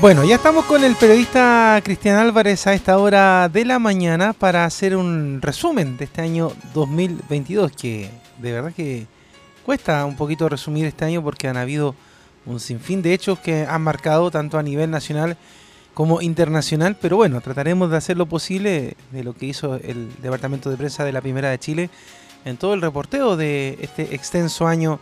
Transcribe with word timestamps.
Bueno, 0.00 0.22
ya 0.22 0.36
estamos 0.36 0.64
con 0.66 0.84
el 0.84 0.94
periodista 0.94 1.80
Cristian 1.82 2.18
Álvarez 2.18 2.68
a 2.68 2.72
esta 2.72 2.98
hora 2.98 3.48
de 3.48 3.64
la 3.64 3.80
mañana 3.80 4.32
para 4.32 4.64
hacer 4.64 4.94
un 4.94 5.42
resumen 5.42 5.96
de 5.96 6.04
este 6.04 6.22
año 6.22 6.52
2022, 6.72 7.72
que 7.72 8.08
de 8.38 8.52
verdad 8.52 8.72
que 8.72 9.08
cuesta 9.66 10.04
un 10.04 10.14
poquito 10.14 10.48
resumir 10.48 10.86
este 10.86 11.04
año 11.04 11.20
porque 11.20 11.48
han 11.48 11.56
habido 11.56 11.96
un 12.46 12.60
sinfín 12.60 13.02
de 13.02 13.12
hechos 13.12 13.40
que 13.40 13.66
han 13.66 13.82
marcado 13.82 14.30
tanto 14.30 14.56
a 14.56 14.62
nivel 14.62 14.88
nacional 14.88 15.36
como 15.94 16.22
internacional, 16.22 16.96
pero 17.00 17.16
bueno, 17.16 17.40
trataremos 17.40 17.90
de 17.90 17.96
hacer 17.96 18.16
lo 18.16 18.26
posible 18.26 18.96
de 19.10 19.24
lo 19.24 19.34
que 19.34 19.46
hizo 19.46 19.74
el 19.74 20.12
Departamento 20.22 20.70
de 20.70 20.76
Prensa 20.76 21.04
de 21.04 21.10
la 21.10 21.20
Primera 21.20 21.50
de 21.50 21.58
Chile 21.58 21.90
en 22.44 22.56
todo 22.56 22.74
el 22.74 22.82
reporteo 22.82 23.36
de 23.36 23.76
este 23.80 24.14
extenso 24.14 24.68
año 24.68 25.00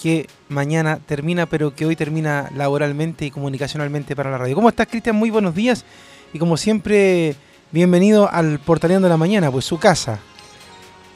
que 0.00 0.28
mañana 0.48 0.98
termina, 1.06 1.46
pero 1.46 1.74
que 1.74 1.86
hoy 1.86 1.96
termina 1.96 2.50
laboralmente 2.54 3.24
y 3.24 3.30
comunicacionalmente 3.30 4.14
para 4.14 4.30
la 4.30 4.38
radio. 4.38 4.54
¿Cómo 4.54 4.68
estás, 4.68 4.86
Cristian? 4.88 5.16
Muy 5.16 5.30
buenos 5.30 5.54
días 5.54 5.84
y 6.32 6.38
como 6.38 6.56
siempre, 6.56 7.34
bienvenido 7.72 8.30
al 8.30 8.58
Portaleando 8.58 9.06
de 9.06 9.10
la 9.10 9.16
Mañana, 9.16 9.50
pues 9.50 9.64
su 9.64 9.78
casa. 9.78 10.20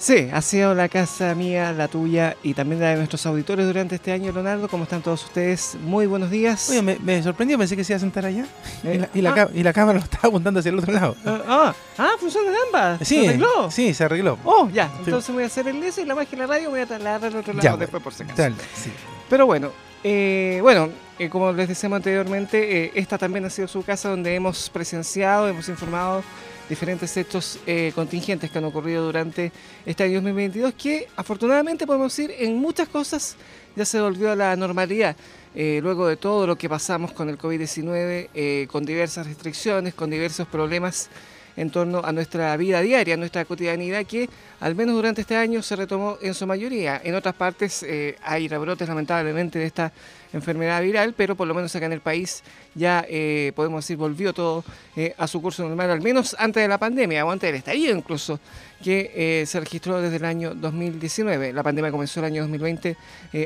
Sí, 0.00 0.30
ha 0.32 0.40
sido 0.40 0.74
la 0.74 0.88
casa 0.88 1.34
mía, 1.34 1.72
la 1.72 1.86
tuya 1.86 2.34
y 2.42 2.54
también 2.54 2.80
la 2.80 2.88
de 2.88 2.96
nuestros 2.96 3.26
auditores 3.26 3.66
durante 3.66 3.96
este 3.96 4.12
año, 4.12 4.32
Leonardo. 4.32 4.66
¿Cómo 4.66 4.84
están 4.84 5.02
todos 5.02 5.22
ustedes? 5.24 5.76
Muy 5.82 6.06
buenos 6.06 6.30
días. 6.30 6.70
Oye, 6.70 6.80
me, 6.80 7.22
sorprendió, 7.22 7.58
pensé 7.58 7.76
que 7.76 7.84
se 7.84 7.92
iba 7.92 7.98
a 7.98 8.00
sentar 8.00 8.24
allá. 8.24 8.46
Eh, 8.82 9.06
y, 9.12 9.20
la, 9.20 9.34
ah. 9.34 9.48
y, 9.52 9.62
la, 9.62 9.74
cámara 9.74 9.98
lo 9.98 10.04
estaba 10.04 10.28
apuntando 10.28 10.60
hacia 10.60 10.70
el 10.70 10.78
otro 10.78 10.94
lado. 10.94 11.14
ah, 11.26 11.42
ah, 11.46 11.74
ah 11.98 12.10
funcionan 12.18 12.54
ambas. 12.66 13.06
Sí, 13.06 13.20
¿Se 13.20 13.28
arregló? 13.28 13.70
Sí, 13.70 13.92
se 13.92 14.04
arregló. 14.04 14.38
Oh, 14.42 14.70
ya. 14.70 14.90
Entonces 15.04 15.34
voy 15.34 15.42
a 15.42 15.46
hacer 15.48 15.68
el 15.68 15.84
eso 15.84 16.00
y 16.00 16.06
la 16.06 16.14
magia 16.14 16.30
de 16.30 16.36
la 16.38 16.46
radio 16.46 16.70
voy 16.70 16.80
a 16.80 16.86
trasladar 16.86 17.26
al 17.26 17.36
otro 17.36 17.52
lado 17.52 17.76
después 17.76 18.02
por 18.02 18.14
si 18.14 18.22
acaso. 18.22 18.54
sí. 18.74 18.90
Pero 19.28 19.44
bueno, 19.44 19.70
eh, 20.02 20.60
bueno, 20.62 20.88
eh, 21.18 21.28
como 21.28 21.52
les 21.52 21.68
decíamos 21.68 21.98
anteriormente, 21.98 22.98
esta 22.98 23.18
también 23.18 23.44
ha 23.44 23.50
sido 23.50 23.68
su 23.68 23.82
casa 23.82 24.08
donde 24.08 24.34
hemos 24.34 24.70
presenciado, 24.70 25.46
hemos 25.46 25.68
informado 25.68 26.22
diferentes 26.70 27.16
hechos 27.16 27.58
eh, 27.66 27.90
contingentes 27.96 28.48
que 28.48 28.58
han 28.58 28.64
ocurrido 28.64 29.04
durante 29.04 29.52
este 29.84 30.04
año 30.04 30.14
2022, 30.14 30.72
que 30.74 31.08
afortunadamente 31.16 31.84
podemos 31.84 32.16
decir 32.16 32.32
en 32.38 32.56
muchas 32.56 32.88
cosas 32.88 33.36
ya 33.74 33.84
se 33.84 34.00
volvió 34.00 34.30
a 34.30 34.36
la 34.36 34.56
normalidad. 34.56 35.16
Eh, 35.56 35.80
luego 35.82 36.06
de 36.06 36.16
todo 36.16 36.46
lo 36.46 36.56
que 36.56 36.68
pasamos 36.68 37.12
con 37.12 37.28
el 37.28 37.36
COVID-19, 37.36 38.28
eh, 38.32 38.68
con 38.70 38.84
diversas 38.84 39.26
restricciones, 39.26 39.94
con 39.94 40.10
diversos 40.10 40.46
problemas 40.46 41.10
en 41.56 41.70
torno 41.70 42.02
a 42.04 42.12
nuestra 42.12 42.56
vida 42.56 42.80
diaria, 42.80 43.16
nuestra 43.16 43.44
cotidianidad, 43.44 44.06
que 44.06 44.30
al 44.60 44.76
menos 44.76 44.94
durante 44.94 45.22
este 45.22 45.34
año 45.34 45.62
se 45.62 45.74
retomó 45.74 46.18
en 46.22 46.34
su 46.34 46.46
mayoría. 46.46 47.00
En 47.02 47.16
otras 47.16 47.34
partes 47.34 47.84
hay 48.22 48.46
rebrotes 48.46 48.88
lamentablemente 48.88 49.58
de 49.58 49.66
esta 49.66 49.92
enfermedad 50.32 50.82
viral, 50.82 51.14
pero 51.16 51.34
por 51.34 51.46
lo 51.48 51.54
menos 51.54 51.74
acá 51.74 51.86
en 51.86 51.92
el 51.92 52.00
país 52.00 52.42
ya 52.74 53.04
eh, 53.08 53.52
podemos 53.54 53.84
decir 53.84 53.96
volvió 53.96 54.32
todo 54.32 54.64
eh, 54.96 55.14
a 55.18 55.26
su 55.26 55.40
curso 55.42 55.62
normal, 55.66 55.90
al 55.90 56.00
menos 56.00 56.36
antes 56.38 56.62
de 56.62 56.68
la 56.68 56.78
pandemia 56.78 57.24
o 57.24 57.30
antes 57.30 57.48
del 57.48 57.56
estallido 57.56 57.96
incluso 57.96 58.40
que 58.82 59.44
se 59.46 59.60
registró 59.60 60.00
desde 60.00 60.16
el 60.16 60.24
año 60.24 60.54
2019. 60.54 61.52
La 61.52 61.62
pandemia 61.62 61.90
comenzó 61.90 62.20
el 62.20 62.26
año 62.26 62.42
2020 62.42 62.96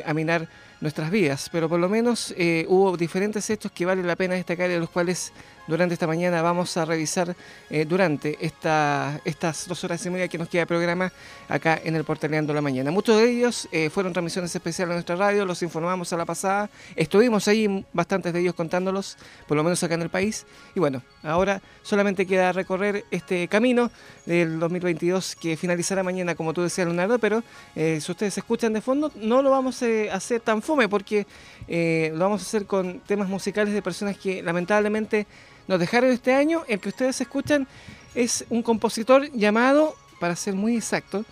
a 0.04 0.14
minar 0.14 0.48
nuestras 0.81 1.10
vidas, 1.10 1.48
pero 1.50 1.69
por 1.69 1.81
lo 1.81 1.88
menos 1.88 2.32
hubo 2.69 2.97
diferentes 2.97 3.50
hechos 3.50 3.72
que 3.72 3.84
vale 3.84 4.04
la 4.04 4.14
pena 4.14 4.34
destacar 4.34 4.70
y 4.70 4.75
de 4.75 4.78
los 4.78 4.91
cuales 4.91 5.32
durante 5.66 5.94
esta 5.94 6.06
mañana 6.06 6.42
vamos 6.42 6.76
a 6.76 6.84
revisar 6.84 7.34
eh, 7.70 7.84
durante 7.86 8.36
esta, 8.44 9.20
estas 9.25 9.66
dos 9.66 9.82
horas 9.84 10.04
y 10.04 10.10
media 10.10 10.28
que 10.28 10.36
nos 10.36 10.48
queda 10.48 10.62
de 10.62 10.66
programa 10.66 11.12
acá 11.48 11.80
en 11.82 11.97
el 11.97 12.04
Portaleando 12.04 12.52
la 12.52 12.60
Mañana. 12.60 12.91
Muchos 12.91 13.16
de 13.16 13.30
ellos 13.30 13.69
eh, 13.72 13.88
fueron 13.91 14.12
transmisiones 14.12 14.54
especiales 14.54 14.92
a 14.92 14.94
nuestra 14.94 15.16
radio, 15.16 15.47
los 15.47 15.62
informamos 15.62 16.12
a 16.12 16.16
la 16.16 16.25
pasada, 16.25 16.69
estuvimos 16.97 17.48
ahí 17.48 17.84
bastantes 17.92 18.32
de 18.32 18.41
ellos 18.41 18.54
contándolos, 18.54 19.16
por 19.48 19.56
lo 19.56 19.64
menos 19.64 19.82
acá 19.82 19.94
en 19.94 20.02
el 20.02 20.10
país, 20.10 20.47
y 20.75 20.80
bueno, 20.80 21.02
ahora 21.22 21.62
solamente 21.82 22.26
queda 22.26 22.52
recorrer 22.52 23.04
este 23.10 23.48
camino 23.48 23.91
del 24.26 24.58
2022 24.58 25.36
que 25.36 25.56
finalizará 25.56 26.02
mañana, 26.02 26.34
como 26.34 26.52
tú 26.52 26.62
decías, 26.62 26.86
Leonardo, 26.86 27.19
pero 27.19 27.42
eh, 27.75 28.00
si 28.00 28.12
ustedes 28.12 28.36
escuchan 28.36 28.72
de 28.72 28.81
fondo, 28.81 29.10
no 29.16 29.42
lo 29.42 29.50
vamos 29.50 29.82
a 29.82 30.14
hacer 30.14 30.41
tan 30.41 30.60
fome 30.60 30.88
porque 30.88 31.26
lo 31.69 32.19
vamos 32.19 32.42
a 32.42 32.44
hacer 32.44 32.66
con 32.66 33.00
temas 33.00 33.28
musicales 33.28 33.72
de 33.72 33.81
personas 33.81 34.19
que 34.19 34.42
lamentablemente 34.42 35.26
nos 35.66 35.78
dejaron 35.78 36.10
este 36.10 36.34
año. 36.34 36.62
El 36.69 36.80
que 36.80 36.91
ustedes 36.91 37.20
escuchan 37.20 37.66
es 38.14 38.44
un 38.50 38.62
compositor 38.62 39.30
llamado, 39.32 39.94
para 40.20 40.36
ser 40.36 40.54
muy 40.54 40.76
exacto, 40.76 41.25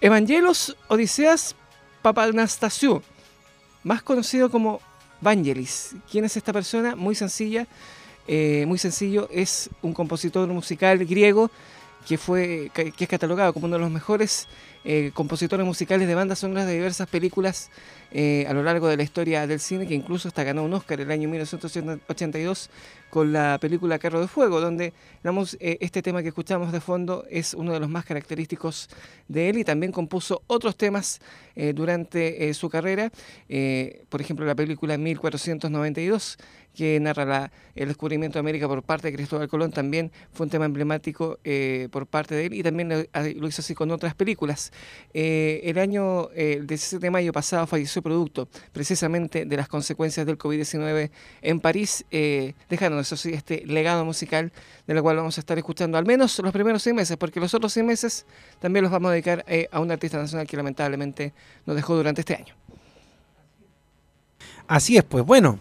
Evangelos 0.00 0.76
Odiseas 0.88 1.56
Papanastasiou, 2.02 3.02
más 3.82 4.02
conocido 4.02 4.50
como 4.50 4.80
Vangelis. 5.20 5.96
¿Quién 6.10 6.26
es 6.26 6.36
esta 6.36 6.52
persona? 6.52 6.94
Muy 6.94 7.14
sencilla, 7.14 7.66
eh, 8.28 8.64
muy 8.66 8.78
sencillo. 8.78 9.28
Es 9.32 9.70
un 9.80 9.94
compositor 9.94 10.46
musical 10.48 11.04
griego 11.06 11.50
que 12.06 12.18
fue 12.18 12.70
que 12.74 12.92
es 12.98 13.08
catalogado 13.08 13.52
como 13.52 13.66
uno 13.66 13.76
de 13.76 13.82
los 13.82 13.90
mejores 13.90 14.48
eh, 14.86 15.12
compositores 15.14 15.64
musicales 15.64 16.06
de 16.06 16.14
bandas 16.14 16.40
sonoras 16.40 16.66
de 16.66 16.74
diversas 16.74 17.08
películas 17.08 17.70
eh, 18.12 18.44
a 18.46 18.52
lo 18.52 18.62
largo 18.62 18.86
de 18.86 18.98
la 18.98 19.02
historia 19.02 19.46
del 19.46 19.58
cine, 19.58 19.86
que 19.86 19.94
incluso 19.94 20.28
hasta 20.28 20.44
ganó 20.44 20.62
un 20.62 20.74
Oscar 20.74 21.00
el 21.00 21.10
año 21.10 21.26
1982 21.30 22.68
con 23.08 23.32
la 23.32 23.56
película 23.58 23.98
Carro 23.98 24.20
de 24.20 24.28
Fuego, 24.28 24.60
donde 24.60 24.92
eh, 25.24 25.78
este 25.80 26.02
tema 26.02 26.20
que 26.20 26.28
escuchamos 26.28 26.70
de 26.70 26.82
fondo 26.82 27.24
es 27.30 27.54
uno 27.54 27.72
de 27.72 27.80
los 27.80 27.88
más 27.88 28.04
característicos 28.04 28.90
de 29.26 29.48
él 29.48 29.56
y 29.56 29.64
también 29.64 29.90
compuso 29.90 30.42
otros 30.48 30.76
temas 30.76 31.20
durante 31.74 32.52
su 32.52 32.68
carrera, 32.68 33.12
por 34.08 34.20
ejemplo 34.20 34.44
la 34.44 34.56
película 34.56 34.98
1492 34.98 36.36
que 36.74 36.98
narra 37.00 37.50
el 37.74 37.88
descubrimiento 37.88 38.34
de 38.34 38.40
América 38.40 38.68
por 38.68 38.82
parte 38.82 39.10
de 39.10 39.16
Cristóbal 39.16 39.48
Colón, 39.48 39.70
también 39.70 40.10
fue 40.32 40.44
un 40.44 40.50
tema 40.50 40.64
emblemático 40.64 41.38
eh, 41.44 41.88
por 41.90 42.06
parte 42.06 42.34
de 42.34 42.46
él 42.46 42.54
y 42.54 42.62
también 42.62 42.88
lo, 42.88 43.48
hizo 43.48 43.62
así 43.62 43.74
con 43.74 43.90
otras 43.90 44.14
películas. 44.14 44.72
Eh, 45.12 45.60
el 45.64 45.78
año, 45.78 46.30
eh, 46.34 46.54
el 46.58 46.66
17 46.66 47.06
de 47.06 47.10
mayo 47.10 47.32
pasado 47.32 47.66
falleció 47.66 48.02
producto 48.02 48.48
precisamente 48.72 49.44
de 49.44 49.56
las 49.56 49.68
consecuencias 49.68 50.26
del 50.26 50.36
COVID-19 50.36 51.10
en 51.42 51.60
París, 51.60 52.04
dejando 52.68 53.00
eso 53.00 53.16
sí 53.16 53.32
este 53.32 53.64
legado 53.66 54.04
musical 54.04 54.52
de 54.86 54.94
lo 54.94 55.02
cual 55.02 55.16
vamos 55.16 55.38
a 55.38 55.40
estar 55.40 55.56
escuchando 55.56 55.96
al 55.96 56.04
menos 56.04 56.38
los 56.40 56.52
primeros 56.52 56.82
seis 56.82 56.94
meses, 56.94 57.16
porque 57.16 57.40
los 57.40 57.54
otros 57.54 57.72
seis 57.72 57.86
meses 57.86 58.26
también 58.60 58.82
los 58.82 58.92
vamos 58.92 59.08
a 59.08 59.12
dedicar 59.12 59.44
a 59.70 59.80
un 59.80 59.90
artista 59.90 60.18
nacional 60.18 60.46
que 60.46 60.56
lamentablemente 60.56 61.32
nos 61.66 61.76
dejó 61.76 61.96
durante 61.96 62.20
este 62.20 62.34
año. 62.34 62.54
Así 64.66 64.96
es, 64.96 65.04
pues 65.04 65.24
bueno, 65.24 65.58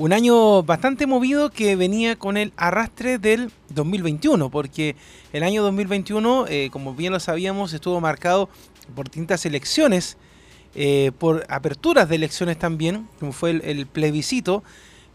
un 0.00 0.14
año 0.14 0.62
bastante 0.62 1.06
movido 1.06 1.50
que 1.50 1.76
venía 1.76 2.16
con 2.16 2.38
el 2.38 2.54
arrastre 2.56 3.18
del 3.18 3.52
2021, 3.68 4.48
porque 4.48 4.96
el 5.34 5.42
año 5.42 5.62
2021, 5.62 6.46
eh, 6.48 6.70
como 6.72 6.94
bien 6.94 7.12
lo 7.12 7.20
sabíamos, 7.20 7.74
estuvo 7.74 8.00
marcado 8.00 8.48
por 8.94 9.08
distintas 9.08 9.44
elecciones, 9.44 10.16
eh, 10.74 11.12
por 11.18 11.44
aperturas 11.50 12.08
de 12.08 12.16
elecciones 12.16 12.58
también, 12.58 13.08
como 13.18 13.32
fue 13.32 13.50
el, 13.50 13.86
plebiscito, 13.86 14.64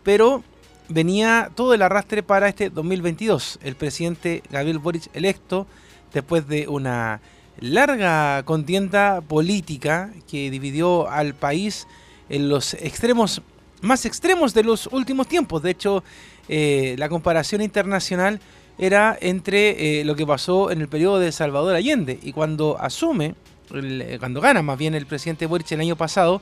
pero 0.03 0.43
venía 0.87 1.49
todo 1.55 1.73
el 1.73 1.81
arrastre 1.81 2.21
para 2.21 2.47
este 2.47 2.69
2022. 2.69 3.57
El 3.63 3.75
presidente 3.75 4.43
Gabriel 4.51 4.77
Boric 4.77 5.09
electo, 5.15 5.65
después 6.13 6.47
de 6.47 6.67
una 6.67 7.21
larga 7.59 8.43
contienda 8.43 9.21
política 9.21 10.11
que 10.29 10.51
dividió 10.51 11.09
al 11.09 11.33
país 11.33 11.87
en 12.29 12.49
los 12.49 12.75
extremos 12.75 13.41
más 13.85 14.05
extremos 14.05 14.53
de 14.53 14.63
los 14.63 14.87
últimos 14.87 15.27
tiempos. 15.27 15.61
De 15.61 15.71
hecho, 15.71 16.03
eh, 16.49 16.95
la 16.97 17.09
comparación 17.09 17.61
internacional 17.61 18.39
era 18.77 19.17
entre 19.21 19.99
eh, 20.01 20.05
lo 20.05 20.15
que 20.15 20.27
pasó 20.27 20.71
en 20.71 20.81
el 20.81 20.89
periodo 20.89 21.19
de 21.19 21.31
Salvador 21.31 21.75
Allende 21.75 22.19
y 22.21 22.33
cuando 22.33 22.77
asume, 22.79 23.35
eh, 23.73 24.17
cuando 24.19 24.41
gana 24.41 24.61
más 24.61 24.77
bien 24.77 24.95
el 24.95 25.05
presidente 25.05 25.45
Boric 25.45 25.71
el 25.71 25.81
año 25.81 25.95
pasado, 25.95 26.41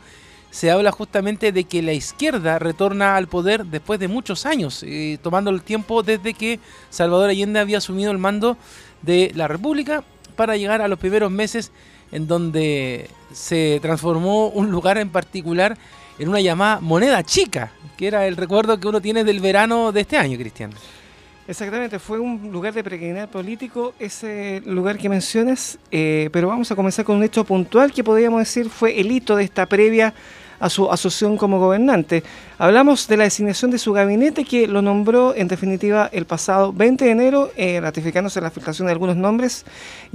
se 0.50 0.72
habla 0.72 0.92
justamente 0.92 1.51
de 1.51 1.63
que 1.63 1.81
la 1.81 1.94
izquierda 1.94 2.60
retorna 2.60 3.16
al 3.16 3.28
poder 3.28 3.66
después 3.66 4.00
de 4.00 4.07
muchos 4.07 4.45
años, 4.45 4.86
tomando 5.24 5.50
el 5.50 5.63
tiempo 5.63 6.04
desde 6.04 6.36
que 6.36 6.60
Salvador 6.92 7.31
Allende 7.31 7.60
había 7.60 7.80
asumido 7.80 8.12
el 8.12 8.19
mando 8.19 8.56
de 9.01 9.31
la 9.34 9.48
República 9.48 10.04
para 10.36 10.56
llegar 10.56 10.81
a 10.81 10.88
los 10.88 11.00
primeros 11.00 11.31
meses 11.31 11.72
en 12.12 12.28
donde 12.28 13.10
se 13.31 13.80
transformó 13.81 14.50
un 14.50 14.69
lugar 14.69 15.00
en 15.00 15.10
particular 15.10 15.75
en 16.19 16.30
una 16.30 16.42
llamada 16.42 16.80
moneda 16.80 17.24
chica, 17.24 17.71
que 17.98 18.07
era 18.07 18.27
el 18.27 18.36
recuerdo 18.36 18.80
que 18.80 18.88
uno 18.88 19.01
tiene 19.01 19.24
del 19.24 19.39
verano 19.39 19.92
de 19.92 20.01
este 20.01 20.18
año, 20.18 20.38
Cristian. 20.38 20.71
Exactamente, 21.45 22.00
fue 22.00 22.19
un 22.19 22.51
lugar 22.54 22.74
de 22.74 22.83
peregrinar 22.83 23.30
político 23.30 23.94
ese 24.00 24.62
lugar 24.65 24.98
que 24.98 25.10
mencionas, 25.10 25.77
eh, 25.92 26.30
pero 26.31 26.48
vamos 26.48 26.71
a 26.71 26.75
comenzar 26.75 27.04
con 27.04 27.18
un 27.18 27.24
hecho 27.24 27.44
puntual 27.44 27.92
que 27.92 28.01
podríamos 28.01 28.39
decir 28.39 28.69
fue 28.69 28.98
el 28.98 29.12
hito 29.12 29.36
de 29.36 29.44
esta 29.44 29.65
previa 29.65 30.13
a 30.63 30.69
su 30.69 30.89
asociación 30.89 31.36
como 31.36 31.60
gobernante. 31.60 32.24
Hablamos 32.57 33.10
de 33.10 33.18
la 33.18 33.25
designación 33.25 33.69
de 33.69 33.77
su 33.77 33.92
gabinete 33.92 34.45
que 34.45 34.65
lo 34.65 34.81
nombró 34.81 35.36
en 35.36 35.50
definitiva 35.50 36.10
el 36.13 36.25
pasado 36.25 36.71
20 36.71 37.04
de 37.04 37.12
enero, 37.12 37.51
eh, 37.57 37.81
ratificándose 37.81 38.39
la 38.39 38.50
filtración 38.50 38.86
de 38.86 38.94
algunos 38.94 39.18
nombres, 39.18 39.65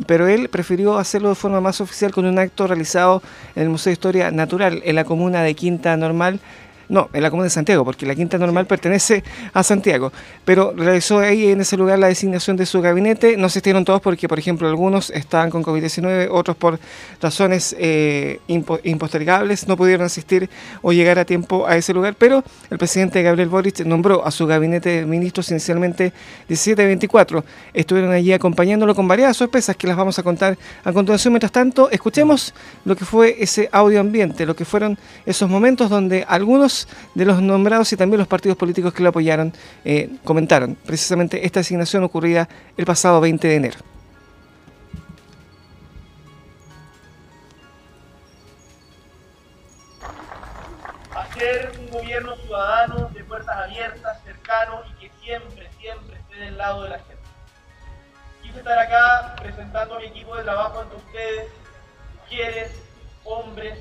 pero 0.06 0.26
él 0.26 0.48
prefirió 0.48 0.96
hacerlo 0.96 1.28
de 1.28 1.34
forma 1.34 1.60
más 1.60 1.82
oficial 1.82 2.12
con 2.12 2.24
un 2.24 2.38
acto 2.38 2.66
realizado 2.66 3.22
en 3.54 3.64
el 3.64 3.68
Museo 3.68 3.90
de 3.90 3.94
Historia 3.94 4.30
Natural 4.30 4.80
en 4.86 4.94
la 4.94 5.04
comuna 5.04 5.42
de 5.42 5.54
Quinta 5.54 5.94
Normal 5.98 6.40
no, 6.88 7.08
en 7.12 7.22
la 7.22 7.30
comuna 7.30 7.44
de 7.44 7.50
Santiago, 7.50 7.84
porque 7.84 8.06
la 8.06 8.14
quinta 8.14 8.38
normal 8.38 8.66
pertenece 8.66 9.22
a 9.52 9.62
Santiago, 9.62 10.12
pero 10.44 10.72
realizó 10.76 11.18
ahí 11.18 11.48
en 11.48 11.60
ese 11.60 11.76
lugar 11.76 11.98
la 11.98 12.08
designación 12.08 12.56
de 12.56 12.66
su 12.66 12.80
gabinete, 12.80 13.36
no 13.36 13.48
se 13.48 13.58
estuvieron 13.58 13.84
todos 13.84 14.00
porque, 14.00 14.28
por 14.28 14.38
ejemplo, 14.38 14.68
algunos 14.68 15.10
estaban 15.10 15.50
con 15.50 15.62
COVID-19, 15.62 16.28
otros 16.30 16.56
por 16.56 16.78
razones 17.20 17.76
eh, 17.78 18.40
impostergables, 18.48 19.68
no 19.68 19.76
pudieron 19.76 20.06
asistir 20.06 20.48
o 20.82 20.92
llegar 20.92 21.18
a 21.18 21.24
tiempo 21.24 21.66
a 21.66 21.76
ese 21.76 21.92
lugar, 21.92 22.14
pero 22.18 22.42
el 22.70 22.78
presidente 22.78 23.22
Gabriel 23.22 23.48
Boric 23.48 23.80
nombró 23.80 24.24
a 24.24 24.30
su 24.30 24.46
gabinete 24.46 24.88
de 24.88 25.06
ministros 25.06 25.50
inicialmente 25.50 26.12
17 26.48 26.86
24. 26.86 27.44
Estuvieron 27.74 28.12
allí 28.12 28.32
acompañándolo 28.32 28.94
con 28.94 29.08
varias 29.08 29.36
sorpresas 29.36 29.76
que 29.76 29.86
las 29.86 29.96
vamos 29.96 30.18
a 30.18 30.22
contar 30.22 30.56
a 30.84 30.92
continuación. 30.92 31.32
Mientras 31.32 31.52
tanto, 31.52 31.90
escuchemos 31.90 32.54
lo 32.84 32.96
que 32.96 33.04
fue 33.04 33.36
ese 33.38 33.68
audio 33.72 34.00
ambiente, 34.00 34.46
lo 34.46 34.56
que 34.56 34.64
fueron 34.64 34.98
esos 35.26 35.48
momentos 35.48 35.90
donde 35.90 36.24
algunos 36.28 36.77
de 37.14 37.24
los 37.24 37.40
nombrados 37.42 37.92
y 37.92 37.96
también 37.96 38.18
los 38.18 38.28
partidos 38.28 38.56
políticos 38.56 38.92
que 38.92 39.02
lo 39.02 39.08
apoyaron 39.08 39.52
eh, 39.84 40.10
comentaron 40.24 40.76
precisamente 40.86 41.44
esta 41.46 41.60
asignación 41.60 42.04
ocurrida 42.04 42.48
el 42.76 42.84
pasado 42.84 43.20
20 43.20 43.48
de 43.48 43.54
enero. 43.56 43.78
Hacer 51.14 51.72
un 51.80 51.90
gobierno 51.90 52.36
ciudadano 52.36 53.10
de 53.14 53.24
puertas 53.24 53.56
abiertas, 53.56 54.22
cercano 54.24 54.82
y 54.90 55.00
que 55.00 55.10
siempre, 55.22 55.68
siempre 55.80 56.16
esté 56.18 56.36
del 56.36 56.58
lado 56.58 56.84
de 56.84 56.90
la 56.90 56.98
gente. 56.98 57.16
Quise 58.42 58.58
estar 58.58 58.78
acá 58.78 59.36
presentando 59.40 59.96
a 59.96 60.00
mi 60.00 60.06
equipo 60.06 60.36
de 60.36 60.42
trabajo 60.42 60.80
ante 60.80 60.96
ustedes, 60.96 61.48
mujeres, 62.22 62.72
hombres, 63.24 63.78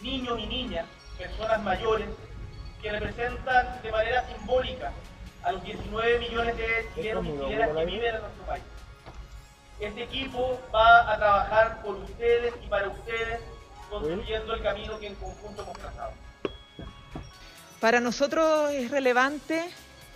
niños 0.00 0.38
y 0.38 0.46
niñas, 0.46 0.86
personas 1.18 1.62
mayores, 1.62 2.08
que 2.80 2.92
representan 2.92 3.82
de 3.82 3.90
manera 3.90 4.24
simbólica 4.28 4.92
a 5.42 5.52
los 5.52 5.62
19 5.64 6.18
millones 6.20 6.56
de 6.56 6.88
chilenos 6.94 7.26
y 7.26 7.30
chilenas 7.32 7.68
que 7.76 7.84
viven 7.84 8.14
en 8.14 8.20
nuestro 8.20 8.44
país. 8.46 8.64
Este 9.80 10.02
equipo 10.04 10.60
va 10.74 11.12
a 11.12 11.16
trabajar 11.16 11.82
por 11.82 11.96
ustedes 11.96 12.54
y 12.64 12.66
para 12.68 12.88
ustedes, 12.88 13.40
construyendo 13.90 14.54
el 14.54 14.62
camino 14.62 14.98
que 14.98 15.06
en 15.08 15.14
conjunto 15.16 15.62
hemos 15.62 15.78
trazado. 15.78 16.12
Para 17.80 18.00
nosotros 18.00 18.72
es 18.72 18.90
relevante 18.90 19.68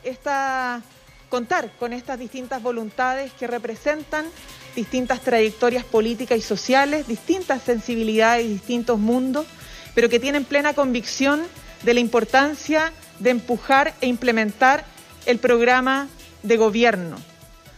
esta, 0.02 0.82
contar 1.28 1.70
con 1.78 1.92
estas 1.92 2.18
distintas 2.18 2.60
voluntades 2.60 3.32
que 3.34 3.46
representan 3.46 4.26
distintas 4.74 5.20
trayectorias 5.20 5.84
políticas 5.84 6.38
y 6.38 6.42
sociales, 6.42 7.06
distintas 7.06 7.62
sensibilidades 7.62 8.46
y 8.46 8.48
distintos 8.48 8.98
mundos, 8.98 9.46
pero 9.94 10.08
que 10.08 10.20
tienen 10.20 10.44
plena 10.44 10.74
convicción 10.74 11.42
de 11.82 11.94
la 11.94 12.00
importancia 12.00 12.92
de 13.18 13.30
empujar 13.30 13.94
e 14.00 14.06
implementar 14.06 14.84
el 15.26 15.38
programa 15.38 16.08
de 16.42 16.56
gobierno. 16.56 17.16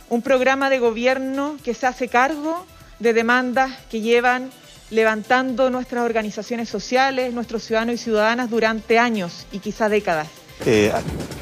Un 0.08 0.22
programa 0.22 0.70
de 0.70 0.78
gobierno 0.78 1.56
que 1.64 1.74
se 1.74 1.86
hace 1.86 2.08
cargo 2.08 2.66
de 2.98 3.12
demandas 3.12 3.72
que 3.90 4.00
llevan 4.00 4.50
levantando 4.90 5.70
nuestras 5.70 6.04
organizaciones 6.04 6.68
sociales, 6.68 7.32
nuestros 7.32 7.64
ciudadanos 7.64 7.96
y 7.96 7.98
ciudadanas 7.98 8.50
durante 8.50 8.98
años 8.98 9.46
y 9.50 9.58
quizá 9.58 9.88
décadas. 9.88 10.28
Eh, 10.66 10.92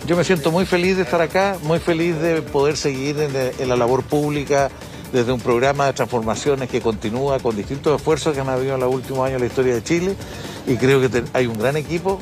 yo 0.06 0.16
me 0.16 0.24
siento 0.24 0.50
muy 0.50 0.64
feliz 0.64 0.96
de 0.96 1.02
estar 1.02 1.20
acá, 1.20 1.58
muy 1.62 1.78
feliz 1.78 2.19
de 2.19 2.42
poder 2.42 2.76
seguir 2.76 3.16
en, 3.20 3.69
la 3.69 3.76
labor 3.76 4.02
pública 4.02 4.70
desde 5.12 5.31
un 5.32 5.41
programa 5.41 5.87
de 5.87 5.93
transformaciones 5.93 6.69
que 6.70 6.81
continúa 6.81 7.38
con 7.38 7.55
distintos 7.55 7.97
esfuerzos 7.97 8.35
que 8.35 8.41
han 8.41 8.49
habido 8.49 8.75
en 8.75 8.81
los 8.81 8.93
últimos 8.93 9.26
años 9.26 9.37
en 9.37 9.41
la 9.41 9.47
historia 9.47 9.75
de 9.75 9.82
Chile 9.82 10.17
y 10.67 10.76
creo 10.76 11.00
que 11.00 11.25
hay 11.32 11.47
un 11.47 11.59
gran 11.59 11.76
equipo. 11.76 12.19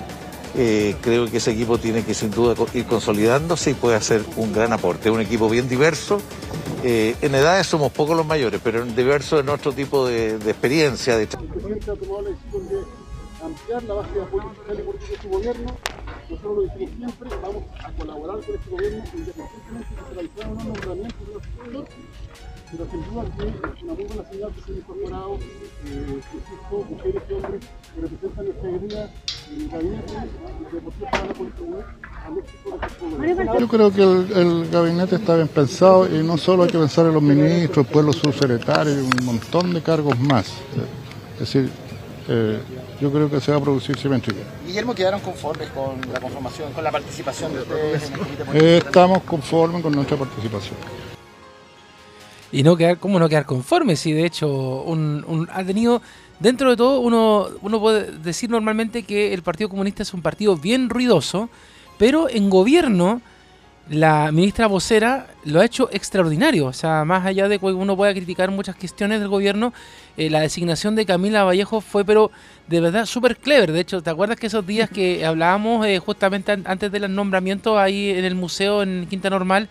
Eh, 0.56 0.96
creo 1.00 1.30
que 1.30 1.36
ese 1.36 1.52
equipo 1.52 1.78
tiene 1.78 2.04
que 2.04 2.12
sin 2.12 2.32
duda 2.32 2.56
ir 2.74 2.84
consolidándose 2.84 3.70
y 3.70 3.74
puede 3.74 3.96
hacer 3.96 4.24
un 4.36 4.52
gran 4.52 4.72
aporte. 4.72 5.08
Es 5.08 5.14
un 5.14 5.20
equipo 5.20 5.48
bien 5.48 5.68
diverso. 5.68 6.20
Eh, 6.82 7.14
en 7.22 7.34
edades 7.36 7.68
somos 7.68 7.92
pocos 7.92 8.16
los 8.16 8.26
mayores, 8.26 8.60
pero 8.62 8.84
diverso 8.84 9.38
en 9.38 9.48
otro 9.48 9.72
tipo 9.72 10.06
de, 10.06 10.34
experiencia. 10.34 11.16
De... 11.16 11.28
ampliar 13.42 13.82
la 13.84 13.94
base 13.94 14.12
de 14.12 14.22
apoyo 14.22 14.52
social 14.54 14.78
y 14.78 14.82
político 14.82 15.12
de 15.12 15.22
su 15.22 15.28
gobierno 15.28 15.76
nosotros 16.30 16.56
lo 16.56 16.62
decimos 16.62 16.94
siempre, 16.96 17.28
vamos 17.42 17.64
a 17.82 17.92
colaborar 17.92 18.40
con 18.44 18.54
este 18.54 18.70
gobierno 18.70 19.04
independientemente 19.14 19.88
de 19.90 19.96
que 19.96 20.02
se 20.02 20.14
realizaron 20.14 20.52
unos 20.52 20.64
nombramientos 20.64 21.26
de 21.26 21.34
los 21.34 21.42
sectores, 21.42 21.88
pero 22.70 22.86
sin 22.90 23.04
duda 23.04 23.24
que 23.36 23.48
es 23.48 23.82
una 23.82 23.94
muy 23.94 24.04
buena 24.04 24.30
señal 24.30 24.52
que 24.54 24.62
se 24.62 24.70
han 24.70 24.78
incorporado, 24.78 25.38
eh, 25.86 26.20
insisto, 26.34 26.86
mujeres 26.88 27.22
y 27.28 27.32
hombres 27.32 27.60
que 27.94 28.00
representan 28.00 28.44
nuestra 28.44 28.68
alegría 28.68 29.10
en 29.50 29.60
el 29.60 29.68
gabinete 29.68 30.12
y 30.60 30.64
que 30.70 30.80
por 30.80 30.92
cierto 30.94 31.18
van 31.18 31.30
a 31.30 31.34
contribuir 31.34 31.84
de 32.34 32.40
este 32.40 33.44
gobierno. 33.44 33.60
Yo 33.60 33.68
creo 33.68 33.92
que 33.92 34.02
el, 34.02 34.32
el, 34.38 34.70
gabinete 34.70 35.16
está 35.16 35.36
bien 35.36 35.48
pensado 35.48 36.06
y 36.06 36.22
no 36.22 36.36
solo 36.38 36.62
hay 36.62 36.70
que 36.70 36.78
pensar 36.78 37.06
en 37.06 37.14
los 37.14 37.22
ministros, 37.22 37.86
después 37.86 38.04
los 38.06 38.16
subsecretarios 38.16 38.98
y 38.98 39.00
un 39.00 39.24
montón 39.24 39.74
de 39.74 39.82
cargos 39.82 40.18
más. 40.20 40.52
Es 41.34 41.40
decir, 41.40 41.70
eh, 42.28 42.60
yo 43.00 43.10
creo 43.10 43.28
que 43.28 43.40
se 43.40 43.50
va 43.50 43.58
a 43.58 43.60
producir 43.60 43.98
simétrico. 43.98 44.38
Guillermo, 44.64 44.94
¿quedaron 44.94 45.20
conformes 45.20 45.68
con 45.70 46.00
la 46.12 46.20
conformación, 46.20 46.72
con 46.72 46.84
la 46.84 46.92
participación 46.92 47.52
de 47.52 47.62
ustedes 47.62 48.10
en 48.10 48.56
el 48.56 48.64
Estamos 48.64 49.22
conformes 49.24 49.82
con 49.82 49.92
nuestra 49.92 50.16
participación. 50.16 50.76
Y 52.52 52.62
no 52.62 52.76
quedar, 52.76 52.98
¿cómo 52.98 53.18
no 53.18 53.28
quedar 53.28 53.46
conformes? 53.46 54.00
Si 54.00 54.12
de 54.12 54.26
hecho 54.26 54.48
un, 54.82 55.48
ha 55.52 55.62
tenido, 55.64 56.02
dentro 56.40 56.70
de 56.70 56.76
todo, 56.76 57.00
uno, 57.00 57.48
uno 57.62 57.80
puede 57.80 58.18
decir 58.18 58.50
normalmente 58.50 59.04
que 59.04 59.32
el 59.32 59.42
Partido 59.42 59.68
Comunista 59.68 60.02
es 60.02 60.12
un 60.14 60.22
partido 60.22 60.56
bien 60.56 60.90
ruidoso, 60.90 61.48
pero 61.98 62.28
en 62.28 62.50
gobierno 62.50 63.20
la 63.90 64.30
ministra 64.30 64.68
vocera 64.68 65.26
lo 65.44 65.60
ha 65.60 65.64
hecho 65.64 65.88
extraordinario. 65.92 66.66
O 66.66 66.72
sea, 66.72 67.04
más 67.04 67.26
allá 67.26 67.48
de 67.48 67.58
que 67.58 67.66
uno 67.66 67.96
pueda 67.96 68.14
criticar 68.14 68.50
muchas 68.50 68.76
cuestiones 68.76 69.20
del 69.20 69.28
gobierno, 69.28 69.72
eh, 70.16 70.30
la 70.30 70.40
designación 70.40 70.94
de 70.94 71.06
Camila 71.06 71.44
Vallejo 71.44 71.80
fue, 71.80 72.04
pero 72.04 72.30
de 72.68 72.80
verdad, 72.80 73.04
súper 73.06 73.36
clever. 73.36 73.72
De 73.72 73.80
hecho, 73.80 74.00
¿te 74.00 74.10
acuerdas 74.10 74.38
que 74.38 74.46
esos 74.46 74.66
días 74.66 74.88
que 74.90 75.26
hablábamos 75.26 75.86
eh, 75.86 75.98
justamente 75.98 76.52
antes 76.52 76.92
del 76.92 77.12
nombramiento 77.12 77.78
ahí 77.78 78.10
en 78.10 78.24
el 78.24 78.36
museo 78.36 78.82
en 78.82 79.06
Quinta 79.08 79.28
Normal? 79.28 79.68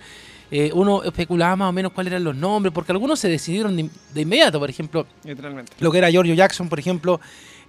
Eh, 0.51 0.71
uno 0.73 1.03
especulaba 1.03 1.55
más 1.55 1.69
o 1.69 1.71
menos 1.71 1.91
cuáles 1.91 2.11
eran 2.11 2.23
los 2.23 2.35
nombres, 2.35 2.73
porque 2.73 2.91
algunos 2.91 3.19
se 3.19 3.29
decidieron 3.29 3.75
de, 3.75 4.21
inmediato, 4.21 4.59
por 4.59 4.69
ejemplo. 4.69 5.05
Lo 5.79 5.91
que 5.91 5.97
era 5.97 6.09
Giorgio 6.09 6.33
Jackson, 6.33 6.69
por 6.69 6.79
ejemplo, 6.79 7.19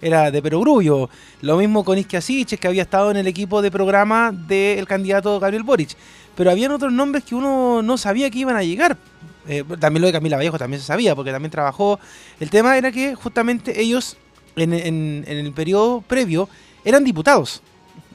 era 0.01 0.31
de 0.31 0.41
Perogrullo. 0.41 1.09
Lo 1.41 1.57
mismo 1.57 1.83
con 1.83 1.97
Isque 1.97 2.17
Asiches, 2.17 2.59
que 2.59 2.67
había 2.67 2.81
estado 2.83 3.11
en 3.11 3.17
el 3.17 3.27
equipo 3.27 3.61
de 3.61 3.69
programa 3.69 4.31
del 4.31 4.87
candidato 4.87 5.39
Gabriel 5.39 5.63
Boric 5.63 5.95
pero 6.35 6.51
habían 6.51 6.71
otros 6.71 6.91
nombres 6.91 7.23
que 7.23 7.35
uno 7.35 7.81
no 7.81 7.97
sabía 7.97 8.29
que 8.29 8.39
iban 8.39 8.55
a 8.55 8.63
llegar. 8.63 8.97
Eh, 9.47 9.63
también 9.79 10.01
lo 10.01 10.07
de 10.07 10.13
Camila 10.13 10.37
Vallejo 10.37 10.57
también 10.57 10.79
se 10.79 10.87
sabía, 10.87 11.15
porque 11.15 11.31
también 11.31 11.51
trabajó. 11.51 11.99
El 12.39 12.49
tema 12.49 12.77
era 12.77 12.91
que 12.91 13.15
justamente 13.15 13.81
ellos, 13.81 14.17
en, 14.55 15.23
el 15.27 15.51
periodo 15.53 16.01
previo, 16.01 16.47
eran 16.85 17.03
diputados. 17.03 17.61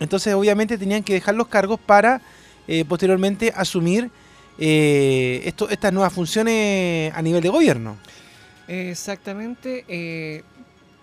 Entonces, 0.01 0.35
obviamente, 0.35 0.79
tenían 0.79 1.03
que 1.03 1.15
dejar 1.15 1.35
los 1.35 1.49
cargos 1.49 1.79
para 1.79 2.21
eh, 2.69 2.85
posteriormente 2.85 3.53
asumir 3.55 4.11
eh, 4.59 5.43
esto, 5.45 5.69
estas 5.69 5.93
nuevas 5.93 6.13
funciones 6.13 7.13
a 7.15 7.23
nivel 7.23 7.43
de 7.43 7.49
gobierno. 7.49 7.97
Exactamente. 8.69 9.85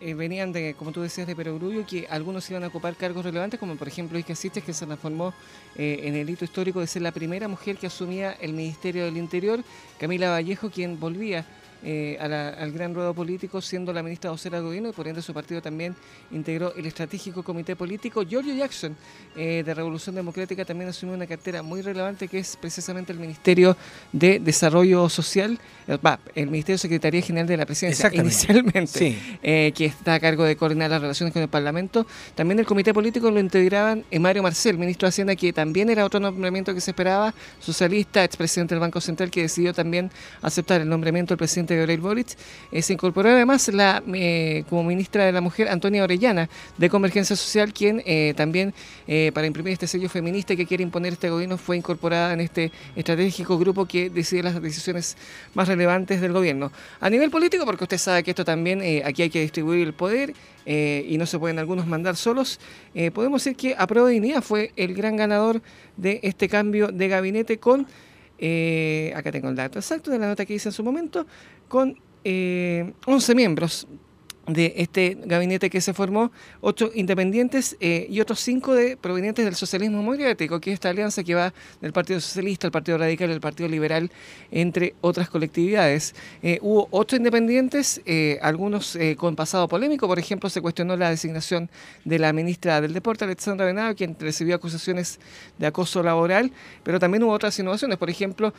Eh, 0.06 0.16
venían 0.16 0.52
de, 0.52 0.74
como 0.74 0.92
tú 0.92 1.02
decías, 1.02 1.26
de 1.26 1.34
Perogrullo, 1.34 1.86
que 1.86 2.06
algunos 2.10 2.50
iban 2.50 2.66
a 2.66 2.68
ocupar 2.68 2.94
cargos 2.98 3.24
relevantes, 3.24 3.58
como 3.58 3.78
por 3.78 3.88
ejemplo 3.88 4.20
Isca 4.20 4.36
Sistes, 4.36 4.62
que 4.62 4.74
se 4.74 4.86
transformó 4.86 5.34
eh, 5.78 6.02
en 6.04 6.16
el 6.16 6.30
hito 6.30 6.44
histórico 6.44 6.82
de 6.82 6.88
ser 6.88 7.04
la 7.04 7.14
primera 7.14 7.48
mujer 7.48 7.78
que 7.78 7.88
asumía 7.88 8.34
el 8.34 8.52
Ministerio 8.52 9.06
del 9.06 9.16
Interior, 9.16 9.64
Camila 9.98 10.30
Vallejo, 10.32 10.70
quien 10.70 11.00
volvía 11.00 11.46
eh, 11.86 12.18
al 12.20 12.72
gran 12.72 12.94
ruedo 12.94 13.14
político, 13.14 13.62
siendo 13.62 13.92
la 13.92 14.02
ministra 14.02 14.32
vocera 14.32 14.58
del 14.58 14.66
gobierno 14.66 14.90
y 14.90 14.92
por 14.94 15.06
ende 15.06 15.22
su 15.22 15.34
partido 15.34 15.62
también 15.62 15.96
integró 16.32 16.74
el 16.76 16.86
estratégico 16.86 17.44
comité 17.44 17.76
político. 17.76 18.24
Giorgio 18.24 18.56
Jackson, 18.56 18.96
eh, 19.36 19.64
de 19.66 19.74
Revolución 19.74 20.16
Democrática, 20.16 20.64
también 20.64 20.90
asumió 20.90 21.14
una 21.14 21.28
cartera 21.28 21.62
muy 21.62 21.82
relevante 21.82 22.30
que 22.30 22.40
es 22.40 22.56
precisamente 22.56 23.12
el 23.12 23.20
Ministerio 23.20 23.76
de 24.14 24.40
Desarrollo 24.40 25.10
Social, 25.10 25.60
eh, 25.88 25.98
el 26.36 26.48
Ministerio 26.48 26.76
de 26.76 26.80
Secretaría 26.80 27.22
General 27.22 27.48
de 27.48 27.58
la 27.58 27.66
Presidencia, 27.66 28.10
inicialmente, 28.14 29.18
que 29.42 29.86
está 29.86 30.14
a 30.14 30.20
cargo 30.22 30.46
de 30.46 30.56
coordinar 30.56 30.90
las 30.90 31.02
relaciones 31.02 31.34
con 31.34 31.42
el 31.42 31.50
Parlamento. 31.50 32.08
También 32.34 32.60
el 32.60 32.66
comité 32.66 32.94
político 32.94 33.30
lo 33.30 33.40
integraban 33.40 34.06
Mario 34.20 34.42
Marcel, 34.42 34.78
ministro 34.78 35.08
de 35.08 35.10
Hacienda, 35.10 35.36
que 35.36 35.52
también 35.52 35.90
era 35.90 36.06
otro 36.06 36.22
nombramiento 36.22 36.74
que 36.74 36.80
se 36.80 36.92
esperaba, 36.92 37.34
socialista, 37.60 38.24
expresidente 38.24 38.74
del 38.74 38.80
Banco 38.80 39.02
Central, 39.02 39.30
que 39.30 39.42
decidió 39.42 39.74
también 39.74 40.10
aceptar 40.42 40.80
el 40.80 40.88
nombramiento 40.88 41.34
del 41.34 41.40
presidente 41.40 41.73
presidente 41.74 41.78
Gabriel 41.78 42.02
Boric, 42.02 42.82
se 42.82 42.94
incorporó 42.94 43.30
además 43.30 43.68
la 43.70 44.02
como 44.70 44.84
ministra 44.84 45.26
de 45.26 45.32
la 45.32 45.42
Mujer 45.42 45.70
Antonia 45.70 46.04
Orellana 46.04 46.50
de 46.78 46.90
Convergencia 46.90 47.36
Social, 47.36 47.74
quien 47.74 48.04
también 48.36 48.74
para 49.34 49.48
imprimir 49.48 49.74
este 49.74 49.88
sello 49.88 50.10
feminista 50.10 50.56
que 50.56 50.66
quiere 50.66 50.84
imponer 50.84 51.14
este 51.14 51.30
gobierno 51.30 51.58
fue 51.58 51.78
incorporada 51.78 52.34
en 52.34 52.42
este 52.42 52.72
estratégico 52.96 53.58
grupo 53.58 53.86
que 53.86 54.10
decide 54.10 54.44
las 54.44 54.62
decisiones 54.62 55.18
más 55.54 55.68
relevantes 55.68 56.22
del 56.22 56.34
gobierno. 56.34 56.72
A 57.00 57.10
nivel 57.10 57.30
político, 57.30 57.66
porque 57.66 57.84
usted 57.84 57.98
sabe 57.98 58.24
que 58.24 58.32
esto 58.32 58.46
también 58.46 58.82
aquí 59.06 59.24
hay 59.24 59.30
que 59.30 59.42
distribuir 59.42 59.88
el 59.88 59.94
poder 59.94 60.34
eh, 60.66 61.06
y 61.08 61.18
no 61.18 61.26
se 61.26 61.38
pueden 61.40 61.60
algunos 61.60 61.88
mandar 61.88 62.16
solos, 62.16 62.60
eh, 62.96 63.12
podemos 63.12 63.44
decir 63.44 63.58
que 63.58 63.76
Aprueba 63.78 64.08
Dignidad 64.10 64.42
fue 64.42 64.72
el 64.78 64.94
gran 64.94 65.18
ganador 65.18 65.62
de 65.98 66.20
este 66.24 66.48
cambio 66.48 66.88
de 66.88 67.08
gabinete 67.08 67.58
con, 67.58 67.86
eh, 68.38 69.14
acá 69.16 69.32
tengo 69.32 69.50
el 69.50 69.56
dato 69.56 69.80
exacto 69.80 70.12
de 70.12 70.20
la 70.20 70.28
nota 70.28 70.46
que 70.46 70.54
hice 70.54 70.70
en 70.70 70.74
su 70.74 70.84
momento, 70.84 71.26
con 71.68 71.98
11 72.26 73.36
miembros 73.36 73.88
de 74.48 74.74
este 74.78 75.18
gabinete 75.26 75.70
que 75.70 75.80
se 75.80 75.94
formó, 75.94 76.32
ocho 76.60 76.92
independientes 76.94 77.78
eh, 77.80 78.08
y 78.10 78.20
otros 78.20 78.42
cinco 78.42 78.76
de 78.76 78.98
provenientes 78.98 79.46
del 79.46 79.56
socialismo 79.56 80.00
democrático, 80.00 80.60
que 80.60 80.72
es 80.72 80.74
esta 80.76 80.90
alianza 80.90 81.24
que 81.24 81.34
va 81.34 81.54
del 81.80 81.94
Partido 81.94 82.20
Socialista, 82.20 82.68
el 82.68 82.72
Partido 82.72 82.98
Radical 82.98 83.32
el 83.32 83.40
Partido 83.40 83.70
Liberal, 83.70 84.12
entre 84.52 84.96
otras 85.00 85.30
colectividades. 85.30 86.14
Eh, 86.42 86.60
hubo 86.62 86.90
ocho 86.92 87.16
independientes, 87.16 88.02
eh, 88.06 88.38
algunos 88.42 88.98
con 89.18 89.36
pasado 89.36 89.68
polémico, 89.68 90.08
por 90.08 90.20
ejemplo, 90.20 90.50
se 90.50 90.62
cuestionó 90.62 90.96
la 90.98 91.10
designación 91.10 91.70
de 92.04 92.20
la 92.20 92.34
ministra 92.34 92.82
del 92.82 92.94
Deporte, 92.94 93.24
Alexandra 93.24 93.66
Venado, 93.66 93.96
quien 93.96 94.16
recibió 94.20 94.56
acusaciones 94.56 95.20
de 95.58 95.68
acoso 95.68 96.04
laboral, 96.04 96.52
pero 96.84 97.00
también 97.00 97.24
hubo 97.24 97.32
otras 97.32 97.58
innovaciones, 97.60 97.98
por 97.98 98.10
ejemplo, 98.10 98.54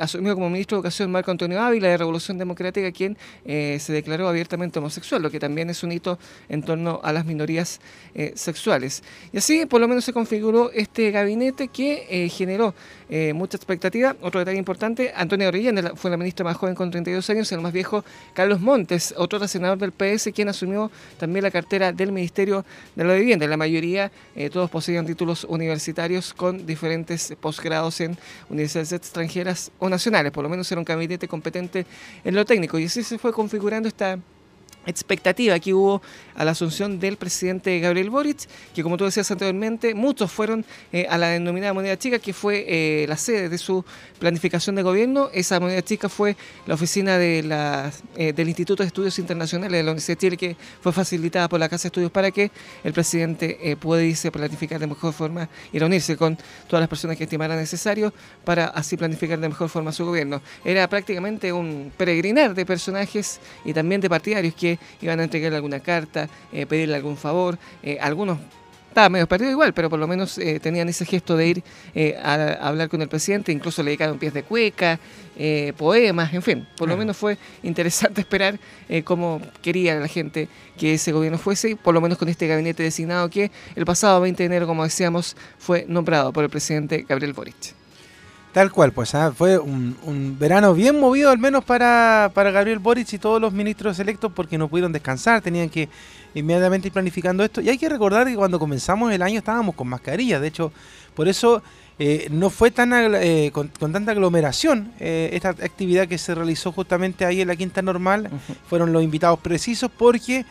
asumió 0.00 0.34
como 0.34 0.50
ministro 0.50 0.76
de 0.76 0.80
Educación 0.80 1.10
Marco 1.10 1.30
Antonio 1.30 1.60
Ávila 1.60 1.88
de 1.88 1.96
Revolución 1.96 2.38
Democrática, 2.38 2.90
quien 2.92 3.16
se 3.44 3.92
declaró 3.92 4.28
abiertamente 4.28 4.78
homosexual 4.78 5.27
que 5.30 5.40
también 5.40 5.70
es 5.70 5.82
un 5.82 5.92
hito 5.92 6.18
en 6.48 6.62
torno 6.62 7.00
a 7.02 7.12
las 7.12 7.24
minorías 7.24 7.80
eh, 8.14 8.32
sexuales. 8.34 9.02
Y 9.32 9.38
así 9.38 9.66
por 9.66 9.80
lo 9.80 9.88
menos 9.88 10.04
se 10.04 10.12
configuró 10.12 10.70
este 10.72 11.10
gabinete 11.10 11.68
que 11.68 12.06
eh, 12.08 12.28
generó 12.28 12.74
eh, 13.08 13.32
mucha 13.32 13.56
expectativa. 13.56 14.16
Otro 14.22 14.40
detalle 14.40 14.58
importante, 14.58 15.12
Antonio 15.14 15.48
Orellana 15.48 15.92
fue 15.94 16.10
la 16.10 16.16
ministra 16.16 16.44
más 16.44 16.56
joven 16.56 16.74
con 16.74 16.90
32 16.90 17.28
años, 17.30 17.52
el 17.52 17.60
más 17.60 17.72
viejo 17.72 18.04
Carlos 18.34 18.60
Montes, 18.60 19.14
otro 19.16 19.46
senador 19.46 19.78
del 19.78 19.92
PS, 19.92 20.30
quien 20.34 20.48
asumió 20.48 20.90
también 21.18 21.42
la 21.42 21.50
cartera 21.50 21.92
del 21.92 22.12
Ministerio 22.12 22.64
de 22.96 23.04
la 23.04 23.14
Vivienda. 23.14 23.46
La 23.46 23.56
mayoría, 23.56 24.10
todos 24.52 24.70
poseían 24.70 25.06
títulos 25.06 25.44
universitarios 25.44 26.34
con 26.34 26.66
diferentes 26.66 27.34
posgrados 27.40 28.00
en 28.00 28.16
universidades 28.50 28.92
extranjeras 28.92 29.70
o 29.78 29.88
nacionales, 29.88 30.32
por 30.32 30.42
lo 30.42 30.48
menos 30.48 30.70
era 30.70 30.80
un 30.80 30.84
gabinete 30.84 31.28
competente 31.28 31.86
en 32.24 32.34
lo 32.34 32.44
técnico. 32.44 32.78
Y 32.78 32.84
así 32.84 33.02
se 33.02 33.18
fue 33.18 33.32
configurando 33.32 33.88
esta 33.88 34.18
expectativa 34.86 35.58
que 35.58 35.74
hubo 35.74 36.02
a 36.34 36.44
la 36.44 36.52
asunción 36.52 37.00
del 37.00 37.16
presidente 37.16 37.78
Gabriel 37.80 38.10
Boric, 38.10 38.48
que 38.74 38.82
como 38.82 38.96
tú 38.96 39.04
decías 39.04 39.30
anteriormente, 39.30 39.94
muchos 39.94 40.30
fueron 40.30 40.64
eh, 40.92 41.06
a 41.10 41.18
la 41.18 41.28
denominada 41.28 41.74
moneda 41.74 41.98
chica, 41.98 42.18
que 42.18 42.32
fue 42.32 42.64
eh, 42.68 43.06
la 43.08 43.16
sede 43.16 43.48
de 43.48 43.58
su 43.58 43.84
planificación 44.18 44.76
de 44.76 44.82
gobierno. 44.82 45.30
Esa 45.32 45.58
moneda 45.58 45.82
chica 45.82 46.08
fue 46.08 46.36
la 46.66 46.74
oficina 46.74 47.16
eh, 47.20 47.92
del 48.34 48.48
Instituto 48.48 48.82
de 48.82 48.86
Estudios 48.86 49.18
Internacionales 49.18 49.72
de 49.72 49.82
la 49.82 49.90
Universidad 49.90 50.16
de 50.16 50.20
Chile, 50.20 50.36
que 50.36 50.56
fue 50.80 50.92
facilitada 50.92 51.48
por 51.48 51.58
la 51.58 51.68
Casa 51.68 51.84
de 51.84 51.88
Estudios 51.88 52.12
para 52.12 52.30
que 52.30 52.50
el 52.84 52.92
presidente 52.92 53.76
pudiese 53.80 54.30
planificar 54.30 54.78
de 54.78 54.86
mejor 54.86 55.12
forma 55.12 55.48
y 55.72 55.78
reunirse 55.78 56.16
con 56.16 56.36
todas 56.68 56.80
las 56.80 56.88
personas 56.88 57.16
que 57.16 57.24
estimara 57.24 57.56
necesario 57.56 58.12
para 58.44 58.66
así 58.66 58.96
planificar 58.96 59.38
de 59.38 59.48
mejor 59.48 59.68
forma 59.68 59.92
su 59.92 60.04
gobierno. 60.04 60.40
Era 60.64 60.88
prácticamente 60.88 61.52
un 61.52 61.92
peregrinar 61.96 62.54
de 62.54 62.64
personajes 62.64 63.40
y 63.64 63.72
también 63.72 64.00
de 64.00 64.08
partidarios 64.08 64.54
que 64.54 64.67
iban 65.00 65.20
a 65.20 65.24
entregarle 65.24 65.56
alguna 65.56 65.80
carta, 65.80 66.28
eh, 66.52 66.66
pedirle 66.66 66.96
algún 66.96 67.16
favor. 67.16 67.58
Eh, 67.82 67.98
algunos 68.00 68.38
estaban 68.88 69.12
medio 69.12 69.28
perdidos 69.28 69.52
igual, 69.52 69.72
pero 69.72 69.88
por 69.88 69.98
lo 69.98 70.08
menos 70.08 70.38
eh, 70.38 70.58
tenían 70.58 70.88
ese 70.88 71.04
gesto 71.04 71.36
de 71.36 71.46
ir 71.46 71.62
a, 72.20 72.34
hablar 72.60 72.88
con 72.88 73.00
el 73.00 73.08
presidente, 73.08 73.52
incluso 73.52 73.82
le 73.82 73.90
dedicaron 73.90 74.18
pies 74.18 74.34
de 74.34 74.42
cueca, 74.42 74.98
poemas, 75.76 76.34
en 76.34 76.42
fin. 76.42 76.66
Por 76.76 76.88
lo 76.88 76.96
menos 76.96 77.16
fue 77.16 77.38
interesante 77.62 78.22
esperar 78.22 78.58
cómo 79.04 79.40
quería 79.62 79.94
la 79.94 80.08
gente 80.08 80.48
que 80.76 80.94
ese 80.94 81.12
gobierno 81.12 81.38
fuese, 81.38 81.76
por 81.76 81.94
lo 81.94 82.00
menos 82.00 82.18
con 82.18 82.28
este 82.28 82.48
gabinete 82.48 82.82
designado 82.82 83.30
que 83.30 83.52
el 83.76 83.84
pasado 83.84 84.20
20 84.20 84.42
de 84.42 84.46
enero, 84.46 84.66
como 84.66 84.82
decíamos, 84.82 85.36
fue 85.58 85.84
nombrado 85.86 86.32
por 86.32 86.42
el 86.42 86.50
presidente 86.50 87.04
Gabriel 87.08 87.34
Boric. 87.34 87.77
Tal 88.52 88.72
cual, 88.72 88.92
pues 88.92 89.14
¿ah? 89.14 89.32
fue 89.36 89.58
un, 89.58 90.36
verano 90.38 90.72
bien 90.72 90.98
movido, 90.98 91.30
al 91.30 91.38
menos 91.38 91.64
para, 91.64 92.30
para 92.32 92.50
Gabriel 92.50 92.78
Boric 92.78 93.12
y 93.12 93.18
todos 93.18 93.40
los 93.40 93.52
ministros 93.52 93.98
electos, 93.98 94.32
porque 94.34 94.56
no 94.56 94.68
pudieron 94.68 94.90
descansar, 94.90 95.42
tenían 95.42 95.68
que 95.68 95.88
inmediatamente 96.34 96.88
ir 96.88 96.92
planificando 96.92 97.44
esto. 97.44 97.60
Y 97.60 97.68
hay 97.68 97.76
que 97.76 97.88
recordar 97.88 98.26
que 98.26 98.34
cuando 98.34 98.58
comenzamos 98.58 99.12
el 99.12 99.22
año 99.22 99.38
estábamos 99.38 99.74
con 99.74 99.88
mascarillas, 99.88 100.40
de 100.40 100.48
hecho, 100.48 100.72
por 101.14 101.28
eso 101.28 101.62
eh, 101.98 102.28
no 102.30 102.48
fue 102.48 102.70
tan 102.70 102.92
eh, 103.16 103.50
con, 103.52 103.68
tanta 103.68 104.12
aglomeración 104.12 104.92
eh, 105.00 105.30
esta 105.32 105.50
actividad 105.50 106.06
que 106.06 106.16
se 106.16 106.32
realizó 106.32 106.70
justamente 106.70 107.24
ahí 107.24 107.40
en 107.40 107.48
la 107.48 107.56
Quinta 107.56 107.82
Normal. 107.82 108.30
Fueron 108.66 108.92
los 108.92 109.02
invitados 109.02 109.40
precisos 109.40 109.90
porque 109.96 110.44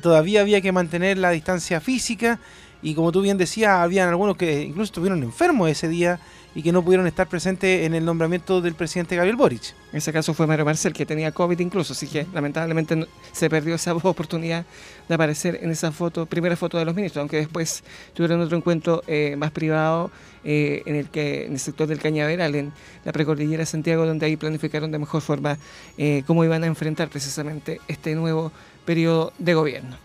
todavía 0.00 0.42
había 0.42 0.60
que 0.60 0.70
mantener 0.70 1.18
la 1.18 1.30
distancia 1.30 1.80
física 1.80 2.38
y 2.82 2.94
como 2.94 3.10
tú 3.10 3.20
bien 3.20 3.36
decías, 3.36 3.70
habían 3.70 4.08
algunos 4.08 4.36
que 4.36 4.62
incluso 4.62 4.84
estuvieron 4.84 5.22
enfermos 5.24 5.68
ese 5.68 5.88
día 5.88 6.20
y 6.56 6.62
que 6.62 6.72
no 6.72 6.82
pudieron 6.82 7.06
estar 7.06 7.28
presentes 7.28 7.84
en 7.84 7.94
el 7.94 8.02
nombramiento 8.02 8.62
del 8.62 8.74
presidente 8.74 9.14
Gabriel 9.14 9.36
Boric. 9.36 9.74
En 9.92 9.98
ese 9.98 10.10
caso 10.10 10.32
fue 10.32 10.46
Mario 10.46 10.64
Marcel, 10.64 10.94
que 10.94 11.04
tenía 11.04 11.30
COVID 11.30 11.60
incluso, 11.60 11.92
así 11.92 12.06
que 12.06 12.26
lamentablemente 12.32 13.06
se 13.30 13.50
perdió 13.50 13.74
esa 13.74 13.94
oportunidad 14.02 14.64
de 15.06 15.14
aparecer 15.14 15.60
en 15.62 15.70
esa 15.70 15.92
foto, 15.92 16.24
primera 16.24 16.56
foto 16.56 16.78
de 16.78 16.86
los 16.86 16.94
ministros, 16.94 17.20
aunque 17.20 17.36
después 17.36 17.84
tuvieron 18.14 18.40
otro 18.40 18.56
encuentro 18.56 19.02
eh, 19.06 19.36
más 19.36 19.50
privado 19.50 20.10
eh, 20.44 20.82
en 20.86 20.96
el 20.96 21.10
que 21.10 21.44
en 21.44 21.52
el 21.52 21.58
sector 21.58 21.88
del 21.88 21.98
Cañaveral, 21.98 22.54
en 22.54 22.72
la 23.04 23.12
precordillera 23.12 23.66
Santiago, 23.66 24.06
donde 24.06 24.24
ahí 24.24 24.38
planificaron 24.38 24.90
de 24.90 24.98
mejor 24.98 25.20
forma 25.20 25.58
eh, 25.98 26.22
cómo 26.26 26.42
iban 26.42 26.64
a 26.64 26.68
enfrentar 26.68 27.10
precisamente 27.10 27.82
este 27.86 28.14
nuevo 28.14 28.50
periodo 28.86 29.34
de 29.36 29.52
gobierno. 29.52 29.98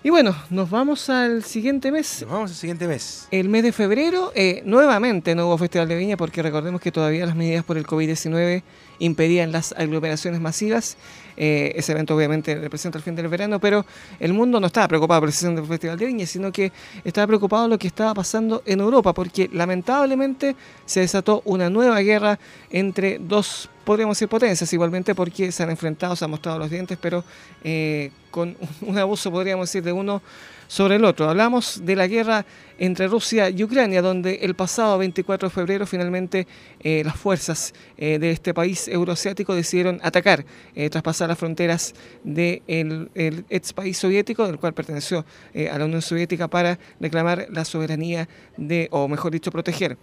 Y 0.00 0.10
bueno, 0.10 0.36
nos 0.50 0.70
vamos 0.70 1.10
al 1.10 1.42
siguiente 1.42 1.90
mes. 1.90 2.22
Nos 2.22 2.30
vamos 2.30 2.50
al 2.52 2.56
siguiente 2.56 2.86
mes. 2.86 3.26
El 3.32 3.48
mes 3.48 3.64
de 3.64 3.72
febrero, 3.72 4.30
eh, 4.36 4.62
nuevamente 4.64 5.34
no 5.34 5.48
hubo 5.48 5.58
Festival 5.58 5.88
de 5.88 5.96
Viña 5.96 6.16
porque 6.16 6.40
recordemos 6.40 6.80
que 6.80 6.92
todavía 6.92 7.26
las 7.26 7.34
medidas 7.34 7.64
por 7.64 7.76
el 7.76 7.84
COVID-19 7.84 8.62
impedían 9.00 9.50
las 9.50 9.72
aglomeraciones 9.72 10.40
masivas. 10.40 10.96
Eh, 11.40 11.72
ese 11.76 11.92
evento 11.92 12.16
obviamente 12.16 12.52
representa 12.56 12.98
el 12.98 13.04
fin 13.04 13.14
del 13.14 13.28
verano, 13.28 13.60
pero 13.60 13.86
el 14.18 14.32
mundo 14.32 14.58
no 14.58 14.66
estaba 14.66 14.88
preocupado 14.88 15.20
por 15.20 15.28
el 15.28 15.66
Festival 15.66 15.96
de 15.96 16.06
Viña, 16.06 16.26
sino 16.26 16.50
que 16.50 16.72
estaba 17.04 17.28
preocupado 17.28 17.62
por 17.62 17.70
lo 17.70 17.78
que 17.78 17.86
estaba 17.86 18.12
pasando 18.12 18.60
en 18.66 18.80
Europa, 18.80 19.12
porque 19.14 19.48
lamentablemente 19.52 20.56
se 20.84 21.00
desató 21.00 21.42
una 21.44 21.70
nueva 21.70 22.00
guerra 22.00 22.40
entre 22.70 23.20
dos, 23.20 23.70
podríamos 23.84 24.16
decir, 24.16 24.26
potencias, 24.28 24.72
igualmente 24.72 25.14
porque 25.14 25.52
se 25.52 25.62
han 25.62 25.70
enfrentado, 25.70 26.16
se 26.16 26.24
han 26.24 26.32
mostrado 26.32 26.58
los 26.58 26.70
dientes, 26.70 26.98
pero 27.00 27.22
eh, 27.62 28.10
con 28.32 28.56
un 28.80 28.98
abuso, 28.98 29.30
podríamos 29.30 29.68
decir, 29.68 29.84
de 29.84 29.92
uno 29.92 30.20
sobre 30.68 30.96
el 30.96 31.04
otro. 31.04 31.28
Hablamos 31.28 31.84
de 31.84 31.96
la 31.96 32.06
guerra 32.06 32.46
entre 32.78 33.08
Rusia 33.08 33.50
y 33.50 33.64
Ucrania, 33.64 34.00
donde 34.00 34.36
el 34.42 34.54
pasado 34.54 34.98
24 34.98 35.48
de 35.48 35.54
febrero 35.54 35.86
finalmente 35.86 36.46
eh, 36.80 37.02
las 37.04 37.16
fuerzas 37.16 37.74
eh, 37.96 38.20
de 38.20 38.30
este 38.30 38.54
país 38.54 38.86
euroasiático 38.86 39.54
decidieron 39.54 39.98
atacar, 40.02 40.44
eh, 40.76 40.88
traspasar 40.88 41.28
las 41.28 41.38
fronteras 41.38 41.94
del 42.22 43.10
el 43.14 43.44
ex 43.48 43.72
país 43.72 43.98
soviético, 43.98 44.46
del 44.46 44.58
cual 44.58 44.74
perteneció 44.74 45.24
a 45.72 45.78
la 45.78 45.84
Unión 45.86 46.02
Soviética, 46.02 46.46
para 46.46 46.78
reclamar 47.00 47.48
la 47.50 47.64
soberanía 47.64 48.28
de, 48.56 48.88
o 48.92 49.08
mejor 49.08 49.32
dicho, 49.32 49.50
proteger 49.50 49.96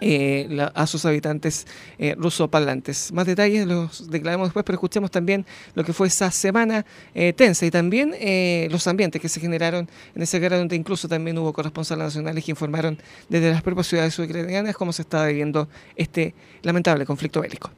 eh, 0.00 0.68
a 0.74 0.86
sus 0.86 1.04
habitantes 1.04 1.66
eh, 1.98 2.14
rusoparlantes. 2.16 3.12
Más 3.12 3.26
detalles 3.26 3.66
los 3.66 4.10
declaramos 4.10 4.48
después, 4.48 4.64
pero 4.64 4.76
escuchemos 4.76 5.10
también 5.10 5.46
lo 5.74 5.84
que 5.84 5.92
fue 5.92 6.06
esa 6.08 6.30
semana 6.30 6.84
eh, 7.14 7.32
tensa 7.32 7.66
y 7.66 7.70
también 7.70 8.14
eh, 8.18 8.68
los 8.70 8.86
ambientes 8.86 9.20
que 9.20 9.28
se 9.28 9.40
generaron 9.40 9.88
en 10.14 10.22
esa 10.22 10.38
guerra, 10.38 10.58
donde 10.58 10.76
incluso 10.76 11.08
también 11.08 11.38
hubo 11.38 11.52
corresponsales 11.52 12.04
nacionales 12.04 12.44
que 12.44 12.52
informaron 12.52 12.98
desde 13.28 13.50
las 13.50 13.62
propias 13.62 13.86
ciudades 13.86 14.18
ucranianas 14.18 14.76
cómo 14.76 14.92
se 14.92 15.02
estaba 15.02 15.26
viviendo 15.26 15.68
este 15.96 16.34
lamentable 16.62 17.04
conflicto 17.04 17.40
bélico. 17.40 17.70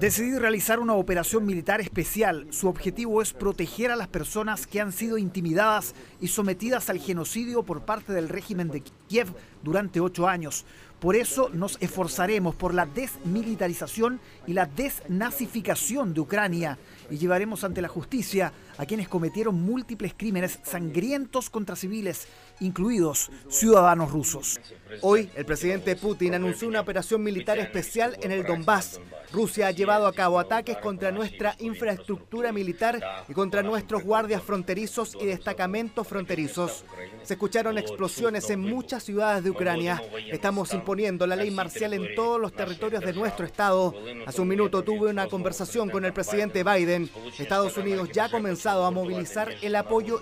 Decidí 0.00 0.38
realizar 0.38 0.78
una 0.78 0.92
operación 0.92 1.46
militar 1.46 1.80
especial. 1.80 2.46
Su 2.50 2.68
objetivo 2.68 3.22
es 3.22 3.32
proteger 3.32 3.90
a 3.90 3.96
las 3.96 4.08
personas 4.08 4.66
que 4.66 4.78
han 4.78 4.92
sido 4.92 5.16
intimidadas 5.16 5.94
y 6.20 6.28
sometidas 6.28 6.90
al 6.90 6.98
genocidio 6.98 7.62
por 7.62 7.86
parte 7.86 8.12
del 8.12 8.28
régimen 8.28 8.68
de 8.68 8.82
Kiev 9.08 9.28
durante 9.62 10.00
ocho 10.00 10.28
años. 10.28 10.66
Por 11.00 11.16
eso 11.16 11.48
nos 11.48 11.78
esforzaremos 11.80 12.54
por 12.54 12.74
la 12.74 12.84
desmilitarización 12.84 14.20
y 14.46 14.52
la 14.52 14.66
desnazificación 14.66 16.12
de 16.12 16.20
Ucrania 16.20 16.78
y 17.10 17.18
llevaremos 17.18 17.64
ante 17.64 17.82
la 17.82 17.88
justicia 17.88 18.52
a 18.78 18.86
quienes 18.86 19.08
cometieron 19.08 19.54
múltiples 19.54 20.14
crímenes 20.16 20.58
sangrientos 20.62 21.50
contra 21.50 21.76
civiles, 21.76 22.28
incluidos 22.60 23.30
ciudadanos 23.48 24.10
rusos. 24.10 24.60
Hoy, 25.02 25.30
el 25.34 25.44
presidente 25.44 25.96
Putin 25.96 26.34
anunció 26.34 26.68
una 26.68 26.80
operación 26.80 27.22
militar 27.22 27.58
especial 27.58 28.16
en 28.22 28.32
el 28.32 28.44
Donbass. 28.44 29.00
Rusia 29.32 29.66
ha 29.66 29.70
llevado 29.72 30.06
a 30.06 30.12
cabo 30.12 30.38
ataques 30.38 30.76
contra 30.78 31.10
nuestra 31.10 31.56
infraestructura 31.58 32.52
militar 32.52 33.00
y 33.28 33.32
contra 33.32 33.62
nuestros 33.62 34.04
guardias 34.04 34.42
fronterizos 34.42 35.16
y 35.20 35.26
destacamentos 35.26 36.06
fronterizos. 36.06 36.84
Se 37.22 37.34
escucharon 37.34 37.76
explosiones 37.76 38.48
en 38.50 38.60
muchas 38.60 39.02
ciudades 39.02 39.42
de 39.42 39.50
Ucrania. 39.50 40.02
Estamos 40.30 40.72
imponiendo 40.74 41.26
la 41.26 41.36
ley 41.36 41.50
marcial 41.50 41.92
en 41.92 42.14
todos 42.14 42.40
los 42.40 42.52
territorios 42.52 43.02
de 43.02 43.12
nuestro 43.12 43.44
estado. 43.44 43.94
Hace 44.26 44.40
un 44.40 44.48
minuto 44.48 44.82
tuve 44.82 45.10
una 45.10 45.26
conversación 45.26 45.90
con 45.90 46.04
el 46.04 46.12
presidente 46.12 46.62
Biden. 46.62 46.95
Estados 47.38 47.76
Unidos 47.76 48.10
ya 48.12 48.24
ha 48.24 48.28
comenzado 48.28 48.84
a 48.84 48.90
movilizar 48.90 49.54
el 49.62 49.76
apoyo. 49.76 50.20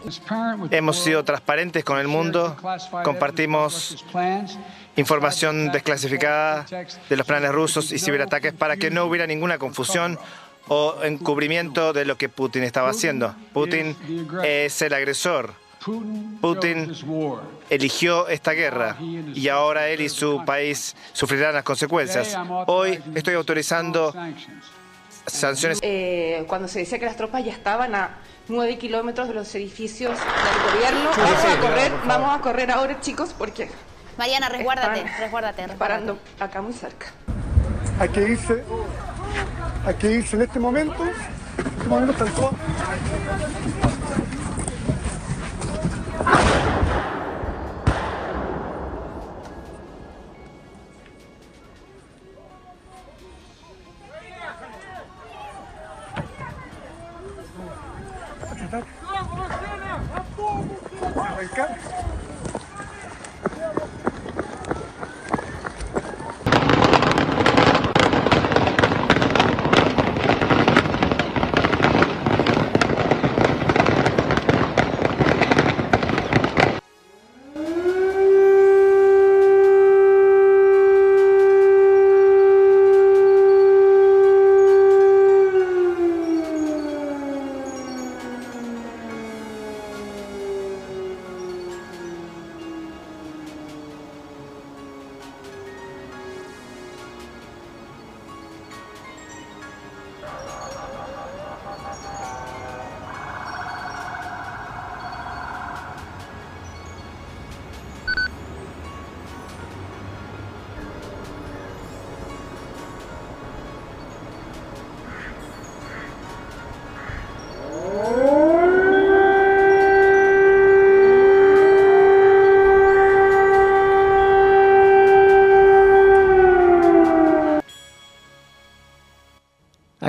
Hemos 0.71 0.99
sido 0.99 1.25
transparentes 1.25 1.85
con 1.85 1.99
el 1.99 2.09
mundo, 2.09 2.57
compartimos 3.05 4.05
información 4.97 5.73
desclasificada 5.73 6.67
de 7.09 7.17
los 7.17 7.27
planes 7.27 7.53
rusos 7.53 7.93
y 7.93 7.99
ciberataques 7.99 8.53
para 8.53 8.77
que 8.77 8.91
no 8.91 9.05
hubiera 9.05 9.27
ninguna 9.27 9.59
confusión 9.59 10.19
o 10.69 10.97
encubrimiento 11.03 11.93
de 11.93 12.05
lo 12.05 12.17
que 12.17 12.29
Putin 12.29 12.63
estaba 12.63 12.91
haciendo. 12.91 13.35
Putin 13.53 13.97
es 14.43 14.81
el 14.83 14.95
agresor 14.95 15.65
Putin 16.41 16.93
eligió 17.69 18.29
esta 18.29 18.53
guerra 18.53 18.97
y 19.01 19.49
ahora 19.49 19.89
él 19.89 20.01
y 20.01 20.09
su 20.09 20.43
país 20.45 20.97
sufrirán 21.13 21.55
las 21.55 21.63
consecuencias. 21.63 22.37
Hoy 22.67 22.99
estoy 23.15 23.35
autorizando 23.35 24.15
sanciones. 25.27 25.79
Eh, 25.83 26.45
cuando 26.49 26.69
se 26.69 26.81
decía 26.81 26.99
que 26.99 27.07
las 27.07 27.17
tropas 27.17 27.45
ya 27.45 27.53
estaban 27.53 27.95
a 27.95 28.19
nueve 28.49 28.79
kilómetros 28.79 29.29
de 29.29 29.35
los 29.35 29.55
edificios 29.55 30.19
del 30.19 30.73
gobierno, 30.75 31.11
vamos 31.17 31.45
a 31.45 31.61
correr, 31.61 31.93
vamos 32.07 32.37
a 32.37 32.41
correr 32.41 32.71
ahora, 32.71 33.01
chicos, 33.01 33.35
porque 33.37 33.69
Mariana, 34.19 34.49
resguárdate, 34.49 35.05
resguárdate, 35.19 35.69
Parando 35.79 36.19
acá 36.39 36.63
muy 36.63 36.73
cerca. 36.73 37.07
Hay 37.99 38.09
que 38.09 38.23
irse, 38.23 38.63
hay 39.87 39.95
que 39.95 40.11
irse 40.11 40.37
en 40.37 40.43
este 40.43 40.59
momento, 40.59 41.03
en 41.03 41.67
este 41.67 41.89
momento 41.89 42.25
arrancar. 61.45 61.94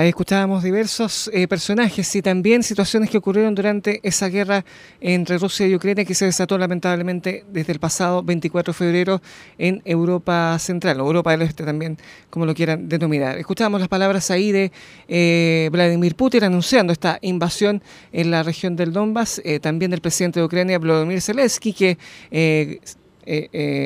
Escuchábamos 0.08 0.62
diversos 0.62 1.30
eh, 1.32 1.48
personajes 1.48 2.14
y 2.16 2.22
también 2.22 2.62
situaciones 2.62 3.10
que 3.10 3.18
ocurrieron 3.18 3.54
durante 3.54 4.00
esa 4.02 4.28
guerra 4.28 4.64
entre 5.00 5.38
Rusia 5.38 5.66
y 5.66 5.74
Ucrania 5.74 6.04
que 6.04 6.14
se 6.14 6.24
desató 6.24 6.58
lamentablemente 6.58 7.44
desde 7.50 7.72
el 7.72 7.80
pasado 7.80 8.22
24 8.22 8.72
de 8.72 8.76
febrero 8.76 9.22
en 9.58 9.82
Europa 9.84 10.58
Central, 10.58 11.00
o 11.00 11.06
Europa 11.06 11.30
del 11.32 11.42
Este 11.42 11.64
también, 11.64 11.98
como 12.30 12.46
lo 12.46 12.54
quieran 12.54 12.88
denominar. 12.88 13.38
Escuchábamos 13.38 13.80
las 13.80 13.88
palabras 13.88 14.30
ahí 14.30 14.52
de 14.52 14.72
eh, 15.08 15.68
Vladimir 15.72 16.14
Putin 16.14 16.44
anunciando 16.44 16.92
esta 16.92 17.18
invasión 17.22 17.82
en 18.12 18.30
la 18.30 18.42
región 18.42 18.76
del 18.76 18.92
Donbass, 18.92 19.40
eh, 19.44 19.60
también 19.60 19.90
del 19.90 20.00
presidente 20.00 20.40
de 20.40 20.46
Ucrania, 20.46 20.78
Vladimir 20.78 21.20
Zelensky, 21.20 21.72
que... 21.72 21.98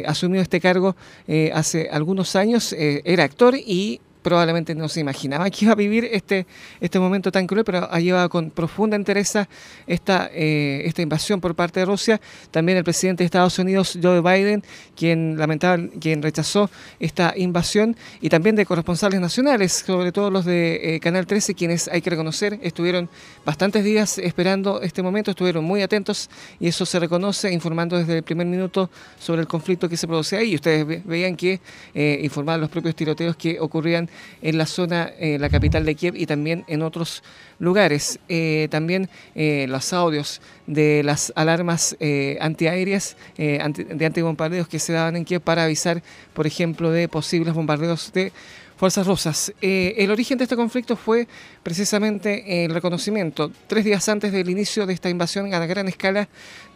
asumió 0.06 0.42
este 0.42 0.60
cargo 0.60 0.94
hace 1.54 1.88
algunos 1.90 2.36
años, 2.36 2.74
era 2.76 3.24
actor 3.24 3.54
y 3.56 4.00
probablemente 4.22 4.74
no 4.74 4.88
se 4.88 5.00
imaginaba 5.00 5.48
que 5.50 5.64
iba 5.64 5.72
a 5.72 5.76
vivir 5.76 6.08
este, 6.12 6.46
este 6.80 6.98
momento 6.98 7.32
tan 7.32 7.46
cruel, 7.46 7.64
pero 7.64 7.88
ha 7.90 8.00
llevado 8.00 8.28
con 8.28 8.50
profunda 8.50 8.96
interés 8.96 9.30
esta, 9.86 10.30
eh, 10.32 10.82
esta 10.84 11.02
invasión 11.02 11.40
por 11.40 11.54
parte 11.54 11.80
de 11.80 11.86
Rusia. 11.86 12.20
También 12.50 12.78
el 12.78 12.84
presidente 12.84 13.22
de 13.22 13.26
Estados 13.26 13.58
Unidos, 13.58 13.98
Joe 14.02 14.20
Biden, 14.20 14.62
quien, 14.96 15.36
lamentable, 15.38 15.90
quien 16.00 16.22
rechazó 16.22 16.70
esta 16.98 17.34
invasión, 17.36 17.96
y 18.20 18.28
también 18.28 18.56
de 18.56 18.66
corresponsales 18.66 19.20
nacionales, 19.20 19.72
sobre 19.72 20.12
todo 20.12 20.30
los 20.30 20.44
de 20.44 20.96
eh, 20.96 21.00
Canal 21.00 21.26
13, 21.26 21.54
quienes 21.54 21.88
hay 21.88 22.02
que 22.02 22.10
reconocer 22.10 22.58
estuvieron 22.62 23.08
bastantes 23.44 23.84
días 23.84 24.18
esperando 24.18 24.80
este 24.82 25.02
momento, 25.02 25.30
estuvieron 25.30 25.64
muy 25.64 25.82
atentos 25.82 26.28
y 26.58 26.68
eso 26.68 26.84
se 26.84 26.98
reconoce, 26.98 27.52
informando 27.52 27.96
desde 27.96 28.18
el 28.18 28.22
primer 28.22 28.46
minuto 28.46 28.90
sobre 29.18 29.40
el 29.42 29.48
conflicto 29.48 29.88
que 29.88 29.96
se 29.96 30.06
produce 30.06 30.36
ahí. 30.36 30.54
Ustedes 30.54 31.04
veían 31.04 31.36
que 31.36 31.60
eh, 31.94 32.20
informaban 32.22 32.60
los 32.60 32.70
propios 32.70 32.94
tiroteos 32.94 33.36
que 33.36 33.58
ocurrían 33.60 34.09
en 34.42 34.58
la 34.58 34.66
zona, 34.66 35.12
eh, 35.18 35.38
la 35.38 35.48
capital 35.48 35.84
de 35.84 35.94
Kiev 35.94 36.16
y 36.16 36.26
también 36.26 36.64
en 36.68 36.82
otros 36.82 37.22
lugares. 37.58 38.18
Eh, 38.28 38.68
también 38.70 39.08
eh, 39.34 39.66
los 39.68 39.92
audios 39.92 40.40
de 40.66 41.02
las 41.02 41.32
alarmas 41.36 41.96
antiaéreas, 42.40 43.16
de 43.36 44.06
antibombardeos 44.06 44.68
que 44.68 44.78
se 44.78 44.92
daban 44.92 45.16
en 45.16 45.24
Kiev 45.24 45.40
para 45.40 45.64
avisar, 45.64 46.02
por 46.32 46.46
ejemplo, 46.46 46.90
de 46.90 47.08
posibles 47.08 47.54
bombardeos 47.54 48.12
de 48.12 48.32
fuerzas 48.76 49.06
rusas. 49.06 49.52
el 49.60 50.10
origen 50.10 50.38
de 50.38 50.44
este 50.44 50.56
conflicto 50.56 50.96
fue 50.96 51.28
precisamente 51.62 52.64
el 52.64 52.72
reconocimiento, 52.72 53.50
tres 53.66 53.84
días 53.84 54.08
antes 54.08 54.32
del 54.32 54.48
inicio 54.48 54.86
de 54.86 54.94
esta 54.94 55.10
invasión 55.10 55.52
a 55.52 55.66
gran 55.66 55.88
escala 55.88 56.28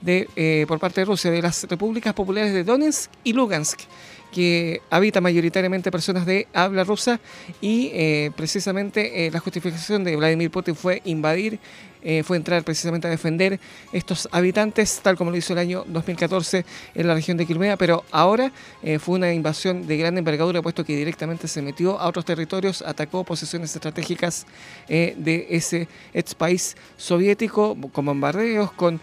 de, 0.03 0.64
por 0.66 0.81
parte 0.81 1.01
de 1.01 1.05
Rusia, 1.07 1.31
de 1.31 1.40
las 1.40 1.64
repúblicas 1.64 2.12
populares 2.12 2.53
de 2.53 2.64
Donetsk 2.64 3.11
y 3.23 3.33
Lugansk 3.33 3.81
que 4.35 4.81
habita 4.90 5.20
mayoritariamente 5.20 5.92
personas 5.92 6.27
de 6.27 6.49
habla 6.53 6.83
rusa 6.83 7.20
y 7.61 7.90
eh, 7.92 8.33
precisamente 8.37 9.27
eh, 9.27 9.31
la 9.31 9.38
justificación 9.38 10.03
de 10.03 10.16
Vladimir 10.16 10.51
Putin 10.51 10.75
fue 10.75 11.03
invadir 11.05 11.61
eh, 12.05 12.23
fue 12.23 12.37
entrar 12.37 12.62
precisamente 12.64 13.07
a 13.07 13.11
defender 13.11 13.59
estos 13.90 14.29
habitantes, 14.31 15.01
tal 15.03 15.17
como 15.17 15.31
lo 15.31 15.38
hizo 15.38 15.55
el 15.55 15.59
año 15.59 15.85
2014 15.88 16.67
en 16.95 17.07
la 17.07 17.14
región 17.14 17.38
de 17.38 17.47
Crimea, 17.47 17.79
pero 17.79 18.05
ahora 18.11 18.53
eh, 18.83 18.99
fue 18.99 19.14
una 19.14 19.33
invasión 19.33 19.87
de 19.87 19.97
gran 19.97 20.19
envergadura, 20.19 20.61
puesto 20.61 20.85
que 20.85 20.95
directamente 20.95 21.49
se 21.49 21.62
metió 21.62 21.99
a 21.99 22.07
otros 22.07 22.27
territorios, 22.27 22.83
atacó 22.83 23.25
posiciones 23.25 23.75
estratégicas 23.75 24.47
eh, 24.87 25.14
de 25.17 25.47
ese 25.49 25.88
ex 26.12 26.35
país 26.35 26.77
soviético, 26.99 27.75
con 27.90 28.05
bombardeos, 28.05 28.71
con 28.73 29.01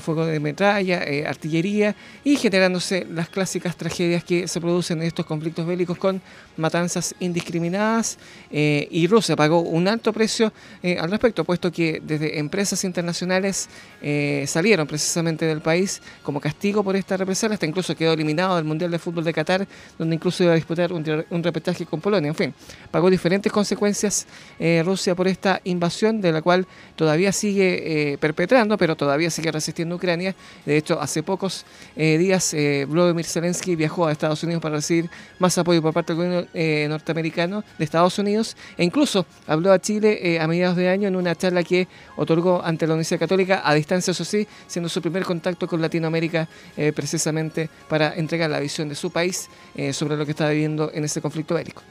fuego 0.00 0.26
de 0.26 0.40
metralla, 0.40 1.04
artillería 1.28 1.94
y 2.24 2.34
generándose 2.34 3.06
las 3.08 3.28
clásicas 3.28 3.76
tragedias 3.76 4.24
que 4.24 4.48
se 4.48 4.60
producen 4.60 5.00
estos 5.02 5.24
conflictos 5.24 5.64
bélicos 5.66 5.96
con 5.96 6.20
matanzas 6.56 7.14
indiscriminadas 7.20 8.18
y 8.50 9.06
Rusia 9.06 9.36
pagó 9.36 9.60
un 9.60 9.86
alto 9.86 10.12
precio 10.12 10.52
al 10.82 11.08
respecto, 11.12 11.44
puesto 11.44 11.70
que 11.70 12.02
desde 12.02 12.37
empresas 12.38 12.84
internacionales 12.84 13.68
eh, 14.00 14.44
salieron 14.46 14.86
precisamente 14.86 15.44
del 15.46 15.60
país 15.60 16.00
como 16.22 16.40
castigo 16.40 16.82
por 16.84 16.96
esta 16.96 17.16
represalia, 17.16 17.54
hasta 17.54 17.66
incluso 17.66 17.94
quedó 17.94 18.12
eliminado 18.12 18.56
del 18.56 18.64
Mundial 18.64 18.90
de 18.90 18.98
Fútbol 18.98 19.24
de 19.24 19.32
Qatar, 19.32 19.66
donde 19.98 20.14
incluso 20.14 20.42
iba 20.44 20.52
a 20.52 20.56
disputar 20.56 20.92
un, 20.92 21.24
un 21.30 21.42
repetaje 21.42 21.86
con 21.86 22.00
Polonia. 22.00 22.28
En 22.28 22.34
fin, 22.34 22.54
pagó 22.90 23.10
diferentes 23.10 23.52
consecuencias 23.52 24.26
Rusia 24.84 25.14
por 25.14 25.28
esta 25.28 25.60
invasión, 25.64 26.20
de 26.20 26.32
la 26.32 26.42
cual 26.42 26.66
todavía 26.96 27.32
sigue 27.32 28.18
perpetrando, 28.20 28.76
pero 28.76 28.96
todavía 28.96 29.30
sigue 29.30 29.50
resistiendo 29.50 29.96
Ucrania. 29.96 30.34
De 30.64 30.76
hecho, 30.76 31.00
hace 31.00 31.22
pocos 31.22 31.64
días 31.96 32.54
Vladimir 32.88 33.24
Zelensky 33.24 33.76
viajó 33.76 34.06
a 34.06 34.12
Estados 34.12 34.42
Unidos 34.42 34.62
para 34.62 34.76
recibir 34.76 35.10
más 35.38 35.56
apoyo 35.58 35.82
por 35.82 35.92
parte 35.92 36.14
del 36.14 36.16
gobierno 36.16 36.48
eh, 36.54 36.86
norteamericano 36.88 37.64
de 37.78 37.84
Estados 37.84 38.18
Unidos 38.18 38.56
e 38.76 38.84
incluso 38.84 39.26
habló 39.46 39.72
a 39.72 39.78
Chile 39.78 40.18
eh, 40.22 40.40
a 40.40 40.46
mediados 40.46 40.76
de 40.76 40.88
año 40.88 41.08
en 41.08 41.16
una 41.16 41.34
charla 41.34 41.62
que 41.62 41.88
otorgó 42.16 42.27
ante 42.62 42.86
la 42.86 42.94
Universidad 42.94 43.20
Católica, 43.20 43.62
a 43.64 43.74
distancia 43.74 44.10
eso 44.10 44.24
sí, 44.24 44.46
siendo 44.66 44.88
su 44.88 45.00
primer 45.00 45.24
contacto 45.24 45.66
con 45.66 45.80
Latinoamérica 45.80 46.48
eh, 46.76 46.92
precisamente 46.94 47.68
para 47.88 48.14
entregar 48.14 48.50
la 48.50 48.60
visión 48.60 48.88
de 48.88 48.94
su 48.94 49.10
país 49.10 49.48
sobre 49.92 50.16
lo 50.16 50.24
que 50.24 50.32
está 50.32 50.48
viviendo 50.50 50.90
en 50.92 51.04
ese 51.04 51.20
conflicto 51.20 51.54
bélico. 51.54 51.82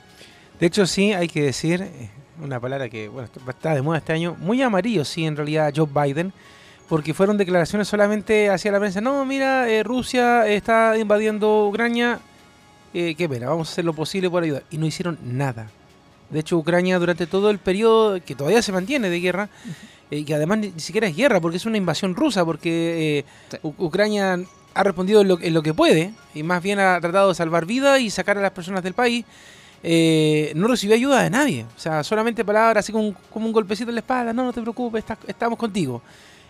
De 0.59 0.67
hecho 0.67 0.85
sí, 0.85 1.13
hay 1.13 1.27
que 1.27 1.43
decir 1.43 1.87
una 2.43 2.59
palabra 2.59 2.89
que 2.89 3.07
bueno, 3.07 3.29
está 3.47 3.73
de 3.73 3.81
moda 3.81 3.99
este 3.99 4.13
año, 4.13 4.35
muy 4.39 4.61
amarillo 4.61 5.05
sí 5.05 5.25
en 5.25 5.35
realidad 5.35 5.73
Joe 5.75 5.87
Biden, 5.87 6.33
porque 6.87 7.13
fueron 7.13 7.37
declaraciones 7.37 7.87
solamente 7.87 8.49
hacia 8.49 8.71
la 8.71 8.79
prensa. 8.79 9.01
No, 9.01 9.25
mira, 9.25 9.67
Rusia 9.83 10.47
está 10.47 10.97
invadiendo 10.97 11.67
Ucrania, 11.67 12.19
eh, 12.93 13.15
qué 13.15 13.27
pena, 13.27 13.49
vamos 13.49 13.69
a 13.69 13.71
hacer 13.71 13.85
lo 13.85 13.93
posible 13.93 14.29
por 14.29 14.43
ayudar. 14.43 14.63
Y 14.71 14.77
no 14.77 14.85
hicieron 14.85 15.17
nada. 15.23 15.69
De 16.29 16.39
hecho, 16.39 16.57
Ucrania 16.57 16.99
durante 16.99 17.27
todo 17.27 17.49
el 17.49 17.59
periodo 17.59 18.19
que 18.23 18.35
todavía 18.35 18.61
se 18.61 18.71
mantiene 18.71 19.09
de 19.09 19.19
guerra, 19.19 19.49
y 20.09 20.21
eh, 20.21 20.25
que 20.25 20.33
además 20.33 20.59
ni, 20.59 20.73
siquiera 20.77 21.07
es 21.07 21.15
guerra, 21.15 21.39
porque 21.39 21.57
es 21.57 21.65
una 21.65 21.77
invasión 21.77 22.15
rusa, 22.15 22.43
porque 22.45 23.25
eh, 23.53 23.59
Ucrania 23.77 24.39
ha 24.73 24.83
respondido 24.83 25.21
en 25.21 25.53
lo, 25.53 25.63
que 25.63 25.73
puede, 25.73 26.13
y 26.33 26.43
más 26.43 26.61
bien 26.61 26.79
ha 26.79 26.99
tratado 27.01 27.29
de 27.29 27.35
salvar 27.35 27.65
vidas 27.65 27.99
y 27.99 28.09
sacar 28.09 28.37
a 28.37 28.41
las 28.41 28.51
personas 28.51 28.83
del 28.83 28.93
país. 28.93 29.25
no 29.83 30.67
recibió 30.67 30.95
ayuda 30.95 31.23
de 31.23 31.29
nadie. 31.29 31.65
O 31.75 31.79
sea, 31.79 32.03
solamente 32.03 32.45
palabras 32.45 32.85
así 32.85 32.91
como, 32.91 33.15
un 33.33 33.53
golpecito 33.53 33.89
en 33.89 33.95
la 33.95 34.01
espalda, 34.01 34.33
no, 34.33 34.43
no 34.43 34.53
te 34.53 34.61
preocupes, 34.61 35.03
estamos 35.27 35.57
contigo 35.57 36.01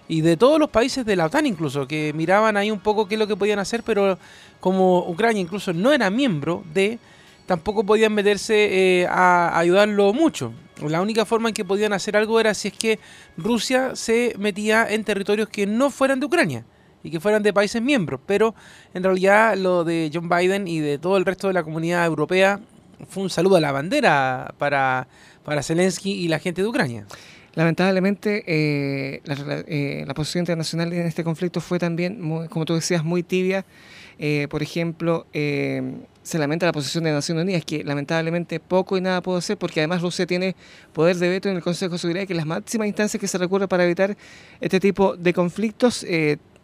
y 0.08 0.22
de 0.22 0.38
todos 0.38 0.60
los 0.60 0.70
países 0.70 1.06
de 1.06 1.16
la 1.16 1.26
OTAN 1.26 1.46
incluso, 1.46 1.88
que 1.88 2.14
miraban 2.14 2.58
ahí 2.58 2.72
un 2.72 2.80
poco 2.80 3.08
qué 3.08 3.16
es 3.16 3.20
lo 3.20 3.28
que 3.28 3.36
podían 3.36 3.60
hacer, 3.60 3.84
pero 3.84 4.18
como 4.60 5.00
Ucrania 5.08 5.42
incluso 5.42 5.74
no 5.74 5.92
era 5.92 6.10
miembro 6.10 6.64
de, 6.74 7.00
tampoco 7.48 7.86
podían 7.86 8.14
meterse 8.14 9.02
eh, 9.02 9.08
a 9.10 9.58
ayudarlo 9.58 10.14
mucho. 10.14 10.54
La 10.86 11.02
única 11.02 11.26
forma 11.26 11.50
en 11.50 11.56
que 11.56 11.66
podían 11.66 11.94
hacer 11.94 12.16
algo 12.16 12.40
era 12.40 12.54
si 12.54 12.68
es 12.68 12.74
que 12.76 13.00
Rusia 13.36 13.96
se 13.96 14.36
metía 14.38 14.86
en 14.88 15.04
territorios 15.04 15.50
que 15.50 15.66
no 15.66 15.90
fueran 15.90 16.20
de 16.20 16.28
Ucrania 16.28 16.66
y 17.02 17.10
que 17.10 17.20
fueran 17.20 17.42
de 17.42 17.54
países 17.54 17.82
miembros, 17.82 18.20
pero 18.28 18.54
en 18.94 19.02
realidad 19.02 19.58
lo 19.58 19.84
de 19.84 20.12
John 20.14 20.30
Biden 20.30 20.68
y 20.68 20.80
de 20.80 21.00
todo 21.00 21.18
el 21.18 21.26
resto 21.26 21.48
de 21.48 21.54
la 21.54 21.64
comunidad 21.64 22.06
europea 22.06 22.60
fue 23.10 23.24
un 23.24 23.30
saludo 23.30 23.56
a 23.56 23.62
la 23.62 23.72
bandera 23.72 24.54
para, 24.58 25.08
para 25.44 25.64
Zelensky 25.64 26.12
y 26.12 26.28
la 26.28 26.40
gente 26.40 26.62
de 26.62 26.68
Ucrania. 26.68 27.08
Lamentablemente, 27.56 28.44
eh, 28.46 29.22
eh, 29.26 30.04
la, 30.06 30.14
posición 30.14 30.44
internacional 30.44 30.94
en 30.94 31.08
este 31.08 31.24
conflicto 31.24 31.60
fue 31.60 31.80
también, 31.80 32.20
como 32.50 32.66
tú 32.66 32.76
decías, 32.76 33.04
muy 33.04 33.24
tibia. 33.24 33.66
Por 34.50 34.62
ejemplo, 34.62 35.26
se 36.28 36.38
lamenta 36.38 36.66
la 36.66 36.74
posición 36.74 37.06
de 37.06 37.12
Naciones 37.14 37.44
Unidas, 37.44 37.64
que 37.64 37.86
lamentablemente 37.86 38.60
poco 38.60 38.98
y 38.98 39.02
nada 39.02 39.22
puede 39.22 39.40
hacer, 39.40 39.58
porque 39.58 39.80
además 39.80 40.02
Rusia 40.02 40.26
tiene 40.26 40.58
poder 40.92 41.16
de 41.16 41.30
veto 41.30 41.48
en 41.48 41.56
el 41.56 41.64
Consejo 41.64 41.94
de 41.94 42.00
Seguridad, 42.00 42.28
que 42.28 42.34
es 42.34 42.38
las 42.38 42.46
máximas 42.46 42.86
instancias 42.86 43.22
que 43.22 43.30
se 43.30 43.38
recurre 43.38 43.70
para 43.70 43.86
evitar 43.86 44.18
este 44.60 44.82
tipo 44.82 45.16
de 45.16 45.34
conflictos 45.34 46.04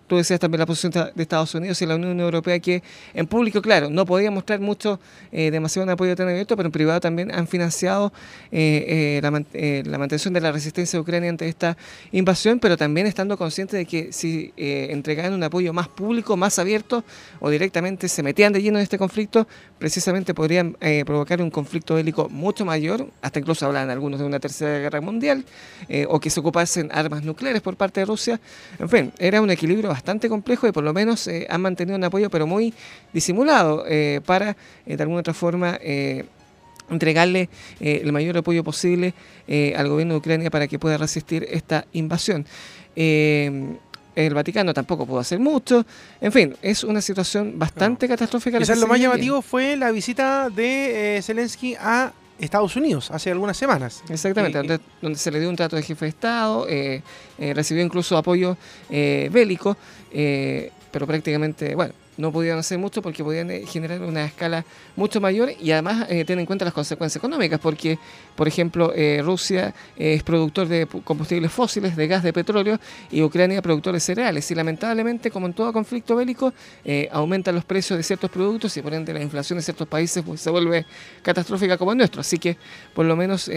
tú 0.07 0.17
decías 0.17 0.39
también 0.39 0.59
la 0.59 0.65
posición 0.65 0.91
de 0.91 1.21
Estados 1.21 1.53
Unidos 1.55 1.81
y 1.81 1.85
la 1.85 1.95
Unión 1.95 2.19
Europea 2.19 2.59
que 2.59 2.83
en 3.13 3.27
público, 3.27 3.61
claro, 3.61 3.89
no 3.89 4.05
podía 4.05 4.31
mostrar 4.31 4.59
mucho, 4.59 4.99
eh, 5.31 5.51
demasiado 5.51 5.89
apoyo 5.91 6.15
tan 6.15 6.27
abierto, 6.27 6.55
pero 6.55 6.67
en 6.67 6.71
privado 6.71 6.99
también 6.99 7.33
han 7.33 7.47
financiado 7.47 8.11
eh, 8.51 9.19
eh, 9.53 9.83
la, 9.85 9.97
mantención 9.97 10.33
de 10.33 10.41
la 10.41 10.51
resistencia 10.51 10.97
de 10.97 11.01
Ucrania 11.01 11.29
ante 11.29 11.47
esta 11.47 11.77
invasión, 12.11 12.59
pero 12.59 12.77
también 12.77 13.07
estando 13.07 13.37
conscientes 13.37 13.77
de 13.77 13.85
que 13.85 14.11
si 14.11 14.53
entregaban 14.55 15.33
un 15.33 15.43
apoyo 15.43 15.73
más 15.73 15.87
público, 15.87 16.35
más 16.37 16.59
abierto 16.59 17.03
o 17.39 17.49
directamente 17.49 18.07
se 18.07 18.23
metían 18.23 18.53
de 18.53 18.61
lleno 18.61 18.77
en 18.77 18.83
este 18.83 18.97
conflicto, 18.97 19.47
precisamente 19.77 20.33
podrían 20.33 20.77
provocar 21.05 21.41
un 21.41 21.49
conflicto 21.49 21.95
bélico 21.95 22.29
mucho 22.29 22.65
mayor, 22.65 23.07
hasta 23.21 23.39
incluso 23.39 23.65
hablan 23.65 23.89
algunos 23.89 24.19
de 24.19 24.25
una 24.25 24.39
tercera 24.39 24.79
guerra 24.79 25.01
mundial, 25.01 25.45
o 26.07 26.19
que 26.19 26.29
se 26.29 26.39
ocupasen 26.39 26.89
armas 26.91 27.23
nucleares 27.23 27.61
por 27.61 27.75
parte 27.75 28.01
de 28.01 28.05
Rusia. 28.05 28.39
En 28.79 28.89
fin, 28.89 29.11
era 29.17 29.41
un 29.41 29.51
equilibrio 29.51 29.92
bastante 29.93 30.27
complejo 30.27 30.67
y 30.67 30.71
por 30.71 30.83
lo 30.83 30.91
menos 30.91 31.27
eh, 31.27 31.45
han 31.47 31.61
mantenido 31.61 31.95
un 31.95 32.03
apoyo, 32.03 32.31
pero 32.31 32.47
muy 32.47 32.73
disimulado, 33.13 33.85
eh, 33.87 34.21
para 34.25 34.57
eh, 34.87 34.97
de 34.97 35.03
alguna 35.03 35.19
otra 35.19 35.35
forma 35.35 35.79
entregarle 36.89 37.49
el 37.79 38.11
mayor 38.11 38.37
apoyo 38.37 38.63
posible 38.63 39.13
al 39.75 39.87
gobierno 39.87 40.15
de 40.15 40.17
Ucrania 40.17 40.49
para 40.49 40.67
que 40.67 40.79
pueda 40.79 40.97
resistir 40.97 41.45
esta 41.49 41.85
invasión. 41.93 42.45
el 42.95 44.33
Vaticano 44.33 44.73
tampoco 44.73 45.05
pudo 45.05 45.19
hacer 45.19 45.39
mucho. 45.39 45.85
En 46.21 46.31
fin, 46.31 46.55
es 46.61 46.83
una 46.83 47.01
situación 47.01 47.57
bastante 47.57 48.07
catastrófica. 48.07 48.57
Quizás 48.57 48.79
lo 48.79 48.87
más 48.87 48.99
llamativo 48.99 49.41
fue 49.41 49.75
la 49.75 49.91
visita 49.91 50.49
de 50.49 51.19
Zelensky 51.23 51.75
a 51.79 52.11
Estados 52.43 52.75
Unidos 52.75 53.09
hace 53.11 53.31
algunas 53.31 53.57
semanas. 53.57 54.03
Exactamente, 54.09 54.57
donde, 54.57 54.79
donde, 55.01 55.17
se 55.17 55.31
le 55.31 55.39
dio 55.39 55.49
un 55.49 55.55
trato 55.55 55.75
de 55.75 55.83
jefe 55.83 56.05
de 56.05 56.09
Estado, 56.09 56.67
eh, 56.69 57.01
eh, 57.37 57.53
recibió 57.53 57.83
incluso 57.83 58.17
apoyo 58.17 58.57
eh, 58.89 59.29
bélico, 59.31 59.77
pero 60.11 61.07
prácticamente, 61.07 61.75
bueno, 61.75 61.93
no 62.17 62.31
pudieron 62.31 62.59
hacer 62.59 62.77
mucho 62.77 63.01
porque 63.01 63.23
podían 63.23 63.49
eh, 63.49 63.65
generar 63.65 64.01
una 64.01 64.25
escala 64.25 64.65
mucho 64.95 65.19
mayor 65.19 65.51
y 65.59 65.71
además 65.71 66.05
eh, 66.09 66.25
tener 66.25 66.41
en 66.41 66.45
cuenta 66.45 66.65
las 66.65 66.73
consecuencias 66.73 67.17
económicas, 67.17 67.59
porque, 67.59 67.97
por 68.35 68.47
ejemplo, 68.47 68.93
eh, 68.95 69.21
Rusia 69.23 69.73
es 69.95 70.23
productor 70.23 70.67
de 70.67 70.87
combustibles 71.03 71.51
fósiles, 71.51 71.95
de 71.95 72.07
gas, 72.07 72.23
de 72.23 72.33
petróleo, 72.33 72.79
y 73.11 73.21
Ucrania 73.21 73.61
productor 73.61 73.93
de 73.93 73.99
cereales. 73.99 74.49
Y 74.51 74.55
lamentablemente, 74.55 75.31
como 75.31 75.47
en 75.47 75.53
todo 75.53 75.71
conflicto 75.73 76.15
bélico, 76.15 76.53
aumentan 77.11 77.55
los 77.55 77.65
precios 77.65 77.97
de 77.97 78.03
ciertos 78.03 78.29
productos 78.29 78.75
y 78.77 78.81
por 78.81 78.93
ende 78.93 79.13
la 79.13 79.21
inflación 79.21 79.57
de 79.57 79.63
ciertos 79.63 79.87
países 79.87 80.23
pues, 80.23 80.41
se 80.41 80.49
vuelve 80.49 80.85
catastrófica 81.21 81.77
como 81.77 81.91
el 81.91 81.97
nuestro. 81.97 82.21
Así 82.21 82.37
que, 82.37 82.57
por 82.93 83.05
lo 83.05 83.15
menos, 83.15 83.49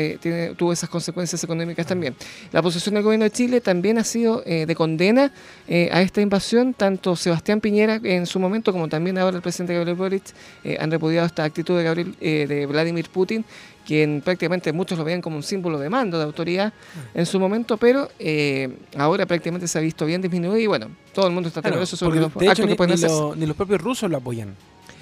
tuvo 0.57 0.73
esas 0.73 0.89
consecuencias 0.89 1.43
económicas 1.43 1.87
también. 1.87 2.15
La 2.53 2.63
posición 2.63 2.95
del 2.95 3.05
gobierno 3.05 3.25
de 3.25 3.31
Chile 3.31 3.61
también 3.61 3.99
ha 3.99 4.05
sido 4.05 4.43
de 4.43 4.75
condena 4.75 5.33
a 5.69 6.03
esta 6.03 6.21
invasión, 6.21 6.75
tanto 6.75 7.17
Sebastián 7.17 7.61
Piñera 7.61 8.01
en 8.03 8.27
su 8.27 8.39
momento, 8.39 8.46
como 8.73 8.89
también 8.89 9.19
ahora 9.19 9.37
el 9.37 9.43
presidente 9.43 9.75
Gabriel 9.75 9.97
Boric, 9.97 10.25
eh, 10.65 10.77
han 10.81 10.91
repudiado 10.91 11.27
esta 11.27 11.45
actitud 11.45 11.77
de, 11.77 11.85
Gabriel, 11.85 12.15
eh, 12.21 12.47
de 12.47 12.67
Vladimir 12.67 13.09
Putin, 13.11 13.45
quien 13.87 14.21
prácticamente 14.21 14.73
muchos 14.73 14.99
lo 14.99 15.05
veían 15.05 15.21
como 15.21 15.37
un 15.37 15.43
símbolo 15.43 15.79
de 15.79 15.89
mando, 15.89 16.19
de 16.19 16.25
autoridad 16.25 16.73
en 17.15 17.27
su 17.27 17.39
momento, 17.39 17.77
pero 17.77 18.09
eh, 18.19 18.77
ahora 18.97 19.27
prácticamente 19.27 19.69
se 19.69 19.79
ha 19.79 19.81
visto 19.81 20.07
bien 20.07 20.21
disminuido 20.21 20.59
y 20.59 20.67
bueno, 20.67 20.89
todo 21.13 21.27
el 21.27 21.33
mundo 21.33 21.49
está 21.49 21.63
temeroso 21.63 21.97
sobre 21.97 22.21
los 22.21 22.35
de 22.35 22.47
hecho, 22.47 22.67
que 22.67 22.75
pueden 22.75 22.95
hacer. 22.95 23.11
ni, 23.37 23.47
los 23.47 23.57
propios 23.57 23.81
rusos 23.81 24.11
lo 24.11 24.17
apoyan. 24.17 24.55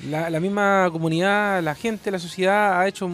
La, 0.09 0.29
la, 0.29 0.39
misma 0.39 0.89
comunidad, 0.93 1.63
la 1.63 1.75
gente, 1.75 2.11
la 2.11 2.19
sociedad 2.19 2.81
ha 2.81 2.87
hecho 2.87 3.09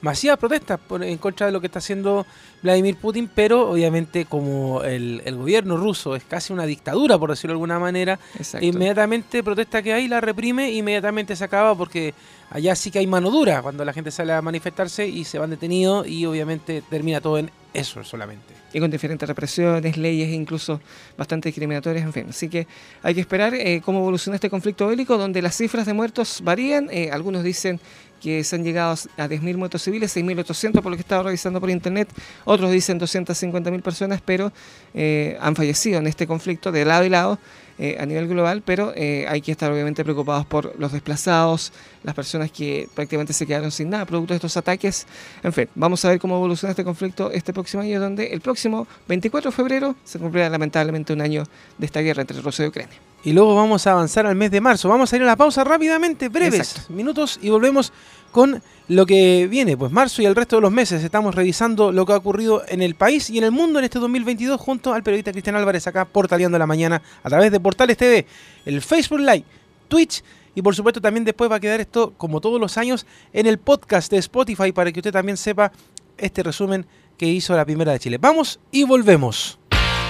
masivas 0.00 0.38
protestas 0.38 0.80
en 1.00 1.18
contra 1.18 1.46
de 1.46 1.52
lo 1.52 1.60
que 1.60 1.66
está 1.66 1.78
haciendo 1.78 2.26
Vladimir 2.62 2.96
Putin, 2.96 3.30
pero 3.32 3.70
obviamente 3.70 4.24
como 4.24 4.82
el, 4.82 5.22
gobierno 5.36 5.76
ruso 5.76 6.16
es 6.16 6.24
casi 6.24 6.52
una 6.52 6.66
dictadura, 6.66 7.18
por 7.18 7.30
decirlo 7.30 7.52
de 7.52 7.56
alguna 7.56 7.78
manera, 7.78 8.18
inmediatamente 8.60 9.42
protesta 9.42 9.82
que 9.82 9.92
hay, 9.92 10.08
la 10.08 10.20
reprime, 10.20 10.70
inmediatamente 10.72 11.36
se 11.36 11.44
acaba 11.44 11.74
porque 11.74 12.14
allá 12.50 12.74
sí 12.74 12.90
que 12.90 12.98
hay 12.98 13.06
mano 13.06 13.30
dura 13.30 13.62
cuando 13.62 13.84
la 13.84 13.92
gente 13.92 14.10
sale 14.10 14.32
a 14.32 14.42
manifestarse 14.42 15.06
y 15.06 15.24
se 15.24 15.38
van 15.38 15.50
detenidos 15.50 16.06
y 16.06 16.26
obviamente 16.26 16.82
termina 16.88 17.20
todo 17.20 17.38
en 17.38 17.50
eso 17.74 18.02
solamente. 18.02 18.54
Y 18.72 18.80
con 18.80 18.90
diferentes 18.90 19.28
represiones, 19.28 19.96
leyes 19.96 20.30
incluso 20.30 20.80
bastante 21.16 21.48
discriminatorias, 21.48 22.04
en 22.04 22.12
fin. 22.12 22.26
Así 22.28 22.48
que 22.48 22.66
hay 23.02 23.14
que 23.14 23.20
esperar 23.20 23.54
eh, 23.54 23.80
cómo 23.84 24.00
evoluciona 24.00 24.34
este 24.34 24.50
conflicto 24.50 24.86
bélico, 24.88 25.16
donde 25.16 25.40
las 25.40 25.56
cifras 25.56 25.86
de 25.86 25.94
muertos 25.94 26.40
varían. 26.42 26.88
Eh, 26.90 27.10
algunos 27.10 27.42
dicen 27.42 27.80
que 28.20 28.44
se 28.44 28.56
han 28.56 28.64
llegado 28.64 28.92
a 28.92 29.28
10.000 29.28 29.56
muertos 29.56 29.82
civiles, 29.82 30.16
6.800 30.16 30.82
por 30.82 30.90
lo 30.90 30.96
que 30.96 31.02
estaba 31.02 31.22
revisando 31.22 31.60
por 31.60 31.70
internet, 31.70 32.08
otros 32.44 32.70
dicen 32.70 32.98
250.000 33.00 33.82
personas, 33.82 34.20
pero 34.24 34.52
eh, 34.94 35.36
han 35.40 35.56
fallecido 35.56 35.98
en 35.98 36.06
este 36.06 36.26
conflicto 36.26 36.72
de 36.72 36.84
lado 36.84 37.04
y 37.04 37.08
lado 37.08 37.38
eh, 37.80 37.96
a 38.00 38.06
nivel 38.06 38.26
global, 38.26 38.62
pero 38.64 38.92
eh, 38.96 39.24
hay 39.28 39.40
que 39.40 39.52
estar 39.52 39.70
obviamente 39.70 40.02
preocupados 40.02 40.44
por 40.44 40.76
los 40.80 40.90
desplazados, 40.90 41.72
las 42.02 42.12
personas 42.12 42.50
que 42.50 42.88
prácticamente 42.92 43.32
se 43.32 43.46
quedaron 43.46 43.70
sin 43.70 43.88
nada 43.88 44.04
producto 44.04 44.34
de 44.34 44.38
estos 44.38 44.56
ataques. 44.56 45.06
En 45.44 45.52
fin, 45.52 45.68
vamos 45.76 46.04
a 46.04 46.08
ver 46.08 46.18
cómo 46.18 46.34
evoluciona 46.34 46.70
este 46.70 46.82
conflicto 46.82 47.30
este 47.30 47.52
próximo 47.52 47.84
año, 47.84 48.00
donde 48.00 48.26
el 48.26 48.40
próximo 48.40 48.88
24 49.06 49.52
de 49.52 49.56
febrero 49.56 49.94
se 50.02 50.18
cumplirá 50.18 50.48
lamentablemente 50.48 51.12
un 51.12 51.20
año 51.20 51.44
de 51.78 51.86
esta 51.86 52.00
guerra 52.00 52.22
entre 52.22 52.40
Rusia 52.40 52.64
y 52.64 52.68
Ucrania. 52.68 53.07
Y 53.24 53.32
luego 53.32 53.54
vamos 53.54 53.86
a 53.86 53.92
avanzar 53.92 54.26
al 54.26 54.36
mes 54.36 54.50
de 54.50 54.60
marzo. 54.60 54.88
Vamos 54.88 55.12
a 55.12 55.16
ir 55.16 55.22
a 55.22 55.26
la 55.26 55.36
pausa 55.36 55.64
rápidamente, 55.64 56.28
breves 56.28 56.88
minutos, 56.88 57.38
y 57.42 57.50
volvemos 57.50 57.92
con 58.30 58.62
lo 58.88 59.06
que 59.06 59.46
viene. 59.50 59.76
Pues 59.76 59.92
marzo 59.92 60.22
y 60.22 60.26
el 60.26 60.36
resto 60.36 60.56
de 60.56 60.62
los 60.62 60.72
meses 60.72 61.02
estamos 61.02 61.34
revisando 61.34 61.92
lo 61.92 62.06
que 62.06 62.12
ha 62.12 62.16
ocurrido 62.16 62.62
en 62.68 62.82
el 62.82 62.94
país 62.94 63.30
y 63.30 63.38
en 63.38 63.44
el 63.44 63.50
mundo 63.50 63.78
en 63.78 63.84
este 63.84 63.98
2022 63.98 64.60
junto 64.60 64.92
al 64.92 65.02
periodista 65.02 65.32
Cristian 65.32 65.56
Álvarez 65.56 65.86
acá 65.86 66.04
portaleando 66.04 66.58
la 66.58 66.66
mañana 66.66 67.02
a 67.22 67.28
través 67.28 67.50
de 67.50 67.60
Portales 67.60 67.96
TV, 67.96 68.26
el 68.64 68.82
Facebook 68.82 69.20
Live, 69.20 69.44
Twitch 69.88 70.22
y 70.54 70.62
por 70.62 70.74
supuesto 70.74 71.00
también 71.00 71.24
después 71.24 71.50
va 71.50 71.56
a 71.56 71.60
quedar 71.60 71.80
esto 71.80 72.14
como 72.16 72.40
todos 72.40 72.60
los 72.60 72.78
años 72.78 73.06
en 73.32 73.46
el 73.46 73.58
podcast 73.58 74.10
de 74.10 74.18
Spotify 74.18 74.72
para 74.72 74.92
que 74.92 75.00
usted 75.00 75.12
también 75.12 75.36
sepa 75.36 75.72
este 76.16 76.42
resumen 76.42 76.86
que 77.16 77.26
hizo 77.26 77.54
la 77.56 77.64
primera 77.64 77.92
de 77.92 77.98
Chile. 77.98 78.18
Vamos 78.18 78.60
y 78.70 78.84
volvemos. 78.84 79.58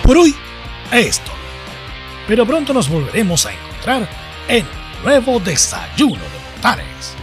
Por 0.02 0.16
hoy, 0.16 0.34
esto. 0.92 1.47
Pero 2.28 2.46
pronto 2.46 2.72
nos 2.72 2.88
volveremos 2.88 3.44
a 3.46 3.52
encontrar 3.52 4.08
en 4.46 4.64
nuevo 5.02 5.40
desayuno 5.40 6.14
de 6.14 6.52
portales 6.52 7.18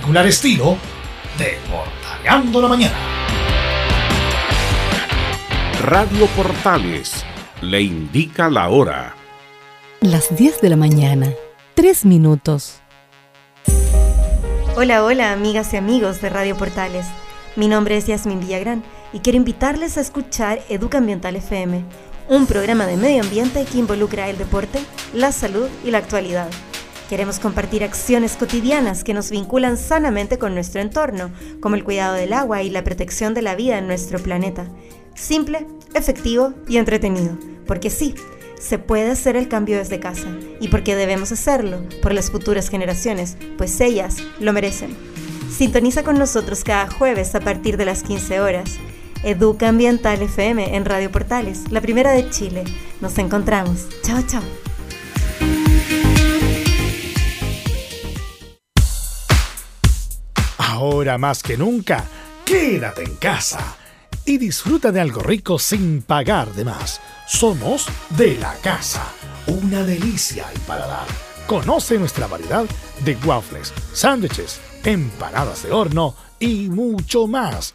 particular 0.00 0.26
estilo 0.26 0.76
de 1.38 1.58
Portaleando 1.70 2.62
la 2.62 2.68
Mañana. 2.68 2.96
Radio 5.82 6.26
Portales 6.36 7.24
le 7.60 7.82
indica 7.82 8.48
la 8.48 8.68
hora. 8.68 9.14
Las 10.00 10.34
10 10.34 10.60
de 10.60 10.68
la 10.70 10.76
mañana, 10.76 11.32
3 11.74 12.06
minutos. 12.06 12.80
Hola, 14.76 15.04
hola, 15.04 15.32
amigas 15.32 15.74
y 15.74 15.76
amigos 15.76 16.20
de 16.20 16.30
Radio 16.30 16.56
Portales. 16.56 17.06
Mi 17.56 17.68
nombre 17.68 17.96
es 17.96 18.06
Yasmin 18.06 18.40
Villagrán 18.40 18.82
y 19.12 19.20
quiero 19.20 19.36
invitarles 19.36 19.98
a 19.98 20.00
escuchar 20.00 20.60
Educa 20.68 20.98
Ambiental 20.98 21.36
FM, 21.36 21.84
un 22.30 22.46
programa 22.46 22.86
de 22.86 22.96
medio 22.96 23.24
ambiente 23.24 23.64
que 23.64 23.78
involucra 23.78 24.30
el 24.30 24.38
deporte, 24.38 24.78
la 25.12 25.32
salud 25.32 25.68
y 25.84 25.90
la 25.90 25.98
actualidad. 25.98 26.48
Queremos 27.08 27.40
compartir 27.40 27.82
acciones 27.82 28.36
cotidianas 28.36 29.02
que 29.02 29.14
nos 29.14 29.30
vinculan 29.30 29.76
sanamente 29.76 30.38
con 30.38 30.54
nuestro 30.54 30.80
entorno, 30.80 31.32
como 31.58 31.74
el 31.74 31.82
cuidado 31.82 32.14
del 32.14 32.32
agua 32.32 32.62
y 32.62 32.70
la 32.70 32.84
protección 32.84 33.34
de 33.34 33.42
la 33.42 33.56
vida 33.56 33.78
en 33.78 33.88
nuestro 33.88 34.20
planeta. 34.20 34.68
Simple, 35.16 35.66
efectivo 35.92 36.54
y 36.68 36.76
entretenido. 36.76 37.36
Porque 37.66 37.90
sí, 37.90 38.14
se 38.60 38.78
puede 38.78 39.10
hacer 39.10 39.34
el 39.34 39.48
cambio 39.48 39.78
desde 39.78 39.98
casa. 39.98 40.28
Y 40.60 40.68
porque 40.68 40.94
debemos 40.94 41.32
hacerlo 41.32 41.82
por 42.00 42.14
las 42.14 42.30
futuras 42.30 42.68
generaciones, 42.68 43.38
pues 43.58 43.80
ellas 43.80 44.18
lo 44.38 44.52
merecen. 44.52 44.96
Sintoniza 45.50 46.04
con 46.04 46.16
nosotros 46.16 46.62
cada 46.62 46.88
jueves 46.88 47.34
a 47.34 47.40
partir 47.40 47.76
de 47.76 47.86
las 47.86 48.04
15 48.04 48.38
horas. 48.38 48.78
Educa 49.22 49.68
Ambiental 49.68 50.22
FM 50.22 50.76
en 50.76 50.84
Radio 50.84 51.12
Portales, 51.12 51.70
la 51.70 51.80
primera 51.80 52.12
de 52.12 52.30
Chile. 52.30 52.64
Nos 53.00 53.18
encontramos. 53.18 53.86
Chao, 54.02 54.22
chao. 54.26 54.42
Ahora 60.56 61.18
más 61.18 61.42
que 61.42 61.58
nunca, 61.58 62.04
quédate 62.46 63.02
en 63.02 63.16
casa 63.16 63.76
y 64.24 64.38
disfruta 64.38 64.90
de 64.90 65.00
algo 65.00 65.20
rico 65.20 65.58
sin 65.58 66.00
pagar 66.00 66.52
de 66.54 66.64
más. 66.64 67.00
Somos 67.26 67.86
de 68.10 68.36
la 68.36 68.54
casa, 68.62 69.06
una 69.46 69.82
delicia 69.82 70.48
al 70.48 70.58
paladar. 70.60 71.06
Conoce 71.46 71.98
nuestra 71.98 72.26
variedad 72.26 72.64
de 73.04 73.16
waffles, 73.26 73.74
sándwiches, 73.92 74.60
empanadas 74.84 75.64
de 75.64 75.72
horno 75.72 76.14
y 76.38 76.70
mucho 76.70 77.26
más. 77.26 77.74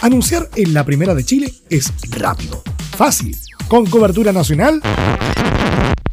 Anunciar 0.00 0.48
en 0.54 0.74
la 0.74 0.84
primera 0.84 1.12
de 1.14 1.24
Chile 1.24 1.52
es 1.68 1.92
rápido, 2.10 2.62
fácil, 2.96 3.36
con 3.66 3.84
cobertura 3.86 4.32
nacional 4.32 4.80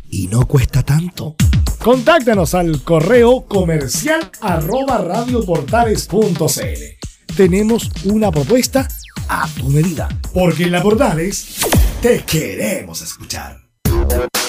y 0.09 0.27
no 0.27 0.47
cuesta 0.47 0.81
tanto. 0.81 1.35
Contáctanos 1.83 2.55
al 2.55 2.81
correo 2.81 3.45
comercial 3.45 4.31
arroba 4.41 4.97
radioportales.cl. 4.97 7.35
Tenemos 7.37 7.91
una 8.05 8.31
propuesta 8.31 8.87
a 9.29 9.47
tu 9.49 9.69
medida. 9.69 10.09
Porque 10.33 10.63
en 10.63 10.71
la 10.71 10.81
Portales 10.81 11.57
te 12.01 12.23
queremos 12.23 13.03
escuchar. 13.03 13.59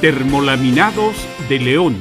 Termolaminados 0.00 1.16
de 1.48 1.58
León. 1.58 1.96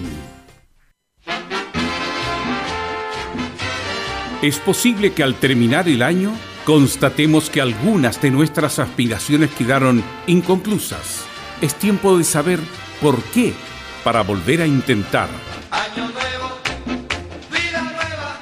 Es 4.42 4.60
posible 4.60 5.14
que 5.14 5.24
al 5.24 5.36
terminar 5.36 5.88
el 5.88 6.02
año 6.02 6.34
constatemos 6.66 7.50
que 7.50 7.62
algunas 7.62 8.22
de 8.22 8.32
nuestras 8.32 8.80
aspiraciones 8.80 9.50
quedaron 9.52 10.04
inconclusas. 10.28 11.24
Es 11.62 11.74
tiempo 11.76 12.18
de 12.18 12.26
saber 12.26 12.60
por 13.02 13.24
qué 13.24 13.54
para 14.04 14.24
volver 14.24 14.62
a 14.62 14.68
intentar. 14.68 15.30
Año 15.72 16.10
nuevo, 16.10 16.60
vida 17.50 17.82
nueva, 17.82 18.42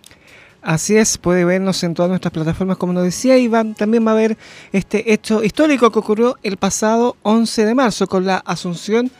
Así 0.62 0.96
es, 0.96 1.18
puede 1.18 1.44
vernos 1.44 1.82
en 1.82 1.92
todas 1.92 2.08
nuestras 2.08 2.32
plataformas, 2.32 2.78
como 2.78 2.94
nos 2.94 3.04
decía, 3.04 3.36
y 3.36 3.50
también 3.74 4.06
va 4.06 4.12
a 4.12 4.14
ver 4.14 4.38
este 4.72 5.12
hecho 5.12 5.44
histórico 5.44 5.90
que 5.92 5.98
ocurrió 5.98 6.38
el 6.42 6.56
pasado 6.56 7.16
11 7.20 7.66
de 7.66 7.74
marzo 7.74 8.06
con 8.06 8.24
la 8.24 8.38
asunción 8.38 9.10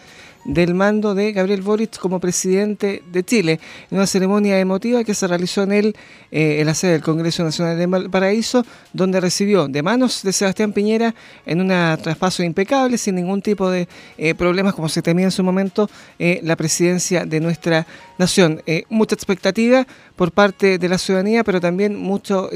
del 0.44 0.74
mando 0.74 1.14
de 1.14 1.32
Gabriel 1.32 1.62
Boric 1.62 1.98
como 1.98 2.20
presidente 2.20 3.02
de 3.10 3.24
Chile, 3.24 3.60
en 3.90 3.98
una 3.98 4.06
ceremonia 4.06 4.58
emotiva 4.58 5.04
que 5.04 5.14
se 5.14 5.26
realizó 5.26 5.62
en 5.62 5.72
el, 5.72 5.96
eh, 6.30 6.60
en 6.60 6.66
la 6.66 6.74
sede 6.74 6.92
del 6.92 7.02
Congreso 7.02 7.44
Nacional 7.44 7.78
de 7.78 7.86
Valparaíso, 7.86 8.64
donde 8.92 9.20
recibió 9.20 9.68
de 9.68 9.82
manos 9.82 10.22
de 10.22 10.32
Sebastián 10.32 10.72
Piñera 10.72 11.14
en 11.46 11.60
un 11.60 11.68
traspaso 12.02 12.42
impecable, 12.42 12.98
sin 12.98 13.14
ningún 13.14 13.42
tipo 13.42 13.70
de 13.70 13.88
eh, 14.18 14.34
problemas 14.34 14.74
como 14.74 14.88
se 14.88 15.02
temía 15.02 15.26
en 15.26 15.30
su 15.30 15.42
momento, 15.42 15.88
eh, 16.18 16.40
la 16.42 16.56
presidencia 16.56 17.24
de 17.24 17.40
nuestra 17.40 17.86
nación. 18.18 18.62
mucha 18.88 19.14
expectativa 19.14 19.86
por 20.16 20.32
parte 20.32 20.78
de 20.78 20.88
la 20.88 20.98
ciudadanía, 20.98 21.44
pero 21.44 21.60
también 21.60 21.96
mucho 21.96 22.50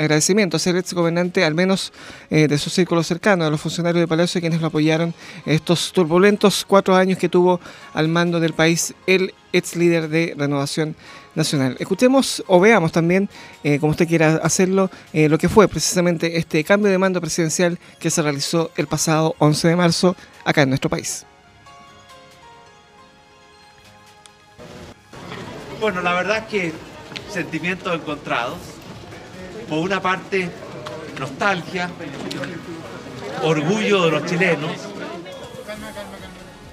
agradecimiento 0.00 0.56
a 0.56 0.60
ser 0.60 0.76
ex 0.76 0.94
gobernante, 0.94 1.44
al 1.44 1.54
menos 1.54 1.92
eh, 2.30 2.48
de 2.48 2.58
su 2.58 2.70
círculo 2.70 3.02
cercano, 3.02 3.44
a 3.44 3.50
los 3.50 3.60
funcionarios 3.60 4.00
de 4.00 4.08
Palacio 4.08 4.40
quienes 4.40 4.60
lo 4.60 4.68
apoyaron 4.68 5.12
estos 5.44 5.92
turbulentos 5.92 6.64
cuatro 6.66 6.96
años 6.96 7.18
que 7.18 7.28
tuvo 7.28 7.60
al 7.92 8.08
mando 8.08 8.40
del 8.40 8.54
país 8.54 8.94
el 9.06 9.34
ex 9.52 9.76
líder 9.76 10.08
de 10.08 10.34
Renovación 10.36 10.96
Nacional. 11.34 11.76
Escuchemos 11.78 12.42
o 12.46 12.58
veamos 12.60 12.92
también, 12.92 13.28
eh, 13.62 13.78
como 13.78 13.90
usted 13.90 14.08
quiera 14.08 14.36
hacerlo, 14.42 14.90
eh, 15.12 15.28
lo 15.28 15.36
que 15.36 15.48
fue 15.48 15.68
precisamente 15.68 16.38
este 16.38 16.64
cambio 16.64 16.90
de 16.90 16.96
mando 16.96 17.20
presidencial 17.20 17.78
que 17.98 18.10
se 18.10 18.22
realizó 18.22 18.70
el 18.76 18.86
pasado 18.86 19.34
11 19.38 19.68
de 19.68 19.76
marzo 19.76 20.16
acá 20.44 20.62
en 20.62 20.70
nuestro 20.70 20.88
país. 20.88 21.26
Bueno, 25.78 26.00
la 26.00 26.14
verdad 26.14 26.46
que 26.46 26.72
sentimientos 27.30 27.94
encontrados 27.94 28.58
por 29.70 29.78
una 29.78 30.02
parte, 30.02 30.50
nostalgia, 31.20 31.88
orgullo 33.44 34.04
de 34.06 34.10
los 34.10 34.26
chilenos, 34.26 34.72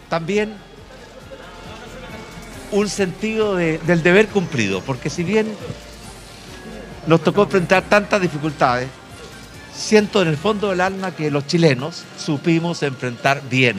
también 0.09 0.55
un 2.71 2.89
sentido 2.89 3.55
del 3.55 4.01
deber 4.01 4.27
cumplido, 4.29 4.81
porque 4.81 5.11
si 5.11 5.23
bien 5.23 5.47
nos 7.05 7.23
tocó 7.23 7.43
enfrentar 7.43 7.83
tantas 7.83 8.19
dificultades, 8.19 8.89
siento 9.75 10.23
en 10.23 10.29
el 10.29 10.37
fondo 10.37 10.71
del 10.71 10.81
alma 10.81 11.15
que 11.15 11.29
los 11.29 11.45
chilenos 11.45 12.03
supimos 12.17 12.81
enfrentar 12.81 13.43
bien, 13.47 13.77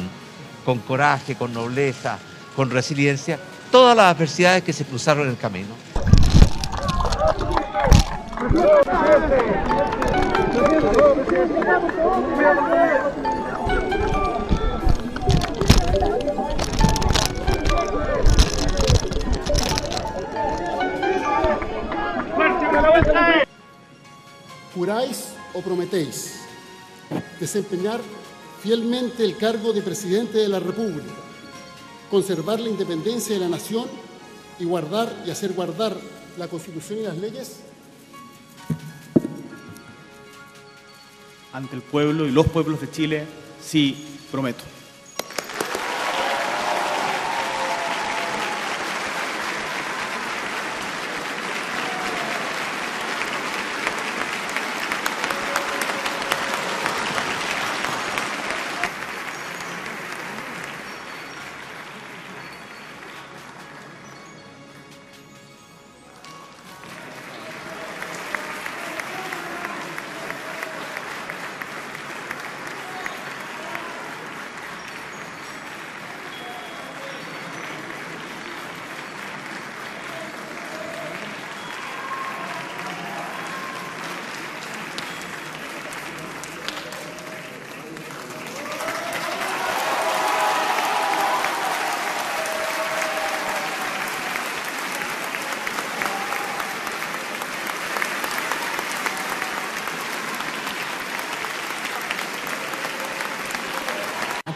con 0.65 0.79
coraje, 0.79 1.35
con 1.35 1.53
nobleza, 1.53 2.19
con 2.55 2.71
resiliencia, 2.71 3.41
todas 3.73 3.97
las 3.97 4.15
adversidades 4.15 4.63
que 4.63 4.73
se 4.73 4.85
cruzaron 4.85 5.25
en 5.25 5.31
el 5.31 5.39
camino. 5.39 5.88
¿Juráis 24.73 25.35
o 25.53 25.61
prometéis 25.61 26.35
desempeñar 27.41 28.01
fielmente 28.63 29.25
el 29.25 29.37
cargo 29.37 29.73
de 29.73 29.83
presidente 29.83 30.39
de 30.39 30.49
la 30.49 30.61
República, 30.61 31.11
conservar 32.09 32.61
la 32.61 32.69
independencia 32.69 33.35
de 33.35 33.41
la 33.41 33.49
nación 33.49 33.87
y 34.61 34.65
guardar 34.65 35.25
y 35.27 35.31
hacer 35.33 35.55
guardar 35.55 35.97
la 36.37 36.47
Constitución 36.47 37.01
y 37.01 37.03
las 37.03 37.19
leyes? 37.19 37.68
Ante 41.53 41.77
el 41.77 41.83
pueblo 41.83 42.27
y 42.27 42.31
los 42.31 42.47
pueblos 42.47 42.81
de 42.81 42.91
Chile, 42.91 43.27
sí, 43.63 44.19
prometo. 44.31 44.65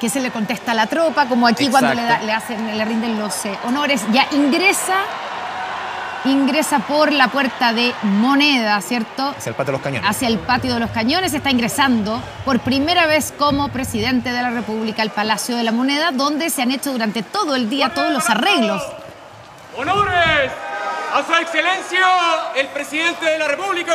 Que 0.02 0.08
se 0.08 0.18
le 0.18 0.32
contesta 0.32 0.72
a 0.72 0.74
la 0.74 0.88
tropa, 0.88 1.26
como 1.26 1.46
aquí 1.46 1.68
cuando 1.68 1.94
le, 1.94 2.32
hacen, 2.32 2.76
le 2.76 2.84
rinden 2.84 3.20
los 3.20 3.46
eh, 3.46 3.56
honores, 3.62 4.02
ya 4.10 4.26
ingresa, 4.32 4.96
ingresa 6.24 6.80
por 6.80 7.12
la 7.12 7.28
puerta 7.28 7.72
de 7.72 7.94
moneda, 8.02 8.80
¿cierto? 8.80 9.32
Hacia 9.38 9.50
el 9.50 9.54
patio 9.54 9.66
de 9.66 9.72
los 9.72 9.80
cañones. 9.80 10.10
Hacia 10.10 10.26
el 10.26 10.38
patio 10.40 10.74
de 10.74 10.80
los 10.80 10.90
cañones, 10.90 11.32
está 11.34 11.52
ingresando 11.52 12.20
por 12.44 12.58
primera 12.58 13.06
vez 13.06 13.32
como 13.38 13.68
presidente 13.68 14.32
de 14.32 14.42
la 14.42 14.50
República 14.50 15.02
al 15.02 15.10
Palacio 15.10 15.56
de 15.56 15.62
la 15.62 15.70
Moneda, 15.70 16.10
donde 16.10 16.50
se 16.50 16.62
han 16.62 16.72
hecho 16.72 16.90
durante 16.90 17.22
todo 17.22 17.54
el 17.54 17.70
día 17.70 17.94
todos 17.94 18.12
los 18.12 18.28
arreglos. 18.28 18.82
¡Honores! 19.76 20.50
A 21.14 21.22
su 21.24 21.32
excelencia, 21.32 22.04
el 22.56 22.66
presidente 22.66 23.24
de 23.24 23.38
la 23.38 23.46
República. 23.46 23.94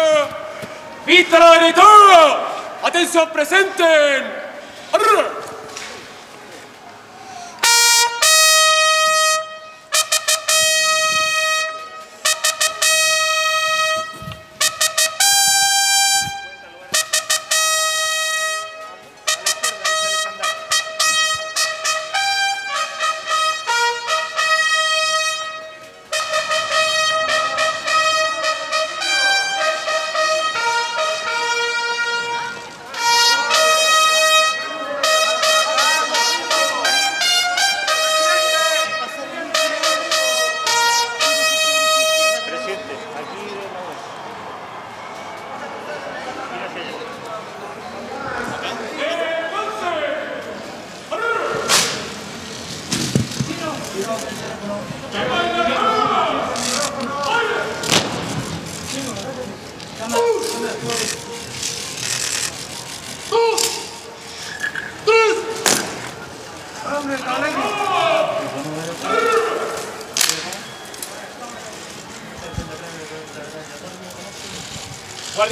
¡Vista 1.06 1.38
la 1.38 1.74
todo! 1.74 2.48
¡Atención, 2.86 3.30
presenten! 3.34 4.48
Guardia 4.90 5.37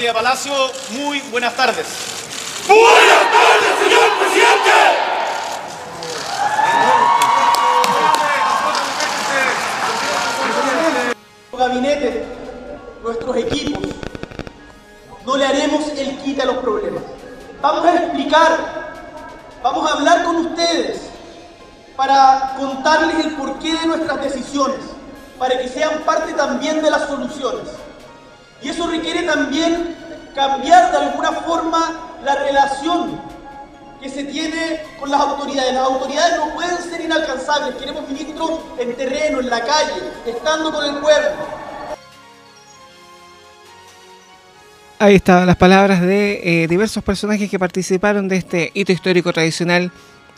de 0.03 0.13
Palacio, 0.13 0.53
muy 0.91 1.21
buenas 1.31 1.55
tardes. 1.55 1.84
Ahí 45.15 45.19
estaban 45.19 45.47
las 45.47 45.55
palabras 45.55 46.01
de 46.01 46.63
eh, 46.63 46.67
diversos 46.67 47.01
personajes 47.01 47.49
que 47.49 47.57
participaron 47.57 48.27
de 48.27 48.35
este 48.35 48.71
hito 48.73 48.91
histórico 48.91 49.31
tradicional 49.31 49.89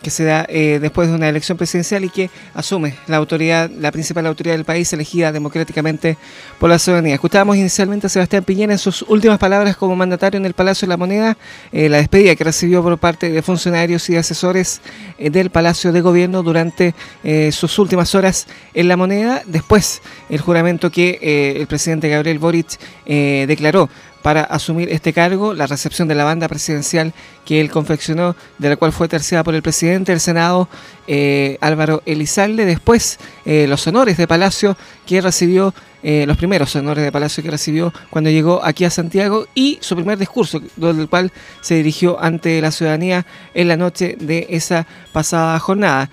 que 0.03 0.11
se 0.11 0.23
da 0.23 0.45
eh, 0.47 0.77
después 0.79 1.09
de 1.09 1.15
una 1.15 1.27
elección 1.27 1.57
presidencial 1.57 2.05
y 2.05 2.09
que 2.09 2.29
asume 2.53 2.93
la 3.07 3.17
autoridad, 3.17 3.71
la 3.71 3.91
principal 3.91 4.27
autoridad 4.27 4.53
del 4.53 4.65
país 4.65 4.93
elegida 4.93 5.31
democráticamente 5.31 6.15
por 6.59 6.69
la 6.69 6.77
ciudadanía. 6.77 7.15
Escuchábamos 7.15 7.57
inicialmente 7.57 8.05
a 8.05 8.09
Sebastián 8.11 8.43
Piñera 8.43 8.71
en 8.71 8.77
sus 8.77 9.01
últimas 9.01 9.39
palabras 9.39 9.75
como 9.75 9.95
mandatario 9.95 10.37
en 10.37 10.45
el 10.45 10.53
Palacio 10.53 10.85
de 10.85 10.89
la 10.89 10.97
Moneda, 10.97 11.35
eh, 11.71 11.89
la 11.89 11.97
despedida 11.97 12.35
que 12.35 12.43
recibió 12.43 12.83
por 12.83 12.99
parte 12.99 13.31
de 13.31 13.41
funcionarios 13.41 14.07
y 14.11 14.15
asesores 14.15 14.81
del 15.17 15.49
Palacio 15.49 15.91
de 15.91 16.01
Gobierno 16.01 16.43
durante 16.43 16.93
sus 17.51 17.79
últimas 17.79 18.13
horas 18.13 18.45
en 18.75 18.87
la 18.87 18.95
moneda. 18.95 19.41
Después 19.47 20.03
el 20.29 20.39
juramento 20.39 20.91
que 20.91 21.55
el 21.59 21.65
presidente 21.65 22.09
Gabriel 22.09 22.37
Boric 22.37 22.77
declaró 23.05 23.89
para 24.21 24.43
asumir 24.43 24.89
este 24.89 25.13
cargo, 25.13 25.53
la 25.53 25.67
recepción 25.67 26.07
de 26.07 26.15
la 26.15 26.23
banda 26.23 26.47
presidencial 26.47 27.13
que 27.45 27.61
él 27.61 27.71
confeccionó, 27.71 28.35
de 28.57 28.69
la 28.69 28.75
cual 28.75 28.91
fue 28.91 29.07
terciada 29.07 29.43
por 29.43 29.55
el 29.55 29.61
presidente 29.61 30.11
del 30.11 30.19
Senado, 30.19 30.67
eh, 31.07 31.57
Álvaro 31.61 32.01
Elizalde, 32.05 32.65
después 32.65 33.19
eh, 33.45 33.65
los 33.67 33.87
honores 33.87 34.17
de 34.17 34.27
Palacio 34.27 34.75
que 35.05 35.21
recibió, 35.21 35.73
eh, 36.03 36.25
los 36.27 36.37
primeros 36.37 36.75
honores 36.75 37.03
de 37.03 37.11
Palacio 37.11 37.41
que 37.41 37.49
recibió 37.49 37.93
cuando 38.09 38.29
llegó 38.29 38.63
aquí 38.63 38.83
a 38.83 38.89
Santiago 38.89 39.47
y 39.55 39.77
su 39.81 39.95
primer 39.95 40.17
discurso, 40.17 40.61
del 40.75 41.07
cual 41.07 41.31
se 41.61 41.75
dirigió 41.75 42.21
ante 42.21 42.61
la 42.61 42.71
ciudadanía 42.71 43.25
en 43.53 43.69
la 43.69 43.77
noche 43.77 44.17
de 44.19 44.47
esa 44.49 44.85
pasada 45.13 45.57
jornada. 45.59 46.09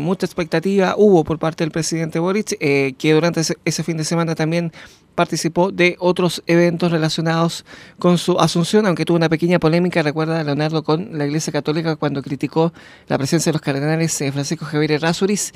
mucha 0.00 0.26
expectativa 0.26 0.94
hubo 0.96 1.24
por 1.24 1.38
parte 1.38 1.64
del 1.64 1.70
presidente 1.70 2.18
Boric, 2.18 2.56
que 2.58 3.12
durante 3.12 3.42
ese 3.64 3.82
fin 3.82 3.96
de 3.98 4.04
semana 4.04 4.34
también 4.34 4.72
participó 5.14 5.70
de 5.70 5.96
otros 5.98 6.42
eventos 6.46 6.90
relacionados 6.90 7.64
con 7.98 8.18
su 8.18 8.38
asunción, 8.38 8.86
aunque 8.86 9.04
tuvo 9.04 9.16
una 9.16 9.28
pequeña 9.28 9.58
polémica, 9.58 10.02
recuerda 10.02 10.42
Leonardo, 10.42 10.82
con 10.82 11.18
la 11.18 11.26
Iglesia 11.26 11.52
Católica 11.52 11.96
cuando 11.96 12.22
criticó 12.22 12.72
la 13.08 13.18
presencia 13.18 13.50
de 13.50 13.54
los 13.54 13.62
cardenales 13.62 14.20
eh, 14.20 14.32
Francisco 14.32 14.64
Javier 14.64 14.92
Errázuriz 14.92 15.52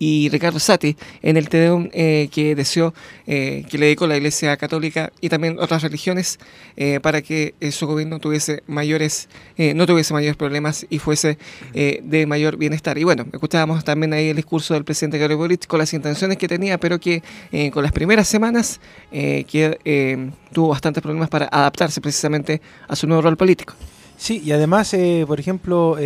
y 0.00 0.30
Ricardo 0.30 0.58
Sati 0.58 0.96
en 1.22 1.36
el 1.36 1.48
Tedeum 1.50 1.90
eh, 1.92 2.28
que 2.32 2.54
deseó, 2.56 2.94
eh, 3.26 3.64
que 3.70 3.76
le 3.76 3.84
dedicó 3.84 4.06
la 4.06 4.16
Iglesia 4.16 4.56
Católica 4.56 5.12
y 5.20 5.28
también 5.28 5.58
otras 5.60 5.82
religiones 5.82 6.38
eh, 6.76 7.00
para 7.00 7.20
que 7.20 7.54
su 7.70 7.86
gobierno 7.86 8.18
tuviese 8.18 8.62
mayores, 8.66 9.28
no 9.58 9.86
tuviese 9.86 10.14
mayores 10.14 10.36
problemas 10.36 10.86
y 10.88 10.98
fuese 10.98 11.36
de 11.74 12.26
mayor 12.26 12.56
bienestar. 12.56 12.96
Y 12.96 13.04
bueno, 13.04 13.26
escuchábamos 13.30 13.84
también 13.84 14.14
ahí 14.14 14.30
el 14.30 14.36
discurso 14.36 14.72
del 14.72 14.84
presidente 14.84 15.18
Gabriel 15.18 15.36
Boric 15.36 15.66
con 15.66 15.78
las 15.78 15.92
intenciones 15.92 16.38
que 16.38 16.48
tenía, 16.48 16.78
pero 16.78 16.98
que 16.98 17.22
con 17.70 17.82
las 17.82 17.92
primeras 17.92 18.26
semanas 18.26 18.80
que 19.10 20.30
tuvo 20.54 20.68
bastantes 20.68 21.02
problemas 21.02 21.28
para 21.28 21.46
adaptarse 21.52 22.00
precisamente 22.00 22.62
a 22.88 22.96
su 22.96 23.06
nuevo 23.06 23.20
rol 23.22 23.36
político. 23.36 23.74
Sí, 24.16 24.40
y 24.42 24.52
además, 24.52 24.96
por 25.26 25.38
ejemplo, 25.38 25.98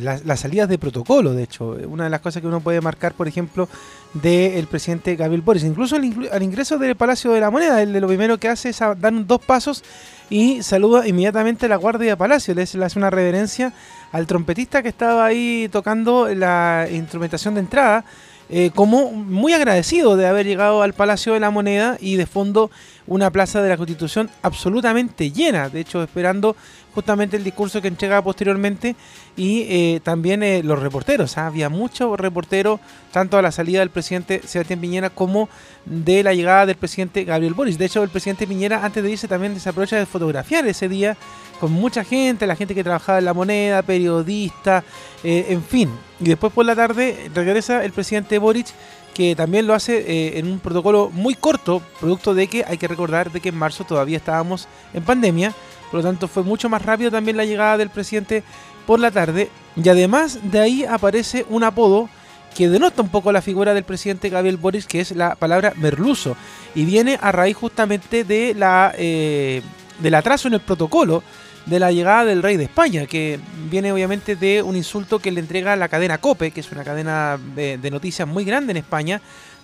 las, 0.00 0.40
salidas 0.40 0.68
de 0.68 0.78
protocolo, 0.78 1.34
de 1.34 1.42
hecho. 1.42 1.76
Una 1.88 2.04
de 2.04 2.10
las 2.10 2.20
cosas 2.20 2.40
que 2.40 2.48
uno 2.48 2.60
puede 2.60 2.80
marcar, 2.80 3.12
por 3.14 3.28
ejemplo, 3.28 3.68
del 4.14 4.66
presidente 4.66 5.16
Gabriel 5.16 5.42
Boris. 5.42 5.64
Incluso 5.64 5.96
al, 5.96 6.42
ingreso 6.42 6.78
del 6.78 6.96
Palacio 6.96 7.32
de 7.32 7.40
la 7.40 7.50
Moneda, 7.50 7.82
él 7.82 7.92
de 7.92 8.00
lo 8.00 8.08
primero 8.08 8.38
que 8.38 8.48
hace 8.48 8.70
es 8.70 8.78
dar 8.78 9.12
dos 9.26 9.40
pasos 9.40 9.84
y 10.30 10.62
saluda 10.62 11.06
inmediatamente 11.06 11.66
a 11.66 11.68
la 11.68 11.76
Guardia 11.76 12.10
de 12.10 12.16
Palacio. 12.16 12.54
Le, 12.54 12.62
hace 12.62 12.98
una 12.98 13.10
reverencia 13.10 13.72
al 14.12 14.26
trompetista 14.26 14.82
que 14.82 14.88
estaba 14.88 15.26
ahí 15.26 15.68
tocando 15.70 16.28
la 16.34 16.88
instrumentación 16.90 17.54
de 17.54 17.60
entrada. 17.60 18.04
Eh, 18.50 18.70
como 18.74 19.10
muy 19.10 19.54
agradecido 19.54 20.18
de 20.18 20.26
haber 20.26 20.44
llegado 20.44 20.82
al 20.82 20.92
Palacio 20.92 21.32
de 21.32 21.40
la 21.40 21.50
Moneda 21.50 21.96
y 21.98 22.16
de 22.16 22.26
fondo 22.26 22.70
una 23.06 23.30
plaza 23.30 23.62
de 23.62 23.70
la 23.70 23.78
Constitución 23.78 24.28
absolutamente 24.42 25.30
llena, 25.30 25.70
de 25.70 25.80
hecho 25.80 26.02
esperando 26.02 26.54
justamente 26.94 27.36
el 27.36 27.44
discurso 27.44 27.82
que 27.82 27.88
entrega 27.88 28.22
posteriormente 28.22 28.94
y 29.36 29.62
eh, 29.68 30.00
también 30.02 30.42
eh, 30.42 30.62
los 30.62 30.78
reporteros. 30.78 31.36
¿ah? 31.36 31.48
Había 31.48 31.68
muchos 31.68 32.18
reporteros, 32.18 32.80
tanto 33.12 33.36
a 33.36 33.42
la 33.42 33.50
salida 33.50 33.80
del 33.80 33.90
presidente 33.90 34.40
Sebastián 34.44 34.80
Piñera 34.80 35.10
como 35.10 35.48
de 35.84 36.22
la 36.22 36.32
llegada 36.32 36.66
del 36.66 36.76
presidente 36.76 37.24
Gabriel 37.24 37.54
Boris. 37.54 37.76
De 37.76 37.86
hecho, 37.86 38.02
el 38.02 38.10
presidente 38.10 38.46
Piñera 38.46 38.84
antes 38.84 39.02
de 39.02 39.10
irse 39.10 39.26
también 39.26 39.58
se 39.58 39.68
aprovecha 39.68 39.96
de 39.96 40.06
fotografiar 40.06 40.66
ese 40.66 40.88
día 40.88 41.16
con 41.58 41.72
mucha 41.72 42.04
gente, 42.04 42.46
la 42.46 42.56
gente 42.56 42.74
que 42.74 42.84
trabajaba 42.84 43.18
en 43.18 43.24
la 43.24 43.34
moneda, 43.34 43.82
periodistas, 43.82 44.84
eh, 45.24 45.46
en 45.48 45.62
fin. 45.62 45.90
Y 46.20 46.24
después 46.24 46.52
por 46.52 46.64
la 46.64 46.76
tarde 46.76 47.30
regresa 47.34 47.84
el 47.84 47.92
presidente 47.92 48.38
Boric 48.38 48.68
que 49.14 49.36
también 49.36 49.68
lo 49.68 49.74
hace 49.74 50.40
en 50.40 50.48
un 50.48 50.58
protocolo 50.58 51.08
muy 51.08 51.36
corto, 51.36 51.80
producto 52.00 52.34
de 52.34 52.48
que 52.48 52.64
hay 52.66 52.78
que 52.78 52.88
recordar 52.88 53.30
de 53.30 53.40
que 53.40 53.50
en 53.50 53.54
marzo 53.54 53.84
todavía 53.84 54.16
estábamos 54.16 54.66
en 54.92 55.04
pandemia, 55.04 55.54
por 55.94 56.02
lo 56.02 56.10
tanto, 56.10 56.26
fue 56.26 56.42
mucho 56.42 56.68
más 56.68 56.82
rápido 56.82 57.12
también 57.12 57.36
la 57.36 57.44
llegada 57.44 57.78
del 57.78 57.88
presidente 57.88 58.42
por 58.84 58.98
la 58.98 59.12
tarde. 59.12 59.48
Y 59.76 59.88
además 59.88 60.40
de 60.42 60.58
ahí 60.58 60.84
aparece 60.84 61.46
un 61.48 61.62
apodo 61.62 62.08
que 62.52 62.68
denota 62.68 63.00
un 63.00 63.10
poco 63.10 63.30
la 63.30 63.40
figura 63.40 63.74
del 63.74 63.84
presidente 63.84 64.28
Gabriel 64.28 64.56
Boris, 64.56 64.88
que 64.88 64.98
es 64.98 65.12
la 65.12 65.36
palabra 65.36 65.72
merluzo. 65.76 66.36
Y 66.74 66.84
viene 66.84 67.16
a 67.22 67.30
raíz 67.30 67.56
justamente 67.56 68.24
de 68.24 68.54
la, 68.54 68.92
eh, 68.98 69.62
del 70.00 70.16
atraso 70.16 70.48
en 70.48 70.54
el 70.54 70.60
protocolo 70.62 71.22
de 71.64 71.78
la 71.78 71.92
llegada 71.92 72.24
del 72.24 72.42
rey 72.42 72.56
de 72.56 72.64
España, 72.64 73.06
que 73.06 73.38
viene 73.70 73.92
obviamente 73.92 74.34
de 74.34 74.62
un 74.62 74.74
insulto 74.74 75.20
que 75.20 75.30
le 75.30 75.38
entrega 75.38 75.76
la 75.76 75.88
cadena 75.88 76.18
COPE, 76.18 76.50
que 76.50 76.58
es 76.58 76.72
una 76.72 76.82
cadena 76.82 77.38
de, 77.54 77.78
noticias 77.92 78.26
muy 78.26 78.44
grande 78.44 78.72
en 78.72 78.78
España, 78.78 79.20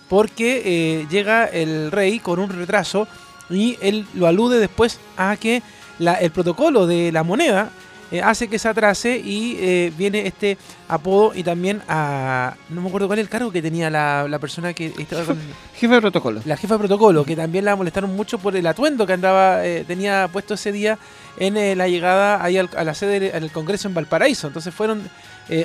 porque 0.09 0.62
eh, 0.64 1.07
llega 1.11 1.47
el 1.47 1.91
rey 1.91 2.20
con 2.20 2.39
un 2.39 2.51
retraso 2.51 3.09
y 3.51 3.76
él 3.81 4.07
lo 4.14 4.28
alude 4.28 4.61
después 4.61 5.01
a 5.16 5.37
que 5.37 5.61
el 6.01 6.31
protocolo 6.31 6.87
de 6.87 7.13
la 7.13 7.23
moneda 7.23 7.71
eh, 8.13 8.21
hace 8.23 8.49
que 8.49 8.59
se 8.59 8.69
atrase 8.69 9.19
y 9.19 9.57
eh, 9.61 9.93
viene 9.97 10.27
este 10.27 10.59
apodo 10.89 11.33
y 11.33 11.45
también 11.45 11.81
a... 11.89 12.57
No 12.69 12.81
me 12.81 12.89
acuerdo 12.89 13.07
cuál 13.07 13.21
es 13.21 13.25
el 13.25 13.29
cargo 13.29 13.53
que 13.53 13.63
tenía 13.63 13.89
la, 13.89 14.39
persona 14.41 14.73
que 14.73 14.93
estaba 14.99 15.25
con... 15.25 15.39
Jefe 15.77 15.95
de 15.95 16.01
protocolo. 16.01 16.41
La 16.45 16.57
jefa 16.57 16.75
de 16.75 16.79
protocolo, 16.81 17.25
que 17.25 17.37
también 17.37 17.65
la 17.65 17.77
molestaron 17.77 18.15
mucho 18.17 18.39
por 18.39 18.57
el 18.57 18.67
atuendo 18.67 19.07
que 19.07 19.13
andaba, 19.13 19.65
eh, 19.65 19.85
tenía 19.87 20.29
puesto 20.33 20.55
ese 20.55 20.73
día 20.73 20.99
en 21.39 21.79
la 21.79 21.87
llegada 21.87 22.43
ahí 22.43 22.59
a 22.59 22.85
la 22.85 22.95
sede 22.95 23.31
del 23.31 23.51
Congreso 23.53 23.87
en 23.87 23.95
Valparaíso. 23.95 24.49
Entonces 24.49 24.75
fueron 24.75 25.09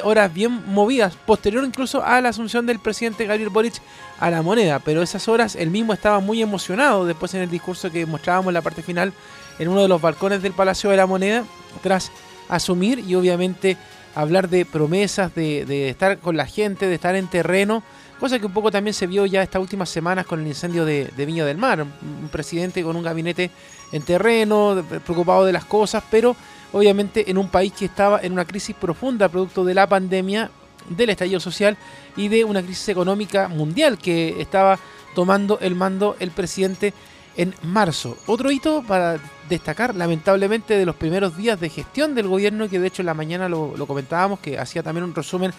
horas 0.03 0.33
bien 0.33 0.63
movidas, 0.67 1.15
posterior 1.27 1.63
incluso 1.63 2.03
a 2.03 2.19
la 2.21 2.29
asunción 2.29 2.65
del 2.65 2.79
presidente 2.79 3.25
Gabriel 3.25 3.49
Boric 3.49 3.81
a 4.19 4.29
la 4.29 4.41
moneda. 4.41 4.79
Pero 4.79 5.01
esas 5.01 5.27
horas 5.27 5.55
él 5.55 5.71
mismo 5.71 5.93
estaba 5.93 6.19
muy 6.19 6.41
emocionado 6.41 7.05
después 7.05 7.33
en 7.33 7.41
el 7.41 7.49
discurso 7.49 7.91
que 7.91 8.05
mostrábamos 8.05 8.49
en 8.49 8.53
la 8.53 8.61
parte 8.61 8.83
final 8.83 9.11
en 9.59 9.67
uno 9.67 9.81
de 9.81 9.87
los 9.87 10.01
balcones 10.01 10.41
del 10.41 10.53
Palacio 10.53 10.89
de 10.89 10.97
la 10.97 11.05
Moneda, 11.05 11.45
tras 11.81 12.11
asumir 12.49 12.99
y 12.99 13.15
obviamente 13.15 13.77
hablar 14.13 14.49
de 14.49 14.65
promesas, 14.65 15.33
de, 15.35 15.89
estar 15.89 16.19
con 16.19 16.37
la 16.37 16.45
gente, 16.45 16.87
de 16.87 16.95
estar 16.95 17.15
en 17.15 17.27
terreno, 17.27 17.83
cosa 18.19 18.39
que 18.39 18.45
un 18.45 18.53
poco 18.53 18.71
también 18.71 18.93
se 18.93 19.07
vio 19.07 19.25
ya 19.25 19.43
estas 19.43 19.61
últimas 19.61 19.89
semanas 19.89 20.25
con 20.25 20.39
el 20.39 20.47
incendio 20.47 20.85
de, 20.85 21.11
Viña 21.17 21.45
del 21.45 21.57
Mar, 21.57 21.81
un 21.81 22.29
presidente 22.31 22.81
con 22.81 22.95
un 22.95 23.03
gabinete 23.03 23.51
en 23.91 24.01
terreno, 24.03 24.83
preocupado 25.05 25.45
de 25.45 25.51
las 25.51 25.65
cosas, 25.65 26.03
pero 26.09 26.35
obviamente 26.71 27.29
en 27.29 27.37
un 27.37 27.49
país 27.49 27.73
que 27.73 27.85
estaba 27.85 28.19
en 28.21 28.31
una 28.31 28.45
crisis 28.45 28.75
profunda 28.75 29.29
producto 29.29 29.65
de 29.65 29.73
la 29.73 29.87
pandemia, 29.87 30.49
del 30.89 31.09
estallido 31.09 31.39
social 31.39 31.77
y 32.15 32.27
de 32.27 32.43
una 32.43 32.61
crisis 32.61 32.89
económica 32.89 33.47
mundial 33.47 33.97
que 33.97 34.39
estaba 34.39 34.79
tomando 35.15 35.57
el 35.59 35.75
mando 35.75 36.15
el 36.19 36.31
presidente 36.31 36.93
en 37.37 37.53
marzo. 37.63 38.17
Otro 38.27 38.51
hito 38.51 38.83
para 38.87 39.19
destacar, 39.49 39.95
lamentablemente, 39.95 40.77
de 40.77 40.85
los 40.85 40.95
primeros 40.95 41.37
días 41.37 41.59
de 41.59 41.69
gestión 41.69 42.15
del 42.15 42.27
gobierno, 42.27 42.69
que 42.69 42.79
de 42.79 42.87
hecho 42.87 43.01
en 43.01 43.07
la 43.07 43.13
mañana 43.13 43.49
lo, 43.49 43.73
comentábamos, 43.87 44.39
que 44.39 44.57
hacía 44.57 44.83
también 44.83 45.03
un 45.03 45.15
resumen 45.15 45.53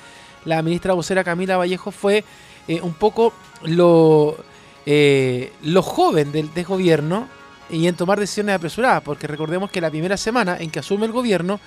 la 0.45 0.63
ministra 0.63 0.95
vocera 0.95 1.25
Camila 1.25 1.57
Vallejo, 1.57 1.91
fue 1.91 2.25
eh, 2.69 2.81
un 2.81 2.95
poco 2.95 3.33
lo, 3.63 4.37
eh, 4.85 5.53
lo 5.63 5.83
joven 5.83 6.31
del, 6.31 6.51
gobierno 6.65 7.29
y 7.69 7.89
en 7.89 7.97
tomar 7.97 8.21
decisiones 8.21 8.55
apresuradas, 8.55 9.03
porque 9.03 9.27
recordemos 9.27 9.71
que 9.71 9.81
la 9.81 9.91
primera 9.91 10.17
semana 10.17 10.57
en 10.59 10.71
que 10.71 10.79
asume 10.79 11.07
el 11.07 11.13
gobierno, 11.13 11.59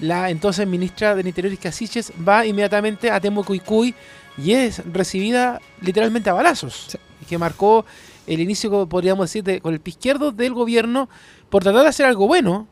la 0.00 0.30
entonces 0.30 0.66
ministra 0.68 1.16
del 1.16 1.26
Interior 1.26 1.56
Casiches 1.58 2.12
va 2.26 2.46
inmediatamente 2.46 3.10
a 3.10 3.18
Temucuicuy 3.18 3.94
y 4.36 4.52
es 4.52 4.82
recibida 4.92 5.60
literalmente 5.80 6.30
a 6.30 6.34
balazos, 6.34 6.96
que 7.28 7.38
marcó 7.38 7.84
el 8.28 8.40
inicio, 8.40 8.86
podríamos 8.86 9.32
decir, 9.32 9.60
con 9.60 9.74
el 9.74 9.80
pie 9.80 9.92
izquierdo 9.92 10.30
del 10.30 10.54
gobierno 10.54 11.08
por 11.50 11.62
tratar 11.62 11.82
de 11.82 11.88
hacer 11.88 12.06
algo 12.06 12.26
bueno, 12.26 12.66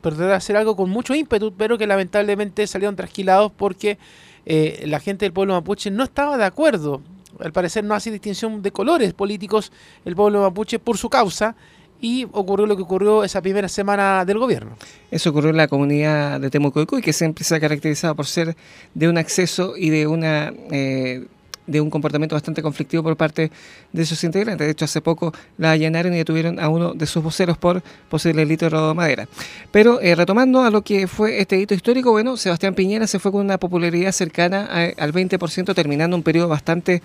por 0.00 0.12
tratar 0.12 0.28
de 0.30 0.36
hacer 0.36 0.56
algo 0.56 0.76
con 0.76 0.90
mucho 0.90 1.14
ímpetu, 1.14 1.52
pero 1.56 1.78
que 1.78 1.86
lamentablemente 1.86 2.66
salieron 2.66 2.96
trasquilados 2.96 3.52
porque 3.52 3.98
eh, 4.46 4.84
la 4.86 5.00
gente 5.00 5.24
del 5.24 5.32
pueblo 5.32 5.54
mapuche 5.54 5.90
no 5.90 6.04
estaba 6.04 6.36
de 6.36 6.44
acuerdo. 6.44 7.02
Al 7.38 7.52
parecer 7.52 7.84
no 7.84 7.94
hace 7.94 8.10
distinción 8.10 8.62
de 8.62 8.70
colores 8.70 9.12
políticos 9.14 9.72
el 10.04 10.14
pueblo 10.14 10.42
mapuche 10.42 10.78
por 10.78 10.98
su 10.98 11.08
causa 11.08 11.56
y 12.00 12.26
ocurrió 12.32 12.66
lo 12.66 12.76
que 12.76 12.82
ocurrió 12.82 13.24
esa 13.24 13.42
primera 13.42 13.68
semana 13.68 14.24
del 14.24 14.38
gobierno. 14.38 14.76
Eso 15.10 15.30
ocurrió 15.30 15.50
en 15.50 15.56
la 15.56 15.68
comunidad 15.68 16.40
de 16.40 16.50
Temucoicuy, 16.50 17.02
que 17.02 17.12
siempre 17.12 17.44
se 17.44 17.54
ha 17.54 17.60
caracterizado 17.60 18.14
por 18.14 18.26
ser 18.26 18.56
de 18.94 19.08
un 19.08 19.18
acceso 19.18 19.74
y 19.76 19.90
de 19.90 20.06
una... 20.06 20.52
Eh, 20.70 21.26
de 21.66 21.80
un 21.80 21.90
comportamiento 21.90 22.34
bastante 22.34 22.62
conflictivo 22.62 23.02
por 23.02 23.16
parte 23.16 23.50
de 23.92 24.06
sus 24.06 24.22
integrantes. 24.24 24.66
De 24.66 24.72
hecho, 24.72 24.84
hace 24.84 25.00
poco 25.00 25.32
la 25.58 25.72
allanaron 25.72 26.12
y 26.14 26.16
detuvieron 26.16 26.58
a 26.58 26.68
uno 26.68 26.94
de 26.94 27.06
sus 27.06 27.22
voceros 27.22 27.58
por 27.58 27.82
posible 28.08 28.42
delito 28.42 28.66
de 28.66 28.70
robo 28.70 28.88
de 28.88 28.94
madera. 28.94 29.28
Pero 29.70 30.00
eh, 30.00 30.14
retomando 30.14 30.62
a 30.62 30.70
lo 30.70 30.82
que 30.82 31.06
fue 31.06 31.40
este 31.40 31.58
hito 31.58 31.74
histórico, 31.74 32.10
bueno, 32.10 32.36
Sebastián 32.36 32.74
Piñera 32.74 33.06
se 33.06 33.18
fue 33.18 33.32
con 33.32 33.42
una 33.42 33.58
popularidad 33.58 34.12
cercana 34.12 34.66
al 34.96 35.12
20%, 35.12 35.74
terminando 35.74 36.16
un 36.16 36.22
periodo 36.22 36.48
bastante 36.48 37.02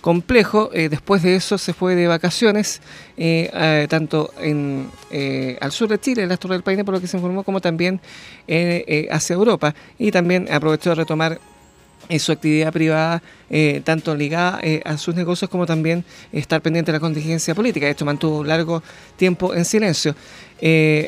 complejo. 0.00 0.70
Eh, 0.72 0.88
después 0.88 1.22
de 1.22 1.36
eso 1.36 1.58
se 1.58 1.72
fue 1.72 1.94
de 1.94 2.06
vacaciones, 2.06 2.80
eh, 3.16 3.86
tanto 3.88 4.32
en, 4.40 4.88
al 5.60 5.72
sur 5.72 5.88
de 5.88 5.98
Chile, 5.98 6.22
en 6.22 6.28
la 6.28 6.36
Torre 6.36 6.54
del 6.54 6.62
Paine, 6.62 6.84
por 6.84 6.94
lo 6.94 7.00
que 7.00 7.06
se 7.06 7.16
informó, 7.16 7.44
como 7.44 7.60
también 7.60 8.00
hacia 9.10 9.34
Europa. 9.34 9.74
Y 9.98 10.10
también 10.10 10.48
aprovechó 10.50 10.90
de 10.90 10.96
retomar 10.96 11.40
su 12.18 12.32
actividad 12.32 12.72
privada, 12.72 13.22
tanto 13.84 14.14
ligada 14.14 14.60
a 14.84 14.96
sus 14.98 15.14
negocios 15.14 15.50
como 15.50 15.66
también 15.66 16.04
estar 16.32 16.60
pendiente 16.62 16.92
de 16.92 16.96
la 16.98 17.00
contingencia 17.00 17.54
política. 17.54 17.88
Esto 17.88 18.04
mantuvo 18.04 18.44
largo 18.44 18.82
tiempo 19.16 19.54
en 19.54 19.64
silencio, 19.64 20.14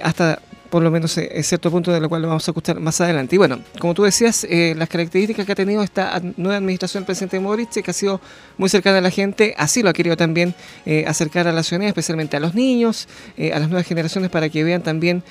hasta 0.02 0.40
por 0.70 0.82
lo 0.82 0.90
menos 0.90 1.18
en 1.18 1.42
cierto 1.42 1.70
punto 1.70 1.92
de 1.92 2.00
lo 2.00 2.08
cual 2.08 2.22
lo 2.22 2.28
vamos 2.28 2.46
a 2.46 2.52
escuchar 2.52 2.78
más 2.78 3.00
adelante. 3.00 3.34
Y 3.34 3.38
bueno, 3.38 3.60
como 3.78 3.92
tú 3.92 4.04
decías, 4.04 4.46
eh, 4.48 4.74
las 4.76 4.88
características 4.88 5.44
que 5.44 5.52
ha 5.52 5.56
tenido 5.56 5.82
esta 5.82 6.20
nueva 6.36 6.56
administración 6.56 7.02
del 7.02 7.06
presidente 7.06 7.38
Boric, 7.38 7.70
que 7.70 7.90
ha 7.90 7.94
sido 7.94 8.20
muy 8.56 8.68
cercana 8.68 8.98
a 8.98 9.00
la 9.00 9.10
gente, 9.10 9.54
así 9.58 9.82
lo 9.82 9.90
ha 9.90 9.92
querido 9.92 10.16
también 10.16 10.54
eh, 10.86 11.04
acercar 11.06 11.48
a 11.48 11.52
la 11.52 11.62
ciudadanía, 11.62 11.88
especialmente 11.88 12.36
a 12.36 12.40
los 12.40 12.54
niños, 12.54 13.08
eh, 13.36 13.52
a 13.52 13.58
las 13.58 13.68
nuevas 13.68 13.86
generaciones, 13.86 14.30
para 14.30 14.48
que 14.48 14.62
vean 14.62 14.82
también 14.82 15.22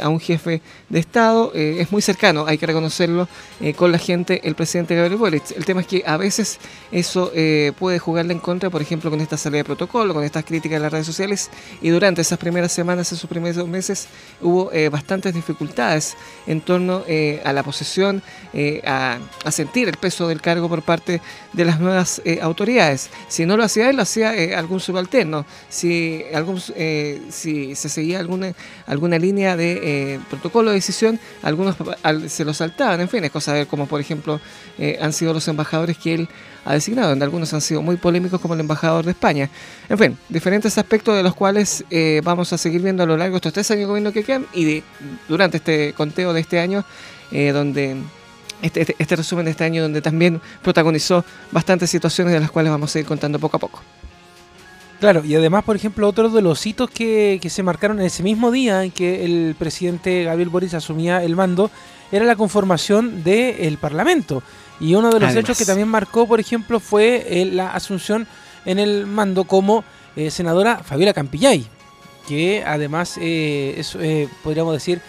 a 0.00 0.08
un 0.08 0.18
jefe 0.18 0.60
de 0.88 0.98
Estado. 0.98 1.52
es 1.54 1.92
muy 1.92 2.02
cercano, 2.02 2.46
hay 2.46 2.58
que 2.58 2.66
reconocerlo, 2.66 3.28
con 3.76 3.92
la 3.92 3.98
gente, 3.98 4.40
el 4.44 4.54
presidente 4.54 4.94
Gabriel 4.94 5.16
Boric. 5.18 5.52
El 5.56 5.64
tema 5.64 5.80
es 5.80 5.86
que 5.86 6.02
a 6.04 6.16
veces 6.16 6.58
eso 6.90 7.32
puede 7.78 7.98
jugarle 7.98 8.32
en 8.32 8.40
contra, 8.40 8.70
por 8.70 8.82
ejemplo, 8.82 9.10
con 9.10 9.20
esta 9.20 9.36
salida 9.36 9.58
de 9.58 9.64
protocolo, 9.64 10.14
con 10.14 10.24
estas 10.24 10.44
críticas 10.44 10.76
en 10.76 10.82
las 10.82 10.92
redes 10.92 11.06
sociales, 11.06 11.50
y 11.80 11.90
durante 11.90 12.22
esas 12.22 12.38
primeras 12.38 12.72
semanas, 12.72 13.12
esos 13.12 13.28
primeros 13.28 13.68
meses, 13.68 14.08
hubo 14.40 14.70
bastantes 14.88 15.34
dificultades 15.34 16.16
en 16.46 16.60
torno 16.60 17.02
eh, 17.06 17.40
a 17.44 17.52
la 17.52 17.62
posesión, 17.62 18.22
eh, 18.52 18.80
a, 18.86 19.18
sentir 19.50 19.88
el 19.88 19.96
peso 19.96 20.28
del 20.28 20.40
cargo 20.40 20.68
por 20.68 20.82
parte 20.82 21.20
de 21.52 21.64
las 21.64 21.80
nuevas 21.80 22.20
eh, 22.24 22.38
autoridades. 22.42 23.10
Si 23.28 23.46
no 23.46 23.56
lo 23.56 23.64
hacía 23.64 23.90
él, 23.90 23.96
lo 23.96 24.02
hacía 24.02 24.32
algún 24.58 24.80
subalterno. 24.80 25.46
Si, 25.68 26.22
algún, 26.34 26.60
si 26.60 27.74
se 27.74 27.88
seguía 27.88 28.20
alguna, 28.20 28.52
alguna 28.86 29.18
línea 29.18 29.56
de 29.56 30.20
protocolo 30.28 30.70
de 30.70 30.76
decisión, 30.76 31.18
algunos 31.42 31.76
se 32.28 32.44
lo 32.44 32.54
saltaban. 32.54 33.00
En 33.00 33.08
fin, 33.08 33.24
es 33.24 33.30
cosa 33.30 33.52
de 33.52 33.60
ver 33.60 33.68
como, 33.68 33.86
por 33.86 34.00
ejemplo, 34.00 34.40
han 35.00 35.12
sido 35.12 35.32
los 35.32 35.48
embajadores 35.48 35.98
que 35.98 36.14
él 36.14 36.28
ha 36.68 36.74
designado, 36.74 37.12
algunos 37.24 37.54
han 37.54 37.62
sido 37.62 37.80
muy 37.80 37.96
polémicos 37.96 38.38
como 38.42 38.52
el 38.52 38.60
embajador 38.60 39.02
de 39.02 39.12
España. 39.12 39.48
En 39.88 39.96
fin, 39.96 40.18
diferentes 40.28 40.76
aspectos 40.76 41.16
de 41.16 41.22
los 41.22 41.34
cuales 41.34 41.82
eh, 41.88 42.20
vamos 42.22 42.52
a 42.52 42.58
seguir 42.58 42.82
viendo 42.82 43.02
a 43.02 43.06
lo 43.06 43.16
largo 43.16 43.32
de 43.32 43.36
estos 43.38 43.54
tres 43.54 43.70
años 43.70 43.80
de 43.80 43.86
gobierno 43.86 44.12
que 44.12 44.22
quedan 44.22 44.44
y 44.52 44.82
durante 45.28 45.56
este 45.56 45.94
conteo 45.94 46.34
de 46.34 46.42
este 46.42 46.60
año, 46.60 46.84
eh, 47.32 47.52
donde 47.52 47.96
este, 48.60 48.82
este, 48.82 48.96
este, 48.98 49.16
resumen 49.16 49.46
de 49.46 49.52
este 49.52 49.64
año, 49.64 49.80
donde 49.80 50.02
también 50.02 50.42
protagonizó 50.62 51.24
bastantes 51.52 51.88
situaciones 51.88 52.34
de 52.34 52.40
las 52.40 52.50
cuales 52.50 52.70
vamos 52.70 52.94
a 52.94 52.98
ir 52.98 53.06
contando 53.06 53.38
poco 53.38 53.56
a 53.56 53.60
poco. 53.60 53.80
Claro, 55.00 55.24
y 55.24 55.34
además, 55.36 55.64
por 55.64 55.74
ejemplo, 55.74 56.06
otro 56.06 56.28
de 56.28 56.42
los 56.42 56.66
hitos 56.66 56.90
que, 56.90 57.38
que 57.40 57.48
se 57.48 57.62
marcaron 57.62 57.98
en 57.98 58.04
ese 58.04 58.22
mismo 58.22 58.50
día 58.50 58.84
en 58.84 58.90
que 58.90 59.24
el 59.24 59.54
presidente 59.58 60.24
Gabriel 60.24 60.50
Boris 60.50 60.74
asumía 60.74 61.24
el 61.24 61.34
mando 61.34 61.70
era 62.10 62.24
la 62.24 62.36
conformación 62.36 63.22
del 63.22 63.78
Parlamento. 63.78 64.42
Y 64.80 64.94
uno 64.94 65.10
de 65.10 65.20
los 65.20 65.34
hechos 65.34 65.58
que 65.58 65.64
también 65.64 65.88
marcó, 65.88 66.26
por 66.26 66.40
ejemplo, 66.40 66.78
fue 66.80 67.26
eh, 67.28 67.44
la 67.46 67.72
asunción 67.72 68.26
en 68.64 68.78
el 68.78 69.06
mando 69.06 69.44
como 69.44 69.84
eh, 70.14 70.30
senadora 70.30 70.82
Fabiola 70.84 71.12
Campillay, 71.12 71.66
que 72.26 72.62
además 72.64 73.18
eh, 73.20 73.74
es, 73.76 73.96
podríamos 74.42 74.72
decir, 74.72 75.00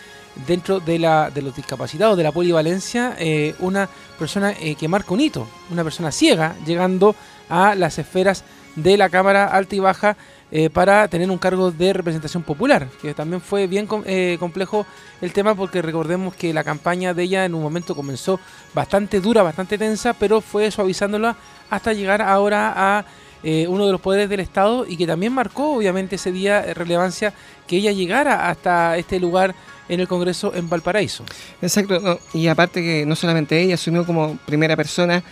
dentro 0.48 0.80
de, 0.80 0.98
la, 0.98 1.30
de 1.30 1.42
los 1.42 1.56
discapacitados, 1.56 2.18
de 2.18 2.24
la 2.24 2.32
polivalencia, 2.32 3.18
una 3.60 3.90
persona 4.18 4.54
que 4.54 4.88
marca 4.88 5.14
un 5.14 5.20
hito, 5.20 5.48
una 5.70 5.84
persona 5.84 6.12
ciega, 6.12 6.56
llegando 6.66 7.16
a 7.50 7.76
las 7.76 8.00
esferas 8.00 8.44
de 8.76 8.98
la 8.98 9.10
Cámara 9.10 9.48
Alta 9.48 9.76
y 9.76 9.80
Baja 9.80 10.16
eh, 10.52 10.72
para 10.72 11.08
tener 11.08 11.30
un 11.30 11.38
cargo 11.38 11.70
de 11.70 11.94
representación 11.94 12.42
popular, 12.42 12.88
que 13.00 13.14
también 13.14 13.40
fue 13.40 13.68
bien 13.68 13.88
eh, 14.06 14.36
complejo 14.40 14.84
el 15.22 15.32
tema 15.32 15.54
porque 15.54 15.80
recordemos 15.84 16.34
que 16.34 16.52
la 16.56 16.64
campaña 16.64 17.14
de 17.14 17.22
ella 17.22 17.46
en 17.46 17.54
un 17.54 17.62
momento 17.62 17.94
comenzó 17.96 18.40
bastante 18.74 19.20
dura, 19.22 19.44
bastante 19.44 19.78
tensa, 19.78 20.14
pero 20.14 20.42
fue 20.42 20.72
suavizándola 20.72 21.36
hasta 21.70 21.94
llegar 21.94 22.24
ahora 22.24 22.74
a 22.76 23.06
eh, 23.44 23.68
uno 23.68 23.86
de 23.86 23.92
los 23.92 24.02
poderes 24.02 24.28
del 24.28 24.40
Estado 24.40 24.88
y 24.88 24.98
que 24.98 25.06
también 25.06 25.34
marcó 25.34 25.76
obviamente 25.76 26.16
ese 26.16 26.32
día 26.32 26.74
relevancia 26.74 27.32
que 27.68 27.78
ella 27.78 27.92
llegara 27.92 28.50
hasta 28.50 28.98
este 28.98 29.20
lugar 29.20 29.54
en 29.88 30.00
el 30.00 30.08
Congreso 30.08 30.54
en 30.56 30.68
Valparaíso. 30.68 31.24
Exacto, 31.62 32.20
y 32.34 32.48
aparte 32.48 32.82
que 32.82 33.06
no 33.06 33.16
solamente 33.16 33.60
ella 33.60 33.76
asumió 33.76 34.06
como 34.06 34.38
primera 34.46 34.76
persona 34.76 35.24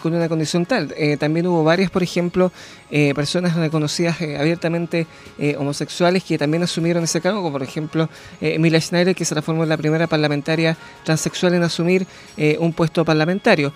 con 0.00 0.14
una 0.14 0.28
condición 0.28 0.64
tal, 0.64 0.94
también 1.18 1.48
hubo 1.48 1.64
varias, 1.64 1.90
por 1.90 2.04
ejemplo, 2.04 2.52
eh, 2.90 3.14
personas 3.14 3.56
reconocidas 3.56 4.20
abiertamente 4.20 5.06
homosexuales 5.58 6.24
que 6.24 6.38
también 6.38 6.62
asumieron 6.62 7.04
ese 7.04 7.20
cargo, 7.20 7.40
como 7.40 7.52
por 7.52 7.62
ejemplo 7.62 8.08
Emilia 8.40 8.80
Schneider, 8.80 9.14
que 9.14 9.24
se 9.24 9.34
transformó 9.34 9.64
en 9.64 9.68
la 9.68 9.76
primera 9.76 10.06
parlamentaria 10.06 10.76
transexual 11.04 11.54
en 11.54 11.62
asumir 11.62 12.06
un 12.58 12.72
puesto 12.72 13.04
parlamentario. 13.04 13.72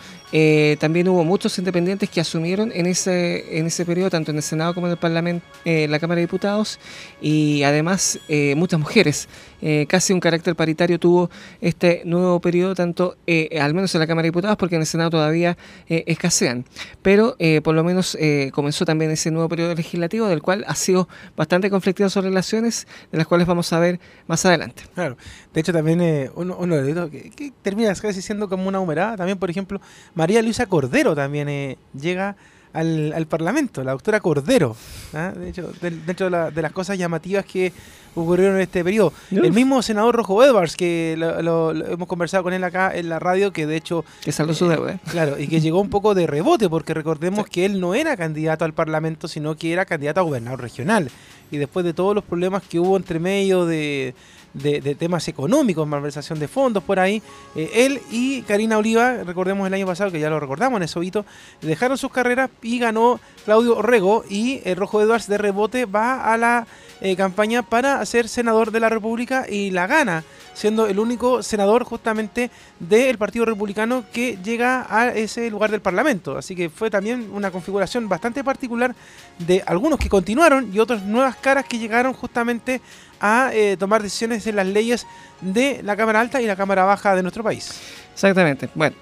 también 0.79 1.09
hubo 1.09 1.25
muchos 1.25 1.59
independientes 1.59 2.09
que 2.09 2.21
asumieron 2.21 2.73
en 2.75 2.87
ese, 2.87 3.59
en 3.59 3.67
ese 3.67 3.85
periodo, 3.85 4.11
tanto 4.11 4.31
en 4.31 4.39
el 4.39 4.43
Senado 4.43 4.75
como 4.75 4.87
en 4.87 4.93
el 4.93 4.99
Parlamento, 4.99 5.45
la 5.65 5.99
Cámara 5.99 6.17
de 6.17 6.23
Diputados, 6.23 6.79
y 7.21 7.63
además 7.63 8.19
muchas 8.57 8.81
mujeres 8.81 9.29
eh, 9.63 9.87
casi 9.89 10.13
un 10.13 10.21
carácter 10.21 10.57
paritario 10.57 10.99
tuvo 10.99 11.31
este 11.61 12.03
nuevo 12.05 12.41
periodo, 12.41 12.75
tanto 12.75 13.17
eh, 13.27 13.59
al 13.61 13.75
menos 13.75 13.95
en 13.95 14.01
la 14.01 14.07
Cámara 14.07 14.25
de 14.25 14.29
Diputados, 14.29 14.57
porque 14.57 14.77
en 14.77 14.83
el 14.83 14.87
Senado 14.87 15.11
todavía 15.11 15.57
eh, 15.89 16.05
escasean. 16.07 16.65
Pero 17.03 17.37
por 17.63 17.75
lo 17.75 17.85
menos 17.85 18.17
comenzó 18.53 18.85
también 18.85 19.00
ese 19.09 19.31
nuevo 19.31 19.49
periodo 19.49 19.75
legislativo, 19.75 20.27
del 20.27 20.43
cual 20.43 20.65
ha 20.67 20.75
sido 20.75 21.09
bastante 21.37 21.71
conflictivo 21.71 22.09
sus 22.11 22.25
relaciones, 22.25 22.87
de 23.13 23.19
las 23.19 23.27
cuales 23.27 23.47
vamos 23.47 23.73
a 23.73 23.79
ver 23.79 24.01
más 24.27 24.45
adelante. 24.45 24.83
Claro, 24.95 25.17
de 25.55 25.61
hecho 25.61 25.73
también 25.73 26.31
uno, 26.35 26.57
uno 26.59 27.11
que, 27.11 27.31
que, 27.31 27.53
termina 27.63 27.95
casi 27.95 28.21
siendo 28.21 28.49
como 28.49 28.69
una 28.69 28.81
humerada, 28.81 29.17
también 29.17 29.39
por 29.39 29.49
ejemplo, 29.49 29.81
María 30.15 30.43
Luisa 30.43 30.67
Cordero 30.67 31.15
también 31.15 31.77
llega 31.95 32.37
al, 32.73 33.27
Parlamento, 33.29 33.83
la 33.85 33.93
doctora 33.93 34.21
Cordero. 34.21 34.77
¿ah? 35.15 35.33
De 35.35 35.49
hecho, 35.49 35.73
dentro 35.81 36.31
de, 36.31 36.63
las 36.63 36.73
cosas 36.73 36.99
llamativas 36.99 37.45
que 37.45 37.73
ocurrieron 38.15 38.57
en 38.57 38.63
este 38.63 38.83
periodo. 38.85 39.13
El 39.31 39.53
mismo 39.53 39.83
senador 39.83 40.17
Rojo 40.17 40.43
Edwards, 40.45 40.77
que 40.77 41.15
lo, 41.17 41.73
hemos 41.73 42.09
conversado 42.09 42.43
con 42.43 42.53
él 42.53 42.65
acá 42.65 42.93
en 42.95 43.09
la 43.09 43.19
radio, 43.19 43.53
que 43.53 43.67
de 43.67 43.77
hecho... 43.77 44.05
Que 44.23 44.33
salió 44.33 44.55
su 44.55 44.69
deuda. 44.69 44.93
¿eh? 44.93 45.01
Claro, 45.11 45.39
y 45.39 45.49
que 45.49 45.61
llegó 45.61 45.81
un 45.81 45.91
poco 45.91 46.15
de 46.15 46.27
rebote, 46.27 46.69
porque 46.69 46.95
recordemos 46.95 47.47
que 47.47 47.65
él 47.65 47.81
no 47.81 47.95
era 47.95 48.17
candidato 48.17 48.65
al 48.65 48.75
Parlamento, 48.75 49.29
sino 49.29 49.57
que 49.57 49.73
era 49.73 49.85
candidato 49.85 50.21
a 50.21 50.25
gobernador 50.25 50.61
regional. 50.61 51.11
y 51.51 51.59
después 51.59 51.85
de 51.85 51.93
todos 51.93 52.15
los 52.15 52.25
problemas 52.25 52.63
que 52.63 52.79
hubo 52.79 52.97
entre 52.97 53.19
medio 53.19 53.67
de, 53.67 54.15
de, 54.55 54.95
temas 54.95 55.29
económicos, 55.29 55.87
malversación 55.87 56.39
de 56.39 56.49
fondos 56.49 56.83
por 56.83 56.99
ahí. 56.99 57.23
Eh, 57.55 57.71
él 57.75 58.01
y 58.11 58.43
Karina 58.43 58.79
Oliva, 58.79 59.23
recordemos 59.25 59.67
el 59.67 59.75
año 59.75 59.87
pasado, 59.87 60.11
que 60.11 60.21
ya 60.21 60.31
lo 60.31 60.41
recordamos 60.41 60.79
en 60.79 60.85
Esobito, 60.85 61.25
dejaron 61.61 61.99
sus 61.99 62.11
carreras 62.11 62.51
y 62.63 62.79
ganó 62.79 63.21
Claudio 63.45 63.77
Orrego 63.77 64.25
y 64.29 64.61
el 64.65 64.77
Rojo 64.77 65.01
Edwards 65.01 65.27
de 65.27 65.39
rebote 65.39 65.87
va 65.87 66.33
a 66.33 66.37
la 66.37 66.67
eh, 67.01 67.17
campaña 67.17 67.63
para 67.63 68.05
ser 68.05 68.29
senador 68.29 68.73
de 68.73 68.81
la 68.81 68.89
República 68.89 69.47
y 69.49 69.71
la 69.71 69.87
gana, 69.87 70.25
siendo 70.55 70.87
el 70.87 70.99
único 70.99 71.43
senador 71.43 71.85
justamente 71.85 72.51
del 72.79 73.19
Partido 73.19 73.45
Republicano 73.45 74.05
que 74.13 74.39
llega 74.43 74.87
a 74.89 75.09
ese 75.09 75.51
lugar 75.51 75.71
del 75.71 75.81
Parlamento. 75.81 76.37
Así 76.37 76.55
que 76.55 76.71
fue 76.71 76.91
también 76.91 77.31
una 77.33 77.51
configuración 77.51 78.09
bastante 78.09 78.45
particular 78.45 78.95
de 79.39 79.63
algunos 79.67 79.99
que 79.99 80.09
continuaron 80.09 80.71
y 80.73 80.79
otras 80.79 81.03
nuevas 81.03 81.37
caras 81.37 81.65
que 81.65 81.79
llegaron 81.79 82.13
justamente 82.13 82.81
a 83.21 83.51
eh, 83.53 83.77
tomar 83.79 84.03
decisiones 84.03 84.47
en 84.47 84.57
las 84.57 84.67
leyes 84.67 85.07
de 85.41 85.83
la 85.83 85.97
Cámara 85.97 86.21
Alta 86.21 86.41
y 86.41 86.47
la 86.47 86.57
Cámara 86.57 86.85
Baja 86.85 87.15
de 87.15 87.23
nuestro 87.23 87.45
país. 87.45 87.81
Exactamente. 88.13 88.69
Bueno, 88.75 88.97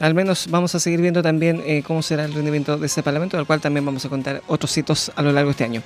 al 0.00 0.14
menos 0.14 0.48
vamos 0.48 0.74
a 0.74 0.80
seguir 0.80 1.00
viendo 1.00 1.22
también 1.22 1.62
eh, 1.64 1.82
cómo 1.86 2.02
será 2.02 2.24
el 2.24 2.34
rendimiento 2.34 2.76
de 2.76 2.86
ese 2.86 3.02
Parlamento, 3.02 3.36
del 3.36 3.46
cual 3.46 3.60
también 3.60 3.84
vamos 3.84 4.04
a 4.04 4.08
contar 4.08 4.42
otros 4.46 4.76
hitos 4.76 5.12
a 5.14 5.22
lo 5.22 5.32
largo 5.32 5.48
de 5.48 5.52
este 5.52 5.64
año. 5.64 5.82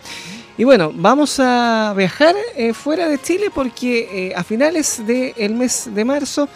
Y 0.59 0.65
bueno, 0.65 0.91
vamos 0.93 1.39
a 1.39 1.95
viajar 1.97 2.35
eh, 2.57 2.75
fuera 2.75 3.09
de 3.09 3.21
Chile 3.21 3.47
porque 3.55 4.33
a 4.35 4.43
finales 4.43 5.01
del 5.07 5.55
mes 5.55 5.89
de 5.95 6.05
marzo, 6.05 6.49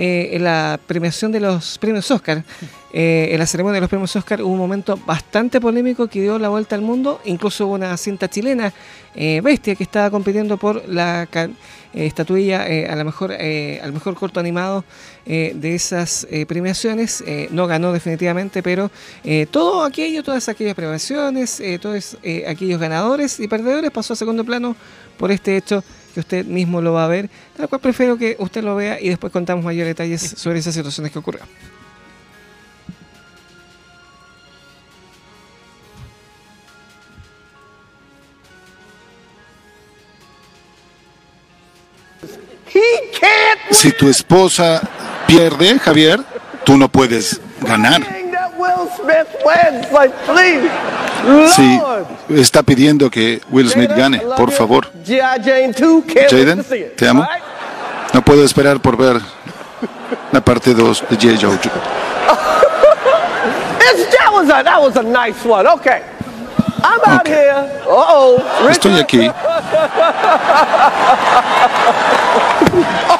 en 0.00 0.44
la 0.44 0.78
premiación 0.86 1.32
de 1.32 1.40
los 1.40 1.76
premios 1.76 2.08
Oscar, 2.08 2.44
en 2.92 3.36
la 3.36 3.46
ceremonia 3.46 3.74
de 3.74 3.80
los 3.80 3.90
premios 3.90 4.14
Oscar 4.14 4.40
hubo 4.42 4.52
un 4.52 4.58
momento 4.58 4.96
bastante 5.04 5.60
polémico 5.60 6.06
que 6.06 6.20
dio 6.20 6.38
la 6.38 6.48
vuelta 6.48 6.76
al 6.76 6.82
mundo, 6.82 7.20
incluso 7.24 7.66
hubo 7.66 7.74
una 7.74 7.96
cinta 7.96 8.28
chilena 8.28 8.72
eh, 9.20 9.40
Bestia, 9.42 9.74
que 9.74 9.82
estaba 9.82 10.08
compitiendo 10.12 10.56
por 10.56 10.88
la 10.88 11.26
eh, 11.32 11.48
estatuilla 11.92 12.68
eh, 12.68 12.86
a 12.88 12.96
la 12.96 13.04
mejor, 13.04 13.32
al 13.32 13.92
mejor 13.92 14.14
corto 14.14 14.40
animado 14.40 14.84
de 15.26 15.74
esas 15.74 16.26
premiaciones. 16.46 17.22
no 17.50 17.66
ganó 17.66 17.92
definitivamente, 17.92 18.62
pero 18.62 18.90
todo 19.50 19.84
aquello, 19.84 20.22
todas 20.22 20.48
aquellas 20.48 20.74
premiaciones, 20.74 21.62
todos 21.80 22.16
aquellos 22.46 22.80
ganadores 22.80 23.40
y 23.40 23.48
perdedores 23.48 23.90
pasó 23.90 24.14
a 24.14 24.16
segundo 24.16 24.44
plano 24.44 24.76
por 25.18 25.30
este 25.30 25.56
hecho 25.56 25.82
que 26.14 26.20
usted 26.20 26.46
mismo 26.46 26.80
lo 26.80 26.94
va 26.94 27.04
a 27.04 27.08
ver, 27.08 27.28
tal 27.56 27.68
cual 27.68 27.80
prefiero 27.80 28.16
que 28.16 28.36
usted 28.38 28.62
lo 28.62 28.76
vea 28.76 29.00
y 29.00 29.08
después 29.08 29.32
contamos 29.32 29.64
mayores 29.64 29.90
detalles 29.90 30.22
sobre 30.22 30.58
esas 30.58 30.74
situaciones 30.74 31.12
que 31.12 31.18
ocurrieron. 31.18 31.48
Si 43.70 43.92
tu 43.92 44.08
esposa 44.08 44.80
pierde, 45.26 45.78
Javier, 45.78 46.20
tú 46.64 46.76
no 46.76 46.88
puedes 46.88 47.40
ganar. 47.60 48.02
Sí, 51.54 51.80
está 52.30 52.62
pidiendo 52.62 53.10
que 53.10 53.40
Will 53.50 53.68
Smith 53.70 53.90
gane, 53.96 54.20
por 54.36 54.50
favor. 54.50 54.90
Jaden, 55.04 55.74
te 56.96 57.08
amo. 57.08 57.26
No 58.12 58.22
puedo 58.22 58.44
esperar 58.44 58.80
por 58.80 58.96
ver 58.96 59.20
la 60.32 60.40
parte 60.40 60.74
2 60.74 61.04
de 61.10 61.16
J. 61.16 61.36
Joe. 61.40 61.58
That 64.48 64.80
was 64.80 64.96
a 64.96 65.02
nice 65.02 65.44
one. 65.44 65.66
Okay. 65.66 66.02
Estoy 68.70 69.00
aquí. 69.00 69.30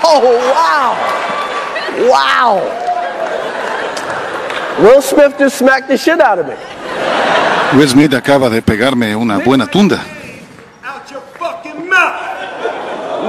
oh, 0.04 0.22
wow. 0.52 0.96
Wow. 2.08 2.60
Will 4.80 5.02
Smith 5.02 5.36
just 5.38 5.58
smacked 5.58 5.88
the 5.88 5.96
shit 5.96 6.20
out 6.20 6.38
of 6.38 6.46
me. 6.46 6.54
Will 7.76 7.88
Smith 7.88 8.14
acaba 8.14 8.48
de 8.48 8.62
pegarme 8.62 9.16
una 9.16 9.38
buena 9.40 9.66
tunda. 9.66 9.98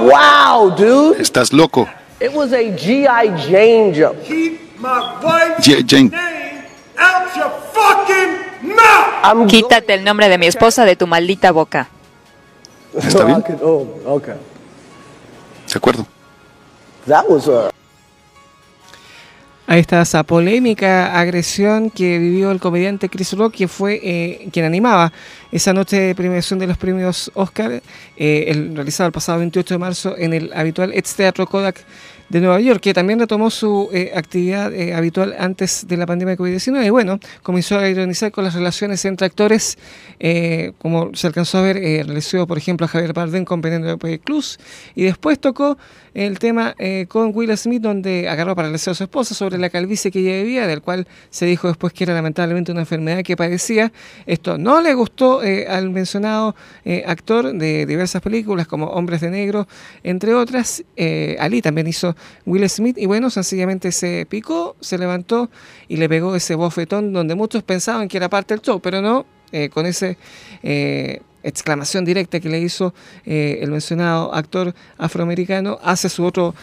Wow, 0.02 0.70
dude. 0.76 1.20
Estás 1.20 1.52
loco. 1.52 1.88
It 2.20 2.32
was 2.32 2.52
a 2.52 2.74
G.I. 2.76 3.36
Jane 3.48 3.92
jump. 3.92 4.22
Keep 4.24 4.78
my 4.78 5.20
wife's 5.22 5.64
G.I. 5.66 5.82
Jane. 5.82 6.08
name 6.08 6.64
out 6.96 7.36
your 7.36 7.50
fucking 7.72 8.39
Quítate 9.48 9.94
el 9.94 10.04
nombre 10.04 10.28
de 10.28 10.38
mi 10.38 10.46
esposa 10.46 10.84
de 10.84 10.96
tu 10.96 11.06
maldita 11.06 11.50
boca. 11.52 11.88
¿Está 12.94 13.24
bien? 13.24 13.44
Oh, 13.62 13.86
de 15.70 15.76
acuerdo. 15.76 16.06
Ahí 19.66 19.78
está 19.78 20.02
esa 20.02 20.24
polémica 20.24 21.16
agresión 21.16 21.90
que 21.90 22.18
vivió 22.18 22.50
el 22.50 22.58
comediante 22.58 23.08
Chris 23.08 23.34
Rock, 23.34 23.54
que 23.54 23.68
fue 23.68 24.00
eh, 24.02 24.48
quien 24.52 24.64
animaba 24.64 25.12
esa 25.52 25.72
noche 25.72 25.96
de 26.00 26.14
premiación 26.16 26.58
de 26.58 26.66
los 26.66 26.76
premios 26.76 27.30
Oscar, 27.34 27.80
eh, 28.16 28.44
el, 28.48 28.74
realizado 28.74 29.06
el 29.06 29.12
pasado 29.12 29.38
28 29.38 29.74
de 29.74 29.78
marzo 29.78 30.16
en 30.18 30.32
el 30.32 30.52
habitual 30.54 30.90
ex 30.92 31.14
Teatro 31.14 31.46
Kodak 31.46 31.84
de 32.30 32.40
Nueva 32.40 32.60
York, 32.60 32.80
que 32.80 32.94
también 32.94 33.18
retomó 33.18 33.50
su 33.50 33.90
eh, 33.92 34.12
actividad 34.14 34.72
eh, 34.72 34.94
habitual 34.94 35.34
antes 35.38 35.86
de 35.86 35.96
la 35.96 36.06
pandemia 36.06 36.36
de 36.36 36.38
COVID-19 36.38 36.86
y 36.86 36.90
bueno, 36.90 37.18
comenzó 37.42 37.78
a 37.78 37.88
ironizar 37.88 38.30
con 38.30 38.44
las 38.44 38.54
relaciones 38.54 39.04
entre 39.04 39.26
actores, 39.26 39.76
eh, 40.20 40.72
como 40.78 41.10
se 41.14 41.26
alcanzó 41.26 41.58
a 41.58 41.62
ver, 41.62 41.76
realizó 41.76 42.46
por 42.46 42.56
ejemplo 42.56 42.86
a 42.86 42.88
Javier 42.88 43.12
Bardem 43.12 43.44
con 43.44 43.60
Penélope 43.60 44.20
Cruz 44.20 44.58
y 44.94 45.02
después 45.02 45.40
tocó 45.40 45.76
el 46.14 46.38
tema 46.38 46.74
con 47.08 47.32
Will 47.34 47.56
Smith 47.56 47.82
donde 47.82 48.28
agarró 48.28 48.54
para 48.54 48.70
deseo 48.70 48.92
a 48.92 48.94
su 48.94 49.04
esposa 49.04 49.34
sobre 49.34 49.58
la 49.58 49.70
calvicie 49.70 50.10
que 50.10 50.20
ella 50.20 50.42
vivía, 50.42 50.66
del 50.66 50.82
cual 50.82 51.06
se 51.30 51.46
dijo 51.46 51.68
después 51.68 51.92
que 51.92 52.04
era 52.04 52.14
lamentablemente 52.14 52.72
una 52.72 52.80
enfermedad 52.80 53.22
que 53.22 53.36
padecía. 53.36 53.92
Esto 54.26 54.58
no 54.58 54.80
le 54.80 54.94
gustó 54.94 55.40
al 55.40 55.90
mencionado 55.90 56.54
actor 57.06 57.52
de 57.52 57.86
diversas 57.86 58.22
películas 58.22 58.66
como 58.66 58.86
Hombres 58.86 59.20
de 59.20 59.30
Negro, 59.30 59.68
entre 60.02 60.34
otras. 60.34 60.84
Ali 61.38 61.62
también 61.62 61.86
hizo 61.86 62.16
Will 62.46 62.68
Smith 62.68 62.98
y 62.98 63.06
bueno, 63.06 63.30
sencillamente 63.30 63.92
se 63.92 64.26
picó, 64.28 64.76
se 64.80 64.98
levantó 64.98 65.50
y 65.88 65.96
le 65.96 66.08
pegó 66.08 66.34
ese 66.34 66.54
bofetón 66.54 67.12
donde 67.12 67.34
muchos 67.34 67.62
pensaban 67.62 68.08
que 68.08 68.16
era 68.16 68.28
parte 68.28 68.54
del 68.54 68.62
show, 68.62 68.80
pero 68.80 69.00
no, 69.00 69.26
eh, 69.52 69.68
con 69.68 69.86
ese 69.86 70.16
eh, 70.62 71.20
exclamación 71.42 72.04
directa 72.04 72.40
que 72.40 72.48
le 72.48 72.60
hizo 72.60 72.94
eh, 73.24 73.58
el 73.62 73.70
mencionado 73.70 74.34
actor 74.34 74.74
afroamericano 74.98 75.78
hace 75.82 76.08
su 76.08 76.24
otro 76.24 76.54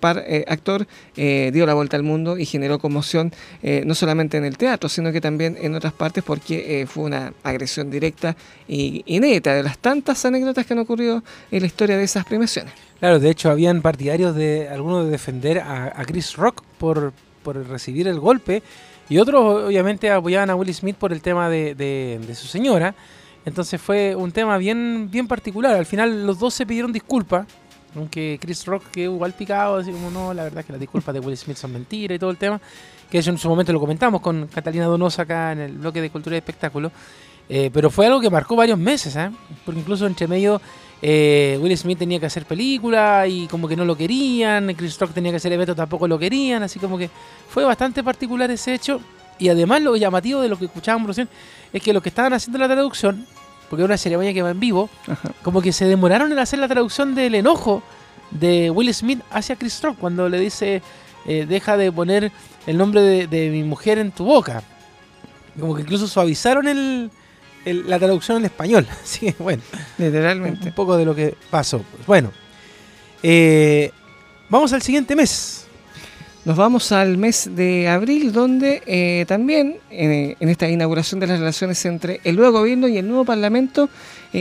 par 0.00 0.24
actor, 0.48 0.86
dio 1.14 1.66
la 1.66 1.74
vuelta 1.74 1.96
al 1.96 2.02
mundo 2.02 2.38
y 2.38 2.46
generó 2.46 2.78
conmoción 2.78 3.32
no 3.62 3.94
solamente 3.94 4.36
en 4.36 4.44
el 4.44 4.56
teatro, 4.56 4.88
sino 4.88 5.12
que 5.12 5.20
también 5.20 5.56
en 5.60 5.74
otras 5.74 5.92
partes 5.92 6.24
porque 6.24 6.86
fue 6.88 7.04
una 7.04 7.32
agresión 7.42 7.90
directa 7.90 8.36
y 8.68 9.02
inédita 9.06 9.54
de 9.54 9.62
las 9.62 9.78
tantas 9.78 10.24
anécdotas 10.24 10.66
que 10.66 10.72
han 10.72 10.80
ocurrido 10.80 11.22
en 11.50 11.60
la 11.60 11.66
historia 11.66 11.96
de 11.96 12.04
esas 12.04 12.24
premiaciones. 12.24 12.72
Claro, 13.02 13.18
de 13.18 13.30
hecho 13.30 13.50
habían 13.50 13.82
partidarios 13.82 14.36
de 14.36 14.68
algunos 14.68 15.06
de 15.06 15.10
defender 15.10 15.58
a, 15.58 15.90
Chris 16.06 16.36
Rock 16.36 16.62
por, 16.78 17.12
por, 17.42 17.56
recibir 17.66 18.06
el 18.06 18.20
golpe 18.20 18.62
y 19.08 19.18
otros 19.18 19.64
obviamente 19.66 20.08
apoyaban 20.08 20.50
a 20.50 20.54
Will 20.54 20.72
Smith 20.72 20.94
por 20.94 21.12
el 21.12 21.20
tema 21.20 21.48
de, 21.48 21.74
de, 21.74 22.34
su 22.36 22.46
señora. 22.46 22.94
Entonces 23.44 23.80
fue 23.80 24.14
un 24.14 24.30
tema 24.32 24.56
bien, 24.58 25.08
bien 25.10 25.26
particular. 25.26 25.74
Al 25.74 25.86
final 25.86 26.26
los 26.26 26.38
dos 26.38 26.54
se 26.54 26.66
pidieron 26.66 26.92
disculpas, 26.92 27.46
aunque 27.96 28.38
Chris 28.40 28.64
Rock 28.66 28.84
quedó 28.92 29.14
igual 29.14 29.32
picado, 29.32 29.76
así 29.76 29.90
como 29.90 30.10
no, 30.10 30.32
la 30.32 30.44
verdad 30.44 30.60
es 30.60 30.66
que 30.66 30.72
las 30.72 30.80
disculpas 30.80 31.14
de 31.14 31.20
Will 31.20 31.36
Smith 31.36 31.56
son 31.56 31.72
mentiras 31.72 32.16
y 32.16 32.18
todo 32.18 32.30
el 32.30 32.36
tema. 32.36 32.60
Que 33.10 33.18
eso 33.18 33.30
en 33.30 33.38
su 33.38 33.48
momento 33.48 33.72
lo 33.72 33.80
comentamos 33.80 34.20
con 34.20 34.46
Catalina 34.46 34.86
Donosa 34.86 35.22
acá 35.22 35.52
en 35.52 35.60
el 35.60 35.72
bloque 35.72 36.00
de 36.00 36.10
Cultura 36.10 36.36
y 36.36 36.38
Espectáculo. 36.38 36.90
Eh, 37.48 37.70
pero 37.72 37.90
fue 37.90 38.06
algo 38.06 38.20
que 38.20 38.30
marcó 38.30 38.56
varios 38.56 38.78
meses, 38.78 39.14
¿eh? 39.16 39.30
porque 39.64 39.80
incluso 39.80 40.06
entre 40.06 40.26
medio 40.26 40.60
eh, 41.02 41.58
Will 41.60 41.76
Smith 41.76 41.98
tenía 41.98 42.20
que 42.20 42.26
hacer 42.26 42.46
película 42.46 43.26
y 43.26 43.46
como 43.48 43.66
que 43.66 43.76
no 43.76 43.84
lo 43.84 43.96
querían, 43.96 44.72
Chris 44.74 44.98
Rock 44.98 45.12
tenía 45.12 45.32
que 45.32 45.36
hacer 45.36 45.52
evento, 45.52 45.74
tampoco 45.74 46.06
lo 46.06 46.18
querían, 46.18 46.62
así 46.62 46.78
como 46.78 46.96
que 46.96 47.10
fue 47.48 47.64
bastante 47.64 48.02
particular 48.02 48.50
ese 48.50 48.72
hecho. 48.72 49.00
Y 49.38 49.48
además 49.48 49.82
lo 49.82 49.96
llamativo 49.96 50.40
de 50.40 50.48
lo 50.48 50.58
que 50.58 50.66
escuchábamos 50.66 51.08
recién 51.08 51.28
es 51.72 51.82
que 51.82 51.92
los 51.92 52.02
que 52.02 52.08
estaban 52.08 52.32
haciendo 52.32 52.58
la 52.58 52.68
traducción, 52.68 53.26
porque 53.68 53.82
era 53.82 53.86
una 53.86 53.96
ceremonia 53.96 54.32
que 54.32 54.42
va 54.42 54.50
en 54.50 54.60
vivo, 54.60 54.88
como 55.42 55.62
que 55.62 55.72
se 55.72 55.86
demoraron 55.86 56.30
en 56.32 56.38
hacer 56.38 56.58
la 56.58 56.68
traducción 56.68 57.14
del 57.14 57.34
enojo 57.34 57.82
de 58.30 58.70
Will 58.70 58.92
Smith 58.94 59.20
hacia 59.30 59.56
Chris 59.56 59.80
Rock 59.82 59.98
cuando 59.98 60.28
le 60.28 60.38
dice 60.38 60.82
eh, 61.26 61.46
deja 61.48 61.76
de 61.76 61.92
poner 61.92 62.32
el 62.66 62.78
nombre 62.78 63.00
de, 63.00 63.26
de 63.26 63.50
mi 63.50 63.62
mujer 63.62 63.98
en 63.98 64.10
tu 64.12 64.24
boca. 64.24 64.62
Como 65.58 65.74
que 65.74 65.82
incluso 65.82 66.06
suavizaron 66.08 66.66
el, 66.66 67.10
la 67.64 67.98
traducción 67.98 68.38
en 68.38 68.46
español. 68.46 68.86
Así 69.02 69.34
bueno. 69.38 69.62
Literalmente. 69.98 70.68
Un 70.68 70.74
poco 70.74 70.96
de 70.96 71.04
lo 71.04 71.14
que 71.14 71.36
pasó. 71.50 71.78
Pues. 71.78 72.06
Bueno. 72.06 72.32
Eh, 73.22 73.90
vamos 74.48 74.72
al 74.72 74.82
siguiente 74.82 75.14
mes. 75.14 75.61
Nos 76.44 76.56
vamos 76.56 76.90
al 76.90 77.18
mes 77.18 77.50
de 77.54 77.88
abril, 77.88 78.32
donde 78.32 78.82
eh, 78.86 79.24
también 79.28 79.76
eh, 79.90 80.34
en 80.40 80.48
esta 80.48 80.68
inauguración 80.68 81.20
de 81.20 81.28
las 81.28 81.38
relaciones 81.38 81.84
entre 81.84 82.20
el 82.24 82.34
nuevo 82.34 82.58
gobierno 82.58 82.88
y 82.88 82.98
el 82.98 83.06
nuevo 83.06 83.24
parlamento 83.24 83.88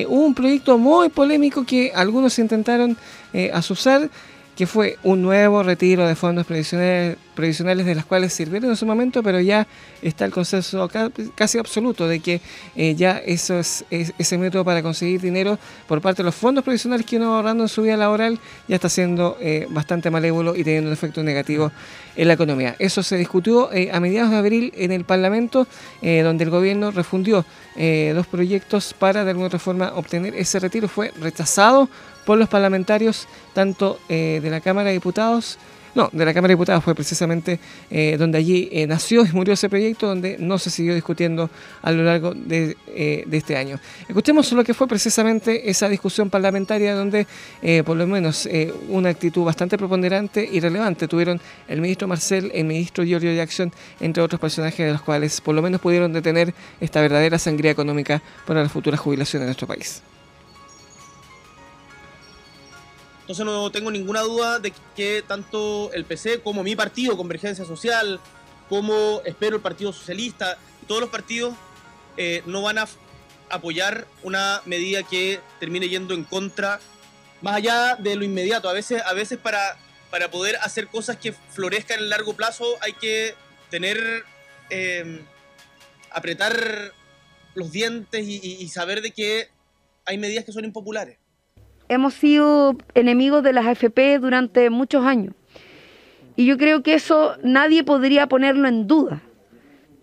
hubo 0.07 0.25
un 0.25 0.33
proyecto 0.33 0.77
muy 0.77 1.09
polémico 1.09 1.65
que 1.65 1.91
algunos 1.93 2.39
intentaron 2.39 2.95
asusar 3.53 4.09
que 4.61 4.67
fue 4.67 4.99
un 5.01 5.23
nuevo 5.23 5.63
retiro 5.63 6.05
de 6.05 6.15
fondos 6.15 6.45
previsionales, 6.45 7.17
previsionales 7.33 7.83
de 7.83 7.95
las 7.95 8.05
cuales 8.05 8.31
sirvieron 8.31 8.69
en 8.69 8.75
su 8.75 8.85
momento, 8.85 9.23
pero 9.23 9.39
ya 9.39 9.65
está 10.03 10.23
el 10.23 10.31
consenso 10.31 10.87
casi 11.33 11.57
absoluto 11.57 12.07
de 12.07 12.19
que 12.19 12.41
eh, 12.75 12.93
ya 12.93 13.17
eso 13.17 13.57
es, 13.57 13.83
ese 13.89 14.37
método 14.37 14.63
para 14.63 14.83
conseguir 14.83 15.19
dinero 15.19 15.57
por 15.87 15.99
parte 15.99 16.21
de 16.21 16.25
los 16.25 16.35
fondos 16.35 16.63
previsionales 16.63 17.07
que 17.07 17.17
uno 17.17 17.33
ahorrando 17.33 17.63
en 17.63 17.69
su 17.69 17.81
vida 17.81 17.97
laboral 17.97 18.39
ya 18.67 18.75
está 18.75 18.87
siendo 18.87 19.35
eh, 19.41 19.65
bastante 19.71 20.11
malévolo 20.11 20.55
y 20.55 20.63
teniendo 20.63 20.89
un 20.89 20.93
efecto 20.93 21.23
negativo 21.23 21.71
en 22.15 22.27
la 22.27 22.35
economía. 22.35 22.75
Eso 22.77 23.01
se 23.01 23.17
discutió 23.17 23.73
eh, 23.73 23.89
a 23.91 23.99
mediados 23.99 24.29
de 24.29 24.37
abril 24.37 24.73
en 24.75 24.91
el 24.91 25.05
Parlamento, 25.05 25.65
donde 26.01 26.43
el 26.43 26.51
gobierno 26.51 26.91
refundió 26.91 27.45
dos 28.13 28.27
proyectos 28.27 28.93
para 28.93 29.23
de 29.23 29.31
alguna 29.31 29.47
otra 29.47 29.57
forma 29.57 29.93
obtener 29.95 30.35
ese 30.35 30.59
retiro. 30.59 30.87
Fue 30.87 31.11
rechazado 31.19 31.89
por 32.25 32.37
los 32.37 32.49
parlamentarios 32.49 33.27
tanto 33.53 33.99
eh, 34.09 34.39
de 34.41 34.49
la 34.49 34.61
Cámara 34.61 34.89
de 34.89 34.93
Diputados, 34.93 35.57
no, 35.93 36.09
de 36.13 36.23
la 36.23 36.33
Cámara 36.33 36.51
de 36.51 36.55
Diputados 36.55 36.85
fue 36.85 36.95
precisamente 36.95 37.59
eh, 37.89 38.15
donde 38.17 38.37
allí 38.37 38.69
eh, 38.71 38.87
nació 38.87 39.25
y 39.25 39.31
murió 39.33 39.55
ese 39.55 39.67
proyecto, 39.67 40.07
donde 40.07 40.37
no 40.39 40.57
se 40.57 40.69
siguió 40.69 40.95
discutiendo 40.95 41.49
a 41.81 41.91
lo 41.91 42.03
largo 42.03 42.33
de, 42.33 42.77
este 43.29 43.57
año. 43.57 43.77
Escuchemos 44.07 44.49
lo 44.53 44.63
que 44.63 44.73
fue 44.73 44.87
precisamente 44.87 45.69
esa 45.69 45.89
discusión 45.89 46.29
parlamentaria, 46.29 46.95
donde 46.95 47.27
por 47.83 47.97
lo 47.97 48.07
menos 48.07 48.47
una 48.87 49.09
actitud 49.09 49.43
bastante 49.43 49.77
preponderante 49.77 50.47
y 50.49 50.61
relevante 50.61 51.09
tuvieron 51.09 51.41
el 51.67 51.81
ministro 51.81 52.07
Marcel, 52.07 52.51
el 52.53 52.63
ministro 52.63 53.03
Giorgio 53.03 53.33
Jackson, 53.33 53.73
entre 53.99 54.23
otros 54.23 54.39
personajes 54.39 54.85
de 54.85 54.93
los 54.93 55.01
cuales 55.01 55.41
por 55.41 55.55
lo 55.55 55.61
menos 55.61 55.81
pudieron 55.81 56.13
detener 56.13 56.53
esta 56.79 57.01
verdadera 57.01 57.37
sangría 57.37 57.71
económica 57.71 58.21
para 58.47 58.63
la 58.63 58.69
futura 58.69 58.95
jubilación 58.95 59.41
de 59.41 59.47
nuestro 59.47 59.67
país. 59.67 60.01
Entonces 63.31 63.45
no 63.45 63.71
tengo 63.71 63.91
ninguna 63.91 64.19
duda 64.23 64.59
de 64.59 64.73
que 64.93 65.23
tanto 65.25 65.89
el 65.93 66.03
PC 66.03 66.41
como 66.41 66.63
mi 66.63 66.75
partido, 66.75 67.15
Convergencia 67.15 67.63
Social, 67.63 68.19
como 68.67 69.21
espero 69.23 69.55
el 69.55 69.61
Partido 69.61 69.93
Socialista, 69.93 70.57
todos 70.85 70.99
los 70.99 71.09
partidos 71.09 71.53
eh, 72.17 72.43
no 72.45 72.61
van 72.61 72.77
a 72.77 72.89
apoyar 73.49 74.05
una 74.23 74.61
medida 74.65 75.03
que 75.03 75.39
termine 75.61 75.87
yendo 75.87 76.13
en 76.13 76.25
contra, 76.25 76.81
más 77.41 77.55
allá 77.55 77.95
de 77.95 78.17
lo 78.17 78.25
inmediato. 78.25 78.67
A 78.67 78.73
veces, 78.73 79.01
a 79.01 79.13
veces 79.13 79.39
para, 79.39 79.77
para 80.09 80.29
poder 80.29 80.57
hacer 80.57 80.89
cosas 80.89 81.15
que 81.15 81.31
florezcan 81.31 81.99
en 81.99 82.03
el 82.03 82.09
largo 82.09 82.33
plazo 82.33 82.65
hay 82.81 82.91
que 82.91 83.33
tener, 83.69 84.25
eh, 84.69 85.23
apretar 86.09 86.91
los 87.55 87.71
dientes 87.71 88.27
y 88.27 88.67
saber 88.67 89.01
de 89.01 89.11
que 89.11 89.47
hay 90.03 90.17
medidas 90.17 90.43
que 90.43 90.51
son 90.51 90.65
impopulares 90.65 91.20
hemos 91.93 92.13
sido 92.13 92.77
enemigos 92.93 93.43
de 93.43 93.51
las 93.51 93.65
AFP 93.65 94.17
durante 94.19 94.69
muchos 94.69 95.05
años. 95.05 95.33
Y 96.37 96.45
yo 96.45 96.57
creo 96.57 96.83
que 96.83 96.93
eso 96.93 97.35
nadie 97.43 97.83
podría 97.83 98.27
ponerlo 98.27 98.69
en 98.69 98.87
duda, 98.87 99.21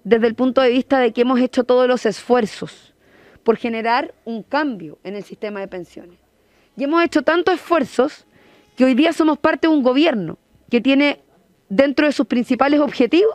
desde 0.05 0.26
el 0.26 0.34
punto 0.34 0.61
de 0.61 0.68
vista 0.68 0.99
de 0.99 1.12
que 1.12 1.22
hemos 1.22 1.41
hecho 1.41 1.64
todos 1.64 1.89
los 1.89 2.05
esfuerzos 2.05 2.95
por 3.43 3.57
generar 3.57 4.14
un 4.26 4.43
cambio 4.43 4.99
en 5.03 5.16
el 5.16 5.24
sistema 5.24 5.61
de 5.61 5.68
pensiones. 5.68 6.18
Y 6.76 6.84
hemos 6.84 7.03
hecho 7.03 7.22
tantos 7.22 7.55
esfuerzos 7.55 8.26
que 8.76 8.84
hoy 8.84 8.93
día 8.95 9.14
somos 9.14 9.39
parte 9.39 9.66
de 9.66 9.72
un 9.72 9.82
gobierno 9.82 10.36
que 10.70 10.82
tiene 10.82 11.22
dentro 11.70 12.05
de 12.05 12.12
sus 12.12 12.26
principales 12.26 12.80
objetivos 12.80 13.34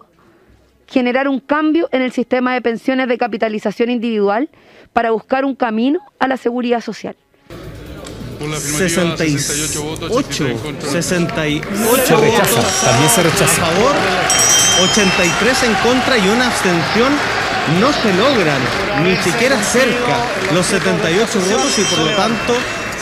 generar 0.85 1.27
un 1.27 1.39
cambio 1.39 1.89
en 1.91 2.03
el 2.03 2.11
sistema 2.11 2.53
de 2.53 2.61
pensiones 2.61 3.07
de 3.07 3.17
capitalización 3.17 3.89
individual 3.89 4.49
para 4.91 5.09
buscar 5.09 5.43
un 5.43 5.55
camino 5.55 5.99
a 6.19 6.27
la 6.27 6.37
seguridad 6.37 6.81
social. 6.81 7.15
68 8.39 9.83
votos, 9.83 10.11
68 10.91 12.17
votos 12.17 12.81
también 12.83 13.09
se 13.09 13.23
rechaza. 13.23 13.43
a 13.43 13.71
favor, 13.71 13.95
83 14.91 15.63
en 15.63 15.73
contra 15.75 16.17
y 16.17 16.27
una 16.29 16.47
abstención. 16.47 17.13
No 17.79 17.93
se 17.93 18.13
logran 18.15 18.59
ni 19.05 19.15
siquiera 19.23 19.61
cerca 19.63 20.17
los 20.53 20.65
78 20.65 21.39
votos 21.39 21.79
y 21.79 21.83
por 21.83 21.99
lo 21.99 22.09
tanto 22.11 22.53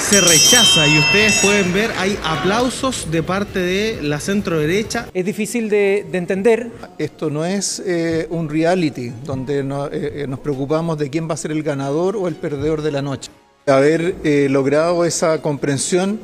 se 0.10 0.20
rechaza 0.22 0.88
y 0.88 1.00
ustedes 1.00 1.40
pueden 1.42 1.74
ver 1.74 1.92
hay 1.98 2.18
aplausos 2.24 3.10
de 3.12 3.24
parte 3.24 3.60
de 3.60 4.02
la 4.02 4.20
centro 4.20 4.60
derecha. 4.60 5.08
Es 5.14 5.26
difícil 5.26 5.70
de, 5.70 6.06
entender. 6.12 6.70
Esto 6.98 7.30
no 7.30 7.46
es 7.46 7.82
eh, 7.86 8.28
un 8.30 8.50
reality 8.50 9.12
donde 9.24 9.60
eh, 9.60 9.64
eh, 9.92 10.26
nos 10.28 10.40
preocupamos 10.40 10.98
de 10.98 11.10
quién 11.10 11.30
va 11.30 11.36
a 11.36 11.38
ser 11.38 11.52
el 11.52 11.64
ganador 11.64 12.18
o 12.18 12.28
el 12.28 12.36
perdedor 12.36 12.82
de 12.82 12.92
la 12.92 13.02
noche 13.02 13.32
haber 13.68 14.16
eh, 14.24 14.48
logrado 14.50 15.06
esa 15.06 15.40
comprensión 15.42 16.20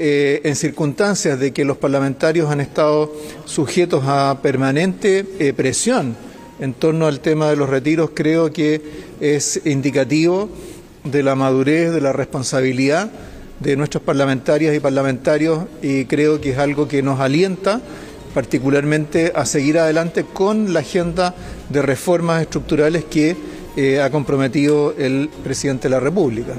eh, 0.00 0.40
en 0.44 0.56
circunstancias 0.56 1.38
de 1.38 1.52
que 1.52 1.64
los 1.64 1.76
parlamentarios 1.76 2.50
han 2.50 2.60
estado 2.60 3.14
sujetos 3.44 4.02
a 4.06 4.38
permanente 4.42 5.24
eh, 5.38 5.52
presión 5.52 6.16
en 6.58 6.74
torno 6.74 7.06
al 7.06 7.20
tema 7.20 7.48
de 7.50 7.56
los 7.56 7.68
retiros, 7.68 8.10
creo 8.12 8.52
que 8.52 8.82
es 9.20 9.60
indicativo 9.64 10.48
de 11.04 11.22
la 11.22 11.36
madurez, 11.36 11.92
de 11.92 12.00
la 12.00 12.12
responsabilidad 12.12 13.08
de 13.60 13.76
nuestros 13.76 14.02
parlamentarias 14.02 14.74
y 14.74 14.80
parlamentarios 14.80 15.60
y 15.80 16.06
creo 16.06 16.40
que 16.40 16.50
es 16.50 16.58
algo 16.58 16.88
que 16.88 17.02
nos 17.02 17.20
alienta 17.20 17.80
particularmente 18.34 19.32
a 19.34 19.46
seguir 19.46 19.78
adelante 19.78 20.24
con 20.24 20.72
la 20.72 20.80
agenda 20.80 21.34
de 21.68 21.82
reformas 21.82 22.42
estructurales 22.42 23.04
que 23.04 23.36
eh, 23.78 24.02
ha 24.02 24.10
comprometido 24.10 24.92
el 24.98 25.30
presidente 25.44 25.84
de 25.84 25.90
la 25.90 26.00
República. 26.00 26.54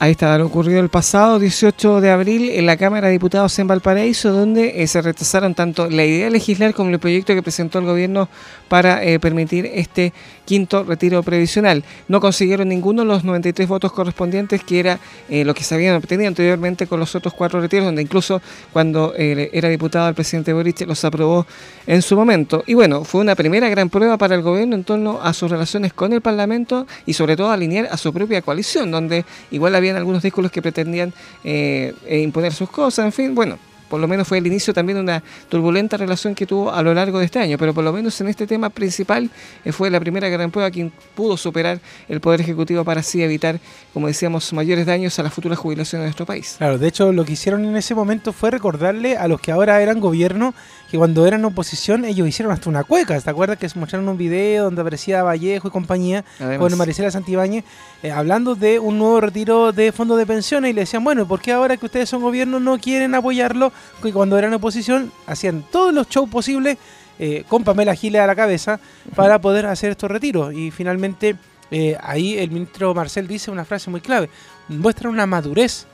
Ahí 0.00 0.12
está, 0.12 0.38
lo 0.38 0.46
ocurrido 0.46 0.78
el 0.78 0.90
pasado 0.90 1.40
18 1.40 2.00
de 2.00 2.12
abril 2.12 2.50
en 2.50 2.66
la 2.66 2.76
Cámara 2.76 3.08
de 3.08 3.14
Diputados 3.14 3.58
en 3.58 3.66
Valparaíso, 3.66 4.32
donde 4.32 4.80
eh, 4.80 4.86
se 4.86 5.02
rechazaron 5.02 5.56
tanto 5.56 5.90
la 5.90 6.04
idea 6.04 6.26
de 6.26 6.30
legislar 6.30 6.72
como 6.72 6.90
el 6.90 7.00
proyecto 7.00 7.34
que 7.34 7.42
presentó 7.42 7.80
el 7.80 7.84
gobierno 7.84 8.28
para 8.68 9.02
eh, 9.02 9.18
permitir 9.18 9.66
este 9.66 10.12
quinto 10.44 10.84
retiro 10.84 11.24
previsional. 11.24 11.82
No 12.06 12.20
consiguieron 12.20 12.68
ninguno 12.68 13.04
los 13.04 13.24
93 13.24 13.66
votos 13.66 13.90
correspondientes, 13.90 14.62
que 14.62 14.78
era 14.78 15.00
eh, 15.28 15.44
lo 15.44 15.52
que 15.52 15.64
se 15.64 15.74
habían 15.74 15.96
obtenido 15.96 16.28
anteriormente 16.28 16.86
con 16.86 17.00
los 17.00 17.16
otros 17.16 17.34
cuatro 17.34 17.60
retiros, 17.60 17.86
donde 17.86 18.02
incluso 18.02 18.40
cuando 18.72 19.14
era 19.16 19.68
diputado 19.68 20.08
el 20.08 20.14
presidente 20.14 20.52
Boric 20.52 20.86
los 20.86 21.04
aprobó 21.04 21.44
en 21.88 22.02
su 22.02 22.14
momento. 22.14 22.62
Y 22.68 22.74
bueno, 22.74 23.02
fue 23.02 23.20
una 23.20 23.34
primera 23.34 23.68
gran 23.68 23.90
prueba 23.90 24.16
para 24.16 24.36
el 24.36 24.42
gobierno 24.42 24.76
en 24.76 24.84
torno 24.84 25.20
a 25.20 25.32
sus 25.32 25.50
relaciones 25.50 25.92
con 25.92 26.12
el 26.12 26.20
Parlamento 26.20 26.86
y 27.04 27.14
sobre 27.14 27.36
todo 27.36 27.50
alinear 27.50 27.88
a 27.90 27.96
su 27.96 28.12
propia 28.12 28.42
coalición, 28.42 28.92
donde 28.92 29.24
igual 29.50 29.74
había 29.74 29.87
algunos 29.96 30.22
discos 30.22 30.50
que 30.50 30.62
pretendían 30.62 31.12
eh, 31.44 31.94
eh, 32.06 32.20
imponer 32.20 32.52
sus 32.52 32.70
cosas, 32.70 33.04
en 33.04 33.12
fin, 33.12 33.34
bueno, 33.34 33.58
por 33.88 34.00
lo 34.00 34.06
menos 34.06 34.28
fue 34.28 34.38
el 34.38 34.46
inicio 34.46 34.74
también 34.74 34.96
de 34.96 35.02
una 35.02 35.22
turbulenta 35.48 35.96
relación 35.96 36.34
que 36.34 36.46
tuvo 36.46 36.70
a 36.70 36.82
lo 36.82 36.94
largo 36.94 37.18
de 37.18 37.24
este 37.24 37.38
año, 37.38 37.56
pero 37.58 37.74
por 37.74 37.84
lo 37.84 37.92
menos 37.92 38.20
en 38.20 38.28
este 38.28 38.46
tema 38.46 38.70
principal 38.70 39.30
eh, 39.64 39.72
fue 39.72 39.90
la 39.90 39.98
primera 39.98 40.28
gran 40.28 40.50
prueba 40.50 40.70
que 40.70 40.90
pudo 41.14 41.36
superar 41.36 41.80
el 42.08 42.20
Poder 42.20 42.40
Ejecutivo 42.40 42.84
para 42.84 43.00
así 43.00 43.22
evitar, 43.22 43.58
como 43.94 44.06
decíamos, 44.06 44.52
mayores 44.52 44.86
daños 44.86 45.18
a 45.18 45.22
la 45.22 45.30
futura 45.30 45.56
jubilación 45.56 46.02
de 46.02 46.06
nuestro 46.06 46.26
país. 46.26 46.56
Claro, 46.58 46.78
de 46.78 46.88
hecho 46.88 47.12
lo 47.12 47.24
que 47.24 47.32
hicieron 47.32 47.64
en 47.64 47.76
ese 47.76 47.94
momento 47.94 48.32
fue 48.32 48.50
recordarle 48.50 49.16
a 49.16 49.26
los 49.26 49.40
que 49.40 49.52
ahora 49.52 49.80
eran 49.80 50.00
gobierno 50.00 50.54
que 50.90 50.96
cuando 50.96 51.26
eran 51.26 51.44
oposición 51.44 52.04
ellos 52.04 52.26
hicieron 52.26 52.52
hasta 52.52 52.68
una 52.70 52.84
cueca. 52.84 53.20
¿Te 53.20 53.30
acuerdas 53.30 53.58
que 53.58 53.68
se 53.68 53.78
mostraron 53.78 54.08
un 54.08 54.16
video 54.16 54.64
donde 54.64 54.80
aparecía 54.80 55.22
Vallejo 55.22 55.68
y 55.68 55.70
compañía 55.70 56.24
con 56.58 56.76
Maricela 56.76 57.10
Santibáñez 57.10 57.64
eh, 58.02 58.10
hablando 58.10 58.54
de 58.54 58.78
un 58.78 58.98
nuevo 58.98 59.20
retiro 59.20 59.72
de 59.72 59.92
fondos 59.92 60.18
de 60.18 60.26
pensiones 60.26 60.70
y 60.70 60.74
le 60.74 60.82
decían, 60.82 61.04
bueno, 61.04 61.26
¿por 61.28 61.40
qué 61.40 61.52
ahora 61.52 61.76
que 61.76 61.86
ustedes 61.86 62.08
son 62.08 62.22
gobierno 62.22 62.58
no 62.58 62.78
quieren 62.78 63.14
apoyarlo? 63.14 63.72
Que 64.02 64.12
cuando 64.12 64.38
eran 64.38 64.54
oposición 64.54 65.12
hacían 65.26 65.62
todos 65.70 65.92
los 65.92 66.08
shows 66.08 66.30
posibles 66.30 66.78
eh, 67.18 67.44
con 67.48 67.64
Pamela 67.64 67.94
Giles 67.94 68.22
a 68.22 68.26
la 68.26 68.36
cabeza 68.36 68.80
para 69.14 69.40
poder 69.40 69.66
hacer 69.66 69.90
estos 69.90 70.10
retiros. 70.10 70.54
Y 70.54 70.70
finalmente 70.70 71.36
eh, 71.70 71.98
ahí 72.00 72.38
el 72.38 72.50
ministro 72.50 72.94
Marcel 72.94 73.28
dice 73.28 73.50
una 73.50 73.66
frase 73.66 73.90
muy 73.90 74.00
clave, 74.00 74.30
muestra 74.68 75.10
una 75.10 75.26
madurez 75.26 75.86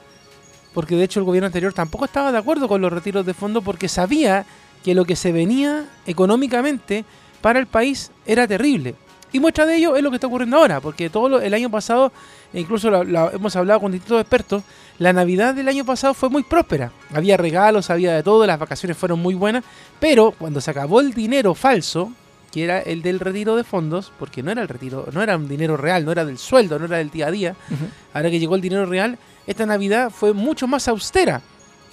porque 0.73 0.97
de 0.97 1.05
hecho 1.05 1.21
el 1.21 1.25
gobierno 1.25 1.47
anterior 1.47 1.73
tampoco 1.73 2.05
estaba 2.05 2.33
de 2.33 2.39
acuerdo 2.39 2.69
con 2.69 2.81
los 2.81 2.93
retiros 2.93 3.25
de 3.25 3.33
fondos 3.33 3.63
porque 3.63 3.89
sabía 3.89 4.45
que 4.85 4.95
lo 4.95 5.07
que 5.07 5.17
se 5.17 5.33
venía 5.33 5.87
económicamente 6.07 7.05
para 7.41 7.59
el 7.59 7.67
país 7.67 8.13
era 8.27 8.47
terrible. 8.47 8.95
Y 9.33 9.41
muestra 9.41 9.67
de 9.67 9.77
ello 9.77 9.97
es 9.97 10.03
lo 10.03 10.11
que 10.11 10.17
está 10.17 10.29
ocurriendo 10.29 10.59
ahora, 10.59 10.81
porque 10.81 11.11
todo 11.11 11.41
el 11.41 11.55
año 11.55 11.69
pasado, 11.69 12.13
e 12.53 12.61
incluso 12.61 12.89
hemos 13.03 13.57
hablado 13.57 13.81
con 13.81 13.91
distintos 13.91 14.21
expertos, 14.21 14.63
la 14.99 15.13
Navidad 15.13 15.55
del 15.55 15.67
año 15.67 15.85
pasado 15.85 16.15
fue 16.15 16.29
muy 16.29 16.45
próspera. 16.45 16.93
Había 17.13 17.37
regalos, 17.37 17.91
había 17.91 18.15
de 18.15 18.23
todo, 18.23 18.47
las 18.47 18.61
vacaciones 18.61 18.97
fueron 18.97 19.19
muy 19.19 19.35
buenas, 19.35 19.65
pero 19.99 20.33
cuando 20.39 20.61
se 20.61 20.71
acabó 20.71 21.01
el 21.01 21.15
dinero 21.15 21.55
falso, 21.57 22.13
que 22.53 22.63
era 22.63 22.79
el 22.79 23.03
del 23.03 23.19
retiro 23.19 23.57
de 23.57 23.65
fondos, 23.65 24.13
porque 24.21 24.43
no 24.45 24.53
era 24.53 24.63
el 24.63 24.69
retiro, 24.69 25.09
no 25.13 25.21
era 25.21 25.37
un 25.37 25.49
dinero 25.49 25.77
real, 25.77 26.05
no 26.05 26.13
era 26.13 26.25
del 26.25 26.39
sueldo, 26.39 26.79
no 26.79 26.85
era 26.85 26.99
del 26.99 27.11
día 27.11 27.27
a 27.27 27.31
día, 27.33 27.57
ahora 28.13 28.31
que 28.31 28.39
llegó 28.39 28.55
el 28.55 28.61
dinero 28.61 28.87
real, 28.87 29.19
esta 29.49 29.67
Navidad 29.67 30.11
fue 30.11 30.33
mucho 30.33 30.69
más 30.69 30.87
austera 30.87 31.43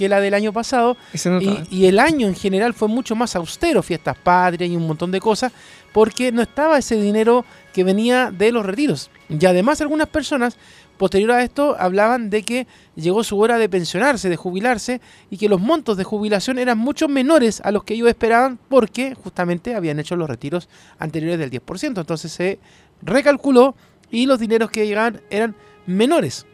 que 0.02 0.10
la 0.10 0.20
del 0.20 0.34
año 0.34 0.52
pasado. 0.52 0.98
Y, 1.14 1.60
y, 1.70 1.86
el 1.86 2.00
año 2.00 2.28
en 2.28 2.36
general 2.36 2.74
fue 2.74 2.88
mucho 2.88 3.16
más 3.16 3.36
austero, 3.36 3.84
fiestas 3.84 4.18
patrias 4.18 4.70
y 4.70 4.76
un 4.76 4.88
montón 4.88 5.12
de 5.12 5.20
cosas, 5.20 5.52
porque 5.94 6.32
no 6.32 6.42
estaba 6.42 6.80
ese 6.80 7.00
dinero 7.00 7.46
que 7.72 7.84
venía 7.84 8.32
de 8.32 8.52
los 8.52 8.66
retiros. 8.66 9.12
Y 9.30 9.46
además 9.46 9.80
algunas 9.82 10.08
personas 10.08 10.58
Posterior 11.02 11.32
a 11.32 11.42
esto 11.42 11.76
hablaban 11.80 12.30
de 12.30 12.44
que 12.44 12.68
llegó 12.94 13.24
su 13.24 13.40
hora 13.40 13.58
de 13.58 13.68
pensionarse, 13.68 14.30
de 14.30 14.36
jubilarse, 14.36 15.02
y 15.32 15.38
que 15.38 15.50
los 15.50 15.60
montos 15.60 15.98
de 15.98 16.04
jubilación 16.04 16.60
eran 16.60 16.78
mucho 16.78 17.08
menores 17.08 17.60
a 17.66 17.72
los 17.72 17.84
que 17.84 17.96
ellos 17.96 18.08
esperaban 18.08 18.60
porque 18.70 19.16
justamente 19.16 19.74
habían 19.74 20.00
hecho 20.00 20.16
los 20.16 20.30
retiros 20.30 20.70
anteriores 21.00 21.40
del 21.40 21.50
10%. 21.50 22.02
Entonces 22.02 22.32
se 22.32 22.60
recalculó 23.02 23.76
y 24.12 24.28
los 24.28 24.38
dineros 24.38 24.70
que 24.70 24.86
llegaban 24.86 25.22
eran 25.32 25.56
menores. 25.88 26.46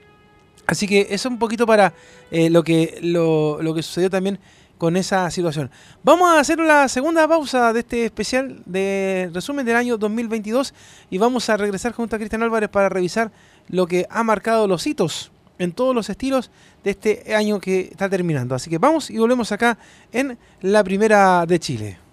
Así 0.67 0.87
que 0.87 1.01
eso 1.09 1.13
es 1.13 1.25
un 1.25 1.39
poquito 1.39 1.65
para 1.65 1.93
eh, 2.29 2.49
lo, 2.49 2.63
que, 2.63 2.99
lo, 3.01 3.61
lo 3.61 3.73
que 3.73 3.81
sucedió 3.81 4.09
también 4.09 4.37
con 4.77 4.95
esa 4.95 5.29
situación. 5.31 5.71
Vamos 6.03 6.29
a 6.29 6.39
hacer 6.39 6.59
la 6.59 6.87
segunda 6.87 7.27
pausa 7.27 7.73
de 7.73 7.79
este 7.79 8.05
especial 8.05 8.61
de 8.65 9.29
resumen 9.33 9.65
del 9.65 9.75
año 9.75 9.97
2022 9.97 10.73
y 11.09 11.17
vamos 11.17 11.49
a 11.49 11.57
regresar 11.57 11.93
junto 11.93 12.15
a 12.15 12.19
Cristian 12.19 12.43
Álvarez 12.43 12.69
para 12.69 12.89
revisar 12.89 13.31
lo 13.69 13.87
que 13.87 14.05
ha 14.09 14.23
marcado 14.23 14.67
los 14.67 14.85
hitos 14.85 15.31
en 15.57 15.71
todos 15.71 15.95
los 15.95 16.09
estilos 16.09 16.51
de 16.83 16.91
este 16.91 17.35
año 17.35 17.59
que 17.59 17.89
está 17.91 18.09
terminando. 18.09 18.53
Así 18.53 18.69
que 18.69 18.77
vamos 18.77 19.09
y 19.09 19.17
volvemos 19.17 19.51
acá 19.51 19.77
en 20.11 20.37
la 20.61 20.83
primera 20.83 21.45
de 21.45 21.59
Chile. 21.59 22.06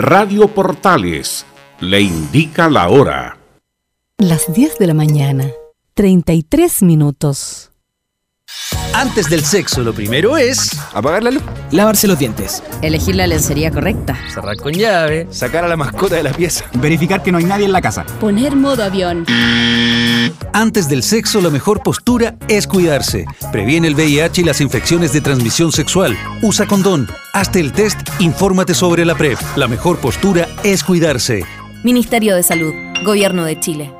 Radio 0.00 0.48
Portales 0.48 1.44
le 1.80 2.00
indica 2.00 2.70
la 2.70 2.88
hora. 2.88 3.36
Las 4.16 4.50
10 4.50 4.78
de 4.78 4.86
la 4.86 4.94
mañana, 4.94 5.50
33 5.92 6.82
minutos. 6.84 7.69
Antes 8.94 9.30
del 9.30 9.44
sexo, 9.44 9.82
lo 9.82 9.94
primero 9.94 10.36
es. 10.36 10.78
Apagar 10.92 11.22
la 11.22 11.30
luz. 11.30 11.42
Lavarse 11.70 12.06
los 12.06 12.18
dientes. 12.18 12.62
Elegir 12.82 13.14
la 13.14 13.26
lencería 13.26 13.70
correcta. 13.70 14.18
Cerrar 14.32 14.56
con 14.56 14.72
llave. 14.72 15.28
Sacar 15.30 15.64
a 15.64 15.68
la 15.68 15.76
mascota 15.76 16.16
de 16.16 16.22
la 16.22 16.32
pieza. 16.32 16.64
Verificar 16.74 17.22
que 17.22 17.32
no 17.32 17.38
hay 17.38 17.44
nadie 17.44 17.66
en 17.66 17.72
la 17.72 17.80
casa. 17.80 18.04
Poner 18.20 18.56
modo 18.56 18.82
avión. 18.82 19.24
Antes 20.52 20.88
del 20.88 21.02
sexo, 21.02 21.40
la 21.40 21.50
mejor 21.50 21.82
postura 21.82 22.36
es 22.48 22.66
cuidarse. 22.66 23.26
Previene 23.52 23.88
el 23.88 23.94
VIH 23.94 24.42
y 24.42 24.44
las 24.44 24.60
infecciones 24.60 25.12
de 25.12 25.20
transmisión 25.20 25.72
sexual. 25.72 26.16
Usa 26.42 26.66
condón. 26.66 27.08
Hazte 27.32 27.60
el 27.60 27.72
test. 27.72 27.98
Infórmate 28.18 28.74
sobre 28.74 29.04
la 29.04 29.14
PrEP. 29.14 29.38
La 29.56 29.68
mejor 29.68 29.98
postura 29.98 30.48
es 30.64 30.82
cuidarse. 30.82 31.44
Ministerio 31.84 32.34
de 32.34 32.42
Salud. 32.42 32.74
Gobierno 33.04 33.44
de 33.44 33.58
Chile. 33.60 33.99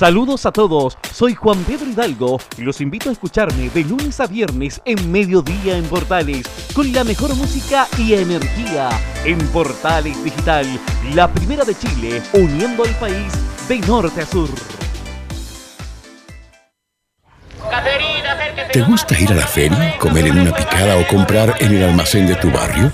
Saludos 0.00 0.46
a 0.46 0.50
todos, 0.50 0.96
soy 1.12 1.34
Juan 1.34 1.62
Pedro 1.64 1.90
Hidalgo 1.90 2.40
y 2.56 2.62
los 2.62 2.80
invito 2.80 3.10
a 3.10 3.12
escucharme 3.12 3.68
de 3.68 3.84
lunes 3.84 4.18
a 4.18 4.26
viernes 4.26 4.80
en 4.86 5.12
mediodía 5.12 5.76
en 5.76 5.84
Portales, 5.84 6.48
con 6.74 6.90
la 6.90 7.04
mejor 7.04 7.36
música 7.36 7.86
y 7.98 8.14
energía 8.14 8.88
en 9.26 9.36
Portales 9.48 10.24
Digital, 10.24 10.66
la 11.14 11.30
primera 11.30 11.66
de 11.66 11.76
Chile, 11.76 12.22
uniendo 12.32 12.84
al 12.84 12.98
país 12.98 13.30
de 13.68 13.78
norte 13.80 14.22
a 14.22 14.26
sur. 14.26 14.48
¿Te 18.72 18.82
gusta 18.82 19.18
ir 19.18 19.32
a 19.32 19.34
la 19.34 19.46
feria, 19.46 19.96
comer 19.98 20.28
en 20.28 20.38
una 20.38 20.54
picada 20.54 20.96
o 20.96 21.06
comprar 21.08 21.56
en 21.58 21.74
el 21.74 21.82
almacén 21.84 22.26
de 22.26 22.36
tu 22.36 22.50
barrio? 22.50 22.92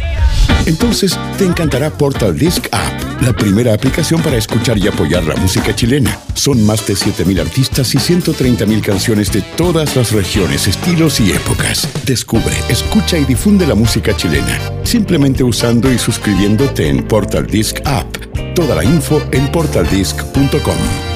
Entonces 0.64 1.18
te 1.37 1.45
encantará 1.45 1.91
Portal 1.91 2.37
Disc 2.37 2.66
App, 2.72 3.22
la 3.22 3.33
primera 3.33 3.74
aplicación 3.74 4.22
para 4.22 4.37
escuchar 4.37 4.79
y 4.79 4.89
apoyar 4.89 5.24
la 5.24 5.37
música 5.37 5.74
chilena. 5.74 6.18
Son 6.35 6.64
más 6.64 6.87
de 6.87 6.95
7.000 6.95 7.41
artistas 7.41 7.95
y 7.95 7.99
130.000 7.99 8.81
canciones 8.81 9.31
de 9.33 9.43
todas 9.43 9.97
las 9.97 10.12
regiones, 10.12 10.66
estilos 10.66 11.20
y 11.20 11.33
épocas. 11.33 11.89
Descubre, 12.05 12.55
escucha 12.68 13.18
y 13.18 13.24
difunde 13.24 13.66
la 13.66 13.74
música 13.74 14.16
chilena, 14.16 14.59
simplemente 14.83 15.45
usando 15.45 15.93
y 15.93 15.99
suscribiéndote 15.99 16.89
en 16.89 17.07
Portal 17.07 17.47
Disc 17.47 17.81
App. 17.85 18.16
Toda 18.55 18.74
la 18.74 18.85
info 18.85 19.22
en 19.31 19.51
portaldisc.com. 19.53 21.16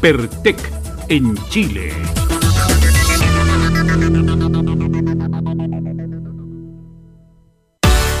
Pertec 0.00 0.56
en 1.10 1.36
Chile. 1.50 1.92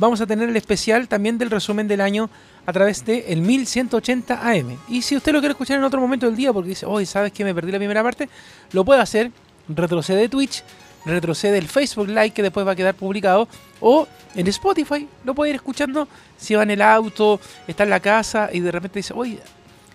vamos 0.00 0.20
a 0.20 0.26
tener 0.26 0.48
el 0.48 0.56
especial 0.56 1.06
también 1.06 1.38
del 1.38 1.48
resumen 1.48 1.86
del 1.86 2.00
año 2.00 2.28
a 2.66 2.72
través 2.72 3.04
de 3.04 3.24
el 3.28 3.40
1180 3.40 4.48
AM. 4.48 4.78
Y 4.88 5.02
si 5.02 5.16
usted 5.16 5.32
lo 5.32 5.40
quiere 5.40 5.52
escuchar 5.52 5.78
en 5.78 5.84
otro 5.84 6.00
momento 6.00 6.26
del 6.26 6.36
día 6.36 6.52
porque 6.52 6.70
dice, 6.70 6.86
hoy 6.86 7.06
sabes 7.06 7.32
que 7.32 7.44
me 7.44 7.54
perdí 7.54 7.72
la 7.72 7.78
primera 7.78 8.02
parte, 8.02 8.28
lo 8.72 8.84
puede 8.84 9.00
hacer, 9.00 9.30
retrocede 9.68 10.28
Twitch, 10.28 10.62
retrocede 11.04 11.58
el 11.58 11.68
Facebook 11.68 12.08
Live 12.08 12.30
que 12.30 12.42
después 12.42 12.66
va 12.66 12.72
a 12.72 12.76
quedar 12.76 12.94
publicado 12.94 13.48
o 13.80 14.06
en 14.34 14.46
Spotify, 14.46 15.08
lo 15.24 15.34
puede 15.34 15.50
ir 15.50 15.56
escuchando 15.56 16.08
si 16.36 16.54
va 16.54 16.62
en 16.62 16.70
el 16.70 16.82
auto, 16.82 17.40
está 17.66 17.84
en 17.84 17.90
la 17.90 18.00
casa 18.00 18.48
y 18.52 18.60
de 18.60 18.70
repente 18.70 19.00
dice, 19.00 19.12
oye, 19.14 19.40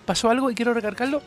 pasó 0.06 0.30
algo 0.30 0.52
y 0.52 0.56
quiero 0.56 0.74
recargarlo, 0.74 1.22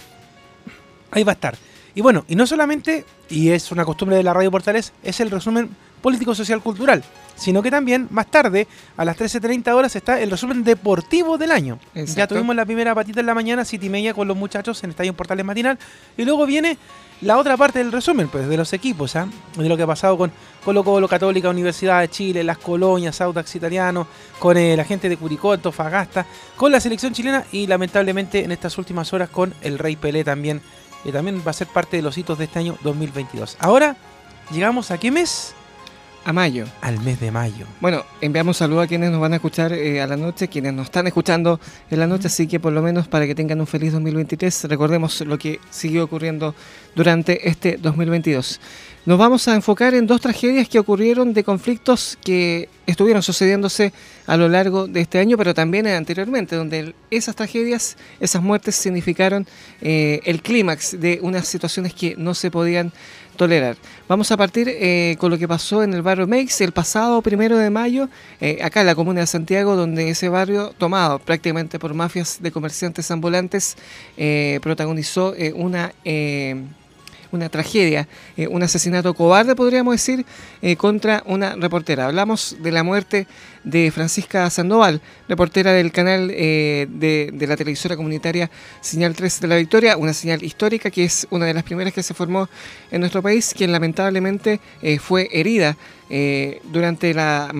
ahí 1.10 1.24
va 1.24 1.32
a 1.32 1.34
estar. 1.34 1.56
Y 1.94 2.02
bueno, 2.02 2.24
y 2.28 2.36
no 2.36 2.46
solamente, 2.46 3.04
y 3.28 3.50
es 3.50 3.72
una 3.72 3.84
costumbre 3.84 4.16
de 4.16 4.22
la 4.22 4.32
Radio 4.32 4.50
Portales, 4.50 4.92
es 5.02 5.20
el 5.20 5.30
resumen 5.30 5.70
político-social 6.00 6.60
cultural, 6.62 7.02
sino 7.36 7.62
que 7.62 7.70
también 7.70 8.08
más 8.10 8.26
tarde, 8.26 8.66
a 8.96 9.04
las 9.04 9.16
13.30 9.16 9.72
horas, 9.72 9.96
está 9.96 10.20
el 10.20 10.30
resumen 10.30 10.64
deportivo 10.64 11.38
del 11.38 11.52
año. 11.52 11.78
Ya 11.94 12.26
tuvimos 12.26 12.54
la 12.56 12.64
primera 12.64 12.94
patita 12.94 13.20
en 13.20 13.26
la 13.26 13.34
mañana, 13.34 13.64
City 13.64 13.88
Media 13.88 14.14
con 14.14 14.28
los 14.28 14.36
muchachos 14.36 14.82
en 14.84 14.90
Estadio 14.90 15.14
Portales 15.14 15.44
Matinal, 15.44 15.78
y 16.16 16.24
luego 16.24 16.46
viene 16.46 16.76
la 17.22 17.36
otra 17.36 17.56
parte 17.56 17.80
del 17.80 17.92
resumen, 17.92 18.28
pues, 18.28 18.48
de 18.48 18.56
los 18.56 18.72
equipos, 18.72 19.14
¿ah? 19.16 19.28
de 19.56 19.68
lo 19.68 19.76
que 19.76 19.82
ha 19.82 19.86
pasado 19.86 20.16
con 20.16 20.32
Colo 20.64 20.82
Colo 20.82 21.06
Católica, 21.06 21.50
Universidad 21.50 22.00
de 22.00 22.08
Chile, 22.08 22.42
las 22.44 22.58
colonias, 22.58 23.20
Audax 23.20 23.54
Italiano, 23.56 24.06
con 24.38 24.56
eh, 24.56 24.76
la 24.76 24.84
gente 24.84 25.08
de 25.08 25.16
Curicó, 25.16 25.52
Antofagasta, 25.52 26.26
con 26.56 26.72
la 26.72 26.80
selección 26.80 27.12
chilena 27.12 27.44
y 27.52 27.66
lamentablemente 27.66 28.42
en 28.42 28.52
estas 28.52 28.78
últimas 28.78 29.12
horas 29.12 29.28
con 29.28 29.54
el 29.60 29.78
Rey 29.78 29.96
Pelé 29.96 30.24
también, 30.24 30.62
que 31.04 31.12
también 31.12 31.42
va 31.46 31.50
a 31.50 31.54
ser 31.54 31.66
parte 31.66 31.96
de 31.96 32.02
los 32.02 32.16
hitos 32.16 32.38
de 32.38 32.44
este 32.44 32.58
año 32.58 32.78
2022. 32.82 33.56
Ahora, 33.60 33.96
llegamos 34.50 34.90
a 34.90 34.98
qué 34.98 35.10
mes? 35.10 35.54
A 36.24 36.32
mayo. 36.34 36.66
Al 36.82 37.00
mes 37.00 37.18
de 37.18 37.30
mayo. 37.30 37.66
Bueno, 37.80 38.04
enviamos 38.20 38.58
saludos 38.58 38.84
a 38.84 38.86
quienes 38.86 39.10
nos 39.10 39.20
van 39.20 39.32
a 39.32 39.36
escuchar 39.36 39.72
eh, 39.72 40.02
a 40.02 40.06
la 40.06 40.16
noche, 40.16 40.48
quienes 40.48 40.74
nos 40.74 40.86
están 40.86 41.06
escuchando 41.06 41.58
en 41.90 41.98
la 41.98 42.06
noche, 42.06 42.26
así 42.26 42.46
que 42.46 42.60
por 42.60 42.74
lo 42.74 42.82
menos 42.82 43.08
para 43.08 43.26
que 43.26 43.34
tengan 43.34 43.58
un 43.60 43.66
feliz 43.66 43.92
2023, 43.92 44.64
recordemos 44.64 45.20
lo 45.22 45.38
que 45.38 45.60
siguió 45.70 46.04
ocurriendo 46.04 46.54
durante 46.94 47.48
este 47.48 47.78
2022. 47.78 48.60
Nos 49.06 49.18
vamos 49.18 49.48
a 49.48 49.54
enfocar 49.54 49.94
en 49.94 50.06
dos 50.06 50.20
tragedias 50.20 50.68
que 50.68 50.78
ocurrieron 50.78 51.32
de 51.32 51.42
conflictos 51.42 52.18
que 52.22 52.68
estuvieron 52.86 53.22
sucediéndose 53.22 53.94
a 54.26 54.36
lo 54.36 54.46
largo 54.46 54.86
de 54.88 55.00
este 55.00 55.18
año, 55.18 55.38
pero 55.38 55.54
también 55.54 55.86
anteriormente, 55.86 56.54
donde 56.54 56.94
esas 57.10 57.34
tragedias, 57.34 57.96
esas 58.20 58.42
muertes 58.42 58.74
significaron 58.74 59.46
eh, 59.80 60.20
el 60.24 60.42
clímax 60.42 61.00
de 61.00 61.18
unas 61.22 61.48
situaciones 61.48 61.94
que 61.94 62.14
no 62.18 62.34
se 62.34 62.50
podían 62.50 62.92
tolerar. 63.40 63.78
Vamos 64.06 64.30
a 64.32 64.36
partir 64.36 64.68
eh, 64.68 65.16
con 65.18 65.30
lo 65.30 65.38
que 65.38 65.48
pasó 65.48 65.82
en 65.82 65.94
el 65.94 66.02
barrio 66.02 66.26
Meix 66.26 66.60
el 66.60 66.72
pasado 66.72 67.22
primero 67.22 67.56
de 67.56 67.70
mayo, 67.70 68.10
eh, 68.38 68.58
acá 68.62 68.82
en 68.82 68.86
la 68.86 68.94
comuna 68.94 69.20
de 69.20 69.26
Santiago, 69.26 69.76
donde 69.76 70.10
ese 70.10 70.28
barrio, 70.28 70.74
tomado 70.76 71.18
prácticamente 71.18 71.78
por 71.78 71.94
mafias 71.94 72.36
de 72.42 72.52
comerciantes 72.52 73.10
ambulantes, 73.10 73.78
eh, 74.18 74.60
protagonizó 74.62 75.34
una 75.54 75.94
una 77.32 77.48
tragedia, 77.48 78.08
un 78.50 78.60
asesinato 78.64 79.14
cobarde, 79.14 79.54
podríamos 79.54 79.94
decir, 79.94 80.26
contra 80.76 81.22
una 81.26 81.54
reportera. 81.54 82.06
Hablamos 82.06 82.56
de 82.60 82.72
la 82.72 82.82
muerte 82.82 83.28
de 83.64 83.90
Francisca 83.90 84.48
Sandoval, 84.50 85.00
reportera 85.28 85.72
del 85.72 85.92
canal 85.92 86.30
eh, 86.32 86.86
de, 86.90 87.46
la 87.46 87.56
televisora 87.56 87.96
comunitaria 87.96 88.50
Señal 88.80 89.14
3 89.14 89.40
de 89.40 89.48
la 89.48 89.56
Victoria, 89.56 89.96
una 89.96 90.12
señal 90.14 90.42
histórica 90.42 90.90
que 90.90 91.04
es 91.04 91.26
una 91.30 91.46
de 91.46 91.54
las 91.54 91.62
primeras 91.62 91.92
que 91.92 92.02
se 92.02 92.14
formó 92.14 92.48
en 92.90 93.00
nuestro 93.00 93.22
país, 93.22 93.52
quien 93.56 93.72
lamentablemente 93.72 94.60
eh, 94.82 94.98
fue 94.98 95.28
herida 95.32 95.76
eh, 96.12 96.60
durante 96.64 97.14
la 97.14 97.50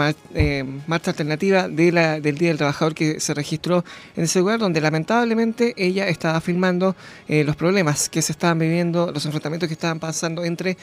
marcha 0.87 1.11
alternativa 1.13 1.69
de 1.69 1.93
la, 1.93 2.19
del 2.21 2.37
Día 2.37 2.49
del 2.49 2.59
Trabajador 2.59 2.95
que 2.95 3.21
se 3.21 3.33
registró 3.33 3.85
en 4.17 4.25
ese 4.25 4.41
lugar, 4.41 4.59
donde 4.59 4.81
lamentablemente 4.81 5.75
ella 5.77 6.09
estaba 6.09 6.41
filmando 6.41 6.97
los 7.29 7.55
problemas 7.55 8.09
que 8.09 8.23
se 8.23 8.33
estaban 8.33 8.59
viviendo, 8.59 9.13
los 9.13 9.25
enfrentamientos 9.25 9.69
que 9.69 9.75
estaban 9.75 10.01
pasando 10.01 10.45
entre 10.45 10.77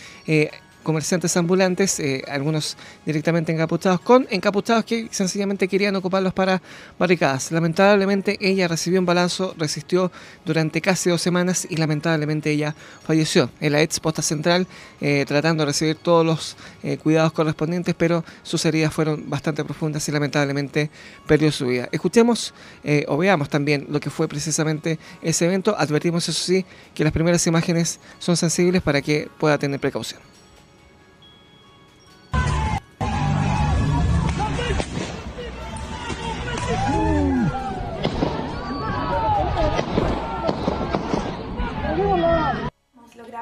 comerciantes 0.87 1.35
ambulantes, 1.35 1.99
eh, 1.99 2.23
algunos 2.29 2.77
directamente 3.05 3.51
encapuchados, 3.51 3.99
con 3.99 4.25
encapuchados 4.29 4.85
que 4.85 5.09
sencillamente 5.11 5.67
querían 5.67 5.93
ocuparlos 5.97 6.33
para 6.33 6.61
barricadas. 6.97 7.51
Lamentablemente 7.51 8.37
ella 8.39 8.69
recibió 8.69 8.97
un 9.01 9.05
balazo, 9.05 9.53
resistió 9.57 10.13
durante 10.45 10.79
casi 10.79 11.09
dos 11.09 11.21
semanas 11.21 11.67
y 11.69 11.75
lamentablemente 11.75 12.51
ella 12.51 12.73
falleció 13.03 13.49
en 13.59 13.73
la 13.73 13.81
ex 13.81 13.99
posta 13.99 14.21
central 14.21 14.65
eh, 15.01 15.25
tratando 15.27 15.63
de 15.63 15.65
recibir 15.65 15.97
todos 15.97 16.25
los 16.25 16.55
eh, 16.83 16.97
cuidados 16.97 17.33
correspondientes, 17.33 17.93
pero 17.93 18.23
sus 18.41 18.63
heridas 18.63 18.93
fueron 18.93 19.29
bastante 19.29 19.65
profundas 19.65 20.07
y 20.07 20.13
lamentablemente 20.13 20.89
perdió 21.27 21.51
su 21.51 21.65
vida. 21.65 21.89
Escuchemos 21.91 22.53
o 23.07 23.17
veamos 23.17 23.49
también 23.49 23.87
lo 23.89 23.99
que 23.99 24.09
fue 24.09 24.29
precisamente 24.29 24.97
ese 25.21 25.47
evento. 25.47 25.75
Advertimos 25.77 26.29
eso 26.29 26.41
sí 26.41 26.65
que 26.93 27.03
las 27.03 27.11
primeras 27.11 27.45
imágenes 27.45 27.99
son 28.19 28.37
sensibles 28.37 28.81
para 28.81 29.01
que 29.01 29.27
pueda 29.37 29.57
tener 29.57 29.81
precaución. 29.81 30.36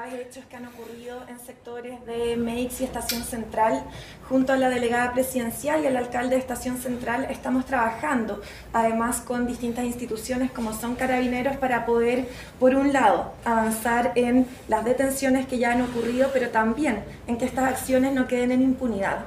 Hechos 0.04 0.44
que 0.46 0.58
han 0.58 0.68
ocurrido 0.68 1.24
en 1.30 1.40
sectores 1.40 2.06
de 2.06 2.36
MEIX 2.36 2.82
y 2.82 2.84
Estación 2.84 3.24
Central. 3.24 3.84
Junto 4.28 4.54
a 4.54 4.58
la 4.58 4.70
delegada 4.70 5.14
presidencial 5.14 5.84
y 5.84 5.88
el 5.88 5.96
alcalde 5.96 6.36
de 6.36 6.42
Estación 6.42 6.78
Central 6.78 7.28
estamos 7.30 7.66
trabajando, 7.66 8.42
además 8.74 9.22
con 9.22 9.48
distintas 9.48 9.86
instituciones 9.86 10.52
como 10.52 10.74
son 10.74 10.96
carabineros, 10.96 11.58
para 11.58 11.86
poder, 11.86 12.28
por 12.60 12.76
un 12.76 12.92
lado, 12.92 13.34
avanzar 13.46 14.12
en 14.16 14.48
las 14.68 14.84
detenciones 14.84 15.48
que 15.48 15.58
ya 15.58 15.72
han 15.72 15.82
ocurrido, 15.82 16.30
pero 16.34 16.50
también 16.50 17.04
en 17.28 17.38
que 17.38 17.46
estas 17.46 17.66
acciones 17.66 18.14
no 18.14 18.28
queden 18.28 18.52
en 18.52 18.62
impunidad. 18.62 19.26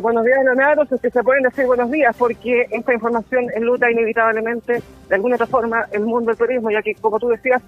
Buenos 0.00 0.24
días, 0.24 0.44
Leonardo. 0.44 0.82
Es 0.90 1.00
que 1.00 1.10
se 1.10 1.22
pueden 1.22 1.42
decir 1.42 1.66
buenos 1.66 1.90
días 1.90 2.16
porque 2.16 2.66
esta 2.70 2.94
información 2.94 3.46
enluta 3.54 3.90
inevitablemente, 3.90 4.82
de 5.08 5.14
alguna 5.14 5.34
otra 5.34 5.46
forma, 5.46 5.86
el 5.92 6.04
mundo 6.04 6.30
del 6.30 6.38
turismo, 6.38 6.70
ya 6.70 6.80
que, 6.82 6.94
como 6.94 7.18
tú 7.18 7.28
decías, 7.28 7.60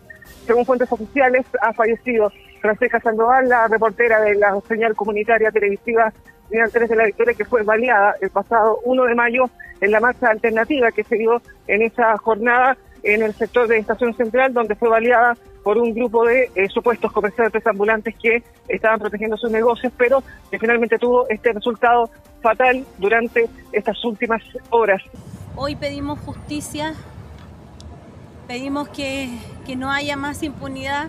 según 0.46 0.64
fuentes 0.64 0.90
oficiales, 0.90 1.44
ha 1.60 1.72
fallecido 1.72 2.32
Francisca 2.60 3.00
Sandoval, 3.00 3.48
la 3.48 3.68
reportera 3.68 4.20
de 4.20 4.36
la 4.36 4.58
señal 4.66 4.94
comunitaria 4.94 5.50
televisiva 5.50 6.12
Señal 6.48 6.70
3 6.70 6.88
de 6.88 6.96
la 6.96 7.04
Victoria, 7.06 7.34
que 7.34 7.44
fue 7.44 7.62
baleada 7.62 8.14
el 8.20 8.30
pasado 8.30 8.78
1 8.84 9.04
de 9.04 9.14
mayo 9.14 9.44
en 9.80 9.90
la 9.90 10.00
marcha 10.00 10.28
alternativa 10.28 10.92
que 10.92 11.04
se 11.04 11.16
dio 11.16 11.42
en 11.66 11.82
esa 11.82 12.16
jornada 12.18 12.76
en 13.02 13.22
el 13.22 13.34
sector 13.34 13.66
de 13.66 13.78
Estación 13.78 14.14
Central, 14.14 14.52
donde 14.52 14.74
fue 14.76 14.88
baleada 14.88 15.36
por 15.64 15.78
un 15.78 15.94
grupo 15.94 16.24
de 16.26 16.50
eh, 16.54 16.68
supuestos 16.68 17.10
comerciantes 17.10 17.66
ambulantes 17.66 18.14
que 18.22 18.44
estaban 18.68 19.00
protegiendo 19.00 19.36
sus 19.38 19.50
negocios, 19.50 19.92
pero 19.96 20.22
que 20.50 20.58
finalmente 20.58 20.98
tuvo 20.98 21.26
este 21.30 21.52
resultado 21.52 22.10
fatal 22.42 22.84
durante 22.98 23.48
estas 23.72 24.04
últimas 24.04 24.42
horas. 24.68 25.02
Hoy 25.56 25.74
pedimos 25.74 26.20
justicia, 26.20 26.94
pedimos 28.46 28.90
que, 28.90 29.30
que 29.66 29.74
no 29.74 29.90
haya 29.90 30.16
más 30.16 30.42
impunidad. 30.42 31.08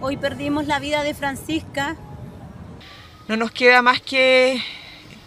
Hoy 0.00 0.18
perdimos 0.18 0.66
la 0.66 0.78
vida 0.78 1.02
de 1.02 1.14
Francisca. 1.14 1.96
No 3.28 3.36
nos 3.38 3.50
queda 3.50 3.80
más 3.80 4.02
que 4.02 4.60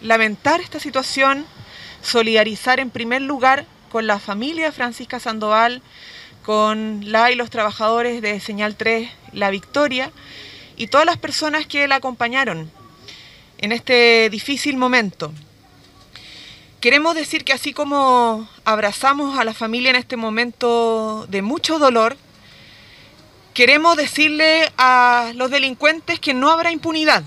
lamentar 0.00 0.60
esta 0.60 0.78
situación, 0.78 1.44
solidarizar 2.02 2.78
en 2.78 2.90
primer 2.90 3.22
lugar 3.22 3.64
con 3.90 4.06
la 4.06 4.20
familia 4.20 4.66
de 4.66 4.72
Francisca 4.72 5.18
Sandoval, 5.18 5.82
con 6.44 7.10
la 7.10 7.30
y 7.30 7.34
los 7.34 7.50
trabajadores 7.50 8.22
de 8.22 8.40
Señal 8.40 8.76
3 8.76 9.08
La 9.32 9.50
Victoria 9.50 10.10
y 10.76 10.88
todas 10.88 11.06
las 11.06 11.16
personas 11.16 11.66
que 11.66 11.86
la 11.88 11.96
acompañaron 11.96 12.70
en 13.58 13.72
este 13.72 14.28
difícil 14.30 14.76
momento. 14.76 15.32
Queremos 16.80 17.14
decir 17.14 17.44
que 17.44 17.52
así 17.52 17.72
como 17.72 18.48
abrazamos 18.64 19.38
a 19.38 19.44
la 19.44 19.54
familia 19.54 19.90
en 19.90 19.96
este 19.96 20.16
momento 20.16 21.26
de 21.28 21.40
mucho 21.40 21.78
dolor, 21.78 22.16
queremos 23.54 23.96
decirle 23.96 24.72
a 24.78 25.30
los 25.36 25.50
delincuentes 25.50 26.18
que 26.18 26.34
no 26.34 26.50
habrá 26.50 26.72
impunidad. 26.72 27.22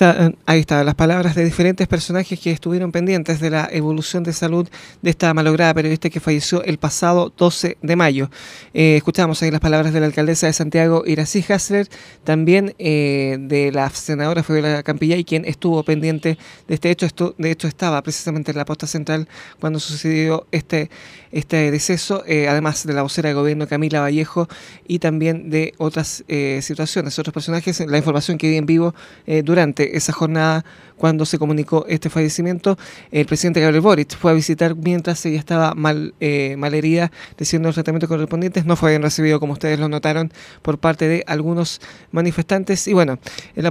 Eh, 0.00 0.34
ahí 0.46 0.60
está, 0.60 0.82
las 0.82 0.94
palabras 0.94 1.34
de 1.34 1.44
diferentes 1.44 1.86
personajes 1.86 2.40
que 2.40 2.50
estuvieron 2.50 2.90
pendientes 2.90 3.38
de 3.38 3.50
la 3.50 3.68
evolución 3.70 4.24
de 4.24 4.32
salud 4.32 4.68
de 5.02 5.10
esta 5.10 5.32
malograda 5.34 5.72
periodista 5.74 6.10
que 6.10 6.20
falleció 6.20 6.64
el 6.64 6.78
pasado 6.78 7.32
12 7.36 7.78
de 7.80 7.96
mayo. 7.96 8.30
Eh, 8.72 8.96
escuchamos 8.96 9.42
ahí 9.42 9.50
las 9.50 9.60
palabras 9.60 9.92
de 9.92 10.00
la 10.00 10.06
alcaldesa 10.06 10.46
de 10.46 10.52
Santiago, 10.52 11.04
Irací 11.06 11.44
Hasler, 11.48 11.88
también 12.24 12.74
eh, 12.78 13.36
de 13.40 13.70
la 13.70 13.88
senadora 13.90 14.42
Fabiola 14.42 14.82
Campillay, 14.82 15.22
quien 15.24 15.44
estuvo 15.44 15.82
pendiente 15.84 16.38
de 16.66 16.74
este 16.74 16.90
hecho. 16.90 17.34
De 17.38 17.50
hecho, 17.50 17.68
estaba 17.68 18.02
precisamente 18.02 18.50
en 18.50 18.56
la 18.56 18.64
posta 18.64 18.86
central 18.86 19.28
cuando 19.60 19.78
sucedió 19.78 20.46
este, 20.50 20.90
este 21.30 21.70
deceso, 21.70 22.24
además 22.26 22.86
de 22.86 22.94
la 22.94 23.02
vocera 23.02 23.28
de 23.28 23.34
gobierno 23.34 23.68
Camila 23.68 24.00
Vallejo 24.00 24.48
y 24.88 24.98
también 24.98 25.50
de 25.50 25.74
otras 25.78 26.24
situaciones, 26.60 27.18
otros 27.18 27.34
personajes, 27.34 27.80
la 27.86 27.98
información 27.98 28.38
que 28.38 28.48
vi 28.48 28.56
en 28.56 28.66
vivo 28.66 28.94
durante 29.44 29.83
esa 29.92 30.12
jornada 30.12 30.64
cuando 30.96 31.26
se 31.26 31.38
comunicó 31.38 31.84
este 31.88 32.10
fallecimiento. 32.10 32.78
El 33.10 33.26
presidente 33.26 33.60
Gabriel 33.60 33.82
Boric 33.82 34.16
fue 34.16 34.30
a 34.30 34.34
visitar 34.34 34.74
mientras 34.76 35.24
ella 35.26 35.38
estaba 35.38 35.74
mal, 35.74 36.14
eh, 36.20 36.56
herida, 36.72 37.10
recibiendo 37.38 37.68
los 37.68 37.74
tratamientos 37.74 38.08
correspondientes. 38.08 38.64
No 38.64 38.76
fue 38.76 38.90
bien 38.90 39.02
recibido, 39.02 39.40
como 39.40 39.52
ustedes 39.52 39.78
lo 39.78 39.88
notaron, 39.88 40.32
por 40.62 40.78
parte 40.78 41.08
de 41.08 41.24
algunos 41.26 41.80
manifestantes. 42.10 42.86
Y 42.88 42.92
bueno, 42.92 43.18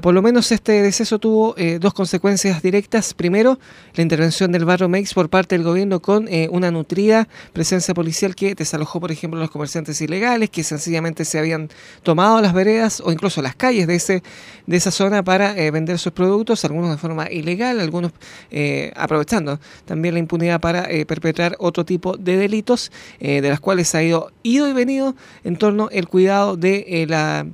por 0.02 0.14
lo 0.14 0.22
menos 0.22 0.52
este 0.52 0.82
deceso 0.82 1.20
tuvo 1.20 1.56
eh, 1.58 1.80
dos 1.80 1.94
consecuencias 1.94 2.62
directas. 2.62 3.14
Primero, 3.14 3.60
la 3.96 4.04
intervención 4.04 4.52
del 4.52 4.66
barrio 4.66 4.90
Meix 4.90 5.14
por 5.14 5.30
parte 5.30 5.56
del 5.56 5.64
gobierno 5.64 6.02
con 6.02 6.28
eh, 6.28 6.48
una 6.52 6.72
nutrida 6.72 7.28
presencia 7.54 7.94
policial 7.94 8.36
que 8.36 8.56
desalojó, 8.56 9.00
por 9.00 9.12
ejemplo, 9.12 9.40
los 9.40 9.52
comerciantes 9.52 10.00
ilegales 10.02 10.50
que 10.50 10.64
sencillamente 10.64 11.26
se 11.26 11.40
habían 11.40 11.70
tomado 12.04 12.42
las 12.42 12.54
veredas 12.54 13.02
o 13.04 13.12
incluso 13.12 13.42
las 13.42 13.56
calles 13.56 13.88
de, 13.88 13.96
ese, 13.96 14.24
de 14.68 14.78
esa 14.78 14.92
zona 14.92 15.24
para 15.24 15.54
vender 15.72 16.00
sus 16.00 16.12
productos, 16.12 16.66
algunos 16.66 16.92
de 16.92 16.98
forma 16.98 17.13
ilegal, 17.32 17.80
algunos 17.80 18.12
eh, 18.52 18.92
aprovechando 18.96 19.60
también 19.86 20.14
la 20.14 20.20
impunidad 20.20 20.60
para 20.60 20.90
eh, 20.90 21.06
perpetrar 21.06 21.56
otro 21.60 21.86
tipo 21.86 22.18
de 22.18 22.38
delitos, 22.38 22.92
eh, 23.20 23.42
de 23.42 23.50
las 23.50 23.60
cuales 23.60 23.94
ha 23.96 24.04
ido, 24.04 24.32
ido 24.44 24.68
y 24.68 24.74
venido 24.74 25.16
en 25.44 25.58
torno 25.58 25.90
al 25.96 26.08
cuidado 26.08 26.58
de 26.58 27.06
la 27.08 27.46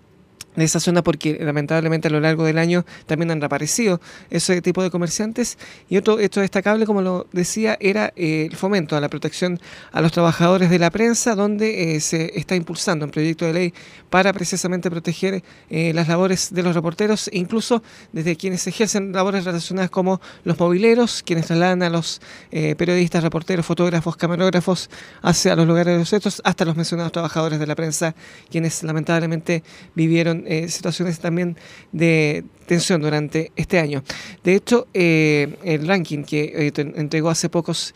de 0.55 0.65
esa 0.65 0.79
zona 0.79 1.03
porque 1.03 1.37
lamentablemente 1.39 2.07
a 2.07 2.11
lo 2.11 2.19
largo 2.19 2.43
del 2.43 2.57
año 2.57 2.85
también 3.05 3.31
han 3.31 3.39
reaparecido 3.39 4.01
ese 4.29 4.61
tipo 4.61 4.83
de 4.83 4.89
comerciantes. 4.89 5.57
Y 5.89 5.97
otro 5.97 6.19
hecho 6.19 6.41
destacable, 6.41 6.85
como 6.85 7.01
lo 7.01 7.27
decía, 7.31 7.77
era 7.79 8.13
eh, 8.15 8.47
el 8.49 8.55
fomento 8.55 8.95
a 8.95 9.01
la 9.01 9.09
protección 9.09 9.59
a 9.91 10.01
los 10.01 10.11
trabajadores 10.11 10.69
de 10.69 10.79
la 10.79 10.89
prensa, 10.89 11.35
donde 11.35 11.95
eh, 11.95 11.99
se 11.99 12.37
está 12.37 12.55
impulsando 12.55 13.05
un 13.05 13.11
proyecto 13.11 13.45
de 13.45 13.53
ley 13.53 13.73
para 14.09 14.33
precisamente 14.33 14.89
proteger 14.89 15.43
eh, 15.69 15.93
las 15.93 16.07
labores 16.07 16.53
de 16.53 16.63
los 16.63 16.75
reporteros, 16.75 17.27
e 17.27 17.37
incluso 17.37 17.83
desde 18.11 18.35
quienes 18.35 18.65
ejercen 18.67 19.11
labores 19.11 19.45
relacionadas 19.45 19.89
como 19.89 20.19
los 20.43 20.59
mobileros, 20.59 21.23
quienes 21.23 21.47
trasladan 21.47 21.83
a 21.83 21.89
los 21.89 22.21
periodistas, 22.49 23.23
reporteros, 23.23 23.65
fotógrafos, 23.65 24.15
camarógrafos 24.15 24.89
hacia 25.21 25.55
los 25.55 25.67
lugares 25.67 25.93
de 25.93 25.99
los 25.99 26.13
hechos, 26.13 26.41
hasta 26.43 26.65
los 26.65 26.75
mencionados 26.75 27.11
trabajadores 27.11 27.59
de 27.59 27.67
la 27.67 27.75
prensa, 27.75 28.15
quienes 28.49 28.83
lamentablemente 28.83 29.63
vivieron 29.95 30.38
eh, 30.47 30.67
situaciones 30.69 31.19
también 31.19 31.57
de 31.91 32.43
tensión 32.65 33.01
durante 33.01 33.51
este 33.55 33.79
año. 33.79 34.03
De 34.43 34.55
hecho, 34.55 34.87
eh, 34.93 35.55
el 35.63 35.87
ranking 35.87 36.23
que 36.23 36.67
eh, 36.67 36.93
entregó 36.95 37.29
hace 37.29 37.49
pocos 37.49 37.93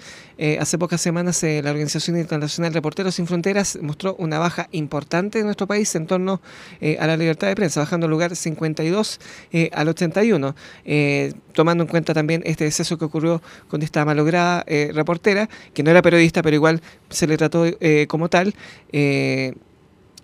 hace 0.59 0.77
pocas 0.77 0.99
semanas 0.99 1.41
la 1.43 1.69
Organización 1.69 2.17
Internacional 2.17 2.73
Reporteros 2.73 3.15
Sin 3.15 3.27
Fronteras 3.27 3.77
mostró 3.81 4.15
una 4.15 4.39
baja 4.39 4.67
importante 4.71 5.39
en 5.39 5.45
nuestro 5.45 5.67
país 5.67 5.95
en 5.95 6.05
torno 6.05 6.41
a 6.99 7.07
la 7.07 7.15
libertad 7.15 7.47
de 7.47 7.55
prensa, 7.55 7.79
bajando 7.79 8.07
el 8.07 8.11
lugar 8.11 8.35
52 8.35 9.19
al 9.71 9.87
81, 9.87 10.55
tomando 11.53 11.83
en 11.83 11.87
cuenta 11.87 12.13
también 12.13 12.41
este 12.45 12.65
deceso 12.65 12.97
que 12.97 13.05
ocurrió 13.05 13.41
con 13.69 13.83
esta 13.83 14.03
malograda 14.03 14.65
reportera, 14.91 15.47
que 15.73 15.81
no 15.81 15.91
era 15.91 16.01
periodista, 16.01 16.41
pero 16.41 16.55
igual 16.55 16.81
se 17.09 17.25
le 17.25 17.37
trató 17.37 17.65
como 18.09 18.27
tal 18.27 18.53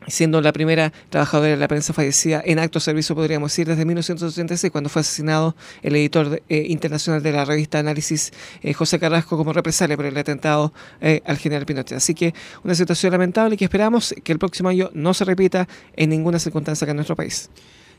siendo 0.09 0.41
la 0.41 0.51
primera 0.51 0.91
trabajadora 1.09 1.49
de 1.49 1.57
la 1.57 1.67
prensa 1.67 1.93
fallecida 1.93 2.41
en 2.45 2.59
acto 2.59 2.79
de 2.79 2.83
servicio, 2.83 3.15
podríamos 3.15 3.51
decir, 3.51 3.67
desde 3.67 3.85
1986, 3.85 4.71
cuando 4.71 4.89
fue 4.89 5.01
asesinado 5.01 5.55
el 5.81 5.95
editor 5.95 6.41
eh, 6.49 6.65
internacional 6.67 7.23
de 7.23 7.31
la 7.31 7.45
revista 7.45 7.79
Análisis, 7.79 8.31
eh, 8.61 8.73
José 8.73 8.99
Carrasco, 8.99 9.37
como 9.37 9.53
represalia 9.53 9.95
por 9.95 10.05
el 10.05 10.17
atentado 10.17 10.73
eh, 11.01 11.21
al 11.25 11.37
general 11.37 11.65
Pinochet. 11.65 11.97
Así 11.97 12.13
que 12.13 12.33
una 12.63 12.75
situación 12.75 13.11
lamentable 13.11 13.57
que 13.57 13.65
esperamos 13.65 14.13
que 14.23 14.31
el 14.31 14.39
próximo 14.39 14.69
año 14.69 14.89
no 14.93 15.13
se 15.13 15.25
repita 15.25 15.67
en 15.95 16.09
ninguna 16.09 16.39
circunstancia 16.39 16.85
acá 16.85 16.91
en 16.91 16.97
nuestro 16.97 17.15
país. 17.15 17.49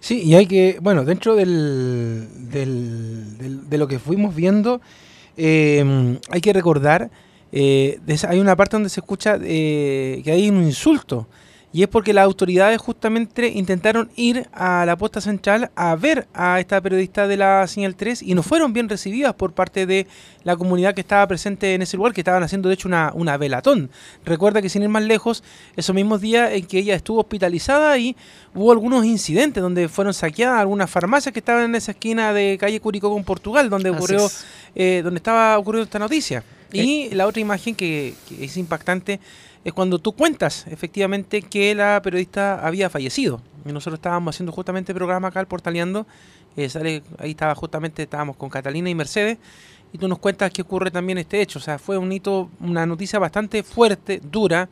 Sí, 0.01 0.23
y 0.23 0.35
hay 0.35 0.47
que, 0.47 0.79
bueno, 0.81 1.05
dentro 1.05 1.37
del, 1.37 2.27
de 2.51 3.79
lo 3.79 3.87
que 3.87 3.99
fuimos 3.99 4.35
viendo, 4.35 4.81
hay 5.37 6.41
que 6.41 6.53
recordar, 6.55 7.11
hay 7.53 8.41
una 8.41 8.57
parte 8.57 8.77
donde 8.77 8.89
se 8.89 9.01
escucha 9.01 9.39
que 9.39 10.23
hay 10.27 10.49
un 10.49 10.65
insulto 10.65 11.27
y 11.73 11.83
es 11.83 11.89
porque 11.89 12.13
las 12.13 12.25
autoridades 12.25 12.81
justamente 12.81 13.49
intentaron 13.49 14.11
ir 14.17 14.49
a 14.53 14.85
la 14.85 14.97
posta 14.97 15.21
central 15.21 15.71
a 15.77 15.95
ver 15.95 16.27
a 16.35 16.59
esta 16.59 16.81
periodista 16.81 17.29
de 17.29 17.37
la 17.37 17.67
Señal 17.69 17.95
3 17.95 18.23
y 18.23 18.35
no 18.35 18.43
fueron 18.43 18.73
bien 18.73 18.89
recibidas 18.89 19.35
por 19.35 19.53
parte 19.53 19.87
de 19.87 20.09
la 20.43 20.57
comunidad 20.57 20.95
que 20.95 21.01
estaba 21.01 21.27
presente 21.29 21.75
en 21.75 21.83
ese 21.83 21.97
lugar, 21.97 22.13
que 22.13 22.23
estaban 22.23 22.43
haciendo 22.43 22.69
de 22.69 22.75
hecho 22.75 22.89
una, 22.89 23.13
una 23.15 23.37
velatón. 23.37 23.91
Recuerda 24.25 24.61
que 24.61 24.69
sin 24.69 24.83
ir 24.83 24.89
más 24.89 25.05
lejos, 25.05 25.45
esos 25.77 25.95
mismos 25.95 26.21
días 26.21 26.51
en 26.53 26.67
que 26.67 26.79
ella 26.79 26.97
estuvo 26.97 27.21
hospitalizada 27.21 27.97
y 27.99 28.17
hubo 28.53 28.73
algunos 28.73 29.05
incidentes 29.05 29.63
donde 29.63 29.89
fueron 29.89 30.13
saqueadas 30.13 30.61
algunas 30.61 30.91
farmacias 30.91 31.33
que 31.33 31.39
estaban 31.39 31.65
en 31.67 31.75
esa 31.77 31.93
esquina 31.93 32.33
de 32.33 32.59
calle 32.59 32.81
Curicó 32.81 33.11
con 33.11 33.23
Portugal, 33.23 33.71
donde 33.71 33.91
ocurrió, 33.91 34.29
eh, 34.75 35.03
donde 35.05 35.19
estaba 35.19 35.57
ocurriendo 35.57 35.85
esta 35.85 36.01
noticia. 36.01 36.43
Eh. 36.73 36.83
Y 36.83 37.15
la 37.15 37.29
otra 37.29 37.41
imagen 37.41 37.77
que, 37.77 38.15
que 38.29 38.45
es 38.45 38.57
impactante 38.57 39.21
es 39.65 39.73
cuando 39.73 39.99
tú 39.99 40.13
cuentas 40.13 40.67
efectivamente 40.69 41.43
que 41.43 41.75
la 41.75 42.01
periodista 42.03 42.67
había 42.67 42.89
fallecido. 42.89 43.41
Y 43.65 43.73
nosotros 43.73 43.99
estábamos 43.99 44.35
haciendo 44.35 44.53
justamente 44.53 44.93
el 44.93 44.97
programa 44.97 45.29
acá, 45.29 45.41
el 45.41 45.47
Portaleando. 45.47 46.07
Eh, 46.57 46.69
sale, 46.69 47.03
ahí 47.19 47.31
estaba 47.31 47.55
justamente, 47.55 48.03
estábamos 48.03 48.37
con 48.37 48.49
Catalina 48.49 48.89
y 48.89 48.95
Mercedes. 48.95 49.39
Y 49.93 49.99
tú 49.99 50.09
nos 50.09 50.19
cuentas 50.19 50.51
qué 50.51 50.63
ocurre 50.63 50.91
también 50.91 51.19
este 51.19 51.43
hecho. 51.43 51.59
O 51.59 51.63
sea, 51.63 51.79
fue 51.79 51.99
un 51.99 52.11
hito, 52.11 52.49
una 52.61 52.87
noticia 52.87 53.19
bastante 53.19 53.63
fuerte, 53.63 54.21
dura. 54.23 54.69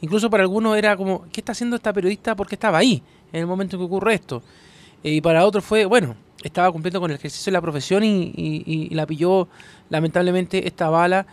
Incluso 0.00 0.30
para 0.30 0.42
algunos 0.42 0.76
era 0.76 0.96
como, 0.96 1.26
¿qué 1.30 1.40
está 1.40 1.52
haciendo 1.52 1.76
esta 1.76 1.92
periodista? 1.92 2.34
porque 2.34 2.54
estaba 2.54 2.78
ahí 2.78 3.02
en 3.32 3.40
el 3.40 3.46
momento 3.46 3.76
en 3.76 3.80
que 3.80 3.86
ocurre 3.86 4.14
esto? 4.14 4.42
Eh, 5.02 5.12
y 5.12 5.20
para 5.20 5.44
otros 5.44 5.64
fue, 5.64 5.84
bueno, 5.84 6.16
estaba 6.42 6.72
cumpliendo 6.72 7.00
con 7.00 7.10
el 7.10 7.16
ejercicio 7.16 7.50
de 7.50 7.54
la 7.54 7.60
profesión 7.60 8.04
y 8.04 8.88
la 8.90 9.06
pilló 9.06 9.48
lamentablemente 9.90 10.66
esta 10.66 10.88
bala 10.88 11.26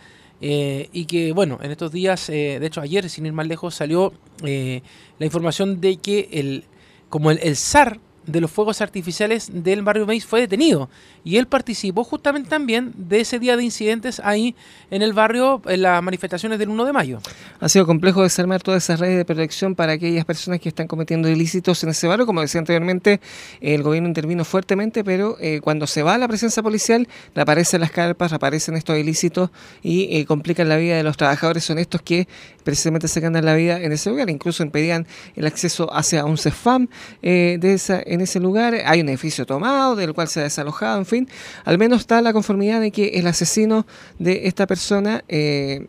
eh, 0.44 0.88
y 0.92 1.04
que, 1.04 1.32
bueno, 1.32 1.60
en 1.62 1.70
estos 1.70 1.92
días, 1.92 2.28
eh, 2.28 2.58
de 2.58 2.66
hecho 2.66 2.80
ayer, 2.80 3.08
sin 3.08 3.24
ir 3.26 3.32
más 3.32 3.46
lejos, 3.46 3.76
salió 3.76 4.12
eh, 4.44 4.82
la 5.20 5.24
información 5.26 5.80
de 5.80 5.98
que 5.98 6.28
el, 6.32 6.64
como 7.08 7.30
el, 7.30 7.38
el 7.44 7.54
SAR 7.54 8.00
de 8.26 8.40
los 8.40 8.50
fuegos 8.50 8.80
artificiales 8.80 9.50
del 9.52 9.82
barrio 9.82 10.06
Maíz 10.06 10.24
fue 10.26 10.40
detenido. 10.40 10.88
Y 11.24 11.36
él 11.36 11.46
participó 11.46 12.04
justamente 12.04 12.48
también 12.48 12.92
de 12.96 13.20
ese 13.20 13.38
día 13.38 13.56
de 13.56 13.64
incidentes 13.64 14.20
ahí 14.24 14.54
en 14.90 15.02
el 15.02 15.12
barrio, 15.12 15.62
en 15.66 15.82
las 15.82 16.02
manifestaciones 16.02 16.58
del 16.58 16.68
1 16.68 16.84
de 16.84 16.92
mayo. 16.92 17.20
Ha 17.60 17.68
sido 17.68 17.86
complejo 17.86 18.22
desarmar 18.22 18.62
todas 18.62 18.84
esas 18.84 19.00
redes 19.00 19.16
de 19.16 19.24
protección 19.24 19.74
para 19.74 19.92
aquellas 19.92 20.24
personas 20.24 20.60
que 20.60 20.68
están 20.68 20.86
cometiendo 20.86 21.28
ilícitos 21.28 21.82
en 21.82 21.90
ese 21.90 22.06
barrio. 22.06 22.26
Como 22.26 22.40
decía 22.40 22.58
anteriormente, 22.58 23.20
el 23.60 23.82
gobierno 23.82 24.08
intervino 24.08 24.44
fuertemente, 24.44 25.04
pero 25.04 25.36
eh, 25.40 25.60
cuando 25.62 25.86
se 25.86 26.02
va 26.02 26.18
la 26.18 26.28
presencia 26.28 26.62
policial, 26.62 27.08
reaparecen 27.34 27.80
las 27.80 27.90
carpas, 27.90 28.30
reaparecen 28.30 28.76
estos 28.76 28.98
ilícitos 28.98 29.50
y 29.82 30.16
eh, 30.16 30.26
complican 30.26 30.68
la 30.68 30.76
vida 30.76 30.96
de 30.96 31.02
los 31.02 31.16
trabajadores 31.16 31.68
honestos 31.70 32.02
que 32.02 32.28
precisamente 32.64 33.08
se 33.08 33.20
ganan 33.20 33.44
la 33.44 33.54
vida 33.54 33.80
en 33.80 33.92
ese 33.92 34.10
lugar. 34.10 34.30
Incluso 34.30 34.62
impedían 34.62 35.06
el 35.36 35.46
acceso 35.46 35.92
hacia 35.94 36.24
un 36.24 36.38
CEFAM 36.38 36.88
eh, 37.22 37.58
de 37.60 37.74
esa 37.74 38.02
en 38.12 38.20
ese 38.20 38.40
lugar, 38.40 38.74
hay 38.84 39.00
un 39.00 39.08
edificio 39.08 39.46
tomado 39.46 39.96
del 39.96 40.12
cual 40.12 40.28
se 40.28 40.40
ha 40.40 40.42
desalojado, 40.42 40.98
en 40.98 41.06
fin, 41.06 41.28
al 41.64 41.78
menos 41.78 42.00
está 42.00 42.20
la 42.20 42.32
conformidad 42.32 42.80
de 42.80 42.90
que 42.90 43.08
el 43.14 43.26
asesino 43.26 43.86
de 44.18 44.46
esta 44.48 44.66
persona 44.66 45.24
eh, 45.28 45.86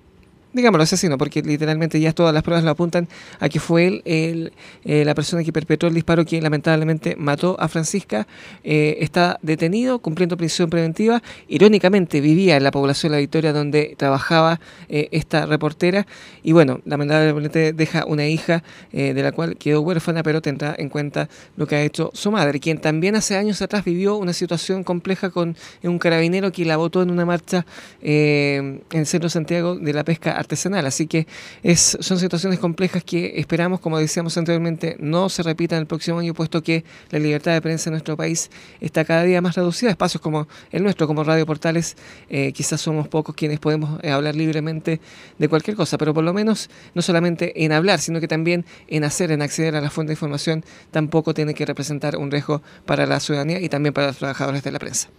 digámoslo 0.53 0.83
asesino, 0.83 1.17
porque 1.17 1.41
literalmente 1.41 1.99
ya 1.99 2.13
todas 2.13 2.33
las 2.33 2.43
pruebas 2.43 2.63
lo 2.63 2.71
apuntan 2.71 3.07
a 3.39 3.49
que 3.49 3.59
fue 3.59 4.01
él 4.05 4.53
eh, 4.85 5.03
la 5.03 5.15
persona 5.15 5.43
que 5.43 5.51
perpetró 5.51 5.89
el 5.89 5.95
disparo 5.95 6.25
que 6.25 6.39
lamentablemente 6.41 7.15
mató 7.17 7.57
a 7.59 7.67
Francisca, 7.67 8.27
eh, 8.63 8.97
está 8.99 9.39
detenido, 9.41 9.99
cumpliendo 9.99 10.37
prisión 10.37 10.69
preventiva. 10.69 11.21
Irónicamente 11.47 12.21
vivía 12.21 12.55
en 12.57 12.63
la 12.63 12.71
población 12.71 13.11
de 13.11 13.17
La 13.17 13.21
Victoria 13.21 13.51
donde 13.51 13.95
trabajaba 13.97 14.59
eh, 14.89 15.09
esta 15.11 15.45
reportera 15.45 16.05
y 16.43 16.51
bueno, 16.51 16.81
lamentablemente 16.85 17.73
deja 17.73 18.05
una 18.05 18.27
hija 18.27 18.63
de 18.91 19.13
la 19.23 19.31
cual 19.31 19.57
quedó 19.57 19.81
huérfana, 19.81 20.23
pero 20.23 20.41
tendrá 20.41 20.75
en 20.77 20.89
cuenta 20.89 21.29
lo 21.55 21.65
que 21.65 21.75
ha 21.75 21.81
hecho 21.81 22.11
su 22.13 22.31
madre, 22.31 22.59
quien 22.59 22.79
también 22.79 23.15
hace 23.15 23.37
años 23.37 23.61
atrás 23.61 23.83
vivió 23.83 24.17
una 24.17 24.33
situación 24.33 24.83
compleja 24.83 25.29
con 25.29 25.55
un 25.83 25.99
carabinero 25.99 26.51
que 26.51 26.65
la 26.65 26.77
votó 26.77 27.01
en 27.01 27.09
una 27.09 27.25
marcha 27.25 27.65
en 28.01 28.83
el 28.91 29.05
centro 29.05 29.27
de 29.27 29.31
Santiago 29.31 29.75
de 29.75 29.93
la 29.93 30.03
pesca 30.03 30.37
artesanal. 30.43 30.85
Así 30.85 31.07
que 31.07 31.27
es, 31.63 31.97
son 31.99 32.19
situaciones 32.19 32.59
complejas 32.59 33.03
que 33.03 33.33
esperamos, 33.37 33.79
como 33.79 33.97
decíamos 33.97 34.37
anteriormente, 34.37 34.95
no 34.99 35.29
se 35.29 35.43
repitan 35.43 35.79
el 35.79 35.87
próximo 35.87 36.19
año, 36.19 36.33
puesto 36.33 36.61
que 36.61 36.83
la 37.09 37.19
libertad 37.19 37.53
de 37.53 37.61
prensa 37.61 37.89
en 37.89 37.93
nuestro 37.93 38.15
país 38.15 38.51
está 38.79 39.05
cada 39.05 39.23
día 39.23 39.41
más 39.41 39.55
reducida. 39.55 39.89
Espacios 39.89 40.21
como 40.21 40.47
el 40.71 40.83
nuestro, 40.83 41.07
como 41.07 41.23
Radio 41.23 41.45
Portales, 41.45 41.95
eh, 42.29 42.51
quizás 42.53 42.81
somos 42.81 43.07
pocos 43.07 43.35
quienes 43.35 43.59
podemos 43.59 43.99
eh, 44.03 44.11
hablar 44.11 44.35
libremente 44.35 45.01
de 45.37 45.49
cualquier 45.49 45.75
cosa, 45.75 45.97
pero 45.97 46.13
por 46.13 46.23
lo 46.23 46.33
menos 46.33 46.69
no 46.93 47.01
solamente 47.01 47.63
en 47.63 47.71
hablar, 47.71 47.99
sino 47.99 48.19
que 48.19 48.27
también 48.27 48.65
en 48.87 49.03
hacer, 49.03 49.31
en 49.31 49.41
acceder 49.41 49.75
a 49.75 49.81
la 49.81 49.89
fuente 49.89 50.11
de 50.11 50.15
información, 50.15 50.63
tampoco 50.91 51.33
tiene 51.33 51.53
que 51.53 51.65
representar 51.65 52.17
un 52.17 52.31
riesgo 52.31 52.61
para 52.85 53.05
la 53.05 53.19
ciudadanía 53.19 53.59
y 53.59 53.69
también 53.69 53.93
para 53.93 54.07
los 54.07 54.17
trabajadores 54.17 54.63
de 54.63 54.71
la 54.71 54.79
prensa. 54.79 55.09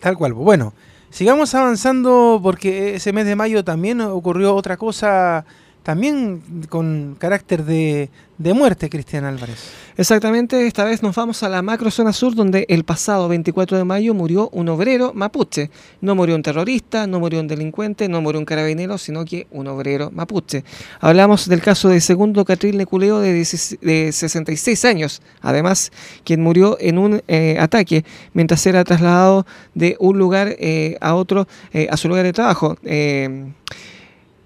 Tal 0.00 0.16
cual. 0.16 0.32
Bueno, 0.32 0.72
Sigamos 1.10 1.54
avanzando 1.56 2.38
porque 2.40 2.94
ese 2.94 3.12
mes 3.12 3.26
de 3.26 3.34
mayo 3.34 3.64
también 3.64 4.00
ocurrió 4.00 4.54
otra 4.54 4.76
cosa 4.76 5.44
también 5.82 6.42
con 6.68 7.16
carácter 7.18 7.64
de, 7.64 8.10
de 8.40 8.54
muerte, 8.54 8.88
Cristian 8.88 9.26
Álvarez. 9.26 9.58
Exactamente, 9.98 10.66
esta 10.66 10.84
vez 10.84 11.02
nos 11.02 11.14
vamos 11.14 11.42
a 11.42 11.48
la 11.50 11.60
macro 11.60 11.90
zona 11.90 12.14
sur 12.14 12.34
donde 12.34 12.64
el 12.70 12.84
pasado 12.84 13.28
24 13.28 13.76
de 13.76 13.84
mayo 13.84 14.14
murió 14.14 14.48
un 14.54 14.70
obrero 14.70 15.12
mapuche. 15.14 15.70
No 16.00 16.14
murió 16.14 16.36
un 16.36 16.42
terrorista, 16.42 17.06
no 17.06 17.20
murió 17.20 17.40
un 17.40 17.48
delincuente, 17.48 18.08
no 18.08 18.22
murió 18.22 18.38
un 18.38 18.46
carabinero, 18.46 18.96
sino 18.96 19.26
que 19.26 19.46
un 19.50 19.66
obrero 19.66 20.10
mapuche. 20.10 20.64
Hablamos 21.00 21.50
del 21.50 21.60
caso 21.60 21.90
de 21.90 22.00
Segundo 22.00 22.46
Catril 22.46 22.78
Neculeo 22.78 23.20
de, 23.20 23.44
66 23.44 24.84
años, 24.86 25.20
además 25.42 25.92
quien 26.24 26.40
murió 26.40 26.78
en 26.80 26.96
un 26.96 27.22
eh, 27.28 27.58
ataque 27.60 28.06
mientras 28.32 28.64
era 28.66 28.84
trasladado 28.84 29.44
de 29.74 29.96
un 30.00 30.18
lugar 30.18 30.56
eh, 30.58 30.96
a 31.02 31.14
otro, 31.14 31.46
eh, 31.74 31.88
a 31.90 31.98
su 31.98 32.08
lugar 32.08 32.24
de 32.24 32.32
trabajo. 32.32 32.78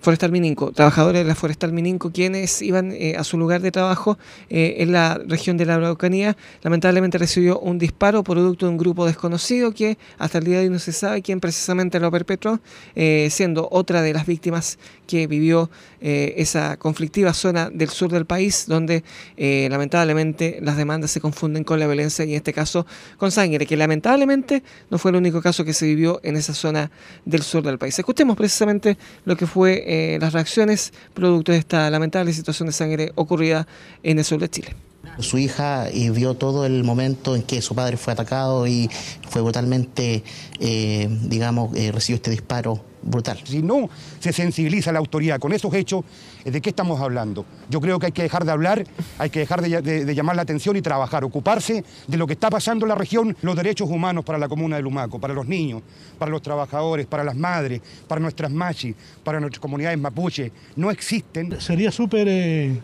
Forestal 0.04 0.32
Mininco, 0.32 0.70
trabajadores 0.70 1.22
de 1.22 1.28
la 1.28 1.34
Forestal 1.34 1.72
Mininco, 1.72 2.12
quienes 2.12 2.60
iban 2.60 2.92
eh, 2.92 3.16
a 3.16 3.24
su 3.24 3.38
lugar 3.38 3.62
de 3.62 3.70
trabajo 3.70 4.18
eh, 4.50 4.76
en 4.80 4.92
la 4.92 5.18
región 5.26 5.56
de 5.56 5.64
la 5.64 5.76
Araucanía, 5.76 6.36
lamentablemente 6.60 7.16
recibió 7.16 7.58
un 7.58 7.78
disparo 7.78 8.22
producto 8.22 8.66
de 8.66 8.72
un 8.72 8.76
grupo 8.76 9.06
desconocido 9.06 9.72
que 9.72 9.96
hasta 10.18 10.36
el 10.36 10.44
día 10.44 10.58
de 10.58 10.64
hoy 10.64 10.70
no 10.70 10.78
se 10.78 10.92
sabe 10.92 11.22
quién 11.22 11.40
precisamente 11.40 11.98
lo 12.00 12.10
perpetró, 12.10 12.60
eh, 12.94 13.28
siendo 13.30 13.66
otra 13.72 14.02
de 14.02 14.12
las 14.12 14.26
víctimas 14.26 14.78
que 15.06 15.26
vivió 15.26 15.70
esa 16.00 16.76
conflictiva 16.76 17.32
zona 17.32 17.70
del 17.70 17.88
sur 17.88 18.10
del 18.10 18.26
país, 18.26 18.66
donde 18.66 19.04
lamentablemente 19.38 20.58
las 20.60 20.76
demandas 20.76 21.10
se 21.10 21.20
confunden 21.20 21.64
con 21.64 21.78
la 21.78 21.86
violencia 21.86 22.26
y 22.26 22.32
en 22.32 22.36
este 22.36 22.52
caso 22.52 22.86
con 23.16 23.30
sangre, 23.30 23.66
que 23.66 23.76
lamentablemente 23.76 24.62
no 24.90 24.98
fue 24.98 25.12
el 25.12 25.16
único 25.16 25.40
caso 25.40 25.64
que 25.64 25.72
se 25.72 25.86
vivió 25.86 26.20
en 26.22 26.36
esa 26.36 26.52
zona 26.52 26.90
del 27.24 27.42
sur 27.42 27.62
del 27.62 27.78
país. 27.78 27.98
Escuchemos 27.98 28.36
precisamente 28.36 28.98
lo 29.24 29.36
que 29.36 29.46
fue 29.46 29.93
eh, 29.94 30.18
las 30.20 30.32
reacciones 30.32 30.92
producto 31.14 31.52
de 31.52 31.58
esta 31.58 31.88
lamentable 31.88 32.32
situación 32.32 32.66
de 32.66 32.72
sangre 32.72 33.12
ocurrida 33.14 33.68
en 34.02 34.18
el 34.18 34.24
sur 34.24 34.40
de 34.40 34.48
Chile. 34.48 34.74
Su 35.20 35.38
hija 35.38 35.88
y 35.92 36.10
vio 36.10 36.34
todo 36.34 36.66
el 36.66 36.82
momento 36.82 37.36
en 37.36 37.42
que 37.42 37.62
su 37.62 37.76
padre 37.76 37.96
fue 37.96 38.12
atacado 38.12 38.66
y 38.66 38.90
fue 39.28 39.42
brutalmente, 39.42 40.24
eh, 40.58 41.08
digamos, 41.22 41.76
eh, 41.76 41.92
recibió 41.92 42.16
este 42.16 42.32
disparo 42.32 42.84
brutal. 43.04 43.38
Si 43.44 43.62
no 43.62 43.88
se 44.18 44.32
sensibiliza 44.32 44.92
la 44.92 44.98
autoridad 44.98 45.38
con 45.38 45.52
esos 45.52 45.72
hechos, 45.74 46.04
¿de 46.44 46.60
qué 46.60 46.70
estamos 46.70 47.00
hablando? 47.00 47.44
Yo 47.70 47.80
creo 47.80 47.98
que 47.98 48.06
hay 48.06 48.12
que 48.12 48.22
dejar 48.22 48.44
de 48.44 48.52
hablar, 48.52 48.84
hay 49.18 49.30
que 49.30 49.40
dejar 49.40 49.62
de, 49.62 50.14
llamar 50.14 50.36
la 50.36 50.42
atención 50.42 50.76
y 50.76 50.82
trabajar, 50.82 51.24
ocuparse 51.24 51.84
de 52.06 52.16
lo 52.16 52.26
que 52.26 52.32
está 52.34 52.50
pasando 52.50 52.84
en 52.84 52.88
la 52.88 52.94
región, 52.94 53.36
los 53.42 53.56
derechos 53.56 53.88
humanos 53.88 54.24
para 54.24 54.38
la 54.38 54.48
comuna 54.48 54.76
de 54.76 54.82
Lumaco, 54.82 55.18
para 55.18 55.34
los 55.34 55.46
niños, 55.46 55.82
para 56.18 56.30
los 56.30 56.42
trabajadores, 56.42 57.06
para 57.06 57.24
las 57.24 57.36
madres, 57.36 57.80
para 58.08 58.20
nuestras 58.20 58.50
machis, 58.50 58.94
para 59.22 59.40
nuestras 59.40 59.60
comunidades 59.60 59.98
mapuche, 59.98 60.52
no 60.76 60.90
existen. 60.90 61.60
Sería 61.60 61.90
súper 61.90 62.26
eh, 62.28 62.80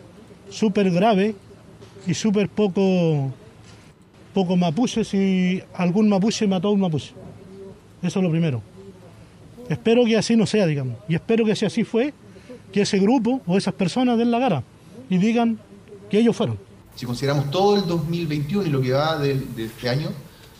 súper 0.51 0.91
grave 0.91 1.35
y 2.05 2.13
súper 2.13 2.49
poco, 2.49 3.31
poco 4.33 4.55
mapuche 4.55 5.03
si 5.03 5.61
algún 5.73 6.09
mapuche 6.09 6.45
mató 6.47 6.67
a 6.67 6.71
un 6.71 6.81
mapuche. 6.81 7.13
Eso 8.03 8.19
es 8.19 8.23
lo 8.23 8.31
primero. 8.31 8.61
Espero 9.71 10.03
que 10.03 10.17
así 10.17 10.35
no 10.35 10.45
sea, 10.45 10.65
digamos. 10.65 10.97
Y 11.07 11.15
espero 11.15 11.45
que 11.45 11.55
si 11.55 11.65
así 11.65 11.85
fue, 11.85 12.13
que 12.73 12.81
ese 12.81 12.99
grupo 12.99 13.41
o 13.47 13.57
esas 13.57 13.73
personas 13.73 14.17
den 14.17 14.29
la 14.29 14.39
cara 14.39 14.63
y 15.09 15.17
digan 15.17 15.59
que 16.09 16.19
ellos 16.19 16.35
fueron. 16.35 16.59
Si 16.95 17.05
consideramos 17.05 17.49
todo 17.51 17.77
el 17.77 17.87
2021 17.87 18.67
y 18.67 18.69
lo 18.69 18.81
que 18.81 18.91
va 18.91 19.17
de, 19.17 19.41
este 19.57 19.87
año, 19.87 20.09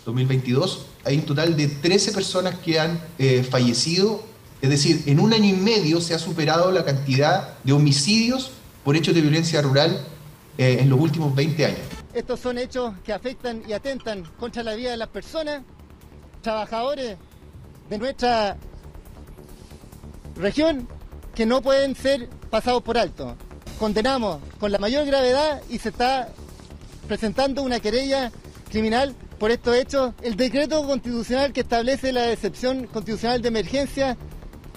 2022, 0.06 0.86
hay 1.04 1.18
un 1.18 1.24
total 1.24 1.58
de 1.58 1.68
13 1.68 2.14
personas 2.14 2.56
que 2.60 2.80
han 2.80 3.02
eh, 3.20 3.44
fallecido. 3.44 4.24
Es 4.62 4.70
decir, 4.70 5.04
en 5.06 5.20
un 5.20 5.34
año 5.34 5.50
y 5.50 5.58
medio 5.58 6.00
se 6.00 6.14
ha 6.14 6.20
superado 6.20 6.72
la 6.72 6.86
cantidad 6.86 7.58
de 7.66 7.74
homicidios 7.74 8.52
por 8.86 8.96
hechos 8.96 9.14
de 9.14 9.20
violencia 9.20 9.62
rural 9.62 10.06
eh, 10.58 10.78
en 10.80 10.90
los 10.90 10.98
últimos 10.98 11.36
20 11.36 11.66
años. 11.66 11.80
Estos 12.14 12.40
son 12.40 12.58
hechos 12.58 12.94
que 13.04 13.12
afectan 13.12 13.62
y 13.68 13.74
atentan 13.74 14.24
contra 14.40 14.64
la 14.64 14.74
vida 14.74 14.92
de 14.92 14.98
las 14.98 15.10
personas, 15.10 15.64
trabajadores 16.42 17.18
de 17.90 17.98
nuestra 17.98 18.56
región 20.42 20.88
que 21.36 21.46
no 21.46 21.62
pueden 21.62 21.96
ser 21.96 22.28
pasados 22.50 22.84
por 22.84 22.98
alto. 22.98 23.38
Condenamos 23.80 24.40
con 24.60 24.72
la 24.72 24.78
mayor 24.78 25.06
gravedad 25.06 25.62
y 25.70 25.78
se 25.80 25.90
está 25.90 26.30
presentando 27.08 27.64
una 27.64 27.80
querella 27.80 28.32
criminal 28.70 29.16
por 29.40 29.52
estos 29.52 29.76
hechos. 29.76 30.14
El 30.22 30.36
decreto 30.36 30.86
constitucional 30.86 31.54
que 31.54 31.62
establece 31.62 32.12
la 32.12 32.32
excepción 32.32 32.86
constitucional 32.88 33.42
de 33.42 33.48
emergencia 33.48 34.18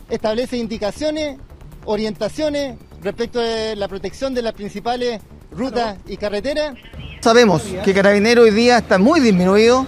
establece 0.09 0.57
indicaciones, 0.57 1.39
orientaciones 1.85 2.77
respecto 3.03 3.41
de 3.41 3.77
la 3.77 3.89
protección 3.89 4.35
de 4.35 4.43
las 4.43 4.53
principales 4.53 5.21
rutas 5.51 5.99
y 6.07 6.17
carreteras. 6.17 6.75
Sabemos 7.21 7.63
que 7.85 7.95
Carabinero 7.95 8.43
hoy 8.43 8.51
día 8.51 8.79
está 8.79 8.99
muy 8.99 9.21
disminuido, 9.21 9.87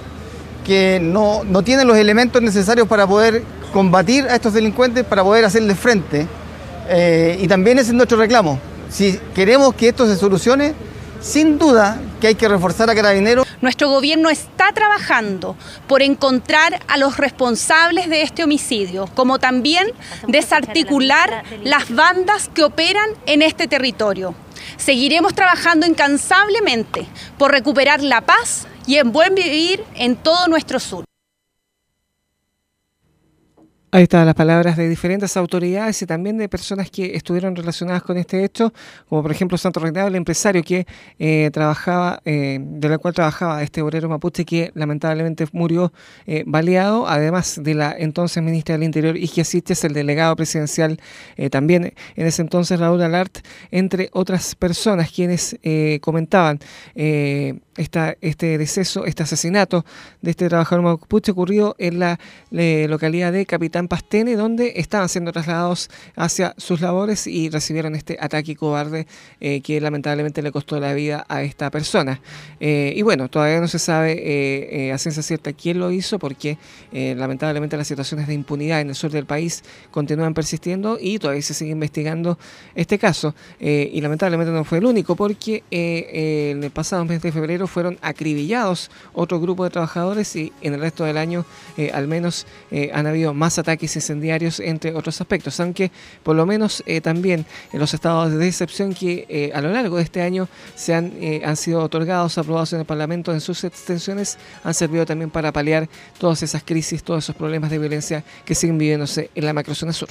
que 0.65 0.99
no, 1.01 1.45
no 1.45 1.63
tiene 1.63 1.85
los 1.85 1.97
elementos 1.97 2.43
necesarios 2.43 2.89
para 2.89 3.07
poder 3.07 3.43
combatir 3.77 4.25
a 4.25 4.37
estos 4.37 4.55
delincuentes 4.55 5.05
para 5.05 5.23
poder 5.23 5.45
hacerle 5.45 5.75
frente. 5.75 6.27
Eh, 6.89 7.39
y 7.43 7.47
también 7.47 7.79
ese 7.79 7.91
es 7.91 7.95
nuestro 7.95 8.17
reclamo. 8.17 8.59
Si 8.89 9.21
queremos 9.35 9.75
que 9.75 9.89
esto 9.89 10.07
se 10.07 10.17
solucione, 10.17 10.73
sin 11.21 11.59
duda 11.59 12.01
que 12.19 12.29
hay 12.29 12.35
que 12.37 12.49
reforzar 12.49 12.89
a 12.89 12.95
Carabineros. 12.95 13.47
Nuestro 13.61 13.91
gobierno 13.91 14.31
está 14.31 14.73
trabajando 14.73 15.57
por 15.87 16.01
encontrar 16.01 16.81
a 16.89 16.97
los 16.97 17.19
responsables 17.19 18.09
de 18.09 18.23
este 18.23 18.45
homicidio, 18.45 19.11
como 19.15 19.39
también 19.39 19.89
desarticular 20.27 21.43
las 21.63 21.95
bandas 21.95 22.49
que 22.55 22.65
operan 22.65 23.11
en 23.27 23.43
este 23.43 23.69
territorio. 23.69 24.35
Seguiremos 24.79 25.35
trabajando 25.35 25.85
incansablemente 25.85 27.07
por 27.37 27.51
recuperar 27.51 28.03
la 28.03 28.23
paz 28.23 28.67
y 28.87 28.97
el 28.97 29.05
buen 29.05 29.35
vivir 29.35 29.85
en 29.97 30.17
todo 30.17 30.49
nuestro 30.49 30.81
sur. 30.81 31.05
Ahí 33.97 34.03
están 34.03 34.27
las 34.27 34.35
palabras 34.35 34.77
de 34.77 34.91
diferentes 34.91 35.39
autoridades 35.39 36.03
y 36.03 36.05
también 36.05 36.37
de 36.37 36.51
personas 36.51 36.91
que 36.91 37.17
estuvieron 37.17 37.57
relacionadas 37.57 38.03
con 38.03 38.19
este 38.19 38.45
hecho, 38.45 38.75
como 39.09 39.23
por 39.23 39.33
ejemplo 39.33 39.57
Santo 39.57 39.81
Reinado, 39.81 40.09
el 40.09 40.17
empresario 40.17 40.63
que 40.63 40.87
eh, 41.19 41.49
trabajaba, 41.51 42.21
eh, 42.27 42.59
de 42.61 42.89
la 42.91 42.99
cual 42.99 43.15
trabajaba 43.15 43.63
este 43.63 43.81
obrero 43.81 44.11
mapuche 44.11 44.45
que 44.45 44.71
lamentablemente 44.75 45.47
murió 45.53 45.95
eh, 46.27 46.45
baleado, 46.47 47.09
además 47.09 47.59
de 47.63 47.73
la 47.73 47.97
entonces 47.99 48.43
ministra 48.43 48.75
del 48.75 48.83
Interior, 48.83 49.17
Igia 49.17 49.45
Siches, 49.45 49.83
el 49.85 49.95
delegado 49.95 50.37
presidencial 50.37 51.01
también 51.51 51.95
en 52.17 52.27
ese 52.27 52.43
entonces 52.43 52.79
Raúl 52.79 53.01
Alart, 53.01 53.39
entre 53.71 54.11
otras 54.13 54.57
personas 54.57 55.11
quienes 55.11 55.57
comentaban 56.03 56.61
este 57.77 58.59
deceso, 58.59 59.05
este 59.05 59.23
asesinato 59.23 59.85
de 60.23 60.31
este 60.31 60.49
trabajador 60.49 60.85
mapuche 60.85 61.33
ocurrió 61.33 61.75
en 61.79 61.99
la 61.99 62.19
localidad 62.51 63.33
de 63.33 63.47
Capitán 63.47 63.89
Pastene, 63.89 64.37
donde 64.37 64.75
estaban 64.77 65.09
siendo 65.09 65.33
trasladados 65.33 65.91
hacia 66.15 66.55
sus 66.57 66.81
labores 66.81 67.27
y 67.27 67.51
recibieron 67.51 67.95
este 67.95 68.17
ataque 68.21 68.57
cobarde 68.57 69.07
eh, 69.41 69.61
que 69.61 69.81
lamentablemente 69.81 70.43
le 70.43 70.53
costó 70.53 70.81
la 70.81 70.93
vida 70.95 71.25
a 71.29 71.43
esta 71.43 71.71
persona. 71.71 72.21
Eh, 72.61 72.93
y 72.97 73.03
bueno, 73.03 73.29
todavía 73.29 73.61
no 73.61 73.69
se 73.69 73.79
sabe 73.79 74.87
eh, 74.89 74.93
a 74.93 74.99
ciencia 74.99 75.23
cierta 75.23 75.53
quién 75.53 75.79
lo 75.79 75.91
hizo, 75.93 76.19
porque 76.19 76.59
lamentablemente 76.93 77.77
las 77.77 77.87
situaciones 77.87 78.27
de 78.27 78.35
impunidad 78.35 78.81
en 78.81 78.89
el 78.89 78.95
sur 78.95 79.11
del 79.11 79.27
país 79.27 79.63
continúan 79.91 80.35
persistiendo 80.35 80.99
y 81.01 81.19
todavía 81.19 81.43
se 81.43 81.55
sigue 81.55 81.73
investigando 81.73 82.39
este 82.75 82.99
caso. 82.99 83.35
y 83.61 84.01
lamentablemente 84.01 84.53
no 84.53 84.65
fue 84.65 84.79
el 84.79 84.87
único, 84.87 85.17
porque 85.17 85.63
en 85.71 86.63
el 86.63 86.71
pasado 86.71 87.05
mes 87.05 87.23
de 87.23 87.33
febrero 87.33 87.66
fueron 87.67 87.99
acribillados 88.03 88.91
otro 89.13 89.41
grupo 89.41 89.65
de 89.65 89.71
trabajadores 89.71 90.35
y 90.37 90.53
en 90.61 90.75
el 90.75 90.81
resto 90.81 91.05
del 91.05 91.19
año 91.19 91.45
al 91.93 92.09
menos 92.09 92.47
han 92.93 93.07
habido 93.07 93.35
más 93.35 93.59
ataques 93.59 93.97
incendiarios, 93.97 94.61
entre 94.61 94.95
otros 94.95 95.21
aspectos, 95.21 95.59
aunque 95.61 95.91
por 96.23 96.37
lo 96.37 96.47
menos 96.47 96.83
eh, 96.87 97.01
también 97.01 97.47
en 97.73 97.79
los 97.79 97.95
estados 97.95 98.33
de 98.33 98.49
excepción 98.49 98.95
que 98.95 99.27
eh, 99.29 99.51
a 99.55 99.61
lo 99.61 99.71
largo 99.71 99.97
de 99.97 100.03
este 100.03 100.23
año 100.23 100.49
se 100.75 100.95
han, 100.95 101.13
eh, 101.21 101.43
han 101.45 101.57
sido 101.57 101.83
otorgados, 101.83 102.39
aprobados 102.39 102.73
en 102.73 102.81
el 102.81 102.87
Parlamento 102.87 103.33
en 103.33 103.41
sus 103.41 103.65
extensiones, 103.65 104.39
han 104.65 104.75
servido 104.75 105.07
también 105.07 105.31
para 105.31 105.53
paliar 105.53 105.89
todas 106.19 106.43
esas 106.43 106.63
crisis, 106.63 107.03
todos 107.03 107.25
esos 107.25 107.37
problemas 107.37 107.71
de 107.71 107.79
violencia 107.79 108.25
que 108.45 108.55
siguen 108.55 108.79
viviéndose 108.79 109.31
en 109.35 109.45
la 109.45 109.53
macrozona 109.53 109.93
sur. 109.93 110.09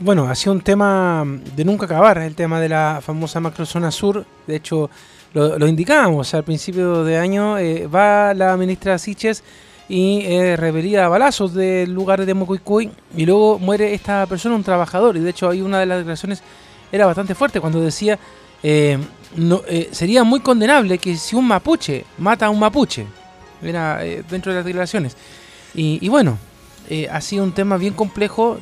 Bueno, 0.00 0.28
ha 0.28 0.34
sido 0.34 0.52
un 0.52 0.60
tema 0.60 1.24
de 1.56 1.64
nunca 1.64 1.86
acabar, 1.86 2.18
el 2.18 2.34
tema 2.34 2.60
de 2.60 2.68
la 2.68 3.00
famosa 3.02 3.40
macrozona 3.40 3.90
sur. 3.90 4.26
De 4.46 4.56
hecho, 4.56 4.90
lo, 5.34 5.58
lo 5.58 5.66
indicábamos 5.66 6.32
al 6.34 6.44
principio 6.44 7.04
de 7.04 7.18
año. 7.18 7.56
va 7.92 8.34
la 8.34 8.56
ministra 8.56 8.98
Siches 8.98 9.42
y 9.88 10.22
eh, 10.24 10.56
revelía 10.56 11.08
balazos 11.08 11.54
del 11.54 11.92
lugar 11.92 12.24
de 12.24 12.34
Mocoicoy 12.34 12.90
y 13.16 13.26
luego 13.26 13.58
muere 13.58 13.94
esta 13.94 14.26
persona, 14.26 14.56
un 14.56 14.64
trabajador, 14.64 15.16
y 15.16 15.20
de 15.20 15.30
hecho 15.30 15.48
hay 15.48 15.60
una 15.60 15.80
de 15.80 15.86
las 15.86 15.98
declaraciones 15.98 16.42
era 16.90 17.06
bastante 17.06 17.34
fuerte 17.34 17.60
cuando 17.60 17.80
decía 17.80 18.18
eh, 18.62 18.98
no, 19.36 19.62
eh, 19.68 19.88
sería 19.92 20.24
muy 20.24 20.40
condenable 20.40 20.98
que 20.98 21.16
si 21.16 21.36
un 21.36 21.46
mapuche 21.46 22.04
mata 22.18 22.46
a 22.46 22.50
un 22.50 22.58
mapuche, 22.58 23.06
era 23.62 24.04
eh, 24.04 24.24
dentro 24.28 24.52
de 24.52 24.58
las 24.58 24.64
declaraciones. 24.64 25.16
Y, 25.74 25.98
y 26.00 26.08
bueno, 26.08 26.38
ha 27.10 27.20
sido 27.20 27.44
un 27.44 27.52
tema 27.52 27.76
bien 27.76 27.94
complejo 27.94 28.58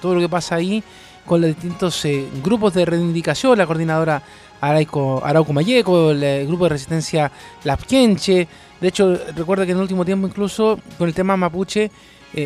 todo 0.00 0.14
lo 0.14 0.20
que 0.20 0.28
pasa 0.28 0.56
ahí 0.56 0.82
con 1.28 1.42
los 1.42 1.50
distintos 1.50 2.04
eh, 2.06 2.26
grupos 2.42 2.74
de 2.74 2.86
reivindicación, 2.86 3.58
la 3.58 3.66
coordinadora 3.66 4.22
Arauco, 4.60 5.22
Arauco 5.24 5.52
Mayeco, 5.52 6.10
el, 6.10 6.46
grupo 6.46 6.64
de 6.64 6.70
resistencia 6.70 7.30
Lapquenche. 7.64 8.48
De 8.80 8.88
hecho, 8.88 9.18
recuerda 9.34 9.64
que 9.64 9.72
en 9.72 9.78
el 9.78 9.82
último 9.82 10.04
tiempo 10.04 10.26
incluso 10.26 10.78
con 10.96 11.08
el 11.08 11.14
tema 11.14 11.36
mapuche 11.36 11.90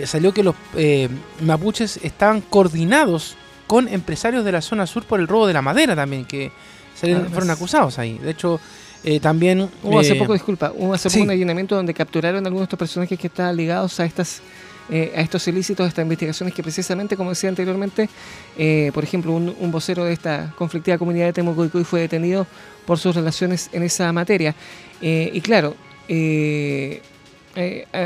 salió 0.05 0.33
que 0.33 0.43
los 0.43 0.55
mapuches 1.41 1.99
estaban 2.03 2.41
coordinados 2.41 3.37
con 3.67 3.89
empresarios 3.89 4.45
de 4.45 4.53
la 4.53 4.61
zona 4.61 4.87
sur 4.87 5.05
por 5.05 5.19
el 5.19 5.27
robo 5.27 5.47
de 5.47 5.55
la 5.55 5.63
madera 5.63 5.97
también, 5.97 6.25
que 6.25 6.53
fueron 6.95 7.51
acusados 7.51 7.99
ahí. 7.99 8.19
De 8.19 8.31
hecho, 8.33 8.61
eh, 9.05 9.19
también... 9.19 9.69
Hubo 9.83 9.99
hace 9.99 10.13
eh, 10.13 10.19
poco, 10.19 10.35
disculpa, 10.35 10.73
hubo 10.77 10.95
hace 10.95 11.09
poco 11.11 11.25
un 11.25 11.31
allanamiento 11.31 11.75
donde 11.75 11.95
capturaron 11.95 12.45
algunos 12.47 12.63
de 12.63 12.65
estos 12.65 12.79
personajes 12.79 13.19
que 13.19 13.27
estaban 13.27 13.57
ligados 13.57 13.99
a 13.99 14.05
estas 14.05 14.43
eh, 14.91 15.13
a 15.17 15.21
estos 15.21 15.47
ilícitos, 15.49 15.85
a 15.85 15.89
estas 15.89 16.03
investigaciones 16.03 16.55
que 16.55 16.63
precisamente, 16.63 17.17
como 17.17 17.31
decía 17.31 17.49
anteriormente, 17.49 18.09
por 18.93 19.05
ejemplo, 19.05 19.33
un, 19.33 19.71
vocero 19.71 20.05
de 20.05 20.13
esta 20.13 20.53
conflictiva 20.57 20.99
comunidad 20.99 21.27
de 21.27 21.33
Temucuicuy 21.33 21.85
fue 21.85 22.01
detenido 22.01 22.47
por 22.87 22.99
sus 22.99 23.15
relaciones 23.15 23.71
en 23.73 23.83
esa 23.83 24.13
materia. 24.13 24.55
y 25.01 25.41
claro, 25.41 25.75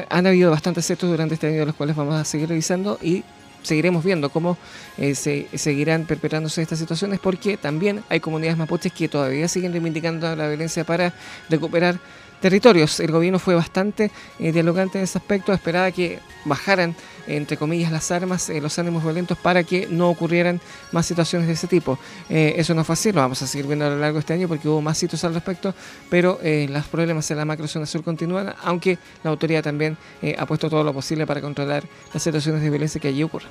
han 0.09 0.27
habido 0.27 0.51
bastantes 0.51 0.91
hechos 0.91 1.11
durante 1.11 1.35
este 1.35 1.49
año 1.49 1.65
los 1.65 1.75
cuales 1.75 1.97
vamos 1.97 2.15
a 2.15 2.25
seguir 2.25 2.49
revisando 2.49 2.99
y 3.03 3.25
seguiremos 3.67 4.05
viendo 4.05 4.31
cómo 4.31 4.57
eh, 4.97 5.15
se 5.15 5.49
seguirán 5.55 6.05
perpetrándose 6.05 6.63
estas 6.63 6.79
situaciones 6.79 7.19
porque 7.21 7.57
también 7.57 8.03
hay 8.09 8.21
comunidades 8.21 8.57
mapuches 8.57 8.93
que 8.93 9.09
todavía 9.09 9.49
siguen 9.49 9.73
reivindicando 9.73 10.35
la 10.37 10.49
violencia 10.49 10.85
para 10.85 11.13
recuperar 11.51 11.99
territorios. 12.41 13.01
El 13.01 13.11
gobierno 13.11 13.39
fue 13.39 13.55
bastante 13.55 14.11
eh, 14.39 14.53
dialogante 14.53 14.99
en 14.99 15.05
ese 15.05 15.19
aspecto, 15.19 15.53
esperaba 15.53 15.91
que 15.91 16.19
bajaran, 16.45 16.95
entre 17.27 17.57
comillas, 17.57 17.91
las 17.91 18.11
armas, 18.11 18.49
eh, 18.51 18.61
los 18.61 18.79
ánimos 18.79 19.03
violentos 19.03 19.39
para 19.39 19.65
que 19.65 19.89
no 19.91 20.11
ocurrieran 20.11 20.61
más 20.93 21.07
situaciones 21.07 21.49
de 21.49 21.55
ese 21.55 21.67
tipo. 21.67 21.99
eso 22.29 22.75
no 22.75 22.85
fue 22.85 22.93
así, 22.95 23.13
lo 23.13 23.21
vamos 23.21 23.43
a 23.43 23.47
seguir 23.47 23.67
viendo 23.67 23.87
a 23.87 23.91
lo 23.91 23.99
largo 23.99 24.15
de 24.15 24.21
este 24.21 24.35
año 24.35 24.49
porque 24.49 24.69
hubo 24.69 24.81
más 24.81 24.99
sitios 24.99 25.25
al 25.25 25.35
respecto, 25.35 25.75
pero 26.09 26.39
los 26.43 26.85
problemas 26.87 27.31
en 27.31 27.37
la 27.39 27.45
macrozona 27.45 27.87
sur 27.87 28.03
continúan, 28.03 28.55
aunque 28.63 28.99
la 29.25 29.31
autoridad 29.31 29.63
también 29.63 29.97
ha 30.39 30.47
puesto 30.47 30.71
todo 30.71 30.85
lo 30.85 30.93
posible 30.93 31.27
para 31.27 31.41
controlar 31.41 31.85
las 32.13 32.23
situaciones 32.23 32.63
de 32.63 32.71
violencia 32.71 33.01
que 33.01 33.09
allí 33.09 33.23
ocurren. 33.23 33.49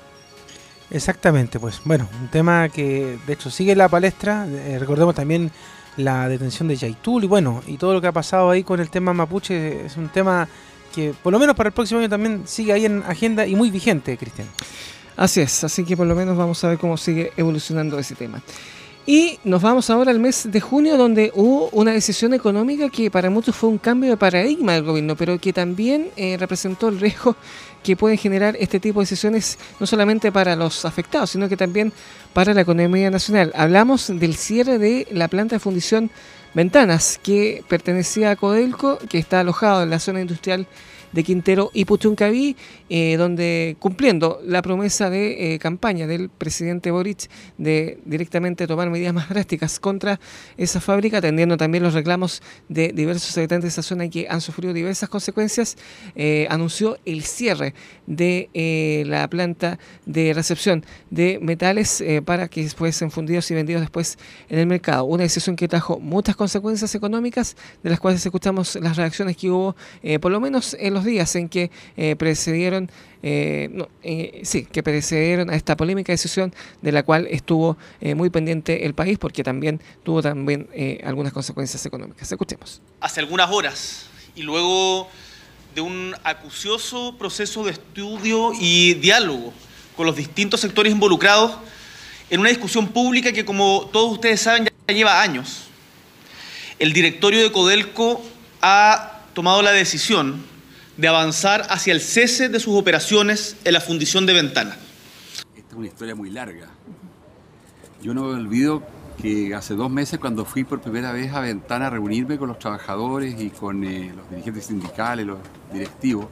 Exactamente, 0.92 1.60
pues 1.60 1.82
bueno, 1.84 2.08
un 2.22 2.28
tema 2.28 2.70
que 2.70 3.18
de 3.26 3.34
hecho 3.34 3.50
sigue 3.50 3.76
la 3.76 3.90
palestra, 3.90 4.46
recordemos 4.80 5.16
también 5.16 5.52
la 5.98 6.28
detención 6.28 6.68
de 6.68 6.76
Yaitul 6.76 7.24
y 7.24 7.28
bueno, 7.28 7.62
y 7.68 7.78
todo 7.78 7.94
lo 7.94 8.02
que 8.02 8.08
ha 8.08 8.12
pasado 8.12 8.50
ahí 8.50 8.64
con 8.64 8.80
el 8.80 8.90
tema 8.90 9.14
mapuche 9.14 9.86
es 9.86 9.98
un 9.98 10.10
tema 10.10 10.48
que 10.94 11.14
por 11.22 11.34
lo 11.34 11.40
menos 11.40 11.56
para 11.56 11.68
el 11.68 11.74
próximo 11.74 12.00
año 12.00 12.10
también 12.10 12.44
sigue 12.46 12.74
ahí 12.74 12.86
en 12.86 13.04
agenda 13.04 13.46
y 13.46 13.56
muy 13.56 13.70
vigente, 13.70 14.18
Cristian. 14.18 14.48
Así 15.18 15.42
es, 15.42 15.64
así 15.64 15.86
que 15.86 15.96
por 15.96 16.08
lo 16.08 16.16
menos 16.16 16.38
vamos 16.38 16.64
a 16.64 16.70
ver 16.70 16.78
cómo 16.78 16.98
sigue 16.98 17.32
evolucionando 17.38 17.98
ese 17.98 18.16
tema. 18.16 18.42
Y 19.08 19.38
nos 19.44 19.62
vamos 19.62 19.90
ahora 19.92 20.10
al 20.10 20.20
mes 20.20 20.52
de 20.52 20.60
junio, 20.60 20.98
donde 20.98 21.32
hubo 21.36 21.70
una 21.70 21.92
decisión 21.92 22.34
económica 22.34 22.90
que 22.90 23.12
para 23.12 23.30
muchos 23.30 23.56
fue 23.56 23.70
un 23.70 23.78
cambio 23.78 24.10
de 24.10 24.18
paradigma 24.18 24.74
del 24.74 24.84
gobierno, 24.84 25.16
pero 25.16 25.38
que 25.38 25.54
también 25.54 26.10
eh, 26.16 26.38
representó 26.40 26.88
el 26.90 27.00
riesgo 27.00 27.36
que 27.86 27.96
pueden 27.96 28.18
generar 28.18 28.58
este 28.60 28.80
tipo 28.80 29.00
de 29.00 29.04
decisiones, 29.04 29.60
no 29.80 29.86
solamente 29.86 30.32
para 30.32 30.56
los 30.56 30.86
afectados, 30.86 31.30
sino 31.30 31.48
que 31.48 31.56
también 31.56 31.94
para 32.34 32.56
la 32.56 32.62
economía 32.62 33.12
nacional. 33.12 33.52
Hablamos 33.56 34.08
del 34.08 34.36
cierre 34.36 34.80
de 34.80 35.08
la 35.12 35.28
planta 35.28 35.58
de 35.58 35.60
fundición 35.60 36.10
Ventanas, 36.56 37.20
que 37.22 37.64
pertenecía 37.68 38.32
a 38.32 38.36
Codelco, 38.38 38.98
que 39.10 39.20
está 39.20 39.42
alojado 39.42 39.84
en 39.84 39.92
la 39.92 40.00
zona 40.00 40.22
industrial 40.22 40.68
de 41.12 41.24
Quintero 41.24 41.70
y 41.74 41.86
Puchuncaví, 41.86 42.56
eh, 42.90 43.16
donde 43.18 43.76
cumpliendo 43.80 44.40
la 44.46 44.62
promesa 44.62 45.10
de 45.10 45.56
eh, 45.56 45.60
campaña 45.60 46.06
del 46.06 46.30
presidente 46.30 46.92
Boric 46.92 47.30
de 47.58 48.00
directamente 48.06 48.68
tomar 48.68 48.90
medidas 48.90 49.14
más 49.14 49.28
drásticas 49.30 49.80
contra 49.80 50.20
esa 50.58 50.80
fábrica, 50.80 51.18
atendiendo 51.18 51.58
también 51.58 51.84
los 51.84 51.94
reclamos 51.94 52.44
de 52.70 52.90
diversos 52.94 53.36
habitantes 53.38 53.64
de 53.64 53.70
esa 53.70 53.82
zona 53.82 54.08
que 54.10 54.28
han 54.30 54.40
sufrido 54.40 54.74
diversas 54.74 55.10
consecuencias, 55.10 55.78
eh, 56.16 56.48
anunció 56.50 56.98
el 57.06 57.24
cierre 57.24 57.74
de 58.06 59.04
la 59.08 59.28
planta 59.30 59.80
de 60.06 60.34
recepción 60.34 60.86
de 61.10 61.40
metales 61.42 62.04
para 62.24 62.48
que 62.48 62.70
fuesen 62.70 63.10
fundidos 63.10 63.50
y 63.50 63.56
vendidos 63.56 63.82
después 63.82 64.18
en 64.50 64.60
el 64.60 64.68
mercado. 64.68 65.06
Una 65.06 65.24
decisión 65.24 65.56
que 65.56 65.68
trajo 65.68 66.00
muchas 66.00 66.36
consecuencias 66.36 66.94
económicas, 66.94 67.58
de 67.84 67.90
las 67.90 68.00
cuales 68.00 68.24
escuchamos 68.24 68.76
las 68.76 68.96
reacciones 68.96 69.38
que 69.38 69.50
hubo, 69.50 69.76
por 70.22 70.32
lo 70.32 70.40
menos 70.40 70.76
en 70.80 70.94
los 70.94 71.04
días 71.04 71.36
en 71.36 71.50
que 71.50 71.72
eh, 71.98 72.16
eh, 73.24 73.70
eh, 74.04 74.42
sí, 74.44 74.66
que 74.66 74.84
precedieron 74.84 75.50
a 75.50 75.56
esta 75.56 75.76
polémica 75.76 76.12
decisión 76.12 76.54
de 76.82 76.92
la 76.92 77.04
cual 77.04 77.28
estuvo 77.30 77.78
muy 78.16 78.30
pendiente 78.30 78.86
el 78.86 78.94
país 78.94 79.18
porque 79.18 79.44
también 79.44 79.82
tuvo 80.04 80.22
también 80.22 80.68
algunas 81.04 81.34
consecuencias 81.34 81.86
económicas. 81.86 82.32
Escuchemos. 82.32 82.82
Hace 83.00 83.20
algunas 83.20 83.50
horas 83.52 84.08
y 84.36 84.44
luego 84.44 85.08
de 85.74 85.82
un 85.82 86.16
acucioso 86.24 87.16
proceso 87.18 87.64
de 87.64 87.72
estudio 87.72 88.52
y 88.60 88.94
diálogo 88.96 89.54
con 89.96 90.06
los 90.06 90.16
distintos 90.16 90.62
sectores 90.62 90.92
involucrados 90.92 91.58
en 92.30 92.40
una 92.40 92.50
discusión 92.50 92.88
pública 92.88 93.32
que, 93.32 93.46
como 93.46 93.90
todos 93.92 94.14
ustedes 94.14 94.42
saben, 94.42 94.66
ya 94.66 94.94
lleva 94.94 95.22
años. 95.22 95.66
El 96.80 96.94
directorio 96.94 97.42
de 97.42 97.52
Codelco 97.52 98.22
ha 98.62 99.22
tomado 99.34 99.62
la 99.62 99.72
decisión 99.72 100.44
de 100.98 101.08
avanzar 101.08 101.68
hacia 101.70 101.94
el 101.94 102.02
cese 102.02 102.50
de 102.50 102.60
sus 102.60 102.76
operaciones 102.76 103.58
en 103.64 103.74
la 103.74 103.82
fundición 103.82 104.26
de 104.26 104.34
ventanas. 104.34 104.78
Esta 105.56 105.70
es 105.70 105.76
una 105.76 105.88
historia 105.88 106.16
muy 106.16 106.30
larga. 106.30 106.68
Yo 108.02 108.14
no 108.14 108.24
me 108.24 108.36
olvido 108.36 108.84
que 109.22 109.56
hace 109.56 109.74
dos 109.76 109.90
meses 109.90 110.20
cuando 110.20 110.46
fui 110.46 110.64
por 110.64 110.82
primera 110.82 111.12
vez 111.12 111.34
a 111.34 111.40
Ventana 111.40 111.88
a 111.88 111.90
reunirme 111.90 112.38
con 112.38 112.48
los 112.50 112.60
trabajadores 112.60 113.40
y 113.40 113.50
con 113.50 113.84
eh, 113.84 114.14
los 114.16 114.30
dirigentes 114.30 114.66
sindicales, 114.66 115.26
los 115.26 115.40
directivos, 115.72 116.28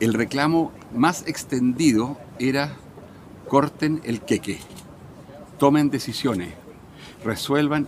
el 0.00 0.12
reclamo 0.12 0.72
más 0.94 1.26
extendido 1.26 2.18
era 2.38 2.76
corten 3.48 4.00
el 4.04 4.20
queque, 4.20 4.58
tomen 5.58 5.90
decisiones, 5.90 6.52
resuelvan 7.24 7.86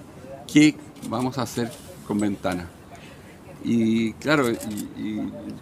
qué 0.52 0.74
vamos 1.08 1.38
a 1.38 1.42
hacer 1.42 1.70
con 2.06 2.18
Ventana. 2.18 2.68
Y 3.64 4.12
claro, 4.14 4.46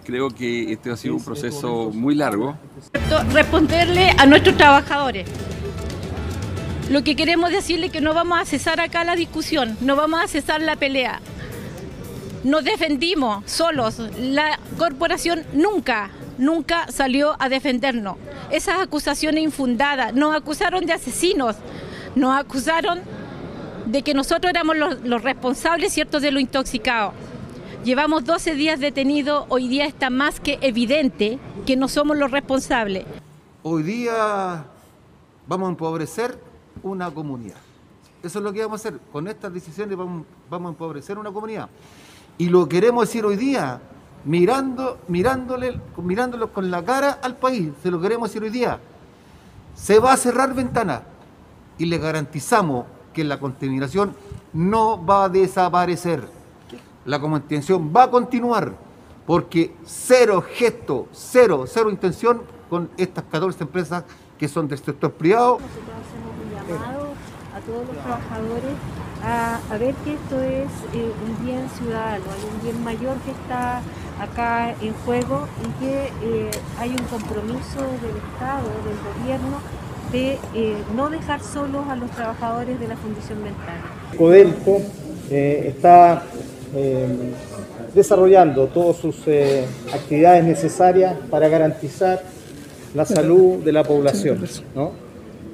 creo 0.05 0.31
que 0.31 0.73
este 0.73 0.91
ha 0.91 0.97
sido 0.97 1.15
un 1.17 1.25
proceso 1.25 1.91
muy 1.93 2.15
largo. 2.15 2.57
Responderle 3.33 4.11
a 4.19 4.27
nuestros 4.27 4.57
trabajadores. 4.57 5.27
Lo 6.91 7.03
que 7.03 7.17
queremos 7.17 7.51
decirle 7.51 7.87
es 7.87 7.93
que 7.93 8.01
no 8.01 8.15
vamos 8.15 8.39
a 8.41 8.45
cesar 8.45 8.81
acá 8.81 9.03
la 9.03 9.17
discusión, 9.17 9.77
no 9.81 9.97
vamos 9.97 10.23
a 10.23 10.29
cesar 10.29 10.63
la 10.63 10.77
pelea. 10.77 11.21
Nos 12.45 12.63
defendimos 12.63 13.51
solos. 13.51 13.99
La 14.21 14.61
corporación 14.79 15.43
nunca, 15.53 16.11
nunca 16.39 16.87
salió 16.93 17.35
a 17.41 17.49
defendernos. 17.49 18.19
Esas 18.53 18.81
acusaciones 18.81 19.43
infundadas, 19.43 20.15
nos 20.15 20.37
acusaron 20.37 20.87
de 20.87 20.93
asesinos, 20.93 21.57
nos 22.15 22.39
acusaron 22.39 23.01
de 23.87 24.03
que 24.03 24.15
nosotros 24.15 24.51
éramos 24.51 24.77
los, 24.77 25.23
responsables, 25.23 25.93
¿cierto?, 25.93 26.21
de 26.21 26.31
lo 26.31 26.39
intoxicado. 26.39 27.13
Llevamos 27.87 28.25
12 28.25 28.57
días 28.57 28.81
detenidos, 28.81 29.47
hoy 29.49 29.69
día 29.69 29.87
está 29.87 30.11
más 30.11 30.41
que 30.41 30.59
evidente 30.61 31.39
que 31.65 31.77
no 31.77 31.87
somos 31.87 32.17
los 32.17 32.33
responsables. 32.33 33.05
Hoy 33.63 33.85
día 33.85 34.65
vamos 35.47 35.69
a 35.69 35.71
empobrecer 35.71 36.37
una 36.83 37.13
comunidad. 37.13 37.61
Eso 38.25 38.41
es 38.41 38.45
lo 38.45 38.53
que 38.53 38.63
vamos 38.63 38.85
a 38.85 38.89
hacer. 38.89 39.01
Con 39.13 39.29
estas 39.29 39.55
decisiones 39.55 39.97
vamos, 39.97 40.27
a 40.51 40.57
empobrecer 40.57 41.17
una 41.17 41.31
comunidad. 41.31 41.69
Y 42.39 42.49
lo 42.49 42.69
queremos 42.69 43.07
decir 43.07 43.25
hoy 43.25 43.37
día, 43.37 43.81
mirando, 44.25 44.99
mirándole, 45.07 45.81
mirándolo 45.97 46.53
con 46.53 46.73
la 46.73 46.85
cara 46.85 47.21
al 47.23 47.37
país. 47.37 47.71
Se 47.85 47.93
lo 47.93 48.01
queremos 48.01 48.31
decir 48.31 48.43
hoy 48.43 48.51
día. 48.51 48.81
Se 49.77 50.01
va 50.01 50.13
a 50.13 50.17
cerrar 50.17 50.53
ventana 50.55 51.03
y 51.79 51.85
le 51.85 51.99
garantizamos 51.99 52.87
que 53.13 53.23
la 53.23 53.39
contaminación 53.39 54.13
no 54.53 55.07
va 55.07 55.27
a 55.27 55.29
desaparecer 55.29 56.36
la 57.07 57.21
contención 57.21 57.93
va 57.95 58.05
a 58.05 58.11
continuar, 58.11 58.75
porque 59.27 59.75
cero 59.85 60.45
gesto, 60.53 61.07
cero, 61.13 61.65
cero 61.67 61.91
intención 61.91 62.43
con 62.69 62.91
estas 62.97 63.25
14 63.25 63.65
empresas 63.65 64.05
que 64.39 64.49
son 64.49 64.69
del 64.69 64.79
sector 64.79 65.13
privado. 65.13 65.59
Nosotros 65.61 65.97
hacemos 66.03 66.35
un 66.45 66.77
llamado 66.77 67.09
a 67.55 67.61
todos 67.61 67.87
los 67.87 67.97
trabajadores 68.05 68.73
a, 69.25 69.77
ver 69.79 69.95
que 70.05 70.15
esto 70.15 70.41
es 70.41 70.69
eh, 70.95 71.11
un 71.27 71.45
bien 71.45 71.69
ciudadano, 71.71 72.25
hay 72.25 72.55
un 72.55 72.63
bien 72.63 72.85
mayor 72.85 73.17
que 73.25 73.31
está 73.33 73.81
acá 74.21 74.75
en 74.81 74.93
juego 75.05 75.47
y 75.63 75.85
que 75.85 76.05
eh, 76.23 76.51
hay 76.79 76.91
un 76.91 77.05
compromiso 77.07 77.81
del 78.03 78.17
Estado, 78.33 78.69
del 78.85 79.21
gobierno, 79.21 79.59
de 80.13 80.39
eh, 80.55 80.77
no 80.95 81.11
dejar 81.11 81.41
solos 81.41 81.89
a 81.89 81.97
los 81.97 82.11
trabajadores 82.11 82.79
de 82.79 82.89
la 82.89 82.97
Fundición 82.97 83.43
Mental. 83.43 83.81
Codelco 84.17 84.81
está 85.29 86.23
eh, 86.75 87.07
desarrollando 87.95 88.67
todas 88.67 88.97
sus 88.97 89.17
eh, 89.27 89.65
actividades 89.95 90.45
necesarias 90.45 91.17
para 91.31 91.49
garantizar 91.49 92.23
la 92.95 93.05
salud 93.05 93.63
de 93.63 93.73
la 93.73 93.85
población. 93.85 94.45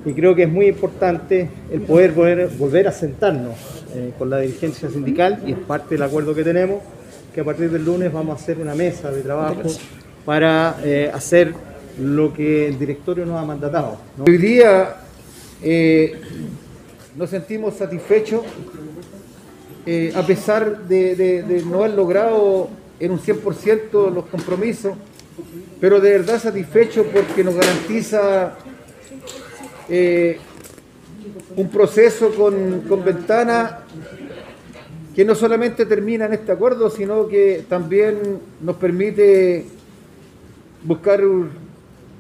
y 0.05 0.13
creo 0.15 0.35
que 0.35 0.45
es 0.45 0.49
muy 0.49 0.67
importante 0.67 1.49
el 1.71 1.83
poder 1.83 2.13
volver, 2.13 2.89
a 2.89 2.93
sentarnos 2.93 3.55
eh, 3.95 4.13
con 4.19 4.31
la 4.31 4.39
dirigencia 4.39 4.89
sindical 4.89 5.43
y 5.47 5.53
es 5.53 5.59
parte 5.59 5.95
del 5.95 6.03
acuerdo 6.03 6.35
que 6.35 6.45
tenemos, 6.45 6.81
que 7.35 7.43
a 7.43 7.45
partir 7.45 7.71
del 7.71 7.85
lunes 7.85 8.13
vamos 8.13 8.41
a 8.41 8.43
hacer 8.43 8.59
una 8.59 8.75
mesa 8.75 9.11
de 9.11 9.21
trabajo 9.21 9.63
para 10.25 10.77
hacer 11.13 11.55
lo 12.01 12.33
que 12.33 12.69
el 12.69 12.79
directorio 12.79 13.27
nos 13.27 13.39
ha 13.39 13.45
mandatado. 13.45 13.99
Hoy 14.27 14.39
día 14.39 14.97
nos 17.17 17.31
sentimos 17.31 17.75
satisfechos 17.75 18.43
a 20.15 20.27
pesar 20.27 20.87
de 20.87 21.63
no 21.67 21.79
haber 21.79 21.95
logrado 21.95 22.69
en 23.01 23.11
un 23.11 23.19
100% 23.19 24.13
los 24.13 24.27
compromisos, 24.27 24.95
pero 25.81 26.01
de 26.01 26.13
verdad 26.13 26.41
satisfechos 26.41 27.07
porque 27.13 27.43
nos 27.43 27.57
garantiza 27.57 28.55
eh, 29.89 30.39
un 31.57 31.69
proceso 31.69 32.31
con, 32.31 32.83
con 32.83 33.05
ventana 33.05 33.81
que 35.15 35.25
no 35.25 35.35
solamente 35.35 35.85
termina 35.85 36.27
en 36.27 36.35
este 36.35 36.53
acuerdo, 36.53 36.89
sino 36.89 37.27
que 37.27 37.65
también 37.69 38.39
nos 38.61 38.77
permite 38.77 39.67
buscar 40.85 41.21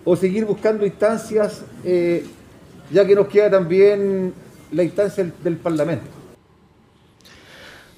o 0.04 0.16
seguir 0.16 0.44
buscando 0.44 0.84
instancias, 0.84 1.62
eh, 1.84 2.24
ya 2.90 3.06
que 3.06 3.14
nos 3.14 3.28
queda 3.28 3.50
también 3.50 4.34
la 4.72 4.82
instancia 4.82 5.30
del 5.42 5.56
Parlamento. 5.56 6.06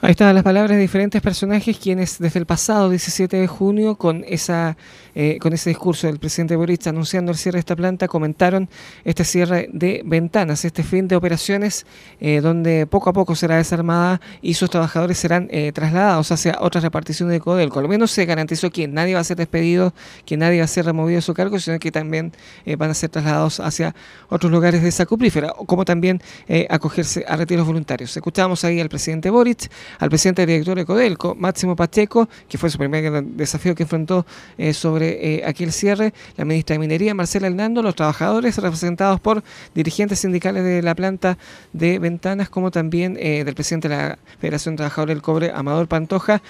Ahí 0.04 0.10
están 0.10 0.34
las 0.34 0.44
palabras 0.44 0.72
de 0.72 0.82
diferentes 0.82 1.22
personajes 1.22 1.78
quienes 1.78 2.18
desde 2.18 2.38
el 2.38 2.44
pasado 2.44 2.90
17 2.90 3.38
de 3.38 3.46
junio 3.46 3.96
con 3.96 4.22
esa 4.28 4.76
eh, 5.14 5.38
con 5.40 5.54
ese 5.54 5.70
discurso 5.70 6.08
del 6.08 6.18
presidente 6.18 6.56
Boric 6.56 6.86
anunciando 6.88 7.32
el 7.32 7.38
cierre 7.38 7.56
de 7.56 7.60
esta 7.60 7.74
planta 7.74 8.06
comentaron 8.06 8.68
este 9.04 9.24
cierre 9.24 9.70
de 9.72 10.02
ventanas, 10.04 10.66
este 10.66 10.82
fin 10.82 11.08
de 11.08 11.16
operaciones 11.16 11.86
eh, 12.20 12.42
donde 12.42 12.86
poco 12.86 13.08
a 13.08 13.12
poco 13.14 13.34
será 13.34 13.56
desarmada 13.56 14.20
y 14.42 14.54
sus 14.54 14.68
trabajadores 14.68 15.16
serán 15.16 15.48
eh, 15.50 15.72
trasladados 15.72 16.30
hacia 16.32 16.58
otras 16.60 16.84
reparticiones 16.84 17.32
de 17.32 17.40
Codelco. 17.40 17.80
Al 17.80 17.88
menos 17.88 18.10
se 18.10 18.26
garantizó 18.26 18.70
que 18.70 18.86
nadie 18.86 19.14
va 19.14 19.20
a 19.20 19.24
ser 19.24 19.38
despedido, 19.38 19.94
que 20.26 20.36
nadie 20.36 20.58
va 20.58 20.64
a 20.64 20.68
ser 20.68 20.84
removido 20.84 21.16
de 21.16 21.22
su 21.22 21.32
cargo, 21.32 21.58
sino 21.58 21.78
que 21.78 21.90
también 21.90 22.32
van 22.76 22.90
a 22.90 22.94
ser 22.94 23.08
trasladados 23.08 23.60
hacia 23.60 23.94
otros 24.28 24.52
lugares 24.52 24.82
de 24.82 24.88
esa 24.88 25.06
cuprífera, 25.06 25.54
como 25.64 25.84
también 25.84 26.20
acogerse 26.68 27.24
a 27.26 27.36
retiros 27.36 27.66
voluntarios. 27.66 28.14
Escuchamos 28.16 28.64
ahí 28.64 28.80
al 28.80 28.88
presidente 28.88 29.30
Boric 29.30 29.70
al 29.98 30.08
presidente 30.08 30.46
director 30.46 30.76
de 30.76 30.84
Codelco, 30.84 31.34
Máximo 31.34 31.76
Pacheco, 31.76 32.28
que 32.48 32.58
fue 32.58 32.70
su 32.70 32.78
primer 32.78 33.24
desafío 33.24 33.74
que 33.74 33.84
enfrentó 33.84 34.26
eh, 34.58 34.72
sobre 34.72 35.36
eh, 35.36 35.44
aquel 35.44 35.72
cierre, 35.72 36.12
la 36.36 36.44
ministra 36.44 36.74
de 36.74 36.78
Minería, 36.78 37.14
Marcela 37.14 37.46
Hernando, 37.46 37.82
los 37.82 37.94
trabajadores 37.94 38.56
representados 38.58 39.20
por 39.20 39.42
dirigentes 39.74 40.20
sindicales 40.20 40.64
de 40.64 40.82
la 40.82 40.94
planta 40.94 41.38
de 41.72 41.98
Ventanas, 41.98 42.48
como 42.48 42.70
también 42.70 43.16
eh, 43.20 43.44
del 43.44 43.54
presidente 43.54 43.88
de 43.88 43.96
la 43.96 44.18
Federación 44.40 44.74
de 44.74 44.78
Trabajadores 44.78 45.14
del 45.14 45.22
Cobre, 45.22 45.52
Amador 45.54 45.88
Pantoja, 45.88 46.42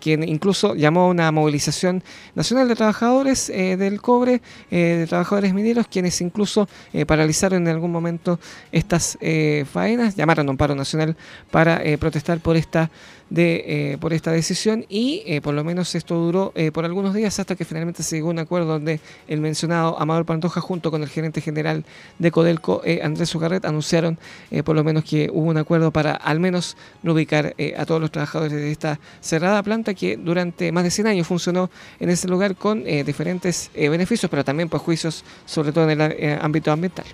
quien 0.00 0.22
incluso 0.24 0.74
llamó 0.74 1.02
a 1.02 1.08
una 1.08 1.30
movilización 1.30 2.02
nacional 2.34 2.68
de 2.68 2.74
trabajadores 2.74 3.48
del 3.48 4.00
cobre, 4.00 4.42
de 4.70 5.06
trabajadores 5.08 5.54
mineros, 5.54 5.86
quienes 5.88 6.20
incluso 6.20 6.68
paralizaron 7.06 7.62
en 7.62 7.74
algún 7.74 7.92
momento 7.92 8.40
estas 8.72 9.18
faenas, 9.72 10.16
llamaron 10.16 10.48
a 10.48 10.50
un 10.50 10.56
paro 10.56 10.74
nacional 10.74 11.16
para 11.50 11.82
protestar 11.98 12.40
por 12.40 12.56
esta 12.56 12.90
de, 13.30 13.92
eh, 13.92 13.98
por 13.98 14.12
esta 14.12 14.32
decisión 14.32 14.84
y 14.88 15.22
eh, 15.24 15.40
por 15.40 15.54
lo 15.54 15.64
menos 15.64 15.94
esto 15.94 16.16
duró 16.16 16.52
eh, 16.56 16.72
por 16.72 16.84
algunos 16.84 17.14
días 17.14 17.38
hasta 17.38 17.54
que 17.54 17.64
finalmente 17.64 18.02
se 18.02 18.16
llegó 18.16 18.28
a 18.28 18.32
un 18.32 18.38
acuerdo 18.40 18.66
donde 18.66 19.00
el 19.28 19.40
mencionado 19.40 19.98
Amador 20.00 20.26
Pantoja 20.26 20.60
junto 20.60 20.90
con 20.90 21.02
el 21.02 21.08
gerente 21.08 21.40
general 21.40 21.84
de 22.18 22.30
Codelco, 22.30 22.82
Andrés 23.02 23.34
Ugarret, 23.34 23.64
anunciaron 23.64 24.18
por 24.64 24.74
lo 24.74 24.84
menos 24.84 25.04
que 25.04 25.30
hubo 25.32 25.48
un 25.48 25.56
acuerdo 25.56 25.92
para 25.92 26.12
al 26.12 26.40
menos 26.40 26.76
no 27.02 27.12
ubicar 27.12 27.54
a 27.76 27.86
todos 27.86 28.00
los 28.00 28.10
trabajadores 28.10 28.52
de 28.52 28.72
esta 28.72 28.98
cerrada 29.20 29.62
planta 29.62 29.94
que 29.94 30.16
durante 30.16 30.72
más 30.72 30.84
de 30.84 30.90
100 30.90 31.06
años 31.06 31.26
funcionó 31.26 31.70
en 32.00 32.10
ese 32.10 32.28
lugar 32.28 32.56
con 32.56 32.84
diferentes 32.84 33.70
beneficios, 33.74 34.28
pero 34.30 34.44
también 34.44 34.68
pues 34.68 34.82
juicios 34.82 35.24
sobre 35.46 35.72
todo 35.72 35.88
en 35.88 36.00
el 36.00 36.38
ámbito 36.40 36.72
ambiental. 36.72 37.06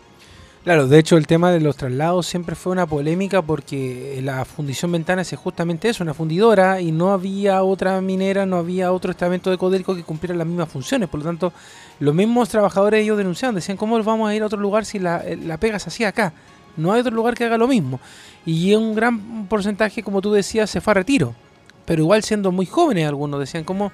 Claro, 0.67 0.89
de 0.89 0.99
hecho 0.99 1.17
el 1.17 1.29
tema 1.29 1.53
de 1.53 1.61
los 1.61 1.77
traslados 1.77 2.27
siempre 2.27 2.57
fue 2.57 2.73
una 2.73 2.89
polémica 2.89 3.41
porque 3.41 4.19
la 4.21 4.45
fundición 4.45 4.91
Ventanas 4.91 5.33
es 5.33 5.39
justamente 5.39 5.89
eso, 5.89 6.03
una 6.03 6.13
fundidora 6.13 6.81
y 6.81 6.91
no 6.91 7.13
había 7.13 7.63
otra 7.63 8.01
minera, 8.01 8.47
no 8.47 8.57
había 8.57 8.91
otro 8.91 9.13
estamento 9.13 9.49
de 9.49 9.59
Codelco 9.59 9.95
que 9.95 10.03
cumpliera 10.03 10.35
las 10.37 10.45
mismas 10.45 10.69
funciones. 10.69 11.09
Por 11.09 11.21
lo 11.21 11.27
tanto, 11.27 11.53
los 12.01 12.13
mismos 12.13 12.49
trabajadores 12.49 13.05
ellos 13.05 13.17
denunciaban, 13.17 13.55
decían, 13.55 13.77
¿cómo 13.77 14.03
vamos 14.03 14.29
a 14.29 14.35
ir 14.35 14.43
a 14.43 14.47
otro 14.47 14.59
lugar 14.59 14.85
si 14.85 14.99
la, 14.99 15.23
la 15.41 15.57
pega 15.57 15.79
se 15.79 15.89
hacía 15.89 16.09
acá? 16.09 16.33
No 16.77 16.93
hay 16.93 17.01
otro 17.01 17.15
lugar 17.15 17.37
que 17.37 17.45
haga 17.45 17.59
lo 17.59 17.69
mismo. 17.69 18.01
Y 18.45 18.75
un 18.75 18.97
gran 18.97 19.47
porcentaje, 19.47 20.03
como 20.03 20.21
tú 20.21 20.33
decías, 20.33 20.69
se 20.69 20.81
fue 20.81 20.91
a 20.91 20.95
retiro. 20.95 21.37
Pero 21.85 22.03
igual 22.03 22.25
siendo 22.25 22.51
muy 22.51 22.67
jóvenes 22.67 23.07
algunos, 23.07 23.39
decían, 23.39 23.63
¿cómo 23.63 23.93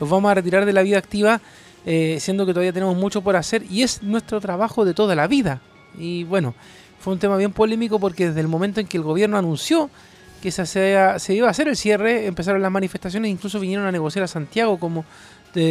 los 0.00 0.08
vamos 0.08 0.30
a 0.30 0.36
retirar 0.36 0.64
de 0.64 0.72
la 0.72 0.80
vida 0.80 0.96
activa? 0.96 1.42
Eh, 1.84 2.16
siendo 2.18 2.46
que 2.46 2.54
todavía 2.54 2.72
tenemos 2.72 2.96
mucho 2.96 3.20
por 3.20 3.36
hacer 3.36 3.62
y 3.70 3.82
es 3.82 4.02
nuestro 4.02 4.40
trabajo 4.40 4.86
de 4.86 4.94
toda 4.94 5.14
la 5.14 5.26
vida. 5.26 5.60
Y 5.98 6.24
bueno, 6.24 6.54
fue 6.98 7.12
un 7.12 7.18
tema 7.18 7.36
bien 7.36 7.52
polémico 7.52 7.98
porque 7.98 8.28
desde 8.28 8.40
el 8.40 8.48
momento 8.48 8.80
en 8.80 8.86
que 8.86 8.96
el 8.96 9.02
gobierno 9.02 9.36
anunció 9.36 9.90
que 10.42 10.50
se, 10.50 10.66
se 10.66 11.34
iba 11.34 11.48
a 11.48 11.50
hacer 11.50 11.68
el 11.68 11.76
cierre, 11.76 12.26
empezaron 12.26 12.60
las 12.60 12.70
manifestaciones, 12.70 13.30
incluso 13.30 13.58
vinieron 13.60 13.86
a 13.86 13.92
negociar 13.92 14.24
a 14.24 14.28
Santiago, 14.28 14.78
como 14.78 15.04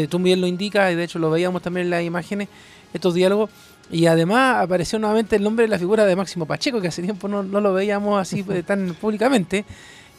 tú 0.10 0.20
bien 0.20 0.42
lo 0.42 0.48
indicas, 0.48 0.92
y 0.92 0.96
de 0.96 1.04
hecho 1.04 1.20
lo 1.20 1.30
veíamos 1.30 1.62
también 1.62 1.86
en 1.86 1.92
las 1.92 2.04
imágenes, 2.04 2.48
estos 2.94 3.14
diálogos. 3.14 3.50
Y 3.92 4.06
además 4.06 4.64
apareció 4.64 4.98
nuevamente 4.98 5.36
el 5.36 5.44
nombre 5.44 5.66
de 5.66 5.70
la 5.70 5.78
figura 5.78 6.06
de 6.06 6.16
Máximo 6.16 6.46
Pacheco, 6.46 6.82
que 6.82 6.88
hace 6.88 7.02
tiempo 7.02 7.28
no, 7.28 7.44
lo 7.44 7.74
veíamos 7.74 8.20
así 8.20 8.46
eh, 8.50 8.64
tan 8.64 8.94
públicamente, 9.02 9.66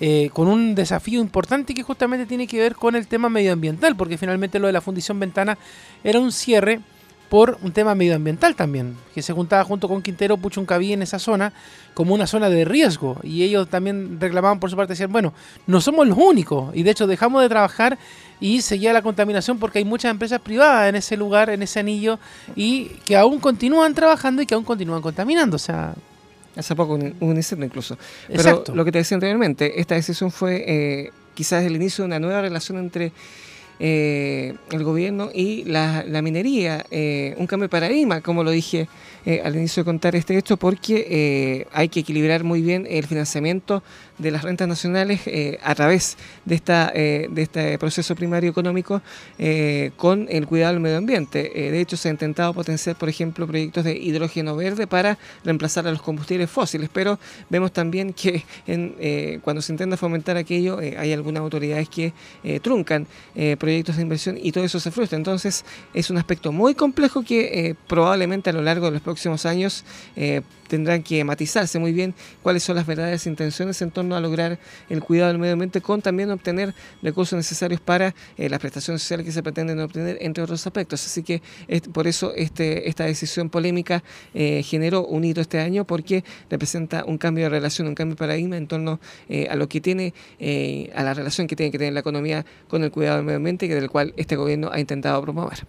eh, 0.01 0.31
con 0.33 0.49
un 0.49 0.75
desafío 0.75 1.21
importante 1.21 1.73
que 1.73 1.83
justamente 1.83 2.27
tiene 2.27 2.47
que 2.47 2.59
ver 2.59 2.75
con 2.75 2.95
el 2.95 3.07
tema 3.07 3.29
medioambiental, 3.29 3.97
porque 3.97 4.19
finalmente 4.19 4.59
lo 4.59 4.67
de 4.67 4.73
la 4.73 4.81
Fundición 4.81 5.19
Ventana 5.19 5.57
era 6.03 6.21
un 6.21 6.31
cierre 6.31 6.81
por 7.35 7.59
un 7.63 7.73
tema 7.73 7.97
medioambiental 7.97 8.55
también, 8.55 8.95
que 9.13 9.21
se 9.21 9.33
juntaba 9.33 9.65
junto 9.65 9.89
con 9.89 10.03
Quintero 10.03 10.37
Puchuncaví 10.37 10.93
en 10.93 11.03
esa 11.03 11.19
zona 11.19 11.53
como 11.93 12.15
una 12.15 12.29
zona 12.29 12.49
de 12.49 12.65
riesgo. 12.65 13.17
Y 13.25 13.43
ellos 13.43 13.69
también 13.69 14.21
reclamaban 14.21 14.61
por 14.61 14.71
su 14.71 14.77
parte, 14.77 14.93
decían, 14.93 15.11
bueno, 15.11 15.33
no 15.67 15.81
somos 15.81 16.07
los 16.07 16.17
únicos. 16.17 16.71
Y 16.77 16.85
de 16.85 16.93
hecho 16.93 17.09
dejamos 17.09 17.43
de 17.43 17.49
trabajar 17.49 17.99
y 18.39 18.61
seguía 18.61 18.93
la 18.93 19.03
contaminación 19.03 19.59
porque 19.59 19.81
hay 19.81 19.85
muchas 19.85 20.13
empresas 20.13 20.41
privadas 20.43 20.89
en 20.89 20.95
ese 20.95 21.17
lugar, 21.17 21.51
en 21.51 21.65
ese 21.65 21.81
anillo, 21.81 22.21
y 22.55 22.85
que 23.05 23.17
aún 23.17 23.41
continúan 23.41 23.95
trabajando 23.95 24.41
y 24.41 24.47
que 24.47 24.55
aún 24.55 24.63
continúan 24.63 25.03
contaminando. 25.03 25.57
O 25.57 25.59
sea, 25.59 25.93
Hace 26.55 26.77
poco 26.77 26.95
un, 26.95 27.17
un 27.19 27.35
incendio 27.35 27.67
incluso. 27.67 27.99
Pero 28.29 28.63
lo 28.73 28.85
que 28.85 28.93
te 28.93 28.99
decía 28.99 29.17
anteriormente, 29.17 29.81
esta 29.81 29.97
decisión 29.97 30.31
fue 30.31 30.63
eh, 30.69 31.11
quizás 31.35 31.65
el 31.65 31.75
inicio 31.75 32.05
de 32.05 32.07
una 32.07 32.21
nueva 32.21 32.43
relación 32.43 32.79
entre 32.79 33.11
eh, 33.81 34.55
el 34.71 34.85
gobierno 34.85 35.31
y 35.35 35.65
la, 35.65 36.05
minería, 36.23 36.87
eh, 36.91 37.35
un 37.39 37.47
cambio 37.47 37.65
de 37.65 37.71
paradigma, 37.71 38.21
como 38.21 38.45
lo 38.45 38.53
dije 38.53 38.89
eh, 39.27 39.43
al 39.45 39.57
inicio 39.57 39.83
de 39.83 39.85
contar 39.87 40.15
este 40.15 40.39
hecho, 40.39 40.57
porque 40.57 41.67
hay 41.73 41.89
que 41.89 42.01
equilibrar 42.01 42.45
muy 42.45 42.63
bien 42.63 42.87
el 42.89 43.07
financiamiento 43.07 43.83
de 44.19 44.31
las 44.31 44.43
rentas 44.43 44.69
nacionales 44.69 45.23
a 45.63 45.75
través 45.75 46.17
de, 46.45 46.55
esta, 46.55 46.93
de 46.93 47.43
este 47.43 47.79
proceso 47.79 48.15
primario 48.15 48.51
económico 48.51 49.03
con 49.97 50.29
el 50.31 50.47
cuidado 50.47 50.75
del 50.75 50.81
medio 50.81 50.99
ambiente. 50.99 51.51
de 51.53 51.81
hecho, 51.81 51.97
se 51.97 52.09
ha 52.09 52.11
intentado 52.13 52.55
potenciar, 52.55 52.97
por 52.97 53.09
ejemplo, 53.09 53.47
proyectos 53.47 53.83
de 53.85 53.97
hidrógeno 53.97 54.55
verde 54.55 54.87
para 54.87 55.19
reemplazar 55.43 55.87
a 55.89 55.91
los 55.91 56.03
combustibles 56.03 56.49
fósiles, 56.49 56.91
pero 56.93 57.19
vemos 57.51 57.73
también 57.73 58.13
que 58.13 58.45
cuando 59.43 59.63
se 59.63 59.73
intenta 59.73 59.97
fomentar 59.97 60.37
aquello, 60.37 60.79
hay 60.79 61.13
algunas 61.13 61.41
autoridades 61.41 61.89
que 61.89 62.13
truncan 62.63 63.07
proyectos 63.59 63.74
de 63.83 64.03
inversión 64.03 64.39
y 64.41 64.53
todo 64.53 64.65
eso 64.65 64.79
se 64.79 64.91
frustra. 64.91 65.17
Entonces, 65.17 65.65
es 65.93 66.11
un 66.11 66.19
aspecto 66.19 66.53
muy 66.53 66.75
complejo 66.75 67.23
que 67.23 67.75
probablemente 67.87 68.51
a 68.51 68.53
lo 68.53 68.63
largo 68.63 68.87
de 68.87 68.93
los 68.93 69.03
próximos 69.03 69.47
años 69.47 69.85
tendrán 70.69 71.03
que 71.03 71.23
matizarse 71.25 71.79
muy 71.79 71.93
bien 71.93 72.15
cuáles 72.43 72.63
son 72.63 72.77
las 72.77 72.87
verdaderas 72.87 73.27
intenciones 73.27 73.81
en 73.83 73.91
torno 73.91 74.17
a 74.17 74.21
lograr 74.21 74.59
el 74.89 75.01
cuidado 75.01 75.29
del 75.29 75.39
medio 75.39 75.55
ambiente 75.55 75.81
con 75.81 76.03
también 76.03 76.31
obtener 76.31 76.75
recursos 77.03 77.37
necesarios 77.37 77.81
para 77.81 78.15
eh, 78.37 78.49
las 78.49 78.61
prestaciones 78.61 79.03
sociales 79.03 79.27
que 79.27 79.33
se 79.33 79.43
pretenden 79.43 79.81
obtener, 79.81 80.19
entre 80.21 80.43
otros 80.43 80.67
aspectos. 80.67 81.05
Así 81.05 81.23
que 81.23 81.43
por 81.93 82.07
eso 82.07 82.33
este, 82.35 82.89
esta 82.89 83.05
decisión 83.05 83.51
polémica 83.51 84.03
eh, 84.35 84.63
generó 84.63 85.07
un 85.07 85.25
hito 85.25 85.41
este 85.41 85.61
año 85.61 85.85
porque 85.85 86.25
representa 86.51 87.05
un 87.05 87.19
cambio 87.19 87.45
de 87.45 87.51
relación, 87.51 87.89
un 87.89 87.95
cambio 87.95 88.15
de 88.15 88.19
paradigma 88.19 88.57
en 88.57 88.67
torno 88.67 89.01
eh, 89.29 89.49
a 89.51 89.57
lo 89.57 89.69
que 89.69 89.81
tiene, 89.81 90.15
a 90.95 91.03
la 91.03 91.15
relación 91.15 91.47
que 91.47 91.57
tiene 91.57 91.71
que 91.71 91.79
tener 91.79 91.93
la 91.93 92.01
economía 92.01 92.45
con 92.69 92.85
el 92.85 92.91
cuidado 92.91 93.17
del 93.17 93.25
medio 93.25 93.37
ambiente, 93.37 93.69
que 93.69 93.75
del 93.75 93.91
cual 93.91 94.13
este 94.17 94.37
gobierno 94.37 94.71
ha 94.73 94.81
intentado 94.81 95.21
promover. 95.23 95.67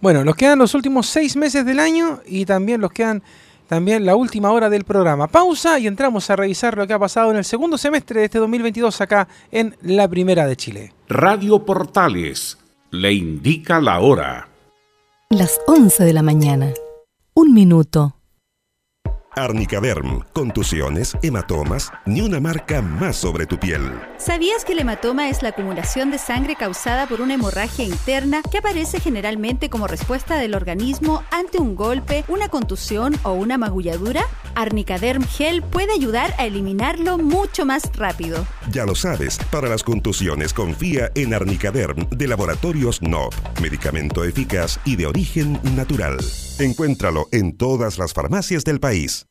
Bueno, 0.00 0.24
nos 0.24 0.36
quedan 0.36 0.60
los 0.60 0.74
últimos 0.74 1.08
seis 1.08 1.36
meses 1.36 1.64
del 1.66 1.80
año 1.80 2.20
y 2.24 2.44
también 2.44 2.80
los 2.80 2.92
quedan 2.92 3.22
también 3.68 4.04
la 4.04 4.16
última 4.16 4.50
hora 4.50 4.68
del 4.68 4.84
programa. 4.84 5.28
Pausa 5.28 5.78
y 5.78 5.86
entramos 5.86 6.28
a 6.30 6.36
revisar 6.36 6.76
lo 6.76 6.86
que 6.86 6.94
ha 6.94 6.98
pasado 6.98 7.30
en 7.30 7.36
el 7.36 7.44
segundo 7.44 7.78
semestre 7.78 8.20
de 8.20 8.26
este 8.26 8.38
2022 8.38 9.00
acá 9.00 9.28
en 9.52 9.76
la 9.82 10.08
Primera 10.08 10.46
de 10.46 10.56
Chile. 10.56 10.92
Radio 11.08 11.64
Portales 11.64 12.58
le 12.90 13.12
indica 13.12 13.80
la 13.80 14.00
hora. 14.00 14.48
Las 15.30 15.60
11 15.66 16.04
de 16.04 16.12
la 16.12 16.22
mañana. 16.22 16.72
Un 17.34 17.52
minuto. 17.52 18.17
Arnicaderm, 19.36 20.24
contusiones, 20.32 21.16
hematomas, 21.22 21.92
ni 22.06 22.20
una 22.20 22.40
marca 22.40 22.82
más 22.82 23.16
sobre 23.16 23.46
tu 23.46 23.58
piel. 23.58 23.82
¿Sabías 24.16 24.64
que 24.64 24.72
el 24.72 24.80
hematoma 24.80 25.28
es 25.28 25.42
la 25.42 25.50
acumulación 25.50 26.10
de 26.10 26.18
sangre 26.18 26.56
causada 26.56 27.06
por 27.06 27.20
una 27.20 27.34
hemorragia 27.34 27.84
interna 27.84 28.42
que 28.42 28.58
aparece 28.58 29.00
generalmente 29.00 29.70
como 29.70 29.86
respuesta 29.86 30.36
del 30.36 30.54
organismo 30.54 31.22
ante 31.30 31.58
un 31.58 31.76
golpe, 31.76 32.24
una 32.28 32.48
contusión 32.48 33.14
o 33.22 33.32
una 33.32 33.58
magulladura? 33.58 34.24
Arnicaderm 34.54 35.24
Gel 35.24 35.62
puede 35.62 35.92
ayudar 35.92 36.34
a 36.38 36.46
eliminarlo 36.46 37.18
mucho 37.18 37.64
más 37.64 37.94
rápido. 37.94 38.44
Ya 38.72 38.86
lo 38.86 38.94
sabes, 38.94 39.38
para 39.50 39.68
las 39.68 39.82
contusiones 39.82 40.52
confía 40.52 41.12
en 41.14 41.34
Arnicaderm 41.34 42.08
de 42.10 42.26
Laboratorios 42.26 43.02
NOP, 43.02 43.34
medicamento 43.60 44.24
eficaz 44.24 44.80
y 44.84 44.96
de 44.96 45.06
origen 45.06 45.60
natural. 45.76 46.18
Encuéntralo 46.58 47.28
en 47.30 47.56
todas 47.56 47.98
las 47.98 48.12
farmacias 48.12 48.64
del 48.64 48.80
país. 48.80 49.26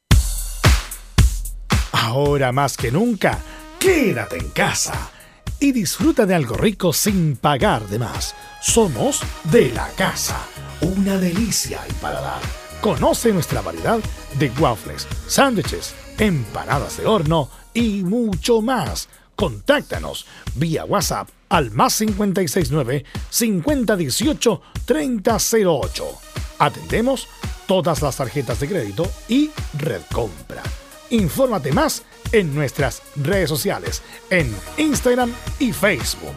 Ahora 1.91 2.53
más 2.53 2.77
que 2.77 2.89
nunca, 2.89 3.39
quédate 3.79 4.37
en 4.37 4.47
casa 4.49 5.11
y 5.59 5.73
disfruta 5.73 6.25
de 6.25 6.35
algo 6.35 6.55
rico 6.55 6.93
sin 6.93 7.35
pagar 7.35 7.85
de 7.89 7.99
más. 7.99 8.33
Somos 8.61 9.21
de 9.51 9.71
la 9.73 9.89
casa, 9.97 10.39
una 10.79 11.17
delicia 11.17 11.81
al 11.81 11.93
paladar. 11.95 12.41
Conoce 12.79 13.33
nuestra 13.33 13.61
variedad 13.61 13.99
de 14.39 14.49
waffles, 14.59 15.05
sándwiches, 15.27 15.95
empanadas 16.17 16.97
de 16.97 17.07
horno 17.07 17.49
y 17.73 18.03
mucho 18.03 18.61
más. 18.61 19.09
Contáctanos 19.35 20.25
vía 20.55 20.85
WhatsApp 20.85 21.27
al 21.49 21.71
más 21.71 21.97
569 21.97 23.03
5018 23.29 24.61
3008. 24.85 26.26
Atendemos 26.59 27.27
todas 27.67 28.01
las 28.01 28.17
tarjetas 28.17 28.59
de 28.59 28.67
crédito 28.67 29.09
y 29.27 29.51
red 29.77 30.01
compra. 30.11 30.63
Infórmate 31.09 31.71
más 31.71 32.03
en 32.31 32.53
nuestras 32.53 33.01
redes 33.15 33.49
sociales, 33.49 34.01
en 34.29 34.53
Instagram 34.77 35.31
y 35.59 35.71
Facebook. 35.71 36.35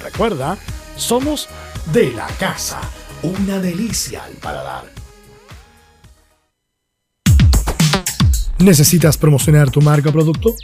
Recuerda, 0.00 0.58
somos 0.96 1.48
de 1.92 2.12
la 2.12 2.26
casa, 2.38 2.80
una 3.22 3.58
delicia 3.58 4.24
al 4.24 4.34
paladar. 4.34 4.84
¿Necesitas 8.58 9.18
promocionar 9.18 9.70
tu 9.70 9.80
marca 9.80 10.10
o 10.10 10.12
producto? 10.12 10.54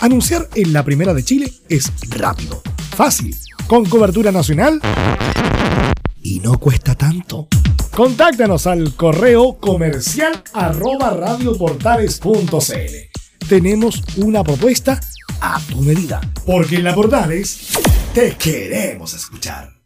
Anunciar 0.00 0.48
en 0.54 0.72
la 0.72 0.84
primera 0.84 1.12
de 1.12 1.24
Chile 1.24 1.52
es 1.68 1.92
rápido, 2.08 2.62
fácil, 2.96 3.36
con 3.66 3.84
cobertura 3.84 4.32
nacional 4.32 4.80
y 6.22 6.40
no 6.40 6.58
cuesta 6.58 6.94
tanto. 6.94 7.48
Contáctanos 7.94 8.66
al 8.66 8.94
correo 8.94 9.58
comercial 9.58 10.42
arroba 10.52 11.10
radioportales.cl. 11.10 13.48
Tenemos 13.48 14.02
una 14.16 14.44
propuesta 14.44 15.00
a 15.40 15.60
tu 15.68 15.82
medida, 15.82 16.20
porque 16.46 16.76
en 16.76 16.84
la 16.84 16.94
Portales 16.94 17.70
te 18.14 18.36
queremos 18.36 19.14
escuchar. 19.14 19.79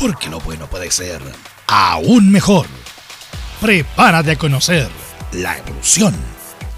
Porque 0.00 0.28
lo 0.28 0.40
bueno 0.40 0.66
puede 0.66 0.90
ser 0.90 1.22
aún 1.68 2.32
mejor. 2.32 2.66
Prepárate 3.60 4.32
a 4.32 4.36
conocer 4.36 4.88
la 5.32 5.58
evolución 5.58 6.35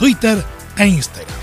Twitter 0.00 0.42
e 0.78 0.86
Instagram. 0.86 1.36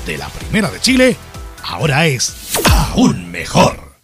de 0.05 0.17
la 0.17 0.27
Primera 0.27 0.69
de 0.69 0.81
Chile 0.81 1.15
ahora 1.63 2.05
es 2.05 2.59
aún 2.69 3.31
mejor. 3.31 3.95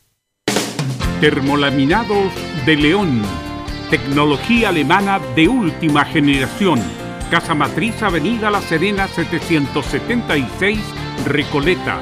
Termolaminados 1.19 2.31
de 2.65 2.77
León. 2.77 3.23
Tecnología 3.89 4.69
alemana 4.69 5.19
de 5.35 5.49
última 5.49 6.05
generación. 6.05 6.81
Casa 7.29 7.53
Matriz 7.53 8.01
Avenida 8.01 8.49
La 8.49 8.61
Serena 8.61 9.09
776 9.09 10.79
Recoleta. 11.25 11.99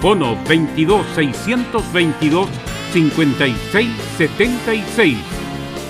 Bono 0.00 0.40
22 0.44 1.04
622 1.16 2.48
5676. 2.92 5.16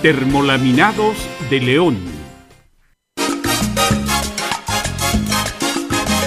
Termolaminados 0.02 1.16
de 1.50 1.60
León. 1.60 1.98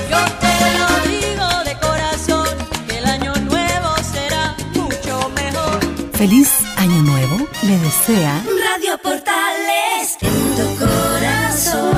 Yo 0.10 0.18
te 0.42 0.78
lo 0.78 0.88
digo 1.10 1.48
de 1.64 1.74
corazón, 1.80 2.48
que 2.88 2.98
el 2.98 3.06
año 3.06 3.34
nuevo 3.36 3.96
será 4.14 4.56
mucho 4.74 5.30
mejor. 5.36 5.80
Feliz 6.14 6.50
Año 6.78 7.02
Nuevo 7.04 7.48
le 7.64 7.78
desea 7.80 8.44
Radio 8.46 8.98
Portales 9.02 10.18
en 10.22 10.56
tu 10.56 10.78
corazón. 10.78 11.96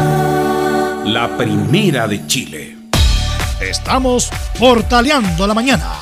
La 1.13 1.35
Primera 1.35 2.07
de 2.07 2.25
Chile. 2.27 2.77
Estamos 3.59 4.29
portaleando 4.59 5.47
la 5.47 5.55
mañana 5.55 5.93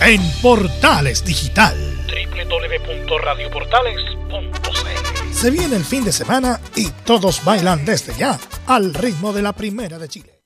en 0.00 0.22
Portales 0.40 1.22
Digital. 1.24 1.91
www.radioportales.cl 2.52 5.32
Se 5.32 5.50
viene 5.50 5.76
el 5.76 5.84
fin 5.84 6.04
de 6.04 6.12
semana 6.12 6.60
y 6.76 6.88
todos 7.04 7.42
bailan 7.44 7.84
desde 7.84 8.14
ya 8.14 8.38
al 8.66 8.92
ritmo 8.94 9.32
de 9.32 9.42
la 9.42 9.52
Primera 9.54 9.98
de 9.98 10.08
Chile. 10.08 10.38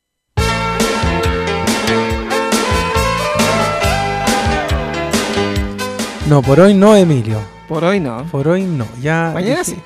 No, 6.28 6.42
por 6.42 6.58
hoy 6.60 6.74
no, 6.74 6.96
Emilio. 6.96 7.38
Por 7.68 7.84
hoy 7.84 8.00
no. 8.00 8.24
Por 8.30 8.48
hoy 8.48 8.62
no. 8.64 8.86
Ya 9.00 9.30
Mañana 9.32 9.60
dije- 9.60 9.76
sí. 9.76 9.82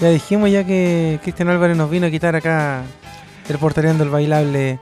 Ya 0.00 0.08
dijimos 0.08 0.50
ya 0.50 0.64
que 0.64 1.20
Cristian 1.22 1.48
Álvarez 1.50 1.76
nos 1.76 1.90
vino 1.90 2.06
a 2.06 2.10
quitar 2.10 2.34
acá 2.34 2.82
el 3.48 3.58
portaleando 3.58 4.02
el 4.04 4.10
bailable, 4.10 4.80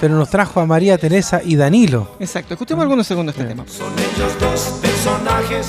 pero 0.00 0.14
nos 0.16 0.30
trajo 0.30 0.60
a 0.60 0.66
María 0.66 0.98
Teresa 0.98 1.40
y 1.44 1.56
Danilo. 1.56 2.10
Exacto. 2.20 2.54
Escuchemos 2.54 2.82
algunos 2.82 3.06
segundos 3.06 3.34
este 3.36 3.48
tema. 3.48 3.64
Son 3.66 3.92
ellos 3.92 4.38
dos 4.40 4.78
personajes. 4.80 5.68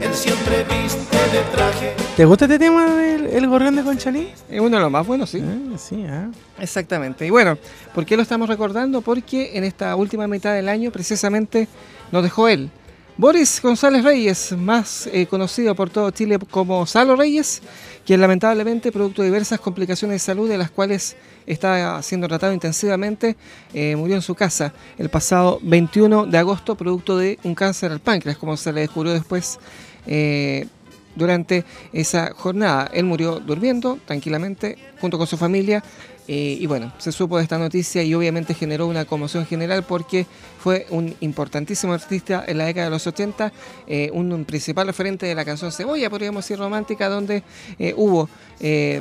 Él 0.00 0.14
siempre 0.14 0.64
viste 0.64 1.16
de 1.16 1.42
traje. 1.54 1.94
¿Te 2.16 2.24
gusta 2.24 2.44
este 2.44 2.58
tema 2.58 2.86
del 2.94 3.26
el 3.26 3.46
gorrión 3.48 3.76
de 3.76 3.82
Conchalí? 3.82 4.32
Es 4.48 4.60
uno 4.60 4.76
de 4.76 4.82
los 4.82 4.90
más 4.90 5.06
buenos, 5.06 5.30
sí. 5.30 5.42
sí, 5.76 6.04
ah. 6.08 6.30
Exactamente. 6.58 7.26
Y 7.26 7.30
bueno, 7.30 7.58
¿por 7.94 8.06
qué 8.06 8.16
lo 8.16 8.22
estamos 8.22 8.48
recordando? 8.48 9.00
Porque 9.02 9.56
en 9.56 9.64
esta 9.64 9.94
última 9.96 10.26
mitad 10.26 10.54
del 10.54 10.68
año 10.68 10.90
precisamente 10.90 11.68
nos 12.10 12.22
dejó 12.22 12.48
él. 12.48 12.70
Boris 13.18 13.60
González 13.60 14.04
Reyes, 14.04 14.52
más 14.56 15.08
eh, 15.08 15.26
conocido 15.26 15.74
por 15.74 15.90
todo 15.90 16.08
Chile 16.12 16.38
como 16.52 16.86
Salo 16.86 17.16
Reyes, 17.16 17.60
quien 18.06 18.20
lamentablemente, 18.20 18.92
producto 18.92 19.22
de 19.22 19.26
diversas 19.26 19.58
complicaciones 19.58 20.14
de 20.14 20.18
salud 20.20 20.48
de 20.48 20.56
las 20.56 20.70
cuales 20.70 21.16
está 21.44 22.00
siendo 22.00 22.28
tratado 22.28 22.52
intensivamente, 22.52 23.36
eh, 23.74 23.96
murió 23.96 24.14
en 24.14 24.22
su 24.22 24.36
casa 24.36 24.72
el 24.98 25.08
pasado 25.08 25.58
21 25.62 26.26
de 26.26 26.38
agosto, 26.38 26.76
producto 26.76 27.18
de 27.18 27.40
un 27.42 27.56
cáncer 27.56 27.90
al 27.90 27.98
páncreas, 27.98 28.38
como 28.38 28.56
se 28.56 28.72
le 28.72 28.82
descubrió 28.82 29.12
después 29.12 29.58
eh, 30.06 30.68
durante 31.16 31.64
esa 31.92 32.32
jornada. 32.34 32.88
Él 32.94 33.04
murió 33.04 33.40
durmiendo 33.40 33.98
tranquilamente 34.06 34.78
junto 35.00 35.18
con 35.18 35.26
su 35.26 35.36
familia 35.36 35.82
Eh, 36.30 36.58
y 36.60 36.66
bueno, 36.66 36.92
se 36.98 37.10
supo 37.10 37.38
de 37.38 37.42
esta 37.42 37.56
noticia 37.56 38.02
y 38.02 38.12
obviamente 38.12 38.52
generó 38.52 38.86
una 38.86 39.06
conmoción 39.06 39.46
general 39.46 39.84
porque 39.84 40.26
fue 40.58 40.86
un 40.90 41.16
importantísimo 41.20 41.94
artista 41.94 42.44
en 42.46 42.58
la 42.58 42.66
década 42.66 42.84
de 42.84 42.90
los 42.90 43.06
80, 43.06 43.50
eh, 43.86 44.10
un, 44.12 44.44
principal 44.44 44.86
referente 44.86 45.24
de 45.24 45.34
la 45.34 45.46
canción 45.46 45.72
Cebolla, 45.72 46.10
podríamos 46.10 46.44
decir 46.44 46.58
romántica, 46.58 47.08
donde 47.08 47.42
eh, 47.78 47.94
hubo 47.96 48.28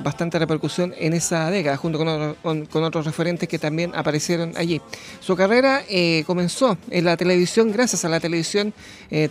bastante 0.04 0.38
repercusión 0.38 0.94
en 1.00 1.14
esa 1.14 1.50
década, 1.50 1.78
junto 1.78 1.98
con, 1.98 2.84
otros 2.84 3.06
referentes 3.08 3.50
que 3.50 3.58
también 3.58 3.92
aparecieron 3.96 4.54
allí. 4.56 4.80
Su 5.20 5.36
carrera 5.36 5.82
comenzó 6.28 6.78
en 6.92 7.06
la 7.06 7.18
televisión, 7.18 7.72
gracias 7.72 8.06
a 8.06 8.10
la 8.10 8.20
televisión, 8.20 8.72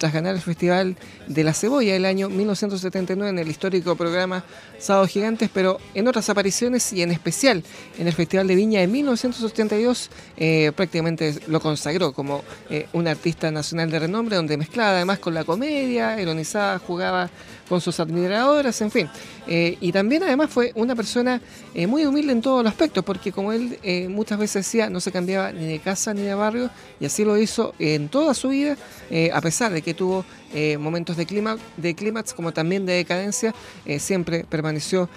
tras 0.00 0.12
ganar 0.12 0.34
el 0.34 0.40
Festival 0.40 0.96
de 1.28 1.44
la 1.44 1.54
Cebolla 1.54 1.94
el 1.94 2.04
año 2.04 2.28
1979 2.28 3.30
en 3.30 3.38
el 3.38 3.48
histórico 3.48 3.94
programa 3.94 4.44
Sábado 4.80 5.06
Gigantes, 5.06 5.48
pero 5.54 5.78
en 5.94 6.08
otras 6.08 6.28
apariciones 6.28 6.92
y 6.92 7.02
en 7.02 7.12
especial 7.12 7.62
en 7.98 8.06
el 8.06 8.12
Festival 8.12 8.46
de 8.46 8.54
Viña 8.54 8.80
de 8.80 8.86
1982 8.86 10.10
eh, 10.36 10.72
prácticamente 10.74 11.34
lo 11.48 11.60
consagró 11.60 12.12
como 12.12 12.42
eh, 12.70 12.86
un 12.92 13.08
artista 13.08 13.50
nacional 13.50 13.90
de 13.90 13.98
renombre, 13.98 14.36
donde 14.36 14.56
mezclaba 14.56 14.90
además 14.90 15.18
con 15.18 15.34
la 15.34 15.44
comedia, 15.44 16.20
ironizaba, 16.20 16.78
jugaba 16.78 17.30
con 17.68 17.80
sus 17.80 18.00
admiradoras, 18.00 18.80
en 18.80 18.90
fin. 18.90 19.08
Eh, 19.46 19.76
y 19.80 19.92
también 19.92 20.22
además 20.22 20.50
fue 20.50 20.72
una 20.74 20.94
persona 20.94 21.40
muy 21.88 22.06
humilde 22.06 22.32
en 22.32 22.40
todos 22.40 22.64
los 22.64 22.72
aspectos, 22.72 23.04
porque 23.04 23.32
como 23.32 23.52
él 23.52 23.78
muchas 24.08 24.38
veces 24.38 24.64
decía, 24.64 24.88
no 24.88 24.98
se 25.00 25.12
cambiaba 25.12 25.52
ni 25.52 25.66
de 25.66 25.78
casa 25.78 26.14
ni 26.14 26.22
de 26.22 26.34
barrio, 26.34 26.70
y 26.98 27.04
así 27.04 27.24
lo 27.24 27.36
hizo 27.36 27.74
en 27.78 28.08
toda 28.08 28.32
su 28.32 28.48
vida, 28.48 28.76
a 29.32 29.40
pesar 29.42 29.72
de 29.72 29.82
que 29.82 29.92
tuvo 29.92 30.24
momentos 30.78 31.18
de 31.18 31.26
clímax, 31.26 31.60
de 31.76 31.94
clímax 31.94 32.32
como 32.32 32.52
también 32.52 32.86
de 32.86 32.94
decadencia, 32.94 33.54
siempre 33.98 34.44
permaneció 34.48 35.10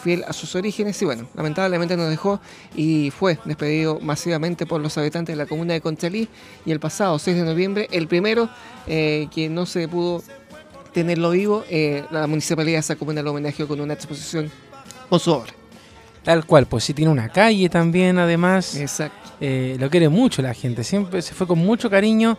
fiel 0.00 0.24
a 0.28 0.32
sus 0.32 0.54
orígenes 0.54 1.00
y 1.02 1.04
bueno, 1.04 1.26
lamentablemente 1.34 1.96
nos 1.96 2.08
dejó 2.08 2.40
y 2.76 3.10
fue 3.10 3.38
despedido 3.44 3.98
masivamente 4.00 4.66
por 4.66 4.80
los 4.80 4.96
habitantes 4.98 5.34
de 5.34 5.42
la 5.42 5.46
comuna 5.46 5.74
de 5.74 5.80
Conchalí 5.80 6.28
y 6.64 6.72
el 6.72 6.80
pasado 6.80 7.18
6 7.18 7.36
de 7.36 7.42
noviembre, 7.44 7.88
el 7.90 8.08
primero 8.08 8.48
eh, 8.86 9.28
que 9.34 9.48
no 9.48 9.66
se 9.66 9.88
pudo 9.88 10.22
tenerlo 10.94 11.30
vivo, 11.30 11.64
eh, 11.68 12.04
la 12.10 12.26
municipalidad 12.26 12.82
comuna 12.96 13.20
lo 13.20 13.32
homenajeó 13.32 13.68
con 13.68 13.80
una 13.80 13.92
exposición 13.92 14.50
con 15.10 15.20
su 15.20 15.32
obra. 15.32 15.52
Tal 16.22 16.46
cual, 16.46 16.64
pues 16.64 16.84
sí 16.84 16.94
tiene 16.94 17.10
una 17.12 17.28
calle 17.28 17.68
también, 17.68 18.18
además. 18.18 18.74
Exacto. 18.76 19.32
Eh, 19.40 19.76
lo 19.78 19.90
quiere 19.90 20.08
mucho 20.08 20.40
la 20.40 20.54
gente, 20.54 20.82
siempre 20.82 21.20
se 21.20 21.34
fue 21.34 21.46
con 21.46 21.58
mucho 21.58 21.90
cariño. 21.90 22.38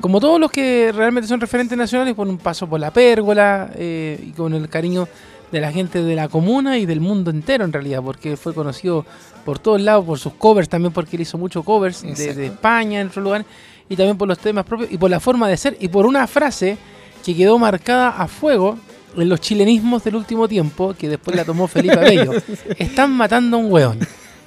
como 0.00 0.20
todos 0.20 0.38
los 0.38 0.52
que 0.52 0.92
realmente 0.94 1.26
son 1.26 1.40
referentes 1.40 1.76
nacionales, 1.76 2.14
por 2.14 2.28
un 2.28 2.38
paso 2.38 2.68
por 2.68 2.78
la 2.78 2.92
pérgola 2.92 3.72
y 3.76 4.30
con 4.36 4.54
el 4.54 4.68
cariño 4.68 5.08
de 5.54 5.60
la 5.60 5.72
gente 5.72 6.02
de 6.02 6.14
la 6.16 6.28
comuna 6.28 6.78
y 6.78 6.84
del 6.84 7.00
mundo 7.00 7.30
entero 7.30 7.64
en 7.64 7.72
realidad, 7.72 8.02
porque 8.02 8.36
fue 8.36 8.52
conocido 8.52 9.06
por 9.44 9.58
todos 9.58 9.80
lados, 9.80 10.04
por 10.04 10.18
sus 10.18 10.34
covers, 10.34 10.68
también 10.68 10.92
porque 10.92 11.16
él 11.16 11.22
hizo 11.22 11.38
muchos 11.38 11.64
covers 11.64 12.02
de, 12.02 12.46
España, 12.46 13.00
en 13.00 13.06
otros 13.06 13.22
lugares, 13.22 13.46
y 13.88 13.96
también 13.96 14.18
por 14.18 14.26
los 14.26 14.38
temas 14.38 14.64
propios 14.64 14.90
y 14.90 14.98
por 14.98 15.10
la 15.10 15.20
forma 15.20 15.48
de 15.48 15.56
ser 15.56 15.76
y 15.78 15.88
por 15.88 16.06
una 16.06 16.26
frase 16.26 16.76
que 17.24 17.34
quedó 17.34 17.58
marcada 17.58 18.10
a 18.10 18.28
fuego 18.28 18.78
en 19.16 19.28
los 19.28 19.40
chilenismos 19.40 20.04
del 20.04 20.16
último 20.16 20.46
tiempo, 20.48 20.94
que 20.98 21.08
después 21.08 21.36
la 21.36 21.44
tomó 21.44 21.66
Felipe 21.68 21.98
Abello. 21.98 22.32
Están 22.78 23.12
matando 23.12 23.56
a 23.56 23.60
un 23.60 23.72
hueón 23.72 23.98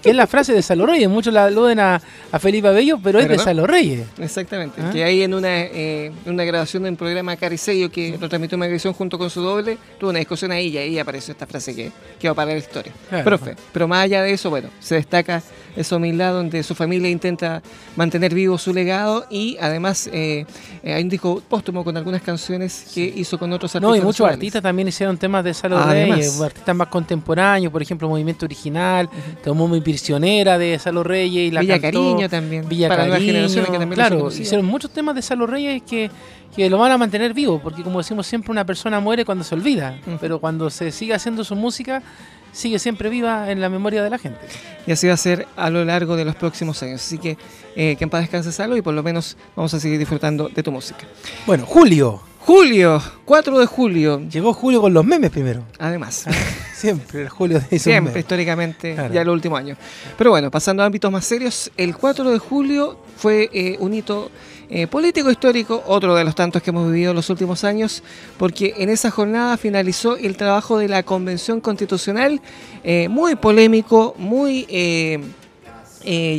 que 0.07 0.11
es 0.11 0.17
la 0.17 0.27
frase 0.27 0.53
de 0.53 0.61
Salo 0.61 0.85
Reyes. 0.85 1.09
Muchos 1.09 1.33
la 1.33 1.45
aluden 1.45 1.79
a, 1.79 2.01
a 2.31 2.39
Felipe 2.39 2.67
Abello, 2.67 2.97
pero, 3.03 3.19
es 3.19 3.27
de 3.27 3.37
Salo 3.37 3.67
Reyes. 3.67 4.07
Exactamente. 4.17 4.81
¿Ah? 4.81 4.89
Que 4.91 5.03
ahí 5.03 5.21
en 5.21 5.33
una, 5.33 5.61
eh, 5.61 6.11
una 6.25 6.43
grabación 6.45 6.83
de 6.83 6.89
un 6.89 6.95
programa 6.95 7.35
Caricello 7.35 7.91
que 7.91 8.17
lo 8.17 8.29
transmitió 8.29 8.57
Magrisión 8.57 8.93
junto 8.93 9.17
con 9.17 9.29
su 9.29 9.41
doble, 9.41 9.77
tuvo 9.99 10.11
una 10.11 10.19
discusión 10.19 10.51
ahí 10.51 10.69
y 10.69 10.77
ahí 10.77 10.99
apareció 10.99 11.33
esta 11.33 11.45
frase 11.45 11.75
que, 11.75 11.91
que 12.19 12.27
va 12.27 12.31
a 12.31 12.35
parar 12.35 12.53
la 12.53 12.59
historia. 12.59 12.93
Profe, 13.23 13.55
pero 13.73 13.87
más 13.87 14.05
allá 14.05 14.23
de 14.23 14.31
eso, 14.31 14.49
bueno, 14.49 14.69
se 14.79 14.95
destaca 14.95 15.43
esa 15.75 15.95
humildad 15.95 16.33
donde 16.33 16.63
su 16.63 16.73
familia 16.73 17.09
intenta 17.09 17.61
mantener 17.95 18.33
vivo 18.33 18.57
su 18.57 18.73
legado 18.73 19.27
y 19.29 19.57
además 19.61 20.09
eh, 20.11 20.45
eh, 20.83 20.93
hay 20.93 21.03
un 21.03 21.09
disco 21.09 21.41
póstumo 21.47 21.83
con 21.83 21.95
algunas 21.95 22.21
canciones 22.21 22.91
que 22.93 23.01
hizo 23.01 23.37
con 23.37 23.53
otros 23.53 23.75
artistas. 23.75 23.89
No, 23.89 23.95
y 23.95 24.01
muchos 24.01 24.27
artistas 24.27 24.61
también 24.63 24.87
hicieron 24.87 25.17
temas 25.17 25.43
de 25.43 25.53
Salo 25.53 25.83
Reyes, 25.85 26.41
artistas 26.41 26.75
más 26.75 26.87
contemporáneos, 26.87 27.71
por 27.71 27.81
ejemplo, 27.81 28.09
Movimiento 28.09 28.45
Original, 28.45 29.09
tomó 29.43 29.67
muy 29.67 29.81
prisionera 29.97 30.59
de 30.59 30.77
Salo 30.77 31.01
Reyes 31.03 31.47
y 31.47 31.51
la 31.51 31.61
Villa 31.61 31.81
Cariño 31.81 32.29
también. 32.29 32.69
Villa 32.69 32.87
para 32.87 33.09
Cariño, 33.09 33.33
generaciones 33.33 33.71
que 33.71 33.79
también 33.79 33.95
claro, 33.95 34.27
hicieron 34.27 34.65
muchos 34.65 34.91
temas 34.91 35.15
de 35.15 35.23
Salo 35.23 35.47
Reyes 35.47 35.81
que, 35.81 36.11
que 36.55 36.69
lo 36.69 36.77
van 36.77 36.91
a 36.91 36.99
mantener 36.99 37.33
vivo, 37.33 37.59
porque 37.59 37.81
como 37.81 37.97
decimos 37.97 38.27
siempre, 38.27 38.51
una 38.51 38.63
persona 38.63 38.99
muere 38.99 39.25
cuando 39.25 39.43
se 39.43 39.55
olvida, 39.55 39.97
pero 40.21 40.39
cuando 40.39 40.69
se 40.69 40.91
sigue 40.91 41.15
haciendo 41.15 41.43
su 41.43 41.55
música, 41.55 42.03
sigue 42.51 42.77
siempre 42.77 43.09
viva 43.09 43.51
en 43.51 43.59
la 43.59 43.69
memoria 43.69 44.03
de 44.03 44.11
la 44.11 44.19
gente. 44.19 44.39
Y 44.85 44.91
así 44.91 45.07
va 45.07 45.15
a 45.15 45.17
ser 45.17 45.47
a 45.55 45.71
lo 45.71 45.83
largo 45.83 46.15
de 46.15 46.25
los 46.25 46.35
próximos 46.35 46.81
años. 46.83 47.01
Así 47.01 47.17
que 47.17 47.37
eh, 47.75 47.95
que 47.95 48.03
en 48.03 48.09
paz 48.11 48.21
descanse 48.21 48.51
Salo 48.51 48.77
y 48.77 48.83
por 48.83 48.93
lo 48.93 49.01
menos 49.01 49.35
vamos 49.55 49.73
a 49.73 49.79
seguir 49.79 49.97
disfrutando 49.97 50.47
de 50.47 50.61
tu 50.61 50.71
música. 50.71 51.07
Bueno, 51.47 51.65
Julio. 51.65 52.21
Julio, 52.47 53.03
4 53.25 53.59
de 53.59 53.65
julio. 53.65 54.21
Llegó 54.21 54.53
Julio 54.53 54.79
con 54.79 54.93
los 54.93 55.03
memes 55.03 55.31
primero. 55.31 55.65
Además. 55.79 56.23
Ah, 56.27 56.31
siempre, 56.73 57.23
el 57.23 57.27
Julio 57.27 57.59
de 57.59 57.77
Siempre, 57.77 58.21
históricamente, 58.21 58.95
ya 59.11 59.21
el 59.21 59.27
último 59.27 59.57
año. 59.57 59.75
Pero 60.17 60.29
bueno, 60.29 60.49
pasando 60.49 60.81
a 60.81 60.85
ámbitos 60.85 61.11
más 61.11 61.25
serios, 61.25 61.69
el 61.75 61.97
4 61.97 62.31
de 62.31 62.39
julio 62.39 62.99
fue 63.17 63.49
eh, 63.51 63.75
un 63.81 63.93
hito 63.93 64.31
eh, 64.69 64.87
político 64.87 65.29
histórico, 65.29 65.83
otro 65.87 66.15
de 66.15 66.23
los 66.23 66.35
tantos 66.35 66.63
que 66.63 66.69
hemos 66.69 66.89
vivido 66.89 67.09
en 67.09 67.17
los 67.17 67.29
últimos 67.29 67.65
años, 67.65 68.01
porque 68.37 68.75
en 68.77 68.87
esa 68.87 69.11
jornada 69.11 69.57
finalizó 69.57 70.15
el 70.15 70.37
trabajo 70.37 70.77
de 70.77 70.87
la 70.87 71.03
Convención 71.03 71.59
Constitucional, 71.59 72.39
eh, 72.85 73.09
muy 73.09 73.35
polémico, 73.35 74.15
muy 74.17 74.65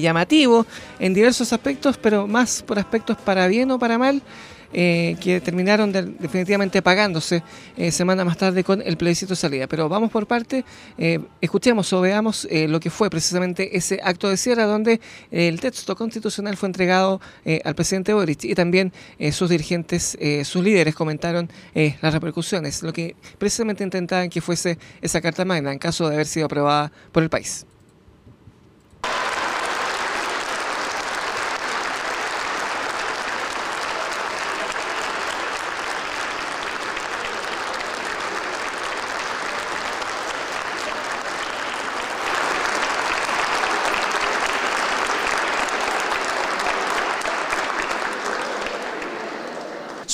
llamativo 0.01 0.65
en 1.01 1.13
diversos 1.13 1.53
aspectos, 1.53 1.99
pero 1.99 2.27
más 2.27 2.63
por 2.63 2.79
aspectos 2.79 3.19
para 3.19 3.47
bien 3.47 3.71
o 3.71 3.79
para 3.79 3.99
mal. 3.99 4.23
Eh, 4.71 5.17
que 5.23 5.41
terminaron 5.41 5.91
definitivamente 5.93 6.83
pagándose 6.83 7.43
eh, 7.75 7.91
semana 7.91 8.23
más 8.23 8.37
tarde 8.37 8.63
con 8.63 8.83
el 8.83 8.99
plebiscito 8.99 9.31
de 9.31 9.37
salida. 9.37 9.67
Pero 9.67 9.89
vamos 9.89 10.11
por 10.11 10.27
parte, 10.27 10.63
eh, 10.99 11.21
escuchemos 11.41 11.91
o 11.95 12.03
veamos 12.03 12.47
lo 12.51 12.79
que 12.79 12.91
fue 12.91 13.09
precisamente 13.09 13.77
ese 13.77 14.01
acto 14.03 14.29
de 14.29 14.37
cierre 14.37 14.65
donde 14.65 15.01
el 15.31 15.61
texto 15.61 15.97
constitucional 15.97 16.57
fue 16.57 16.69
entregado 16.69 17.21
al 17.65 17.75
presidente 17.75 18.13
Boric 18.13 18.45
y 18.45 18.55
también 18.55 18.93
sus 19.33 19.51
dirigentes, 19.51 20.19
sus 20.45 20.63
líderes 20.63 20.95
comentaron 20.95 21.49
las 21.75 22.13
repercusiones, 22.13 22.83
lo 22.83 22.93
que 22.93 23.17
precisamente 23.39 23.85
intentaban 23.85 24.29
que 24.29 24.41
fuese 24.41 24.79
esa 25.01 25.21
Carta 25.21 25.45
Magna 25.45 25.73
en 25.73 25.79
caso 25.79 26.09
de 26.09 26.15
haber 26.15 26.27
sido 26.27 26.47
aprobada 26.47 26.93
por 27.13 27.23
el 27.23 27.31
país. 27.31 27.68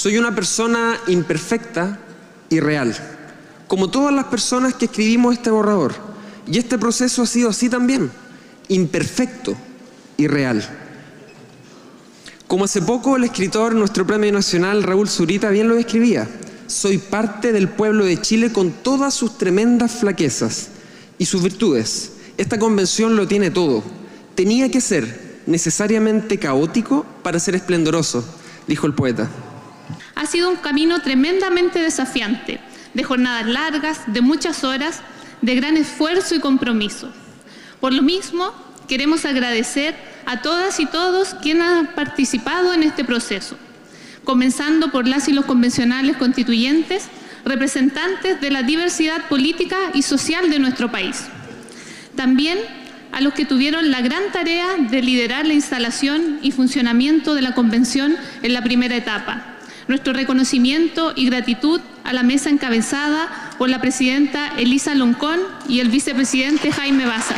Soy 0.05 0.19
una 0.19 0.35
persona 0.35 1.01
imperfecta 1.07 1.99
y 2.51 2.61
real, 2.61 2.95
como 3.67 3.89
todas 3.89 4.13
las 4.13 4.27
personas 4.27 4.75
que 4.75 4.85
escribimos 4.85 5.33
este 5.33 5.49
borrador. 5.49 5.95
Y 6.47 6.59
este 6.59 6.77
proceso 6.77 7.23
ha 7.23 7.27
sido 7.27 7.49
así 7.49 7.71
también, 7.71 8.11
imperfecto 8.69 9.57
y 10.19 10.27
real. 10.27 10.63
Como 12.47 12.67
hace 12.67 12.83
poco 12.83 13.17
el 13.17 13.25
escritor, 13.25 13.75
nuestro 13.75 14.07
premio 14.07 14.31
nacional, 14.31 14.83
Raúl 14.83 15.09
Zurita, 15.09 15.49
bien 15.49 15.69
lo 15.69 15.79
escribía, 15.79 16.29
soy 16.67 16.99
parte 16.99 17.53
del 17.53 17.71
pueblo 17.71 18.05
de 18.05 18.21
Chile 18.21 18.53
con 18.53 18.73
todas 18.73 19.15
sus 19.15 19.39
tremendas 19.39 19.93
flaquezas 19.93 20.69
y 21.17 21.25
sus 21.25 21.43
virtudes. 21.43 22.13
Esta 22.37 22.59
convención 22.59 23.17
lo 23.17 23.27
tiene 23.27 23.51
todo. 23.51 23.83
Tenía 24.35 24.71
que 24.71 24.83
ser 24.83 25.41
necesariamente 25.47 26.39
caótico 26.39 27.07
para 27.23 27.41
ser 27.41 27.55
esplendoroso, 27.55 28.23
dijo 28.67 28.87
el 28.87 28.93
poeta. 28.93 29.31
Ha 30.15 30.27
sido 30.27 30.51
un 30.51 30.57
camino 30.57 31.01
tremendamente 31.01 31.81
desafiante, 31.81 32.61
de 32.95 33.03
jornadas 33.03 33.47
largas, 33.47 34.01
de 34.07 34.20
muchas 34.20 34.65
horas, 34.65 35.01
de 35.43 35.55
gran 35.55 35.77
esfuerzo 35.77 36.35
y 36.35 36.41
compromiso. 36.41 37.11
Por 37.81 37.93
lo 37.93 38.03
mismo, 38.03 38.53
queremos 38.89 39.24
agradecer 39.24 39.95
a 40.27 40.41
todas 40.43 40.81
y 40.81 40.86
todos 40.86 41.35
quienes 41.35 41.65
han 41.65 41.86
participado 41.89 42.73
en 42.73 42.82
este 42.82 43.05
proceso, 43.05 43.57
comenzando 44.24 44.91
por 44.91 45.07
las 45.07 45.28
y 45.28 45.32
los 45.32 45.45
convencionales 45.45 46.16
constituyentes, 46.16 47.09
representantes 47.45 48.41
de 48.41 48.51
la 48.51 48.62
diversidad 48.62 49.28
política 49.28 49.77
y 49.93 50.03
social 50.03 50.49
de 50.51 50.59
nuestro 50.59 50.91
país. 50.91 51.24
También 52.16 52.59
a 53.12 53.20
los 53.20 53.35
que 53.35 53.45
tuvieron 53.45 53.91
la 53.91 54.01
gran 54.01 54.32
tarea 54.32 54.77
de 54.78 55.03
liderar 55.03 55.47
la 55.47 55.55
instalación 55.55 56.39
y 56.43 56.53
funcionamiento 56.53 57.35
de 57.35 57.43
la 57.43 57.55
convención 57.55 58.16
en 58.43 58.53
la 58.53 58.62
primera 58.62 58.97
etapa, 58.97 59.54
nuestro 59.86 60.15
reconocimiento 60.15 61.12
y 61.15 61.27
gratitud 61.27 61.81
a 62.05 62.12
la 62.12 62.23
mesa 62.23 62.48
encabezada 62.48 63.28
por 63.59 63.69
la 63.69 63.81
presidenta 63.81 64.52
Elisa 64.56 64.94
Loncón 64.94 65.40
y 65.69 65.81
el 65.81 65.90
vicepresidente 65.90 66.73
Jaime 66.73 67.05
Baza. 67.05 67.35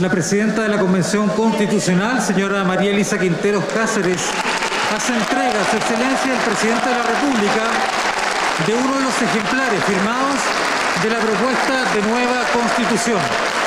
La 0.00 0.10
presidenta 0.10 0.62
de 0.62 0.70
la 0.70 0.78
Convención 0.80 1.28
Constitucional, 1.28 2.20
señora 2.20 2.64
María 2.64 2.90
Elisa 2.90 3.16
Quinteros 3.16 3.64
Cáceres, 3.72 4.22
hace 4.94 5.14
entrega 5.14 5.60
a 5.62 5.70
su 5.70 5.76
excelencia 5.76 6.32
el 6.34 6.40
presidente 6.40 6.88
de 6.88 6.94
la 6.96 7.02
República 7.04 7.62
de 8.66 8.74
uno 8.74 8.96
de 8.96 9.04
los 9.04 9.22
ejemplares 9.22 9.84
firmados 9.84 10.38
de 11.00 11.10
la 11.10 11.18
propuesta 11.18 11.94
de 11.94 12.02
nueva 12.10 12.42
Constitución. 12.52 13.63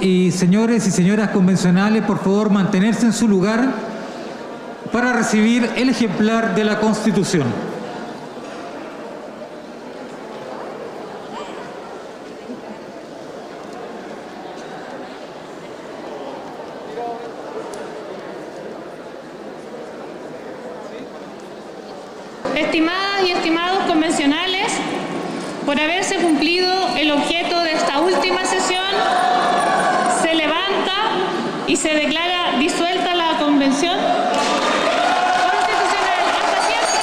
Y 0.00 0.32
señores 0.32 0.86
y 0.86 0.90
señoras 0.90 1.30
convencionales, 1.30 2.02
por 2.04 2.18
favor 2.18 2.50
mantenerse 2.50 3.06
en 3.06 3.12
su 3.12 3.28
lugar 3.28 3.72
para 4.92 5.12
recibir 5.12 5.68
el 5.76 5.88
ejemplar 5.90 6.54
de 6.54 6.64
la 6.64 6.78
Constitución. 6.80 7.46
Estimadas 22.54 23.22
y 23.26 23.32
estimados 23.32 23.84
convencionales, 23.84 24.72
por 25.66 25.78
haberse 25.78 26.16
cumplido 26.16 26.72
el 26.96 27.10
objeto 27.10 27.60
de 27.62 27.72
esta 27.72 28.00
última 28.00 28.44
sesión, 28.44 28.82
se 30.22 30.34
levanta 30.34 30.94
y 31.66 31.76
se 31.76 31.90
declara 31.90 32.58
disuelta 32.58 33.14
la 33.14 33.38
convención. 33.38 33.98
constitucional. 35.50 36.22
Hasta 36.40 36.66
siempre. 36.66 37.00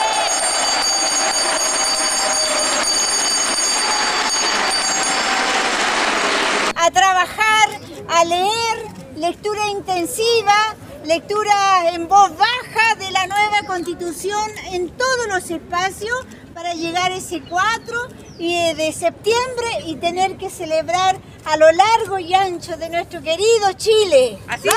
a 6.75 6.91
trabajar, 6.91 7.69
a 8.09 8.25
leer, 8.25 8.77
lectura 9.15 9.69
intensiva, 9.69 10.75
lectura 11.05 11.89
en 11.93 12.07
voz 12.07 12.31
baja 12.37 12.95
de 12.95 13.11
la 13.11 13.27
nueva 13.27 13.67
constitución 13.67 14.49
en 14.71 14.89
todos 14.89 15.27
los 15.27 15.49
espacios 15.51 16.25
para 16.53 16.73
llegar 16.73 17.11
ese 17.11 17.41
4 17.41 18.07
y, 18.39 18.53
eh, 18.53 18.75
de 18.75 18.91
septiembre 18.91 19.67
y 19.87 19.95
tener 19.95 20.37
que 20.37 20.49
celebrar 20.49 21.17
a 21.53 21.57
lo 21.57 21.71
largo 21.71 22.17
y 22.17 22.33
ancho 22.33 22.75
de 22.77 22.89
nuestro 22.89 23.21
querido 23.21 23.71
Chile. 23.77 24.39
Así 24.47 24.67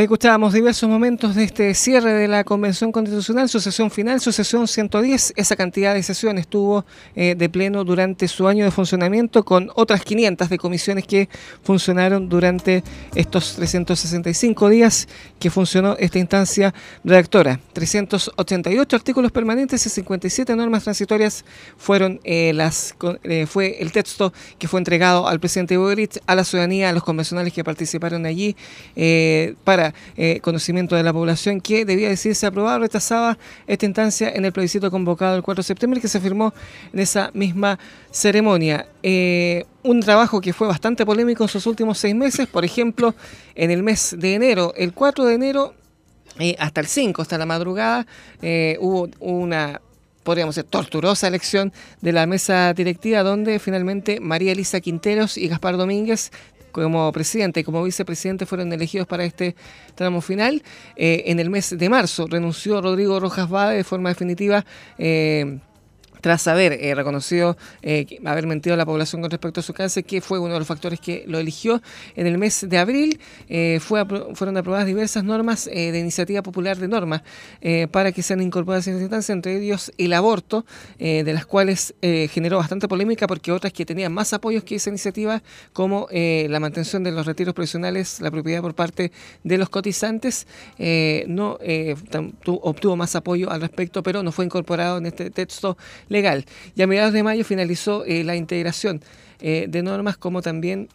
Ahí 0.00 0.04
escuchábamos 0.04 0.54
diversos 0.54 0.88
momentos 0.88 1.34
de 1.34 1.44
este 1.44 1.74
cierre 1.74 2.14
de 2.14 2.26
la 2.26 2.42
Convención 2.42 2.90
Constitucional, 2.90 3.50
su 3.50 3.60
sesión 3.60 3.90
final, 3.90 4.18
su 4.18 4.32
sesión 4.32 4.66
110. 4.66 5.34
Esa 5.36 5.56
cantidad 5.56 5.92
de 5.92 6.02
sesiones 6.02 6.44
estuvo 6.44 6.86
eh, 7.14 7.34
de 7.34 7.48
pleno 7.50 7.84
durante 7.84 8.26
su 8.26 8.48
año 8.48 8.64
de 8.64 8.70
funcionamiento 8.70 9.44
con 9.44 9.70
otras 9.74 10.02
500 10.02 10.48
de 10.48 10.56
comisiones 10.56 11.06
que 11.06 11.28
funcionaron 11.62 12.30
durante 12.30 12.82
estos 13.14 13.56
365 13.56 14.70
días 14.70 15.06
que 15.38 15.50
funcionó 15.50 15.96
esta 15.98 16.18
instancia 16.18 16.72
redactora. 17.04 17.60
388 17.74 18.96
artículos 18.96 19.30
permanentes 19.32 19.84
y 19.84 19.90
57 19.90 20.56
normas 20.56 20.82
transitorias 20.84 21.44
fueron 21.76 22.20
eh, 22.24 22.54
las 22.54 22.94
eh, 23.24 23.44
fue 23.44 23.82
el 23.82 23.92
texto 23.92 24.32
que 24.58 24.66
fue 24.66 24.80
entregado 24.80 25.28
al 25.28 25.40
presidente 25.40 25.76
Boric, 25.76 26.22
a 26.26 26.34
la 26.34 26.44
ciudadanía, 26.44 26.88
a 26.88 26.94
los 26.94 27.04
convencionales 27.04 27.52
que 27.52 27.62
participaron 27.62 28.24
allí 28.24 28.56
eh, 28.96 29.56
eh, 30.16 30.40
conocimiento 30.40 30.96
de 30.96 31.02
la 31.02 31.12
población 31.12 31.60
que 31.60 31.84
debía 31.84 32.08
decirse 32.08 32.46
aprobada 32.46 32.76
o 32.76 32.80
rechazaba 32.80 33.38
esta 33.66 33.86
instancia 33.86 34.30
en 34.30 34.44
el 34.44 34.52
plebiscito 34.52 34.90
convocado 34.90 35.36
el 35.36 35.42
4 35.42 35.62
de 35.62 35.66
septiembre 35.66 36.00
que 36.00 36.08
se 36.08 36.20
firmó 36.20 36.52
en 36.92 37.00
esa 37.00 37.30
misma 37.34 37.78
ceremonia. 38.10 38.86
Eh, 39.02 39.64
un 39.82 40.00
trabajo 40.00 40.40
que 40.40 40.52
fue 40.52 40.68
bastante 40.68 41.06
polémico 41.06 41.44
en 41.44 41.48
sus 41.48 41.66
últimos 41.66 41.98
seis 41.98 42.14
meses, 42.14 42.46
por 42.46 42.64
ejemplo, 42.64 43.14
en 43.54 43.70
el 43.70 43.82
mes 43.82 44.14
de 44.18 44.34
enero, 44.34 44.74
el 44.76 44.92
4 44.92 45.24
de 45.24 45.34
enero 45.34 45.74
eh, 46.38 46.56
hasta 46.58 46.80
el 46.80 46.86
5, 46.86 47.22
hasta 47.22 47.38
la 47.38 47.46
madrugada, 47.46 48.06
hubo 48.78 49.08
una 49.18 49.80
podríamos 50.22 50.54
decir, 50.54 50.70
torturosa 50.70 51.26
elección 51.26 51.72
de 52.00 52.12
la 52.12 52.26
mesa 52.26 52.72
directiva, 52.74 53.22
donde 53.22 53.58
finalmente 53.58 54.20
María 54.20 54.52
Elisa 54.52 54.80
Quinteros 54.80 55.36
y 55.36 55.48
Gaspar 55.48 55.76
Domínguez 55.76 56.30
como 56.70 57.10
presidente 57.12 57.60
y 57.60 57.64
como 57.64 57.82
vicepresidente 57.82 58.46
fueron 58.46 58.72
elegidos 58.72 59.06
para 59.06 59.24
este 59.24 59.54
tramo 59.94 60.20
final. 60.20 60.62
Eh, 60.96 61.24
en 61.26 61.40
el 61.40 61.50
mes 61.50 61.76
de 61.76 61.88
marzo 61.88 62.26
renunció 62.26 62.80
Rodrigo 62.80 63.20
Rojas 63.20 63.48
Bade 63.48 63.76
de 63.76 63.84
forma 63.84 64.08
definitiva. 64.08 64.64
eh, 64.98 65.58
tras 66.20 66.46
haber 66.46 66.72
eh, 66.72 66.94
reconocido 66.94 67.56
eh, 67.82 68.06
haber 68.24 68.46
mentido 68.46 68.74
a 68.74 68.76
la 68.76 68.86
población 68.86 69.22
con 69.22 69.30
respecto 69.30 69.60
a 69.60 69.62
su 69.62 69.72
cáncer, 69.72 70.04
que 70.04 70.20
fue 70.20 70.38
uno 70.38 70.54
de 70.54 70.58
los 70.58 70.68
factores 70.68 71.00
que 71.00 71.24
lo 71.26 71.38
eligió. 71.38 71.82
En 72.16 72.26
el 72.26 72.38
mes 72.38 72.66
de 72.68 72.78
abril 72.78 73.20
eh, 73.48 73.80
fueron 73.80 74.56
aprobadas 74.56 74.86
diversas 74.86 75.24
normas 75.24 75.66
eh, 75.66 75.92
de 75.92 75.98
iniciativa 75.98 76.42
popular 76.42 76.76
de 76.76 76.88
normas 76.88 77.22
eh, 77.60 77.88
para 77.90 78.12
que 78.12 78.22
sean 78.22 78.40
incorporadas 78.40 78.86
en 78.86 78.94
esta 78.94 79.04
instancia, 79.04 79.32
entre 79.32 79.56
ellos 79.56 79.92
el 79.98 80.12
aborto, 80.12 80.64
de 80.98 81.32
las 81.32 81.46
cuales 81.46 81.94
generó 82.00 82.58
bastante 82.58 82.88
polémica 82.88 83.26
porque 83.26 83.52
otras 83.52 83.72
que 83.72 83.84
tenían 83.84 84.12
más 84.12 84.32
apoyos 84.32 84.64
que 84.64 84.76
esa 84.76 84.90
iniciativa, 84.90 85.42
como 85.72 86.08
la 86.10 86.60
mantención 86.60 87.02
de 87.02 87.10
los 87.10 87.26
retiros 87.26 87.54
profesionales, 87.54 88.20
la 88.20 88.30
propiedad 88.30 88.60
por 88.60 88.74
parte 88.74 89.12
de 89.42 89.58
los 89.58 89.68
cotizantes, 89.68 90.46
no 91.26 91.58
obtuvo 92.46 92.96
más 92.96 93.16
apoyo 93.16 93.50
al 93.50 93.60
respecto, 93.60 94.02
pero 94.02 94.22
no 94.22 94.32
fue 94.32 94.44
incorporado 94.44 94.98
en 94.98 95.06
este 95.06 95.30
texto 95.30 95.76
legal. 96.10 96.44
Y 96.76 96.82
a 96.82 96.86
mediados 96.86 97.14
de 97.14 97.22
mayo 97.22 97.42
finalizó 97.44 98.04
eh, 98.04 98.22
la 98.24 98.36
integración 98.36 99.00
eh, 99.40 99.64
de 99.66 99.82
normas 99.82 100.18
como 100.18 100.42
también 100.42 100.90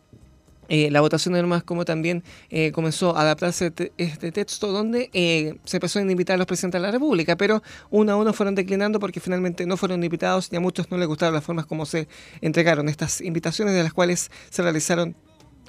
eh, 0.67 0.89
la 0.89 0.99
votación 1.01 1.35
de 1.35 1.41
normas 1.41 1.61
como 1.63 1.85
también 1.85 2.23
eh, 2.49 2.71
comenzó 2.71 3.15
a 3.15 3.21
adaptarse 3.21 3.69
te- 3.69 3.91
este 3.97 4.31
texto 4.31 4.71
donde 4.71 5.11
eh, 5.13 5.55
se 5.63 5.77
empezó 5.77 5.99
a 5.99 6.01
invitar 6.01 6.33
a 6.33 6.37
los 6.37 6.47
presidentes 6.47 6.81
de 6.81 6.87
la 6.87 6.91
República, 6.91 7.35
pero 7.35 7.61
uno 7.91 8.11
a 8.13 8.15
uno 8.15 8.33
fueron 8.33 8.55
declinando 8.55 8.99
porque 8.99 9.19
finalmente 9.19 9.67
no 9.67 9.77
fueron 9.77 10.03
invitados 10.03 10.49
y 10.51 10.55
a 10.55 10.59
muchos 10.59 10.89
no 10.89 10.97
les 10.97 11.07
gustaron 11.07 11.35
las 11.35 11.43
formas 11.43 11.67
como 11.67 11.85
se 11.85 12.07
entregaron 12.41 12.89
estas 12.89 13.21
invitaciones 13.21 13.75
de 13.75 13.83
las 13.83 13.93
cuales 13.93 14.31
se 14.49 14.63
realizaron 14.63 15.15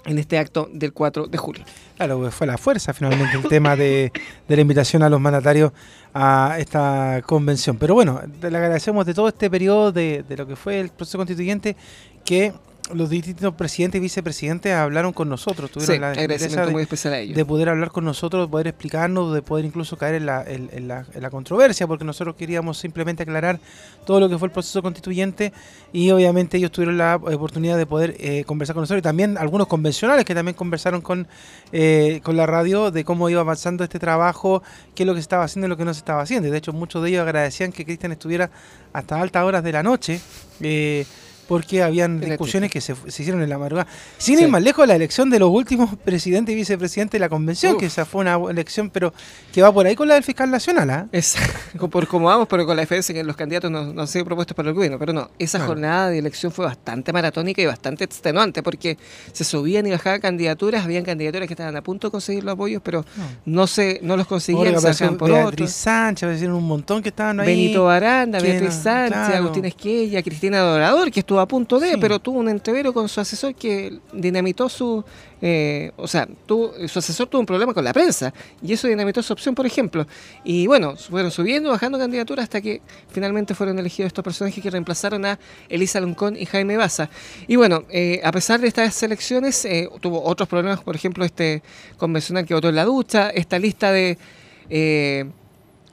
en 0.07 0.19
este 0.19 0.39
acto 0.39 0.69
del 0.73 0.93
4 0.93 1.27
de 1.27 1.39
julio. 1.39 1.65
Claro, 1.97 2.19
pues 2.19 2.35
fue 2.35 2.47
la 2.47 2.57
fuerza 2.57 2.93
finalmente 2.93 3.37
el 3.37 3.49
tema 3.49 3.77
de, 3.77 4.13
de 4.49 4.57
la 4.57 4.63
invitación 4.63 5.03
a 5.03 5.11
los 5.11 5.21
mandatarios 5.21 5.73
a 6.15 6.57
esta 6.59 7.23
convención. 7.27 7.77
Pero 7.77 7.95
bueno, 7.95 8.21
le 8.41 8.57
agradecemos 8.57 9.05
de 9.05 9.15
todo 9.15 9.29
este 9.29 9.51
periodo 9.51 9.93
de, 9.93 10.25
de 10.27 10.37
lo 10.37 10.47
que 10.47 10.57
fue 10.57 10.81
el 10.81 10.89
proceso 10.89 11.19
constituyente 11.19 11.77
que 12.25 12.53
los 12.95 13.11
distintos 13.11 13.55
presidentes 13.55 13.99
y 13.99 14.03
vicepresidentes 14.03 14.73
hablaron 14.73 15.13
con 15.13 15.29
nosotros. 15.29 15.71
Tuvieron 15.71 15.95
Sí, 15.97 16.01
la 16.01 16.11
agradecimiento 16.11 16.67
de- 16.67 16.73
muy 16.73 16.83
especial 16.83 17.15
a 17.15 17.19
ellos. 17.19 17.37
De 17.37 17.45
poder 17.45 17.69
hablar 17.69 17.91
con 17.91 18.05
nosotros, 18.05 18.47
de 18.47 18.51
poder 18.51 18.67
explicarnos, 18.69 19.35
de 19.35 19.43
poder 19.43 19.65
incluso 19.65 19.97
caer 19.97 20.15
en 20.17 20.27
la, 20.27 20.45
en- 20.47 20.71
en 20.73 20.87
la- 20.89 21.05
en 21.13 21.23
la 21.23 21.31
controversia, 21.31 21.87
porque 21.87 22.05
nosotros 22.05 22.37
queríamos 22.37 22.79
simplemente 22.79 23.25
aclarar 23.25 23.59
todo 24.05 24.21
lo 24.21 24.29
que 24.29 24.39
fue 24.39 24.47
el 24.47 24.53
proceso 24.53 24.83
constituyente 24.83 25.53
y 25.93 26.11
obviamente 26.11 26.59
ellos 26.59 26.71
tuvieron 26.71 26.97
la 26.97 27.17
oportunidad 27.17 27.77
de 27.77 27.87
poder 27.87 28.15
eh, 28.19 28.45
conversar 28.45 28.75
con 28.75 28.83
nosotros 28.83 29.01
y 29.01 29.03
también 29.03 29.37
algunos 29.37 29.67
convencionales 29.67 30.25
que 30.25 30.35
también 30.35 30.55
conversaron 30.55 31.01
con, 31.01 31.27
eh, 31.73 32.21
con 32.23 32.37
la 32.37 32.47
radio 32.47 32.91
de 32.91 33.05
cómo 33.05 33.29
iba 33.29 33.41
avanzando 33.41 33.83
este 33.85 33.99
trabajo, 33.99 34.63
qué 34.95 35.03
es 35.03 35.07
lo 35.07 35.15
que 35.15 35.21
se 35.21 35.23
estaba 35.23 35.45
haciendo 35.45 35.67
y 35.67 35.71
lo 35.71 35.77
que 35.77 35.85
no 35.85 35.93
se 35.93 35.99
estaba 35.99 36.23
haciendo. 36.23 36.51
De 36.51 36.57
hecho 36.59 36.73
muchos 36.73 37.03
de 37.03 37.09
ellos 37.11 37.23
agradecían 37.23 37.73
que 37.73 37.85
Cristian 37.85 38.13
estuviera 38.13 38.51
hasta 38.93 39.21
altas 39.21 39.43
horas 39.45 39.65
de 39.65 39.73
la 39.73 39.83
noche. 39.83 40.21
eh, 40.61 41.05
porque 41.47 41.83
habían 41.83 42.21
discusiones 42.21 42.71
que 42.71 42.81
se, 42.81 42.95
hicieron 43.07 43.43
en 43.43 43.49
la 43.49 43.59
madrugada. 43.59 43.89
Sin 44.19 44.39
ir 44.39 44.49
más 44.49 44.63
lejos, 44.63 44.87
la 44.87 44.97
elección 44.97 45.31
de 45.31 45.39
los 45.39 45.51
últimos 45.51 45.97
presidente 46.05 46.53
y 46.53 46.55
vicepresidente 46.55 47.17
de 47.17 47.21
la 47.21 47.29
convención, 47.29 47.77
que 47.79 47.87
esa 47.87 48.05
fue 48.05 48.23
una 48.23 48.37
elección, 48.51 48.91
pero 48.91 49.13
que 49.53 49.63
va 49.63 49.73
por 49.73 49.87
ahí 49.87 49.95
con 49.95 50.09
la 50.09 50.15
del 50.15 50.25
fiscal 50.25 50.51
nacional. 50.51 50.91
¿ah? 50.91 51.07
Es, 51.13 51.37
por 51.91 52.07
cómo 52.07 52.27
vamos, 52.27 52.49
pero 52.49 52.67
con 52.67 52.77
la 52.77 52.83
diferencia 52.83 53.15
que 53.15 53.23
los 53.25 53.37
candidatos 53.37 53.71
no, 53.71 53.93
no 53.93 54.03
han 54.03 54.09
sido 54.09 54.25
propuestos 54.25 54.57
para 54.57 54.69
el 54.69 54.75
gobierno. 54.75 54.99
Pero 54.99 55.13
no, 55.13 55.31
esa 55.39 55.61
jornada 55.61 56.11
de 56.11 56.19
elección 56.19 56.53
fue 56.53 56.65
bastante 56.65 57.13
maratónica 57.13 57.63
y 57.63 57.67
bastante 57.67 58.05
extenuante, 58.05 58.63
porque 58.63 58.99
se 59.33 59.45
subían 59.45 59.87
y 59.87 59.91
bajaban 59.91 60.21
candidaturas, 60.21 60.85
habían 60.85 61.05
candidaturas 61.05 61.47
que 61.47 61.55
estaban 61.55 61.77
a 61.77 61.83
punto 61.83 62.09
de 62.09 62.13
conseguir 62.13 62.45
los 62.45 62.55
apoyos, 62.55 62.83
pero 62.83 63.05
no, 63.45 63.67
se, 63.67 64.01
no 64.03 64.17
los 64.17 64.27
conseguían, 64.27 64.81
se 64.81 65.07
por 65.13 65.31
Beatriz 65.31 65.73
Sánchez, 65.73 66.43
un 66.43 66.67
montón 66.67 67.03
que 67.03 67.11
estaban 67.11 67.41
ahí. 67.41 67.47
Benito 67.47 67.85
Baranda, 67.85 68.41
Beatriz 68.41 68.75
Sánchez, 68.75 69.37
Agustín 69.37 69.65
Esquella, 69.65 70.23
Cristina 70.23 70.61
Dorador, 70.61 71.11
que 71.11 71.21
estuvo 71.21 71.36
a 71.41 71.49
punto 71.49 71.79
de, 71.81 71.99
pero 71.99 72.19
tuvo 72.19 72.39
un 72.39 72.49
entrevero 72.49 72.93
con 72.93 73.09
su 73.09 73.21
asesor 73.21 73.55
que 73.55 73.99
dinamitó 74.13 74.69
su 74.69 75.05
eh, 75.43 75.93
o 75.97 76.09
sea, 76.09 76.27
su 76.47 76.99
asesor 76.99 77.29
tuvo 77.29 77.41
un 77.41 77.47
problema 77.47 77.75
con 77.75 77.85
la 77.85 77.93
prensa 77.93 78.33
y 78.63 78.73
eso 78.73 78.89
dinamitó 78.89 79.23
su 79.23 79.33
opción, 79.33 79.55
por 79.55 79.67
ejemplo. 79.67 80.07
Y 80.45 80.67
bueno, 80.67 80.97
fueron 80.97 81.31
subiendo, 81.31 81.71
bajando 81.71 81.99
candidaturas 81.99 82.45
hasta 82.45 82.61
que 82.61 82.81
finalmente 83.11 83.55
fueron 83.55 83.79
elegidos 83.79 84.09
estos 84.09 84.25
personajes 84.25 84.63
que 84.63 84.71
reemplazaron 84.71 85.25
a 85.27 85.39
Elisa 85.69 86.01
Loncón 86.01 86.37
y 86.37 86.47
Jaime 86.47 86.77
Baza. 86.77 87.11
Y 87.47 87.57
bueno, 87.57 87.85
eh, 87.91 88.21
a 88.25 88.33
pesar 88.33 88.61
de 88.61 88.69
estas 88.69 89.03
elecciones, 89.03 89.65
eh, 89.65 89.89
tuvo 90.01 90.23
otros 90.23 90.49
problemas, 90.49 90.81
por 90.81 90.97
ejemplo, 90.97 91.25
este 91.25 91.63
convencional 91.99 92.47
que 92.47 92.55
votó 92.55 92.69
en 92.69 92.77
la 92.77 92.85
ducha, 92.85 93.31
esta 93.31 93.59
lista 93.59 93.93
de 93.93 94.19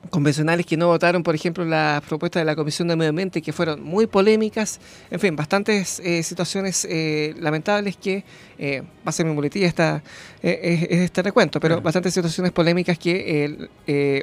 convencionales 0.10 0.66
que 0.66 0.78
no 0.78 0.88
votaron, 0.88 1.24
por 1.24 1.36
ejemplo, 1.36 1.66
las 1.66 2.02
propuestas 2.02 2.42
de 2.42 2.46
la 2.46 2.56
Comisión 2.56 2.88
de 2.88 2.96
Medio 2.96 3.10
Ambiente, 3.10 3.42
que 3.42 3.54
fueron 3.54 3.82
muy 3.82 4.08
polémicas, 4.08 4.80
en 5.10 5.20
fin, 5.20 5.36
bastantes 5.36 6.00
eh, 6.00 6.24
situaciones 6.24 6.86
eh, 6.90 7.36
lamentables 7.40 7.98
que, 7.98 8.24
eh, 8.58 8.82
va 8.82 9.10
a 9.10 9.12
ser 9.12 9.26
mi 9.26 9.34
boletilla 9.34 9.68
esta, 9.68 10.04
es 10.42 10.88
este 10.90 11.22
recuento, 11.22 11.60
pero 11.60 11.82
bastantes 11.82 12.14
situaciones 12.14 12.52
polémicas 12.52 12.98
que 12.98 13.70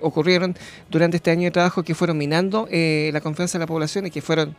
ocurrieron 0.03 0.55
durante 0.91 1.17
este 1.17 1.31
año 1.31 1.45
de 1.45 1.51
trabajo 1.51 1.83
que 1.83 1.95
fueron 1.95 2.19
minando 2.19 2.69
la 2.71 3.21
confianza 3.21 3.59
de 3.59 3.65
la 3.65 3.67
población 3.67 4.07
y 4.07 4.11
que 4.11 4.23
fueron 4.23 4.55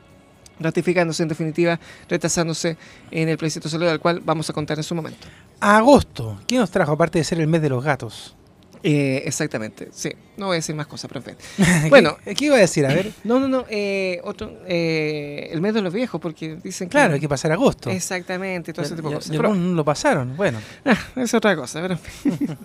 ratificándose 0.60 1.24
en 1.24 1.30
definitiva, 1.30 1.80
retrasándose 2.10 2.78
en 3.10 3.30
el 3.30 3.38
plebiscito 3.38 3.70
salud, 3.70 3.88
al 3.88 4.00
cual 4.00 4.22
vamos 4.24 4.50
a 4.50 4.54
contar 4.54 4.78
en 4.78 4.84
su 4.84 4.96
momento. 4.96 5.28
Agosto, 5.60 6.40
¿qué 6.48 6.58
nos 6.58 6.72
trajo 6.72 6.92
aparte 6.92 7.20
de 7.20 7.24
ser 7.24 7.40
el 7.40 7.48
mes 7.48 7.62
de 7.62 7.70
los 7.70 7.84
gatos? 7.84 8.36
Eh, 8.84 9.24
exactamente, 9.26 9.90
sí. 9.92 10.12
No 10.38 10.48
voy 10.48 10.56
a 10.56 10.58
decir 10.58 10.76
más 10.76 10.88
cosas, 10.88 11.10
profe. 11.10 11.36
Bueno, 11.90 12.18
¿qué 12.24 12.46
iba 12.46 12.56
a 12.56 12.60
decir? 12.60 12.86
A 12.86 12.90
ver. 12.90 13.12
No, 13.24 13.40
no, 13.40 13.48
no. 13.48 13.66
Eh, 13.70 14.20
otro, 14.24 14.52
eh, 14.68 15.50
el 15.52 15.62
mes 15.62 15.74
de 15.74 15.82
los 15.82 15.94
viejos, 15.94 16.20
porque 16.20 16.58
dicen 16.64 16.88
que. 16.88 16.94
Claro, 16.94 17.14
hay 17.14 17.20
que 17.20 17.30
pasar 17.30 17.52
agosto. 17.52 17.90
Exactamente, 17.90 18.74
todo 18.74 18.86
ese 18.86 18.96
tipo 18.96 19.10
de 19.10 19.16
cosas. 19.16 19.36
Pero, 19.36 19.54
no 19.54 19.76
lo 19.76 19.86
pasaron, 19.86 20.36
bueno. 20.36 20.60
Ah, 20.86 20.98
es 21.16 21.34
otra 21.34 21.56
cosa, 21.56 21.82
pero. 21.82 22.00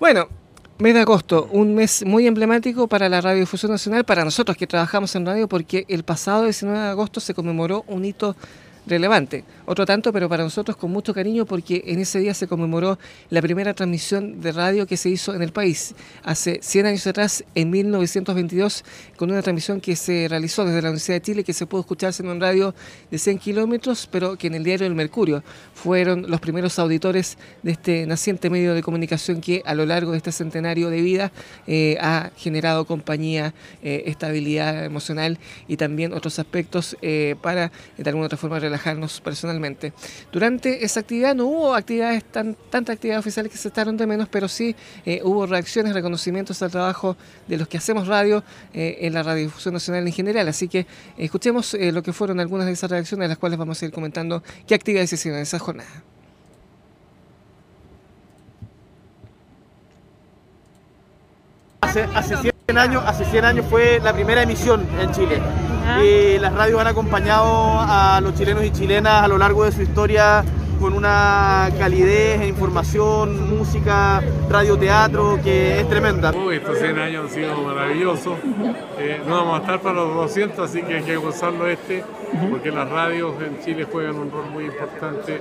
bueno, 0.00 0.28
mes 0.78 0.94
de 0.94 1.00
agosto, 1.00 1.48
un 1.52 1.74
mes 1.74 2.04
muy 2.06 2.26
emblemático 2.26 2.88
para 2.88 3.08
la 3.08 3.20
Radiodifusión 3.20 3.72
Nacional, 3.72 4.04
para 4.04 4.24
nosotros 4.24 4.56
que 4.56 4.66
trabajamos 4.66 5.14
en 5.16 5.26
radio, 5.26 5.48
porque 5.48 5.84
el 5.88 6.04
pasado 6.04 6.44
19 6.44 6.78
de 6.78 6.88
agosto 6.88 7.20
se 7.20 7.34
conmemoró 7.34 7.84
un 7.88 8.04
hito 8.04 8.36
relevante. 8.88 9.44
Otro 9.66 9.86
tanto, 9.86 10.12
pero 10.12 10.28
para 10.28 10.44
nosotros 10.44 10.76
con 10.76 10.90
mucho 10.90 11.14
cariño 11.14 11.44
porque 11.46 11.82
en 11.86 12.00
ese 12.00 12.18
día 12.18 12.34
se 12.34 12.46
conmemoró 12.46 12.98
la 13.30 13.42
primera 13.42 13.74
transmisión 13.74 14.40
de 14.40 14.52
radio 14.52 14.86
que 14.86 14.96
se 14.96 15.10
hizo 15.10 15.34
en 15.34 15.42
el 15.42 15.52
país, 15.52 15.94
hace 16.22 16.60
100 16.62 16.86
años 16.86 17.06
atrás, 17.06 17.44
en 17.54 17.70
1922, 17.70 18.84
con 19.16 19.30
una 19.30 19.42
transmisión 19.42 19.80
que 19.80 19.96
se 19.96 20.26
realizó 20.28 20.64
desde 20.64 20.82
la 20.82 20.88
Universidad 20.88 21.16
de 21.16 21.22
Chile, 21.22 21.44
que 21.44 21.52
se 21.52 21.66
pudo 21.66 21.82
escucharse 21.82 22.22
en 22.22 22.28
un 22.30 22.40
radio 22.40 22.74
de 23.10 23.18
100 23.18 23.38
kilómetros, 23.38 24.08
pero 24.10 24.36
que 24.36 24.46
en 24.46 24.54
el 24.54 24.64
diario 24.64 24.86
El 24.86 24.94
Mercurio 24.94 25.42
fueron 25.74 26.30
los 26.30 26.40
primeros 26.40 26.78
auditores 26.78 27.38
de 27.62 27.72
este 27.72 28.06
naciente 28.06 28.50
medio 28.50 28.74
de 28.74 28.82
comunicación 28.82 29.40
que 29.40 29.62
a 29.64 29.74
lo 29.74 29.86
largo 29.86 30.12
de 30.12 30.18
este 30.18 30.32
centenario 30.32 30.90
de 30.90 31.00
vida 31.02 31.32
eh, 31.66 31.96
ha 32.00 32.30
generado 32.36 32.84
compañía, 32.84 33.54
eh, 33.82 34.04
estabilidad 34.06 34.84
emocional 34.84 35.38
y 35.66 35.76
también 35.76 36.12
otros 36.12 36.38
aspectos 36.38 36.96
eh, 37.02 37.36
para 37.42 37.70
de 37.96 38.08
alguna 38.08 38.26
otra 38.26 38.38
forma 38.38 38.58
relajar 38.84 39.22
personalmente. 39.22 39.92
Durante 40.32 40.84
esa 40.84 41.00
actividad 41.00 41.34
no 41.34 41.46
hubo 41.46 41.74
actividades 41.74 42.24
tan, 42.24 42.56
tantas 42.70 42.94
actividades 42.94 43.20
oficiales 43.20 43.52
que 43.52 43.58
se 43.58 43.68
estaron 43.68 43.96
de 43.96 44.06
menos, 44.06 44.28
pero 44.28 44.48
sí 44.48 44.74
eh, 45.04 45.20
hubo 45.24 45.46
reacciones, 45.46 45.94
reconocimientos 45.94 46.62
al 46.62 46.70
trabajo 46.70 47.16
de 47.46 47.56
los 47.56 47.68
que 47.68 47.78
hacemos 47.78 48.06
radio 48.06 48.42
eh, 48.72 48.98
en 49.00 49.14
la 49.14 49.22
radiodifusión 49.22 49.74
nacional 49.74 50.06
en 50.06 50.12
general. 50.12 50.48
Así 50.48 50.68
que 50.68 50.86
escuchemos 51.16 51.74
eh, 51.74 51.92
lo 51.92 52.02
que 52.02 52.12
fueron 52.12 52.40
algunas 52.40 52.66
de 52.66 52.72
esas 52.72 52.90
reacciones, 52.90 53.28
las 53.28 53.38
cuales 53.38 53.58
vamos 53.58 53.80
a 53.82 53.84
ir 53.84 53.92
comentando 53.92 54.42
qué 54.66 54.74
actividades 54.74 55.12
hicieron 55.12 55.38
en 55.38 55.42
esa 55.42 55.58
jornada. 55.58 56.02
Hace, 61.88 62.02
hace, 62.14 62.36
100 62.36 62.76
años, 62.76 63.02
hace 63.06 63.24
100 63.24 63.44
años 63.46 63.66
fue 63.70 63.98
la 64.04 64.12
primera 64.12 64.42
emisión 64.42 64.86
en 65.00 65.10
Chile. 65.12 65.40
Y 66.04 66.38
las 66.38 66.52
radios 66.52 66.78
han 66.78 66.86
acompañado 66.86 67.80
a 67.80 68.20
los 68.22 68.34
chilenos 68.34 68.62
y 68.62 68.70
chilenas 68.70 69.22
a 69.22 69.28
lo 69.28 69.38
largo 69.38 69.64
de 69.64 69.72
su 69.72 69.80
historia 69.80 70.44
con 70.78 70.94
una 70.94 71.70
calidez 71.78 72.40
en 72.40 72.48
información, 72.48 73.56
música, 73.56 74.22
radioteatro 74.48 75.38
que 75.42 75.80
es 75.80 75.88
tremenda. 75.88 76.32
Uy, 76.32 76.56
estos 76.56 76.78
100 76.78 76.98
años 76.98 77.24
han 77.24 77.30
sido 77.30 77.62
maravillosos. 77.62 78.38
Eh, 78.98 79.20
no 79.26 79.34
vamos 79.34 79.58
a 79.58 79.62
estar 79.62 79.80
para 79.80 79.96
los 79.96 80.14
200, 80.14 80.58
así 80.58 80.82
que 80.82 80.96
hay 80.96 81.02
que 81.02 81.16
gozarlo 81.16 81.66
este, 81.68 82.04
porque 82.50 82.70
las 82.70 82.88
radios 82.88 83.34
en 83.42 83.60
Chile 83.64 83.86
juegan 83.90 84.16
un 84.16 84.30
rol 84.30 84.50
muy 84.50 84.64
importante 84.66 85.40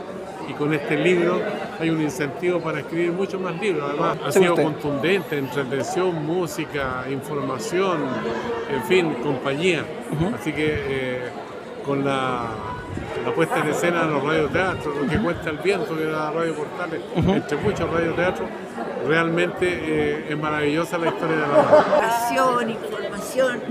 y 0.49 0.53
con 0.53 0.73
este 0.73 0.97
libro 0.97 1.41
hay 1.79 1.89
un 1.89 2.01
incentivo 2.01 2.59
para 2.59 2.79
escribir 2.79 3.11
muchos 3.11 3.39
más 3.39 3.59
libros. 3.59 3.89
Además, 3.89 4.17
ha 4.25 4.31
sido 4.31 4.55
contundente, 4.55 5.37
entretención, 5.37 6.25
música, 6.25 7.05
información, 7.11 7.99
en 8.73 8.83
fin, 8.83 9.13
compañía. 9.21 9.85
Así 10.39 10.51
que 10.53 10.65
eh, 10.65 11.29
con 11.87 12.05
la, 12.05 12.47
puesta 13.35 13.59
en 13.59 13.69
escena 13.69 14.05
de 14.05 14.11
los 14.11 14.23
radioteatros, 14.23 14.95
lo 14.95 15.07
que 15.07 15.17
cuenta 15.17 15.49
el 15.49 15.57
viento 15.57 15.95
de 15.95 16.11
la 16.11 16.31
radio 16.31 16.53
portales, 16.53 17.01
entre 17.15 17.57
muchos 17.57 17.89
radioteatros, 17.89 18.49
realmente 19.07 19.67
eh, 19.67 20.25
es 20.29 20.37
maravillosa 20.37 20.97
la 20.97 21.07
historia 21.07 21.35
de 21.35 21.41
la 21.41 21.47
radio. 21.47 22.71
información 22.71 23.61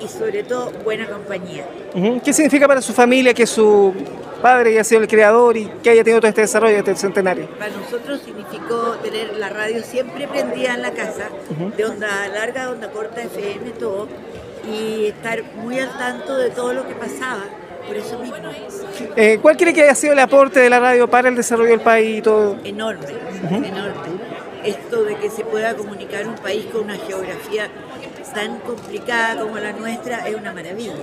y 0.00 0.08
sobre 0.08 0.42
todo 0.44 0.70
buena 0.84 1.06
compañía. 1.06 1.64
¿Qué 2.24 2.32
significa 2.32 2.68
para 2.68 2.82
su 2.82 2.92
familia 2.92 3.34
que 3.34 3.46
su 3.46 3.94
padre 4.40 4.70
haya 4.70 4.84
sido 4.84 5.02
el 5.02 5.08
creador 5.08 5.56
y 5.56 5.66
que 5.82 5.90
haya 5.90 6.02
tenido 6.02 6.20
todo 6.20 6.28
este 6.28 6.42
desarrollo, 6.42 6.76
este 6.76 6.96
centenario? 6.96 7.48
Para 7.58 7.70
nosotros 7.70 8.20
significó 8.24 8.96
tener 9.02 9.36
la 9.36 9.48
radio 9.48 9.82
siempre 9.82 10.26
prendida 10.26 10.74
en 10.74 10.82
la 10.82 10.90
casa, 10.90 11.28
de 11.76 11.84
onda 11.84 12.28
larga, 12.28 12.70
onda 12.70 12.90
corta, 12.90 13.22
FM, 13.22 13.70
todo, 13.78 14.08
y 14.68 15.06
estar 15.06 15.42
muy 15.56 15.78
al 15.78 15.96
tanto 15.98 16.36
de 16.36 16.50
todo 16.50 16.72
lo 16.72 16.86
que 16.86 16.94
pasaba. 16.94 17.44
Por 17.86 17.96
eso 17.96 18.18
mismo. 18.18 18.36
Eh, 19.16 19.38
¿Cuál 19.42 19.56
cree 19.56 19.74
que 19.74 19.82
haya 19.82 19.94
sido 19.94 20.12
el 20.12 20.18
aporte 20.18 20.60
de 20.60 20.70
la 20.70 20.80
radio 20.80 21.08
para 21.08 21.28
el 21.28 21.36
desarrollo 21.36 21.70
del 21.70 21.80
país 21.80 22.18
y 22.18 22.22
todo? 22.22 22.58
Enorme, 22.64 23.06
enorme. 23.50 23.92
Esto 24.64 25.02
de 25.04 25.16
que 25.16 25.28
se 25.28 25.44
pueda 25.44 25.74
comunicar 25.74 26.26
un 26.26 26.36
país 26.36 26.66
con 26.66 26.84
una 26.84 26.96
geografía 26.96 27.68
tan 28.32 28.60
complicada 28.60 29.42
como 29.42 29.58
la 29.58 29.72
nuestra 29.72 30.28
es 30.28 30.34
una 30.34 30.52
maravilla. 30.52 30.94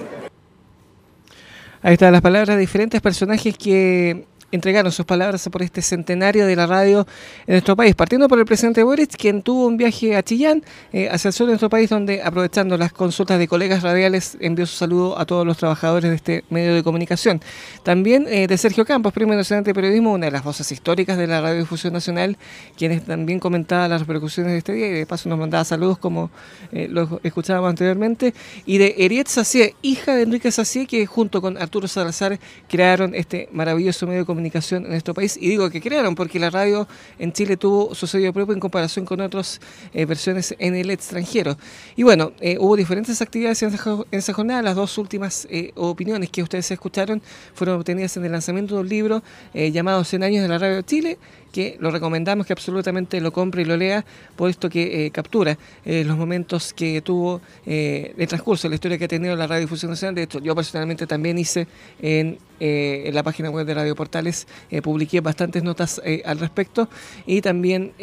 Ahí 1.82 1.94
están 1.94 2.12
las 2.12 2.22
palabras 2.22 2.56
de 2.56 2.58
diferentes 2.58 3.02
personajes 3.02 3.58
que 3.58 4.26
entregaron 4.52 4.92
sus 4.92 5.06
palabras 5.06 5.48
por 5.52 5.62
este 5.62 5.82
centenario 5.82 6.46
de 6.46 6.56
la 6.56 6.66
radio 6.66 7.06
en 7.48 7.54
nuestro 7.56 7.76
país, 7.76 7.96
partiendo 7.96 8.28
por 8.28 8.40
el 8.40 8.46
presidente 8.46 8.84
Boric, 8.84 9.16
quien 9.16 9.42
tuvo 9.42 9.68
un 9.68 9.78
viaje 9.78 10.16
a 10.16 10.24
Chillán, 10.24 10.64
eh, 10.92 11.10
hacia 11.10 11.30
el 11.30 11.34
sur 11.34 11.48
de 11.48 11.52
nuestro 11.54 11.70
país, 11.70 11.90
donde 11.90 12.22
aprovechando 12.22 12.78
las 12.78 12.92
consultas 12.92 13.40
de 13.40 13.48
colegas 13.48 13.84
radiales, 13.84 14.38
envió 14.40 14.66
su 14.66 14.76
saludo 14.76 15.20
a 15.20 15.26
todos 15.26 15.46
los 15.46 15.58
trabajadores 15.58 16.10
de 16.10 16.16
este 16.16 16.44
medio 16.50 16.74
de 16.74 16.84
comunicación. 16.84 17.42
También 17.84 18.26
eh, 18.28 18.48
de 18.48 18.58
Sergio 18.58 18.86
Campos, 18.86 19.14
Premio 19.14 19.36
Nacional 19.36 19.64
de 19.64 19.74
Periodismo, 19.74 20.14
una 20.14 20.26
de 20.26 20.32
las 20.32 20.44
voces 20.44 20.72
históricas 20.72 21.18
de 21.18 21.28
la 21.28 21.42
radiodifusión 21.42 21.94
nacional, 21.94 22.38
quienes 22.78 23.06
también 23.06 23.40
comentaba 23.40 23.88
las 23.88 24.02
repercusiones 24.02 24.54
de 24.54 24.58
este 24.58 24.74
día 24.74 24.88
y 24.88 24.92
de 24.92 25.06
paso 25.06 25.30
nos 25.30 25.38
mandaba 25.38 25.64
saludos 25.64 25.98
como 25.98 26.32
eh, 26.72 26.88
lo 26.90 27.20
escuchábamos 27.24 27.70
anteriormente, 27.70 28.34
y 28.66 28.78
de 28.78 28.96
Eriet 28.98 29.28
Sacié, 29.28 29.76
hija 29.82 30.16
de 30.16 30.24
Enrique 30.24 30.52
Sacié, 30.52 30.88
que 30.88 31.06
junto 31.06 31.42
con 31.42 31.58
Arturo 31.58 31.88
Salazar 31.88 32.40
crearon 32.68 33.14
este 33.14 33.50
maravilloso 33.52 34.08
medio 34.08 34.22
de 34.22 34.26
comunicación 34.26 34.39
comunicación 34.40 34.86
en 34.86 34.92
nuestro 34.92 35.14
país. 35.14 35.38
Y 35.40 35.50
digo 35.50 35.70
que 35.70 35.82
crearon, 35.82 36.16
porque 36.16 36.40
la 36.40 36.50
radio 36.50 36.88
en 37.20 37.34
Chile 37.34 37.58
tuvo 37.58 37.94
su 37.94 38.08
sello 38.08 38.32
propio 38.32 38.54
en 38.54 38.60
comparación 38.60 39.06
con 39.06 39.20
otras 39.20 39.60
eh, 39.94 40.06
versiones 40.06 40.56
en 40.60 40.76
el 40.76 40.90
extranjero. 40.90 41.58
Y 41.98 42.04
bueno, 42.04 42.32
eh, 42.40 42.58
hubo 42.58 42.78
diferentes 42.78 43.22
actividades 43.22 43.62
en 43.64 43.74
esa, 44.12 44.34
jornada. 44.34 44.62
Las 44.62 44.76
dos 44.76 44.98
últimas 44.98 45.46
eh, 45.50 45.72
opiniones 45.76 46.30
que 46.30 46.42
ustedes 46.42 46.72
escucharon 46.72 47.22
fueron 47.54 47.76
obtenidas 47.76 48.16
en 48.16 48.26
el 48.26 48.32
lanzamiento 48.32 48.76
de 48.76 48.82
un 48.82 48.90
libro 48.90 49.24
llamado 49.54 50.04
100 50.04 50.24
años 50.24 50.42
de 50.44 50.48
la 50.48 50.58
radio 50.58 50.78
de 50.78 50.84
Chile, 50.84 51.18
que 51.52 51.78
lo 51.80 51.92
recomendamos 51.92 52.46
que 52.46 52.54
absolutamente 52.54 53.20
lo 53.22 53.32
compre 53.32 53.64
y 53.64 53.66
lo 53.66 53.78
lea, 53.78 54.06
puesto 54.36 54.70
que 54.70 55.10
captura 55.12 55.58
los 55.86 56.18
momentos 56.18 56.74
que 56.74 57.02
tuvo 57.02 57.42
el 57.66 58.28
transcurso, 58.28 58.70
la 58.70 58.76
historia 58.76 58.98
que 58.98 59.06
ha 59.06 59.08
tenido 59.08 59.36
la 59.36 59.48
radiodifusión 59.48 59.92
nacional. 59.92 60.16
De 60.16 60.24
hecho, 60.24 60.40
yo 60.40 60.56
personalmente 60.56 61.08
también 61.08 61.38
hice 61.38 61.68
en, 62.02 62.38
en 62.60 63.16
la 63.16 63.24
página 63.24 63.50
web 63.50 63.66
de 63.66 63.74
Radio 63.74 63.96
Portales, 63.96 64.48
publiqué 64.84 65.22
bastantes 65.22 65.64
notas 65.64 66.02
al 66.26 66.40
respecto 66.40 66.90
y 67.26 67.42
también 67.42 67.94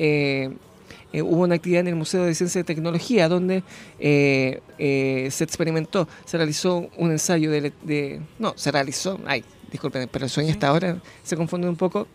eh, 1.12 1.22
hubo 1.22 1.44
una 1.44 1.54
actividad 1.54 1.80
en 1.80 1.88
el 1.88 1.94
Museo 1.94 2.24
de 2.24 2.34
Ciencia 2.34 2.60
y 2.60 2.64
Tecnología 2.64 3.28
donde 3.28 3.62
eh, 3.98 4.60
eh, 4.78 5.28
se 5.30 5.44
experimentó, 5.44 6.08
se 6.24 6.36
realizó 6.36 6.90
un 6.96 7.10
ensayo 7.10 7.50
de, 7.50 8.20
No, 8.38 8.52
se 8.56 8.70
realizó... 8.70 9.18
Ay, 9.24 9.44
disculpen, 9.70 10.08
pero 10.12 10.24
el 10.24 10.30
sueño 10.30 10.50
hasta 10.50 10.68
ahora 10.68 11.00
se 11.22 11.36
confunde 11.36 11.68
un 11.68 11.76
poco 11.76 12.06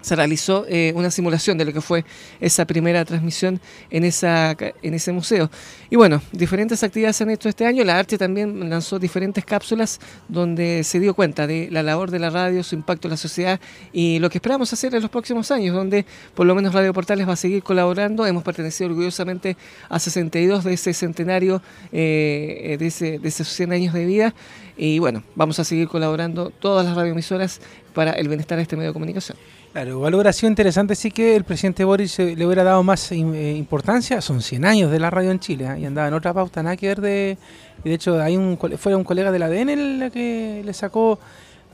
se 0.00 0.16
realizó 0.16 0.64
eh, 0.68 0.92
una 0.94 1.10
simulación 1.10 1.58
de 1.58 1.64
lo 1.64 1.72
que 1.72 1.80
fue 1.80 2.04
esa 2.40 2.64
primera 2.64 3.04
transmisión 3.04 3.60
en, 3.90 4.04
ese 4.04 5.12
museo. 5.12 5.50
Y 5.88 5.96
bueno, 5.96 6.22
diferentes 6.32 6.82
actividades 6.82 7.16
se 7.16 7.24
han 7.24 7.30
hecho 7.30 7.48
este 7.48 7.66
año. 7.66 7.84
La 7.84 7.98
Arte 7.98 8.18
también 8.18 8.68
lanzó 8.70 8.98
diferentes 8.98 9.44
cápsulas 9.44 10.00
donde 10.28 10.84
se 10.84 11.00
dio 11.00 11.14
cuenta 11.14 11.46
de 11.46 11.68
la 11.70 11.82
labor 11.82 12.10
de 12.10 12.18
la 12.18 12.30
radio, 12.30 12.62
su 12.62 12.74
impacto 12.74 13.08
en 13.08 13.10
la 13.10 13.16
sociedad 13.16 13.60
y 13.92 14.18
lo 14.18 14.30
que 14.30 14.38
esperamos 14.38 14.72
hacer 14.72 14.94
en 14.94 15.02
los 15.02 15.10
próximos 15.10 15.50
años, 15.50 15.74
donde 15.74 16.06
por 16.34 16.46
lo 16.46 16.54
menos 16.54 16.74
Radio 16.74 16.92
Portales 16.92 17.28
va 17.28 17.32
a 17.34 17.36
seguir 17.36 17.62
colaborando. 17.62 18.26
Hemos 18.26 18.42
pertenecido 18.42 18.90
orgullosamente 18.90 19.56
a 19.88 19.98
62 19.98 20.64
de 20.64 20.72
ese 20.72 20.94
centenario, 20.94 21.62
eh, 21.92 22.76
de, 22.78 22.86
ese, 22.86 23.18
de 23.18 23.28
esos 23.28 23.48
100 23.48 23.72
años 23.72 23.94
de 23.94 24.04
vida. 24.04 24.34
Y 24.76 24.98
bueno, 24.98 25.22
vamos 25.34 25.58
a 25.58 25.64
seguir 25.64 25.88
colaborando 25.88 26.50
todas 26.50 26.86
las 26.86 26.96
radioemisoras 26.96 27.60
para 27.92 28.12
el 28.12 28.28
bienestar 28.28 28.56
de 28.56 28.62
este 28.62 28.76
medio 28.76 28.90
de 28.90 28.92
comunicación. 28.94 29.36
Claro, 29.72 29.90
igual 29.90 30.14
hubiera 30.14 30.32
sido 30.32 30.48
interesante 30.48 30.96
sí 30.96 31.12
que 31.12 31.36
el 31.36 31.44
presidente 31.44 31.84
Boris 31.84 32.18
eh, 32.18 32.34
le 32.36 32.44
hubiera 32.44 32.64
dado 32.64 32.82
más 32.82 33.12
eh, 33.12 33.16
importancia. 33.16 34.20
Son 34.20 34.42
100 34.42 34.64
años 34.64 34.90
de 34.90 34.98
la 34.98 35.10
radio 35.10 35.30
en 35.30 35.38
Chile 35.38 35.64
¿eh? 35.64 35.80
y 35.80 35.84
andaba 35.84 36.08
en 36.08 36.14
otra 36.14 36.34
pauta, 36.34 36.62
nada 36.62 36.76
que 36.76 36.88
ver 36.88 37.00
de... 37.00 37.38
Y 37.84 37.88
de 37.88 37.94
hecho, 37.94 38.20
hay 38.20 38.36
un, 38.36 38.58
fue 38.76 38.94
un 38.96 39.04
colega 39.04 39.30
del 39.30 39.42
ADN 39.44 39.68
el 39.70 40.10
que 40.12 40.62
le 40.64 40.72
sacó 40.74 41.18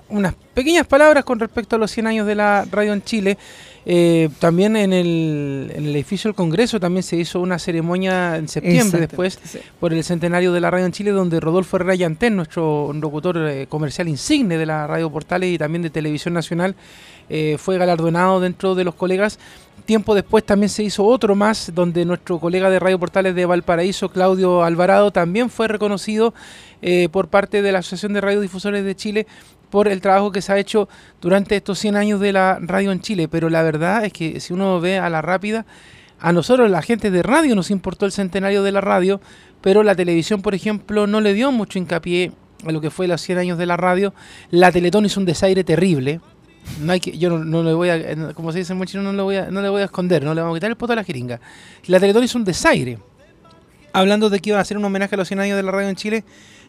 unas 0.09 0.35
pequeñas 0.55 0.86
palabras 0.86 1.24
con 1.24 1.40
respecto 1.40 1.77
a 1.77 1.78
los 1.78 1.90
100 1.90 2.06
años 2.06 2.27
de 2.27 2.35
la 2.36 2.64
radio 2.70 2.93
en 2.93 3.02
Chile. 3.02 3.39
también 4.39 4.77
en 4.77 4.93
el, 4.93 5.73
en 5.74 5.86
el, 5.86 5.97
edificio 5.97 6.28
del 6.28 6.36
Congreso 6.36 6.78
también 6.78 7.02
se 7.02 7.16
hizo 7.16 7.40
una 7.40 7.59
ceremonia 7.59 8.36
en 8.36 8.47
septiembre 8.47 9.01
después 9.01 9.39
por 9.81 9.93
el 9.93 10.05
centenario 10.05 10.52
de 10.52 10.60
la 10.60 10.70
radio 10.70 10.86
en 10.86 10.93
Chile 10.93 11.10
donde 11.10 11.40
Rodolfo 11.40 11.77
Herrera 11.77 11.97
Yantén, 11.97 12.36
nuestro 12.36 12.93
locutor 12.93 13.66
comercial 13.68 14.06
insigne 14.06 14.59
de 14.59 14.66
la 14.66 14.86
radio 14.86 15.10
Portales 15.10 15.52
y 15.52 15.59
también 15.59 15.82
de 15.82 15.90
Televisión 15.90 16.35
Nacional, 16.35 16.77
eh, 17.28 17.57
fue 17.59 17.78
galardonado 17.78 18.40
dentro 18.40 18.74
de 18.74 18.85
los 18.85 18.94
colegas. 18.94 19.39
Tiempo 19.85 20.15
después 20.15 20.44
también 20.44 20.69
se 20.69 20.82
hizo 20.82 21.05
otro 21.05 21.35
más, 21.35 21.70
donde 21.74 22.05
nuestro 22.05 22.39
colega 22.40 22.70
de 22.70 22.81
Radio 22.81 22.98
Portales 22.98 23.35
de 23.35 23.47
Valparaíso, 23.47 24.09
Claudio 24.09 24.65
Alvarado, 24.65 25.12
también 25.12 25.48
fue 25.48 25.69
reconocido 25.69 26.35
eh, 26.82 27.09
por 27.11 27.28
parte 27.28 27.62
de 27.62 27.73
la 27.73 27.78
Asociación 27.78 28.12
de 28.12 28.20
Radiodifusores 28.20 28.85
de 28.85 28.97
Chile 28.97 29.27
por 29.70 29.89
el 29.89 30.01
trabajo 30.01 30.32
que 30.32 30.43
se 30.43 30.53
ha 30.53 30.59
hecho 30.59 30.89
durante 31.20 31.57
estos 31.57 31.78
100 31.78 31.97
años 31.97 32.20
de 32.20 32.32
la 32.32 32.59
radio 32.61 32.93
en 32.93 33.01
Chile. 33.01 33.28
Pero 33.28 33.48
la 33.48 33.62
verdad 33.62 34.05
es 34.05 34.12
que 34.12 34.40
si 34.40 34.53
uno 34.53 34.81
ve 34.81 34.98
a 34.98 35.09
la 35.11 35.23
rápida, 35.23 35.66
a 36.19 36.32
nosotros, 36.32 36.70
la 36.70 36.82
gente 36.82 37.11
de 37.11 37.23
radio, 37.23 37.55
nos 37.55 37.70
importó 37.70 38.07
el 38.07 38.12
centenario 38.12 38.62
de 38.62 38.73
la 38.73 38.81
radio, 38.81 39.20
pero 39.61 39.82
la 39.82 39.94
televisión, 39.94 40.43
por 40.43 40.55
ejemplo, 40.55 41.07
no 41.07 41.20
le 41.20 41.35
dio 41.35 41.53
mucho 41.53 41.78
hincapié 41.78 42.32
a 42.66 42.73
lo 42.73 42.81
que 42.81 42.90
fue 42.90 43.07
los 43.07 43.20
100 43.20 43.39
años 43.39 43.59
de 43.59 43.66
la 43.66 43.77
radio. 43.77 44.15
La 44.51 44.73
Teletón 44.73 45.05
hizo 45.05 45.20
un 45.20 45.27
desaire 45.27 45.62
terrible, 45.62 46.20
no 46.80 46.93
hay 46.93 47.01
que, 47.01 47.16
yo 47.16 47.30
no, 47.38 47.62
le 47.62 47.72
voy 47.72 47.88
a, 47.88 48.34
como 48.34 48.52
se 48.52 48.59
dice 48.59 48.72
en 48.72 48.84
chino, 48.84 49.02
no 49.02 49.12
le 49.12 49.22
voy 49.22 49.36
a, 49.36 49.51
no 49.51 49.62
le 49.62 49.68
voy 49.68 49.82
a 49.82 49.86
esconder, 49.86 50.24
no 50.24 50.34
le 50.34 50.40
vamos 50.40 50.56
a 50.56 50.59
quitar 50.59 50.70
el 50.70 50.76
poto 50.76 50.93
a 50.93 50.97
la 50.97 51.05
jeringa. 51.05 51.40
La 51.86 52.01
Teletón 52.01 52.24
es 52.24 52.34
un 52.34 52.44
desaire. 52.44 52.98
Hablando 53.93 54.28
de 54.28 54.40
que 54.40 54.51
iba 54.51 54.59
a 54.59 54.62
hacer 54.62 54.76
un 54.76 54.84
homenaje 54.84 55.14
a 55.14 55.18
los 55.18 55.28
100 55.28 55.40
años 55.40 55.56
de 55.56 55.62
la 55.62 55.72
radio 55.72 55.88
en 55.88 55.97
Chile, 55.97 56.24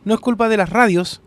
no 0.06 0.14
es 0.14 0.20
culpa 0.20 0.48
de 0.48 0.58
las 0.58 0.70
radios 0.70 1.22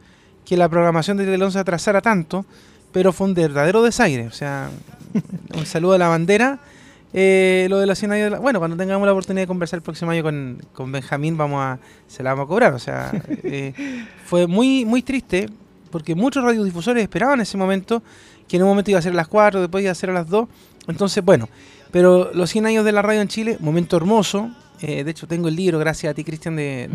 que 0.44 0.56
la 0.56 0.68
programación 0.68 1.16
de 1.16 1.24
Teletón 1.24 1.52
se 1.52 1.59
atrasara 1.59 2.01
tanto, 2.01 2.47
pero 2.92 3.12
fue 3.12 3.26
un 3.26 3.34
verdadero 3.34 3.82
desaire. 3.82 4.26
O 4.26 4.32
sea, 4.32 4.70
un 5.55 5.66
saludo 5.66 5.94
a 5.94 5.98
la 5.98 6.09
bandera. 6.09 6.60
Eh, 7.12 7.66
lo 7.68 7.78
de 7.80 7.86
los 7.86 7.98
100 7.98 8.12
años 8.12 8.24
de 8.24 8.30
la, 8.30 8.38
Bueno, 8.38 8.60
cuando 8.60 8.76
tengamos 8.76 9.05
la 9.05 9.12
oportunidad 9.12 9.42
de 9.42 9.48
conversar 9.48 9.78
el 9.78 9.82
próximo 9.82 10.12
año 10.12 10.22
con, 10.22 10.62
con 10.72 10.92
Benjamín, 10.92 11.36
vamos 11.36 11.60
a, 11.60 11.78
se 12.06 12.22
la 12.22 12.30
vamos 12.30 12.44
a 12.44 12.48
cobrar. 12.48 12.72
O 12.72 12.78
sea, 12.78 13.12
eh, 13.42 13.74
fue 14.24 14.47
muy, 14.47 14.84
muy 14.84 15.02
triste 15.02 15.48
porque 15.90 16.14
muchos 16.14 16.42
radiodifusores 16.42 17.02
esperaban 17.02 17.40
ese 17.40 17.56
momento 17.56 18.02
que 18.51 18.56
en 18.56 18.64
un 18.64 18.68
momento 18.70 18.90
iba 18.90 18.98
a 18.98 19.02
ser 19.02 19.12
a 19.12 19.14
las 19.14 19.28
4, 19.28 19.60
después 19.60 19.82
iba 19.82 19.93
a 19.93 19.94
ser 19.94 20.10
a 20.10 20.12
las 20.12 20.28
2. 20.28 20.48
Entonces, 20.89 21.24
bueno, 21.24 21.48
pero 21.93 22.32
los 22.35 22.51
100 22.51 22.66
años 22.66 22.85
de 22.85 22.90
la 22.90 23.01
radio 23.01 23.20
en 23.20 23.28
Chile, 23.28 23.56
momento 23.60 23.97
hermoso. 23.97 24.51
Eh, 24.81 25.05
de 25.05 25.10
hecho, 25.12 25.28
tengo 25.28 25.47
el 25.47 25.55
libro, 25.55 25.78
gracias 25.78 26.10
a 26.10 26.14
ti, 26.14 26.24
Cristian, 26.24 26.56
de, 26.56 26.90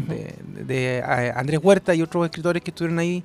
de, 0.66 1.02
Andrés 1.34 1.62
Huerta 1.64 1.96
y 1.96 2.02
otros 2.02 2.26
escritores 2.26 2.62
que 2.62 2.72
estuvieron 2.72 3.00
ahí 3.00 3.24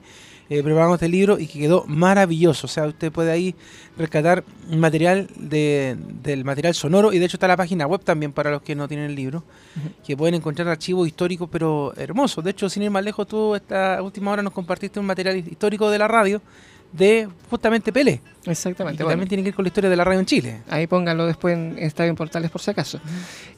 eh, 0.49 0.63
preparando 0.63 0.95
este 0.95 1.09
libro 1.09 1.41
y 1.41 1.49
que 1.49 1.59
quedó 1.59 1.85
maravilloso. 1.89 2.69
O 2.69 2.71
sea, 2.71 2.87
usted 2.87 3.11
puede 3.11 3.33
ahí 3.33 3.57
rescatar 3.99 4.45
material 4.69 5.29
del 5.37 6.45
material 6.45 6.75
sonoro 6.75 7.13
y 7.13 7.19
de 7.19 7.25
hecho 7.25 7.37
está 7.37 7.49
la 7.49 7.57
página 7.57 7.89
web 7.89 8.03
también 8.05 8.33
para 8.33 8.53
los 8.53 8.63
que 8.63 8.77
no 8.77 8.87
tienen 8.87 9.07
el 9.07 9.17
libro, 9.17 9.43
que 10.07 10.17
pueden 10.17 10.37
encontrar 10.37 10.69
archivos 10.69 11.09
históricos 11.09 11.49
pero 11.51 11.93
hermosos. 11.97 12.45
De 12.45 12.53
hecho, 12.53 12.69
sin 12.69 12.85
ir 12.85 12.93
más 12.93 13.03
lejos, 13.03 13.27
tú 13.27 13.57
esta 13.57 14.01
última 14.01 14.31
hora 14.31 14.43
nos 14.43 14.53
compartiste 14.53 15.01
un 15.01 15.07
material 15.07 15.37
histórico 15.37 15.91
de 15.91 15.99
la 15.99 16.07
radio 16.07 16.41
de 16.93 17.29
justamente 17.49 17.93
Pelé. 17.93 18.21
Exactamente. 18.47 19.05
también 19.05 19.29
tiene 19.29 19.43
que 19.43 19.51
ir 19.51 19.55
con 19.55 19.65
la 19.65 19.69
historia 19.69 19.91
de 19.91 19.97
la 19.97 20.05
radio 20.05 20.21
en 20.21 20.27
Chile. 20.27 20.63
Ahí 20.69 20.87
pónganlo 20.87 21.27
después 21.27 21.55
en 21.55 21.77
Estadio 21.79 22.15
Portales 22.15 22.51
por 22.51 22.61
si 22.61 22.71
acaso. 22.71 23.01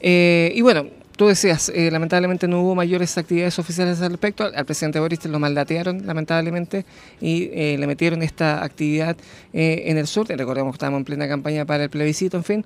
Eh, 0.00 0.52
y 0.54 0.60
bueno, 0.60 0.86
tú 1.16 1.28
decías, 1.28 1.70
eh, 1.74 1.90
lamentablemente 1.90 2.48
no 2.48 2.60
hubo 2.62 2.74
mayores 2.74 3.16
actividades 3.16 3.58
oficiales 3.58 4.00
al 4.00 4.10
respecto. 4.10 4.44
Al 4.44 4.64
presidente 4.64 4.98
Boris 4.98 5.24
lo 5.26 5.38
maldatearon, 5.38 6.04
lamentablemente, 6.04 6.84
y 7.20 7.50
eh, 7.52 7.76
le 7.78 7.86
metieron 7.86 8.22
esta 8.22 8.64
actividad 8.64 9.16
en 9.52 9.98
el 9.98 10.06
sur. 10.06 10.26
Recordemos 10.28 10.72
que 10.72 10.76
estábamos 10.76 11.00
en 11.00 11.04
plena 11.04 11.28
campaña 11.28 11.64
para 11.64 11.84
el 11.84 11.90
plebiscito, 11.90 12.36
en 12.36 12.44
fin. 12.44 12.64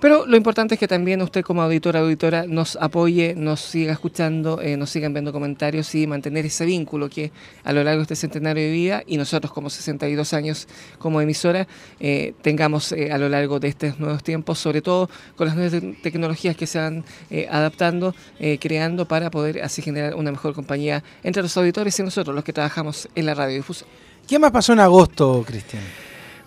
Pero 0.00 0.26
lo 0.26 0.36
importante 0.36 0.74
es 0.74 0.80
que 0.80 0.86
también 0.86 1.20
usted 1.22 1.42
como 1.42 1.60
auditora, 1.60 1.98
auditora, 1.98 2.44
nos 2.46 2.76
apoye, 2.76 3.34
nos 3.34 3.60
siga 3.60 3.92
escuchando, 3.92 4.62
eh, 4.62 4.76
nos 4.76 4.90
sigan 4.90 5.12
viendo 5.12 5.32
comentarios 5.32 5.92
y 5.96 6.06
mantener 6.06 6.46
ese 6.46 6.64
vínculo 6.66 7.08
que 7.08 7.32
a 7.64 7.72
lo 7.72 7.82
largo 7.82 7.98
de 7.98 8.02
este 8.04 8.14
centenario 8.14 8.62
de 8.62 8.70
vida 8.70 9.02
y 9.08 9.16
nosotros 9.16 9.52
como 9.52 9.70
62 9.70 10.32
años 10.34 10.68
como 10.98 11.20
emisora 11.20 11.66
eh, 11.98 12.32
tengamos 12.42 12.92
eh, 12.92 13.10
a 13.10 13.18
lo 13.18 13.28
largo 13.28 13.58
de 13.58 13.68
estos 13.68 13.98
nuevos 13.98 14.22
tiempos, 14.22 14.60
sobre 14.60 14.82
todo 14.82 15.10
con 15.34 15.48
las 15.48 15.56
nuevas 15.56 15.82
tecnologías 16.00 16.56
que 16.56 16.68
se 16.68 16.78
van 16.78 17.04
adaptando, 17.50 18.14
creando 18.60 19.06
para 19.08 19.30
poder 19.30 19.62
así 19.62 19.82
generar 19.82 20.14
una 20.14 20.30
mejor 20.30 20.54
compañía 20.54 21.02
entre 21.24 21.42
los 21.42 21.56
auditores 21.56 21.98
y 21.98 22.02
nosotros, 22.04 22.34
los 22.34 22.44
que 22.44 22.52
trabajamos 22.52 23.08
en 23.14 23.26
la 23.26 23.34
radiodifusión. 23.34 23.88
¿Qué 24.28 24.38
más 24.38 24.52
pasó 24.52 24.74
en 24.74 24.80
agosto, 24.80 25.42
Cristian? 25.46 25.82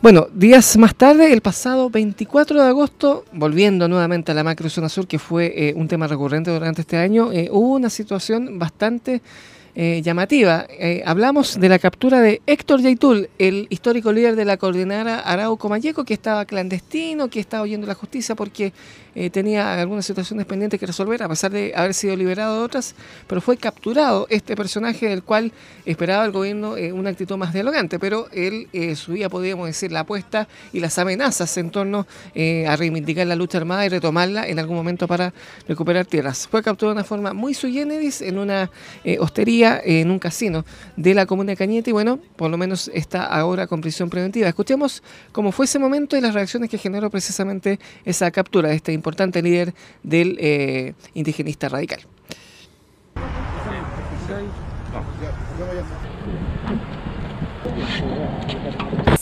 Bueno, 0.02 0.30
días 0.34 0.78
más 0.78 0.96
tarde, 0.96 1.32
el 1.32 1.42
pasado 1.42 1.92
24 1.92 2.60
de 2.60 2.68
agosto, 2.68 3.24
volviendo 3.34 3.88
nuevamente 3.88 4.32
a 4.32 4.34
la 4.34 4.44
macro 4.44 4.68
zona 4.68 4.90
sur, 4.90 5.06
que 5.06 5.20
fue 5.20 5.54
eh, 5.56 5.74
un 5.76 5.88
tema 5.88 6.08
recurrente 6.08 6.50
durante 6.50 6.82
este 6.82 6.98
año, 6.98 7.32
eh, 7.32 7.50
hubo 7.52 7.76
una 7.76 7.92
situación 7.92 8.58
bastante 8.58 9.22
eh, 9.76 10.02
llamativa. 10.04 10.66
hablamos 11.06 11.60
de 11.60 11.70
la 11.70 11.80
captura 11.80 12.22
de 12.22 12.42
Héctor 12.46 12.82
Yaitul, 12.82 13.30
el 13.38 13.68
histórico 13.70 14.12
líder 14.12 14.36
de 14.36 14.46
la 14.46 14.58
coordinadora 14.58 15.20
Arauco 15.20 15.70
Mayeco, 15.70 16.04
que 16.04 16.14
estaba 16.14 16.46
clandestino, 16.46 17.30
que 17.30 17.40
estaba 17.40 17.64
oyendo 17.64 17.88
la 17.88 17.96
justicia 17.96 18.36
porque 18.36 18.74
eh, 19.14 19.30
tenía 19.30 19.82
algunas 19.82 20.06
situaciones 20.06 20.46
pendientes 20.46 20.80
que 20.80 20.86
resolver, 20.86 21.22
a 21.22 21.28
pesar 21.28 21.52
de 21.52 21.74
haber 21.76 21.94
sido 21.94 22.16
liberado 22.16 22.60
de 22.60 22.64
otras, 22.64 22.96
pero 23.28 23.42
fue 23.42 23.58
capturado 23.58 24.26
este 24.30 24.56
personaje 24.56 25.10
del 25.10 25.22
cual 25.22 25.52
esperaba 25.86 26.24
el 26.24 26.32
gobierno 26.32 26.78
eh, 26.78 26.94
una 26.94 27.10
actitud 27.10 27.36
más 27.36 27.54
dialogante, 27.54 28.00
pero 28.00 28.30
él 28.32 28.70
eh, 28.72 28.96
subía, 28.96 29.28
podríamos 29.28 29.68
decir, 29.68 29.92
la 29.92 30.02
apuesta 30.02 30.48
y 30.72 30.80
las 30.80 30.98
amenazas 30.98 31.58
en 31.58 31.72
torno 31.72 32.08
a 32.68 32.76
reivindicar 32.76 33.28
la 33.28 33.36
lucha 33.36 33.58
armada 33.58 33.86
y 33.86 33.90
retomarla 33.90 34.48
en 34.48 34.60
algún 34.60 34.76
momento 34.76 35.08
para 35.08 35.34
recuperar 35.68 36.06
tierras. 36.06 36.48
Fue 36.48 36.64
capturado 36.64 36.94
de 36.94 37.00
una 37.00 37.04
forma 37.04 37.34
muy 37.34 37.54
sui 37.54 37.74
generis 37.74 38.22
en 38.22 38.38
una 38.38 38.70
hostería, 39.20 39.61
en 39.62 40.12
un 40.12 40.20
casino 40.20 40.66
de 40.96 41.14
la 41.14 41.26
comuna 41.26 41.52
de 41.52 41.58
Cañete, 41.58 41.90
y 41.90 41.94
bueno, 41.94 42.20
por 42.36 42.50
lo 42.50 42.58
menos 42.58 42.90
está 42.94 43.26
ahora 43.26 43.68
con 43.68 43.82
prisión 43.82 44.10
preventiva. 44.10 44.48
Escuchemos 44.48 45.04
cómo 45.32 45.52
fue 45.52 45.66
ese 45.66 45.80
momento 45.80 46.18
y 46.18 46.22
las 46.22 46.34
reacciones 46.34 46.70
que 46.70 46.78
generó 46.78 47.10
precisamente 47.10 47.80
esa 48.06 48.32
captura 48.32 48.70
de 48.70 48.76
este 48.76 48.94
importante 48.94 49.42
líder 49.42 49.74
del 50.04 50.38
eh, 50.40 50.94
indigenista 51.14 51.70
radical. 51.70 52.02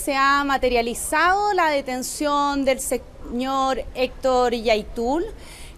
se 0.00 0.16
ha 0.16 0.42
materializado 0.44 1.52
la 1.52 1.68
detención 1.68 2.64
del 2.64 2.80
señor 2.80 3.84
Héctor 3.94 4.54
Yaitul 4.54 5.24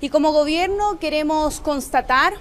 y 0.01 0.09
como 0.09 0.33
gobierno 0.33 0.99
queremos 0.99 1.61
constatar 1.61 2.35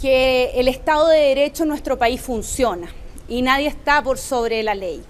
que 0.00 0.52
el 0.54 0.68
Estado 0.68 1.08
de 1.08 1.18
Derecho 1.18 1.64
en 1.64 1.68
nuestro 1.68 1.98
país 1.98 2.20
funciona 2.20 2.88
y 3.28 3.42
nadie 3.42 3.66
está 3.66 4.02
por 4.02 4.16
sobre 4.16 4.62
la 4.62 4.74
ley. 4.74 5.02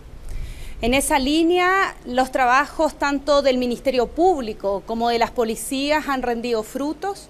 En 0.82 0.94
esa 0.94 1.18
línea, 1.18 1.94
los 2.06 2.32
trabajos 2.32 2.94
tanto 2.98 3.42
del 3.42 3.58
Ministerio 3.58 4.08
Público 4.08 4.82
como 4.86 5.08
de 5.08 5.18
las 5.18 5.30
policías 5.30 6.08
han 6.08 6.22
rendido 6.22 6.62
frutos 6.62 7.28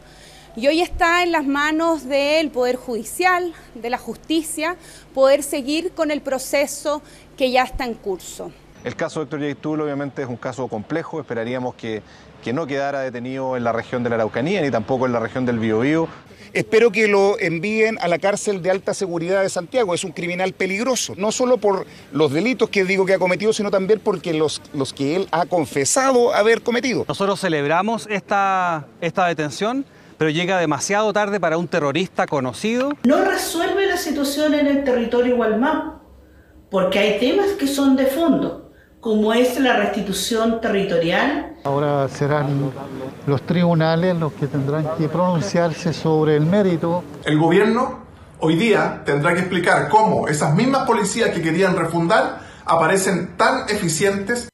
y 0.56 0.68
hoy 0.68 0.80
está 0.80 1.22
en 1.22 1.32
las 1.32 1.46
manos 1.46 2.08
del 2.08 2.50
Poder 2.50 2.76
Judicial, 2.76 3.52
de 3.74 3.90
la 3.90 3.98
justicia, 3.98 4.76
poder 5.14 5.42
seguir 5.42 5.92
con 5.92 6.10
el 6.10 6.22
proceso 6.22 7.02
que 7.36 7.50
ya 7.50 7.64
está 7.64 7.84
en 7.84 7.94
curso. 7.94 8.50
El 8.82 8.96
caso 8.96 9.20
de 9.20 9.24
Héctor 9.24 9.40
Yaitul 9.40 9.80
obviamente 9.82 10.22
es 10.22 10.28
un 10.28 10.36
caso 10.36 10.66
complejo, 10.66 11.20
esperaríamos 11.20 11.74
que, 11.74 12.02
que 12.42 12.52
no 12.52 12.66
quedara 12.66 13.00
detenido 13.00 13.56
en 13.56 13.64
la 13.64 13.72
región 13.72 14.02
de 14.02 14.10
la 14.10 14.16
Araucanía 14.16 14.60
ni 14.62 14.70
tampoco 14.70 15.06
en 15.06 15.12
la 15.12 15.20
región 15.20 15.46
del 15.46 15.58
Biobío. 15.58 16.08
Espero 16.52 16.90
que 16.90 17.06
lo 17.06 17.38
envíen 17.38 17.96
a 18.00 18.08
la 18.08 18.18
cárcel 18.18 18.60
de 18.60 18.72
alta 18.72 18.92
seguridad 18.92 19.42
de 19.42 19.48
Santiago. 19.48 19.94
Es 19.94 20.02
un 20.02 20.10
criminal 20.10 20.52
peligroso, 20.52 21.14
no 21.16 21.30
solo 21.30 21.58
por 21.58 21.86
los 22.12 22.32
delitos 22.32 22.68
que 22.70 22.84
digo 22.84 23.06
que 23.06 23.14
ha 23.14 23.18
cometido, 23.20 23.52
sino 23.52 23.70
también 23.70 24.00
porque 24.02 24.34
los, 24.34 24.60
los 24.74 24.92
que 24.92 25.14
él 25.14 25.28
ha 25.30 25.46
confesado 25.46 26.34
haber 26.34 26.62
cometido. 26.62 27.04
Nosotros 27.06 27.40
celebramos 27.40 28.08
esta, 28.10 28.86
esta 29.00 29.26
detención 29.26 29.84
pero 30.20 30.28
llega 30.28 30.58
demasiado 30.58 31.14
tarde 31.14 31.40
para 31.40 31.56
un 31.56 31.66
terrorista 31.66 32.26
conocido. 32.26 32.92
No 33.04 33.24
resuelve 33.24 33.86
la 33.86 33.96
situación 33.96 34.52
en 34.52 34.66
el 34.66 34.84
territorio 34.84 35.36
Gualmán, 35.36 35.94
porque 36.70 36.98
hay 36.98 37.18
temas 37.18 37.52
que 37.52 37.66
son 37.66 37.96
de 37.96 38.04
fondo, 38.04 38.69
como 39.00 39.32
es 39.32 39.58
la 39.58 39.76
restitución 39.76 40.60
territorial. 40.60 41.56
Ahora 41.64 42.08
serán 42.08 42.70
los 43.26 43.42
tribunales 43.42 44.16
los 44.16 44.32
que 44.34 44.46
tendrán 44.46 44.96
que 44.98 45.08
pronunciarse 45.08 45.92
sobre 45.92 46.36
el 46.36 46.44
mérito. 46.46 47.02
El 47.24 47.38
gobierno 47.38 48.00
hoy 48.40 48.56
día 48.56 49.02
tendrá 49.04 49.32
que 49.34 49.40
explicar 49.40 49.88
cómo 49.88 50.28
esas 50.28 50.54
mismas 50.54 50.86
policías 50.86 51.30
que 51.30 51.42
querían 51.42 51.76
refundar 51.76 52.40
aparecen 52.64 53.36
tan 53.36 53.68
eficientes 53.68 54.48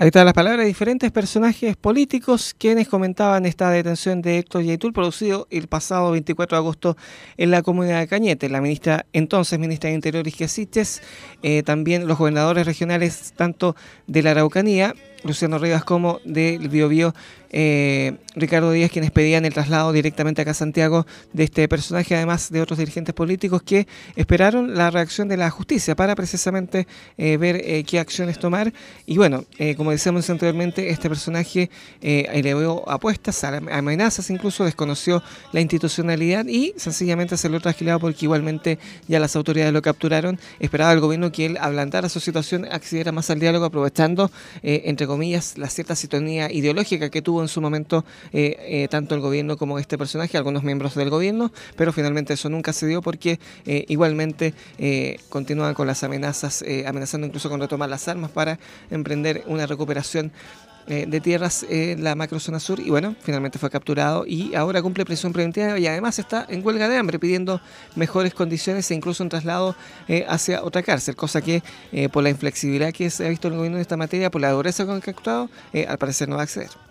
Están 0.00 0.24
las 0.24 0.32
palabras 0.32 0.60
de 0.62 0.66
diferentes 0.66 1.12
personajes 1.12 1.76
políticos 1.76 2.54
quienes 2.56 2.88
comentaban 2.88 3.44
esta 3.44 3.68
detención 3.68 4.22
de 4.22 4.38
Héctor 4.38 4.62
Yaitul 4.62 4.94
producido 4.94 5.46
el 5.50 5.68
pasado 5.68 6.12
24 6.12 6.56
de 6.56 6.58
agosto 6.58 6.96
en 7.36 7.50
la 7.50 7.60
comunidad 7.60 8.00
de 8.00 8.08
Cañete. 8.08 8.48
La 8.48 8.62
ministra, 8.62 9.04
entonces 9.12 9.58
ministra 9.58 9.90
de 9.90 9.96
Interior 9.96 10.26
Isquia 10.26 10.48
eh, 11.42 11.62
también 11.64 12.08
los 12.08 12.16
gobernadores 12.16 12.64
regionales 12.64 13.34
tanto 13.36 13.76
de 14.06 14.22
la 14.22 14.30
Araucanía 14.30 14.94
Luciano 15.24 15.58
Rivas 15.58 15.84
como 15.84 16.20
del 16.24 16.68
Biobío 16.68 17.14
eh, 17.52 18.16
Ricardo 18.36 18.70
Díaz, 18.70 18.92
quienes 18.92 19.10
pedían 19.10 19.44
el 19.44 19.52
traslado 19.52 19.92
directamente 19.92 20.40
acá 20.40 20.52
a 20.52 20.54
Santiago 20.54 21.04
de 21.32 21.44
este 21.44 21.66
personaje, 21.66 22.14
además 22.14 22.50
de 22.50 22.62
otros 22.62 22.78
dirigentes 22.78 23.12
políticos 23.12 23.62
que 23.62 23.88
esperaron 24.14 24.76
la 24.76 24.90
reacción 24.90 25.26
de 25.26 25.36
la 25.36 25.50
justicia 25.50 25.96
para 25.96 26.14
precisamente 26.14 26.86
eh, 27.18 27.36
ver 27.38 27.56
eh, 27.56 27.82
qué 27.84 27.98
acciones 27.98 28.38
tomar. 28.38 28.72
Y 29.04 29.16
bueno, 29.16 29.44
como 29.76 29.90
decíamos 29.90 30.30
anteriormente, 30.30 30.90
este 30.90 31.08
personaje 31.08 31.70
elevó 32.00 32.88
apuestas, 32.88 33.42
amenazas, 33.44 34.30
incluso 34.30 34.64
desconoció 34.64 35.22
la 35.52 35.60
institucionalidad 35.60 36.46
y 36.46 36.72
sencillamente 36.76 37.36
se 37.36 37.48
lo 37.48 37.60
trasquilado 37.60 37.98
porque 37.98 38.26
igualmente 38.26 38.78
ya 39.08 39.18
las 39.18 39.34
autoridades 39.34 39.72
lo 39.72 39.82
capturaron. 39.82 40.38
Esperaba 40.60 40.92
el 40.92 41.00
gobierno 41.00 41.32
que 41.32 41.46
él 41.46 41.56
ablandara 41.60 42.08
su 42.08 42.20
situación, 42.20 42.66
accediera 42.70 43.10
más 43.10 43.28
al 43.30 43.40
diálogo, 43.40 43.64
aprovechando 43.64 44.30
entre 44.62 45.06
comillas, 45.10 45.58
la 45.58 45.68
cierta 45.68 45.96
sintonía 45.96 46.52
ideológica 46.52 47.10
que 47.10 47.20
tuvo 47.20 47.42
en 47.42 47.48
su 47.48 47.60
momento 47.60 48.04
eh, 48.32 48.56
eh, 48.60 48.88
tanto 48.88 49.16
el 49.16 49.20
gobierno 49.20 49.56
como 49.56 49.78
este 49.80 49.98
personaje, 49.98 50.38
algunos 50.38 50.62
miembros 50.62 50.94
del 50.94 51.10
gobierno, 51.10 51.50
pero 51.76 51.92
finalmente 51.92 52.34
eso 52.34 52.48
nunca 52.48 52.72
se 52.72 52.86
dio 52.86 53.02
porque 53.02 53.40
eh, 53.66 53.84
igualmente 53.88 54.54
continúan 55.28 55.74
con 55.74 55.86
las 55.86 56.04
amenazas, 56.04 56.64
amenazando 56.86 57.26
incluso 57.26 57.50
con 57.50 57.60
retomar 57.60 57.90
las 57.90 58.06
armas 58.06 58.30
para 58.30 58.58
emprender 58.90 59.42
una 59.46 59.66
recuperación 59.66 60.32
eh, 60.86 61.06
de 61.06 61.20
tierras 61.20 61.64
en 61.68 62.02
la 62.02 62.14
macrozona 62.14 62.58
sur 62.60 62.80
y 62.80 62.90
bueno, 62.90 63.14
finalmente 63.22 63.58
fue 63.58 63.70
capturado 63.70 64.24
y 64.26 64.54
ahora 64.54 64.82
cumple 64.82 65.04
prisión 65.04 65.32
preventiva 65.32 65.78
y 65.78 65.86
además 65.86 66.18
está 66.18 66.46
en 66.48 66.64
huelga 66.66 66.88
de 66.88 66.96
hambre 66.96 67.18
pidiendo 67.18 67.60
mejores 67.96 68.34
condiciones 68.34 68.90
e 68.90 68.94
incluso 68.94 69.22
un 69.22 69.28
traslado 69.28 69.76
eh, 70.08 70.24
hacia 70.28 70.62
otra 70.62 70.82
cárcel, 70.82 71.16
cosa 71.16 71.40
que 71.40 71.62
eh, 71.92 72.08
por 72.08 72.22
la 72.22 72.30
inflexibilidad 72.30 72.92
que 72.92 73.10
se 73.10 73.26
ha 73.26 73.28
visto 73.28 73.48
en 73.48 73.54
el 73.54 73.58
gobierno 73.58 73.78
en 73.78 73.82
esta 73.82 73.96
materia, 73.96 74.30
por 74.30 74.40
la 74.40 74.50
dureza 74.50 74.86
con 74.86 75.00
que 75.00 75.10
ha 75.10 75.12
actuado, 75.12 75.50
al 75.88 75.98
parecer 75.98 76.28
no 76.28 76.36
va 76.36 76.42
a 76.42 76.44
acceder. 76.44 76.89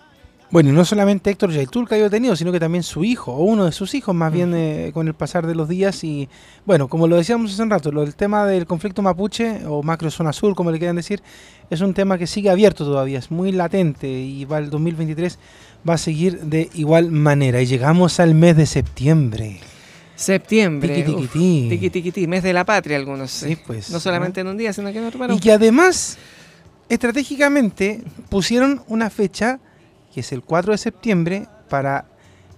Bueno, 0.52 0.70
y 0.70 0.74
no 0.74 0.84
solamente 0.84 1.30
Héctor 1.30 1.52
Yaitul 1.52 1.88
que 1.88 1.94
ha 1.94 1.98
detenido, 2.00 2.36
sino 2.36 2.52
que 2.52 2.60
también 2.60 2.84
su 2.84 3.04
hijo, 3.04 3.32
o 3.32 3.44
uno 3.44 3.66
de 3.66 3.72
sus 3.72 3.94
hijos, 3.94 4.16
más 4.16 4.34
bien 4.34 4.54
eh, 4.56 4.90
con 4.96 5.08
el 5.08 5.14
pasar 5.14 5.46
de 5.46 5.54
los 5.54 5.70
días. 5.70 6.04
Y 6.04 6.28
bueno, 6.66 6.88
como 6.88 7.08
lo 7.08 7.18
decíamos 7.18 7.54
hace 7.54 7.62
un 7.62 7.70
rato, 7.70 7.90
el 8.02 8.16
tema 8.16 8.48
del 8.48 8.66
conflicto 8.66 9.04
mapuche, 9.04 9.66
o 9.68 9.84
macro 9.84 10.10
zona 10.10 10.34
sur, 10.34 10.56
como 10.56 10.72
le 10.72 10.80
quieran 10.80 10.96
decir, 10.96 11.22
es 11.70 11.82
un 11.82 11.94
tema 11.94 12.18
que 12.18 12.26
sigue 12.26 12.50
abierto 12.50 12.84
todavía, 12.84 13.20
es 13.20 13.30
muy 13.30 13.52
latente 13.52 14.10
y 14.10 14.46
va 14.46 14.58
el 14.58 14.72
2023 14.72 15.38
va 15.88 15.94
a 15.94 15.98
seguir 16.00 16.42
de 16.42 16.70
igual 16.74 17.12
manera. 17.12 17.62
Y 17.62 17.68
llegamos 17.68 18.20
al 18.20 18.34
mes 18.34 18.58
de 18.58 18.66
septiembre. 18.66 19.60
Septiembre. 20.16 20.96
Tiki, 20.96 21.80
tiki, 21.92 22.12
tiki. 22.12 22.28
mes 22.28 22.42
de 22.42 22.54
la 22.54 22.66
patria 22.66 22.98
algunos. 22.98 23.30
Sí, 23.30 23.56
pues. 23.56 23.92
No 23.92 24.00
solamente 24.00 24.42
en 24.42 24.48
un 24.48 24.58
día, 24.58 24.74
sino 24.74 24.92
que 24.92 24.98
en 24.98 25.06
otro. 25.06 25.34
Y 25.34 25.40
que 25.40 25.52
además, 25.52 26.18
estratégicamente, 26.90 28.02
pusieron 28.30 28.82
una 28.88 29.10
fecha 29.12 29.60
que 30.14 30.22
es 30.22 30.32
el 30.32 30.42
4 30.44 30.72
de 30.72 30.78
septiembre, 30.78 31.48
para 31.70 32.06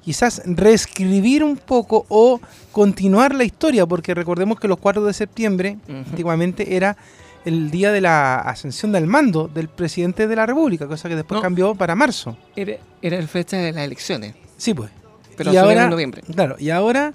quizás 0.03 0.41
reescribir 0.45 1.43
un 1.43 1.57
poco 1.57 2.05
o 2.09 2.39
continuar 2.71 3.35
la 3.35 3.43
historia, 3.43 3.85
porque 3.85 4.13
recordemos 4.13 4.59
que 4.59 4.67
los 4.67 4.79
4 4.79 5.03
de 5.03 5.13
septiembre 5.13 5.77
antiguamente 5.87 6.75
era 6.75 6.97
el 7.45 7.71
día 7.71 7.91
de 7.91 8.01
la 8.01 8.39
ascensión 8.39 8.91
del 8.91 9.07
mando 9.07 9.47
del 9.47 9.67
presidente 9.67 10.27
de 10.27 10.35
la 10.35 10.45
República, 10.45 10.87
cosa 10.87 11.09
que 11.09 11.15
después 11.15 11.41
cambió 11.41 11.75
para 11.75 11.95
marzo. 11.95 12.37
Era, 12.55 12.77
era 13.01 13.17
el 13.17 13.27
fecha 13.27 13.57
de 13.57 13.71
las 13.71 13.83
elecciones. 13.83 14.35
Sí, 14.57 14.73
pues. 14.73 14.91
Pero 15.37 15.53
y 15.53 15.57
ahora, 15.57 15.85
en 15.85 15.89
noviembre. 15.89 16.21
Claro, 16.33 16.55
y 16.59 16.69
ahora 16.69 17.13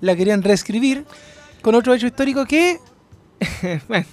la 0.00 0.14
querían 0.14 0.42
reescribir 0.42 1.04
con 1.62 1.74
otro 1.74 1.94
hecho 1.94 2.06
histórico 2.06 2.44
que... 2.46 2.78
bueno, 3.88 4.06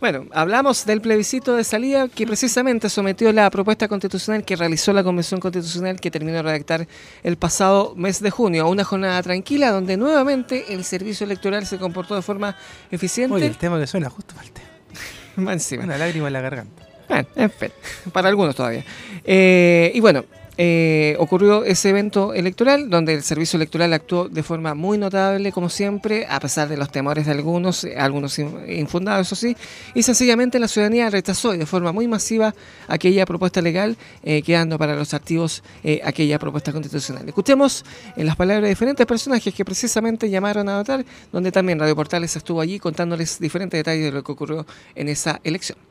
bueno, 0.00 0.26
hablamos 0.32 0.86
del 0.86 1.00
plebiscito 1.00 1.54
de 1.54 1.62
salida 1.62 2.08
que 2.08 2.26
precisamente 2.26 2.88
sometió 2.88 3.32
la 3.32 3.50
propuesta 3.50 3.86
constitucional 3.86 4.44
que 4.44 4.56
realizó 4.56 4.92
la 4.92 5.04
Convención 5.04 5.40
Constitucional 5.40 6.00
que 6.00 6.10
terminó 6.10 6.38
de 6.38 6.42
redactar 6.42 6.88
el 7.22 7.36
pasado 7.36 7.94
mes 7.96 8.20
de 8.22 8.30
junio. 8.30 8.68
Una 8.68 8.82
jornada 8.82 9.22
tranquila 9.22 9.70
donde 9.70 9.96
nuevamente 9.98 10.72
el 10.72 10.84
servicio 10.84 11.24
electoral 11.24 11.66
se 11.66 11.78
comportó 11.78 12.14
de 12.16 12.22
forma 12.22 12.56
eficiente. 12.90 13.34
Oye, 13.34 13.46
el 13.46 13.58
tema 13.58 13.78
que 13.78 13.86
suena 13.86 14.08
justo 14.08 14.34
para 14.34 14.46
el 14.46 14.52
tema. 14.52 15.52
encima. 15.52 15.84
Una 15.84 15.98
lágrima 15.98 16.28
en 16.28 16.32
la 16.32 16.40
garganta. 16.40 16.86
Bueno, 17.08 17.26
en 17.36 17.50
fin, 17.50 17.70
para 18.12 18.28
algunos 18.28 18.54
todavía. 18.54 18.84
Eh, 19.24 19.90
y 19.94 20.00
bueno, 20.00 20.24
eh, 20.62 21.16
ocurrió 21.18 21.64
ese 21.64 21.88
evento 21.88 22.34
electoral 22.34 22.90
donde 22.90 23.14
el 23.14 23.22
servicio 23.22 23.56
electoral 23.56 23.94
actuó 23.94 24.28
de 24.28 24.42
forma 24.42 24.74
muy 24.74 24.98
notable, 24.98 25.52
como 25.52 25.70
siempre, 25.70 26.26
a 26.28 26.38
pesar 26.38 26.68
de 26.68 26.76
los 26.76 26.92
temores 26.92 27.24
de 27.24 27.32
algunos, 27.32 27.84
eh, 27.84 27.94
algunos 27.96 28.38
infundados, 28.38 29.28
eso 29.28 29.36
sí, 29.36 29.56
y 29.94 30.02
sencillamente 30.02 30.58
la 30.58 30.68
ciudadanía 30.68 31.08
rechazó 31.08 31.52
de 31.52 31.64
forma 31.64 31.92
muy 31.92 32.06
masiva 32.08 32.54
aquella 32.88 33.24
propuesta 33.24 33.62
legal, 33.62 33.96
eh, 34.22 34.42
quedando 34.42 34.76
para 34.76 34.94
los 34.94 35.14
activos 35.14 35.62
aquella 36.04 36.38
propuesta 36.38 36.72
constitucional. 36.72 37.26
Escuchemos 37.26 37.82
en 38.14 38.26
las 38.26 38.36
palabras 38.36 38.64
de 38.64 38.68
diferentes 38.68 39.06
personajes 39.06 39.54
que 39.54 39.64
precisamente 39.64 40.28
llamaron 40.28 40.68
a 40.68 40.76
votar, 40.76 41.06
donde 41.32 41.50
también 41.52 41.78
Radio 41.78 41.96
Portales 41.96 42.36
estuvo 42.36 42.60
allí 42.60 42.78
contándoles 42.78 43.38
diferentes 43.38 43.78
detalles 43.78 44.04
de 44.04 44.12
lo 44.12 44.22
que 44.22 44.32
ocurrió 44.32 44.66
en 44.94 45.08
esa 45.08 45.40
elección. 45.42 45.89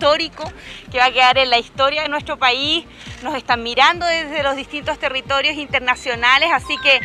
Histórico 0.00 0.50
que 0.90 0.96
va 0.96 1.06
a 1.06 1.12
quedar 1.12 1.36
en 1.36 1.50
la 1.50 1.58
historia 1.58 2.02
de 2.02 2.08
nuestro 2.08 2.38
país. 2.38 2.86
Nos 3.22 3.34
están 3.34 3.62
mirando 3.62 4.06
desde 4.06 4.42
los 4.42 4.56
distintos 4.56 4.98
territorios 4.98 5.56
internacionales, 5.56 6.48
así 6.54 6.74
que 6.82 7.00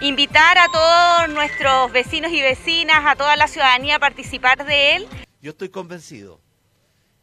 invitar 0.00 0.58
a 0.58 0.66
todos 0.66 1.32
nuestros 1.32 1.92
vecinos 1.92 2.32
y 2.32 2.42
vecinas, 2.42 3.04
a 3.06 3.14
toda 3.14 3.36
la 3.36 3.46
ciudadanía 3.46 3.96
a 3.96 3.98
participar 4.00 4.66
de 4.66 4.96
él. 4.96 5.06
Yo 5.40 5.52
estoy 5.52 5.68
convencido 5.68 6.40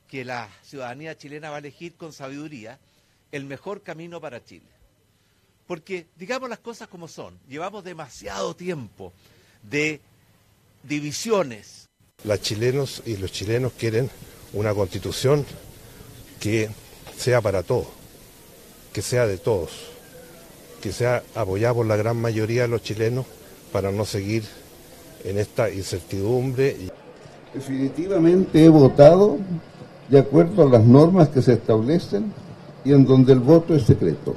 que 0.07 0.23
la 0.23 0.47
ciudadanía 0.63 1.17
chilena 1.17 1.49
va 1.49 1.57
a 1.57 1.59
elegir 1.59 1.95
con 1.95 2.13
sabiduría 2.13 2.79
el 3.33 3.43
mejor 3.43 3.83
camino 3.83 4.21
para 4.21 4.41
Chile. 4.41 4.67
Porque 5.67 6.07
digamos 6.15 6.49
las 6.49 6.59
cosas 6.59 6.87
como 6.87 7.09
son, 7.09 7.37
llevamos 7.49 7.83
demasiado 7.83 8.55
tiempo 8.55 9.11
de 9.63 9.99
divisiones. 10.83 11.89
Las 12.23 12.41
chilenos 12.41 13.03
y 13.05 13.17
los 13.17 13.33
chilenos 13.33 13.73
quieren 13.73 14.09
una 14.53 14.73
constitución 14.73 15.45
que 16.39 16.69
sea 17.17 17.41
para 17.41 17.63
todos, 17.63 17.87
que 18.93 19.01
sea 19.01 19.27
de 19.27 19.37
todos, 19.37 19.71
que 20.81 20.91
sea 20.91 21.23
apoyada 21.35 21.73
por 21.73 21.85
la 21.85 21.97
gran 21.97 22.17
mayoría 22.17 22.63
de 22.63 22.67
los 22.69 22.81
chilenos 22.81 23.25
para 23.71 23.91
no 23.91 24.05
seguir 24.05 24.43
en 25.23 25.37
esta 25.37 25.69
incertidumbre. 25.69 26.75
Definitivamente 27.53 28.63
he 28.63 28.69
votado 28.69 29.37
de 30.07 30.19
acuerdo 30.19 30.63
a 30.63 30.69
las 30.69 30.83
normas 30.83 31.29
que 31.29 31.41
se 31.41 31.53
establecen 31.53 32.33
y 32.83 32.93
en 32.93 33.05
donde 33.05 33.33
el 33.33 33.39
voto 33.39 33.75
es 33.75 33.83
secreto. 33.83 34.33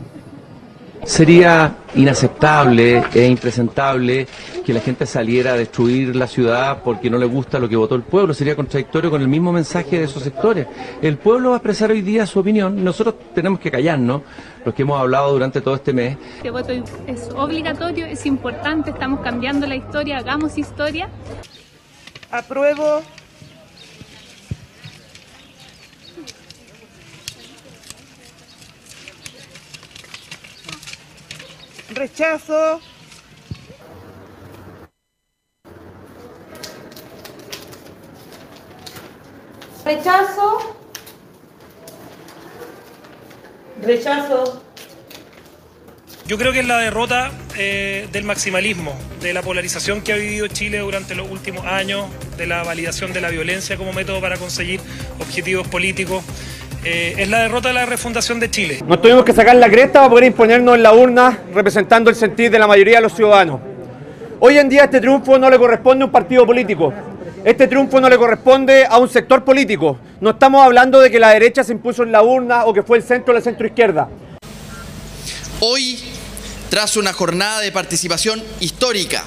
Sería 1.05 1.79
inaceptable 1.97 3.03
e 3.13 3.27
impresentable 3.27 4.27
que 4.65 4.73
la 4.73 4.81
gente 4.81 5.05
saliera 5.05 5.53
a 5.53 5.57
destruir 5.57 6.15
la 6.15 6.29
ciudad 6.29 6.83
porque 6.85 7.11
no 7.11 7.19
le 7.19 7.27
gusta 7.27 7.59
lo 7.59 7.69
que 7.69 7.75
votó 7.75 7.97
el 7.97 8.03
pueblo. 8.03 8.33
Sería 8.33 8.55
contradictorio 8.55 9.11
con 9.11 9.21
el 9.21 9.27
mismo 9.27 9.53
mensaje 9.53 9.99
de 9.99 10.05
esos 10.05 10.23
sectores. 10.23 10.67
El 11.03 11.19
pueblo 11.19 11.51
va 11.51 11.57
a 11.57 11.59
expresar 11.59 11.91
hoy 11.91 12.03
día 12.03 12.25
su 12.25 12.39
opinión. 12.39 12.83
Nosotros 12.85 13.17
tenemos 13.35 13.59
que 13.59 13.71
callarnos, 13.71 14.23
los 14.65 14.75
que 14.75 14.83
hemos 14.83 15.01
hablado 15.01 15.33
durante 15.33 15.61
todo 15.61 15.75
este 15.75 15.93
mes. 15.93 16.17
Este 16.37 16.51
voto 16.51 16.71
es 16.71 17.29
obligatorio, 17.35 18.07
es 18.07 18.25
importante, 18.25 18.91
estamos 18.91 19.21
cambiando 19.21 19.67
la 19.67 19.75
historia, 19.75 20.19
hagamos 20.19 20.57
historia. 20.57 21.09
Apruebo 22.31 23.03
Rechazo. 31.95 32.81
Rechazo. 39.85 40.77
Rechazo. 43.83 44.63
Yo 46.27 46.39
creo 46.39 46.53
que 46.53 46.61
es 46.61 46.67
la 46.67 46.79
derrota 46.79 47.31
eh, 47.59 48.09
del 48.11 48.25
maximalismo, 48.25 48.97
de 49.21 49.35
la 49.35 49.43
polarización 49.43 50.01
que 50.01 50.13
ha 50.13 50.17
vivido 50.17 50.47
Chile 50.47 50.79
durante 50.79 51.15
los 51.15 51.31
últimos 51.31 51.67
años, 51.67 52.07
de 52.39 52.47
la 52.47 52.63
validación 52.63 53.13
de 53.13 53.21
la 53.21 53.29
violencia 53.29 53.77
como 53.77 53.93
método 53.93 54.21
para 54.21 54.39
conseguir 54.39 54.81
objetivos 55.19 55.69
políticos. 55.69 56.25
Eh, 56.85 57.15
es 57.17 57.29
la 57.29 57.39
derrota 57.43 57.69
de 57.69 57.75
la 57.75 57.87
refundación 57.87 58.41
de 58.41 58.51
Chile. 58.51 58.83
Nos 58.85 59.01
tuvimos 59.01 59.25
que 59.25 59.33
sacar 59.33 59.55
la 59.55 59.71
cresta 59.71 60.01
para 60.01 60.11
poder 60.11 60.25
imponernos 60.25 60.75
en 60.75 60.83
la 60.83 60.93
urna 60.93 61.39
representando 61.55 62.11
el 62.11 62.17
sentir 62.17 62.51
de 62.51 62.59
la 62.59 62.67
mayoría 62.67 62.97
de 62.97 63.03
los 63.03 63.15
ciudadanos. 63.15 63.61
Hoy 64.41 64.59
en 64.59 64.69
día 64.69 64.85
este 64.85 65.01
triunfo 65.01 65.39
no 65.39 65.49
le 65.49 65.59
corresponde 65.59 66.03
a 66.03 66.07
un 66.07 66.13
partido 66.13 66.45
político. 66.45 66.93
Este 67.45 67.69
triunfo 67.69 68.01
no 68.01 68.09
le 68.09 68.19
corresponde 68.19 68.85
a 68.85 68.99
un 68.99 69.09
sector 69.09 69.45
político. 69.45 69.97
No 70.21 70.31
estamos 70.31 70.65
hablando 70.65 70.99
de 70.99 71.09
que 71.09 71.21
la 71.21 71.29
derecha 71.29 71.63
se 71.63 71.71
impuso 71.71 72.03
en 72.03 72.11
la 72.11 72.23
urna 72.23 72.65
o 72.65 72.75
que 72.75 72.83
fue 72.83 72.99
el 72.99 73.05
centro 73.05 73.33
o 73.33 73.37
la 73.37 73.41
centroizquierda. 73.41 74.09
Hoy, 75.61 76.01
tras 76.69 76.97
una 76.97 77.13
jornada 77.13 77.61
de 77.61 77.71
participación 77.71 78.43
histórica 78.59 79.23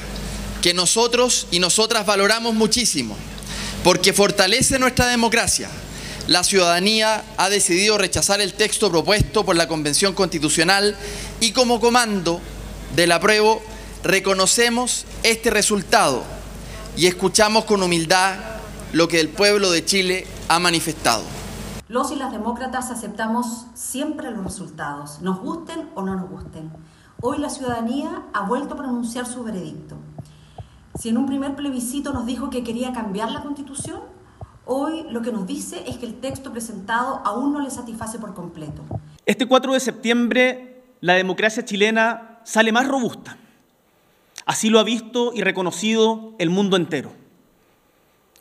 que 0.61 0.73
nosotros 0.73 1.47
y 1.51 1.59
nosotras 1.59 2.05
valoramos 2.05 2.53
muchísimo, 2.53 3.15
porque 3.83 4.11
fortalece 4.11 4.77
nuestra 4.79 5.07
democracia, 5.07 5.69
la 6.27 6.43
ciudadanía 6.43 7.23
ha 7.37 7.49
decidido 7.49 7.97
rechazar 7.97 8.41
el 8.41 8.53
texto 8.53 8.89
propuesto 8.89 9.45
por 9.45 9.55
la 9.55 9.67
Convención 9.67 10.13
Constitucional 10.13 10.95
y 11.39 11.51
como 11.51 11.79
comando 11.79 12.41
del 12.95 13.11
apruebo 13.11 13.61
reconocemos 14.03 15.05
este 15.21 15.51
resultado 15.51 16.23
y 16.97 17.05
escuchamos 17.05 17.65
con 17.65 17.83
humildad 17.83 18.37
lo 18.91 19.07
que 19.07 19.19
el 19.19 19.29
pueblo 19.29 19.69
de 19.69 19.85
Chile 19.85 20.25
ha 20.47 20.57
manifestado. 20.57 21.23
Los 21.87 22.11
y 22.11 22.15
las 22.15 22.31
demócratas 22.31 22.89
aceptamos 22.89 23.65
siempre 23.75 24.31
los 24.31 24.43
resultados, 24.43 25.21
nos 25.21 25.39
gusten 25.39 25.89
o 25.93 26.01
no 26.01 26.15
nos 26.15 26.29
gusten. 26.29 26.71
Hoy 27.21 27.37
la 27.37 27.49
ciudadanía 27.49 28.23
ha 28.33 28.47
vuelto 28.47 28.73
a 28.73 28.77
pronunciar 28.77 29.27
su 29.27 29.43
veredicto. 29.43 29.95
Si 30.97 31.09
en 31.09 31.17
un 31.17 31.27
primer 31.27 31.55
plebiscito 31.55 32.13
nos 32.13 32.25
dijo 32.25 32.49
que 32.49 32.63
quería 32.63 32.93
cambiar 32.93 33.29
la 33.29 33.43
constitución, 33.43 34.14
Hoy 34.65 35.05
lo 35.11 35.21
que 35.21 35.31
nos 35.31 35.45
dice 35.45 35.83
es 35.87 35.97
que 35.97 36.07
el 36.07 36.15
texto 36.15 36.51
presentado 36.51 37.21
aún 37.23 37.53
no 37.53 37.61
le 37.61 37.69
satisface 37.69 38.17
por 38.17 38.33
completo. 38.33 38.81
Este 39.25 39.45
4 39.47 39.73
de 39.73 39.79
septiembre 39.79 40.83
la 41.01 41.13
democracia 41.13 41.63
chilena 41.63 42.39
sale 42.43 42.71
más 42.71 42.87
robusta. 42.87 43.37
Así 44.45 44.69
lo 44.69 44.79
ha 44.79 44.83
visto 44.83 45.33
y 45.35 45.41
reconocido 45.41 46.33
el 46.39 46.49
mundo 46.49 46.77
entero. 46.77 47.11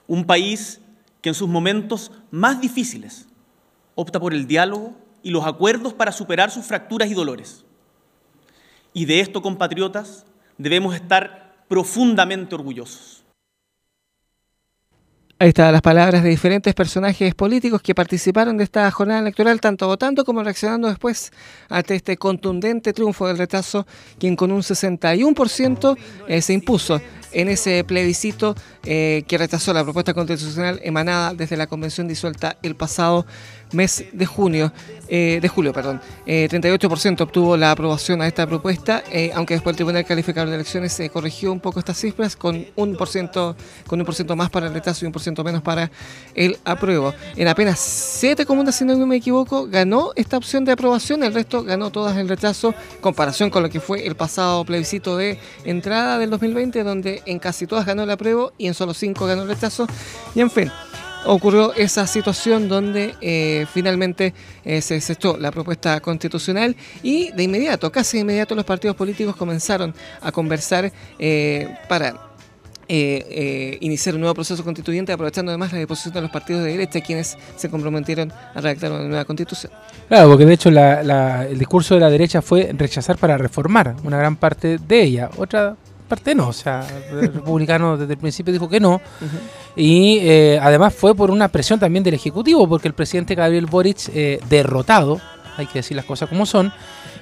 Un 0.07 0.25
país 0.25 0.81
que 1.21 1.29
en 1.29 1.35
sus 1.35 1.49
momentos 1.49 2.11
más 2.31 2.61
difíciles 2.61 3.27
opta 3.95 4.19
por 4.19 4.33
el 4.33 4.47
diálogo 4.47 4.95
y 5.23 5.31
los 5.31 5.47
acuerdos 5.47 5.93
para 5.93 6.13
superar 6.13 6.51
sus 6.51 6.65
fracturas 6.65 7.11
y 7.11 7.15
dolores. 7.15 7.65
Y 8.95 9.05
de 9.05 9.21
esto, 9.21 9.43
compatriotas, 9.43 10.25
debemos 10.57 10.95
estar 10.95 11.55
profundamente 11.69 12.55
orgullosos. 12.55 13.14
Ahí 15.45 15.49
están 15.49 15.73
las 15.73 15.83
palabras 15.83 16.23
de 16.23 16.31
diferentes 16.31 16.73
personajes 16.73 17.35
políticos 17.35 17.83
que 17.83 17.95
participaron 17.95 18.57
de 18.57 18.65
esta 18.65 18.91
jornada 18.91 19.21
electoral, 19.21 19.61
tanto 19.61 19.87
votando 19.87 20.25
como 20.25 20.43
reaccionando 20.43 20.89
después 20.89 21.33
ante 21.69 21.97
este 21.97 22.17
contundente 22.17 22.95
triunfo 22.95 23.27
del 23.27 23.37
rechazo, 23.37 23.87
quien 24.19 24.37
con 24.37 24.51
un 24.51 24.63
61% 24.63 25.99
eh, 26.29 26.41
se 26.41 26.53
impuso 26.55 26.99
en 27.33 27.49
ese 27.49 27.85
plebiscito 27.85 28.55
eh, 28.85 29.25
que 29.29 29.37
rechazó 29.37 29.75
la 29.75 29.85
propuesta 29.85 30.15
constitucional 30.15 30.81
emanada 30.83 31.35
desde 31.35 31.59
la 31.59 31.67
convención 31.67 32.09
disuelta 32.09 32.57
el 32.63 32.75
pasado 32.75 33.27
mes 33.75 34.05
de 34.13 34.27
junio, 34.27 34.73
eh, 35.09 35.39
de 35.43 35.49
julio, 35.49 35.73
perdón. 35.73 36.01
38% 36.27 37.21
eh, 37.21 37.23
obtuvo 37.23 37.57
la 37.57 37.71
aprobación 37.71 38.23
a 38.23 38.27
esta 38.27 38.47
propuesta, 38.47 39.05
aunque 39.35 39.55
después 39.55 39.75
el 39.75 39.77
Tribunal 39.77 40.05
Calificador 40.05 40.49
de 40.49 40.55
Elecciones 40.55 41.01
corrigió 41.13 41.53
un 41.53 41.61
poco 41.61 41.79
estas 41.79 41.99
cifras 41.99 42.37
con 42.37 42.65
un 42.77 42.97
por 42.97 43.09
ciento, 43.09 43.57
con 43.87 44.01
un 44.01 44.07
por 44.07 44.15
ciento 44.15 44.35
más 44.37 44.51
para 44.51 44.67
el 44.67 44.75
rechazo 44.75 45.05
y 45.05 45.07
un 45.07 45.13
por 45.13 45.23
ciento 45.23 45.45
menos 45.45 45.63
para 45.63 45.91
el 46.35 46.59
apruebo. 46.65 47.13
En 47.37 47.49
apenas 47.49 47.79
siete 47.79 48.47
comunas, 48.47 48.77
si 48.77 48.85
no 48.85 48.97
me 49.07 49.17
equivoco, 49.17 49.67
ganó 49.67 50.13
esta 50.17 50.37
opción 50.37 50.65
de 50.65 50.73
aprobación, 50.73 51.23
el 51.23 51.35
resto 51.35 51.63
ganó 51.63 51.91
todas 51.91 52.17
el 52.17 52.29
rechazo, 52.29 52.75
comparación 53.01 53.51
con 53.51 53.63
lo 53.63 53.71
que 53.71 53.81
fue 53.81 54.07
el 54.07 54.15
pasado 54.15 54.65
plebiscito 54.65 55.17
de 55.17 55.39
entrada 55.65 56.19
del 56.19 56.31
2020, 56.31 56.83
donde 56.85 57.23
en 57.27 57.39
casi 57.39 57.67
todas 57.67 57.87
ganó 57.87 58.03
el 58.03 58.11
apruebo 58.11 58.53
y 58.59 58.67
en 58.67 58.75
solo 58.75 58.95
cinco 58.95 59.27
ganó 59.27 59.43
el 59.43 59.49
rechazo. 59.49 59.87
Y 60.35 60.41
en 60.41 60.51
fin, 60.51 60.71
ocurrió 61.27 61.73
esa 61.75 62.07
situación 62.07 62.69
donde 62.69 63.15
eh, 63.21 63.67
finalmente 63.73 64.35
eh, 64.65 64.81
se 64.81 64.95
desechó 64.95 65.37
la 65.37 65.51
propuesta 65.51 66.01
constitucional 66.01 66.77
y 67.03 67.31
de 67.33 67.43
inmediato, 67.43 67.91
casi 67.91 68.17
de 68.17 68.23
inmediato, 68.23 68.55
los 68.55 68.65
partidos 68.65 68.97
políticos 68.97 69.37
comenzaron 69.37 69.95
a 70.21 70.33
conversar 70.33 70.93
eh, 71.19 71.75
para 71.89 72.31
iniciar 72.87 74.15
un 74.15 74.21
nuevo 74.21 74.35
proceso 74.35 74.63
constituyente, 74.63 75.11
aprovechando 75.11 75.51
además 75.51 75.73
la 75.73 75.79
disposición 75.79 76.13
de 76.13 76.21
los 76.21 76.31
partidos 76.31 76.63
de 76.65 76.73
derecha, 76.73 77.01
quienes 77.01 77.39
se 77.57 77.71
comprometieron 77.71 78.31
a 78.55 78.61
redactar 78.61 78.93
una 78.93 79.05
nueva 79.05 79.25
constitución. 79.25 79.73
Claro, 80.07 80.29
porque 80.29 80.45
de 80.45 80.53
hecho 80.53 80.69
el 80.69 81.59
discurso 81.59 81.95
de 81.95 82.01
la 82.01 82.11
derecha 82.11 82.43
fue 82.43 82.75
rechazar 82.77 83.17
para 83.17 83.39
reformar 83.39 83.97
una 84.05 84.19
gran 84.19 84.37
parte 84.37 84.77
de 84.77 85.03
ella. 85.03 85.31
Otra 85.39 85.77
parte 86.05 86.35
no, 86.35 86.49
o 86.49 86.53
sea, 86.53 86.87
el 87.11 87.33
republicano 87.35 87.97
desde 87.97 88.13
el 88.15 88.19
principio 88.19 88.53
dijo 88.53 88.69
que 88.69 88.81
no. 88.81 89.01
Y 89.77 90.19
eh, 90.21 90.59
además 90.63 90.95
fue 90.95 91.15
por 91.15 91.31
una 91.31 91.49
presión 91.49 91.81
también 91.81 92.05
del 92.05 92.15
Ejecutivo, 92.15 92.69
porque 92.69 92.89
el 92.89 92.95
presidente 92.95 93.35
Gabriel 93.35 93.67
Boric, 93.67 94.09
eh, 94.15 94.41
derrotado, 94.49 95.21
hay 95.57 95.67
que 95.67 95.81
decir 95.81 95.97
las 95.97 96.05
cosas 96.05 96.29
como 96.29 96.47
son, 96.47 96.73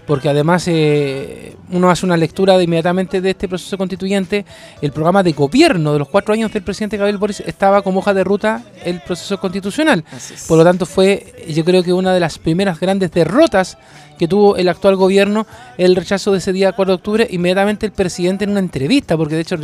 porque 0.06 0.28
además 0.28 0.66
eh, 0.66 1.56
uno 1.70 1.90
hace 1.90 2.04
una 2.04 2.16
lectura 2.16 2.56
de 2.58 2.64
inmediatamente 2.64 3.20
de 3.20 3.30
este 3.30 3.48
proceso 3.48 3.78
constituyente, 3.78 4.44
el 4.80 4.92
programa 4.92 5.22
de 5.22 5.32
gobierno 5.32 5.92
de 5.92 5.98
los 6.00 6.08
cuatro 6.08 6.34
años 6.34 6.52
del 6.52 6.62
presidente 6.62 6.96
Gabriel 6.96 7.18
Boric 7.18 7.40
estaba 7.40 7.82
como 7.82 8.00
hoja 8.00 8.14
de 8.14 8.24
ruta 8.24 8.62
el 8.84 9.00
proceso 9.00 9.38
constitucional. 9.38 10.04
Por 10.48 10.58
lo 10.58 10.64
tanto 10.64 10.86
fue 10.86 11.44
yo 11.48 11.64
creo 11.64 11.82
que 11.82 11.92
una 11.92 12.12
de 12.12 12.20
las 12.20 12.38
primeras 12.38 12.80
grandes 12.80 13.10
derrotas 13.12 13.78
que 14.18 14.28
tuvo 14.28 14.56
el 14.56 14.68
actual 14.68 14.96
gobierno 14.96 15.46
el 15.78 15.96
rechazo 15.96 16.32
de 16.32 16.38
ese 16.38 16.52
día 16.52 16.72
4 16.72 16.92
de 16.92 16.94
octubre, 16.94 17.28
inmediatamente 17.30 17.86
el 17.86 17.92
presidente 17.92 18.44
en 18.44 18.50
una 18.50 18.60
entrevista, 18.60 19.16
porque 19.16 19.34
de 19.34 19.40
hecho 19.40 19.56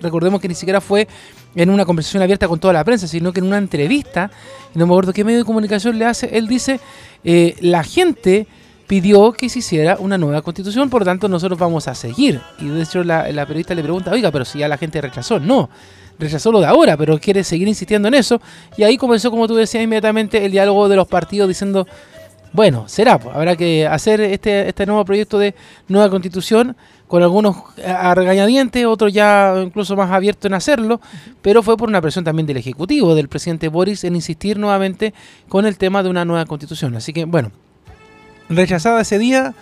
recordemos 0.00 0.40
que 0.40 0.48
ni 0.48 0.54
siquiera 0.54 0.80
fue 0.80 1.08
en 1.54 1.70
una 1.70 1.84
conversación 1.84 2.22
abierta 2.22 2.46
con 2.48 2.58
toda 2.58 2.72
la 2.72 2.84
prensa, 2.84 3.08
sino 3.08 3.32
que 3.32 3.40
en 3.40 3.46
una 3.46 3.58
entrevista, 3.58 4.30
no 4.74 4.86
me 4.86 4.92
acuerdo 4.92 5.12
qué 5.12 5.24
medio 5.24 5.38
de 5.38 5.44
comunicación 5.44 5.98
le 5.98 6.04
hace, 6.04 6.36
él 6.36 6.46
dice, 6.46 6.80
eh, 7.24 7.56
la 7.60 7.82
gente 7.82 8.46
pidió 8.86 9.32
que 9.32 9.48
se 9.48 9.60
hiciera 9.60 9.96
una 9.98 10.18
nueva 10.18 10.42
constitución, 10.42 10.90
por 10.90 11.02
lo 11.02 11.06
tanto 11.06 11.28
nosotros 11.28 11.58
vamos 11.58 11.88
a 11.88 11.94
seguir. 11.94 12.40
Y 12.58 12.68
de 12.68 12.82
hecho 12.82 13.02
la, 13.04 13.30
la 13.32 13.46
periodista 13.46 13.74
le 13.74 13.82
pregunta, 13.82 14.10
oiga, 14.10 14.30
pero 14.30 14.44
si 14.44 14.58
ya 14.58 14.68
la 14.68 14.76
gente 14.76 15.00
rechazó, 15.00 15.38
no 15.40 15.70
rechazó 16.18 16.52
lo 16.52 16.60
de 16.60 16.66
ahora, 16.66 16.96
pero 16.96 17.18
quiere 17.18 17.44
seguir 17.44 17.68
insistiendo 17.68 18.08
en 18.08 18.14
eso. 18.14 18.40
Y 18.76 18.82
ahí 18.82 18.96
comenzó, 18.96 19.30
como 19.30 19.48
tú 19.48 19.54
decías, 19.54 19.82
inmediatamente 19.82 20.44
el 20.44 20.52
diálogo 20.52 20.88
de 20.88 20.96
los 20.96 21.08
partidos 21.08 21.48
diciendo, 21.48 21.86
bueno, 22.52 22.84
será, 22.86 23.18
pues, 23.18 23.34
habrá 23.34 23.56
que 23.56 23.86
hacer 23.86 24.20
este, 24.20 24.68
este 24.68 24.86
nuevo 24.86 25.04
proyecto 25.04 25.38
de 25.38 25.54
nueva 25.88 26.08
constitución 26.08 26.76
con 27.08 27.22
algunos 27.22 27.56
a 27.84 28.14
regañadientes, 28.14 28.86
otros 28.86 29.12
ya 29.12 29.54
incluso 29.62 29.94
más 29.96 30.10
abiertos 30.10 30.46
en 30.46 30.54
hacerlo, 30.54 31.00
pero 31.42 31.62
fue 31.62 31.76
por 31.76 31.88
una 31.88 32.00
presión 32.00 32.24
también 32.24 32.46
del 32.46 32.56
Ejecutivo, 32.56 33.14
del 33.14 33.28
presidente 33.28 33.68
Boris, 33.68 34.04
en 34.04 34.14
insistir 34.14 34.58
nuevamente 34.58 35.12
con 35.48 35.66
el 35.66 35.76
tema 35.76 36.02
de 36.02 36.08
una 36.08 36.24
nueva 36.24 36.46
constitución. 36.46 36.96
Así 36.96 37.12
que, 37.12 37.24
bueno, 37.24 37.50
rechazada 38.48 39.00
ese 39.00 39.18
día, 39.18 39.54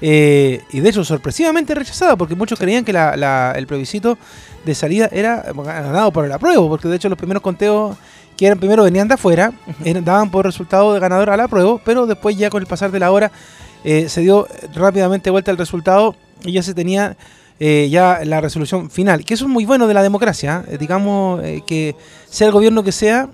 eh, 0.00 0.60
y 0.72 0.80
de 0.80 0.88
hecho 0.90 1.04
sorpresivamente 1.04 1.74
rechazada, 1.74 2.16
porque 2.16 2.34
muchos 2.34 2.58
creían 2.58 2.84
que 2.84 2.92
el 2.92 3.66
plebiscito 3.66 4.18
de 4.64 4.74
salida 4.74 5.08
era 5.10 5.44
ganado 5.52 6.12
por 6.12 6.24
el 6.24 6.32
apruebo, 6.32 6.68
porque 6.68 6.88
de 6.88 6.96
hecho 6.96 7.08
los 7.08 7.18
primeros 7.18 7.42
conteos 7.42 7.96
que 8.36 8.46
eran 8.46 8.58
primero 8.58 8.82
venían 8.82 9.08
de 9.08 9.14
afuera, 9.14 9.52
daban 10.02 10.30
por 10.30 10.44
resultado 10.44 10.92
de 10.92 11.00
ganador 11.00 11.30
al 11.30 11.40
apruebo, 11.40 11.80
pero 11.82 12.06
después 12.06 12.36
ya 12.36 12.50
con 12.50 12.60
el 12.60 12.66
pasar 12.66 12.90
de 12.90 12.98
la 12.98 13.10
hora 13.10 13.32
eh, 13.84 14.08
se 14.10 14.20
dio 14.20 14.46
rápidamente 14.74 15.30
vuelta 15.30 15.50
el 15.50 15.56
resultado 15.56 16.14
y 16.44 16.52
ya 16.52 16.62
se 16.62 16.74
tenía 16.74 17.16
eh, 17.58 17.88
ya 17.90 18.20
la 18.24 18.42
resolución 18.42 18.90
final, 18.90 19.24
que 19.24 19.32
eso 19.32 19.46
es 19.46 19.50
muy 19.50 19.64
bueno 19.64 19.86
de 19.86 19.94
la 19.94 20.02
democracia, 20.02 20.62
digamos 20.78 21.40
que 21.66 21.96
sea 22.28 22.48
el 22.48 22.52
gobierno 22.52 22.82
que 22.82 22.92
sea, 22.92 23.30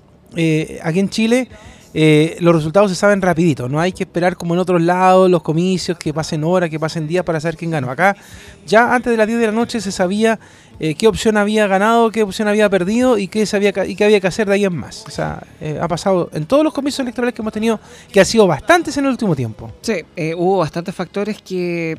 aquí 0.81 0.99
en 0.99 1.09
Chile 1.09 1.49
eh, 1.93 2.37
los 2.39 2.55
resultados 2.55 2.89
se 2.89 2.95
saben 2.95 3.21
rapidito, 3.21 3.69
no 3.69 3.79
hay 3.79 3.91
que 3.91 4.03
esperar 4.03 4.35
como 4.35 4.53
en 4.55 4.59
otros 4.59 4.81
lados 4.81 5.29
los 5.29 5.43
comicios, 5.43 5.97
que 5.97 6.13
pasen 6.13 6.43
horas, 6.43 6.69
que 6.69 6.79
pasen 6.79 7.07
días 7.07 7.23
para 7.23 7.39
saber 7.39 7.55
quién 7.55 7.71
ganó. 7.71 7.91
Acá 7.91 8.15
ya 8.65 8.93
antes 8.93 9.11
de 9.11 9.17
las 9.17 9.27
10 9.27 9.39
de 9.39 9.45
la 9.47 9.51
noche 9.51 9.79
se 9.79 9.91
sabía 9.91 10.39
eh, 10.79 10.95
qué 10.95 11.07
opción 11.07 11.37
había 11.37 11.67
ganado, 11.67 12.09
qué 12.09 12.23
opción 12.23 12.47
había 12.47 12.69
perdido 12.69 13.17
y 13.17 13.27
qué, 13.27 13.45
sabía, 13.45 13.73
y 13.85 13.95
qué 13.95 14.05
había 14.05 14.19
que 14.19 14.27
hacer 14.27 14.47
de 14.47 14.55
ahí 14.55 14.65
en 14.65 14.75
más. 14.75 15.05
O 15.07 15.11
sea, 15.11 15.43
eh, 15.61 15.77
ha 15.79 15.87
pasado 15.87 16.29
en 16.33 16.45
todos 16.45 16.63
los 16.63 16.73
comicios 16.73 17.01
electorales 17.01 17.35
que 17.35 17.41
hemos 17.41 17.53
tenido, 17.53 17.79
que 18.11 18.19
ha 18.19 18.25
sido 18.25 18.47
bastantes 18.47 18.97
en 18.97 19.05
el 19.05 19.11
último 19.11 19.35
tiempo. 19.35 19.71
Sí, 19.81 20.03
hubo 20.35 20.57
bastantes 20.57 20.95
factores 20.95 21.41
que 21.41 21.97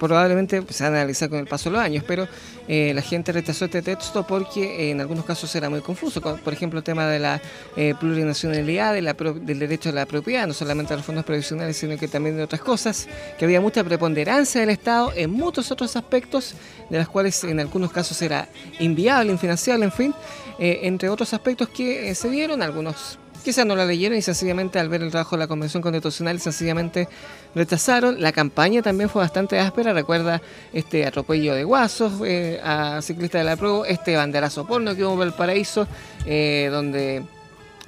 probablemente 0.00 0.62
se 0.70 0.82
van 0.82 0.94
a 0.94 0.96
analizar 0.96 1.28
con 1.28 1.38
el 1.38 1.46
paso 1.46 1.68
de 1.68 1.76
los 1.76 1.84
años, 1.84 2.02
pero 2.06 2.26
eh, 2.72 2.94
la 2.94 3.02
gente 3.02 3.32
rechazó 3.32 3.64
este 3.64 3.82
texto 3.82 4.24
porque 4.24 4.62
eh, 4.62 4.90
en 4.92 5.00
algunos 5.00 5.24
casos 5.24 5.52
era 5.56 5.68
muy 5.68 5.80
confuso. 5.80 6.20
Por 6.20 6.52
ejemplo, 6.52 6.78
el 6.78 6.84
tema 6.84 7.04
de 7.08 7.18
la 7.18 7.42
eh, 7.76 7.96
plurinacionalidad, 7.98 8.94
del 8.94 9.58
derecho 9.58 9.88
a 9.88 9.92
la 9.92 10.06
propiedad, 10.06 10.46
no 10.46 10.52
solamente 10.52 10.94
a 10.94 10.96
los 10.96 11.04
fondos 11.04 11.24
previsionales, 11.24 11.76
sino 11.76 11.98
que 11.98 12.06
también 12.06 12.36
de 12.36 12.44
otras 12.44 12.60
cosas, 12.60 13.08
que 13.36 13.44
había 13.44 13.60
mucha 13.60 13.82
preponderancia 13.82 14.60
del 14.60 14.70
Estado 14.70 15.12
en 15.16 15.32
muchos 15.32 15.72
otros 15.72 15.96
aspectos, 15.96 16.54
de 16.88 16.98
las 16.98 17.08
cuales 17.08 17.42
en 17.42 17.58
algunos 17.58 17.90
casos 17.90 18.22
era 18.22 18.48
inviable, 18.78 19.32
infinanciable, 19.32 19.86
en 19.86 19.92
fin, 19.92 20.14
entre 20.60 21.08
otros 21.08 21.34
aspectos 21.34 21.70
que 21.70 22.14
se 22.14 22.30
dieron, 22.30 22.62
algunos 22.62 23.18
Quizás 23.42 23.64
no 23.66 23.74
la 23.74 23.86
leyeron 23.86 24.18
y 24.18 24.22
sencillamente 24.22 24.78
al 24.78 24.88
ver 24.88 25.02
el 25.02 25.10
trabajo 25.10 25.36
de 25.36 25.40
la 25.40 25.46
Convención 25.46 25.82
Constitucional 25.82 26.40
sencillamente 26.40 27.08
rechazaron. 27.54 28.20
La 28.20 28.32
campaña 28.32 28.82
también 28.82 29.08
fue 29.08 29.22
bastante 29.22 29.58
áspera. 29.58 29.92
Recuerda 29.92 30.42
este 30.72 31.06
atropello 31.06 31.54
de 31.54 31.64
guasos 31.64 32.12
eh, 32.24 32.60
a 32.62 33.00
ciclistas 33.02 33.40
de 33.40 33.44
la 33.44 33.56
prueba, 33.56 33.86
este 33.88 34.16
banderazo 34.16 34.66
porno 34.66 34.94
que 34.94 35.04
hubo 35.04 35.14
en 35.14 35.18
Valparaíso, 35.20 35.86
eh, 36.26 36.68
donde 36.70 37.22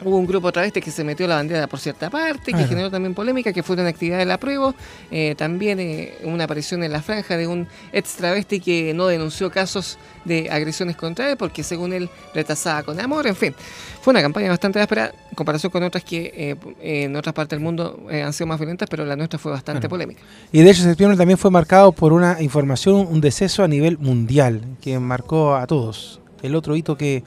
Hubo 0.04 0.16
un 0.16 0.26
grupo 0.26 0.48
otra 0.48 0.62
vez 0.62 0.72
que 0.72 0.90
se 0.90 1.04
metió 1.04 1.26
la 1.28 1.36
bandera 1.36 1.66
por 1.66 1.78
cierta 1.78 2.10
parte, 2.10 2.52
que 2.52 2.64
generó 2.64 2.90
también 2.90 3.14
polémica, 3.14 3.52
que 3.52 3.62
fue 3.62 3.76
una 3.76 3.88
actividad 3.88 4.18
de 4.18 4.24
la 4.24 4.38
prueba. 4.38 4.74
Eh, 5.10 5.34
también 5.36 5.78
eh, 5.80 6.14
una 6.24 6.44
aparición 6.44 6.82
en 6.82 6.92
la 6.92 7.02
franja 7.02 7.36
de 7.36 7.46
un 7.46 7.68
ex 7.92 8.14
travesti 8.14 8.60
que 8.60 8.94
no 8.94 9.06
denunció 9.06 9.50
casos 9.50 9.98
de 10.24 10.50
agresiones 10.50 10.96
contra 10.96 11.30
él, 11.30 11.36
porque 11.36 11.62
según 11.62 11.92
él 11.92 12.08
retrasaba 12.34 12.82
con 12.82 12.98
amor. 13.00 13.26
En 13.26 13.36
fin, 13.36 13.54
fue 14.00 14.12
una 14.12 14.22
campaña 14.22 14.48
bastante 14.48 14.80
áspera 14.80 15.12
en 15.30 15.34
comparación 15.34 15.70
con 15.70 15.82
otras 15.82 16.04
que 16.04 16.56
eh, 16.82 17.04
en 17.04 17.14
otras 17.16 17.34
partes 17.34 17.58
del 17.58 17.64
mundo 17.64 18.06
han 18.10 18.32
sido 18.32 18.46
más 18.46 18.58
violentas, 18.58 18.88
pero 18.88 19.04
la 19.04 19.16
nuestra 19.16 19.38
fue 19.38 19.52
bastante 19.52 19.88
polémica. 19.88 20.22
Y 20.50 20.62
de 20.62 20.70
hecho, 20.70 20.82
septiembre 20.82 21.16
también 21.16 21.38
fue 21.38 21.50
marcado 21.50 21.92
por 21.92 22.12
una 22.12 22.42
información, 22.42 23.06
un 23.10 23.20
deceso 23.20 23.62
a 23.62 23.68
nivel 23.68 23.98
mundial, 23.98 24.62
que 24.80 24.98
marcó 24.98 25.54
a 25.54 25.66
todos. 25.66 26.20
El 26.42 26.56
otro 26.56 26.76
hito 26.76 26.96
que 26.96 27.22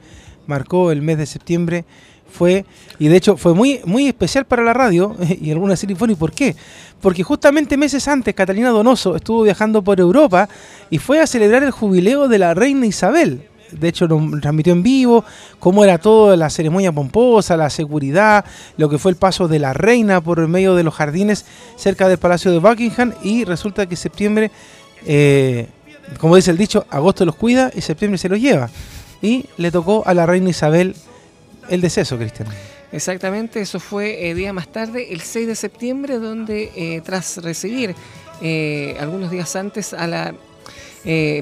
marcó 0.46 0.90
el 0.90 1.02
mes 1.02 1.18
de 1.18 1.26
septiembre 1.26 1.84
fue, 2.30 2.64
y 2.98 3.08
de 3.08 3.16
hecho 3.16 3.36
fue 3.36 3.54
muy, 3.54 3.80
muy 3.84 4.08
especial 4.08 4.44
para 4.44 4.62
la 4.62 4.72
radio 4.72 5.16
y 5.40 5.50
alguna 5.50 5.74
¿Y 5.76 6.14
por 6.14 6.32
qué? 6.32 6.56
Porque 7.00 7.22
justamente 7.22 7.76
meses 7.76 8.08
antes 8.08 8.34
Catalina 8.34 8.70
Donoso 8.70 9.16
estuvo 9.16 9.42
viajando 9.42 9.82
por 9.82 10.00
Europa 10.00 10.48
y 10.90 10.98
fue 10.98 11.20
a 11.20 11.26
celebrar 11.26 11.62
el 11.62 11.70
jubileo 11.70 12.28
de 12.28 12.38
la 12.38 12.54
reina 12.54 12.86
Isabel. 12.86 13.48
De 13.72 13.88
hecho, 13.88 14.06
lo 14.06 14.20
transmitió 14.40 14.72
en 14.72 14.82
vivo, 14.82 15.24
cómo 15.58 15.82
era 15.82 15.98
toda 15.98 16.36
la 16.36 16.50
ceremonia 16.50 16.92
pomposa, 16.92 17.56
la 17.56 17.68
seguridad, 17.68 18.44
lo 18.76 18.88
que 18.88 18.98
fue 18.98 19.10
el 19.10 19.16
paso 19.16 19.48
de 19.48 19.58
la 19.58 19.72
reina 19.72 20.20
por 20.20 20.38
el 20.38 20.48
medio 20.48 20.74
de 20.74 20.84
los 20.84 20.94
jardines 20.94 21.44
cerca 21.76 22.08
del 22.08 22.18
Palacio 22.18 22.52
de 22.52 22.58
Buckingham. 22.58 23.12
Y 23.22 23.44
resulta 23.44 23.86
que 23.86 23.96
septiembre, 23.96 24.50
eh, 25.04 25.68
como 26.20 26.36
dice 26.36 26.52
el 26.52 26.58
dicho, 26.58 26.86
agosto 26.90 27.24
los 27.24 27.34
cuida 27.34 27.70
y 27.74 27.80
septiembre 27.80 28.18
se 28.18 28.28
los 28.28 28.40
lleva. 28.40 28.70
Y 29.20 29.46
le 29.56 29.70
tocó 29.70 30.04
a 30.06 30.14
la 30.14 30.26
reina 30.26 30.50
Isabel 30.50 30.94
el 31.68 31.80
deceso, 31.80 32.16
Cristian. 32.18 32.48
Exactamente, 32.92 33.60
eso 33.60 33.80
fue 33.80 34.28
eh, 34.28 34.34
día 34.34 34.52
más 34.52 34.68
tarde, 34.68 35.12
el 35.12 35.20
6 35.20 35.46
de 35.46 35.54
septiembre, 35.54 36.18
donde 36.18 36.70
eh, 36.76 37.02
tras 37.04 37.38
recibir 37.38 37.94
eh, 38.40 38.96
algunos 39.00 39.30
días 39.30 39.54
antes 39.56 39.92
a 39.92 40.06
la 40.06 40.34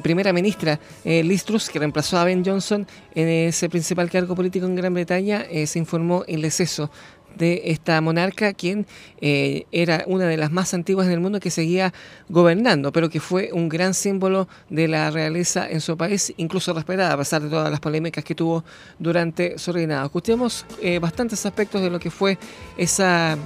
primera 0.03 0.31
ministra 0.35 0.79
Liz 1.05 1.43
Truss, 1.43 1.71
que 1.71 1.79
reemplazó 1.79 2.19
a 2.19 2.25
Ben 2.25 2.45
Johnson 2.45 2.87
en 3.15 3.29
ese 3.29 3.71
principal 3.71 4.11
cargo 4.11 4.35
político 4.35 4.67
en 4.67 4.75
Gran 4.75 4.93
Bretaña, 4.93 5.47
se 5.65 5.79
informó 5.79 6.23
el 6.29 6.43
deceso 6.43 6.91
de 7.37 7.63
esta 7.67 8.01
monarca, 8.01 8.53
quien 8.53 8.87
eh, 9.21 9.67
era 9.73 10.05
una 10.07 10.27
de 10.27 10.37
las 10.37 10.51
más 10.51 10.75
antiguas 10.75 11.07
en 11.07 11.13
el 11.13 11.21
mundo 11.21 11.41
que 11.41 11.51
seguía 11.51 11.93
gobernando, 12.29 12.93
pero 12.93 13.09
que 13.11 13.21
fue 13.21 13.51
un 13.53 13.69
gran 13.69 13.95
símbolo 13.95 14.49
de 14.71 14.89
la 14.89 15.11
realeza 15.11 15.69
en 15.69 15.81
su 15.81 15.97
país, 15.97 16.33
incluso 16.37 16.73
respetada 16.73 17.13
a 17.13 17.17
pesar 17.17 17.43
de 17.43 17.51
todas 17.51 17.71
las 17.71 17.81
polémicas 17.81 18.25
que 18.25 18.35
tuvo 18.35 18.65
durante 18.99 19.59
su 19.59 19.73
reinado. 19.73 20.07
Escuchemos 20.07 20.65
eh, 20.83 20.99
bastantes 20.99 21.45
aspectos 21.45 21.83
de 21.83 21.91
lo 21.91 21.99
que 21.99 22.11
fue 22.11 22.39
esa 22.77 23.37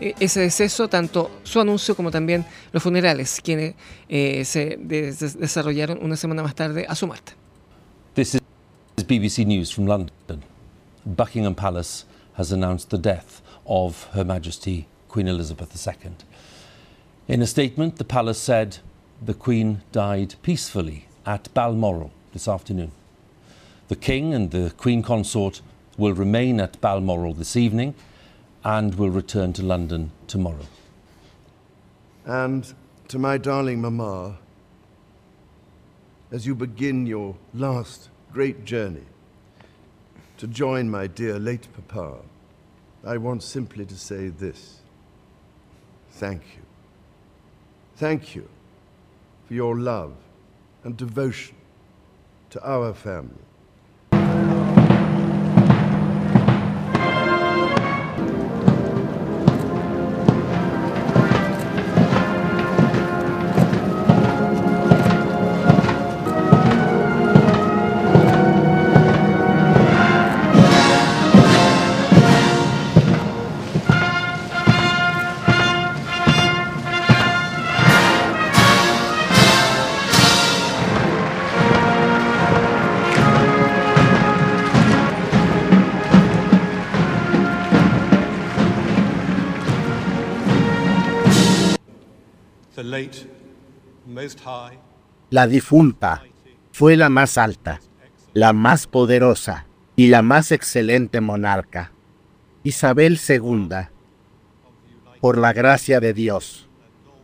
e, 0.00 0.14
ese 0.20 0.40
deceso, 0.40 0.88
tanto 0.88 1.30
su 1.42 1.60
anuncio 1.60 1.94
como 1.94 2.10
también 2.10 2.44
los 2.72 2.82
funerales, 2.82 3.40
quienes 3.42 3.74
eh, 4.08 4.44
se 4.44 4.78
desarrollaron 4.78 5.98
una 6.02 6.16
semana 6.16 6.42
más 6.42 6.54
tarde 6.54 6.86
a 6.88 6.94
su 6.94 7.06
muerte. 7.06 7.32
This 8.14 8.34
is 8.34 8.40
BBC 9.06 9.46
News 9.46 9.72
from 9.72 9.86
London. 9.86 10.42
Buckingham 11.04 11.54
Palace 11.54 12.06
has 12.34 12.52
announced 12.52 12.90
the 12.90 12.98
death 12.98 13.42
of 13.66 14.04
Her 14.12 14.24
Majesty 14.24 14.86
Queen 15.08 15.28
Elizabeth 15.28 15.86
II. 15.86 16.12
In 17.28 17.40
a 17.40 17.46
statement, 17.46 17.96
the 17.96 18.04
palace 18.04 18.38
said 18.38 18.78
the 19.22 19.34
Queen 19.34 19.82
died 19.92 20.34
peacefully 20.42 21.06
at 21.24 21.52
Balmoral 21.54 22.12
this 22.32 22.48
afternoon. 22.48 22.92
The 23.88 23.96
King 23.96 24.34
and 24.34 24.50
the 24.50 24.72
Queen 24.76 25.02
Consort 25.02 25.60
will 25.96 26.12
remain 26.12 26.60
at 26.60 26.80
Balmoral 26.80 27.34
this 27.34 27.56
evening 27.56 27.94
and 28.64 28.94
will 28.96 29.10
return 29.10 29.52
to 29.54 29.62
London 29.62 30.10
tomorrow. 30.26 30.66
And 32.26 32.72
to 33.08 33.18
my 33.18 33.38
darling 33.38 33.80
Mamma, 33.80 34.38
as 36.32 36.46
you 36.46 36.54
begin 36.54 37.06
your 37.06 37.36
last 37.52 38.08
great 38.32 38.64
journey, 38.64 39.04
to 40.44 40.50
join 40.50 40.90
my 40.90 41.06
dear 41.06 41.38
late 41.38 41.66
papa, 41.72 42.18
I 43.02 43.16
want 43.16 43.42
simply 43.42 43.86
to 43.86 43.94
say 43.94 44.28
this. 44.28 44.80
Thank 46.10 46.42
you. 46.54 46.62
Thank 47.96 48.34
you 48.34 48.46
for 49.46 49.54
your 49.54 49.78
love 49.78 50.12
and 50.82 50.98
devotion 50.98 51.56
to 52.50 52.62
our 52.62 52.92
family. 52.92 53.43
La 95.30 95.46
difunta 95.46 96.22
fue 96.72 96.96
la 96.96 97.08
más 97.08 97.38
alta, 97.38 97.80
la 98.32 98.52
más 98.52 98.86
poderosa 98.86 99.66
y 99.96 100.08
la 100.08 100.22
más 100.22 100.52
excelente 100.52 101.20
monarca, 101.20 101.92
Isabel 102.62 103.18
II, 103.28 103.68
por 105.20 105.38
la 105.38 105.52
gracia 105.52 106.00
de 106.00 106.14
Dios, 106.14 106.68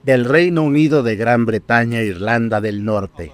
del 0.02 0.24
Reino 0.24 0.62
Unido 0.62 1.02
de 1.02 1.16
Gran 1.16 1.46
Bretaña 1.46 2.00
e 2.00 2.06
Irlanda 2.06 2.60
del 2.60 2.84
Norte, 2.84 3.32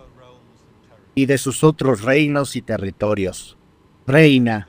y 1.14 1.26
de 1.26 1.38
sus 1.38 1.64
otros 1.64 2.02
reinos 2.02 2.56
y 2.56 2.62
territorios, 2.62 3.56
reina, 4.06 4.68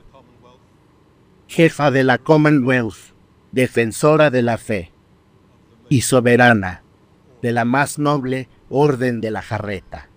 jefa 1.46 1.90
de 1.90 2.04
la 2.04 2.18
Commonwealth, 2.18 3.14
defensora 3.52 4.30
de 4.30 4.42
la 4.42 4.58
fe, 4.58 4.92
y 5.88 6.02
soberana 6.02 6.82
de 7.42 7.52
la 7.52 7.64
más 7.64 7.98
noble 7.98 8.48
orden 8.70 9.20
de 9.20 9.30
la 9.30 9.42
jarreta. 9.42 10.07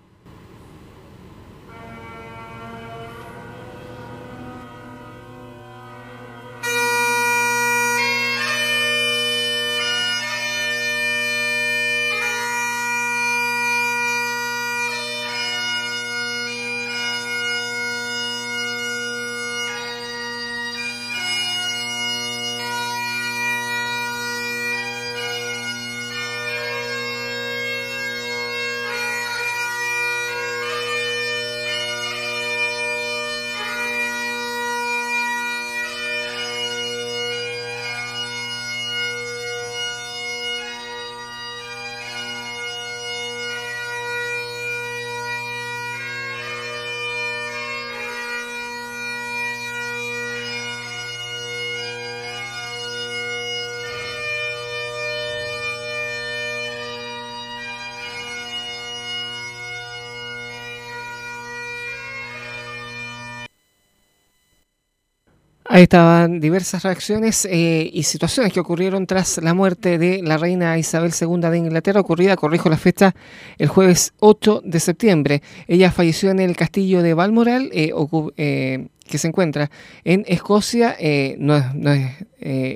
Ahí 65.73 65.83
estaban 65.83 66.41
diversas 66.41 66.83
reacciones 66.83 67.47
eh, 67.49 67.89
y 67.93 68.03
situaciones 68.03 68.51
que 68.51 68.59
ocurrieron 68.59 69.07
tras 69.07 69.37
la 69.41 69.53
muerte 69.53 69.97
de 69.97 70.21
la 70.21 70.35
reina 70.37 70.77
Isabel 70.77 71.13
II 71.17 71.49
de 71.49 71.57
Inglaterra, 71.57 72.01
ocurrida, 72.01 72.35
corrijo 72.35 72.69
la 72.69 72.75
fecha, 72.75 73.15
el 73.57 73.69
jueves 73.69 74.11
8 74.19 74.63
de 74.65 74.81
septiembre. 74.81 75.41
Ella 75.69 75.89
falleció 75.89 76.29
en 76.29 76.41
el 76.41 76.57
castillo 76.57 77.01
de 77.01 77.13
Balmoral, 77.13 77.69
eh, 77.71 77.93
eh, 78.35 78.87
que 79.07 79.17
se 79.17 79.29
encuentra 79.29 79.71
en 80.03 80.25
Escocia. 80.27 80.97
no, 81.37 81.63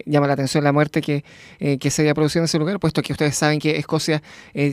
llama 0.06 0.28
la 0.28 0.34
atención 0.34 0.64
la 0.64 0.72
muerte 0.72 1.02
que, 1.02 1.26
que, 1.78 1.92
se 1.92 2.02
haya 2.04 2.14
producido 2.14 2.44
en 2.44 2.46
ese 2.46 2.60
lugar, 2.60 2.80
puesto 2.80 3.02
que 3.02 3.12
ustedes 3.12 3.36
saben 3.36 3.60
que 3.60 3.78
Escocia 3.78 4.24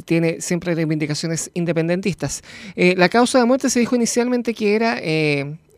tiene 0.05 0.41
siempre 0.41 0.77
reivindicaciones 0.77 1.51
independentistas. 1.55 2.43
la 2.77 3.09
causa 3.09 3.41
de 3.41 3.47
muerte 3.47 3.69
se 3.69 3.81
dijo 3.81 3.97
inicialmente 3.97 4.55
que 4.55 4.77
era 4.77 5.01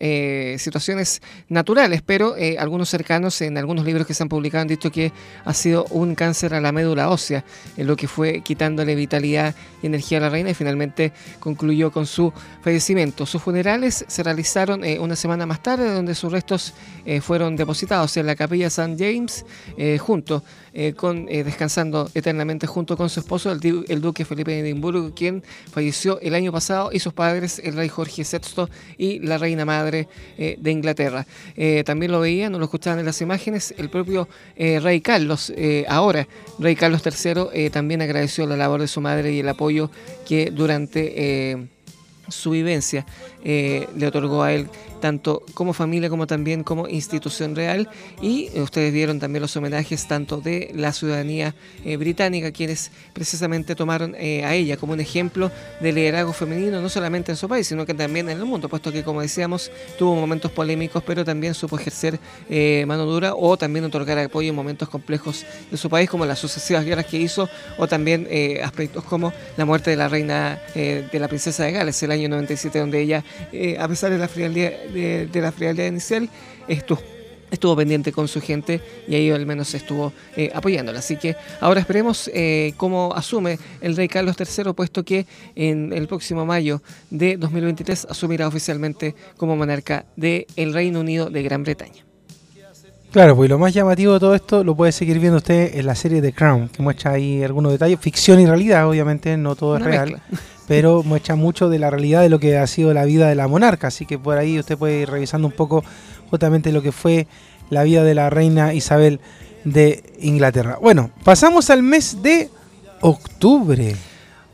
eh, 0.06 0.56
situaciones 0.58 1.22
naturales, 1.48 2.02
pero 2.04 2.36
eh, 2.36 2.58
algunos 2.58 2.90
cercanos 2.90 3.40
en 3.40 3.56
algunos 3.56 3.86
libros 3.86 4.06
que 4.06 4.12
se 4.12 4.22
han 4.22 4.28
publicado 4.28 4.60
han 4.60 4.68
dicho 4.68 4.92
que 4.92 5.12
ha 5.46 5.54
sido 5.54 5.86
un 5.86 6.14
cáncer 6.14 6.52
a 6.52 6.60
la 6.60 6.72
médula 6.72 7.08
ósea, 7.08 7.42
en 7.78 7.86
lo 7.86 7.96
que 7.96 8.06
fue 8.06 8.42
quitándole 8.42 8.96
vitalidad 8.96 9.54
y 9.82 9.86
energía 9.86 10.18
a 10.18 10.20
la 10.20 10.28
reina 10.28 10.50
y 10.50 10.54
finalmente 10.54 11.14
concluyó 11.40 11.90
con 11.90 12.04
su 12.04 12.34
fallecimiento. 12.60 13.24
Sus 13.24 13.40
funerales 13.40 14.04
se 14.06 14.22
realizaron 14.22 14.84
eh, 14.84 14.98
una 14.98 15.16
semana 15.16 15.46
más 15.46 15.62
tarde, 15.62 15.90
donde 15.90 16.14
sus 16.14 16.30
restos 16.30 16.74
fueron 17.22 17.56
depositados 17.56 18.14
en 18.18 18.26
la 18.26 18.34
capilla 18.34 18.66
St. 18.66 18.96
James, 18.98 19.44
junto 20.00 20.42
con 20.96 21.26
descansando 21.26 22.10
eternamente 22.14 22.66
junto 22.66 22.96
con 22.96 23.08
su 23.08 23.20
esposo, 23.20 23.52
el, 23.52 24.00
duque 24.00 24.24
Felipe 24.24 24.50
de 24.50 24.60
Edimburgo, 24.60 25.14
quien 25.14 25.42
falleció 25.70 26.18
el 26.20 26.34
año 26.34 26.52
pasado, 26.52 26.90
y 26.92 26.98
sus 26.98 27.12
padres, 27.12 27.60
el 27.62 27.74
rey 27.74 27.88
Jorge 27.88 28.22
VI 28.22 28.66
y 28.98 29.18
la 29.20 29.38
reina 29.38 29.64
madre 29.64 30.08
eh, 30.36 30.56
de 30.58 30.70
Inglaterra. 30.70 31.26
Eh, 31.56 31.82
también 31.84 32.12
lo 32.12 32.20
veían, 32.20 32.52
no 32.52 32.58
lo 32.58 32.64
escuchaban 32.64 32.98
en 32.98 33.06
las 33.06 33.20
imágenes, 33.20 33.74
el 33.78 33.88
propio 33.88 34.28
eh, 34.56 34.80
rey 34.80 35.00
Carlos, 35.00 35.52
ahora 35.88 36.26
rey 36.58 36.76
Carlos 36.76 37.02
III, 37.04 37.70
también 37.70 38.02
agradeció 38.02 38.46
la 38.46 38.56
labor 38.56 38.80
de 38.80 38.88
su 38.88 39.00
madre 39.00 39.32
y 39.32 39.40
el 39.40 39.48
apoyo 39.48 39.90
que 40.26 40.50
durante 40.50 41.68
su 42.28 42.50
vivencia 42.50 43.06
le 43.44 44.06
otorgó 44.06 44.42
a 44.42 44.52
él 44.52 44.68
tanto 45.04 45.42
como 45.52 45.74
familia 45.74 46.08
como 46.08 46.26
también 46.26 46.64
como 46.64 46.88
institución 46.88 47.54
real. 47.54 47.90
Y 48.22 48.48
eh, 48.54 48.62
ustedes 48.62 48.90
vieron 48.90 49.20
también 49.20 49.42
los 49.42 49.54
homenajes 49.54 50.08
tanto 50.08 50.40
de 50.40 50.70
la 50.74 50.94
ciudadanía 50.94 51.54
eh, 51.84 51.98
británica, 51.98 52.52
quienes 52.52 52.90
precisamente 53.12 53.74
tomaron 53.74 54.14
eh, 54.18 54.46
a 54.46 54.54
ella 54.54 54.78
como 54.78 54.94
un 54.94 55.00
ejemplo 55.00 55.50
de 55.80 55.92
liderazgo 55.92 56.32
femenino, 56.32 56.80
no 56.80 56.88
solamente 56.88 57.32
en 57.32 57.36
su 57.36 57.46
país, 57.50 57.66
sino 57.66 57.84
que 57.84 57.92
también 57.92 58.30
en 58.30 58.38
el 58.38 58.46
mundo, 58.46 58.70
puesto 58.70 58.90
que, 58.90 59.04
como 59.04 59.20
decíamos, 59.20 59.70
tuvo 59.98 60.14
momentos 60.14 60.50
polémicos, 60.50 61.02
pero 61.02 61.22
también 61.22 61.52
supo 61.52 61.78
ejercer 61.78 62.18
mano 62.86 63.04
dura 63.04 63.34
o 63.34 63.58
también 63.58 63.84
otorgar 63.84 64.18
apoyo 64.18 64.48
en 64.48 64.54
momentos 64.54 64.88
complejos 64.88 65.44
de 65.70 65.76
su 65.76 65.90
país, 65.90 66.08
como 66.08 66.24
las 66.24 66.38
sucesivas 66.38 66.82
guerras 66.82 67.04
que 67.04 67.18
hizo, 67.18 67.50
o 67.76 67.86
también 67.86 68.26
aspectos 68.62 69.04
como 69.04 69.34
la 69.58 69.66
muerte 69.66 69.90
de 69.90 69.96
la 69.96 70.08
reina, 70.08 70.62
de 70.74 71.18
la 71.18 71.28
princesa 71.28 71.64
de 71.64 71.72
Gales, 71.72 72.02
el 72.02 72.10
año 72.10 72.30
97, 72.30 72.78
donde 72.78 73.02
ella, 73.02 73.22
a 73.78 73.88
pesar 73.88 74.10
de 74.10 74.18
la 74.18 74.28
frialdad 74.28 74.70
de, 74.92 75.28
la 75.40 75.52
frialdad 75.52 75.86
inicial, 75.86 76.28
estuvo, 76.68 77.00
estuvo 77.50 77.76
pendiente 77.76 78.12
con 78.12 78.28
su 78.28 78.40
gente 78.40 78.80
y 79.08 79.14
ahí 79.14 79.30
al 79.30 79.46
menos 79.46 79.72
estuvo 79.74 80.12
eh, 80.36 80.50
apoyándola. 80.54 80.98
Así 80.98 81.16
que 81.16 81.36
ahora 81.60 81.80
esperemos 81.80 82.30
eh, 82.34 82.74
cómo 82.76 83.12
asume 83.14 83.58
el 83.80 83.96
rey 83.96 84.08
Carlos 84.08 84.36
III, 84.38 84.72
puesto 84.72 85.04
que 85.04 85.26
en 85.54 85.92
el 85.92 86.06
próximo 86.06 86.44
mayo 86.44 86.82
de 87.10 87.36
2023 87.36 88.08
asumirá 88.10 88.48
oficialmente 88.48 89.14
como 89.36 89.56
monarca 89.56 90.04
del 90.16 90.72
Reino 90.72 91.00
Unido 91.00 91.30
de 91.30 91.42
Gran 91.42 91.62
Bretaña. 91.62 92.04
Claro, 93.12 93.36
pues 93.36 93.48
lo 93.48 93.60
más 93.60 93.72
llamativo 93.72 94.14
de 94.14 94.18
todo 94.18 94.34
esto 94.34 94.64
lo 94.64 94.74
puede 94.74 94.90
seguir 94.90 95.20
viendo 95.20 95.36
usted 95.36 95.76
en 95.76 95.86
la 95.86 95.94
serie 95.94 96.20
The 96.20 96.32
Crown, 96.32 96.68
que 96.68 96.82
muestra 96.82 97.12
ahí 97.12 97.44
algunos 97.44 97.70
detalles, 97.70 98.00
ficción 98.00 98.40
y 98.40 98.46
realidad, 98.46 98.88
obviamente, 98.88 99.36
no 99.36 99.54
todo 99.54 99.76
es 99.76 99.84
real. 99.84 100.20
Pero 100.66 101.02
muestra 101.02 101.34
mucho 101.34 101.68
de 101.68 101.78
la 101.78 101.90
realidad 101.90 102.22
de 102.22 102.28
lo 102.28 102.38
que 102.38 102.56
ha 102.58 102.66
sido 102.66 102.94
la 102.94 103.04
vida 103.04 103.28
de 103.28 103.34
la 103.34 103.48
monarca. 103.48 103.88
Así 103.88 104.06
que 104.06 104.18
por 104.18 104.38
ahí 104.38 104.58
usted 104.58 104.78
puede 104.78 105.00
ir 105.00 105.10
revisando 105.10 105.46
un 105.46 105.52
poco 105.52 105.84
justamente 106.30 106.72
lo 106.72 106.82
que 106.82 106.92
fue 106.92 107.26
la 107.70 107.82
vida 107.82 108.02
de 108.04 108.14
la 108.14 108.30
reina 108.30 108.74
Isabel 108.74 109.20
de 109.64 110.02
Inglaterra. 110.20 110.78
Bueno, 110.80 111.10
pasamos 111.24 111.70
al 111.70 111.82
mes 111.82 112.22
de 112.22 112.50
octubre. 113.00 113.96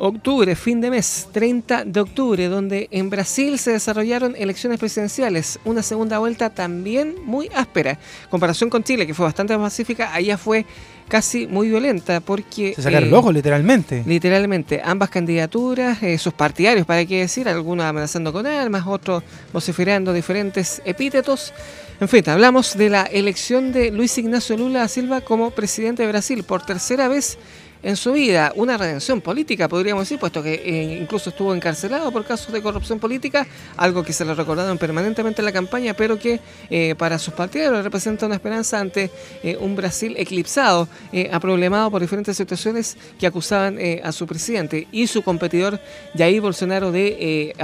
Octubre, 0.02 0.56
fin 0.56 0.80
de 0.80 0.90
mes, 0.90 1.28
30 1.30 1.84
de 1.84 2.00
octubre, 2.00 2.48
donde 2.48 2.88
en 2.90 3.10
Brasil 3.10 3.58
se 3.58 3.72
desarrollaron 3.72 4.34
elecciones 4.34 4.78
presidenciales, 4.78 5.60
una 5.66 5.82
segunda 5.82 6.18
vuelta 6.18 6.48
también 6.48 7.16
muy 7.26 7.50
áspera. 7.54 7.98
comparación 8.30 8.70
con 8.70 8.82
Chile, 8.82 9.06
que 9.06 9.12
fue 9.12 9.26
bastante 9.26 9.54
pacífica, 9.58 10.14
allá 10.14 10.38
fue 10.38 10.64
casi 11.10 11.46
muy 11.46 11.68
violenta 11.68 12.20
porque... 12.20 12.72
Se 12.74 12.82
sacaron 12.82 13.10
eh, 13.10 13.14
ojo, 13.14 13.30
literalmente. 13.32 14.02
Literalmente, 14.06 14.80
ambas 14.82 15.10
candidaturas, 15.10 16.02
eh, 16.02 16.16
sus 16.16 16.32
partidarios, 16.32 16.86
para 16.86 17.04
qué 17.04 17.20
decir, 17.20 17.48
algunos 17.48 17.84
amenazando 17.84 18.32
con 18.32 18.46
armas, 18.46 18.86
otros 18.86 19.22
vociferando 19.52 20.14
diferentes 20.14 20.80
epítetos. 20.86 21.52
En 22.00 22.08
fin, 22.08 22.22
hablamos 22.30 22.78
de 22.78 22.88
la 22.88 23.02
elección 23.02 23.72
de 23.72 23.90
Luis 23.90 24.16
Ignacio 24.16 24.56
Lula 24.56 24.80
da 24.80 24.88
Silva 24.88 25.20
como 25.20 25.50
presidente 25.50 26.04
de 26.04 26.08
Brasil 26.08 26.44
por 26.44 26.64
tercera 26.64 27.08
vez 27.08 27.36
en 27.82 27.96
su 27.96 28.12
vida 28.12 28.52
una 28.56 28.76
redención 28.76 29.20
política, 29.20 29.68
podríamos 29.68 30.04
decir, 30.04 30.18
puesto 30.18 30.42
que 30.42 30.54
eh, 30.54 30.98
incluso 31.00 31.30
estuvo 31.30 31.54
encarcelado 31.54 32.10
por 32.10 32.24
casos 32.24 32.52
de 32.52 32.62
corrupción 32.62 32.98
política, 32.98 33.46
algo 33.76 34.02
que 34.02 34.12
se 34.12 34.24
le 34.24 34.34
recordaron 34.34 34.78
permanentemente 34.78 35.40
en 35.40 35.46
la 35.46 35.52
campaña, 35.52 35.94
pero 35.94 36.18
que 36.18 36.40
eh, 36.68 36.94
para 36.96 37.18
sus 37.18 37.34
partidarios 37.34 37.82
representa 37.82 38.26
una 38.26 38.34
esperanza 38.36 38.80
ante 38.80 39.10
eh, 39.42 39.56
un 39.58 39.76
Brasil 39.76 40.14
eclipsado, 40.16 40.88
aproblemado 41.32 41.90
por 41.90 42.00
diferentes 42.00 42.36
situaciones 42.36 42.96
que 43.18 43.26
acusaban 43.26 43.78
a 44.02 44.12
su 44.12 44.26
presidente 44.26 44.86
y 44.92 45.06
su 45.06 45.22
competidor 45.22 45.80
Jair 46.16 46.40
Bolsonaro 46.40 46.92
de, 46.92 47.54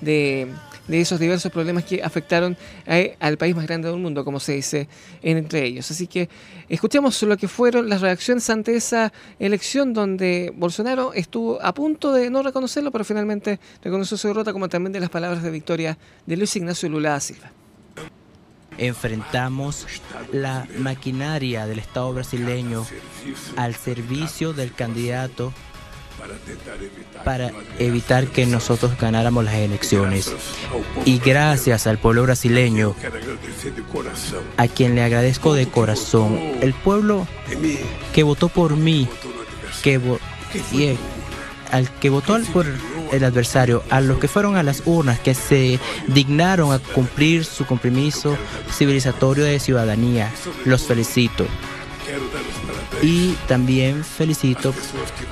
de 0.00 0.48
de 0.88 1.00
esos 1.00 1.18
diversos 1.18 1.50
problemas 1.52 1.84
que 1.84 2.02
afectaron 2.02 2.56
al 3.20 3.38
país 3.38 3.54
más 3.54 3.66
grande 3.66 3.88
del 3.88 3.98
mundo, 3.98 4.24
como 4.24 4.40
se 4.40 4.52
dice 4.52 4.88
entre 5.22 5.64
ellos. 5.64 5.90
Así 5.90 6.06
que 6.06 6.28
escuchemos 6.68 7.22
lo 7.22 7.36
que 7.36 7.48
fueron 7.48 7.88
las 7.88 8.00
reacciones 8.00 8.48
ante 8.50 8.76
esa 8.76 9.12
elección 9.38 9.92
donde 9.92 10.52
Bolsonaro 10.56 11.12
estuvo 11.12 11.62
a 11.62 11.72
punto 11.74 12.12
de 12.12 12.30
no 12.30 12.42
reconocerlo, 12.42 12.90
pero 12.90 13.04
finalmente 13.04 13.60
reconoció 13.82 14.16
su 14.16 14.28
derrota, 14.28 14.52
como 14.52 14.68
también 14.68 14.92
de 14.92 15.00
las 15.00 15.10
palabras 15.10 15.42
de 15.42 15.50
victoria 15.50 15.98
de 16.26 16.36
Luis 16.36 16.54
Ignacio 16.56 16.88
Lula 16.88 17.10
da 17.10 17.20
Silva 17.20 17.52
enfrentamos 18.78 19.86
la 20.32 20.66
maquinaria 20.78 21.66
del 21.66 21.78
Estado 21.78 22.12
brasileño 22.12 22.86
al 23.56 23.74
servicio 23.74 24.52
del 24.52 24.72
candidato 24.72 25.52
para 27.24 27.50
evitar 27.78 28.26
que 28.28 28.46
nosotros 28.46 28.96
ganáramos 28.98 29.44
las 29.44 29.54
elecciones. 29.54 30.32
Y 31.04 31.18
gracias 31.18 31.86
al 31.86 31.98
pueblo 31.98 32.22
brasileño, 32.22 32.94
a 34.56 34.68
quien 34.68 34.94
le 34.94 35.02
agradezco 35.02 35.54
de 35.54 35.66
corazón, 35.66 36.38
el 36.60 36.72
pueblo 36.74 37.26
que 38.12 38.22
votó 38.22 38.48
por 38.48 38.76
mí, 38.76 39.08
que 39.82 40.00
al 41.72 41.90
que 41.98 42.10
votó 42.10 42.38
por 42.52 42.66
el 43.12 43.24
adversario, 43.24 43.82
a 43.90 44.00
los 44.00 44.18
que 44.18 44.28
fueron 44.28 44.56
a 44.56 44.62
las 44.62 44.82
urnas, 44.84 45.18
que 45.20 45.34
se 45.34 45.78
dignaron 46.08 46.72
a 46.72 46.78
cumplir 46.78 47.44
su 47.44 47.66
compromiso 47.66 48.36
civilizatorio 48.70 49.44
de 49.44 49.58
ciudadanía, 49.58 50.32
los 50.64 50.86
felicito. 50.86 51.46
Y 53.02 53.32
también 53.46 54.04
felicito 54.04 54.74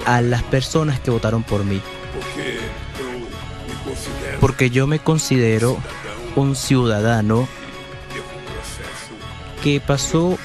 a 0.07 0.21
las 0.21 0.43
personas 0.43 1.01
que 1.01 1.11
votaron 1.11 1.43
por 1.43 1.65
mí. 1.65 1.81
Porque 4.41 4.71
yo 4.71 4.87
me 4.87 4.99
considero 4.99 5.79
un 6.37 6.57
ciudadano 6.57 7.49
que 9.63 9.81
pasó 9.81 10.39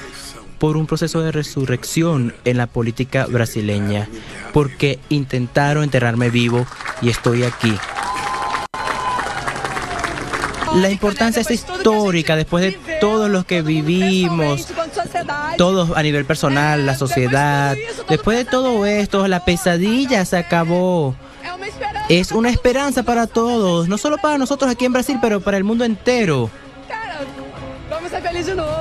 por 0.58 0.76
un 0.76 0.86
proceso 0.86 1.20
de 1.22 1.32
resurrección 1.32 2.34
en 2.44 2.58
la 2.58 2.66
política 2.66 3.26
brasileña, 3.26 4.08
porque 4.52 4.98
intentaron 5.08 5.84
enterrarme 5.84 6.30
vivo 6.30 6.66
y 7.02 7.08
estoy 7.08 7.44
aquí. 7.44 7.74
La 10.74 10.90
importancia 10.90 11.42
es 11.42 11.50
histórica 11.50 12.36
después 12.36 12.64
de 12.64 12.98
todo 13.00 13.28
lo 13.28 13.44
que 13.44 13.62
vivimos, 13.62 14.68
todos 15.56 15.96
a 15.96 16.02
nivel 16.02 16.24
personal, 16.24 16.86
la 16.86 16.94
sociedad. 16.94 17.76
Después 18.08 18.38
de 18.38 18.44
todo 18.44 18.86
esto, 18.86 19.26
la 19.28 19.44
pesadilla 19.44 20.24
se 20.24 20.36
acabó. 20.36 21.14
Es 22.08 22.32
una 22.32 22.50
esperanza 22.50 23.02
para 23.02 23.26
todos, 23.26 23.88
no 23.88 23.98
solo 23.98 24.18
para 24.18 24.38
nosotros 24.38 24.70
aquí 24.70 24.84
en 24.84 24.92
Brasil, 24.92 25.18
pero 25.20 25.40
para 25.40 25.56
el 25.56 25.64
mundo 25.64 25.84
entero. 25.84 26.50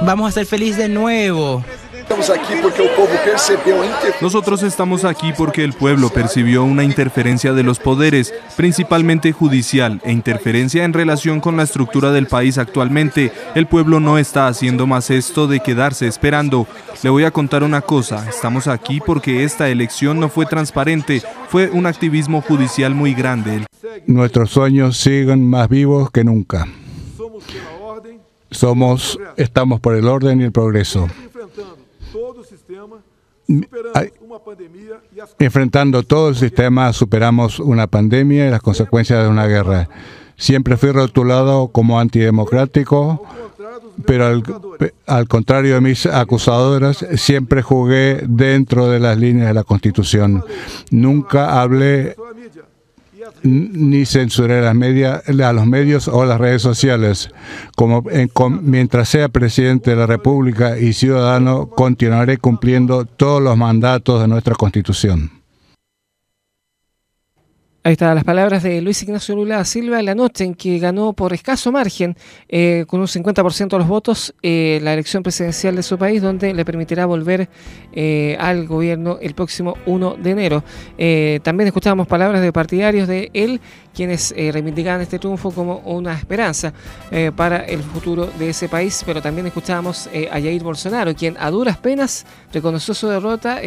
Vamos 0.01 0.29
a 0.29 0.31
ser 0.31 0.45
felices 0.45 0.77
de 0.77 0.89
nuevo. 0.89 1.63
Nosotros 4.21 4.63
estamos 4.63 5.05
aquí 5.05 5.31
porque 5.37 5.63
el 5.63 5.73
pueblo 5.73 6.09
percibió 6.09 6.63
una 6.63 6.83
interferencia 6.83 7.53
de 7.53 7.63
los 7.63 7.79
poderes, 7.79 8.33
principalmente 8.57 9.31
judicial, 9.31 10.01
e 10.03 10.11
interferencia 10.11 10.83
en 10.83 10.93
relación 10.93 11.39
con 11.39 11.57
la 11.57 11.63
estructura 11.63 12.11
del 12.11 12.27
país 12.27 12.57
actualmente. 12.57 13.31
El 13.55 13.67
pueblo 13.67 13.99
no 13.99 14.17
está 14.17 14.47
haciendo 14.47 14.87
más 14.87 15.09
esto 15.09 15.47
de 15.47 15.59
quedarse 15.59 16.07
esperando. 16.07 16.67
Le 17.03 17.09
voy 17.09 17.23
a 17.23 17.31
contar 17.31 17.63
una 17.63 17.81
cosa, 17.81 18.27
estamos 18.27 18.67
aquí 18.67 18.99
porque 19.05 19.43
esta 19.43 19.69
elección 19.69 20.19
no 20.19 20.29
fue 20.29 20.45
transparente, 20.45 21.21
fue 21.47 21.69
un 21.69 21.85
activismo 21.85 22.41
judicial 22.41 22.93
muy 22.93 23.13
grande. 23.13 23.65
Nuestros 24.07 24.49
sueños 24.49 24.97
siguen 24.97 25.47
más 25.47 25.69
vivos 25.69 26.11
que 26.11 26.23
nunca. 26.23 26.67
Somos, 28.51 29.19
estamos 29.37 29.79
por 29.79 29.95
el 29.95 30.07
orden 30.07 30.41
y 30.41 30.43
el 30.43 30.51
progreso. 30.51 31.07
Enfrentando 35.39 36.03
todo 36.03 36.29
el 36.29 36.35
sistema, 36.35 36.93
superamos 36.93 37.59
una 37.59 37.87
pandemia 37.87 38.47
y 38.47 38.51
las 38.51 38.61
consecuencias 38.61 39.23
de 39.23 39.29
una 39.29 39.47
guerra. 39.47 39.89
Siempre 40.37 40.77
fui 40.77 40.91
rotulado 40.91 41.69
como 41.69 41.99
antidemocrático, 41.99 43.25
pero 44.05 44.27
al, 44.27 44.43
al, 45.07 45.27
contrario 45.27 45.75
de 45.75 45.81
mis 45.81 46.05
acusadoras, 46.05 47.05
siempre 47.15 47.61
jugué 47.61 48.23
dentro 48.27 48.87
de 48.87 48.99
las 48.99 49.17
líneas 49.17 49.47
de 49.47 49.53
la 49.53 49.63
Constitución. 49.63 50.43
Nunca 50.91 51.61
hablé 51.61 52.15
ni 53.43 54.05
censuré 54.05 54.61
las 54.61 54.75
media, 54.75 55.21
a 55.25 55.53
los 55.53 55.65
medios 55.65 56.07
o 56.07 56.25
las 56.25 56.39
redes 56.39 56.61
sociales. 56.61 57.29
Como, 57.75 58.03
mientras 58.61 59.09
sea 59.09 59.29
presidente 59.29 59.91
de 59.91 59.97
la 59.97 60.05
República 60.05 60.77
y 60.77 60.93
ciudadano, 60.93 61.69
continuaré 61.69 62.37
cumpliendo 62.37 63.05
todos 63.05 63.41
los 63.41 63.57
mandatos 63.57 64.21
de 64.21 64.27
nuestra 64.27 64.55
Constitución. 64.55 65.38
Ahí 67.89 67.93
están 67.93 68.13
las 68.13 68.23
palabras 68.23 68.61
de 68.61 68.81
Luis 68.81 69.01
Ignacio 69.01 69.33
Lula 69.33 69.65
Silva 69.65 69.99
en 69.99 70.05
la 70.05 70.13
noche 70.13 70.43
en 70.43 70.53
que 70.53 70.77
ganó 70.77 71.13
por 71.13 71.33
escaso 71.33 71.71
margen, 71.71 72.15
eh, 72.47 72.85
con 72.85 72.99
un 72.99 73.07
50% 73.07 73.67
de 73.67 73.77
los 73.79 73.87
votos, 73.87 74.35
eh, 74.43 74.79
la 74.83 74.93
elección 74.93 75.23
presidencial 75.23 75.75
de 75.75 75.81
su 75.81 75.97
país, 75.97 76.21
donde 76.21 76.53
le 76.53 76.63
permitirá 76.65 77.07
volver 77.07 77.49
eh, 77.91 78.37
al 78.39 78.67
gobierno 78.67 79.17
el 79.19 79.33
próximo 79.33 79.75
1 79.87 80.17
de 80.21 80.29
enero. 80.29 80.63
también 81.41 81.65
escuchábamos 81.65 82.05
palabras 82.05 82.43
de 82.43 82.53
partidarios 82.53 83.07
de 83.07 83.31
él 83.33 83.59
quienes 83.93 84.31
eh, 84.35 84.51
este 85.01 85.19
triunfo 85.19 85.51
como 85.51 85.79
una 85.79 86.13
esperanza 86.13 86.73
eh, 87.11 87.31
para 87.35 87.57
el 87.65 87.81
futuro 87.81 88.27
de 88.37 88.49
ese 88.49 88.69
país, 88.69 89.03
pero 89.05 89.21
también 89.21 89.47
escuchábamos 89.47 90.09
eh, 90.13 90.27
a 90.31 90.33
Jair 90.33 90.63
Bolsonaro, 90.63 91.13
quien 91.15 91.35
a 91.39 91.49
duras 91.51 91.77
penas 91.77 92.25
reconoció 92.53 92.93
su 92.93 93.07
derrota 93.07 93.59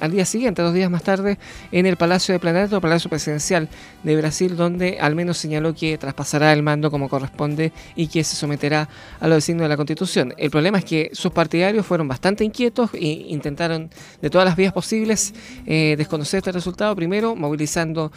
al 0.00 0.10
día 0.10 0.24
siguiente, 0.24 0.62
dos 0.62 0.74
días 0.74 0.90
más 0.90 1.02
tarde, 1.02 1.38
en 1.70 1.86
el 1.86 1.96
Palacio 1.96 2.38
de 2.38 2.42
el 2.42 2.80
Palacio 2.80 3.10
Presidencial 3.10 3.68
de 4.02 4.16
Brasil, 4.16 4.56
donde 4.56 4.98
al 5.00 5.14
menos 5.14 5.38
señaló 5.38 5.74
que 5.74 5.96
traspasará 5.98 6.52
el 6.52 6.62
mando 6.62 6.90
como 6.90 7.08
corresponde 7.08 7.72
y 7.96 8.08
que 8.08 8.24
se 8.24 8.36
someterá 8.36 8.88
a 9.20 9.28
los 9.28 9.36
designios 9.38 9.64
de 9.64 9.68
la 9.68 9.76
Constitución. 9.76 10.34
El 10.36 10.50
problema 10.50 10.78
es 10.78 10.84
que 10.84 11.10
sus 11.12 11.32
partidarios 11.32 11.86
fueron 11.86 12.08
bastante 12.08 12.44
inquietos 12.44 12.90
e 12.94 13.06
intentaron 13.28 13.90
de 14.20 14.30
todas 14.30 14.44
las 14.44 14.56
vías 14.56 14.72
posibles 14.72 15.34
desconocer 15.64 16.38
este 16.38 16.52
resultado, 16.52 16.94
primero 16.94 17.34
movilizando 17.36 18.12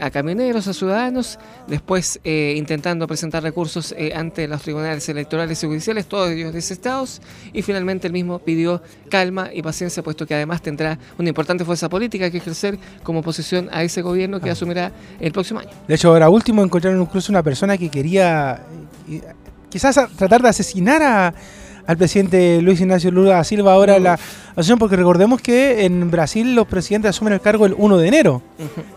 a 0.00 0.10
camioneros, 0.10 0.66
a 0.66 0.72
ciudadanos, 0.72 0.99
después 1.66 2.20
eh, 2.24 2.54
intentando 2.56 3.06
presentar 3.06 3.42
recursos 3.42 3.94
eh, 3.96 4.12
ante 4.14 4.46
los 4.46 4.62
tribunales 4.62 5.08
electorales 5.08 5.62
y 5.62 5.66
judiciales, 5.66 6.06
todos 6.06 6.30
ellos 6.30 6.52
desestados, 6.52 7.22
y 7.52 7.62
finalmente 7.62 8.06
el 8.06 8.12
mismo 8.12 8.38
pidió 8.38 8.82
calma 9.08 9.50
y 9.52 9.62
paciencia, 9.62 10.02
puesto 10.02 10.26
que 10.26 10.34
además 10.34 10.62
tendrá 10.62 10.98
una 11.18 11.28
importante 11.28 11.64
fuerza 11.64 11.88
política 11.88 12.30
que 12.30 12.38
ejercer 12.38 12.78
como 13.02 13.20
oposición 13.20 13.68
a 13.72 13.82
ese 13.82 14.02
gobierno 14.02 14.40
que 14.40 14.50
ah. 14.50 14.52
asumirá 14.52 14.92
el 15.20 15.32
próximo 15.32 15.60
año. 15.60 15.70
De 15.86 15.94
hecho, 15.94 16.08
ahora 16.08 16.28
último 16.28 16.62
encontraron 16.62 17.00
incluso 17.00 17.32
una 17.32 17.42
persona 17.42 17.78
que 17.78 17.88
quería 17.88 18.62
eh, 19.08 19.22
quizás 19.68 19.98
tratar 20.16 20.42
de 20.42 20.48
asesinar 20.48 21.02
a 21.02 21.34
al 21.90 21.96
presidente 21.96 22.62
Luis 22.62 22.80
Ignacio 22.80 23.10
Lula 23.10 23.34
da 23.34 23.42
Silva 23.42 23.72
ahora 23.72 23.98
la 23.98 24.14
asociación, 24.52 24.78
porque 24.78 24.94
recordemos 24.94 25.40
que 25.40 25.84
en 25.84 26.08
Brasil 26.08 26.54
los 26.54 26.68
presidentes 26.68 27.08
asumen 27.08 27.32
el 27.32 27.40
cargo 27.40 27.66
el 27.66 27.74
1 27.76 27.98
de 27.98 28.06
enero. 28.06 28.42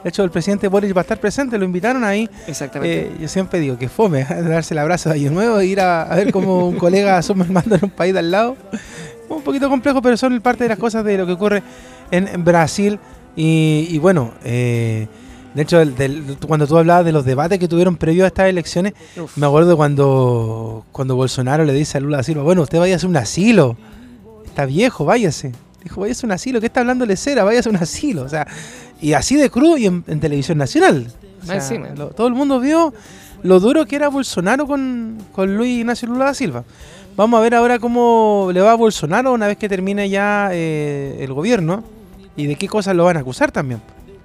De 0.03 0.10
hecho, 0.10 0.24
el 0.24 0.30
presidente 0.30 0.68
Boris 0.68 0.95
va 0.95 0.99
a 0.99 1.02
estar 1.02 1.20
presente, 1.20 1.57
lo 1.57 1.65
invitaron 1.65 2.03
ahí. 2.03 2.30
Exactamente. 2.45 3.07
Eh, 3.07 3.18
yo 3.20 3.28
siempre 3.28 3.60
digo 3.60 3.80
que 3.80 3.90
fome, 3.90 4.24
darse 4.30 4.76
el 4.76 4.78
abrazo 4.78 5.10
de 5.10 5.15
año 5.15 5.32
nuevo 5.32 5.60
e 5.60 5.65
ir 5.65 5.80
a, 5.80 6.06
ver 6.15 6.32
cómo 6.32 6.68
un 6.68 6.76
colega 6.76 7.18
asume 7.18 7.45
el 7.45 7.52
mando 7.52 7.74
en 7.74 7.86
un 7.86 7.90
país 7.90 8.14
de 8.14 8.20
al 8.20 8.30
lado. 8.30 8.57
Un 9.28 9.41
poquito 9.41 9.70
complejo, 9.70 9.99
pero 9.99 10.15
son 10.15 10.40
parte 10.41 10.65
de 10.65 10.70
las 10.70 10.78
cosas 10.78 11.03
de 11.03 11.18
lo 11.18 11.26
que 11.26 11.32
ocurre 11.32 11.64
en 12.11 12.44
Brasil. 12.44 12.99
Y, 13.36 13.98
bueno, 13.98 14.34
eh, 14.44 15.07
de 15.53 15.61
hecho, 15.61 15.81
cuando 16.47 16.65
tú 16.65 16.77
hablabas 16.77 17.05
de 17.05 17.11
los 17.11 17.25
debates 17.25 17.59
que 17.59 17.67
tuvieron 17.67 17.95
previo 17.95 18.23
a 18.23 18.27
estas 18.27 18.49
elecciones, 18.49 18.93
me 19.35 19.45
acuerdo 19.45 19.77
cuando, 19.77 20.85
cuando 20.91 21.15
Bolsonaro 21.15 21.63
le 21.63 21.73
dice 21.73 21.97
a 21.97 22.01
Lula 22.01 22.17
da 22.17 22.23
Silva, 22.23 22.43
bueno, 22.43 22.63
usted 22.63 22.80
vaya 22.80 22.97
a 23.01 23.05
un 23.05 23.17
asilo, 23.17 23.77
está 24.45 24.65
viejo, 24.65 25.05
váyase. 25.05 25.51
Dijo, 25.84 26.01
váyase 26.01 26.25
a 26.25 26.27
un 26.27 26.31
asilo, 26.31 26.59
¿qué 26.59 26.67
está 26.67 26.80
hablando 26.80 27.05
Lecera? 27.05 27.43
Váyase 27.43 27.69
a 27.69 27.71
un 27.71 27.75
asilo. 27.77 28.23
O 28.23 28.30
sea, 28.30 28.47
y 28.99 29.13
así 29.13 29.35
de 29.35 29.49
cruz 29.49 29.80
y 29.80 29.85
en, 29.85 30.03
televisión 30.03 30.57
nacional. 30.57 31.11
todo 32.15 32.27
el 32.27 32.34
mundo 32.34 32.59
vio 32.59 32.93
lo 33.43 33.59
duro 33.59 33.85
que 33.85 33.95
era 33.95 34.07
Bolsonaro 34.07 34.65
con, 34.65 35.17
Luis 35.38 35.80
Ignacio 35.80 36.07
Lula 36.07 36.25
da 36.25 36.34
Silva. 36.34 36.63
Vamos 37.15 37.38
a 37.38 37.43
ver 37.43 37.53
ahora 37.53 37.77
cómo 37.77 38.49
le 38.51 38.61
va 38.61 38.71
a 38.71 38.75
Bolsonaro 38.75 39.34
una 39.34 39.45
vez 39.45 39.57
que 39.57 39.69
termine 39.69 40.09
ya 40.09 40.49
eh, 40.51 41.17
el 41.19 41.31
gobierno 41.31 41.84
y 42.35 42.47
de 42.47 42.55
qué 42.55 42.67
cosas 42.67 42.95
lo 42.95 43.03
van 43.03 43.17
a 43.17 43.19
acusar 43.19 43.51
también. 43.51 43.81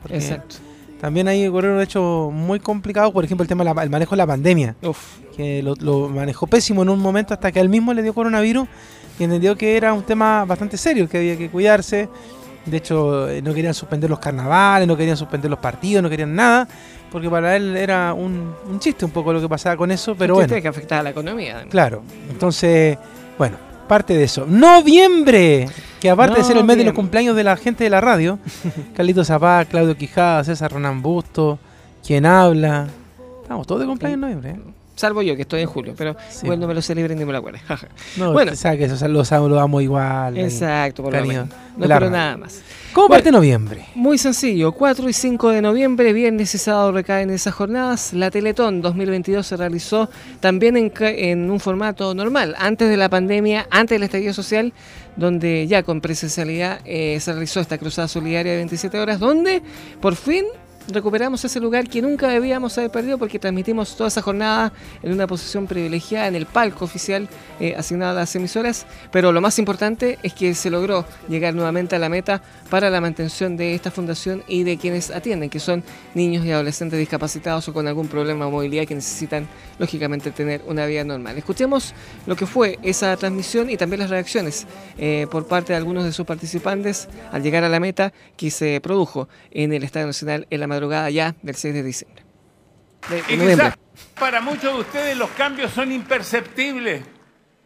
Exacto. 0.09 0.57
También 1.01 1.29
hay 1.29 1.47
un 1.47 1.81
hecho 1.81 2.31
muy 2.33 2.59
complicado, 2.59 3.13
por 3.13 3.25
ejemplo, 3.25 3.43
el 3.43 3.49
tema 3.49 3.65
del 3.65 3.91
manejo 3.91 4.11
de 4.13 4.17
la 4.17 4.27
pandemia. 4.27 4.75
Que 5.37 5.63
lo, 5.63 6.09
manejó 6.09 6.47
pésimo 6.47 6.83
en 6.83 6.89
un 6.89 6.99
momento 6.99 7.35
hasta 7.35 7.53
que 7.53 7.61
él 7.61 7.69
mismo 7.69 7.95
le 7.95 8.03
dio 8.03 8.13
coronavirus 8.13 8.67
y 9.19 9.25
entendió 9.25 9.57
que 9.57 9.77
era 9.77 9.93
un 9.93 10.03
tema 10.03 10.45
bastante 10.45 10.77
serio, 10.77 11.09
que 11.09 11.19
había 11.19 11.37
que 11.37 11.49
cuidarse. 11.49 12.09
De 12.67 12.77
hecho, 12.77 13.29
eh, 13.29 13.41
no 13.41 13.55
querían 13.55 13.75
suspender 13.75 14.11
los 14.11 14.19
carnavales, 14.19 14.87
no 14.87 14.97
querían 14.97 15.17
suspender 15.17 15.51
los 15.51 15.61
partidos, 15.61 16.03
no 16.03 16.11
querían 16.11 16.35
nada, 16.35 16.69
porque 17.11 17.31
para 17.31 17.57
él 17.57 17.77
era 17.77 18.13
un, 18.13 18.55
chiste 18.79 19.05
un 19.05 19.11
poco 19.13 19.33
lo 19.33 19.41
que 19.41 19.49
pasaba 19.49 19.77
con 19.77 19.91
eso, 19.91 20.15
pero 20.17 20.35
bueno. 20.35 20.55
que 20.61 20.69
afectaba 20.69 21.01
a 21.01 21.05
la 21.05 21.11
economía. 21.11 21.65
Claro, 21.71 22.03
entonces, 22.29 22.99
bueno, 23.39 23.57
parte 23.89 24.15
de 24.15 24.25
eso. 24.25 24.45
Noviembre, 24.47 25.69
que 26.01 26.11
aparte 26.11 26.39
de 26.39 26.45
ser 26.45 26.57
el 26.57 26.65
mes 26.65 26.77
de 26.77 26.85
los 26.85 26.95
cumpleaños 26.95 27.37
de 27.37 27.45
la 27.45 27.57
gente 27.57 27.85
de 27.85 27.91
la 27.91 28.01
radio, 28.01 28.39
Carlito 28.97 29.25
Zapá, 29.25 29.65
Claudio 29.65 29.97
Quijada, 29.97 30.45
César 30.45 30.73
Ronan 30.73 31.03
Busto, 31.03 31.59
quien 32.07 32.27
habla. 32.27 32.89
Estamos 33.43 33.67
todos 33.67 33.81
de 33.81 33.87
cumpleaños 33.87 34.15
en 34.15 34.21
noviembre. 34.21 34.51
¿eh? 34.51 34.73
Salvo 34.99 35.23
yo, 35.23 35.37
que 35.37 35.43
estoy 35.43 35.61
en 35.61 35.69
julio, 35.69 35.95
pero 35.97 36.17
bueno, 36.43 36.63
no 36.63 36.67
me 36.67 36.75
lo 36.75 36.83
celebren 36.83 37.17
ni 37.17 37.25
me 37.25 37.31
lo 37.31 37.39
acuerden. 37.39 37.63
no, 38.17 38.33
bueno, 38.33 38.51
que 38.51 38.85
eso 38.85 39.09
lo 39.09 39.25
saludamos 39.25 39.81
igual. 39.81 40.37
Exacto, 40.37 41.05
por 41.05 41.15
lo 41.15 41.25
menos. 41.25 41.49
No 41.77 41.85
espero 41.85 42.11
nada 42.11 42.37
más. 42.37 42.61
¿Cómo 42.93 43.09
parte 43.09 43.31
noviembre? 43.31 43.85
Muy 43.95 44.19
sencillo, 44.19 44.73
4 44.73 45.09
y 45.09 45.13
5 45.13 45.51
de 45.51 45.63
noviembre, 45.63 46.13
viernes 46.13 46.53
y 46.53 46.59
sábado 46.59 46.91
recaen 46.91 47.31
esas 47.31 47.55
jornadas. 47.55 48.13
La 48.13 48.33
Teletón 48.33 48.83
2022 48.83 49.47
se 49.47 49.57
realizó 49.57 50.11
también 50.41 50.77
en, 50.77 50.93
en 50.99 51.49
un 51.49 51.61
formato 51.61 52.13
normal, 52.13 52.57
antes 52.59 52.89
de 52.89 52.97
la 52.97 53.09
pandemia, 53.09 53.69
antes 53.71 53.95
del 53.95 54.03
estallido 54.03 54.35
social, 54.35 54.73
donde 55.19 55.67
ya 55.67 55.83
con 55.83 56.01
presencialidad 56.01 56.81
eh, 56.85 57.19
se 57.21 57.33
realizó 57.33 57.61
esta 57.61 57.77
cruzada 57.77 58.09
solidaria 58.09 58.53
de 58.53 58.59
27 58.59 58.99
horas, 58.99 59.19
donde 59.19 59.63
por 60.01 60.17
fin 60.17 60.45
recuperamos 60.89 61.45
ese 61.45 61.61
lugar 61.61 61.89
que 61.89 62.03
nunca 62.03 62.29
debíamos 62.29 62.77
haber 62.79 62.91
perdido 62.91 63.19
porque 63.19 63.39
transmitimos 63.39 63.97
toda 63.97 64.09
esa 64.09 64.23
jornada 64.23 64.73
en 65.03 65.13
una 65.13 65.27
posición 65.27 65.67
privilegiada 65.67 66.29
en 66.29 66.35
el 66.35 66.47
palco 66.47 66.85
oficial 66.85 67.29
eh, 67.61 67.75
asignado 67.77 68.13
a 68.13 68.21
las 68.21 68.35
emisoras, 68.35 68.87
pero 69.13 69.33
lo 69.33 69.41
más 69.41 69.59
importante 69.59 70.19
es 70.23 70.33
que 70.33 70.55
se 70.55 70.71
logró 70.71 71.05
llegar 71.29 71.55
nuevamente 71.55 71.97
a 71.97 71.99
la 71.99 72.09
meta 72.09 72.43
para 72.71 72.91
la 72.91 73.01
mantención 73.01 73.57
de 73.57 73.75
esta 73.75 73.91
fundación 73.91 74.43
y 74.49 74.63
de 74.65 74.79
quienes 74.79 75.11
atienden, 75.11 75.51
que 75.51 75.61
son 75.61 75.83
niños 76.15 76.45
y 76.45 76.53
adolescentes 76.53 76.99
discapacitados 76.99 77.69
o 77.69 77.73
con 77.73 77.87
algún 77.87 78.09
problema 78.09 78.47
de 78.47 78.51
movilidad 78.51 78.87
que 78.87 78.95
necesitan, 78.95 79.47
lógicamente, 79.79 80.31
tener 80.31 80.63
una 80.67 80.87
vida 80.87 81.05
normal. 81.05 81.37
Escuchemos 81.39 81.95
lo 82.27 82.37
que 82.37 82.47
fue 82.47 82.79
esa 82.83 83.17
transmisión 83.17 83.71
y 83.71 83.77
también 83.77 84.01
las 84.01 84.11
reacciones 84.11 84.67
eh, 84.97 85.27
por 85.31 85.47
parte 85.47 85.73
de 85.73 85.77
algunos 85.77 86.05
de 86.05 86.13
sus 86.13 86.27
participantes 86.27 87.09
al 87.33 87.43
llegar 87.43 87.65
a 87.65 87.69
la 87.69 87.81
meta 87.81 88.13
que 88.37 88.51
se 88.51 88.81
produjo 88.81 89.29
en 89.51 89.73
el 89.73 89.83
Estadio 89.83 90.07
Nacional 90.07 90.47
en 90.51 90.61
la 90.61 90.67
madrugada 90.79 91.11
ya 91.11 91.35
del 91.43 91.57
6 91.57 91.75
de 91.75 91.83
diciembre. 91.83 92.23
y 93.29 93.37
quizás 93.37 93.75
para 94.19 94.41
muchos 94.41 94.75
de 94.75 94.81
ustedes 94.81 95.17
los 95.17 95.31
cambios 95.31 95.73
son 95.73 95.91
imperceptibles. 95.91 97.03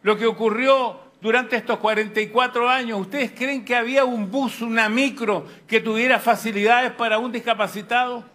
Lo 0.01 0.17
que 0.17 0.25
ocurrió 0.25 0.99
durante 1.21 1.55
estos 1.55 1.77
44 1.77 2.69
años, 2.69 2.99
¿ustedes 2.99 3.31
creen 3.31 3.63
que 3.63 3.75
había 3.75 4.03
un 4.03 4.31
bus, 4.31 4.61
una 4.61 4.89
micro 4.89 5.45
que 5.67 5.79
tuviera 5.79 6.19
facilidades 6.19 6.91
para 6.91 7.19
un 7.19 7.31
discapacitado? 7.31 8.25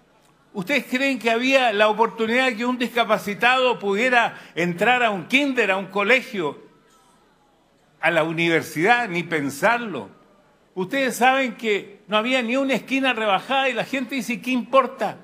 ¿Ustedes 0.55 0.85
creen 0.89 1.19
que 1.19 1.31
había 1.31 1.73
la 1.73 1.89
oportunidad 1.89 2.47
de 2.47 2.57
que 2.57 2.65
un 2.65 2.79
discapacitado 2.79 3.79
pudiera 3.79 4.39
entrar 4.55 5.03
a 5.03 5.11
un 5.11 5.27
kinder, 5.27 5.71
a 5.71 5.77
un 5.77 5.87
colegio, 5.87 6.59
a 8.01 8.11
la 8.11 8.23
universidad, 8.23 9.09
ni 9.09 9.25
pensarlo? 9.25 10.18
Ustedes 10.79 11.17
saben 11.17 11.57
que 11.57 12.03
no 12.07 12.17
había 12.17 12.41
ni 12.41 12.57
una 12.57 12.75
esquina 12.75 13.13
rebajada 13.13 13.69
y 13.69 13.73
la 13.73 13.83
gente 13.83 14.15
dice, 14.15 14.41
¿qué 14.41 14.53
importa? 14.53 15.17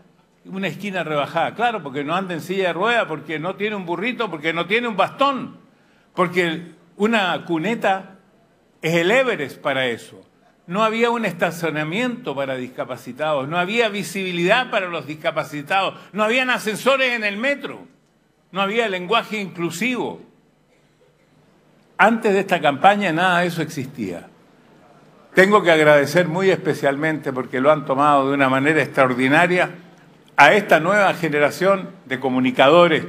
Una 0.47 0.67
esquina 0.67 1.05
rebajada, 1.05 1.55
claro, 1.55 1.81
porque 1.81 2.03
no 2.03 2.13
anda 2.13 2.35
en 2.35 2.41
silla 2.41 2.67
de 2.67 2.73
rueda, 2.73 3.07
porque 3.07 3.39
no 3.39 3.55
tiene 3.55 3.77
un 3.77 3.87
burrito, 3.87 4.29
porque 4.29 4.53
no 4.53 4.67
tiene 4.67 4.89
un 4.89 4.97
bastón, 4.97 5.59
porque 6.13 6.73
una 6.97 7.45
cuneta 7.45 8.17
es 8.83 8.95
el 8.95 9.13
Everest 9.13 9.61
para 9.61 9.87
eso. 9.87 10.21
No 10.67 10.83
había 10.83 11.11
un 11.11 11.25
estacionamiento 11.25 12.35
para 12.35 12.57
discapacitados, 12.57 13.47
no 13.47 13.57
había 13.57 13.89
visibilidad 13.89 14.73
para 14.73 14.89
los 14.89 15.07
discapacitados, 15.07 15.95
no 16.13 16.25
habían 16.25 16.51
ascensores 16.51 17.13
en 17.13 17.23
el 17.23 17.37
metro, 17.37 17.87
no 18.51 18.61
había 18.61 18.89
lenguaje 18.89 19.41
inclusivo. 19.41 20.21
Antes 21.97 22.33
de 22.33 22.41
esta 22.41 22.61
campaña 22.61 23.13
nada 23.13 23.39
de 23.39 23.47
eso 23.47 23.63
existía. 23.63 24.31
Tengo 25.35 25.65
que 25.65 25.73
agradecer 25.73 26.29
muy 26.29 26.51
especialmente, 26.51 27.33
porque 27.33 27.61
lo 27.61 27.73
han 27.73 27.85
tomado 27.85 28.29
de 28.29 28.35
una 28.35 28.49
manera 28.49 28.81
extraordinaria, 28.81 29.71
a 30.37 30.53
esta 30.53 30.79
nueva 30.79 31.13
generación 31.15 31.91
de 32.07 32.21
comunicadores, 32.21 33.05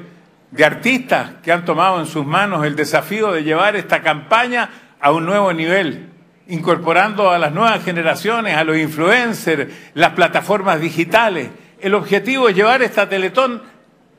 de 0.49 0.65
artistas 0.65 1.31
que 1.43 1.52
han 1.52 1.65
tomado 1.65 1.99
en 1.99 2.07
sus 2.07 2.26
manos 2.26 2.65
el 2.65 2.76
desafío 2.76 3.31
de 3.31 3.43
llevar 3.43 3.76
esta 3.76 4.02
campaña 4.02 4.69
a 4.99 5.11
un 5.11 5.26
nuevo 5.26 5.53
nivel, 5.53 6.10
incorporando 6.47 7.30
a 7.30 7.38
las 7.38 7.52
nuevas 7.52 7.84
generaciones, 7.84 8.56
a 8.56 8.64
los 8.64 8.77
influencers, 8.77 9.72
las 9.93 10.11
plataformas 10.14 10.80
digitales. 10.80 11.49
El 11.80 11.93
objetivo 11.93 12.49
es 12.49 12.56
llevar 12.56 12.81
esta 12.81 13.07
Teletón 13.07 13.61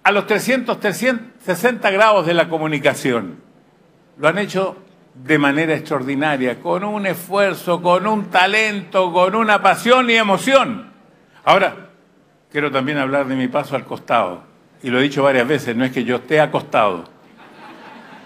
a 0.05 0.13
los 0.13 0.27
300, 0.29 0.79
360 0.79 1.91
grados 1.91 2.27
de 2.27 2.35
la 2.35 2.49
comunicación. 2.49 3.41
Lo 4.19 4.29
han 4.29 4.39
hecho 4.39 4.77
de 5.25 5.39
manera 5.39 5.75
extraordinaria, 5.75 6.61
con 6.61 6.85
un 6.85 7.07
esfuerzo, 7.07 7.81
con 7.81 8.07
un 8.07 8.27
talento, 8.27 9.13
con 9.13 9.35
una 9.35 9.63
pasión 9.63 10.11
y 10.11 10.15
emoción. 10.15 10.91
Ahora, 11.45 11.89
quiero 12.51 12.71
también 12.71 12.99
hablar 12.99 13.27
de 13.27 13.35
mi 13.35 13.49
paso 13.49 13.77
al 13.77 13.85
costado. 13.85 14.43
Y 14.83 14.91
lo 14.91 14.99
he 14.99 15.03
dicho 15.03 15.23
varias 15.23 15.49
veces, 15.49 15.75
no 15.75 15.85
es 15.85 15.93
que 15.93 16.05
yo 16.05 16.17
esté 16.17 16.41
acostado. 16.41 17.05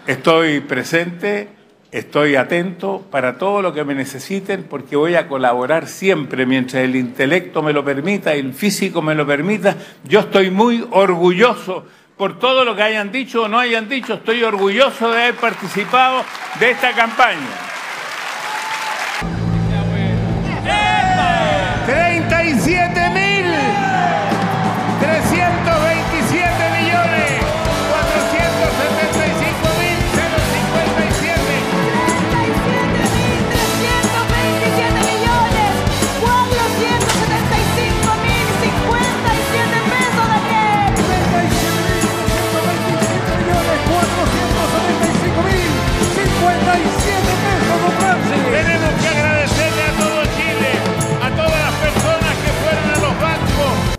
Estoy 0.07 0.61
presente, 0.61 1.49
estoy 1.93 2.37
atento 2.37 3.07
para 3.11 3.39
todo 3.39 3.63
lo 3.63 3.73
que 3.73 3.85
me 3.85 3.95
necesiten 3.95 4.65
porque 4.65 4.97
voy 4.97 5.15
a 5.15 5.29
colaborar 5.29 5.87
siempre 5.87 6.47
mientras 6.47 6.83
el 6.83 6.97
intelecto 6.97 7.63
me 7.63 7.73
lo 7.73 7.85
permita 7.85 8.35
el 8.35 8.53
físico 8.53 9.03
me 9.03 9.15
lo 9.15 9.27
permita. 9.27 9.77
Yo 10.05 10.21
estoy 10.21 10.51
muy 10.51 10.87
orgulloso 10.91 11.87
por 12.21 12.39
todo 12.39 12.67
lo 12.67 12.77
que 12.77 12.83
hayan 12.83 13.11
dicho 13.11 13.45
o 13.45 13.49
no 13.49 13.59
hayan 13.59 13.89
dicho. 13.89 14.13
Estoy 14.13 14.43
orgulloso 14.43 15.11
de 15.11 15.23
haber 15.23 15.37
participado 15.37 16.23
de 16.61 16.73
esta 16.73 16.93
campaña. 16.93 17.80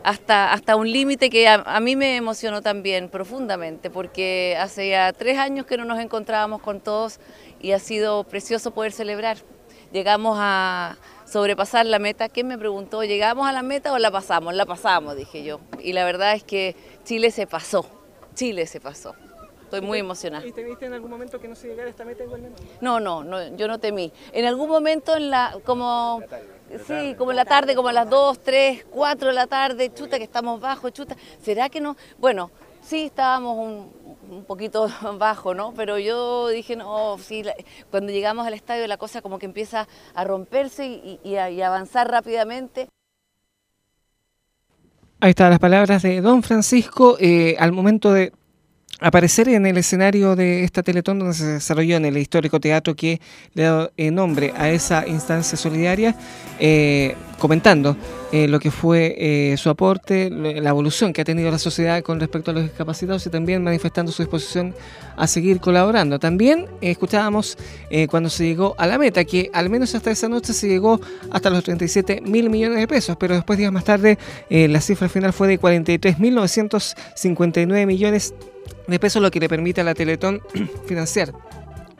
Hasta, 0.03 0.53
hasta 0.53 0.76
un 0.76 0.91
límite 0.91 1.30
que 1.30 1.48
a, 1.48 1.80
mí 1.80 1.95
me 1.95 2.18
emocionó 2.18 2.61
también 2.61 3.10
profundamente, 3.10 3.90
porque 3.90 4.57
hace 4.60 4.90
ya 4.90 5.14
tres 5.14 5.38
años 5.38 5.65
que 5.65 5.78
no 5.78 5.86
nos 5.86 5.99
encontrábamos 5.99 6.61
con 6.61 6.80
todos 6.80 7.19
y 7.60 7.72
ha 7.72 7.80
sido 7.80 8.23
precioso 8.23 8.72
poder 8.72 8.91
celebrar. 8.91 9.38
Llegamos 9.91 10.38
a 10.40 10.98
sobrepasar 11.26 11.86
la 11.86 11.99
meta. 11.99 12.30
¿Quién 12.30 12.48
me 12.48 12.57
preguntó? 12.57 13.03
¿Llegamos 13.03 13.48
a 13.48 13.52
la 13.52 13.61
meta 13.61 13.91
o 13.91 13.99
la 13.99 14.10
pasamos? 14.10 14.53
La 14.53 14.65
pasamos, 14.65 15.15
dije 15.15 15.44
yo. 15.44 15.60
Y 15.82 15.94
la 15.94 16.06
verdad 16.06 16.34
es 16.34 16.44
que 16.44 16.76
Chile 17.03 17.30
se 17.32 17.45
pasó. 17.45 17.86
Chile 18.34 18.68
se 18.68 18.80
pasó. 18.80 19.15
Estoy 19.64 19.82
muy 19.82 19.99
emocionada. 19.99 20.45
¿Y 20.45 20.52
temiste 20.52 20.86
en 20.86 20.94
algún 20.94 21.10
momento 21.10 21.40
que 21.40 21.48
no 21.48 21.56
se 21.56 21.68
llegara 21.68 21.88
a 21.88 21.91
esta 21.91 22.03
meta 22.03 22.23
igualmente? 22.23 22.61
No, 22.82 22.99
no, 22.99 23.23
no, 23.23 23.56
yo 23.56 23.68
no 23.69 23.80
temí. 23.80 24.11
En 24.34 24.45
algún 24.45 24.69
momento 24.69 25.15
en 25.15 25.30
la, 25.30 25.57
como 25.64 26.22
Sí, 26.88 27.15
como 27.18 27.31
en 27.31 27.38
la 27.38 27.45
tarde, 27.45 27.76
como 27.76 27.89
a 27.89 27.93
las 27.93 28.10
2, 28.10 28.39
3, 28.39 28.85
4 28.89 29.27
de 29.27 29.34
la 29.34 29.48
tarde, 29.48 29.93
chuta 29.93 30.18
que 30.18 30.23
estamos 30.23 30.60
bajos, 30.60 30.93
chuta. 30.93 31.15
¿Será 31.41 31.69
que 31.69 31.81
no? 31.81 31.95
Bueno, 32.18 32.52
sí 32.81 33.06
estábamos 33.06 33.57
un, 33.57 34.45
poquito 34.45 34.88
bajo, 35.18 35.53
¿no? 35.53 35.73
Pero 35.73 35.99
yo 35.99 36.48
dije, 36.48 36.76
no, 36.76 37.18
sí, 37.18 37.43
cuando 37.89 38.11
llegamos 38.11 38.48
al 38.48 38.53
estadio 38.53 38.88
la 38.88 38.98
cosa 38.98 39.22
como 39.22 39.39
que 39.39 39.45
empieza 39.45 39.88
a 40.14 40.23
romperse 40.23 41.19
y, 41.23 41.35
a, 41.35 41.49
y 41.49 41.61
avanzar 41.61 42.10
rápidamente. 42.10 42.88
Ahí 45.19 45.31
están 45.31 45.52
las 45.52 45.60
palabras 45.60 46.02
de 46.02 46.19
don 46.22 46.41
Francisco 46.41 47.18
eh, 47.19 47.56
al 47.60 47.72
momento 47.72 48.11
de 48.11 48.34
aparecer 49.02 49.49
en 49.49 49.65
el 49.65 49.78
escenario 49.78 50.36
de 50.36 50.64
esta 50.64 50.84
Teletón 50.84 51.18
donde 51.19 51.34
se 51.34 51.45
desarrolló 51.45 51.98
en 51.98 52.06
el 52.06 52.17
histórico 52.17 52.59
teatro 52.59 52.95
que 52.95 53.19
le 53.56 53.64
da 53.64 53.92
eh, 53.98 54.11
nombre 54.11 54.53
a 54.56 54.69
esa 54.69 55.08
instancia 55.08 55.58
solidaria, 55.58 56.16
eh, 56.59 57.16
comentando 57.40 57.98
eh, 58.32 58.48
lo 58.48 58.59
que 58.59 58.69
fue 58.69 59.56
su 59.58 59.72
aporte, 59.72 60.30
la 60.30 60.69
evolución 60.69 61.11
que 61.11 61.22
ha 61.22 61.26
tenido 61.26 61.50
la 61.50 61.58
sociedad 61.58 62.03
con 62.03 62.19
respecto 62.19 62.51
a 62.51 62.53
los 62.53 62.64
discapacitados 62.64 63.26
y 63.26 63.32
también 63.32 63.64
manifestando 63.64 64.11
su 64.11 64.22
disposición 64.22 64.76
a 65.17 65.26
seguir 65.26 65.59
colaborando. 65.59 66.19
También 66.19 66.67
escuchábamos 66.80 67.58
cuando 68.09 68.30
se 68.30 68.45
llegó 68.45 68.76
a 68.77 68.85
la 68.85 69.00
meta, 69.00 69.26
que 69.26 69.50
al 69.53 69.69
menos 69.69 69.95
hasta 69.95 70.11
esa 70.11 70.30
noche 70.30 70.53
se 70.53 70.67
llegó 70.69 71.01
hasta 71.32 71.50
los 71.50 71.64
37 71.64 72.22
mil 72.22 72.51
millones 72.51 72.77
de 72.77 72.88
pesos, 72.88 73.17
pero 73.19 73.34
después 73.34 73.58
días 73.58 73.72
más 73.72 73.84
tarde 73.84 74.19
la 74.50 74.80
cifra 74.80 75.09
final 75.09 75.34
fue 75.34 75.48
de 75.48 75.58
43 75.58 76.19
mil 76.19 76.35
959 76.35 77.85
millones 77.88 78.35
de 78.60 78.60
pesos, 79.00 79.22
lo 79.22 79.32
que 79.32 79.40
le 79.40 79.50
permite 79.50 79.82
a 79.82 79.83
la 79.83 79.93
Teletón 79.93 80.41
financiar 80.85 81.33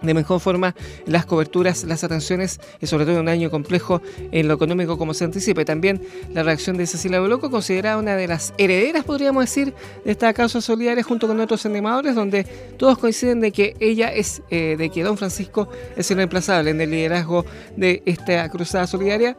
de 0.02 0.14
mejor 0.14 0.40
forma 0.40 0.76
las 1.06 1.26
coberturas, 1.26 1.84
las 1.84 2.04
atenciones 2.04 2.60
y 2.80 2.88
sobre 2.88 3.06
todo 3.06 3.16
en 3.16 3.22
un 3.22 3.30
año 3.30 3.52
complejo 3.52 4.02
en 4.32 4.48
lo 4.48 4.54
económico 4.56 4.98
como 4.98 5.14
se 5.14 5.26
anticipa. 5.26 5.64
También 5.66 6.02
la 6.34 6.44
reacción 6.44 6.78
de 6.78 6.88
Cecilia 6.88 7.20
Boloco, 7.20 7.52
considerada 7.52 7.98
una 7.98 8.16
de 8.16 8.28
las 8.28 8.54
herederas, 8.58 9.04
podríamos 9.04 9.44
decir, 9.44 9.74
de 10.04 10.12
esta 10.12 10.34
causa 10.34 10.62
solidaria 10.62 11.04
junto 11.04 11.28
con 11.28 11.40
otros 11.40 11.66
animadores, 11.66 12.16
donde 12.16 12.44
todos 12.78 12.98
coinciden 12.98 13.40
de 13.40 13.52
que 13.52 13.76
ella 13.80 14.08
es, 14.08 14.42
eh, 14.50 14.76
de 14.78 14.90
que 14.90 15.04
don 15.04 15.18
Francisco 15.18 15.70
es 15.96 16.10
irreemplazable 16.12 16.72
en 16.72 16.82
el 16.82 16.92
liderazgo 16.92 17.46
de 17.76 18.02
esta 18.06 18.50
cruzada 18.50 18.88
solidaria 18.88 19.38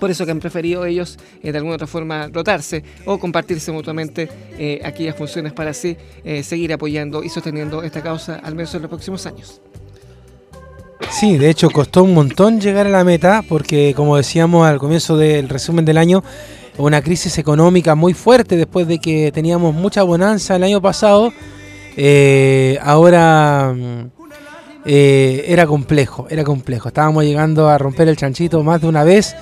por 0.00 0.10
eso 0.10 0.24
que 0.24 0.32
han 0.32 0.40
preferido 0.40 0.84
ellos 0.84 1.18
eh, 1.42 1.52
de 1.52 1.58
alguna 1.58 1.76
otra 1.76 1.86
forma 1.86 2.28
rotarse 2.32 2.82
o 3.04 3.18
compartirse 3.18 3.70
mutuamente 3.70 4.28
eh, 4.58 4.80
aquellas 4.82 5.14
funciones 5.14 5.52
para 5.52 5.70
así 5.70 5.96
eh, 6.24 6.42
seguir 6.42 6.72
apoyando 6.72 7.22
y 7.22 7.28
sosteniendo 7.28 7.82
esta 7.82 8.02
causa 8.02 8.40
al 8.42 8.54
menos 8.54 8.74
en 8.74 8.82
los 8.82 8.88
próximos 8.88 9.26
años. 9.26 9.60
Sí, 11.10 11.38
de 11.38 11.50
hecho 11.50 11.70
costó 11.70 12.04
un 12.04 12.14
montón 12.14 12.60
llegar 12.60 12.86
a 12.86 12.90
la 12.90 13.04
meta 13.04 13.42
porque 13.48 13.94
como 13.94 14.16
decíamos 14.16 14.66
al 14.66 14.78
comienzo 14.78 15.16
del 15.16 15.48
resumen 15.48 15.84
del 15.84 15.98
año, 15.98 16.22
una 16.78 17.02
crisis 17.02 17.36
económica 17.38 17.94
muy 17.94 18.14
fuerte 18.14 18.56
después 18.56 18.86
de 18.86 18.98
que 18.98 19.30
teníamos 19.32 19.74
mucha 19.74 20.02
bonanza 20.02 20.56
el 20.56 20.62
año 20.62 20.80
pasado. 20.80 21.32
Eh, 21.96 22.78
ahora 22.82 23.74
mm, 23.76 24.10
era 24.84 25.66
complejo, 25.66 26.26
era 26.30 26.44
complejo. 26.44 26.88
Estábamos 26.88 27.24
llegando 27.24 27.68
a 27.68 27.76
romper 27.76 28.08
el 28.08 28.16
chanchito 28.16 28.62
más 28.62 28.80
de 28.80 28.88
una 28.88 29.04
vez, 29.04 29.34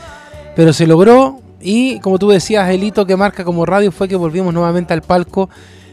pero 0.59 0.73
se 0.73 0.89
logró. 0.89 1.41
Y 1.61 2.01
como 2.01 2.19
tú 2.19 2.31
decías, 2.31 2.69
el 2.69 2.83
hito 2.83 3.07
que 3.07 3.17
marca 3.17 3.45
como 3.45 3.65
radio 3.65 3.93
fue 3.93 4.09
que 4.09 4.17
volvimos 4.17 4.53
nuevamente 4.53 4.93
al 4.93 5.03
palco 5.03 5.49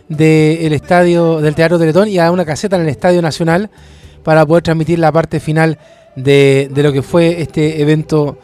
del 0.09 0.73
estadio 0.73 1.39
del 1.39 1.53
Teatro 1.53 1.77
Teletón 1.77 2.07
y 2.07 2.17
a 2.17 2.31
una 2.31 2.45
caseta 2.45 2.75
en 2.75 2.81
el 2.81 2.89
Estadio 2.89 3.21
Nacional 3.21 3.69
para 4.23 4.43
poder 4.43 4.63
transmitir 4.63 4.97
la 4.97 5.11
parte 5.11 5.39
final 5.39 5.77
de, 6.15 6.67
lo 6.75 6.91
que 6.91 7.03
fue 7.03 7.43
este 7.43 7.79
evento 7.79 8.39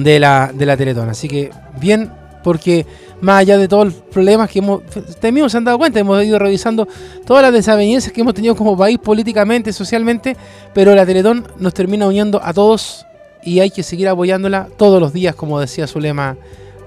de 0.00 0.20
la, 0.20 0.52
de 0.54 0.66
la 0.66 0.76
Teletón. 0.76 1.08
Así 1.08 1.26
que 1.26 1.50
bien, 1.80 2.12
porque 2.44 2.86
más 3.20 3.40
allá 3.40 3.58
de 3.58 3.66
todos 3.66 3.86
los 3.86 3.94
problemas 3.94 4.48
que 4.48 4.60
hemos, 4.60 4.82
ustedes 4.84 5.34
mismos 5.34 5.50
se 5.50 5.58
han 5.58 5.64
dado 5.64 5.78
cuenta, 5.78 5.98
hemos 5.98 6.22
ido 6.22 6.38
revisando 6.38 6.86
todas 7.26 7.42
las 7.42 7.52
desavenencias 7.52 8.12
que 8.12 8.20
hemos 8.20 8.34
tenido 8.34 8.54
como 8.54 8.76
país 8.76 8.98
políticamente, 8.98 9.72
socialmente, 9.72 10.36
pero 10.72 10.94
la 10.94 11.04
Teletón 11.04 11.44
nos 11.58 11.74
termina 11.74 12.06
uniendo 12.06 12.40
a 12.40 12.52
todos 12.52 13.05
y 13.46 13.60
hay 13.60 13.70
que 13.70 13.82
seguir 13.82 14.08
apoyándola 14.08 14.68
todos 14.76 15.00
los 15.00 15.12
días, 15.12 15.34
como 15.34 15.60
decía 15.60 15.86
su 15.86 16.00
lema 16.00 16.36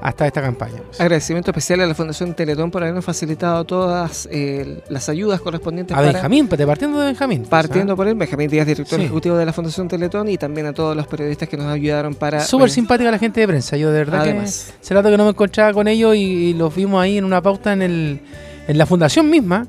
hasta 0.01 0.27
esta 0.27 0.41
campaña. 0.41 0.81
Agradecimiento 0.97 1.51
especial 1.51 1.81
a 1.81 1.85
la 1.85 1.95
Fundación 1.95 2.33
Teletón 2.33 2.69
por 2.69 2.83
habernos 2.83 3.03
facilitado 3.03 3.63
todas 3.65 4.27
eh, 4.31 4.81
las 4.89 5.09
ayudas 5.09 5.41
correspondientes. 5.41 5.95
A 5.95 6.01
Benjamín, 6.01 6.47
partiendo 6.47 6.99
de 6.99 7.07
Benjamín. 7.07 7.39
Pues, 7.39 7.49
partiendo 7.49 7.93
¿ah? 7.93 7.95
por 7.95 8.07
él, 8.07 8.15
Benjamín 8.15 8.49
Díaz, 8.49 8.67
director 8.67 8.99
ejecutivo 8.99 9.37
de 9.37 9.45
la 9.45 9.53
Fundación 9.53 9.87
Teletón, 9.87 10.29
y 10.29 10.37
también 10.37 10.67
a 10.67 10.73
todos 10.73 10.95
los 10.95 11.07
periodistas 11.07 11.49
que 11.49 11.57
nos 11.57 11.67
ayudaron 11.67 12.15
para... 12.15 12.41
Súper 12.41 12.69
simpática 12.69 13.09
la 13.09 13.19
gente 13.19 13.39
de 13.39 13.47
prensa, 13.47 13.77
yo 13.77 13.91
de 13.91 13.99
verdad 13.99 14.21
Además. 14.21 14.73
que... 14.85 14.93
rato 14.93 15.09
que 15.09 15.17
no 15.17 15.23
me 15.23 15.31
encontraba 15.31 15.73
con 15.73 15.87
ellos 15.87 16.15
y, 16.15 16.53
los 16.53 16.75
vimos 16.75 17.01
ahí 17.01 17.17
en 17.17 17.25
una 17.25 17.41
pauta 17.41 17.71
en, 17.73 17.81
el, 17.81 18.21
en 18.67 18.77
la 18.77 18.85
fundación 18.85 19.29
misma. 19.29 19.65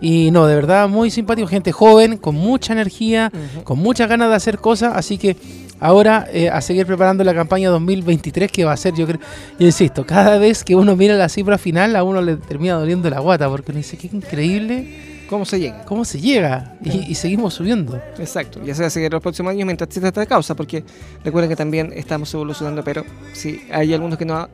Y 0.00 0.30
no, 0.30 0.46
de 0.46 0.54
verdad, 0.54 0.88
muy 0.88 1.10
simpático, 1.10 1.48
gente 1.48 1.72
joven, 1.72 2.18
con 2.18 2.36
mucha 2.36 2.72
energía, 2.72 3.32
con 3.64 3.78
muchas 3.80 4.08
ganas 4.08 4.28
de 4.28 4.36
hacer 4.36 4.58
cosas, 4.58 4.92
así 4.94 5.18
que 5.18 5.36
ahora 5.80 6.26
eh, 6.32 6.48
a 6.48 6.60
seguir 6.60 6.86
preparando 6.86 7.24
la 7.24 7.34
campaña 7.34 7.70
2023 7.70 8.50
que 8.50 8.64
va 8.64 8.72
a 8.72 8.76
ser, 8.76 8.94
yo 8.94 9.06
creo, 9.06 9.20
yo 9.58 9.66
insisto, 9.66 10.04
cada 10.04 10.38
vez 10.38 10.64
que 10.64 10.74
uno 10.74 10.96
mira 10.96 11.14
la 11.14 11.28
cifra 11.28 11.58
final 11.58 11.96
a 11.96 12.02
uno 12.02 12.22
le 12.22 12.36
termina 12.36 12.74
doliendo 12.74 13.08
la 13.10 13.20
guata 13.20 13.48
porque 13.48 13.72
uno 13.72 13.78
dice, 13.78 13.96
qué 13.96 14.08
increíble. 14.12 15.18
¿Cómo 15.28 15.44
se 15.44 15.60
llega? 15.60 15.84
¿Cómo 15.84 16.06
se 16.06 16.18
llega? 16.18 16.78
Y, 16.82 17.14
seguimos 17.14 17.52
subiendo. 17.52 18.00
Exacto, 18.18 18.64
ya 18.64 18.74
se 18.74 18.80
va 18.80 18.86
a 18.86 18.90
seguir 18.90 19.12
los 19.12 19.20
próximos 19.20 19.50
años 19.50 19.66
mientras 19.66 19.88
exista 19.88 20.08
esta 20.08 20.24
causa, 20.24 20.54
porque 20.54 20.82
recuerden 21.22 21.50
que 21.50 21.56
también 21.56 21.92
estamos 21.94 22.32
evolucionando, 22.32 22.82
pero 22.82 23.04
si 23.34 23.60
hay 23.70 23.92
algunos 23.92 24.16
que 24.16 24.24
no 24.24 24.48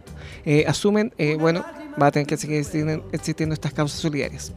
eh, 0.44 0.64
asumen, 0.66 1.12
eh, 1.16 1.36
bueno, 1.38 1.64
va 2.00 2.08
a 2.08 2.10
tener 2.10 2.26
que 2.26 2.36
seguir 2.36 2.58
existiendo 3.12 3.54
estas 3.54 3.72
causas 3.72 4.00
solidarias. 4.00 4.52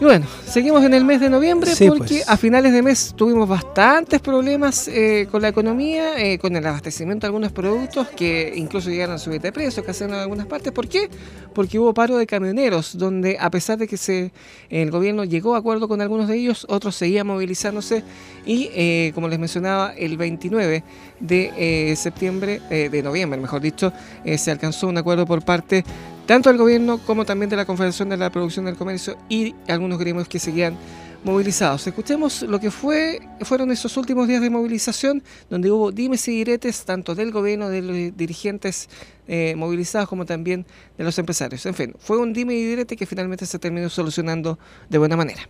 Y 0.00 0.04
bueno, 0.04 0.26
seguimos 0.46 0.84
en 0.84 0.94
el 0.94 1.04
mes 1.04 1.20
de 1.20 1.28
noviembre 1.28 1.72
porque 1.88 2.18
pues. 2.18 2.28
a 2.28 2.36
finales 2.36 2.72
de 2.72 2.82
mes 2.82 3.14
tuvimos 3.16 3.48
bastantes 3.48 4.20
problemas 4.20 4.86
eh, 4.86 5.26
con 5.28 5.42
la 5.42 5.48
economía, 5.48 6.22
eh, 6.24 6.38
con 6.38 6.54
el 6.54 6.64
abastecimiento 6.64 7.22
de 7.22 7.26
algunos 7.26 7.50
productos 7.50 8.06
que 8.10 8.52
incluso 8.54 8.90
llegaron 8.90 9.16
a 9.16 9.18
subir 9.18 9.40
de 9.40 9.50
precio, 9.50 9.84
que 9.84 9.90
hacen 9.90 10.10
en 10.10 10.20
algunas 10.20 10.46
partes. 10.46 10.72
¿Por 10.72 10.86
qué? 10.86 11.10
Porque 11.52 11.80
hubo 11.80 11.92
paro 11.94 12.16
de 12.16 12.28
camioneros, 12.28 12.96
donde 12.96 13.38
a 13.40 13.50
pesar 13.50 13.76
de 13.76 13.88
que 13.88 13.96
se, 13.96 14.30
el 14.70 14.92
gobierno 14.92 15.24
llegó 15.24 15.56
a 15.56 15.58
acuerdo 15.58 15.88
con 15.88 16.00
algunos 16.00 16.28
de 16.28 16.36
ellos, 16.36 16.64
otros 16.68 16.94
seguían 16.94 17.26
movilizándose 17.26 18.04
y, 18.46 18.70
eh, 18.74 19.10
como 19.16 19.26
les 19.26 19.40
mencionaba, 19.40 19.94
el 19.96 20.16
29 20.16 20.84
de 21.18 21.94
septiembre, 21.96 22.60
de 22.70 23.02
noviembre, 23.02 23.40
mejor 23.40 23.60
dicho, 23.60 23.92
se 24.36 24.50
alcanzó 24.52 24.86
un 24.86 24.96
acuerdo 24.96 25.26
por 25.26 25.44
parte 25.44 25.84
tanto 26.28 26.50
del 26.50 26.58
gobierno 26.58 26.98
como 26.98 27.24
también 27.24 27.48
de 27.48 27.56
la 27.56 27.64
Confederación 27.64 28.10
de 28.10 28.18
la 28.18 28.28
Producción 28.28 28.66
del 28.66 28.76
Comercio 28.76 29.16
y 29.30 29.54
algunos 29.66 29.98
gremios 29.98 30.28
que 30.28 30.38
seguían 30.38 30.76
movilizados. 31.24 31.86
Escuchemos 31.86 32.42
lo 32.42 32.60
que 32.60 32.70
fue, 32.70 33.20
fueron 33.40 33.72
esos 33.72 33.96
últimos 33.96 34.28
días 34.28 34.42
de 34.42 34.50
movilización, 34.50 35.22
donde 35.48 35.70
hubo 35.70 35.90
dimes 35.90 36.28
y 36.28 36.32
diretes 36.32 36.84
tanto 36.84 37.14
del 37.14 37.32
gobierno, 37.32 37.70
de 37.70 37.80
los 37.80 37.96
dirigentes 38.14 38.90
eh, 39.26 39.54
movilizados, 39.56 40.06
como 40.06 40.26
también 40.26 40.66
de 40.98 41.04
los 41.04 41.18
empresarios. 41.18 41.64
En 41.64 41.74
fin, 41.74 41.94
fue 41.98 42.18
un 42.18 42.34
dime 42.34 42.52
y 42.52 42.62
direte 42.62 42.94
que 42.94 43.06
finalmente 43.06 43.46
se 43.46 43.58
terminó 43.58 43.88
solucionando 43.88 44.58
de 44.90 44.98
buena 44.98 45.16
manera. 45.16 45.48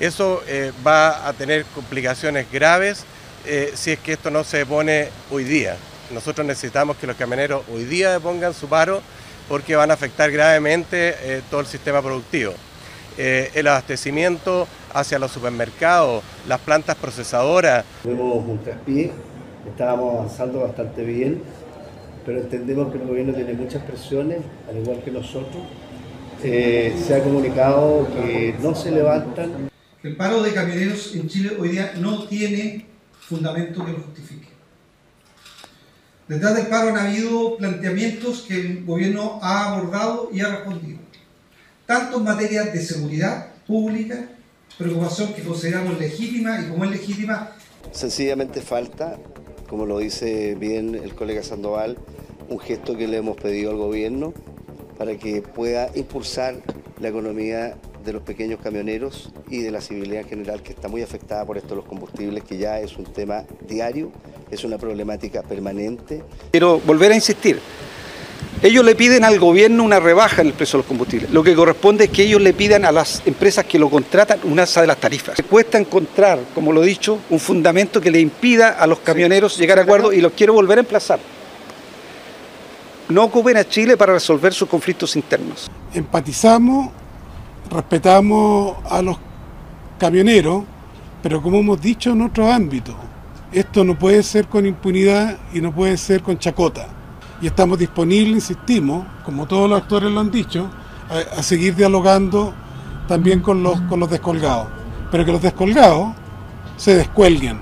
Eso 0.00 0.42
eh, 0.48 0.72
va 0.84 1.28
a 1.28 1.34
tener 1.34 1.66
complicaciones 1.74 2.50
graves 2.50 3.04
eh, 3.44 3.72
si 3.74 3.90
es 3.90 3.98
que 3.98 4.14
esto 4.14 4.30
no 4.30 4.44
se 4.44 4.64
pone 4.64 5.10
hoy 5.30 5.44
día. 5.44 5.76
Nosotros 6.10 6.46
necesitamos 6.46 6.96
que 6.96 7.06
los 7.06 7.16
camioneros 7.16 7.64
hoy 7.70 7.84
día 7.84 8.18
pongan 8.18 8.54
su 8.54 8.66
paro 8.66 9.02
porque 9.48 9.76
van 9.76 9.90
a 9.90 9.94
afectar 9.94 10.30
gravemente 10.30 11.14
eh, 11.20 11.42
todo 11.50 11.60
el 11.60 11.66
sistema 11.66 12.02
productivo. 12.02 12.52
Eh, 13.18 13.50
el 13.54 13.66
abastecimiento 13.66 14.68
hacia 14.92 15.18
los 15.18 15.30
supermercados, 15.30 16.22
las 16.46 16.60
plantas 16.60 16.96
procesadoras. 16.96 17.84
Tuvimos 18.02 18.46
un 18.46 18.62
traspié, 18.62 19.10
estábamos 19.68 20.14
avanzando 20.14 20.60
bastante 20.60 21.02
bien, 21.02 21.42
pero 22.26 22.40
entendemos 22.40 22.92
que 22.92 22.98
el 22.98 23.06
gobierno 23.06 23.32
tiene 23.32 23.54
muchas 23.54 23.82
presiones, 23.84 24.38
al 24.68 24.78
igual 24.78 25.02
que 25.02 25.10
nosotros. 25.10 25.62
Eh, 26.42 26.94
se 27.06 27.14
ha 27.14 27.22
comunicado 27.22 28.06
que 28.14 28.54
no 28.60 28.74
se 28.74 28.90
levantan. 28.90 29.70
El 30.02 30.16
paro 30.16 30.42
de 30.42 30.52
camioneros 30.52 31.14
en 31.14 31.28
Chile 31.28 31.56
hoy 31.58 31.70
día 31.70 31.94
no 31.96 32.24
tiene 32.24 32.86
fundamento 33.18 33.84
que 33.84 33.92
lo 33.92 33.98
justifique. 33.98 34.45
Detrás 36.28 36.56
del 36.56 36.66
paro 36.66 36.88
han 36.88 36.98
habido 36.98 37.56
planteamientos 37.56 38.42
que 38.48 38.60
el 38.60 38.84
gobierno 38.84 39.38
ha 39.42 39.72
abordado 39.72 40.28
y 40.32 40.40
ha 40.40 40.48
respondido, 40.48 40.98
tanto 41.86 42.18
en 42.18 42.24
materia 42.24 42.64
de 42.64 42.80
seguridad 42.82 43.52
pública, 43.64 44.28
preocupación 44.76 45.32
que 45.34 45.42
consideramos 45.42 46.00
legítima 46.00 46.60
y 46.60 46.68
como 46.68 46.84
es 46.84 46.90
legítima. 46.90 47.52
Sencillamente 47.92 48.60
falta, 48.60 49.18
como 49.68 49.86
lo 49.86 49.98
dice 49.98 50.56
bien 50.56 50.96
el 50.96 51.14
colega 51.14 51.44
Sandoval, 51.44 51.96
un 52.48 52.58
gesto 52.58 52.96
que 52.96 53.06
le 53.06 53.18
hemos 53.18 53.36
pedido 53.36 53.70
al 53.70 53.76
gobierno 53.76 54.34
para 54.98 55.16
que 55.16 55.42
pueda 55.42 55.90
impulsar 55.94 56.56
la 57.00 57.08
economía 57.08 57.76
de 58.06 58.12
los 58.12 58.22
pequeños 58.22 58.60
camioneros 58.62 59.30
y 59.50 59.60
de 59.60 59.70
la 59.70 59.80
civilidad 59.80 60.22
en 60.22 60.28
general 60.28 60.62
que 60.62 60.72
está 60.72 60.88
muy 60.88 61.02
afectada 61.02 61.44
por 61.44 61.58
esto 61.58 61.70
de 61.70 61.76
los 61.76 61.84
combustibles, 61.84 62.44
que 62.44 62.56
ya 62.56 62.80
es 62.80 62.96
un 62.96 63.04
tema 63.04 63.44
diario, 63.68 64.12
es 64.50 64.64
una 64.64 64.78
problemática 64.78 65.42
permanente. 65.42 66.22
Quiero 66.52 66.78
volver 66.78 67.12
a 67.12 67.16
insistir, 67.16 67.60
ellos 68.62 68.84
le 68.84 68.94
piden 68.94 69.24
al 69.24 69.38
gobierno 69.38 69.84
una 69.84 70.00
rebaja 70.00 70.40
en 70.40 70.48
el 70.48 70.54
precio 70.54 70.78
de 70.78 70.82
los 70.82 70.86
combustibles. 70.86 71.30
Lo 71.30 71.42
que 71.42 71.54
corresponde 71.54 72.04
es 72.04 72.10
que 72.10 72.22
ellos 72.22 72.40
le 72.40 72.54
pidan 72.54 72.84
a 72.84 72.92
las 72.92 73.22
empresas 73.26 73.66
que 73.66 73.78
lo 73.78 73.90
contratan 73.90 74.40
una 74.44 74.62
alza 74.62 74.80
de 74.80 74.86
las 74.86 74.96
tarifas. 74.96 75.36
Cuesta 75.50 75.76
encontrar, 75.76 76.38
como 76.54 76.72
lo 76.72 76.82
he 76.82 76.86
dicho, 76.86 77.18
un 77.28 77.38
fundamento 77.38 78.00
que 78.00 78.10
le 78.10 78.20
impida 78.20 78.70
a 78.70 78.86
los 78.86 79.00
camioneros 79.00 79.58
llegar 79.58 79.78
a 79.78 79.82
acuerdo 79.82 80.12
y 80.12 80.20
los 80.20 80.32
quiero 80.32 80.54
volver 80.54 80.78
a 80.78 80.80
emplazar. 80.80 81.18
No 83.08 83.24
ocupen 83.24 83.56
a 83.56 83.68
Chile 83.68 83.96
para 83.96 84.14
resolver 84.14 84.54
sus 84.54 84.68
conflictos 84.68 85.16
internos. 85.16 85.70
Empatizamos 85.92 86.90
respetamos 87.70 88.76
a 88.88 89.02
los 89.02 89.18
camioneros, 89.98 90.64
pero 91.22 91.42
como 91.42 91.58
hemos 91.58 91.80
dicho 91.80 92.12
en 92.12 92.22
otros 92.22 92.50
ámbitos, 92.50 92.94
esto 93.52 93.84
no 93.84 93.98
puede 93.98 94.22
ser 94.22 94.48
con 94.48 94.66
impunidad 94.66 95.38
y 95.52 95.60
no 95.60 95.72
puede 95.72 95.96
ser 95.96 96.22
con 96.22 96.38
chacota. 96.38 96.88
Y 97.40 97.46
estamos 97.46 97.78
disponibles, 97.78 98.34
insistimos, 98.34 99.06
como 99.24 99.46
todos 99.46 99.68
los 99.68 99.80
actores 99.80 100.10
lo 100.10 100.20
han 100.20 100.30
dicho, 100.30 100.68
a, 101.08 101.42
seguir 101.42 101.74
dialogando 101.74 102.52
también 103.08 103.40
con 103.40 103.62
los, 103.62 103.80
con 103.82 104.00
los 104.00 104.10
descolgados. 104.10 104.68
Pero 105.10 105.24
que 105.24 105.32
los 105.32 105.42
descolgados 105.42 106.14
se 106.76 106.94
descuelguen 106.94 107.58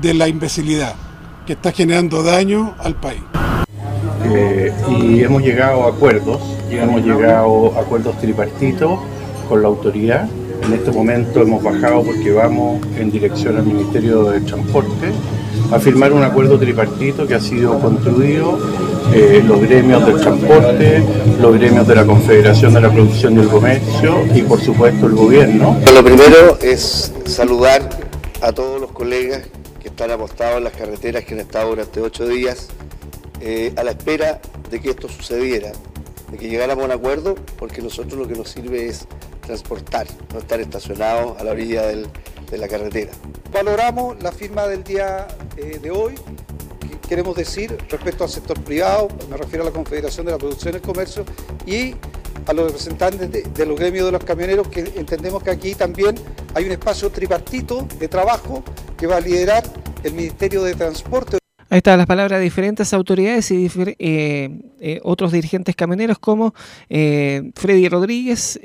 de 0.00 0.14
la 0.14 0.28
imbecilidad 0.28 0.94
que 1.46 1.54
está 1.54 1.72
generando 1.72 2.22
daño 2.22 2.74
al 2.78 2.94
país. 2.94 3.22
Eh, 4.24 4.72
y 4.88 5.20
hemos 5.22 5.42
llegado 5.42 5.84
a 5.84 5.88
acuerdos, 5.88 6.40
hemos 6.70 7.02
llegado 7.02 7.76
a 7.76 7.80
acuerdos 7.80 8.16
tripartitos 8.18 9.00
con 9.50 9.62
la 9.62 9.68
autoridad. 9.68 10.28
En 10.62 10.72
este 10.72 10.92
momento 10.92 11.42
hemos 11.42 11.60
bajado 11.60 12.04
porque 12.04 12.30
vamos 12.30 12.80
en 12.96 13.10
dirección 13.10 13.56
al 13.56 13.64
Ministerio 13.64 14.24
de 14.24 14.40
Transporte 14.42 15.10
a 15.72 15.80
firmar 15.80 16.12
un 16.12 16.22
acuerdo 16.22 16.56
tripartito 16.56 17.26
que 17.26 17.34
ha 17.34 17.40
sido 17.40 17.80
construido 17.80 18.58
eh, 19.12 19.42
los 19.44 19.60
gremios 19.60 20.06
del 20.06 20.20
transporte, 20.20 21.02
los 21.40 21.54
gremios 21.58 21.86
de 21.88 21.96
la 21.96 22.06
Confederación 22.06 22.74
de 22.74 22.80
la 22.80 22.92
Producción 22.92 23.36
y 23.36 23.40
el 23.40 23.48
Comercio 23.48 24.24
y 24.32 24.42
por 24.42 24.60
supuesto 24.60 25.06
el 25.06 25.14
gobierno. 25.14 25.76
Lo 25.92 26.04
primero 26.04 26.56
es 26.62 27.12
saludar 27.26 27.90
a 28.40 28.52
todos 28.52 28.80
los 28.80 28.92
colegas 28.92 29.42
que 29.82 29.88
están 29.88 30.12
apostados 30.12 30.58
en 30.58 30.64
las 30.64 30.74
carreteras 30.74 31.24
que 31.24 31.34
han 31.34 31.40
estado 31.40 31.70
durante 31.70 32.00
ocho 32.00 32.28
días 32.28 32.68
eh, 33.40 33.72
a 33.74 33.82
la 33.82 33.90
espera 33.90 34.40
de 34.70 34.80
que 34.80 34.90
esto 34.90 35.08
sucediera, 35.08 35.72
de 36.30 36.38
que 36.38 36.48
llegáramos 36.48 36.84
a 36.84 36.86
un 36.86 36.92
acuerdo, 36.92 37.34
porque 37.58 37.82
nosotros 37.82 38.16
lo 38.16 38.28
que 38.28 38.34
nos 38.34 38.48
sirve 38.48 38.86
es 38.86 39.08
transportar, 39.40 40.06
no 40.32 40.38
estar 40.38 40.60
estacionados 40.60 41.38
a 41.40 41.44
la 41.44 41.52
orilla 41.52 41.86
de 41.86 42.58
la 42.58 42.68
carretera. 42.68 43.12
Valoramos 43.52 44.22
la 44.22 44.32
firma 44.32 44.66
del 44.66 44.84
día 44.84 45.26
eh, 45.56 45.78
de 45.82 45.90
hoy, 45.90 46.14
queremos 47.08 47.34
decir 47.34 47.76
respecto 47.88 48.22
al 48.22 48.30
sector 48.30 48.60
privado, 48.62 49.08
me 49.28 49.36
refiero 49.36 49.64
a 49.64 49.66
la 49.66 49.72
Confederación 49.72 50.26
de 50.26 50.32
la 50.32 50.38
Producción 50.38 50.74
y 50.74 50.76
el 50.76 50.82
Comercio 50.82 51.24
y 51.66 51.94
a 52.46 52.52
los 52.52 52.66
representantes 52.66 53.30
de, 53.30 53.66
los 53.66 53.78
gremios 53.78 54.06
de 54.06 54.12
los 54.12 54.22
camioneros 54.24 54.68
que 54.68 54.80
entendemos 54.96 55.42
que 55.42 55.50
aquí 55.50 55.74
también 55.74 56.14
hay 56.54 56.64
un 56.64 56.72
espacio 56.72 57.10
tripartito 57.10 57.86
de 57.98 58.06
trabajo 58.06 58.62
que 58.96 59.08
va 59.08 59.16
a 59.16 59.20
liderar 59.20 59.64
el 60.04 60.12
Ministerio 60.14 60.62
de 60.62 60.74
Transporte. 60.74 61.38
Ahí 61.68 61.78
están 61.78 61.98
las 61.98 62.06
palabras 62.06 62.38
de 62.38 62.44
diferentes 62.44 62.92
autoridades 62.94 63.50
y 63.50 63.70
eh, 63.76 64.60
eh, 64.80 65.00
otros 65.02 65.32
dirigentes 65.32 65.76
camioneros 65.76 66.18
como 66.18 66.54
Freddy 66.88 67.88
Rodríguez 67.88 68.58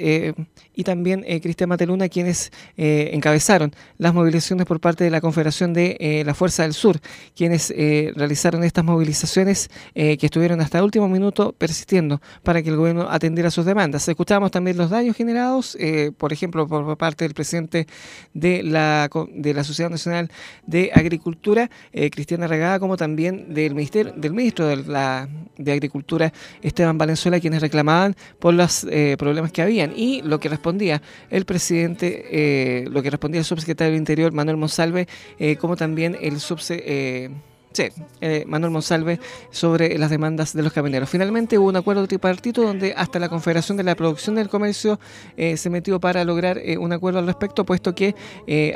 y 0.76 0.84
también 0.84 1.26
Cristian 1.42 1.70
Mateluna, 1.70 2.10
quienes 2.10 2.52
encabezaron 2.78 3.74
las 3.98 4.14
movilizaciones 4.14 4.66
por 4.66 4.80
parte 4.80 5.04
de 5.04 5.10
la 5.10 5.22
Confederación 5.22 5.74
de 5.74 6.24
la 6.26 6.34
Fuerza 6.34 6.64
del 6.64 6.74
Sur, 6.74 7.00
quienes 7.36 7.74
realizaron 8.16 8.64
estas 8.64 8.84
movilizaciones 8.84 9.70
que 9.94 10.18
estuvieron 10.22 10.62
hasta 10.62 10.80
el 10.80 10.84
último 10.84 11.08
minuto 11.08 11.54
persistiendo 11.58 12.22
para 12.44 12.62
que 12.62 12.70
el 12.70 12.78
gobierno 12.78 13.08
atendiera 13.10 13.52
sus 13.52 13.66
demandas. 13.66 14.08
Escuchamos 14.08 14.52
también 14.52 14.78
los 14.78 14.90
daños 14.90 15.16
generados, 15.16 15.78
por 16.18 16.34
ejemplo, 16.34 16.68
por 16.68 16.98
parte 16.98 17.26
del 17.26 17.34
presidente 17.34 17.88
de 18.34 18.64
la, 18.64 19.10
de 19.34 19.54
la 19.54 19.64
Sociedad 19.64 19.90
Nacional 19.90 20.30
de 20.66 20.92
Agricultura, 20.94 21.70
Cristiana 22.12 22.48
Regada, 22.48 22.80
como 22.80 22.98
también 22.98 23.54
del, 23.54 23.76
ministerio, 23.76 24.14
del 24.16 24.34
ministro 24.34 24.68
de, 24.68 24.78
la, 24.78 25.28
de 25.58 25.72
Agricultura, 25.72 26.34
Esteban 26.62 26.98
Valenzuela, 26.98 27.40
quienes 27.40 27.62
reclamaban 27.62 28.16
por 28.40 28.54
los 28.54 28.86
eh, 28.90 29.16
problemas 29.18 29.52
que 29.52 29.62
habían. 29.62 29.94
Y 29.96 30.22
lo 30.22 30.40
que 30.40 30.50
respondía 30.66 31.00
el 31.30 31.46
presidente, 31.46 32.26
eh, 32.32 32.86
lo 32.90 33.04
que 33.04 33.12
respondía 33.12 33.38
el 33.38 33.46
subsecretario 33.46 33.92
del 33.92 34.00
Interior, 34.00 34.32
Manuel 34.32 34.58
Monsalve, 34.58 35.08
eh, 35.38 35.58
como 35.58 35.76
también 35.76 36.18
el 36.20 36.40
subsecretario 36.40 37.55
Sí, 37.76 37.90
eh, 38.22 38.46
Manuel 38.48 38.72
Monsalve 38.72 39.20
sobre 39.52 39.98
las 39.98 40.10
demandas 40.10 40.54
de 40.54 40.64
los 40.64 40.72
camioneros. 40.72 41.10
Finalmente 41.10 41.58
hubo 41.58 41.68
un 41.68 41.76
acuerdo 41.76 42.08
tripartito 42.08 42.62
donde 42.62 42.94
hasta 42.96 43.20
la 43.20 43.28
Confederación 43.28 43.76
de 43.76 43.84
la 43.84 43.96
Producción 43.96 44.36
del 44.36 44.48
Comercio 44.48 44.98
eh, 45.36 45.58
se 45.58 45.70
metió 45.70 46.00
para 46.00 46.24
lograr 46.24 46.58
eh, 46.58 46.78
un 46.78 46.94
acuerdo 46.94 47.20
al 47.20 47.26
respecto, 47.26 47.66
puesto 47.66 47.94
que 47.94 48.16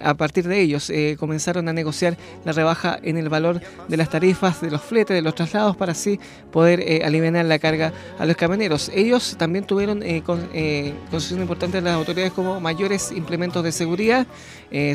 a 0.03 0.13
partir 0.15 0.49
de 0.49 0.59
ellos 0.59 0.91
comenzaron 1.17 1.69
a 1.69 1.73
negociar 1.73 2.17
la 2.43 2.51
rebaja 2.51 2.99
en 3.01 3.17
el 3.17 3.29
valor 3.29 3.61
de 3.87 3.95
las 3.95 4.09
tarifas 4.09 4.59
de 4.59 4.69
los 4.69 4.81
fletes, 4.81 5.15
de 5.15 5.21
los 5.21 5.33
traslados, 5.33 5.77
para 5.77 5.93
así 5.93 6.19
poder 6.51 7.05
aliviar 7.05 7.45
la 7.45 7.59
carga 7.59 7.93
a 8.17 8.25
los 8.25 8.35
camioneros. 8.35 8.91
Ellos 8.93 9.35
también 9.37 9.65
tuvieron 9.65 9.99
con, 10.23 10.49
concesiones 11.11 11.43
importantes 11.43 11.81
de 11.81 11.89
las 11.89 11.95
autoridades 11.95 12.33
como 12.33 12.59
mayores 12.59 13.11
implementos 13.11 13.63
de 13.63 13.71
seguridad, 13.71 14.27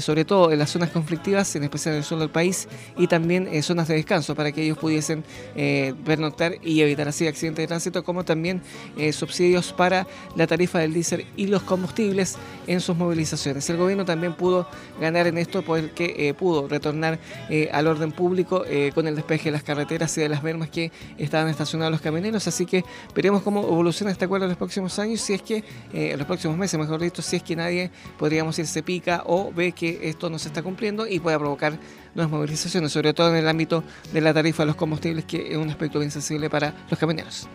sobre 0.00 0.24
todo 0.24 0.52
en 0.52 0.58
las 0.58 0.70
zonas 0.70 0.91
conflictivas, 0.91 1.55
en 1.57 1.65
especial 1.65 1.94
en 1.94 1.99
el 1.99 2.05
sur 2.05 2.18
del 2.18 2.31
país, 2.31 2.68
y 2.99 3.07
también 3.07 3.49
zonas 3.62 3.89
de 3.89 3.93
descanso 3.94 4.34
para 4.34 4.52
que 4.52 4.62
ellos 4.62 4.78
pudiesen 4.78 5.24
eh, 5.56 5.94
pernoctar 6.05 6.56
y 6.62 6.81
evitar 6.81 7.08
así 7.08 7.26
accidentes 7.26 7.62
de 7.62 7.66
tránsito, 7.66 8.05
como 8.05 8.24
también 8.24 8.62
eh, 8.97 9.12
subsidios 9.12 9.73
para 9.73 10.06
la 10.36 10.47
tarifa 10.47 10.78
del 10.78 10.94
diésel 10.94 11.26
y 11.36 11.47
los 11.47 11.62
combustibles 11.62 12.36
en 12.66 12.81
sus 12.81 12.97
movilizaciones. 12.97 13.68
El 13.70 13.76
gobierno 13.76 14.05
también 14.05 14.34
pudo 14.34 14.66
ganar 15.00 15.26
en 15.26 15.39
esto 15.39 15.62
porque 15.62 16.14
eh, 16.16 16.34
pudo 16.34 16.68
retornar 16.68 17.18
eh, 17.48 17.68
al 17.73 17.86
orden 17.86 18.12
público 18.12 18.64
con 18.94 19.06
el 19.06 19.16
despeje 19.16 19.44
de 19.44 19.52
las 19.52 19.62
carreteras 19.62 20.16
y 20.18 20.20
de 20.20 20.28
las 20.28 20.42
vermas 20.42 20.68
que 20.68 20.90
estaban 21.18 21.48
estacionados 21.48 21.92
los 21.92 22.00
camioneros, 22.00 22.47
así 22.47 22.66
que 22.66 22.84
veremos 23.14 23.42
cómo 23.42 23.62
evoluciona 23.62 24.10
este 24.10 24.24
acuerdo 24.24 24.47
en 24.47 24.50
los 24.50 24.58
próximos 24.58 24.98
años, 24.98 25.20
si 25.20 25.34
es 25.34 25.42
que, 25.42 25.62
en 25.92 26.18
los 26.18 26.26
próximos 26.26 26.56
meses, 26.56 26.78
mejor 26.78 27.00
dicho, 27.00 27.23
si 27.23 27.36
es 27.36 27.42
que 27.42 27.56
nadie, 27.56 27.90
podríamos 28.18 28.58
ir, 28.58 28.66
se 28.66 28.82
pica 28.82 29.23
o 29.26 29.52
ve 29.52 29.73
que 29.73 30.08
esto 30.08 30.31
no 30.31 30.39
se 30.39 30.48
está 30.48 30.62
cumpliendo 30.62 31.06
y 31.06 31.20
pueda 31.20 31.39
provocar 31.39 31.78
nuevas 32.14 32.32
movilizaciones, 32.32 32.92
sobre 32.92 33.12
todo 33.12 33.31
en 33.31 33.36
el 33.36 33.48
ámbito 33.48 33.83
de 34.12 34.20
la 34.20 34.34
tarifa 34.34 34.62
de 34.62 34.68
los 34.68 34.76
combustibles, 34.76 35.24
que 35.24 35.52
es 35.52 35.56
un 35.56 35.70
aspecto 35.70 35.98
bien 35.98 36.10
sensible 36.10 36.50
para 36.50 36.74
los 36.90 36.98
camioneros. 36.98 37.48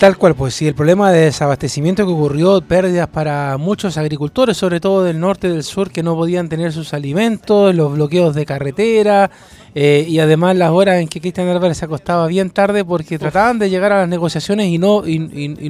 Tal 0.00 0.16
cual, 0.16 0.34
pues 0.34 0.54
sí, 0.54 0.66
el 0.66 0.74
problema 0.74 1.12
de 1.12 1.26
desabastecimiento 1.26 2.06
que 2.06 2.12
ocurrió, 2.12 2.62
pérdidas 2.62 3.06
para 3.08 3.58
muchos 3.58 3.98
agricultores, 3.98 4.56
sobre 4.56 4.80
todo 4.80 5.04
del 5.04 5.20
norte 5.20 5.48
y 5.48 5.50
del 5.50 5.62
sur, 5.62 5.90
que 5.90 6.02
no 6.02 6.14
podían 6.14 6.48
tener 6.48 6.72
sus 6.72 6.94
alimentos, 6.94 7.74
los 7.74 7.92
bloqueos 7.92 8.34
de 8.34 8.46
carretera, 8.46 9.30
eh, 9.74 10.04
y 10.08 10.18
además 10.18 10.56
las 10.56 10.70
horas 10.70 10.96
en 10.96 11.06
que 11.06 11.20
Cristian 11.20 11.46
Álvarez 11.48 11.78
se 11.78 11.84
acostaba 11.84 12.26
bien 12.26 12.50
tarde 12.50 12.84
porque 12.84 13.18
trataban 13.18 13.58
de 13.58 13.70
llegar 13.70 13.92
a 13.92 14.00
las 14.00 14.08
negociaciones 14.08 14.66
y 14.66 14.78
no, 14.78 15.06
y, 15.06 15.18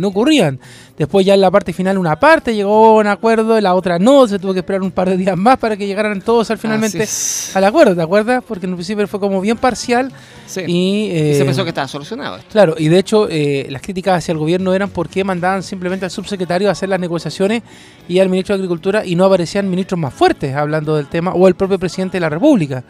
no 0.00 0.08
ocurrían. 0.08 0.58
Después 0.96 1.26
ya 1.26 1.34
en 1.34 1.40
la 1.40 1.50
parte 1.50 1.72
final 1.72 1.98
una 1.98 2.18
parte 2.18 2.54
llegó 2.54 2.86
a 2.86 3.00
un 3.00 3.06
acuerdo 3.06 3.58
y 3.58 3.60
la 3.60 3.74
otra 3.74 3.98
no, 3.98 4.26
se 4.26 4.38
tuvo 4.38 4.52
que 4.54 4.60
esperar 4.60 4.82
un 4.82 4.90
par 4.90 5.08
de 5.08 5.16
días 5.16 5.36
más 5.36 5.58
para 5.58 5.76
que 5.76 5.86
llegaran 5.86 6.20
todos 6.22 6.50
al 6.50 6.58
finalmente 6.58 7.06
al 7.54 7.64
acuerdo, 7.64 7.94
¿te 7.94 8.02
acuerdas? 8.02 8.42
Porque 8.46 8.66
en 8.66 8.74
principio 8.74 9.06
fue 9.06 9.20
como 9.20 9.40
bien 9.40 9.56
parcial 9.58 10.12
y, 10.66 11.10
se 11.34 11.44
pensó 11.44 11.62
eh, 11.62 11.64
que 11.64 11.70
estaba 11.70 11.88
solucionado. 11.88 12.38
Claro, 12.50 12.74
y 12.78 12.88
de 12.88 12.98
hecho 12.98 13.28
eh, 13.30 13.66
las 13.70 13.82
críticas 13.82 14.18
hacia 14.18 14.32
el 14.32 14.38
gobierno 14.38 14.72
eran 14.72 14.90
porque 14.90 15.24
mandaban 15.24 15.62
simplemente 15.62 16.06
al 16.06 16.10
subsecretario 16.10 16.68
a 16.68 16.72
hacer 16.72 16.88
las 16.88 17.00
negociaciones 17.00 17.62
y 18.08 18.18
al 18.18 18.28
ministro 18.28 18.56
de 18.56 18.60
Agricultura 18.60 19.04
y 19.04 19.14
no 19.14 19.24
aparecían 19.24 19.68
ministros 19.68 19.98
más 20.00 20.12
fuertes 20.12 20.54
hablando 20.54 20.96
del 20.96 21.06
tema 21.06 21.32
o 21.32 21.48
el 21.48 21.54
propio 21.54 21.78
presidente 21.78 22.16
de 22.16 22.20
la 22.20 22.28
República, 22.28 22.82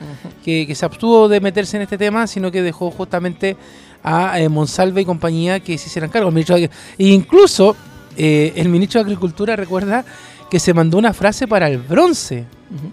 que, 0.44 0.66
que 0.66 0.74
se 0.74 0.86
tuvo 1.00 1.28
de 1.28 1.40
meterse 1.40 1.78
en 1.78 1.82
este 1.82 1.98
tema, 1.98 2.26
sino 2.26 2.52
que 2.52 2.62
dejó 2.62 2.90
justamente 2.90 3.56
a 4.04 4.38
eh, 4.38 4.48
Monsalve 4.48 5.00
y 5.00 5.04
compañía 5.04 5.58
que 5.58 5.76
se 5.78 5.88
hicieran 5.88 6.10
cargo. 6.10 6.30
e 6.30 6.68
incluso 6.98 7.74
eh, 8.16 8.52
el 8.54 8.68
ministro 8.68 9.00
de 9.00 9.04
Agricultura 9.06 9.56
recuerda 9.56 10.04
que 10.50 10.60
se 10.60 10.74
mandó 10.74 10.98
una 10.98 11.14
frase 11.14 11.48
para 11.48 11.68
el 11.68 11.78
bronce, 11.78 12.44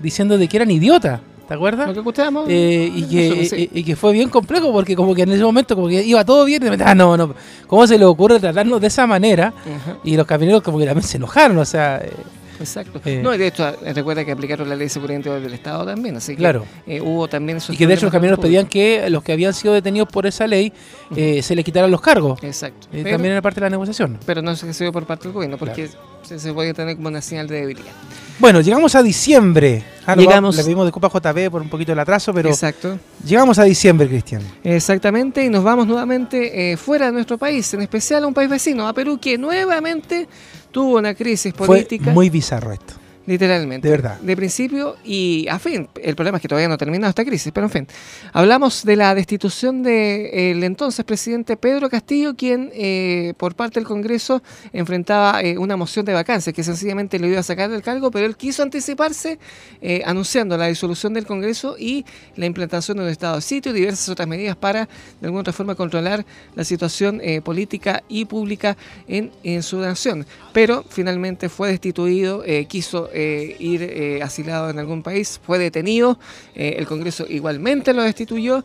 diciendo 0.01 0.37
de 0.37 0.47
que 0.47 0.57
eran 0.57 0.71
idiotas. 0.71 1.19
¿Te 1.47 1.53
acuerdas? 1.53 1.87
Lo 1.87 1.93
que 1.93 1.99
eh, 2.49 2.91
y, 2.93 3.03
que, 3.03 3.69
y, 3.73 3.83
que 3.83 3.95
fue 3.95 4.11
bien 4.11 4.29
complejo 4.29 4.71
porque 4.71 4.97
como 4.97 5.15
que 5.15 5.21
en 5.21 5.31
ese 5.31 5.43
momento 5.43 5.75
como 5.75 5.87
que 5.87 6.03
iba 6.03 6.23
todo 6.25 6.43
bien 6.43 6.61
y 6.61 6.83
ah, 6.83 6.93
no, 6.93 7.15
no, 7.15 7.33
¿cómo 7.67 7.87
se 7.87 7.97
le 7.97 8.03
ocurre 8.03 8.39
tratarnos 8.39 8.81
de 8.81 8.87
esa 8.87 9.07
manera? 9.07 9.53
Y 10.03 10.17
los 10.17 10.27
camioneros 10.27 10.61
como 10.61 10.77
que 10.77 10.85
también 10.85 11.07
se 11.07 11.17
enojaron, 11.17 11.57
o 11.57 11.65
sea... 11.65 12.01
Exacto. 12.59 13.01
Eh, 13.05 13.21
no, 13.23 13.33
y 13.33 13.37
de 13.37 13.47
hecho, 13.47 13.67
eh, 13.67 13.93
recuerda 13.93 14.25
que 14.25 14.31
aplicaron 14.31 14.67
la 14.69 14.75
ley 14.75 14.85
de 14.85 14.89
seguridad 14.89 15.17
interior 15.17 15.41
del 15.41 15.53
Estado 15.53 15.85
también, 15.85 16.17
así 16.17 16.33
que 16.33 16.37
claro. 16.37 16.65
Eh, 16.85 17.01
hubo 17.01 17.27
también 17.27 17.57
esos 17.57 17.73
Y 17.73 17.77
que 17.77 17.87
de 17.87 17.93
hecho 17.93 18.05
los 18.05 18.11
camioneros 18.11 18.39
pedían 18.39 18.67
que 18.67 19.09
los 19.09 19.23
que 19.23 19.33
habían 19.33 19.53
sido 19.53 19.73
detenidos 19.73 20.09
por 20.09 20.25
esa 20.25 20.47
ley 20.47 20.73
se 21.15 21.55
les 21.55 21.65
quitaran 21.65 21.91
los 21.91 22.01
cargos. 22.01 22.43
Exacto. 22.43 22.87
también 22.91 23.25
era 23.25 23.41
parte 23.41 23.59
de 23.59 23.65
la 23.65 23.69
negociación. 23.69 24.17
Pero 24.25 24.41
no 24.41 24.55
se 24.55 24.71
dio 24.71 24.91
por 24.91 25.05
parte 25.05 25.25
del 25.25 25.33
gobierno, 25.33 25.57
porque 25.57 25.89
se, 26.23 26.53
puede 26.53 26.73
tener 26.73 26.95
como 26.95 27.07
una 27.07 27.21
señal 27.21 27.47
de 27.47 27.61
debilidad. 27.61 27.91
Bueno, 28.39 28.61
llegamos 28.61 28.93
a 28.95 29.01
diciembre. 29.01 29.83
Ah, 30.05 30.15
llegamos. 30.15 30.55
Le 30.55 30.63
pedimos 30.63 30.85
de 30.85 30.91
Copa 30.91 31.09
JB 31.09 31.49
por 31.49 31.61
un 31.61 31.69
poquito 31.69 31.91
el 31.91 31.99
atraso, 31.99 32.33
pero. 32.33 32.49
Exacto. 32.49 32.99
Llegamos 33.25 33.57
a 33.59 33.63
diciembre, 33.63 34.07
Cristian. 34.07 34.41
Exactamente, 34.63 35.43
y 35.43 35.49
nos 35.49 35.63
vamos 35.63 35.87
nuevamente 35.87 36.77
fuera 36.77 37.07
de 37.07 37.13
nuestro 37.13 37.37
país, 37.37 37.73
en 37.73 37.81
especial 37.81 38.23
a 38.23 38.27
un 38.27 38.33
país 38.33 38.49
vecino, 38.49 38.87
a 38.87 38.93
Perú, 38.93 39.17
que 39.19 39.37
nuevamente 39.37 40.27
tuvo 40.77 40.97
una 40.99 41.15
crisis 41.15 41.53
política. 41.53 42.03
Fue 42.03 42.13
muy 42.13 42.29
bizarro 42.29 42.71
esto. 42.71 42.93
Literalmente. 43.27 43.85
De 43.85 43.91
verdad. 43.91 44.19
De 44.21 44.37
principio 44.37 44.95
y 45.03 45.47
a 45.49 45.59
fin. 45.59 45.89
El 46.01 46.15
problema 46.15 46.37
es 46.37 46.41
que 46.41 46.47
todavía 46.47 46.69
no 46.69 46.75
ha 46.75 46.77
terminado 46.77 47.09
esta 47.09 47.25
crisis, 47.25 47.51
pero 47.53 47.65
en 47.65 47.71
fin. 47.71 47.87
Hablamos 48.31 48.85
de 48.85 48.95
la 48.95 49.13
destitución 49.13 49.83
del 49.83 50.63
entonces 50.63 51.03
presidente 51.03 51.57
Pedro 51.57 51.89
Castillo, 51.89 52.37
quien 52.37 52.71
eh, 52.73 53.33
por 53.35 53.53
parte 53.53 53.81
del 53.81 53.87
Congreso 53.87 54.41
enfrentaba 54.71 55.41
eh, 55.41 55.57
una 55.57 55.75
moción 55.75 56.05
de 56.05 56.13
vacancia 56.13 56.53
que 56.53 56.63
sencillamente 56.63 57.19
le 57.19 57.27
iba 57.27 57.39
a 57.41 57.43
sacar 57.43 57.69
del 57.69 57.81
cargo, 57.81 58.11
pero 58.11 58.25
él 58.25 58.37
quiso 58.37 58.63
anticiparse 58.63 59.39
eh, 59.81 60.03
anunciando 60.05 60.55
la 60.55 60.67
disolución 60.67 61.13
del 61.13 61.25
Congreso 61.25 61.75
y 61.77 62.05
la 62.37 62.45
implantación 62.45 62.95
de 62.95 63.03
un 63.03 63.09
estado 63.09 63.35
de 63.35 63.41
sitio 63.41 63.73
y 63.73 63.75
diversas 63.75 64.07
otras 64.07 64.29
medidas 64.29 64.55
para 64.55 64.85
de 65.19 65.25
alguna 65.25 65.41
otra 65.41 65.51
forma 65.51 65.75
controlar 65.75 66.25
la 66.55 66.63
situación 66.63 67.21
política 67.43 68.03
y 68.07 68.23
pública 68.23 68.77
en, 69.09 69.31
en, 69.43 69.63
su 69.63 69.79
nación. 69.79 70.25
Pero 70.53 70.85
finalmente 70.87 71.49
fue 71.49 71.69
destituido, 71.69 72.43
quiso 72.69 73.09
eh, 73.19 73.55
ir 73.57 73.81
eh, 73.81 74.21
asilado 74.21 74.69
en 74.69 74.77
algún 74.77 75.01
país, 75.01 75.41
fue 75.43 75.57
detenido, 75.57 76.19
eh, 76.53 76.75
el 76.77 76.85
Congreso 76.85 77.25
igualmente 77.27 77.91
lo 77.91 78.03
destituyó, 78.03 78.63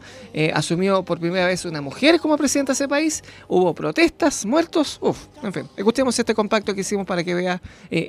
asumió 0.53 1.03
por 1.05 1.19
primera 1.19 1.47
vez 1.47 1.65
una 1.65 1.81
mujer 1.81 2.21
como 2.21 2.37
presidenta 2.37 2.73
de 2.73 2.75
ese 2.75 2.87
país, 2.87 3.25
hubo 3.49 3.75
protestas, 3.75 4.45
muertos, 4.45 4.99
uff, 5.01 5.25
en 5.43 5.55
fin, 5.55 5.69
escuchemos 5.75 6.19
este 6.19 6.35
compacto 6.35 6.75
que 6.75 6.83
hicimos 6.83 7.07
para 7.07 7.25
que 7.25 7.35
vea 7.35 7.63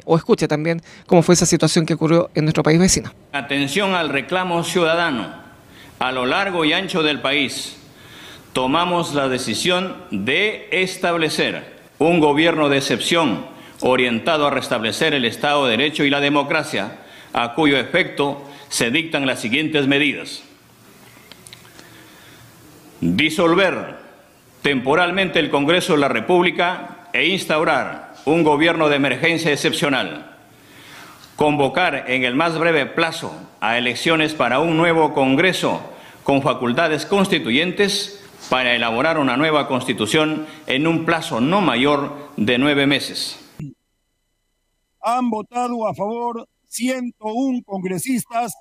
o 0.03 0.17
escuche 0.17 0.45
también 0.45 0.81
cómo 1.07 1.21
fue 1.21 1.35
esa 1.35 1.45
situación 1.45 1.85
que 1.85 1.93
ocurrió 1.93 2.29
en 2.35 2.43
nuestro 2.43 2.61
país 2.61 2.77
vecino. 2.77 3.13
Atención 3.31 3.95
al 3.95 4.09
reclamo 4.09 4.65
ciudadano 4.65 5.33
a 5.99 6.11
lo 6.11 6.25
largo 6.25 6.65
y 6.65 6.73
ancho 6.73 7.03
del 7.03 7.21
país. 7.21 7.77
Tomamos 8.51 9.13
la 9.13 9.29
decisión 9.29 9.95
de 10.11 10.67
establecer 10.71 11.63
un 11.99 12.19
gobierno 12.19 12.67
de 12.67 12.79
excepción 12.79 13.52
orientado 13.83 14.47
a 14.47 14.49
restablecer 14.49 15.13
el 15.13 15.25
Estado 15.25 15.65
de 15.65 15.71
Derecho 15.71 16.03
y 16.05 16.09
la 16.09 16.21
democracia, 16.21 16.99
a 17.33 17.53
cuyo 17.53 17.77
efecto 17.77 18.41
se 18.69 18.91
dictan 18.91 19.25
las 19.25 19.41
siguientes 19.41 19.87
medidas. 19.87 20.43
Disolver 23.01 23.97
temporalmente 24.61 25.39
el 25.39 25.49
Congreso 25.49 25.93
de 25.93 25.99
la 25.99 26.07
República 26.07 27.09
e 27.11 27.27
instaurar 27.27 28.13
un 28.25 28.43
gobierno 28.43 28.87
de 28.87 28.95
emergencia 28.95 29.51
excepcional. 29.51 30.31
Convocar 31.35 32.05
en 32.07 32.23
el 32.23 32.35
más 32.35 32.57
breve 32.57 32.85
plazo 32.85 33.35
a 33.59 33.77
elecciones 33.77 34.33
para 34.33 34.59
un 34.59 34.77
nuevo 34.77 35.13
Congreso 35.13 35.81
con 36.23 36.41
facultades 36.41 37.05
constituyentes 37.05 38.23
para 38.49 38.75
elaborar 38.75 39.17
una 39.17 39.35
nueva 39.35 39.67
constitución 39.67 40.45
en 40.67 40.87
un 40.87 41.05
plazo 41.05 41.41
no 41.41 41.59
mayor 41.59 42.31
de 42.37 42.57
nueve 42.57 42.87
meses. 42.87 43.42
Han 45.03 45.29
votado 45.29 45.87
a 45.87 45.93
favor 45.93 46.47
101 46.67 47.61
congresistas. 47.65 48.53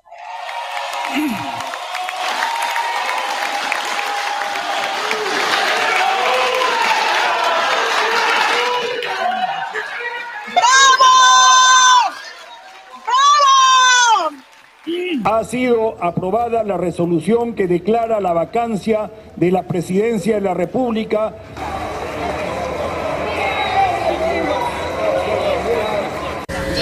ha 15.23 15.43
sido 15.45 15.95
aprobada 16.03 16.63
la 16.63 16.77
resolución 16.77 17.53
que 17.53 17.67
declara 17.67 18.19
la 18.19 18.33
vacancia 18.33 19.09
de 19.35 19.51
la 19.51 19.63
presidencia 19.63 20.35
de 20.35 20.41
la 20.41 20.53
República. 20.53 21.33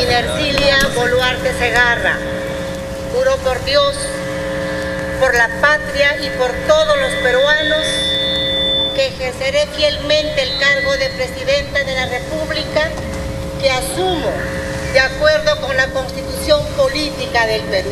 Ginercilia 0.02 0.80
Boluarte 0.96 1.54
Segarra, 1.60 2.18
juro 3.14 3.38
por 3.38 3.64
Dios, 3.66 3.96
por 5.20 5.36
la 5.36 5.48
patria 5.62 6.18
y 6.20 6.30
por 6.40 6.52
todos 6.68 6.98
los 6.98 7.12
peruanos 7.22 7.86
que 8.96 9.08
ejerceré 9.10 9.68
fielmente 9.68 10.42
el 10.42 10.58
cargo 10.58 10.98
de 10.98 11.08
Presidenta 11.10 11.84
de 11.84 11.94
la 11.94 12.08
República 12.08 12.90
que 13.62 13.70
asumo 13.70 14.32
de 14.92 15.00
acuerdo 15.00 15.62
con 15.62 15.78
la 15.78 15.86
Constitución 15.90 16.66
Política 16.76 17.46
del 17.46 17.62
Perú. 17.62 17.92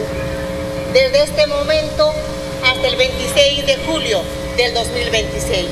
Desde 0.91 1.23
este 1.25 1.45
momento 1.45 2.11
hasta 2.65 2.88
el 2.88 2.95
26 2.95 3.67
de 3.67 3.77
julio 3.85 4.23
del 4.57 4.73
2026, 4.73 5.67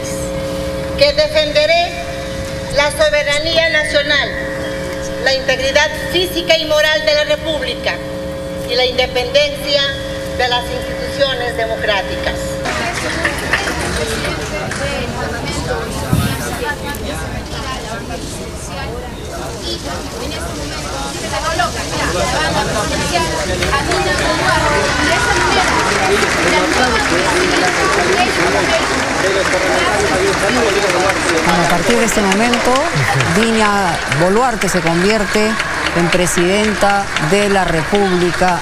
que 1.00 1.14
defenderé 1.14 1.94
la 2.76 2.92
soberanía 2.92 3.70
nacional, 3.70 4.57
la 5.28 5.34
integridad 5.34 5.92
física 6.14 6.58
y 6.58 6.64
moral 6.64 7.06
de 7.06 7.14
la 7.14 7.26
República 7.26 7.96
y 8.70 8.76
la 8.76 8.86
independencia 8.86 9.82
de 10.38 10.48
las 10.48 10.64
instituciones 10.64 11.58
democráticas. 11.58 12.36
A 31.48 31.70
partir 31.70 31.98
de 31.98 32.06
este 32.06 32.22
momento, 32.22 32.74
Dina 33.36 33.98
Boluarte 34.20 34.70
se 34.70 34.80
convierte 34.82 35.52
en 35.96 36.08
presidenta 36.10 37.04
de 37.30 37.50
la 37.50 37.64
República. 37.66 38.60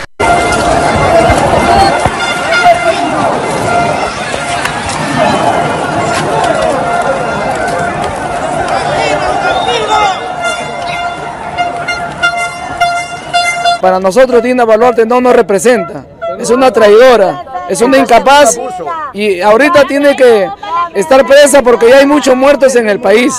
Para 13.85 13.99
nosotros 13.99 14.41
Dina 14.41 14.65
Baluarte 14.65 15.05
no 15.05 15.21
nos 15.21 15.35
representa, 15.35 16.07
es 16.39 16.49
una 16.49 16.71
traidora, 16.71 17.67
es 17.69 17.83
una 17.83 17.99
incapaz 17.99 18.57
y 19.13 19.39
ahorita 19.41 19.85
tiene 19.85 20.15
que 20.15 20.49
estar 20.95 21.23
presa 21.27 21.61
porque 21.61 21.89
ya 21.89 21.97
hay 21.97 22.07
muchos 22.07 22.35
muertos 22.35 22.75
en 22.77 22.89
el 22.89 22.99
país. 22.99 23.31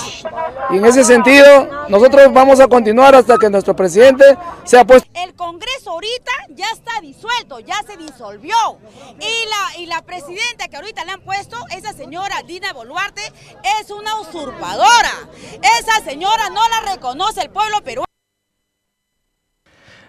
Y 0.70 0.76
en 0.76 0.86
ese 0.86 1.02
sentido, 1.02 1.68
nosotros 1.88 2.32
vamos 2.32 2.60
a 2.60 2.68
continuar 2.68 3.16
hasta 3.16 3.36
que 3.38 3.50
nuestro 3.50 3.74
presidente 3.74 4.38
sea 4.62 4.84
puesto. 4.84 5.10
El 5.14 5.34
Congreso 5.34 5.90
ahorita 5.90 6.30
ya 6.50 6.66
está 6.72 7.00
disuelto, 7.00 7.58
ya 7.58 7.82
se 7.84 7.96
disolvió. 7.96 8.54
Y 9.18 9.48
la, 9.48 9.80
y 9.80 9.86
la 9.86 10.02
presidenta 10.02 10.68
que 10.68 10.76
ahorita 10.76 11.04
le 11.06 11.10
han 11.10 11.22
puesto, 11.22 11.56
esa 11.76 11.92
señora 11.92 12.36
Dina 12.46 12.72
Boluarte, 12.72 13.32
es 13.80 13.90
una 13.90 14.20
usurpadora. 14.20 15.10
Esa 15.80 16.04
señora 16.04 16.50
no 16.50 16.60
la 16.68 16.92
reconoce 16.92 17.40
el 17.40 17.50
pueblo 17.50 17.80
peruano. 17.82 18.05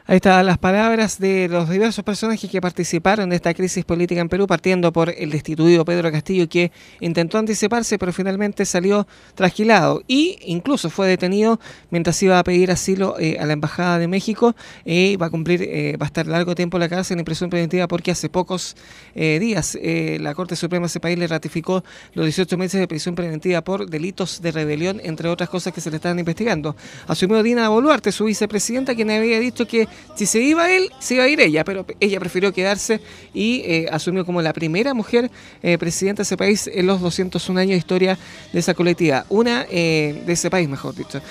Ahí 0.10 0.16
están 0.16 0.46
las 0.46 0.58
palabras 0.58 1.20
de 1.20 1.50
los 1.50 1.70
diversos 1.70 2.02
personajes 2.02 2.50
que 2.50 2.62
participaron 2.62 3.30
de 3.30 3.36
esta 3.36 3.54
crisis 3.54 3.84
política 3.84 4.22
en 4.22 4.30
Perú, 4.30 4.48
partiendo 4.48 4.94
por 4.94 5.10
el 5.10 5.32
destituido 5.32 5.84
Pedro 5.84 6.10
Castillo, 6.14 6.48
que 6.48 6.72
intentó 7.02 7.38
anticiparse, 7.38 8.00
pero 8.00 8.14
finalmente 8.14 8.64
salió 8.64 9.06
trasquilado 9.36 10.02
y 10.08 10.40
incluso 10.46 10.90
fue 10.90 11.10
detenido 11.10 11.60
mientras 11.90 12.24
iba 12.24 12.40
a 12.40 12.44
pedir 12.46 12.72
asilo 12.72 13.20
eh, 13.20 13.36
a 13.38 13.46
la 13.46 13.52
Embajada 13.52 14.00
de 14.00 14.08
México 14.08 14.56
y 14.86 15.18
va 15.18 15.26
a 15.26 15.30
cumplir, 15.30 15.62
eh, 15.64 15.98
va 16.02 16.06
a 16.06 16.08
estar 16.08 16.26
largo 16.26 16.56
tiempo 16.56 16.78
en 16.78 16.82
la 16.84 16.88
cárcel 16.88 17.20
en 17.20 17.26
prisión 17.26 17.50
preventiva 17.50 17.90
porque 17.90 18.12
hace 18.12 18.30
pocos 18.30 18.78
eh, 19.14 19.40
días 19.40 19.78
la 20.22 20.34
Corte 20.36 20.56
Suprema 20.56 20.84
de 20.84 20.88
ese 20.88 21.02
país 21.02 21.20
le 21.20 21.28
ratificó 21.28 21.84
los 22.14 22.26
18 22.26 22.58
meses 22.58 22.80
de 22.80 22.88
prisión 22.88 23.14
preventiva 23.14 23.62
por 23.62 23.90
delitos 23.90 24.42
de 24.42 24.54
rebelión, 24.54 25.02
entre 25.04 25.28
otras 25.28 25.50
cosas 25.50 25.74
que 25.74 25.82
se 25.82 25.90
le 25.90 25.98
están 25.98 26.18
investigando. 26.18 26.78
Asumió 27.08 27.44
Dina 27.44 27.68
Boluarte, 27.68 28.14
su 28.14 28.24
vicepresidenta, 28.24 28.96
quien 28.96 29.12
había 29.12 29.40
dicho 29.42 29.68
que 29.68 29.86
si 30.18 30.26
se 30.26 30.42
iba 30.42 30.72
él, 30.72 30.90
se 31.00 31.14
iba 31.14 31.26
a 31.26 31.30
ir 31.30 31.40
ella, 31.40 31.64
pero 31.64 31.86
ella 32.00 32.20
prefirió 32.20 32.52
quedarse 32.52 33.00
y 33.36 33.62
eh, 33.66 33.86
asumió 33.92 34.26
como 34.26 34.42
la 34.42 34.52
primera 34.52 34.96
mujer 34.96 35.30
eh, 35.62 35.78
presidenta 35.78 36.22
de 36.22 36.24
ese 36.24 36.36
país 36.36 36.68
en 36.74 36.88
los 36.88 37.02
201 37.02 37.60
años 37.60 37.72
de 37.72 37.78
historia 37.78 38.18
de 38.52 38.60
esa 38.60 38.74
colectiva. 38.74 39.28
Una, 39.30 39.68
eh, 39.70 40.24
de 40.26 40.34
ese 40.34 40.50
país, 40.50 40.68
mejor 40.68 40.96
dicho. 40.96 41.22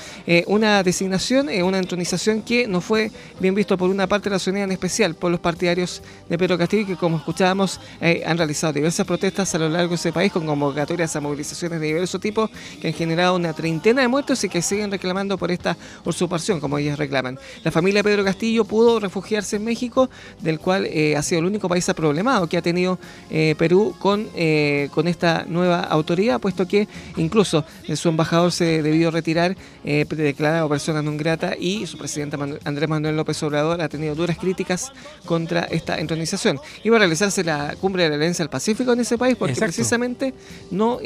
una 0.46 0.84
designación, 0.84 1.48
una 1.64 1.78
entronización 1.78 2.42
que 2.42 2.68
no 2.68 2.80
fue 2.80 3.10
bien 3.40 3.56
visto 3.56 3.76
por 3.76 3.90
una 3.90 4.06
parte 4.06 4.28
de 4.28 4.34
la 4.34 4.38
sociedad 4.38 4.64
en 4.64 4.72
especial, 4.72 5.16
por 5.16 5.32
los 5.32 5.40
partidarios 5.40 6.00
de 6.28 6.38
Pedro 6.38 6.56
Castillo, 6.56 6.86
que 6.86 6.96
como 6.96 7.16
escuchábamos, 7.16 7.80
han 8.24 8.38
realizado 8.38 8.72
diversas 8.72 9.04
protestas 9.04 9.52
a 9.54 9.58
lo 9.58 9.68
largo 9.68 9.90
de 9.90 9.94
ese 9.96 10.12
país 10.12 10.30
con 10.30 10.46
convocatorias 10.46 11.16
a 11.16 11.20
movilizaciones 11.20 11.80
de 11.80 11.86
diversos 11.88 12.20
tipos 12.20 12.50
que 12.80 12.88
han 12.88 12.94
generado 12.94 13.34
una 13.34 13.52
treintena 13.52 14.02
de 14.02 14.08
muertos 14.08 14.44
y 14.44 14.48
que 14.48 14.62
siguen 14.62 14.92
reclamando 14.92 15.36
por 15.36 15.50
esta 15.50 15.76
usurpación, 16.04 16.60
como 16.60 16.78
ellas 16.78 16.98
reclaman. 16.98 17.38
La 17.64 17.72
familia 17.72 18.04
Pedro 18.04 18.24
Castillo 18.24 18.55
pudo 18.64 19.00
refugiarse 19.00 19.56
en 19.56 19.64
México, 19.64 20.08
del 20.40 20.58
cual 20.58 20.86
eh, 20.86 21.16
ha 21.16 21.22
sido 21.22 21.40
el 21.40 21.46
único 21.46 21.68
país 21.68 21.86
problemado 21.94 22.48
que 22.48 22.56
ha 22.56 22.62
tenido 22.62 22.98
eh, 23.30 23.54
Perú 23.58 23.94
con, 23.98 24.28
eh, 24.34 24.88
con 24.92 25.08
esta 25.08 25.44
nueva 25.46 25.80
autoridad, 25.80 26.40
puesto 26.40 26.66
que 26.66 26.88
incluso 27.16 27.64
su 27.94 28.08
embajador 28.08 28.52
se 28.52 28.82
debió 28.82 29.10
retirar, 29.10 29.56
declarado 29.84 30.68
persona 30.68 31.02
non 31.02 31.16
grata, 31.16 31.54
y 31.58 31.86
su 31.86 31.96
presidente 31.96 32.36
Andrés 32.64 32.88
Manuel 32.88 33.16
López 33.16 33.40
Obrador 33.42 33.80
ha 33.80 33.88
tenido 33.88 34.14
duras 34.14 34.36
críticas 34.38 34.92
contra 35.24 35.64
esta 35.64 35.98
entronización. 35.98 36.58
Iba 36.82 36.96
a 36.96 36.98
realizarse 37.00 37.44
la 37.44 37.76
cumbre 37.80 38.04
de 38.04 38.10
la 38.10 38.16
Alianza 38.16 38.42
del 38.42 38.50
Pacífico 38.50 38.92
en 38.92 39.00
ese 39.00 39.16
país 39.18 39.36
porque 39.36 39.54
precisamente 39.54 40.34
no 40.70 40.98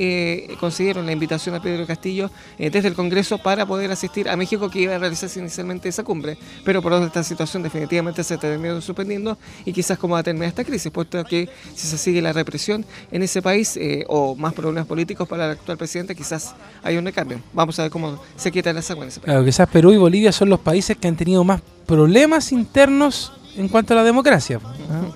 consiguieron 0.58 1.06
la 1.06 1.12
invitación 1.12 1.54
a 1.54 1.62
Pedro 1.62 1.86
Castillo 1.86 2.30
desde 2.58 2.88
el 2.88 2.94
Congreso 2.94 3.38
para 3.38 3.66
poder 3.66 3.90
asistir 3.90 4.28
a 4.28 4.36
México, 4.36 4.70
que 4.70 4.80
iba 4.80 4.94
a 4.94 4.98
realizarse 4.98 5.40
inicialmente 5.40 5.88
esa 5.88 6.04
cumbre, 6.04 6.38
pero 6.64 6.80
por 6.80 6.92
esta 6.92 7.22
situación 7.22 7.39
definitivamente 7.62 8.22
se 8.22 8.36
terminó 8.36 8.80
suspendiendo 8.80 9.38
y 9.64 9.72
quizás 9.72 9.98
cómo 9.98 10.14
va 10.14 10.20
a 10.20 10.22
terminar 10.22 10.48
esta 10.48 10.64
crisis, 10.64 10.90
puesto 10.92 11.24
que 11.24 11.48
si 11.74 11.86
se 11.86 11.96
sigue 11.96 12.20
la 12.20 12.32
represión 12.32 12.84
en 13.10 13.22
ese 13.22 13.40
país 13.40 13.76
eh, 13.76 14.04
o 14.08 14.34
más 14.36 14.52
problemas 14.52 14.86
políticos 14.86 15.26
para 15.26 15.46
el 15.46 15.50
actual 15.52 15.78
presidente, 15.78 16.14
quizás 16.14 16.54
hay 16.82 16.96
un 16.96 17.04
recambio. 17.04 17.40
Vamos 17.52 17.78
a 17.78 17.82
ver 17.82 17.90
cómo 17.90 18.20
se 18.36 18.52
quita 18.52 18.72
la 18.72 18.80
agua 18.80 19.04
en 19.04 19.08
ese 19.08 19.20
país. 19.20 19.24
Claro, 19.24 19.44
quizás 19.44 19.68
Perú 19.68 19.92
y 19.92 19.96
Bolivia 19.96 20.32
son 20.32 20.50
los 20.50 20.60
países 20.60 20.96
que 20.96 21.08
han 21.08 21.16
tenido 21.16 21.42
más 21.44 21.62
problemas 21.86 22.52
internos 22.52 23.32
en 23.56 23.68
cuanto 23.68 23.94
a 23.94 23.96
la 23.96 24.04
democracia. 24.04 24.60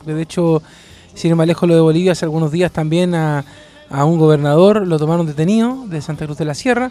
De 0.04 0.20
hecho, 0.20 0.62
sin 1.14 1.30
ir 1.30 1.36
más 1.36 1.46
lejos 1.46 1.68
lo 1.68 1.74
de 1.74 1.80
Bolivia, 1.80 2.12
hace 2.12 2.24
algunos 2.24 2.50
días 2.50 2.72
también 2.72 3.14
a, 3.14 3.44
a 3.90 4.04
un 4.04 4.18
gobernador 4.18 4.86
lo 4.86 4.98
tomaron 4.98 5.26
detenido 5.26 5.84
de 5.86 6.00
Santa 6.00 6.24
Cruz 6.24 6.38
de 6.38 6.44
la 6.44 6.54
Sierra 6.54 6.90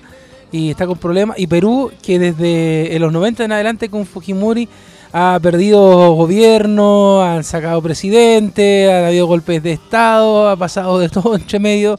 y 0.54 0.70
está 0.70 0.86
con 0.88 0.98
problemas. 0.98 1.38
Y 1.40 1.48
Perú, 1.48 1.92
que 2.02 2.20
desde 2.20 2.98
los 3.00 3.12
90 3.12 3.44
en 3.44 3.52
adelante 3.52 3.90
con 3.90 4.06
Fujimori 4.06 4.70
ha 5.16 5.40
perdido 5.40 6.14
gobierno, 6.14 7.22
han 7.22 7.44
sacado 7.44 7.84
presidente, 7.84 8.92
ha 8.92 9.08
habido 9.08 9.28
golpes 9.28 9.62
de 9.62 9.74
Estado, 9.74 10.50
ha 10.50 10.58
pasado 10.58 10.98
de 10.98 11.08
todo 11.10 11.36
entre 11.36 11.60
medio. 11.60 11.98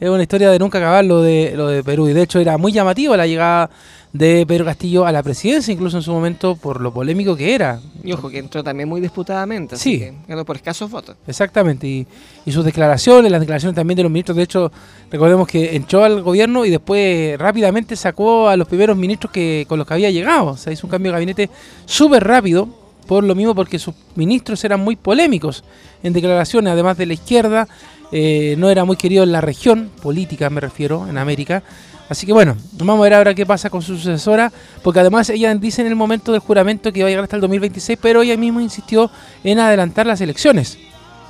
Es 0.00 0.10
una 0.10 0.22
historia 0.22 0.50
de 0.50 0.58
nunca 0.58 0.78
acabar 0.78 1.04
lo 1.04 1.22
de, 1.22 1.52
lo 1.56 1.68
de 1.68 1.84
Perú. 1.84 2.08
Y 2.08 2.12
de 2.12 2.22
hecho 2.22 2.40
era 2.40 2.58
muy 2.58 2.72
llamativo 2.72 3.16
la 3.16 3.26
llegada 3.26 3.70
de 4.16 4.44
Pedro 4.46 4.64
Castillo 4.64 5.06
a 5.06 5.12
la 5.12 5.22
presidencia, 5.22 5.72
incluso 5.72 5.96
en 5.96 6.02
su 6.02 6.12
momento 6.12 6.56
por 6.56 6.80
lo 6.80 6.92
polémico 6.92 7.36
que 7.36 7.54
era. 7.54 7.80
Y 8.02 8.12
ojo, 8.12 8.30
que 8.30 8.38
entró 8.38 8.62
también 8.62 8.88
muy 8.88 9.00
disputadamente, 9.00 9.76
sí. 9.76 9.98
que 10.26 10.44
por 10.44 10.56
escasos 10.56 10.90
votos. 10.90 11.16
Exactamente, 11.26 11.86
y, 11.86 12.06
y, 12.44 12.52
sus 12.52 12.64
declaraciones, 12.64 13.30
las 13.30 13.40
declaraciones 13.40 13.74
también 13.74 13.96
de 13.96 14.02
los 14.04 14.12
ministros, 14.12 14.36
de 14.36 14.42
hecho, 14.42 14.72
recordemos 15.10 15.46
que 15.48 15.76
entró 15.76 16.04
al 16.04 16.22
gobierno 16.22 16.64
y 16.64 16.70
después 16.70 17.38
rápidamente 17.38 17.96
sacó 17.96 18.48
a 18.48 18.56
los 18.56 18.68
primeros 18.68 18.96
ministros 18.96 19.32
que 19.32 19.66
con 19.68 19.78
los 19.78 19.86
que 19.86 19.94
había 19.94 20.10
llegado, 20.10 20.46
o 20.46 20.56
sea, 20.56 20.72
hizo 20.72 20.86
un 20.86 20.90
cambio 20.90 21.10
de 21.10 21.16
gabinete 21.16 21.50
súper 21.84 22.24
rápido, 22.24 22.68
por 23.06 23.24
lo 23.24 23.34
mismo 23.34 23.54
porque 23.54 23.78
sus 23.78 23.94
ministros 24.14 24.64
eran 24.64 24.80
muy 24.80 24.96
polémicos 24.96 25.64
en 26.02 26.12
declaraciones, 26.12 26.72
además 26.72 26.96
de 26.96 27.06
la 27.06 27.14
izquierda, 27.14 27.68
eh, 28.12 28.54
no 28.58 28.70
era 28.70 28.84
muy 28.84 28.96
querido 28.96 29.24
en 29.24 29.32
la 29.32 29.40
región, 29.40 29.90
política 30.02 30.50
me 30.50 30.60
refiero, 30.60 31.08
en 31.08 31.18
América. 31.18 31.62
Así 32.08 32.26
que 32.26 32.32
bueno, 32.32 32.56
vamos 32.72 33.00
a 33.00 33.02
ver 33.02 33.14
ahora 33.14 33.34
qué 33.34 33.44
pasa 33.44 33.68
con 33.68 33.82
su 33.82 33.96
sucesora, 33.96 34.52
porque 34.82 35.00
además 35.00 35.28
ella 35.30 35.52
dice 35.54 35.82
en 35.82 35.88
el 35.88 35.96
momento 35.96 36.32
del 36.32 36.40
juramento 36.40 36.92
que 36.92 37.02
va 37.02 37.08
a 37.08 37.10
llegar 37.10 37.24
hasta 37.24 37.36
el 37.36 37.42
2026, 37.42 37.98
pero 38.00 38.22
ella 38.22 38.36
misma 38.36 38.62
insistió 38.62 39.10
en 39.42 39.58
adelantar 39.58 40.06
las 40.06 40.20
elecciones 40.20 40.78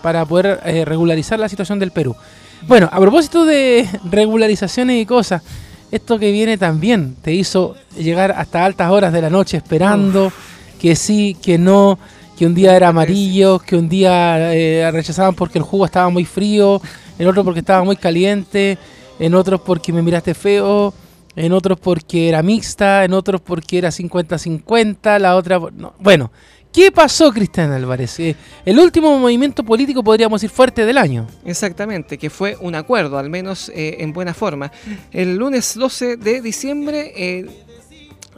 para 0.03 0.25
poder 0.27 0.61
eh, 0.65 0.85
regularizar 0.85 1.39
la 1.39 1.49
situación 1.49 1.79
del 1.79 1.93
Perú. 1.93 2.15
Bueno, 2.69 2.89
a 2.93 3.01
propósito 3.01 3.47
de 3.47 3.89
regularizaciones 4.11 5.01
y 5.01 5.07
cosas, 5.07 5.43
esto 5.91 6.19
que 6.19 6.31
viene 6.31 6.59
también 6.59 7.17
te 7.23 7.33
hizo 7.33 7.75
llegar 7.97 8.33
hasta 8.33 8.65
altas 8.65 8.91
horas 8.91 9.13
de 9.13 9.23
la 9.23 9.31
noche 9.31 9.57
esperando 9.57 10.33
que 10.79 10.95
sí, 10.95 11.37
que 11.41 11.57
no, 11.57 11.99
que 12.37 12.45
un 12.45 12.55
día 12.55 12.77
era 12.77 12.89
amarillo, 12.89 13.59
que 13.61 13.77
un 13.77 13.89
día 13.89 14.53
eh, 14.53 14.91
rechazaban 14.91 15.35
porque 15.35 15.59
el 15.59 15.65
jugo 15.65 15.87
estaba 15.87 16.11
muy 16.11 16.25
frío, 16.25 16.83
el 17.19 17.29
otro 17.29 17.45
porque 17.45 17.61
estaba 17.61 17.83
muy 17.83 17.97
caliente 17.97 18.77
en 19.19 19.35
otros 19.35 19.61
porque 19.61 19.93
me 19.93 20.03
miraste 20.03 20.35
feo, 20.35 20.93
en 21.35 21.53
otros 21.53 21.79
porque 21.79 22.29
era 22.29 22.43
mixta, 22.43 23.05
en 23.05 23.13
otros 23.13 23.41
porque 23.41 23.79
era 23.79 23.91
50-50, 23.91 25.19
la 25.19 25.37
otra... 25.37 25.59
Bueno, 25.99 26.31
¿qué 26.73 26.91
pasó, 26.91 27.33
Cristian 27.33 27.73
Álvarez? 27.73 28.19
Eh, 28.21 28.35
el 28.65 28.79
último 28.79 29.19
movimiento 29.19 29.63
político, 29.63 30.03
podríamos 30.03 30.41
decir, 30.41 30.55
fuerte 30.55 30.85
del 30.85 30.99
año. 30.99 31.27
Exactamente, 31.45 32.19
que 32.19 32.31
fue 32.31 32.57
un 32.61 32.75
acuerdo, 32.75 33.19
al 33.19 33.31
menos 33.31 33.71
eh, 33.75 33.97
en 34.01 34.13
buena 34.13 34.35
forma. 34.35 34.73
El 35.13 35.37
lunes 35.37 35.75
12 35.75 36.17
de 36.17 36.41
diciembre... 36.41 37.13
Eh, 37.17 37.63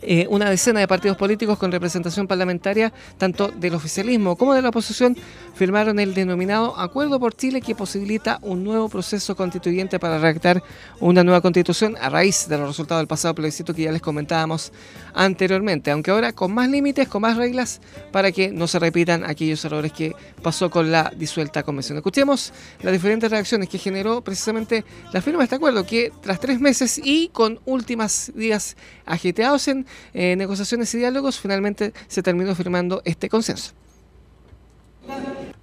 eh, 0.02 0.26
una 0.30 0.48
decena 0.48 0.80
de 0.80 0.88
partidos 0.88 1.16
políticos 1.16 1.58
con 1.58 1.72
representación 1.72 2.26
parlamentaria, 2.26 2.92
tanto 3.16 3.48
del 3.48 3.74
oficialismo 3.74 4.36
como 4.36 4.54
de 4.54 4.62
la 4.62 4.68
oposición, 4.68 5.16
firmaron 5.54 5.98
el 5.98 6.14
denominado 6.14 6.78
Acuerdo 6.78 7.18
por 7.18 7.34
Chile 7.34 7.60
que 7.60 7.74
posibilita 7.74 8.38
un 8.42 8.62
nuevo 8.62 8.88
proceso 8.88 9.34
constituyente 9.34 9.98
para 9.98 10.18
redactar 10.18 10.62
una 11.00 11.24
nueva 11.24 11.40
constitución 11.40 11.96
a 12.00 12.08
raíz 12.08 12.48
de 12.48 12.58
los 12.58 12.68
resultados 12.68 13.00
del 13.00 13.08
pasado 13.08 13.34
plebiscito 13.34 13.74
que 13.74 13.82
ya 13.82 13.92
les 13.92 14.02
comentábamos 14.02 14.72
anteriormente, 15.14 15.90
aunque 15.90 16.10
ahora 16.10 16.32
con 16.32 16.54
más 16.54 16.68
límites, 16.68 17.08
con 17.08 17.22
más 17.22 17.36
reglas, 17.36 17.80
para 18.12 18.30
que 18.30 18.52
no 18.52 18.68
se 18.68 18.78
repitan 18.78 19.24
aquellos 19.24 19.64
errores 19.64 19.92
que 19.92 20.14
pasó 20.42 20.70
con 20.70 20.92
la 20.92 21.12
disuelta 21.16 21.62
convención. 21.64 21.98
Escuchemos 21.98 22.52
las 22.82 22.92
diferentes 22.92 23.30
reacciones 23.30 23.68
que 23.68 23.78
generó 23.78 24.22
precisamente 24.22 24.84
la 25.12 25.20
firma 25.20 25.40
de 25.40 25.44
este 25.44 25.56
acuerdo, 25.56 25.84
que 25.84 26.12
tras 26.22 26.38
tres 26.38 26.60
meses 26.60 27.00
y 27.02 27.28
con 27.28 27.58
últimas 27.64 28.30
días 28.34 28.76
agiteados 29.04 29.66
en 29.68 29.87
eh, 30.14 30.36
negociaciones 30.36 30.92
y 30.94 30.98
diálogos, 30.98 31.38
finalmente 31.38 31.92
se 32.06 32.22
terminó 32.22 32.54
firmando 32.54 33.02
este 33.04 33.28
consenso. 33.28 33.72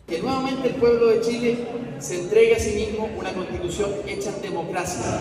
Que 0.08 0.20
nuevamente 0.20 0.70
el 0.70 0.76
pueblo 0.76 1.08
de 1.08 1.22
Chile 1.22 1.58
se 2.00 2.22
entregue 2.22 2.56
a 2.56 2.60
sí 2.60 2.72
mismo 2.76 3.10
una 3.18 3.34
constitución 3.34 3.90
hecha 4.08 4.32
en 4.36 4.42
democracia. 4.42 5.20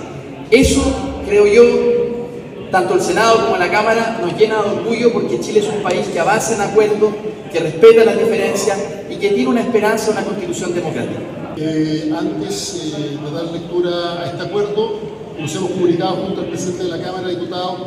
Eso, 0.51 0.83
creo 1.27 1.47
yo, 1.47 2.25
tanto 2.71 2.95
el 2.95 3.01
Senado 3.01 3.45
como 3.45 3.57
la 3.57 3.71
Cámara 3.71 4.19
nos 4.21 4.37
llena 4.37 4.63
de 4.63 4.71
orgullo 4.71 5.13
porque 5.13 5.41
Chile 5.41 5.61
es 5.61 5.69
un 5.69 5.83
país 5.83 6.07
que 6.09 6.19
avanza 6.19 6.55
en 6.55 6.61
acuerdo, 6.61 7.13
que 7.53 7.61
respeta 7.61 8.05
las 8.05 8.19
diferencias 8.19 8.79
y 9.09 9.17
que 9.17 9.29
tiene 9.31 9.49
una 9.49 9.61
esperanza 9.61 10.07
de 10.07 10.13
una 10.13 10.25
constitución 10.25 10.75
democrática. 10.75 11.21
Eh, 11.57 12.13
antes 12.13 12.95
eh, 12.99 13.17
de 13.25 13.31
dar 13.31 13.45
lectura 13.53 14.23
a 14.23 14.27
este 14.27 14.43
acuerdo, 14.43 14.99
nos 15.39 15.55
hemos 15.55 15.71
comunicado 15.71 16.17
junto 16.17 16.41
al 16.41 16.49
presidente 16.49 16.85
de 16.85 16.91
la 16.91 17.01
Cámara 17.01 17.29
de 17.29 17.35
Diputados 17.37 17.79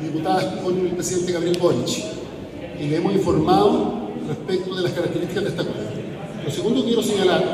diputadas 0.00 0.44
con 0.62 0.78
el 0.78 0.92
presidente 0.92 1.32
Gabriel 1.32 1.58
Boric 1.60 2.04
y 2.80 2.86
le 2.86 2.96
hemos 2.96 3.12
informado 3.14 4.06
respecto 4.28 4.74
de 4.74 4.82
las 4.82 4.92
características 4.92 5.44
de 5.44 5.48
esta 5.50 5.62
acuerdo. 5.62 5.82
Lo 6.44 6.50
segundo 6.50 6.80
que 6.80 6.86
quiero 6.88 7.02
señalar 7.02 7.44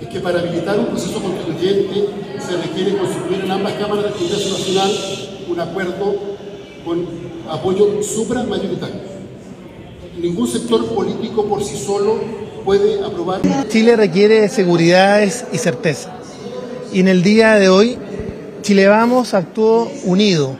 es 0.00 0.08
que 0.08 0.20
para 0.20 0.40
habilitar 0.40 0.78
un 0.78 0.86
proceso 0.86 1.20
constituyente 1.20 2.08
se 2.38 2.56
requiere 2.56 2.96
constituir 2.96 3.44
en 3.44 3.50
ambas 3.50 3.74
cámaras 3.74 4.04
del 4.04 4.14
Congreso 4.14 4.58
Nacional 4.58 4.90
un 5.48 5.60
acuerdo 5.60 6.16
con 6.84 7.06
apoyo 7.48 8.02
supramayoritario. 8.02 9.12
Ningún 10.20 10.48
sector 10.48 10.86
político 10.86 11.44
por 11.46 11.62
sí 11.62 11.76
solo 11.76 12.16
puede 12.64 13.04
aprobar. 13.04 13.40
Chile 13.68 13.96
requiere 13.96 14.48
seguridades 14.48 15.44
y 15.52 15.58
certeza. 15.58 16.12
Y 16.92 17.00
en 17.00 17.08
el 17.08 17.22
día 17.22 17.54
de 17.54 17.68
hoy, 17.68 17.96
Chile 18.62 18.86
Vamos 18.86 19.34
actuó 19.34 19.90
unido 20.04 20.56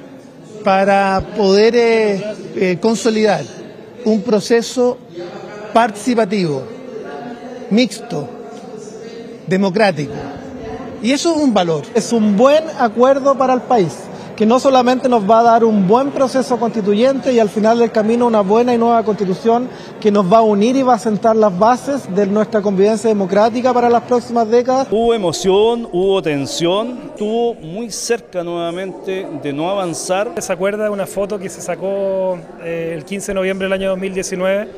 para 0.65 1.20
poder 1.36 1.74
eh, 1.76 2.34
eh, 2.57 2.78
consolidar 2.81 3.44
un 4.05 4.20
proceso 4.23 4.99
participativo, 5.73 6.62
mixto, 7.70 8.28
democrático. 9.47 10.12
Y 11.02 11.12
eso 11.12 11.34
es 11.34 11.36
un 11.39 11.52
valor, 11.52 11.84
es 11.94 12.12
un 12.12 12.36
buen 12.36 12.65
acuerdo 12.78 13.36
para 13.36 13.55
el 13.55 13.62
país 13.62 13.92
que 14.36 14.46
no 14.46 14.58
solamente 14.58 15.08
nos 15.08 15.28
va 15.28 15.40
a 15.40 15.42
dar 15.42 15.64
un 15.64 15.86
buen 15.86 16.10
proceso 16.10 16.58
constituyente 16.58 17.32
y 17.32 17.38
al 17.38 17.48
final 17.48 17.78
del 17.78 17.90
camino 17.90 18.26
una 18.26 18.40
buena 18.40 18.74
y 18.74 18.78
nueva 18.78 19.02
constitución 19.04 19.68
que 20.00 20.10
nos 20.10 20.30
va 20.30 20.38
a 20.38 20.42
unir 20.42 20.76
y 20.76 20.82
va 20.82 20.94
a 20.94 20.98
sentar 20.98 21.36
las 21.36 21.56
bases 21.58 22.14
de 22.14 22.26
nuestra 22.26 22.62
convivencia 22.62 23.08
democrática 23.08 23.72
para 23.72 23.88
las 23.88 24.02
próximas 24.02 24.48
décadas. 24.48 24.88
Hubo 24.90 25.14
emoción, 25.14 25.88
hubo 25.92 26.22
tensión, 26.22 26.98
estuvo 27.10 27.54
muy 27.54 27.90
cerca 27.90 28.42
nuevamente 28.42 29.26
de 29.42 29.52
no 29.52 29.70
avanzar. 29.70 30.32
¿Se 30.38 30.52
acuerda 30.52 30.84
de 30.84 30.90
una 30.90 31.06
foto 31.06 31.38
que 31.38 31.48
se 31.48 31.60
sacó 31.60 32.38
eh, 32.62 32.92
el 32.96 33.04
15 33.04 33.28
de 33.28 33.34
noviembre 33.34 33.66
del 33.66 33.72
año 33.72 33.90
2019? 33.90 34.68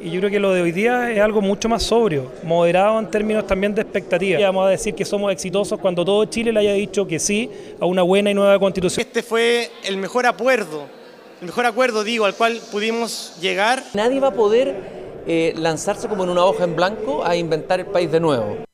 Y 0.00 0.10
yo 0.10 0.20
creo 0.20 0.30
que 0.30 0.38
lo 0.40 0.52
de 0.52 0.62
hoy 0.62 0.72
día 0.72 1.10
es 1.10 1.20
algo 1.20 1.40
mucho 1.40 1.68
más 1.68 1.82
sobrio, 1.82 2.30
moderado 2.42 2.98
en 2.98 3.10
términos 3.10 3.46
también 3.46 3.74
de 3.74 3.82
expectativas. 3.82 4.42
Vamos 4.42 4.66
a 4.66 4.70
decir 4.70 4.94
que 4.94 5.04
somos 5.04 5.32
exitosos 5.32 5.78
cuando 5.78 6.04
todo 6.04 6.24
Chile 6.26 6.52
le 6.52 6.60
haya 6.60 6.72
dicho 6.74 7.06
que 7.06 7.18
sí 7.18 7.50
a 7.80 7.86
una 7.86 8.02
buena 8.02 8.30
y 8.30 8.34
nueva 8.34 8.58
constitución. 8.58 9.06
Este 9.06 9.22
fue 9.22 9.70
el 9.84 9.96
mejor 9.96 10.26
acuerdo, 10.26 10.86
el 11.40 11.46
mejor 11.46 11.66
acuerdo, 11.66 12.04
digo, 12.04 12.24
al 12.26 12.34
cual 12.34 12.60
pudimos 12.70 13.36
llegar. 13.40 13.82
Nadie 13.94 14.20
va 14.20 14.28
a 14.28 14.34
poder 14.34 14.74
eh, 15.26 15.54
lanzarse 15.56 16.08
como 16.08 16.24
en 16.24 16.30
una 16.30 16.44
hoja 16.44 16.64
en 16.64 16.76
blanco 16.76 17.24
a 17.24 17.34
inventar 17.34 17.80
el 17.80 17.86
país 17.86 18.12
de 18.12 18.20
nuevo. 18.20 18.65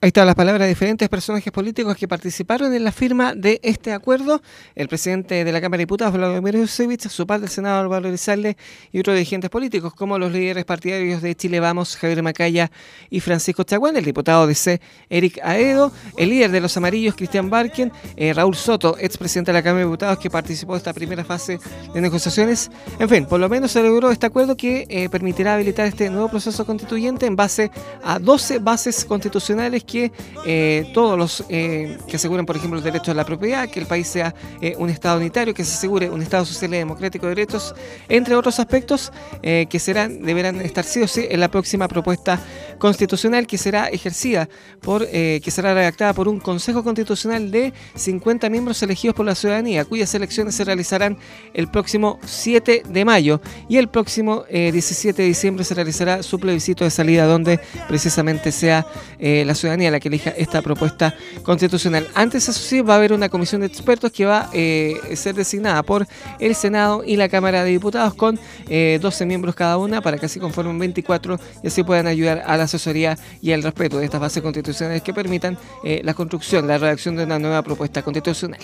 Ahí 0.00 0.08
están 0.08 0.26
las 0.26 0.36
palabras 0.36 0.60
de 0.60 0.68
diferentes 0.68 1.08
personajes 1.08 1.52
políticos 1.52 1.96
que 1.96 2.06
participaron 2.06 2.72
en 2.72 2.84
la 2.84 2.92
firma 2.92 3.34
de 3.34 3.58
este 3.64 3.92
acuerdo. 3.92 4.40
El 4.76 4.86
presidente 4.86 5.42
de 5.42 5.50
la 5.50 5.60
Cámara 5.60 5.78
de 5.78 5.82
Diputados, 5.82 6.14
Vladimir 6.14 6.54
Yusevich, 6.54 7.08
su 7.08 7.26
par 7.26 7.40
del 7.40 7.48
Senado, 7.48 7.80
Álvaro 7.80 8.06
Elizalde, 8.06 8.56
y 8.92 9.00
otros 9.00 9.16
dirigentes 9.16 9.50
políticos, 9.50 9.92
como 9.94 10.16
los 10.16 10.30
líderes 10.30 10.64
partidarios 10.64 11.20
de 11.20 11.34
Chile 11.34 11.58
Vamos, 11.58 11.96
Javier 11.96 12.22
Macaya 12.22 12.70
y 13.10 13.18
Francisco 13.18 13.64
Chaguán, 13.64 13.96
el 13.96 14.04
diputado 14.04 14.46
de 14.46 14.54
C, 14.54 14.80
Eric 15.10 15.40
Aedo, 15.42 15.90
el 16.16 16.28
líder 16.28 16.52
de 16.52 16.60
los 16.60 16.76
amarillos, 16.76 17.16
Cristian 17.16 17.50
Barken, 17.50 17.90
eh, 18.14 18.32
Raúl 18.32 18.54
Soto, 18.54 18.96
expresidente 19.00 19.50
de 19.50 19.54
la 19.54 19.64
Cámara 19.64 19.80
de 19.80 19.86
Diputados, 19.86 20.18
que 20.18 20.30
participó 20.30 20.74
de 20.74 20.78
esta 20.78 20.92
primera 20.92 21.24
fase 21.24 21.58
de 21.92 22.00
negociaciones. 22.00 22.70
En 23.00 23.08
fin, 23.08 23.26
por 23.26 23.40
lo 23.40 23.48
menos 23.48 23.72
se 23.72 23.82
logró 23.82 24.12
este 24.12 24.26
acuerdo 24.26 24.56
que 24.56 24.86
eh, 24.88 25.08
permitirá 25.08 25.54
habilitar 25.54 25.88
este 25.88 26.08
nuevo 26.08 26.28
proceso 26.28 26.64
constituyente 26.64 27.26
en 27.26 27.34
base 27.34 27.72
a 28.04 28.20
12 28.20 28.60
bases 28.60 29.04
constitucionales 29.04 29.87
que 29.88 30.12
eh, 30.44 30.90
todos 30.94 31.18
los 31.18 31.44
eh, 31.48 31.98
que 32.06 32.16
aseguren, 32.16 32.46
por 32.46 32.56
ejemplo, 32.56 32.78
el 32.78 32.84
derecho 32.84 33.10
a 33.10 33.14
la 33.14 33.24
propiedad, 33.24 33.68
que 33.68 33.80
el 33.80 33.86
país 33.86 34.06
sea 34.06 34.34
eh, 34.60 34.76
un 34.78 34.90
Estado 34.90 35.18
unitario, 35.18 35.54
que 35.54 35.64
se 35.64 35.74
asegure 35.74 36.08
un 36.10 36.22
Estado 36.22 36.44
social 36.44 36.72
y 36.74 36.76
democrático 36.76 37.26
de 37.26 37.34
derechos, 37.34 37.74
entre 38.08 38.36
otros 38.36 38.60
aspectos 38.60 39.10
que 39.42 39.78
serán, 39.78 40.22
deberán 40.22 40.60
estar 40.60 40.84
sí 40.84 41.00
o 41.00 41.08
sí 41.08 41.26
en 41.28 41.40
la 41.40 41.48
próxima 41.48 41.88
propuesta 41.88 42.38
constitucional 42.78 43.46
que 43.46 43.56
será 43.56 43.86
ejercida 43.86 44.48
por, 44.82 45.06
que 45.08 45.50
será 45.50 45.72
redactada 45.72 46.12
por 46.12 46.28
un 46.28 46.38
Consejo 46.38 46.84
Constitucional 46.84 47.50
de 47.50 47.72
50 47.94 48.50
miembros 48.50 48.82
elegidos 48.82 49.16
por 49.16 49.24
la 49.24 49.34
ciudadanía, 49.34 49.84
cuyas 49.86 50.14
elecciones 50.14 50.54
se 50.54 50.64
realizarán 50.64 51.16
el 51.54 51.70
próximo 51.70 52.18
7 52.24 52.82
de 52.86 53.04
mayo 53.04 53.40
y 53.68 53.78
el 53.78 53.88
próximo 53.88 54.44
17 54.50 55.22
de 55.22 55.28
diciembre 55.28 55.64
se 55.64 55.74
realizará 55.74 56.22
su 56.22 56.38
plebiscito 56.38 56.84
de 56.84 56.90
salida 56.90 57.26
donde 57.26 57.58
precisamente 57.88 58.52
sea 58.52 58.86
la 59.18 59.54
ciudadanía 59.54 59.77
la 59.78 60.00
que 60.00 60.08
elija 60.08 60.30
esta 60.30 60.62
propuesta 60.62 61.14
constitucional. 61.42 62.06
Antes, 62.14 62.48
eso 62.48 62.60
sí, 62.60 62.80
va 62.80 62.94
a 62.94 62.96
haber 62.96 63.12
una 63.12 63.28
comisión 63.28 63.60
de 63.60 63.66
expertos 63.68 64.12
que 64.12 64.26
va 64.26 64.42
a 64.42 64.50
eh, 64.52 64.96
ser 65.14 65.34
designada 65.34 65.82
por 65.82 66.06
el 66.38 66.54
Senado 66.54 67.02
y 67.04 67.16
la 67.16 67.28
Cámara 67.28 67.64
de 67.64 67.70
Diputados 67.70 68.14
con 68.14 68.36
12 68.36 68.42
eh, 68.68 69.26
miembros 69.26 69.54
cada 69.54 69.78
una 69.78 70.00
para 70.00 70.18
que 70.18 70.26
así 70.26 70.40
conformen 70.40 70.78
24 70.78 71.38
y 71.62 71.66
así 71.66 71.82
puedan 71.82 72.06
ayudar 72.06 72.42
a 72.46 72.56
la 72.56 72.64
asesoría 72.64 73.16
y 73.40 73.52
al 73.52 73.62
respeto 73.62 73.98
de 73.98 74.04
estas 74.04 74.20
bases 74.20 74.42
constitucionales 74.42 75.02
que 75.02 75.14
permitan 75.14 75.58
eh, 75.84 76.00
la 76.04 76.14
construcción, 76.14 76.66
la 76.66 76.78
redacción 76.78 77.16
de 77.16 77.24
una 77.24 77.38
nueva 77.38 77.62
propuesta 77.62 78.02
constitucional. 78.02 78.60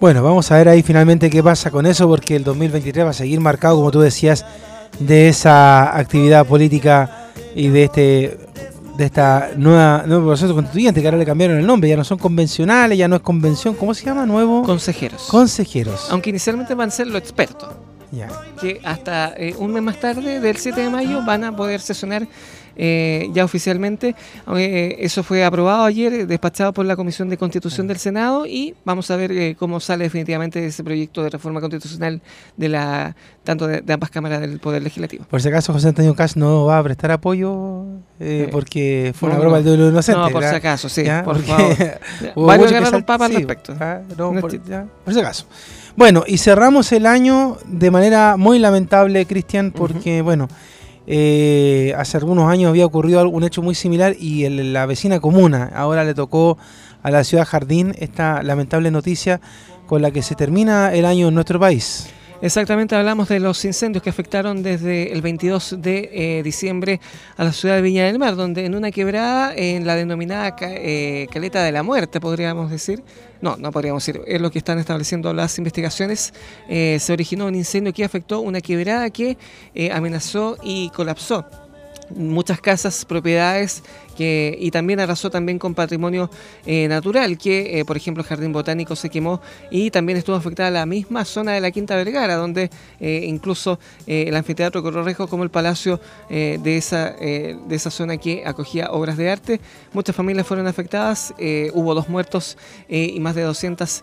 Bueno, 0.00 0.22
vamos 0.22 0.50
a 0.50 0.58
ver 0.58 0.68
ahí 0.68 0.82
finalmente 0.82 1.30
qué 1.30 1.42
pasa 1.42 1.70
con 1.70 1.86
eso, 1.86 2.06
porque 2.08 2.36
el 2.36 2.44
2023 2.44 3.06
va 3.06 3.10
a 3.10 3.14
seguir 3.14 3.40
marcado, 3.40 3.76
como 3.76 3.90
tú 3.90 4.00
decías, 4.00 4.44
de 4.98 5.28
esa 5.28 5.96
actividad 5.96 6.46
política 6.46 7.30
y 7.54 7.68
de 7.68 7.84
este 7.84 8.38
de 8.96 9.04
esta 9.04 9.50
nueva 9.56 10.04
nuevo 10.06 10.28
proceso 10.28 10.54
constituyente, 10.54 11.00
que 11.00 11.06
ahora 11.06 11.18
le 11.18 11.26
cambiaron 11.26 11.58
el 11.58 11.66
nombre, 11.66 11.88
ya 11.88 11.96
no 11.96 12.04
son 12.04 12.18
convencionales, 12.18 12.96
ya 12.96 13.08
no 13.08 13.16
es 13.16 13.22
convención, 13.22 13.74
¿cómo 13.74 13.94
se 13.94 14.04
llama? 14.04 14.26
Nuevo 14.26 14.62
consejeros. 14.62 15.22
Consejeros. 15.22 16.08
Aunque 16.10 16.30
inicialmente 16.30 16.74
van 16.74 16.88
a 16.88 16.92
ser 16.92 17.08
los 17.08 17.20
expertos. 17.20 17.68
que 18.60 18.80
hasta 18.84 19.34
un 19.58 19.72
mes 19.72 19.82
más 19.82 19.98
tarde, 19.98 20.40
del 20.40 20.56
7 20.56 20.80
de 20.80 20.90
mayo, 20.90 21.24
van 21.24 21.44
a 21.44 21.56
poder 21.56 21.80
sesionar 21.80 22.26
eh, 22.76 23.30
ya 23.32 23.44
oficialmente. 23.44 24.14
Eh, 24.56 24.96
eso 25.00 25.22
fue 25.22 25.44
aprobado 25.44 25.84
ayer, 25.84 26.12
eh, 26.12 26.26
despachado 26.26 26.72
por 26.72 26.86
la 26.86 26.96
Comisión 26.96 27.28
de 27.28 27.36
Constitución 27.36 27.86
del 27.86 27.98
Senado 27.98 28.46
y 28.46 28.74
vamos 28.84 29.10
a 29.10 29.16
ver 29.16 29.56
cómo 29.56 29.80
sale 29.80 30.04
definitivamente 30.04 30.64
ese 30.64 30.82
proyecto 30.84 31.22
de 31.22 31.30
reforma 31.30 31.60
constitucional 31.60 32.20
de 32.56 32.68
la 32.68 33.16
tanto 33.42 33.66
de, 33.66 33.82
ambas 33.92 34.10
cámaras 34.10 34.40
del 34.40 34.58
Poder 34.58 34.82
Legislativo. 34.82 35.24
Por 35.28 35.40
si 35.40 35.48
acaso 35.48 35.72
José 35.72 35.88
Antonio 35.88 36.14
Cas 36.14 36.36
no 36.36 36.64
va 36.64 36.78
a 36.78 36.82
prestar 36.82 37.10
apoyo 37.10 37.84
porque 38.50 39.12
fue 39.14 39.28
una 39.28 39.38
broma 39.38 39.60
del 39.60 39.80
inocente. 39.80 40.20
No, 40.20 40.30
por 40.30 40.42
si 40.42 40.54
acaso, 40.54 40.88
sí, 40.88 41.04
por 41.24 41.38
favor. 41.42 41.76
Varios 42.36 42.70
agarraron 42.70 43.02
papa 43.02 43.26
al 43.26 43.34
respecto. 43.34 43.74
Ah, 43.78 44.00
por, 44.16 44.50
si 44.50 45.20
acaso. 45.20 45.46
Bueno, 45.96 46.24
y 46.26 46.38
cerramos 46.38 46.90
el 46.92 47.06
año 47.06 47.58
de 47.66 47.90
manera 47.90 48.36
muy 48.36 48.58
lamentable, 48.58 49.26
Cristian, 49.26 49.70
porque, 49.70 50.22
bueno, 50.22 50.48
eh, 51.06 51.94
hace 51.96 52.16
algunos 52.16 52.50
años 52.50 52.70
había 52.70 52.86
ocurrido 52.86 53.28
un 53.28 53.44
hecho 53.44 53.62
muy 53.62 53.74
similar 53.74 54.16
y 54.18 54.48
la 54.48 54.86
vecina 54.86 55.20
comuna 55.20 55.70
ahora 55.74 56.04
le 56.04 56.14
tocó 56.14 56.56
a 57.02 57.10
la 57.10 57.24
ciudad 57.24 57.44
Jardín 57.44 57.94
esta 57.98 58.42
lamentable 58.42 58.90
noticia 58.90 59.40
con 59.86 60.00
la 60.00 60.10
que 60.10 60.22
se 60.22 60.34
termina 60.34 60.94
el 60.94 61.04
año 61.04 61.28
en 61.28 61.34
nuestro 61.34 61.60
país. 61.60 62.08
Exactamente, 62.40 62.94
hablamos 62.94 63.28
de 63.28 63.40
los 63.40 63.64
incendios 63.64 64.02
que 64.02 64.10
afectaron 64.10 64.62
desde 64.62 65.12
el 65.12 65.22
22 65.22 65.76
de 65.78 66.10
eh, 66.12 66.42
diciembre 66.42 67.00
a 67.36 67.44
la 67.44 67.52
ciudad 67.52 67.76
de 67.76 67.82
Viña 67.82 68.04
del 68.04 68.18
Mar, 68.18 68.36
donde 68.36 68.66
en 68.66 68.74
una 68.74 68.90
quebrada, 68.90 69.54
en 69.56 69.86
la 69.86 69.94
denominada 69.94 70.54
eh, 70.60 71.26
Caleta 71.32 71.62
de 71.62 71.72
la 71.72 71.82
Muerte, 71.82 72.20
podríamos 72.20 72.70
decir, 72.70 73.02
no, 73.44 73.56
no 73.56 73.70
podríamos 73.70 74.04
decir, 74.04 74.22
es 74.26 74.40
lo 74.40 74.50
que 74.50 74.58
están 74.58 74.78
estableciendo 74.78 75.32
las 75.32 75.56
investigaciones, 75.58 76.32
eh, 76.68 76.98
se 76.98 77.12
originó 77.12 77.46
un 77.46 77.54
incendio 77.54 77.92
que 77.92 78.04
afectó 78.04 78.40
una 78.40 78.60
quebrada 78.60 79.10
que 79.10 79.36
amenazó 79.92 80.56
y 80.62 80.88
colapsó 80.90 81.44
muchas 82.10 82.60
casas, 82.60 83.04
propiedades 83.04 83.82
y 84.18 84.70
también 84.70 85.00
arrasó 85.00 85.30
también 85.30 85.58
con 85.58 85.74
patrimonio 85.74 86.30
eh, 86.66 86.88
natural, 86.88 87.36
que 87.38 87.80
eh, 87.80 87.84
por 87.84 87.96
ejemplo 87.96 88.22
el 88.22 88.28
Jardín 88.28 88.52
Botánico 88.52 88.96
se 88.96 89.10
quemó 89.10 89.40
y 89.70 89.90
también 89.90 90.18
estuvo 90.18 90.36
afectada 90.36 90.70
la 90.70 90.86
misma 90.86 91.24
zona 91.24 91.52
de 91.52 91.60
la 91.60 91.70
Quinta 91.70 91.96
Vergara, 91.96 92.36
donde 92.36 92.70
eh, 93.00 93.24
incluso 93.26 93.78
el 94.06 94.34
anfiteatro 94.34 94.82
Corrorejo 94.82 95.28
como 95.28 95.44
el 95.44 95.50
palacio 95.50 96.00
de, 96.28 96.76
esa, 96.76 97.10
de 97.10 97.58
esa 97.70 97.90
zona 97.90 98.16
que 98.16 98.44
acogía 98.46 98.90
obras 98.90 99.16
de 99.16 99.30
arte. 99.30 99.60
Muchas 99.92 100.14
familias 100.14 100.46
fueron 100.46 100.66
afectadas, 100.66 101.34
hubo 101.72 101.94
dos 101.94 102.08
muertos 102.08 102.56
y 102.88 103.18
más 103.20 103.34
de 103.34 103.42
200 103.42 104.02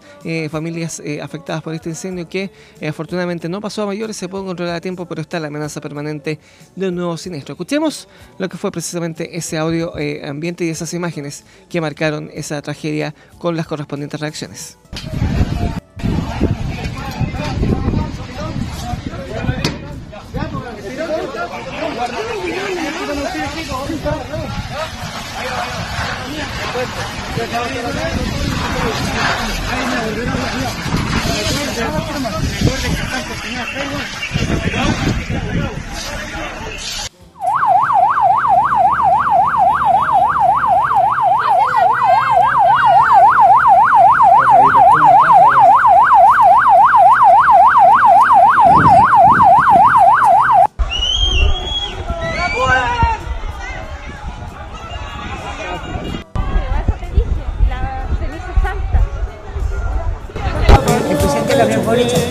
familias 0.50 1.02
afectadas 1.22 1.62
por 1.62 1.74
este 1.74 1.90
incendio 1.90 2.28
que 2.28 2.52
afortunadamente 2.88 3.50
no 3.50 3.62
pasó 3.62 3.84
a 3.84 3.86
mayores, 3.86 4.18
se 4.18 4.28
puede 4.28 4.46
controlar 4.46 4.76
a 4.76 4.82
tiempo, 4.82 5.06
pero 5.06 5.22
está 5.22 5.40
la 5.40 5.48
amenaza 5.48 5.82
permanente 5.82 6.40
de 6.76 6.90
un 6.90 6.96
nuevo 6.96 7.18
siniestro. 7.18 7.54
Escuchemos 7.54 8.08
lo 8.38 8.50
que 8.50 8.58
fue 8.58 8.72
precisamente 8.72 9.38
ese 9.38 9.58
audio 9.58 9.94
eh, 10.02 10.22
ambiente 10.28 10.66
y 10.66 10.70
esas 10.70 10.94
imágenes 10.94 11.44
que 11.70 11.82
marcaron 11.82 12.30
esa 12.34 12.62
tragedia 12.62 13.14
con 13.38 13.56
las 13.56 13.68
correspondientes 13.68 14.20
reacciones. 14.20 14.78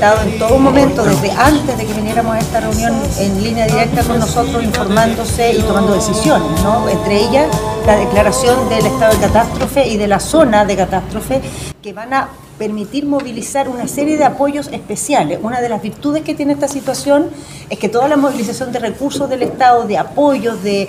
En 0.01 0.39
todo 0.39 0.59
momento, 0.59 1.05
desde 1.05 1.31
antes 1.33 1.77
de 1.77 1.85
que 1.85 1.93
viniéramos 1.93 2.35
a 2.35 2.39
esta 2.39 2.61
reunión, 2.61 2.95
en 3.19 3.43
línea 3.43 3.67
directa 3.67 4.03
con 4.03 4.19
nosotros, 4.19 4.65
informándose 4.65 5.53
y 5.53 5.61
tomando 5.61 5.93
decisiones, 5.93 6.63
¿no? 6.63 6.89
entre 6.89 7.21
ellas 7.21 7.49
la 7.85 7.97
declaración 7.97 8.67
del 8.71 8.87
estado 8.87 9.13
de 9.15 9.21
catástrofe 9.21 9.87
y 9.89 9.99
de 9.99 10.09
la 10.09 10.19
zona 10.19 10.65
de 10.65 10.77
catástrofe, 10.77 11.43
que 11.83 11.93
van 11.93 12.15
a 12.15 12.29
permitir 12.57 13.05
movilizar 13.05 13.69
una 13.69 13.87
serie 13.89 14.17
de 14.17 14.25
apoyos 14.25 14.69
especiales. 14.69 15.39
Una 15.43 15.61
de 15.61 15.69
las 15.69 15.83
virtudes 15.83 16.23
que 16.23 16.35
tiene 16.35 16.55
esta 16.55 16.69
situación 16.69 17.29
es 17.69 17.79
que 17.79 17.91
toda 17.91 18.09
la 18.09 18.17
movilización 18.17 18.73
de 18.73 18.79
recursos 18.79 19.29
del 19.29 19.43
Estado, 19.43 19.87
de 19.87 19.99
apoyos, 19.99 20.63
de, 20.63 20.89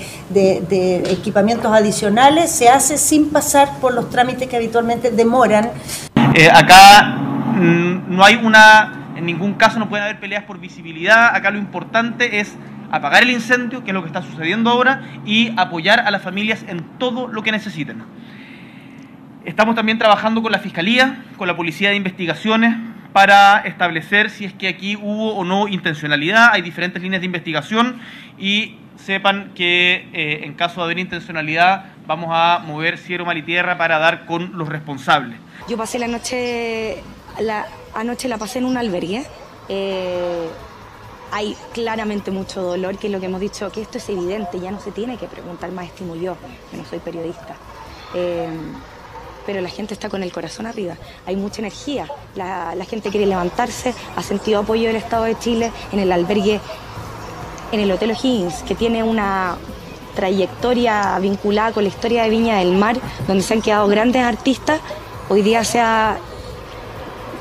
equipamientos 1.09 1.72
adicionales, 1.73 2.49
se 2.49 2.69
hace 2.69 2.98
sin 2.98 3.30
pasar 3.30 3.77
por 3.81 3.93
los 3.93 4.09
trámites 4.09 4.48
que 4.48 4.56
habitualmente 4.56 5.11
demoran. 5.11 5.72
Eh, 6.33 6.49
acá 6.49 7.17
mm, 7.57 8.15
no 8.15 8.23
hay 8.23 8.35
una 8.35 9.00
en 9.22 9.27
ningún 9.27 9.53
caso 9.53 9.77
no 9.77 9.88
pueden 9.88 10.03
haber 10.03 10.19
peleas 10.19 10.43
por 10.45 10.59
visibilidad. 10.59 11.35
Acá 11.35 11.51
lo 11.51 11.59
importante 11.59 12.40
es 12.40 12.58
apagar 12.91 13.22
el 13.22 13.30
incendio, 13.30 13.83
que 13.83 13.91
es 13.91 13.93
lo 13.93 14.01
que 14.01 14.08
está 14.08 14.24
sucediendo 14.24 14.72
ahora, 14.72 15.03
y 15.25 15.53
apoyar 15.58 16.00
a 16.00 16.09
las 16.11 16.24
familias 16.24 16.66
en 16.67 16.83
todo 16.98 17.27
lo 17.27 17.43
que 17.43 17.51
necesiten. 17.51 18.03
Estamos 19.45 19.75
también 19.75 20.00
trabajando 20.00 20.41
con 20.41 20.51
la 20.51 20.58
Fiscalía, 20.58 21.24
con 21.38 21.48
la 21.48 21.56
Policía 21.56 21.90
de 21.90 21.95
Investigaciones, 21.95 22.75
para 23.14 23.59
establecer 23.59 24.32
si 24.32 24.45
es 24.45 24.53
que 24.53 24.67
aquí 24.67 24.95
hubo 24.95 25.35
o 25.35 25.43
no 25.43 25.67
intencionalidad. 25.67 26.50
Hay 26.53 26.64
diferentes 26.64 27.01
líneas 27.01 27.22
de 27.22 27.27
investigación 27.27 28.00
y 28.40 28.77
sepan 28.95 29.51
que 29.53 30.08
eh, 30.14 30.41
en 30.43 30.53
caso 30.53 30.82
de 30.82 30.85
haber 30.85 31.00
intencionalidad 31.00 31.85
vamos 32.08 32.30
a 32.32 32.59
mover 32.66 32.98
cielo, 32.98 33.25
mal 33.25 33.38
y 33.38 33.43
tierra 33.43 33.77
para 33.77 34.00
dar 34.00 34.25
con 34.25 34.58
los 34.58 34.67
responsables. 34.67 35.38
Yo 35.69 35.77
pasé 35.77 36.00
la 36.00 36.08
noche 36.08 36.98
la, 37.40 37.66
anoche 37.93 38.27
la 38.27 38.37
pasé 38.37 38.59
en 38.59 38.65
un 38.65 38.77
albergue. 38.77 39.25
Eh, 39.69 40.49
hay 41.31 41.55
claramente 41.73 42.29
mucho 42.29 42.61
dolor, 42.61 42.97
que 42.97 43.07
es 43.07 43.13
lo 43.13 43.19
que 43.19 43.27
hemos 43.27 43.39
dicho, 43.39 43.71
que 43.71 43.81
esto 43.81 43.97
es 43.97 44.09
evidente, 44.09 44.59
ya 44.59 44.69
no 44.69 44.81
se 44.81 44.91
tiene 44.91 45.17
que 45.17 45.27
preguntar 45.27 45.71
más 45.71 45.85
estimo 45.85 46.15
yo, 46.15 46.35
no 46.73 46.85
soy 46.85 46.99
periodista. 46.99 47.55
Eh, 48.13 48.49
pero 49.45 49.61
la 49.61 49.69
gente 49.69 49.93
está 49.93 50.09
con 50.09 50.23
el 50.23 50.31
corazón 50.31 50.65
arriba, 50.65 50.95
hay 51.25 51.35
mucha 51.35 51.61
energía, 51.61 52.07
la, 52.35 52.75
gente 52.85 53.09
quiere 53.09 53.25
levantarse, 53.25 53.93
ha 54.15 54.21
sentido 54.21 54.59
apoyo 54.59 54.87
del 54.87 54.97
Estado 54.97 55.23
de 55.23 55.39
Chile 55.39 55.71
en 55.91 55.99
el 55.99 56.11
albergue, 56.11 56.59
en 57.71 57.79
el 57.79 57.91
Hotel 57.91 58.11
O'Higgins, 58.11 58.61
que 58.63 58.75
tiene 58.75 59.01
una 59.01 59.57
trayectoria 60.15 61.17
vinculada 61.19 61.71
con 61.71 61.83
la 61.83 61.89
historia 61.89 62.23
de 62.23 62.29
Viña 62.29 62.57
del 62.57 62.73
Mar, 62.73 62.97
donde 63.27 63.41
se 63.41 63.53
han 63.53 63.61
quedado 63.61 63.87
grandes 63.87 64.21
artistas, 64.21 64.81
hoy 65.29 65.41
día 65.41 65.63
se 65.63 65.79
ha 65.79 66.17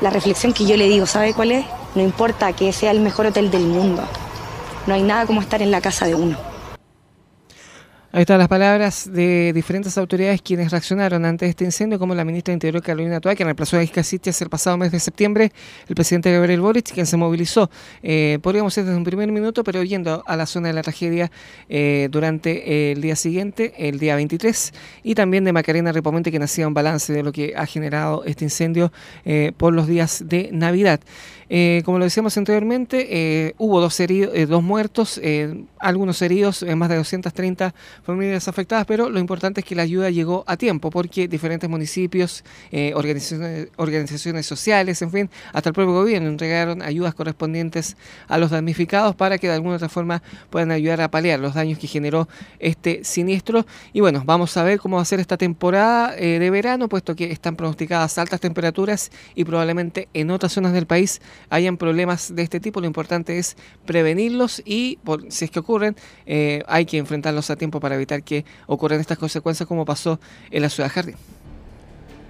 la 0.01 0.09
reflexión 0.09 0.51
que 0.51 0.65
yo 0.65 0.75
le 0.75 0.89
digo, 0.89 1.05
¿sabe 1.05 1.33
cuál 1.33 1.51
es? 1.51 1.65
No 1.95 2.01
importa 2.01 2.53
que 2.53 2.73
sea 2.73 2.91
el 2.91 2.99
mejor 2.99 3.27
hotel 3.27 3.51
del 3.51 3.67
mundo. 3.67 4.03
No 4.87 4.95
hay 4.95 5.03
nada 5.03 5.25
como 5.25 5.41
estar 5.41 5.61
en 5.61 5.71
la 5.71 5.79
casa 5.79 6.05
de 6.05 6.15
uno. 6.15 6.50
Ahí 8.13 8.23
están 8.23 8.39
las 8.39 8.49
palabras 8.49 9.09
de 9.09 9.53
diferentes 9.53 9.97
autoridades 9.97 10.41
quienes 10.41 10.69
reaccionaron 10.69 11.23
ante 11.23 11.45
este 11.45 11.63
incendio, 11.63 11.97
como 11.97 12.13
la 12.13 12.25
ministra 12.25 12.51
de 12.51 12.55
Interior 12.55 12.83
Carolina 12.83 13.21
Toa, 13.21 13.35
que 13.35 13.45
reemplazó 13.45 13.77
a 13.77 13.83
Isca 13.83 14.01
el 14.01 14.49
pasado 14.49 14.75
mes 14.77 14.91
de 14.91 14.99
septiembre, 14.99 15.53
el 15.87 15.95
presidente 15.95 16.29
Gabriel 16.29 16.59
Boric, 16.59 16.91
quien 16.91 17.05
se 17.05 17.15
movilizó, 17.15 17.69
eh, 18.03 18.37
podríamos 18.41 18.75
decir 18.75 18.83
desde 18.83 18.97
un 18.97 19.05
primer 19.05 19.31
minuto, 19.31 19.63
pero 19.63 19.81
yendo 19.83 20.25
a 20.27 20.35
la 20.35 20.45
zona 20.45 20.67
de 20.67 20.73
la 20.73 20.81
tragedia 20.81 21.31
eh, 21.69 22.09
durante 22.11 22.91
el 22.91 22.99
día 22.99 23.15
siguiente, 23.15 23.75
el 23.77 23.97
día 23.97 24.15
23, 24.15 24.73
y 25.03 25.15
también 25.15 25.45
de 25.45 25.53
Macarena 25.53 25.93
Ripomente, 25.93 26.31
quien 26.31 26.43
hacía 26.43 26.67
un 26.67 26.73
balance 26.73 27.13
de 27.13 27.23
lo 27.23 27.31
que 27.31 27.53
ha 27.55 27.65
generado 27.65 28.25
este 28.25 28.43
incendio 28.43 28.91
eh, 29.23 29.53
por 29.55 29.71
los 29.71 29.87
días 29.87 30.23
de 30.25 30.49
Navidad. 30.51 30.99
Eh, 31.53 31.81
como 31.83 31.99
lo 31.99 32.05
decíamos 32.05 32.37
anteriormente, 32.37 33.07
eh, 33.09 33.55
hubo 33.57 33.81
dos, 33.81 33.99
heridos, 33.99 34.33
eh, 34.33 34.45
dos 34.45 34.63
muertos, 34.63 35.19
algunos 35.79 36.21
heridos, 36.21 36.65
más 36.77 36.87
de 36.87 36.95
230 36.95 37.75
familias 38.03 38.47
afectadas, 38.47 38.85
pero 38.85 39.09
lo 39.09 39.19
importante 39.19 39.59
es 39.59 39.65
que 39.65 39.75
la 39.75 39.81
ayuda 39.81 40.09
llegó 40.09 40.45
a 40.47 40.55
tiempo 40.55 40.89
porque 40.89 41.27
diferentes 41.27 41.69
municipios, 41.69 42.45
organizaciones, 43.75 44.45
sociales, 44.45 45.01
en 45.01 45.11
fin, 45.11 45.29
hasta 45.51 45.69
el 45.69 45.75
propio 45.75 45.93
gobierno 45.93 46.29
entregaron 46.29 46.81
ayudas 46.81 47.13
correspondientes 47.15 47.97
a 48.29 48.37
los 48.37 48.51
damnificados 48.51 49.15
para 49.15 49.37
que 49.37 49.47
de 49.47 49.55
alguna 49.55 49.75
otra 49.75 49.89
forma 49.89 50.23
puedan 50.49 50.71
ayudar 50.71 51.01
a 51.01 51.11
paliar 51.11 51.39
los 51.41 51.55
daños 51.55 51.79
que 51.79 51.87
generó 51.87 52.29
este 52.59 53.03
siniestro. 53.03 53.65
Y 53.91 53.99
bueno, 53.99 54.23
vamos 54.25 54.55
a 54.55 54.63
ver 54.63 54.79
cómo 54.79 54.95
va 54.95 55.01
a 55.01 55.05
ser 55.05 55.19
esta 55.19 55.35
temporada 55.35 56.15
de 56.15 56.49
verano, 56.49 56.87
puesto 56.87 57.13
que 57.13 57.29
están 57.31 57.57
pronosticadas 57.57 58.17
altas 58.17 58.39
temperaturas 58.39 59.11
y 59.35 59.43
probablemente 59.43 60.07
en 60.13 60.31
otras 60.31 60.53
zonas 60.53 60.71
del 60.71 60.85
país 60.85 61.19
hayan 61.49 61.77
problemas 61.77 62.35
de 62.35 62.43
este 62.43 62.59
tipo. 62.59 62.81
Lo 62.81 62.87
importante 62.87 63.37
es 63.37 63.57
prevenirlos 63.85 64.61
y 64.65 64.99
si 65.29 65.45
es 65.45 65.51
que 65.51 65.59
ocurren, 65.59 65.95
eh, 66.25 66.63
hay 66.67 66.85
que 66.85 66.97
enfrentarlos 66.97 67.49
a 67.49 67.55
tiempo 67.55 67.79
para 67.79 67.95
evitar 67.95 68.23
que 68.23 68.45
ocurran 68.67 68.99
estas 68.99 69.17
consecuencias 69.17 69.67
como 69.67 69.85
pasó 69.85 70.19
en 70.49 70.61
la 70.61 70.69
ciudad 70.69 70.89
de 70.89 70.93
Jardín. 70.93 71.15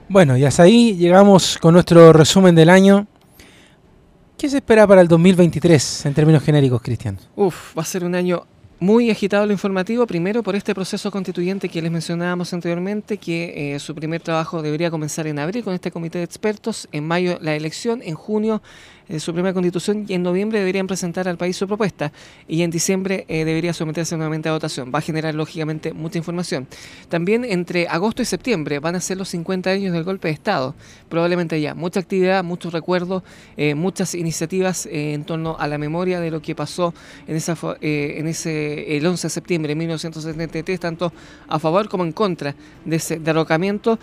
Bueno, 0.10 0.36
y 0.36 0.44
hasta 0.44 0.64
ahí 0.64 0.96
llegamos 0.98 1.58
con 1.58 1.74
nuestro 1.74 2.12
resumen 2.12 2.54
del 2.54 2.70
año. 2.70 3.08
¿Qué 4.38 4.50
se 4.50 4.58
espera 4.58 4.86
para 4.88 5.02
el 5.02 5.08
2023 5.08 6.06
en 6.08 6.14
términos 6.14 6.44
genéricos, 6.44 6.82
Cristian? 6.82 7.18
Uf, 7.36 7.78
va 7.78 7.84
a 7.84 7.86
ser 7.86 8.04
un 8.04 8.16
año 8.16 8.44
muy 8.82 9.12
agitado 9.12 9.46
lo 9.46 9.52
informativo, 9.52 10.08
primero 10.08 10.42
por 10.42 10.56
este 10.56 10.74
proceso 10.74 11.12
constituyente 11.12 11.70
que 11.70 11.84
les 11.84 11.92
mencionábamos 11.92 12.52
anteriormente, 12.52 13.18
que 13.18 13.76
eh, 13.76 13.80
su 13.80 13.94
primer 13.94 14.22
trabajo 14.22 14.64
debería 14.64 14.90
comenzar 14.90 15.28
en 15.28 15.38
abril 15.38 15.64
con 15.64 15.76
este 15.76 15.92
comité 15.92 16.18
de 16.18 16.24
expertos, 16.24 16.90
en 16.92 17.06
mayo 17.06 17.38
la 17.40 17.56
elección, 17.56 18.02
en 18.04 18.16
junio 18.16 18.64
eh, 19.12 19.20
su 19.20 19.34
primera 19.34 19.54
constitución 19.54 20.06
y 20.08 20.14
en 20.14 20.24
noviembre 20.24 20.60
deberían 20.60 20.88
presentar 20.88 21.28
al 21.28 21.36
país 21.36 21.58
su 21.58 21.68
propuesta 21.68 22.14
y 22.48 22.62
en 22.62 22.72
diciembre 22.72 23.26
eh, 23.28 23.44
debería 23.44 23.74
someterse 23.74 24.16
nuevamente 24.16 24.48
a 24.48 24.54
votación. 24.54 24.90
Va 24.94 25.00
a 25.00 25.02
generar 25.02 25.36
lógicamente 25.36 25.92
mucha 25.92 26.18
información. 26.18 26.66
También 27.10 27.44
entre 27.44 27.90
agosto 27.90 28.22
y 28.22 28.26
septiembre 28.26 28.80
van 28.80 28.96
a 28.96 29.02
ser 29.02 29.18
los 29.18 29.28
50 29.28 29.70
años 29.70 29.92
del 29.92 30.06
golpe 30.06 30.30
de 30.30 30.34
Estado. 30.34 30.76
Probablemente 31.10 31.60
ya 31.60 31.76
mucha 31.76 32.00
actividad, 32.00 32.42
muchos 32.42 32.72
recuerdos, 32.72 33.24
eh, 33.58 33.76
muchas 33.76 34.16
iniciativas 34.16 34.88
en 34.90 35.26
torno 35.26 35.58
a 35.60 35.68
la 35.68 35.78
memoria 35.78 36.22
de 36.22 36.32
lo 36.32 36.42
que 36.42 36.56
pasó 36.56 36.94
en, 37.28 37.36
ese 37.36 38.98
el 38.98 39.06
11 39.06 39.28
de 39.28 39.30
septiembre 39.30 39.70
de 39.72 39.76
1973, 39.76 40.80
tanto 40.80 41.12
a 41.50 41.60
favor 41.60 41.90
como 41.90 42.06
en 42.06 42.14
contra 42.14 42.56
de 42.86 42.96
ese 42.96 43.20
derrocamiento. 43.20 44.00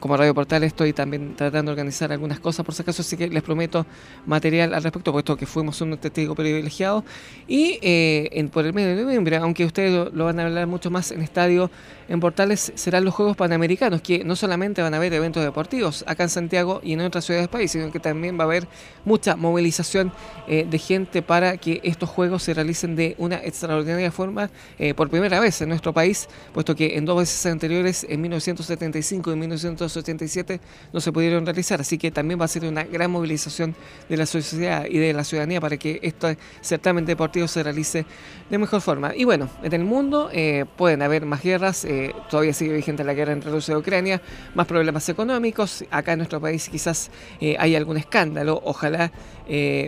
como 0.00 0.16
Radio 0.16 0.34
Portal 0.34 0.64
estoy 0.64 0.92
también 0.92 1.36
tratando 1.36 1.70
de 1.70 1.74
organizar 1.74 2.10
algunas 2.10 2.40
cosas 2.40 2.66
por 2.66 2.74
si 2.74 2.82
acaso, 2.82 3.02
así 3.02 3.16
que 3.16 3.28
les 3.28 3.42
prometo 3.44 3.86
material 4.32 4.74
al 4.74 4.82
respecto, 4.82 5.12
puesto 5.12 5.36
que 5.36 5.46
fuimos 5.46 5.80
un 5.80 5.96
testigo 5.98 6.34
privilegiado. 6.34 7.04
Y 7.46 7.78
eh, 7.82 8.30
en, 8.32 8.48
por 8.48 8.66
el 8.66 8.72
mes 8.72 8.86
de 8.86 9.02
noviembre, 9.02 9.36
aunque 9.36 9.64
ustedes 9.64 10.12
lo, 10.12 10.24
van 10.24 10.40
a 10.40 10.46
hablar 10.46 10.66
mucho 10.66 10.90
más 10.90 11.12
en 11.12 11.22
estadio, 11.22 11.70
en 12.08 12.18
Portales, 12.20 12.72
serán 12.74 13.04
los 13.04 13.14
Juegos 13.14 13.36
Panamericanos, 13.36 14.02
que 14.02 14.24
no 14.24 14.36
solamente 14.36 14.82
van 14.82 14.92
a 14.94 14.96
haber 14.96 15.12
eventos 15.12 15.42
deportivos 15.42 16.04
acá 16.06 16.24
en 16.24 16.28
Santiago 16.28 16.80
y 16.82 16.92
en 16.94 17.00
otras 17.00 17.24
ciudades 17.24 17.44
del 17.44 17.50
país, 17.50 17.70
sino 17.70 17.90
que 17.92 18.00
también 18.00 18.38
va 18.38 18.42
a 18.42 18.46
haber 18.46 18.66
mucha 19.04 19.36
movilización 19.36 20.12
eh, 20.48 20.66
de 20.68 20.78
gente 20.78 21.22
para 21.22 21.56
que 21.56 21.80
estos 21.84 22.08
Juegos 22.08 22.42
se 22.42 22.54
realicen 22.54 22.96
de 22.96 23.14
una 23.18 23.36
extraordinaria 23.36 24.10
forma 24.10 24.50
eh, 24.78 24.94
por 24.94 25.08
primera 25.08 25.40
vez 25.40 25.60
en 25.62 25.68
nuestro 25.68 25.92
país, 25.92 26.28
puesto 26.52 26.74
que 26.74 26.96
en 26.96 27.04
dos 27.04 27.18
veces 27.18 27.46
anteriores, 27.46 28.06
en 28.08 28.20
1975 28.20 29.32
y 29.32 29.36
1987, 29.36 30.60
no 30.92 31.00
se 31.00 31.12
pudieron 31.12 31.46
realizar. 31.46 31.80
Así 31.80 31.98
que 31.98 32.10
también 32.10 32.40
va 32.40 32.44
a 32.44 32.48
ser 32.48 32.64
una 32.64 32.84
gran 32.84 33.10
movilización 33.10 33.74
de 34.08 34.16
la 34.16 34.21
sociedad 34.26 34.86
y 34.88 34.98
de 34.98 35.12
la 35.12 35.24
ciudadanía 35.24 35.60
para 35.60 35.76
que 35.76 36.00
este 36.02 36.38
certamen 36.60 37.04
deportivo 37.04 37.48
se 37.48 37.62
realice 37.62 38.06
de 38.50 38.58
mejor 38.58 38.80
forma. 38.80 39.14
Y 39.14 39.24
bueno, 39.24 39.48
en 39.62 39.72
el 39.72 39.84
mundo 39.84 40.30
eh, 40.32 40.64
pueden 40.76 41.02
haber 41.02 41.26
más 41.26 41.42
guerras, 41.42 41.84
eh, 41.84 42.14
todavía 42.30 42.52
sigue 42.52 42.72
vigente 42.72 43.04
la 43.04 43.14
guerra 43.14 43.32
entre 43.32 43.50
Rusia 43.50 43.74
y 43.74 43.76
Ucrania, 43.76 44.20
más 44.54 44.66
problemas 44.66 45.08
económicos, 45.08 45.84
acá 45.90 46.12
en 46.12 46.18
nuestro 46.18 46.40
país 46.40 46.68
quizás 46.68 47.10
eh, 47.40 47.56
hay 47.58 47.76
algún 47.76 47.96
escándalo, 47.96 48.60
ojalá 48.64 49.12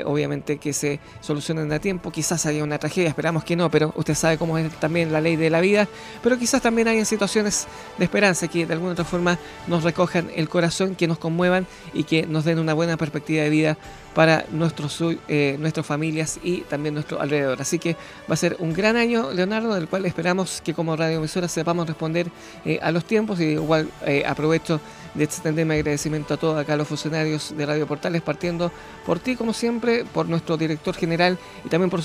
obviamente 0.05 0.59
que 0.59 0.73
se 0.73 1.01
solucionen 1.21 1.73
a 1.73 1.79
tiempo, 1.79 2.11
quizás 2.11 2.45
haya 2.47 2.63
una 2.63 2.79
tragedia, 2.79 3.09
esperamos 3.09 3.45
que 3.45 3.57
no, 3.57 3.71
pero 3.71 3.93
usted 3.97 4.15
sabe 4.15 4.39
cómo 4.39 4.59
es 4.59 4.73
también 4.75 5.13
la 5.13 5.21
ley 5.21 5.37
de 5.37 5.51
la 5.51 5.61
vida, 5.61 5.89
pero 6.23 6.39
quizás 6.39 6.61
también 6.63 6.89
hay 6.89 7.05
situaciones 7.05 7.67
de 7.99 8.05
esperanza 8.05 8.49
que 8.49 8.67
de 8.67 8.73
alguna 8.75 8.93
otra 8.93 9.05
forma 9.05 9.39
nos 9.67 9.83
recojan 9.85 10.31
el 10.35 10.49
corazón, 10.49 10.95
que 10.95 11.07
nos 11.07 11.19
conmuevan 11.19 11.67
y 11.93 12.05
que 12.05 12.27
nos 12.27 12.45
den 12.45 12.59
una 12.59 12.75
buena 12.75 12.97
perspectiva 12.97 13.43
de 13.43 13.51
vida 13.51 13.79
para 14.15 14.45
nuestros, 14.51 15.03
eh, 15.29 15.57
nuestras 15.59 15.85
familias 15.85 16.39
y 16.43 16.61
también 16.63 16.95
nuestro 16.95 17.21
alrededor. 17.21 17.61
Así 17.61 17.79
que 17.79 17.95
va 18.31 18.35
a 18.35 18.37
ser 18.37 18.57
un 18.61 18.73
gran 18.73 18.97
año, 18.97 19.33
Leonardo, 19.33 19.75
del 19.75 19.89
cual 19.89 20.07
esperamos 20.07 20.63
que 20.65 20.73
como 20.73 20.97
radioemisora 20.97 21.49
sepamos 21.49 21.87
responder 21.87 22.29
eh, 22.65 22.79
a 22.81 22.93
los 22.93 23.05
tiempos 23.05 23.41
y 23.41 23.45
igual 23.45 23.91
eh, 24.07 24.25
aprovecho 24.27 24.81
de 25.15 25.25
extenderme 25.25 25.75
agradecimiento 25.75 26.35
a 26.35 26.37
todos 26.37 26.59
acá 26.59 26.77
los 26.77 26.89
funcionarios 26.89 27.55
de 27.57 27.67
Radio 27.67 27.87
Portales, 27.87 28.23
partiendo 28.23 28.71
por 29.07 29.19
ti, 29.19 29.37
como 29.37 29.53
siempre, 29.53 30.05
por 30.05 30.29
nuestro 30.29 30.57
director 30.57 30.95
general 30.95 31.39
y 31.65 31.69
también 31.69 31.91
por, 31.91 32.01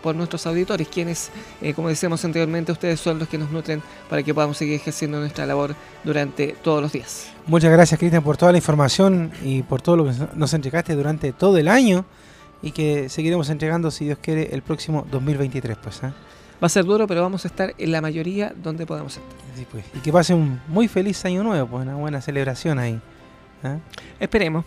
por 0.00 0.14
nuestros 0.14 0.46
auditores, 0.46 0.88
quienes, 0.88 1.30
como 1.74 1.88
decíamos 1.88 2.24
anteriormente, 2.24 2.72
ustedes 2.72 3.00
son 3.00 3.18
los 3.18 3.28
que 3.28 3.38
nos 3.38 3.50
nutren 3.50 3.82
para 4.08 4.22
que 4.22 4.32
podamos 4.32 4.56
seguir 4.56 4.74
ejerciendo 4.74 5.20
nuestra 5.20 5.46
labor 5.46 5.74
durante 6.04 6.56
todos 6.62 6.82
los 6.82 6.92
días. 6.92 7.28
Muchas 7.46 7.70
gracias, 7.72 7.98
Cristian, 7.98 8.22
por 8.22 8.36
toda 8.36 8.52
la 8.52 8.58
información 8.58 9.32
y 9.42 9.62
por 9.62 9.82
todo 9.82 9.96
lo 9.96 10.04
que 10.04 10.12
nos 10.34 10.54
entregaste 10.54 10.94
durante 10.94 11.32
todo 11.32 11.58
el 11.58 11.68
año 11.68 12.04
y 12.62 12.70
que 12.70 13.08
seguiremos 13.08 13.50
entregando, 13.50 13.90
si 13.90 14.04
Dios 14.04 14.18
quiere, 14.22 14.50
el 14.52 14.62
próximo 14.62 15.06
2023. 15.10 15.76
Pues, 15.82 16.02
¿eh? 16.04 16.12
Va 16.62 16.66
a 16.66 16.68
ser 16.68 16.84
duro, 16.84 17.08
pero 17.08 17.22
vamos 17.22 17.44
a 17.44 17.48
estar 17.48 17.74
en 17.76 17.90
la 17.90 18.00
mayoría 18.00 18.54
donde 18.62 18.86
podamos 18.86 19.16
estar. 19.16 19.66
pues. 19.70 19.84
Y 19.94 19.98
que 19.98 20.12
pase 20.12 20.32
un 20.32 20.60
muy 20.68 20.86
feliz 20.86 21.24
año 21.24 21.42
nuevo, 21.42 21.66
pues 21.66 21.82
una 21.82 21.96
buena 21.96 22.20
celebración 22.20 22.78
ahí. 22.78 23.00
¿eh? 23.64 23.78
Esperemos. 24.20 24.64